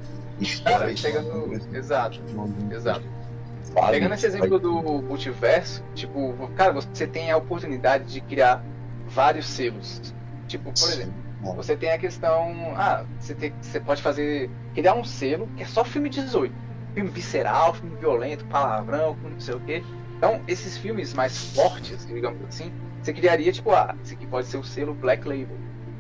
Cara, 0.64 0.92
histórias 0.92 1.02
pegando. 1.02 1.54
Exato, 1.76 2.24
exato. 2.72 3.23
Sabe? 3.64 3.92
Pegando 3.92 4.14
esse 4.14 4.26
exemplo 4.26 4.60
do 4.60 4.82
multiverso, 5.02 5.84
tipo, 5.96 6.36
cara, 6.56 6.74
você 6.74 7.08
tem 7.08 7.32
a 7.32 7.38
oportunidade 7.38 8.06
de 8.06 8.22
criar 8.22 8.64
vários 9.08 9.48
selos. 9.48 10.14
Tipo, 10.48 10.72
por 10.72 10.90
exemplo, 10.90 11.14
você 11.56 11.76
tem 11.76 11.92
a 11.92 11.98
questão. 11.98 12.74
Ah, 12.76 13.06
você, 13.20 13.34
tem, 13.34 13.54
você 13.62 13.80
pode 13.80 14.02
fazer. 14.02 14.50
Criar 14.74 14.94
um 14.96 15.04
selo 15.04 15.48
que 15.56 15.64
é 15.64 15.66
só 15.66 15.84
filme 15.84 16.10
18. 16.10 16.54
Filme 16.94 17.10
visceral, 17.10 17.74
filme 17.74 17.96
violento, 17.98 18.46
palavrão, 18.46 19.18
não 19.24 19.40
sei 19.40 19.56
o 19.56 19.60
quê. 19.62 19.84
Então, 20.18 20.42
esses 20.48 20.78
filmes 20.78 21.14
mais 21.14 21.54
fortes, 21.54 22.06
digamos 22.06 22.40
assim, 22.48 22.72
você 23.02 23.12
criaria, 23.12 23.52
tipo, 23.52 23.72
ah, 23.72 23.96
esse 24.04 24.14
aqui 24.14 24.26
pode 24.26 24.48
ser 24.48 24.58
o 24.58 24.64
selo 24.64 24.94
Black 24.94 25.28
Label. 25.28 25.58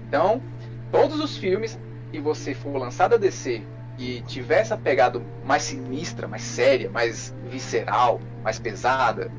Então, 0.08 0.42
todos 0.92 1.19
os 1.19 1.35
filmes 1.35 1.77
que 2.11 2.19
você 2.19 2.53
for 2.53 2.77
lançado 2.77 3.16
a 3.16 3.17
DC 3.17 3.64
e 3.98 4.22
tiver 4.22 4.60
essa 4.60 4.78
pegada 4.78 5.22
mais 5.46 5.64
sinistra, 5.64 6.28
mais 6.28 6.42
séria, 6.42 6.90
mais 6.90 7.34
visceral, 7.50 8.20
mais 8.44 8.60
pesada, 8.60 9.32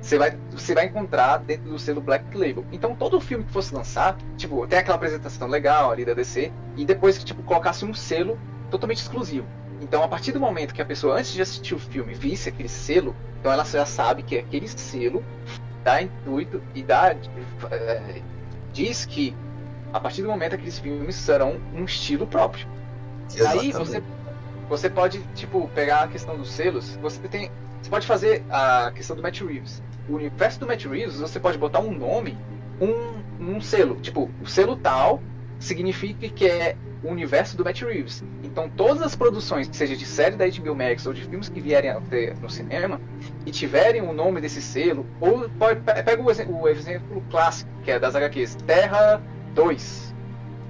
você 0.00 0.16
vai, 0.16 0.36
você 0.50 0.74
vai 0.74 0.86
encontrar 0.86 1.38
dentro 1.38 1.70
do 1.70 1.78
selo 1.78 2.00
Black 2.00 2.24
Label. 2.36 2.64
Então 2.72 2.94
todo 2.94 3.20
filme 3.20 3.44
que 3.44 3.52
fosse 3.52 3.74
lançar, 3.74 4.16
tipo, 4.36 4.66
tem 4.66 4.78
aquela 4.78 4.96
apresentação 4.96 5.46
legal 5.46 5.90
ali 5.90 6.04
da 6.04 6.14
DC, 6.14 6.50
e 6.76 6.84
depois 6.84 7.18
que 7.18 7.24
tipo, 7.24 7.42
colocasse 7.42 7.84
um 7.84 7.92
selo 7.92 8.38
totalmente 8.70 8.98
exclusivo. 8.98 9.46
Então 9.80 10.02
a 10.02 10.08
partir 10.08 10.32
do 10.32 10.40
momento 10.40 10.74
que 10.74 10.82
a 10.82 10.86
pessoa, 10.86 11.16
antes 11.16 11.32
de 11.32 11.42
assistir 11.42 11.74
o 11.74 11.78
filme, 11.78 12.14
visse 12.14 12.48
aquele 12.48 12.68
selo, 12.68 13.14
então 13.38 13.52
ela 13.52 13.64
já 13.64 13.86
sabe 13.86 14.22
que 14.22 14.38
aquele 14.38 14.68
selo 14.68 15.22
dá 15.84 16.02
intuito 16.02 16.62
e 16.74 16.82
dá, 16.82 17.14
eh, 17.70 18.22
diz 18.72 19.04
que 19.04 19.34
a 19.92 20.00
partir 20.00 20.22
do 20.22 20.28
momento 20.28 20.54
aqueles 20.54 20.78
filmes 20.78 21.16
serão 21.16 21.58
um 21.74 21.84
estilo 21.84 22.26
próprio. 22.26 22.66
Aí 23.46 23.70
você, 23.84 24.02
você 24.68 24.90
pode, 24.90 25.20
tipo, 25.34 25.68
pegar 25.74 26.02
a 26.04 26.08
questão 26.08 26.36
dos 26.36 26.50
selos, 26.50 26.96
você 26.96 27.20
tem. 27.28 27.50
Você 27.82 27.88
pode 27.90 28.06
fazer 28.06 28.44
a 28.50 28.90
questão 28.94 29.16
do 29.16 29.22
Matt 29.22 29.40
Reeves. 29.40 29.82
O 30.08 30.14
universo 30.14 30.60
do 30.60 30.66
Matt 30.66 30.84
Reeves, 30.84 31.18
você 31.20 31.40
pode 31.40 31.56
botar 31.56 31.80
um 31.80 31.90
nome, 31.92 32.36
um, 32.80 33.54
um 33.56 33.60
selo. 33.60 33.96
Tipo, 34.00 34.30
o 34.42 34.46
selo 34.46 34.76
tal 34.76 35.22
significa 35.58 36.28
que 36.28 36.46
é 36.46 36.76
o 37.02 37.08
universo 37.08 37.56
do 37.56 37.64
Matt 37.64 37.80
Reeves. 37.82 38.22
Então 38.44 38.68
todas 38.68 39.02
as 39.02 39.16
produções, 39.16 39.68
seja 39.72 39.96
de 39.96 40.04
série 40.04 40.36
da 40.36 40.44
HBO 40.46 40.74
Max 40.74 41.06
ou 41.06 41.14
de 41.14 41.22
filmes 41.24 41.48
que 41.48 41.60
vierem 41.60 41.90
a 41.90 42.00
ter 42.00 42.36
no 42.38 42.50
cinema, 42.50 43.00
e 43.46 43.50
tiverem 43.50 44.02
o 44.02 44.12
nome 44.12 44.40
desse 44.40 44.60
selo, 44.60 45.06
ou 45.18 45.48
pode, 45.50 45.80
pe- 45.80 46.02
pega 46.02 46.22
o, 46.22 46.30
exe- 46.30 46.46
o 46.50 46.68
exemplo 46.68 47.22
clássico, 47.30 47.70
que 47.82 47.90
é 47.90 47.98
das 47.98 48.14
HQs, 48.14 48.56
Terra 48.66 49.22
2. 49.54 50.09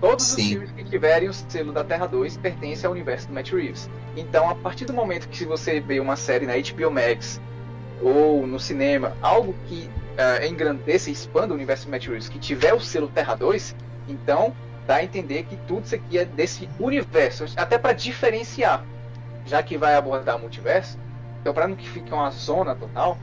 Todos 0.01 0.29
os 0.29 0.33
Sim. 0.33 0.49
filmes 0.49 0.73
que 0.73 0.85
tiverem 0.85 1.29
o 1.29 1.33
selo 1.33 1.73
da 1.73 1.85
Terra 1.85 2.07
2 2.07 2.39
pertencem 2.39 2.87
ao 2.87 2.93
universo 2.93 3.29
do 3.29 3.35
Matt 3.35 3.53
Reeves. 3.53 3.91
Então, 4.17 4.49
a 4.49 4.55
partir 4.55 4.87
do 4.87 4.95
momento 4.95 5.29
que 5.29 5.45
você 5.45 5.79
vê 5.79 6.01
uma 6.01 6.17
série 6.17 6.47
na 6.47 6.55
HBO 6.55 6.91
Max 6.91 7.41
ou 8.01 8.47
no 8.47 8.59
cinema, 8.59 9.15
algo 9.21 9.55
que 9.67 9.91
eh, 10.17 10.49
engrandeça 10.49 11.11
e 11.11 11.13
expanda 11.13 11.53
o 11.53 11.57
universo 11.57 11.85
do 11.85 11.91
Matt 11.91 12.07
Reeves, 12.07 12.29
que 12.31 12.39
tiver 12.39 12.73
o 12.73 12.81
selo 12.81 13.09
Terra 13.09 13.35
2, 13.35 13.77
então 14.09 14.55
dá 14.87 14.97
a 14.97 15.05
entender 15.05 15.43
que 15.45 15.57
tudo 15.69 15.85
isso 15.85 15.95
aqui 15.95 16.19
é 16.19 16.25
desse 16.25 16.69
universo, 16.79 17.45
até 17.57 17.77
para 17.77 17.93
diferenciar, 17.93 18.85
já 19.45 19.63
que 19.63 19.77
vai 19.77 19.95
abordar 19.95 20.39
multiverso, 20.39 20.99
então 21.41 21.53
para 21.53 21.69
não 21.69 21.77
que 21.77 21.89
fique 21.89 22.13
uma 22.13 22.31
zona 22.31 22.75
total, 22.75 23.19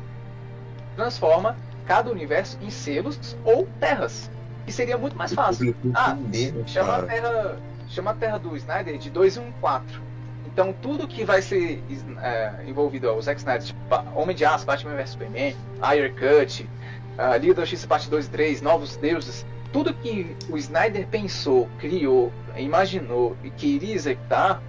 transforma 0.96 1.58
cada 1.86 2.12
universo 2.12 2.58
em 2.62 2.70
selos 2.70 3.36
ou 3.44 3.68
terras, 3.80 4.30
que 4.68 4.74
seria 4.74 4.98
muito 4.98 5.18
mais 5.18 5.34
fácil. 5.34 5.74
Ah, 5.96 6.14
né, 6.14 6.54
Chama 6.68 6.98
a? 6.98 7.02
Terra, 7.04 7.58
chama 7.88 8.12
a 8.12 8.14
Terra 8.14 8.38
do 8.38 8.56
Snyder 8.58 8.98
de 8.98 9.10
2 9.10 9.38
e 9.38 9.40
1 9.40 9.52
4. 9.62 10.02
Então 10.46 10.74
tudo 10.82 11.08
que 11.08 11.24
vai 11.24 11.42
ser 11.42 11.82
é, 12.22 12.52
envolvido 12.68 13.10
ao 13.10 13.22
Zack 13.22 13.40
Snyder, 13.40 13.64
tipo 13.64 13.80
Homem 14.16 14.36
de 14.36 14.44
Aço, 14.46 14.66
Batman 14.66 14.96
vs 14.96 15.10
Superman, 15.12 15.56
Iron 15.96 16.14
Cut, 16.16 16.64
uh, 17.18 17.38
Liga 17.40 17.54
da 17.54 17.62
Justiça 17.62 17.88
parte 17.88 18.10
2 18.10 18.26
e 18.26 18.30
3, 18.30 18.62
Novos 18.62 18.98
Deuses, 18.98 19.46
tudo 19.72 19.94
que 19.94 20.36
o 20.50 20.58
Snyder 20.58 21.08
pensou, 21.08 21.70
criou, 21.80 22.32
imaginou 22.58 23.38
e 23.44 23.50
queria 23.52 23.94
executar 23.94 24.62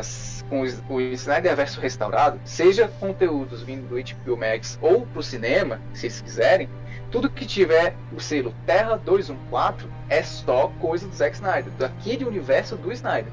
s- 0.00 0.42
com 0.44 0.62
o 0.62 0.94
o 0.94 1.00
Snyder 1.00 1.54
verso 1.56 1.80
restaurado, 1.80 2.38
seja 2.44 2.88
conteúdos 3.00 3.62
vindo 3.62 3.88
do 3.88 3.96
HBO 3.96 4.36
Max 4.36 4.78
ou 4.82 5.06
pro 5.06 5.22
cinema, 5.22 5.80
se 5.94 6.06
eles 6.06 6.20
quiserem, 6.20 6.68
tudo 7.14 7.30
que 7.30 7.46
tiver 7.46 7.94
o 8.12 8.18
selo 8.18 8.52
Terra 8.66 8.96
214 8.96 9.88
é 10.08 10.20
só 10.20 10.66
coisa 10.80 11.06
do 11.06 11.14
Zack 11.14 11.36
Snyder, 11.36 11.70
daquele 11.78 12.24
universo 12.24 12.74
do 12.74 12.90
Snyder. 12.90 13.32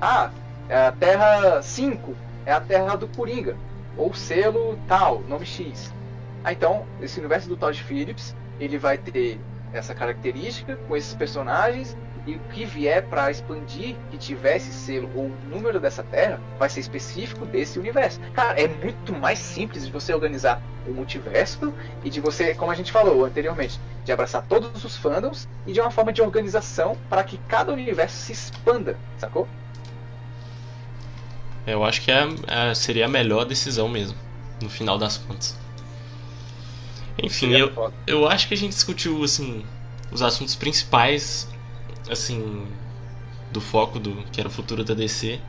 Ah, 0.00 0.32
é 0.68 0.88
a 0.88 0.90
Terra 0.90 1.62
5 1.62 2.12
é 2.44 2.50
a 2.50 2.60
Terra 2.60 2.96
do 2.96 3.06
Coringa, 3.06 3.56
ou 3.96 4.12
selo 4.14 4.76
tal, 4.88 5.20
nome 5.28 5.46
X. 5.46 5.94
Ah, 6.42 6.52
então, 6.52 6.84
esse 7.00 7.20
universo 7.20 7.48
do 7.48 7.56
Todd 7.56 7.80
Phillips, 7.80 8.34
ele 8.58 8.76
vai 8.76 8.98
ter 8.98 9.38
essa 9.72 9.94
característica 9.94 10.74
com 10.88 10.96
esses 10.96 11.14
personagens 11.14 11.96
E 12.30 12.36
o 12.36 12.38
que 12.52 12.64
vier 12.64 13.02
para 13.08 13.28
expandir, 13.28 13.96
que 14.08 14.16
tivesse 14.16 14.72
selo 14.72 15.10
ou 15.16 15.32
número 15.50 15.80
dessa 15.80 16.04
terra, 16.04 16.40
vai 16.60 16.70
ser 16.70 16.78
específico 16.78 17.44
desse 17.44 17.76
universo. 17.76 18.20
Cara, 18.32 18.60
é 18.60 18.68
muito 18.68 19.12
mais 19.12 19.36
simples 19.40 19.84
de 19.84 19.90
você 19.90 20.14
organizar 20.14 20.62
o 20.86 20.92
multiverso 20.92 21.74
e 22.04 22.08
de 22.08 22.20
você, 22.20 22.54
como 22.54 22.70
a 22.70 22.74
gente 22.76 22.92
falou 22.92 23.24
anteriormente, 23.24 23.80
de 24.04 24.12
abraçar 24.12 24.46
todos 24.46 24.84
os 24.84 24.96
fandoms 24.96 25.48
e 25.66 25.72
de 25.72 25.80
uma 25.80 25.90
forma 25.90 26.12
de 26.12 26.22
organização 26.22 26.96
para 27.08 27.24
que 27.24 27.36
cada 27.48 27.72
universo 27.72 28.16
se 28.16 28.30
expanda, 28.30 28.96
sacou? 29.18 29.48
Eu 31.66 31.82
acho 31.82 32.00
que 32.00 32.12
é, 32.12 32.28
é, 32.46 32.74
seria 32.74 33.06
a 33.06 33.08
melhor 33.08 33.44
decisão 33.44 33.88
mesmo, 33.88 34.16
no 34.62 34.70
final 34.70 34.96
das 34.96 35.18
contas. 35.18 35.58
Enfim, 37.20 37.50
eu, 37.56 37.92
eu 38.06 38.28
acho 38.28 38.46
que 38.46 38.54
a 38.54 38.56
gente 38.56 38.70
discutiu 38.70 39.20
assim 39.24 39.64
os 40.12 40.22
assuntos 40.22 40.54
principais 40.54 41.48
assim 42.08 42.66
do 43.50 43.60
foco 43.60 43.98
do 43.98 44.14
que 44.32 44.40
era 44.40 44.48
o 44.48 44.52
futuro 44.52 44.84
da 44.84 44.94
DC. 44.94 45.40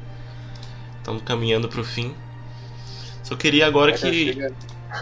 Estamos 0.98 1.24
caminhando 1.24 1.68
para 1.68 1.82
o 1.82 1.84
fim. 1.84 2.16
Só 3.24 3.36
queria 3.36 3.68
agora 3.68 3.94
que 3.94 4.36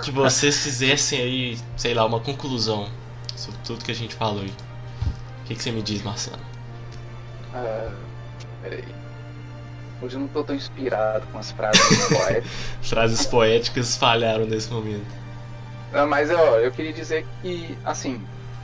que 0.03 0.11
vocês 0.11 0.58
fizessem 0.64 1.19
aí, 1.19 1.58
sei 1.76 1.94
lá, 1.94 2.06
uma 2.06 2.19
conclusão 2.19 2.90
sobre 3.36 3.60
tudo 3.66 3.84
que 3.84 3.92
a 3.92 3.95
gente 3.95 4.16
falou 4.16 4.42
aí. 4.42 4.53
O 5.42 5.44
que, 5.45 5.56
que 5.56 5.64
você 5.64 5.72
me 5.72 5.82
diz, 5.82 6.03
Marcelo? 6.03 6.42
Ah, 7.53 7.92
peraí. 8.61 8.84
Hoje 10.02 10.16
eu 10.16 10.22
não 10.22 10.28
tô 10.28 10.44
tão 10.44 10.56
inspirado 10.56 11.26
com 11.28 11.40
as 11.40 11.52
frases 11.52 11.82
poéticas. 12.08 12.52
frases 12.82 13.26
poéticas 13.26 13.98
falharam 13.98 14.45
nesse 14.45 14.72
momento. 14.72 15.08
Não, 15.92 16.08
mas 16.08 16.30
ó, 16.30 16.60
eu 16.60 16.72
queria 16.72 16.94
dizer 16.94 17.26
que, 17.42 17.78
assim, 17.84 18.16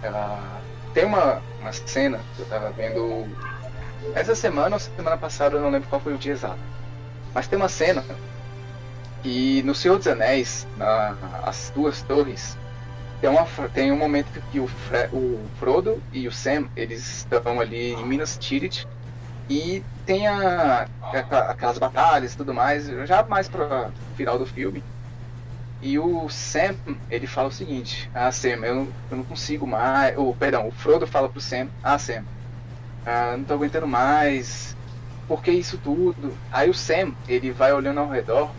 uh, 0.04 0.62
tem 0.96 1.06
uma, 1.06 1.42
uma 1.60 1.74
cena 1.74 2.20
que 2.36 2.42
eu 2.42 2.46
tava 2.48 2.72
vendo 2.72 3.28
essa 4.16 4.34
semana 4.34 4.78
ou 4.78 4.80
semana 4.80 5.18
passada, 5.18 5.58
eu 5.58 5.62
não 5.62 5.70
lembro 5.70 5.90
qual 5.90 6.02
foi 6.02 6.14
o 6.14 6.18
dia 6.18 6.32
exato. 6.32 6.58
Mas 7.34 7.48
tem 7.48 7.58
uma 7.58 7.68
cena 7.68 8.04
e 9.24 9.62
no 9.64 9.76
Senhor 9.76 9.98
dos 9.98 10.08
Anéis, 10.08 10.66
na, 10.78 11.18
as 11.44 11.70
duas 11.76 12.02
torres, 12.04 12.58
tem, 13.20 13.30
uma, 13.30 13.46
tem 13.74 13.92
um 13.92 13.98
momento 13.98 14.42
que 14.52 14.60
o, 14.60 14.68
Fre, 14.68 15.10
o 15.12 15.44
Frodo 15.60 16.02
e 16.14 16.28
o 16.28 16.32
Sam 16.32 16.70
eles 16.78 17.06
estão 17.18 17.60
ali 17.60 17.92
em 17.92 18.06
Minas 18.06 18.38
Tirith 18.38 18.86
e 19.50 19.84
tem 20.06 20.28
a, 20.28 20.88
a, 21.02 21.38
aquelas 21.52 21.78
batalhas 21.78 22.34
e 22.34 22.38
tudo 22.38 22.54
mais, 22.54 22.86
já 23.06 23.22
mais 23.24 23.50
para 23.50 23.92
final 24.16 24.40
do 24.40 24.46
filme. 24.46 24.82
E 25.86 26.00
o 26.00 26.28
Sam, 26.30 26.80
ele 27.12 27.28
fala 27.28 27.50
o 27.50 27.52
seguinte: 27.52 28.10
Ah, 28.12 28.32
Sam, 28.32 28.66
eu 28.66 28.76
não, 28.76 28.94
eu 29.12 29.18
não 29.18 29.24
consigo 29.24 29.68
mais. 29.68 30.18
Ou, 30.18 30.36
perdão, 30.36 30.68
o 30.68 30.72
Frodo 30.72 31.06
fala 31.06 31.30
pro 31.30 31.40
Sam: 31.40 31.70
Ah, 31.84 32.00
Sam, 32.00 32.26
ah, 33.06 33.38
não 33.38 33.46
tô 33.46 33.54
aguentando 33.54 33.86
mais. 33.88 34.76
Por 35.28 35.44
que 35.44 35.52
isso 35.52 35.78
tudo? 35.78 36.36
Aí 36.52 36.72
o 36.72 36.74
Sam, 36.74 37.14
ele 37.28 37.52
vai 37.52 37.72
olhando 37.72 38.00
ao 38.00 38.10
redor 38.10 38.52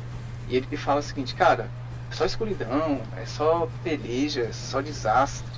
e 0.46 0.56
ele 0.56 0.76
fala 0.76 1.00
o 1.00 1.02
seguinte: 1.02 1.34
Cara, 1.34 1.68
é 2.08 2.14
só 2.14 2.24
escuridão, 2.24 3.02
é 3.16 3.26
só 3.26 3.66
peleja, 3.82 4.42
é 4.42 4.52
só 4.52 4.80
desastre. 4.80 5.50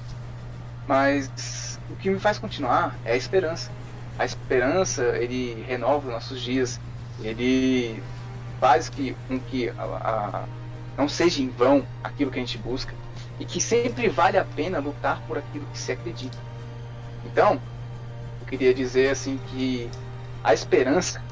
Mas 0.87 1.79
o 1.91 1.97
que 1.97 2.09
me 2.09 2.19
faz 2.19 2.39
continuar 2.39 2.99
é 3.05 3.13
a 3.13 3.17
esperança. 3.17 3.71
A 4.19 4.25
esperança, 4.25 5.03
ele 5.19 5.63
renova 5.65 6.07
os 6.07 6.13
nossos 6.15 6.41
dias. 6.41 6.81
Ele 7.21 8.03
faz 8.59 8.89
que, 8.89 9.15
com 9.29 9.39
que 9.39 9.69
a, 9.77 10.45
a 10.45 10.58
não 10.99 11.09
seja 11.09 11.41
em 11.41 11.49
vão 11.49 11.87
aquilo 12.03 12.29
que 12.29 12.39
a 12.39 12.43
gente 12.43 12.59
busca 12.59 12.93
e 13.39 13.45
que 13.45 13.61
sempre 13.61 14.09
vale 14.09 14.37
a 14.37 14.45
pena 14.45 14.81
lutar 14.81 15.23
por 15.29 15.39
aquilo 15.39 15.65
que 15.73 15.79
se 15.79 15.93
acredita. 15.93 16.37
Então, 17.25 17.61
eu 18.41 18.47
queria 18.49 18.75
dizer 18.75 19.11
assim 19.11 19.39
que 19.47 19.89
a 20.43 20.53
esperança 20.53 21.23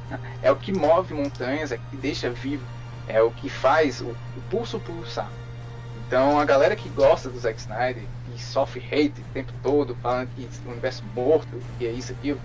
é 0.40 0.52
o 0.52 0.56
que 0.56 0.72
move 0.72 1.12
montanhas, 1.14 1.72
é 1.72 1.74
o 1.74 1.80
que 1.90 1.96
deixa 1.96 2.30
vivo, 2.30 2.64
é 3.08 3.20
o 3.20 3.32
que 3.32 3.48
faz 3.48 4.00
o, 4.00 4.10
o 4.10 4.40
pulso 4.48 4.78
pulsar. 4.78 5.28
Então, 6.06 6.38
a 6.38 6.44
galera 6.44 6.76
que 6.76 6.88
gosta 6.90 7.28
do 7.28 7.36
Zack 7.36 7.58
Snyder 7.58 8.04
e 8.32 8.40
sofre 8.40 8.80
hate 8.80 9.20
o 9.20 9.32
tempo 9.34 9.52
todo, 9.64 9.96
falando 9.96 10.28
que 10.36 10.48
o 10.64 10.70
universo 10.70 11.02
morto, 11.12 11.60
que 11.76 11.86
é 11.86 11.90
isso, 11.90 12.12
aquilo, 12.12 12.40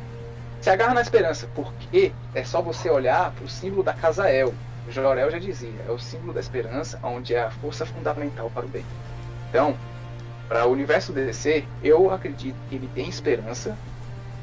se 0.59 0.72
agarra 0.72 0.95
na 0.95 1.01
esperança, 1.01 1.48
porque 1.53 2.11
é 2.33 2.43
só 2.43 2.64
você 2.64 2.90
olhar 2.90 3.32
para 3.32 3.45
o 3.45 3.50
símbolo 3.50 3.83
da 3.83 3.93
Casa 3.93 4.27
El, 4.32 4.51
Jorel 4.90 5.30
já 5.32 5.40
dizia, 5.40 5.85
é 5.88 5.92
o 5.92 6.00
símbolo 6.00 6.34
da 6.34 6.40
esperança, 6.40 7.00
onde 7.03 7.35
é 7.35 7.43
a 7.43 7.51
força 7.51 7.85
fundamental 7.85 8.50
para 8.50 8.66
o 8.66 8.69
bem. 8.69 8.85
Então, 9.50 9.77
para 10.48 10.66
o 10.66 10.72
universo 10.72 11.11
DC, 11.11 11.64
eu 11.84 12.11
acredito 12.11 12.56
que 12.69 12.76
ele 12.76 12.90
tem 12.93 13.08
esperança, 13.08 13.77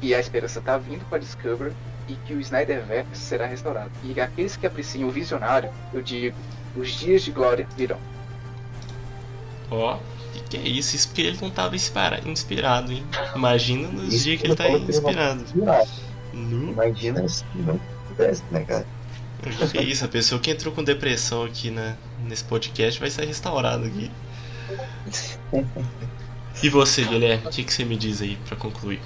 e 0.01 0.15
a 0.15 0.19
esperança 0.19 0.59
está 0.59 0.77
vindo 0.77 1.07
para 1.09 1.19
Discovery, 1.19 1.73
e 2.07 2.15
que 2.15 2.33
o 2.33 2.39
Snyderverse 2.39 3.15
será 3.15 3.45
restaurado. 3.45 3.91
E 4.03 4.19
aqueles 4.19 4.55
que 4.55 4.65
apreciam 4.65 5.09
o 5.09 5.11
visionário, 5.11 5.69
eu 5.93 6.01
digo, 6.01 6.35
os 6.75 6.89
dias 6.91 7.21
de 7.21 7.31
glória 7.31 7.67
virão. 7.75 7.99
Ó, 9.69 9.95
oh, 9.95 10.19
que, 10.31 10.41
que 10.41 10.57
é 10.57 10.67
isso? 10.67 10.95
Isso 10.95 11.07
porque 11.09 11.21
ele 11.21 11.37
não 11.41 11.49
estava 11.49 11.75
inspirado, 11.75 12.91
hein? 12.91 13.03
Imagina 13.35 13.87
nos 13.87 14.13
isso 14.13 14.23
dias 14.23 14.41
que 14.41 14.47
ele 14.47 14.53
está 14.53 14.69
inspirado. 14.69 15.43
Imagina 16.33 17.27
se 17.27 17.43
não 17.55 17.79
pudesse, 18.07 18.43
né, 18.51 18.63
cara? 18.63 18.85
Que 19.71 19.81
isso, 19.81 20.05
a 20.05 20.07
pessoa 20.07 20.39
que 20.39 20.51
entrou 20.51 20.73
com 20.73 20.83
depressão 20.83 21.43
aqui 21.43 21.69
na, 21.71 21.95
nesse 22.27 22.43
podcast 22.43 22.99
vai 22.99 23.09
ser 23.09 23.25
restaurado 23.25 23.85
aqui. 23.85 24.11
E 26.61 26.69
você, 26.69 27.03
Guilherme, 27.03 27.47
o 27.47 27.49
que, 27.49 27.63
que 27.63 27.73
você 27.73 27.85
me 27.85 27.95
diz 27.95 28.21
aí 28.21 28.37
para 28.45 28.57
concluir? 28.57 28.99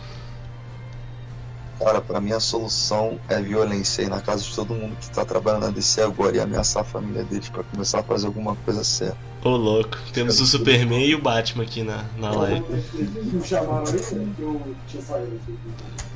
Cara, 1.80 2.02
pra 2.02 2.22
mim 2.22 2.32
a 2.32 2.40
solução 2.40 3.20
é 3.28 3.42
violência 3.42 4.04
aí 4.04 4.10
na 4.10 4.22
casa 4.22 4.44
de 4.44 4.56
todo 4.56 4.74
mundo 4.74 4.96
que 5.00 5.10
tá 5.10 5.26
trabalhando 5.26 5.64
na 5.64 5.70
DC 5.70 6.02
agora 6.02 6.38
e 6.38 6.40
ameaçar 6.40 6.82
a 6.82 6.86
família 6.86 7.24
deles 7.24 7.50
para 7.50 7.64
começar 7.64 8.00
a 8.00 8.04
fazer 8.04 8.28
alguma 8.28 8.56
coisa 8.58 8.84
séria. 8.84 9.18
Ô 9.44 9.50
louco, 9.50 9.98
temos 10.14 10.40
o 10.40 10.46
Superman 10.46 11.06
e 11.06 11.16
o 11.16 11.22
Batman 11.22 11.64
aqui 11.64 11.84
na, 11.84 12.06
na 12.18 12.32
live. 12.32 12.64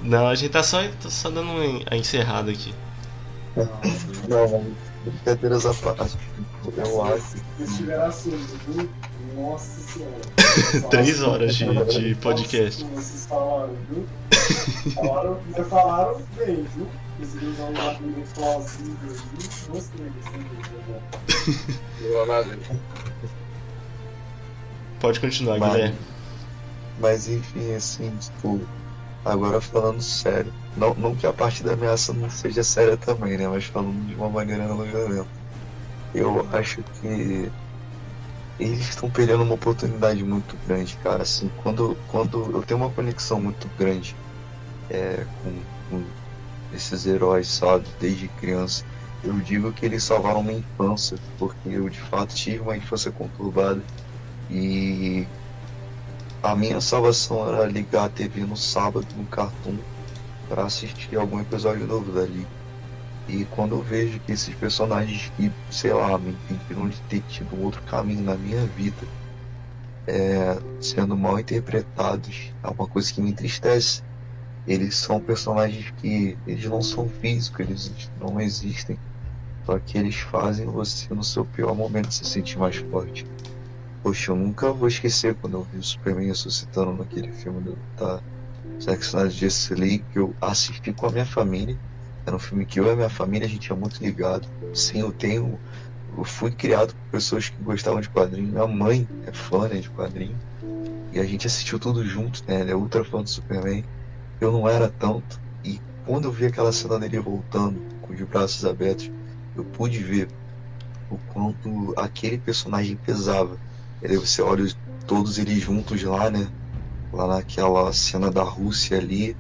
Não, 0.02 0.28
a 0.28 0.36
gente 0.36 0.52
tá 0.52 0.64
só, 0.64 0.80
só 1.02 1.30
dando 1.30 1.52
a 1.90 1.98
encerrada 1.98 2.50
aqui. 2.50 2.74
Não, 4.27 4.66
brincadeiras 5.03 5.66
à 5.66 5.74
parte. 5.74 6.18
Eu 6.76 7.03
acho. 7.03 7.38
Se 7.58 7.77
tiver 7.77 8.00
assunto, 8.00 8.90
nossa 9.36 9.82
senhora. 9.82 10.22
Três 10.90 11.22
horas 11.22 11.56
de, 11.56 11.66
de 11.86 12.16
podcast. 12.16 12.84
Vocês 12.84 13.26
falaram, 13.26 13.74
viu? 13.90 14.06
Falaram, 14.94 15.40
falaram 15.69 16.22
bem, 16.36 16.66
viu? 16.76 16.88
Conseguiu 17.18 17.50
usar 17.50 17.64
um 17.64 17.88
argumento 17.88 18.34
plausível 18.36 19.10
ali. 19.10 19.50
Gostei 19.69 20.11
desse 22.00 22.68
Pode 25.00 25.19
continuar, 25.19 25.60
mas, 25.60 25.72
Guilherme. 25.72 25.98
Mas 27.00 27.27
enfim, 27.27 27.74
assim, 27.76 28.11
tipo, 28.18 28.60
agora 29.34 29.62
falando 29.62 30.02
sério. 30.02 30.54
Não, 30.76 30.94
não 30.96 31.16
que 31.16 31.26
a 31.28 31.34
parte 31.34 31.64
da 31.64 31.74
ameaça 31.74 32.14
não 32.14 32.30
seja 32.30 32.64
séria 32.64 32.98
também, 32.98 33.38
né? 33.38 33.48
Mas 33.48 33.66
falando 33.66 34.06
de 34.06 34.16
uma 34.16 34.30
maneira 34.30 34.68
não 34.68 34.84
violenta. 34.84 35.30
Eu 36.14 36.48
acho 36.52 36.84
que 36.84 37.52
eles 38.60 38.80
estão 38.90 39.12
perdendo 39.12 39.44
uma 39.44 39.56
oportunidade 39.56 40.24
muito 40.24 40.58
grande, 40.58 40.98
cara. 40.98 41.24
Assim, 41.24 41.50
quando, 41.50 41.96
quando 42.08 42.52
eu 42.52 42.64
tenho 42.64 42.80
uma 42.80 42.94
conexão 42.94 43.42
muito 43.42 43.70
grande 43.78 44.20
é, 44.90 45.26
com, 45.26 45.66
com 45.90 46.16
esses 46.72 47.06
heróis, 47.06 47.50
sabe, 47.50 47.88
desde 48.00 48.30
criança, 48.30 48.86
eu 49.22 49.40
digo 49.42 49.74
que 49.74 49.86
eles 49.86 50.04
salvaram 50.04 50.44
minha 50.44 50.60
infância, 50.60 51.20
porque 51.38 51.70
eu 51.70 51.90
de 51.90 52.02
fato 52.02 52.36
tive 52.36 52.60
uma 52.60 52.78
infância 52.78 53.12
conturbada 53.12 53.90
e 54.50 55.32
a 56.41 56.56
minha 56.56 56.80
salvação 56.80 57.48
era 57.48 57.66
ligar 57.66 58.06
a 58.06 58.09
TV 58.09 58.41
no 58.41 58.56
sábado 58.56 59.07
no 59.16 59.25
Cartoon 59.25 59.77
para 60.48 60.64
assistir 60.64 61.16
algum 61.17 61.40
episódio 61.40 61.88
novo 61.88 62.11
dali. 62.11 62.48
E 63.27 63.43
quando 63.45 63.75
eu 63.75 63.82
vejo 63.82 64.19
que 64.22 64.32
esses 64.32 64.56
personagens 64.56 65.32
que, 65.35 65.51
sei 65.69 65.93
lá, 65.93 66.17
me 66.17 66.32
impediram 66.32 66.88
de 66.88 66.99
ter 67.01 67.22
tido 67.27 67.56
um 67.56 67.64
outro 67.64 67.82
caminho 67.83 68.24
na 68.24 68.35
minha 68.35 68.66
vida, 68.67 69.06
é, 70.07 70.57
sendo 70.80 71.17
mal 71.17 71.38
interpretados, 71.38 72.53
é 72.64 72.67
uma 72.69 72.88
coisa 72.88 73.11
que 73.11 73.22
me 73.22 73.32
entristece. 73.32 74.01
Eles 74.66 74.95
são 74.95 75.19
personagens 75.19 75.93
que 75.98 76.38
eles 76.48 76.66
não 76.66 76.82
são 76.82 77.09
físicos, 77.09 77.59
eles 77.59 78.11
não 78.19 78.40
existem. 78.40 78.98
Só 79.66 79.77
que 79.80 79.98
eles 79.98 80.16
fazem 80.16 80.66
você 80.66 81.14
no 81.14 81.24
seu 81.24 81.43
pior 81.43 81.75
momento 81.75 82.14
se 82.14 82.24
sentir 82.24 82.57
mais 82.57 82.77
forte. 82.77 83.25
Poxa, 84.03 84.32
eu 84.32 84.35
nunca 84.35 84.72
vou 84.72 84.88
esquecer 84.88 85.35
quando 85.35 85.58
eu 85.58 85.64
vi 85.64 85.77
o 85.80 85.84
Superman 85.84 86.27
ressuscitando 86.27 86.93
naquele 86.93 87.32
filme 87.32 87.61
do, 87.61 87.77
da, 87.98 88.22
Zack 88.82 89.03
Snyder 89.03 89.32
Justice 89.32 89.74
League, 89.74 90.06
que 90.11 90.19
eu 90.19 90.35
assisti 90.42 90.93
com 90.93 91.08
a 91.08 91.11
minha 91.11 91.26
família. 91.26 91.77
Era 92.26 92.35
um 92.35 92.40
filme 92.40 92.66
que 92.66 92.80
eu 92.80 92.85
e 92.85 92.92
a 92.92 92.95
minha 92.95 93.09
família 93.09 93.48
a 93.48 93.50
gente 93.50 93.72
é 93.72 93.76
muito 93.76 94.01
ligado. 94.01 94.48
Sim, 94.74 95.00
eu 95.00 95.11
tenho. 95.11 95.59
Eu 96.17 96.24
fui 96.24 96.51
criado 96.51 96.93
por 96.93 97.11
pessoas 97.11 97.50
que 97.50 97.61
gostavam 97.64 98.01
de 98.01 98.09
quadrinhos. 98.09 98.51
Minha 98.51 98.67
mãe 98.67 99.08
é 99.26 99.32
fã 99.32 99.67
né, 99.67 99.80
de 99.80 99.90
quadrinhos. 99.90 100.38
E 101.11 101.19
a 101.19 101.24
gente 101.24 101.48
assistiu 101.48 101.80
tudo 101.80 102.06
junto, 102.06 102.43
né? 102.48 102.61
Ela 102.61 102.72
é 102.72 102.76
ultra 102.76 103.03
fã 103.03 103.22
do 103.22 103.30
Superman. 103.30 103.84
Eu 104.40 104.51
não 104.51 104.67
era 104.67 104.90
tanto. 104.90 105.40
E 105.64 105.80
quando 106.06 106.26
eu 106.26 106.32
vi 106.32 106.45
aquela 106.45 106.72
cena 106.72 107.00
dele 107.00 107.19
voltando, 107.19 107.82
com 108.01 108.14
os 108.14 108.22
braços 108.22 108.66
abertos, 108.66 109.09
eu 109.56 109.64
pude 109.64 110.00
ver 110.03 110.27
o 111.09 111.17
quanto 111.34 111.93
aquele 111.98 112.38
personagem 112.38 112.95
pesava. 112.98 113.58
E 114.01 114.08
aí 114.08 114.17
você 114.17 114.42
olha 114.42 114.66
todos 115.08 115.38
eles 115.38 115.59
juntos 115.59 116.03
lá, 116.03 116.30
né? 116.30 116.48
Lá 117.11 117.27
naquela 117.27 117.92
cena 117.92 118.30
da 118.30 118.43
Rússia 118.43 118.98
ali, 118.98 119.35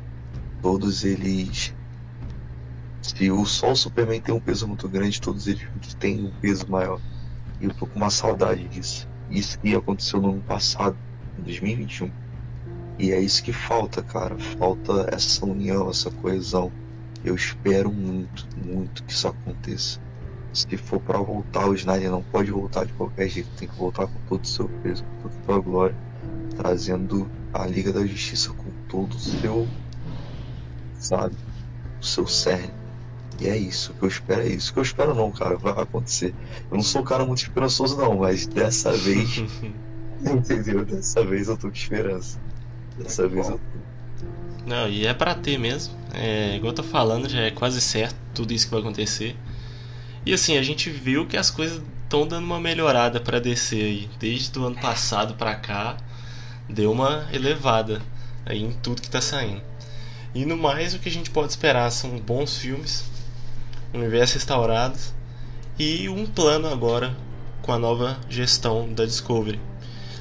todos 0.61 1.03
eles. 1.03 1.75
Se 3.01 3.29
o 3.29 3.45
Sol 3.45 3.75
Superman 3.75 4.19
tem 4.19 4.33
um 4.33 4.39
peso 4.39 4.67
muito 4.67 4.89
grande, 4.89 5.21
todos 5.21 5.47
eles 5.47 5.67
têm 5.99 6.25
um 6.25 6.31
peso 6.41 6.69
maior. 6.69 6.99
E 7.61 7.65
eu 7.65 7.73
tô 7.73 7.85
com 7.85 7.97
uma 7.97 8.09
saudade 8.09 8.67
disso. 8.67 9.07
Isso 9.29 9.59
que 9.59 9.75
aconteceu 9.75 10.21
no 10.21 10.31
ano 10.31 10.41
passado, 10.41 10.97
em 11.37 11.43
2021. 11.43 12.11
E 12.97 13.11
é 13.11 13.19
isso 13.19 13.43
que 13.43 13.53
falta, 13.53 14.01
cara. 14.01 14.37
Falta 14.57 15.07
essa 15.11 15.45
união, 15.45 15.89
essa 15.89 16.09
coesão. 16.09 16.71
Eu 17.23 17.35
espero 17.35 17.91
muito, 17.91 18.47
muito 18.65 19.03
que 19.03 19.11
isso 19.11 19.27
aconteça. 19.27 19.99
Se 20.57 20.75
for 20.75 20.99
para 20.99 21.19
voltar, 21.19 21.67
o 21.67 21.75
Snyder 21.75 22.09
não 22.09 22.23
pode 22.23 22.49
voltar 22.49 22.83
de 22.83 22.93
qualquer 22.93 23.29
jeito. 23.29 23.47
Tem 23.57 23.67
que 23.67 23.75
voltar 23.75 24.07
com 24.07 24.19
todo 24.27 24.43
o 24.43 24.47
seu 24.47 24.67
peso, 24.81 25.03
com 25.03 25.29
toda 25.29 25.35
a 25.39 25.45
sua 25.45 25.59
glória. 25.59 25.95
Trazendo 26.55 27.29
a 27.53 27.67
Liga 27.67 27.93
da 27.93 28.03
Justiça 28.03 28.51
com 28.53 28.71
todo 28.89 29.13
o 29.13 29.19
seu. 29.19 29.67
Sabe? 30.97 31.35
O 32.01 32.05
seu 32.05 32.25
cerne. 32.25 32.73
E 33.39 33.47
é 33.47 33.55
isso, 33.55 33.93
que 33.93 34.03
eu 34.03 34.09
espero 34.09 34.41
é 34.41 34.47
isso. 34.47 34.73
Que 34.73 34.79
eu 34.79 34.83
espero 34.83 35.13
não, 35.13 35.31
cara, 35.31 35.57
vai 35.57 35.73
acontecer. 35.73 36.33
Eu 36.71 36.77
não 36.77 36.83
sou 36.83 37.01
um 37.01 37.05
cara 37.05 37.23
muito 37.23 37.43
esperançoso 37.43 37.95
não, 37.95 38.17
mas 38.17 38.47
dessa 38.47 38.91
vez. 38.97 39.43
entendeu? 40.25 40.83
Dessa 40.83 41.23
vez 41.23 41.49
eu 41.49 41.55
tô 41.55 41.67
com 41.67 41.75
esperança. 41.75 42.39
Dessa 42.97 43.27
vez 43.27 43.47
eu 43.47 43.59
tô. 43.59 43.77
Não, 44.65 44.89
e 44.89 45.05
é 45.05 45.13
pra 45.13 45.35
ter 45.35 45.59
mesmo. 45.59 45.93
É, 46.15 46.55
igual 46.55 46.71
eu 46.71 46.75
tô 46.75 46.83
falando, 46.83 47.29
já 47.29 47.41
é 47.41 47.51
quase 47.51 47.79
certo 47.79 48.15
tudo 48.33 48.53
isso 48.53 48.65
que 48.65 48.71
vai 48.71 48.81
acontecer. 48.81 49.35
E 50.27 50.33
assim, 50.33 50.57
a 50.57 50.61
gente 50.61 50.89
viu 50.89 51.25
que 51.25 51.37
as 51.37 51.49
coisas 51.49 51.81
estão 52.03 52.27
dando 52.27 52.43
uma 52.43 52.59
melhorada 52.59 53.17
para 53.17 53.39
descer 53.39 53.81
aí. 53.81 54.09
Desde 54.19 54.59
o 54.59 54.65
ano 54.65 54.75
passado 54.75 55.35
para 55.35 55.55
cá, 55.55 55.95
deu 56.67 56.91
uma 56.91 57.29
elevada 57.31 58.01
aí 58.45 58.61
em 58.61 58.73
tudo 58.73 59.01
que 59.01 59.09
tá 59.09 59.21
saindo. 59.21 59.61
E 60.35 60.45
no 60.45 60.57
mais, 60.57 60.93
o 60.93 60.99
que 60.99 61.07
a 61.07 61.11
gente 61.11 61.29
pode 61.29 61.51
esperar 61.51 61.89
são 61.91 62.19
bons 62.19 62.57
filmes, 62.57 63.05
universo 63.93 64.33
restaurado 64.33 64.99
e 65.79 66.09
um 66.09 66.25
plano 66.25 66.67
agora 66.67 67.15
com 67.61 67.71
a 67.71 67.79
nova 67.79 68.19
gestão 68.27 68.93
da 68.93 69.05
Discovery. 69.05 69.61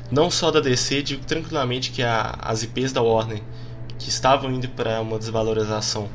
Não 0.09 0.31
só 0.31 0.53
da 0.53 0.61
DC, 0.61 1.03
digo 1.03 1.25
tranquilamente 1.25 1.91
que 1.91 2.05
a, 2.05 2.39
as 2.43 2.63
IPs 2.63 2.93
da 2.93 3.03
Warner 3.03 3.43
que 3.99 4.09
estavam 4.09 4.53
indo 4.53 4.69
para 4.69 5.01
uma 5.01 5.19
desvalorização 5.19 6.09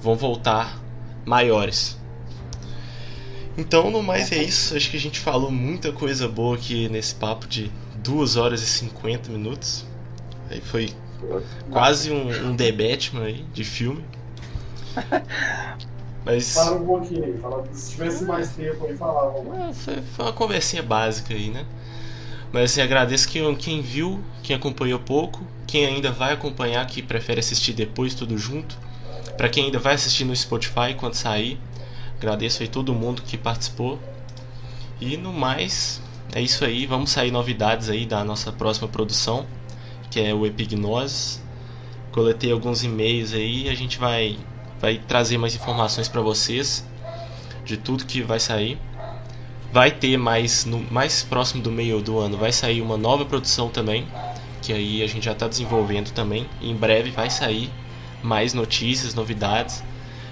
vão 0.00 0.14
voltar 0.14 0.80
maiores. 1.26 2.03
Então, 3.56 3.90
no 3.90 4.02
mais 4.02 4.32
é 4.32 4.42
isso. 4.42 4.76
Acho 4.76 4.90
que 4.90 4.96
a 4.96 5.00
gente 5.00 5.20
falou 5.20 5.50
muita 5.50 5.92
coisa 5.92 6.26
boa 6.26 6.56
aqui 6.56 6.88
nesse 6.88 7.14
papo 7.14 7.46
de 7.46 7.70
2 7.96 8.36
horas 8.36 8.62
e 8.62 8.66
50 8.66 9.30
minutos. 9.30 9.86
Aí 10.50 10.60
foi 10.60 10.90
quase 11.70 12.10
um, 12.10 12.50
um 12.50 12.56
The 12.56 12.72
Batman 12.72 13.24
aí 13.24 13.44
de 13.52 13.64
filme. 13.64 14.04
Mas. 16.24 16.54
Fala 16.54 16.76
um 16.76 16.86
pouquinho 16.86 17.24
aí, 17.24 17.38
fala, 17.38 17.64
se 17.72 17.92
tivesse 17.92 18.24
mais 18.24 18.50
tempo 18.50 18.86
aí, 18.86 18.96
falava. 18.96 19.38
É, 19.68 19.72
foi, 19.72 20.02
foi 20.02 20.24
uma 20.24 20.32
conversinha 20.32 20.82
básica 20.82 21.34
aí, 21.34 21.50
né? 21.50 21.64
Mas 22.52 22.70
assim, 22.70 22.80
agradeço 22.80 23.28
quem, 23.28 23.54
quem 23.56 23.82
viu, 23.82 24.22
quem 24.42 24.54
acompanhou 24.56 24.98
pouco, 25.00 25.44
quem 25.66 25.86
ainda 25.86 26.10
vai 26.12 26.32
acompanhar, 26.32 26.86
que 26.86 27.02
prefere 27.02 27.40
assistir 27.40 27.72
depois 27.72 28.14
tudo 28.14 28.38
junto. 28.38 28.78
Para 29.36 29.48
quem 29.48 29.66
ainda 29.66 29.78
vai 29.78 29.94
assistir 29.94 30.24
no 30.24 30.34
Spotify 30.34 30.94
quando 30.96 31.14
sair, 31.14 31.58
agradeço 32.24 32.62
aí 32.62 32.68
todo 32.68 32.94
mundo 32.94 33.22
que 33.22 33.36
participou. 33.36 34.00
E 35.00 35.16
no 35.16 35.32
mais, 35.32 36.00
é 36.32 36.40
isso 36.40 36.64
aí. 36.64 36.86
Vamos 36.86 37.10
sair 37.10 37.30
novidades 37.30 37.90
aí 37.90 38.06
da 38.06 38.24
nossa 38.24 38.50
próxima 38.50 38.88
produção, 38.88 39.46
que 40.10 40.18
é 40.18 40.32
o 40.32 40.46
Epignose. 40.46 41.40
Coletei 42.10 42.50
alguns 42.50 42.82
e-mails 42.82 43.34
aí 43.34 43.68
a 43.68 43.74
gente 43.74 43.98
vai 43.98 44.38
vai 44.80 44.98
trazer 44.98 45.38
mais 45.38 45.54
informações 45.54 46.08
para 46.08 46.20
vocês 46.20 46.86
de 47.64 47.76
tudo 47.76 48.04
que 48.04 48.22
vai 48.22 48.38
sair. 48.38 48.78
Vai 49.72 49.90
ter 49.90 50.16
mais 50.16 50.64
no 50.64 50.78
mais 50.90 51.22
próximo 51.22 51.62
do 51.62 51.70
meio 51.70 52.00
do 52.00 52.18
ano 52.18 52.38
vai 52.38 52.52
sair 52.52 52.80
uma 52.80 52.96
nova 52.96 53.24
produção 53.24 53.68
também, 53.68 54.06
que 54.62 54.72
aí 54.72 55.02
a 55.02 55.06
gente 55.06 55.24
já 55.24 55.32
está 55.32 55.48
desenvolvendo 55.48 56.10
também. 56.12 56.46
Em 56.62 56.74
breve 56.74 57.10
vai 57.10 57.28
sair 57.28 57.70
mais 58.22 58.54
notícias, 58.54 59.14
novidades. 59.14 59.82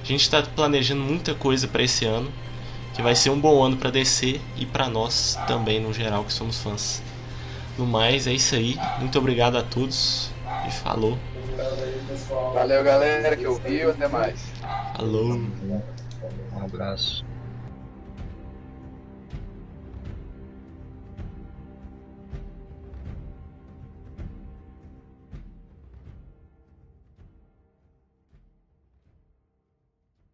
A 0.02 0.04
gente 0.04 0.22
está 0.22 0.42
planejando 0.42 1.02
muita 1.02 1.34
coisa 1.34 1.68
para 1.68 1.82
esse 1.82 2.04
ano, 2.04 2.30
que 2.94 3.00
vai 3.00 3.14
ser 3.14 3.30
um 3.30 3.40
bom 3.40 3.62
ano 3.62 3.76
para 3.76 3.90
descer 3.90 4.40
e 4.56 4.66
para 4.66 4.88
nós 4.88 5.38
também 5.46 5.80
no 5.80 5.92
geral 5.92 6.24
que 6.24 6.32
somos 6.32 6.58
fãs. 6.58 7.00
No 7.78 7.86
mais 7.86 8.26
é 8.26 8.32
isso 8.32 8.54
aí. 8.54 8.76
Muito 8.98 9.16
obrigado 9.18 9.56
a 9.56 9.62
todos 9.62 10.30
e 10.66 10.70
falou. 10.70 11.16
Valeu, 12.52 12.82
galera 12.82 13.36
que 13.36 13.46
ouviu. 13.46 13.90
Até 13.90 14.08
mais. 14.08 14.42
Falou. 14.94 15.34
Um 15.34 16.64
abraço. 16.64 17.24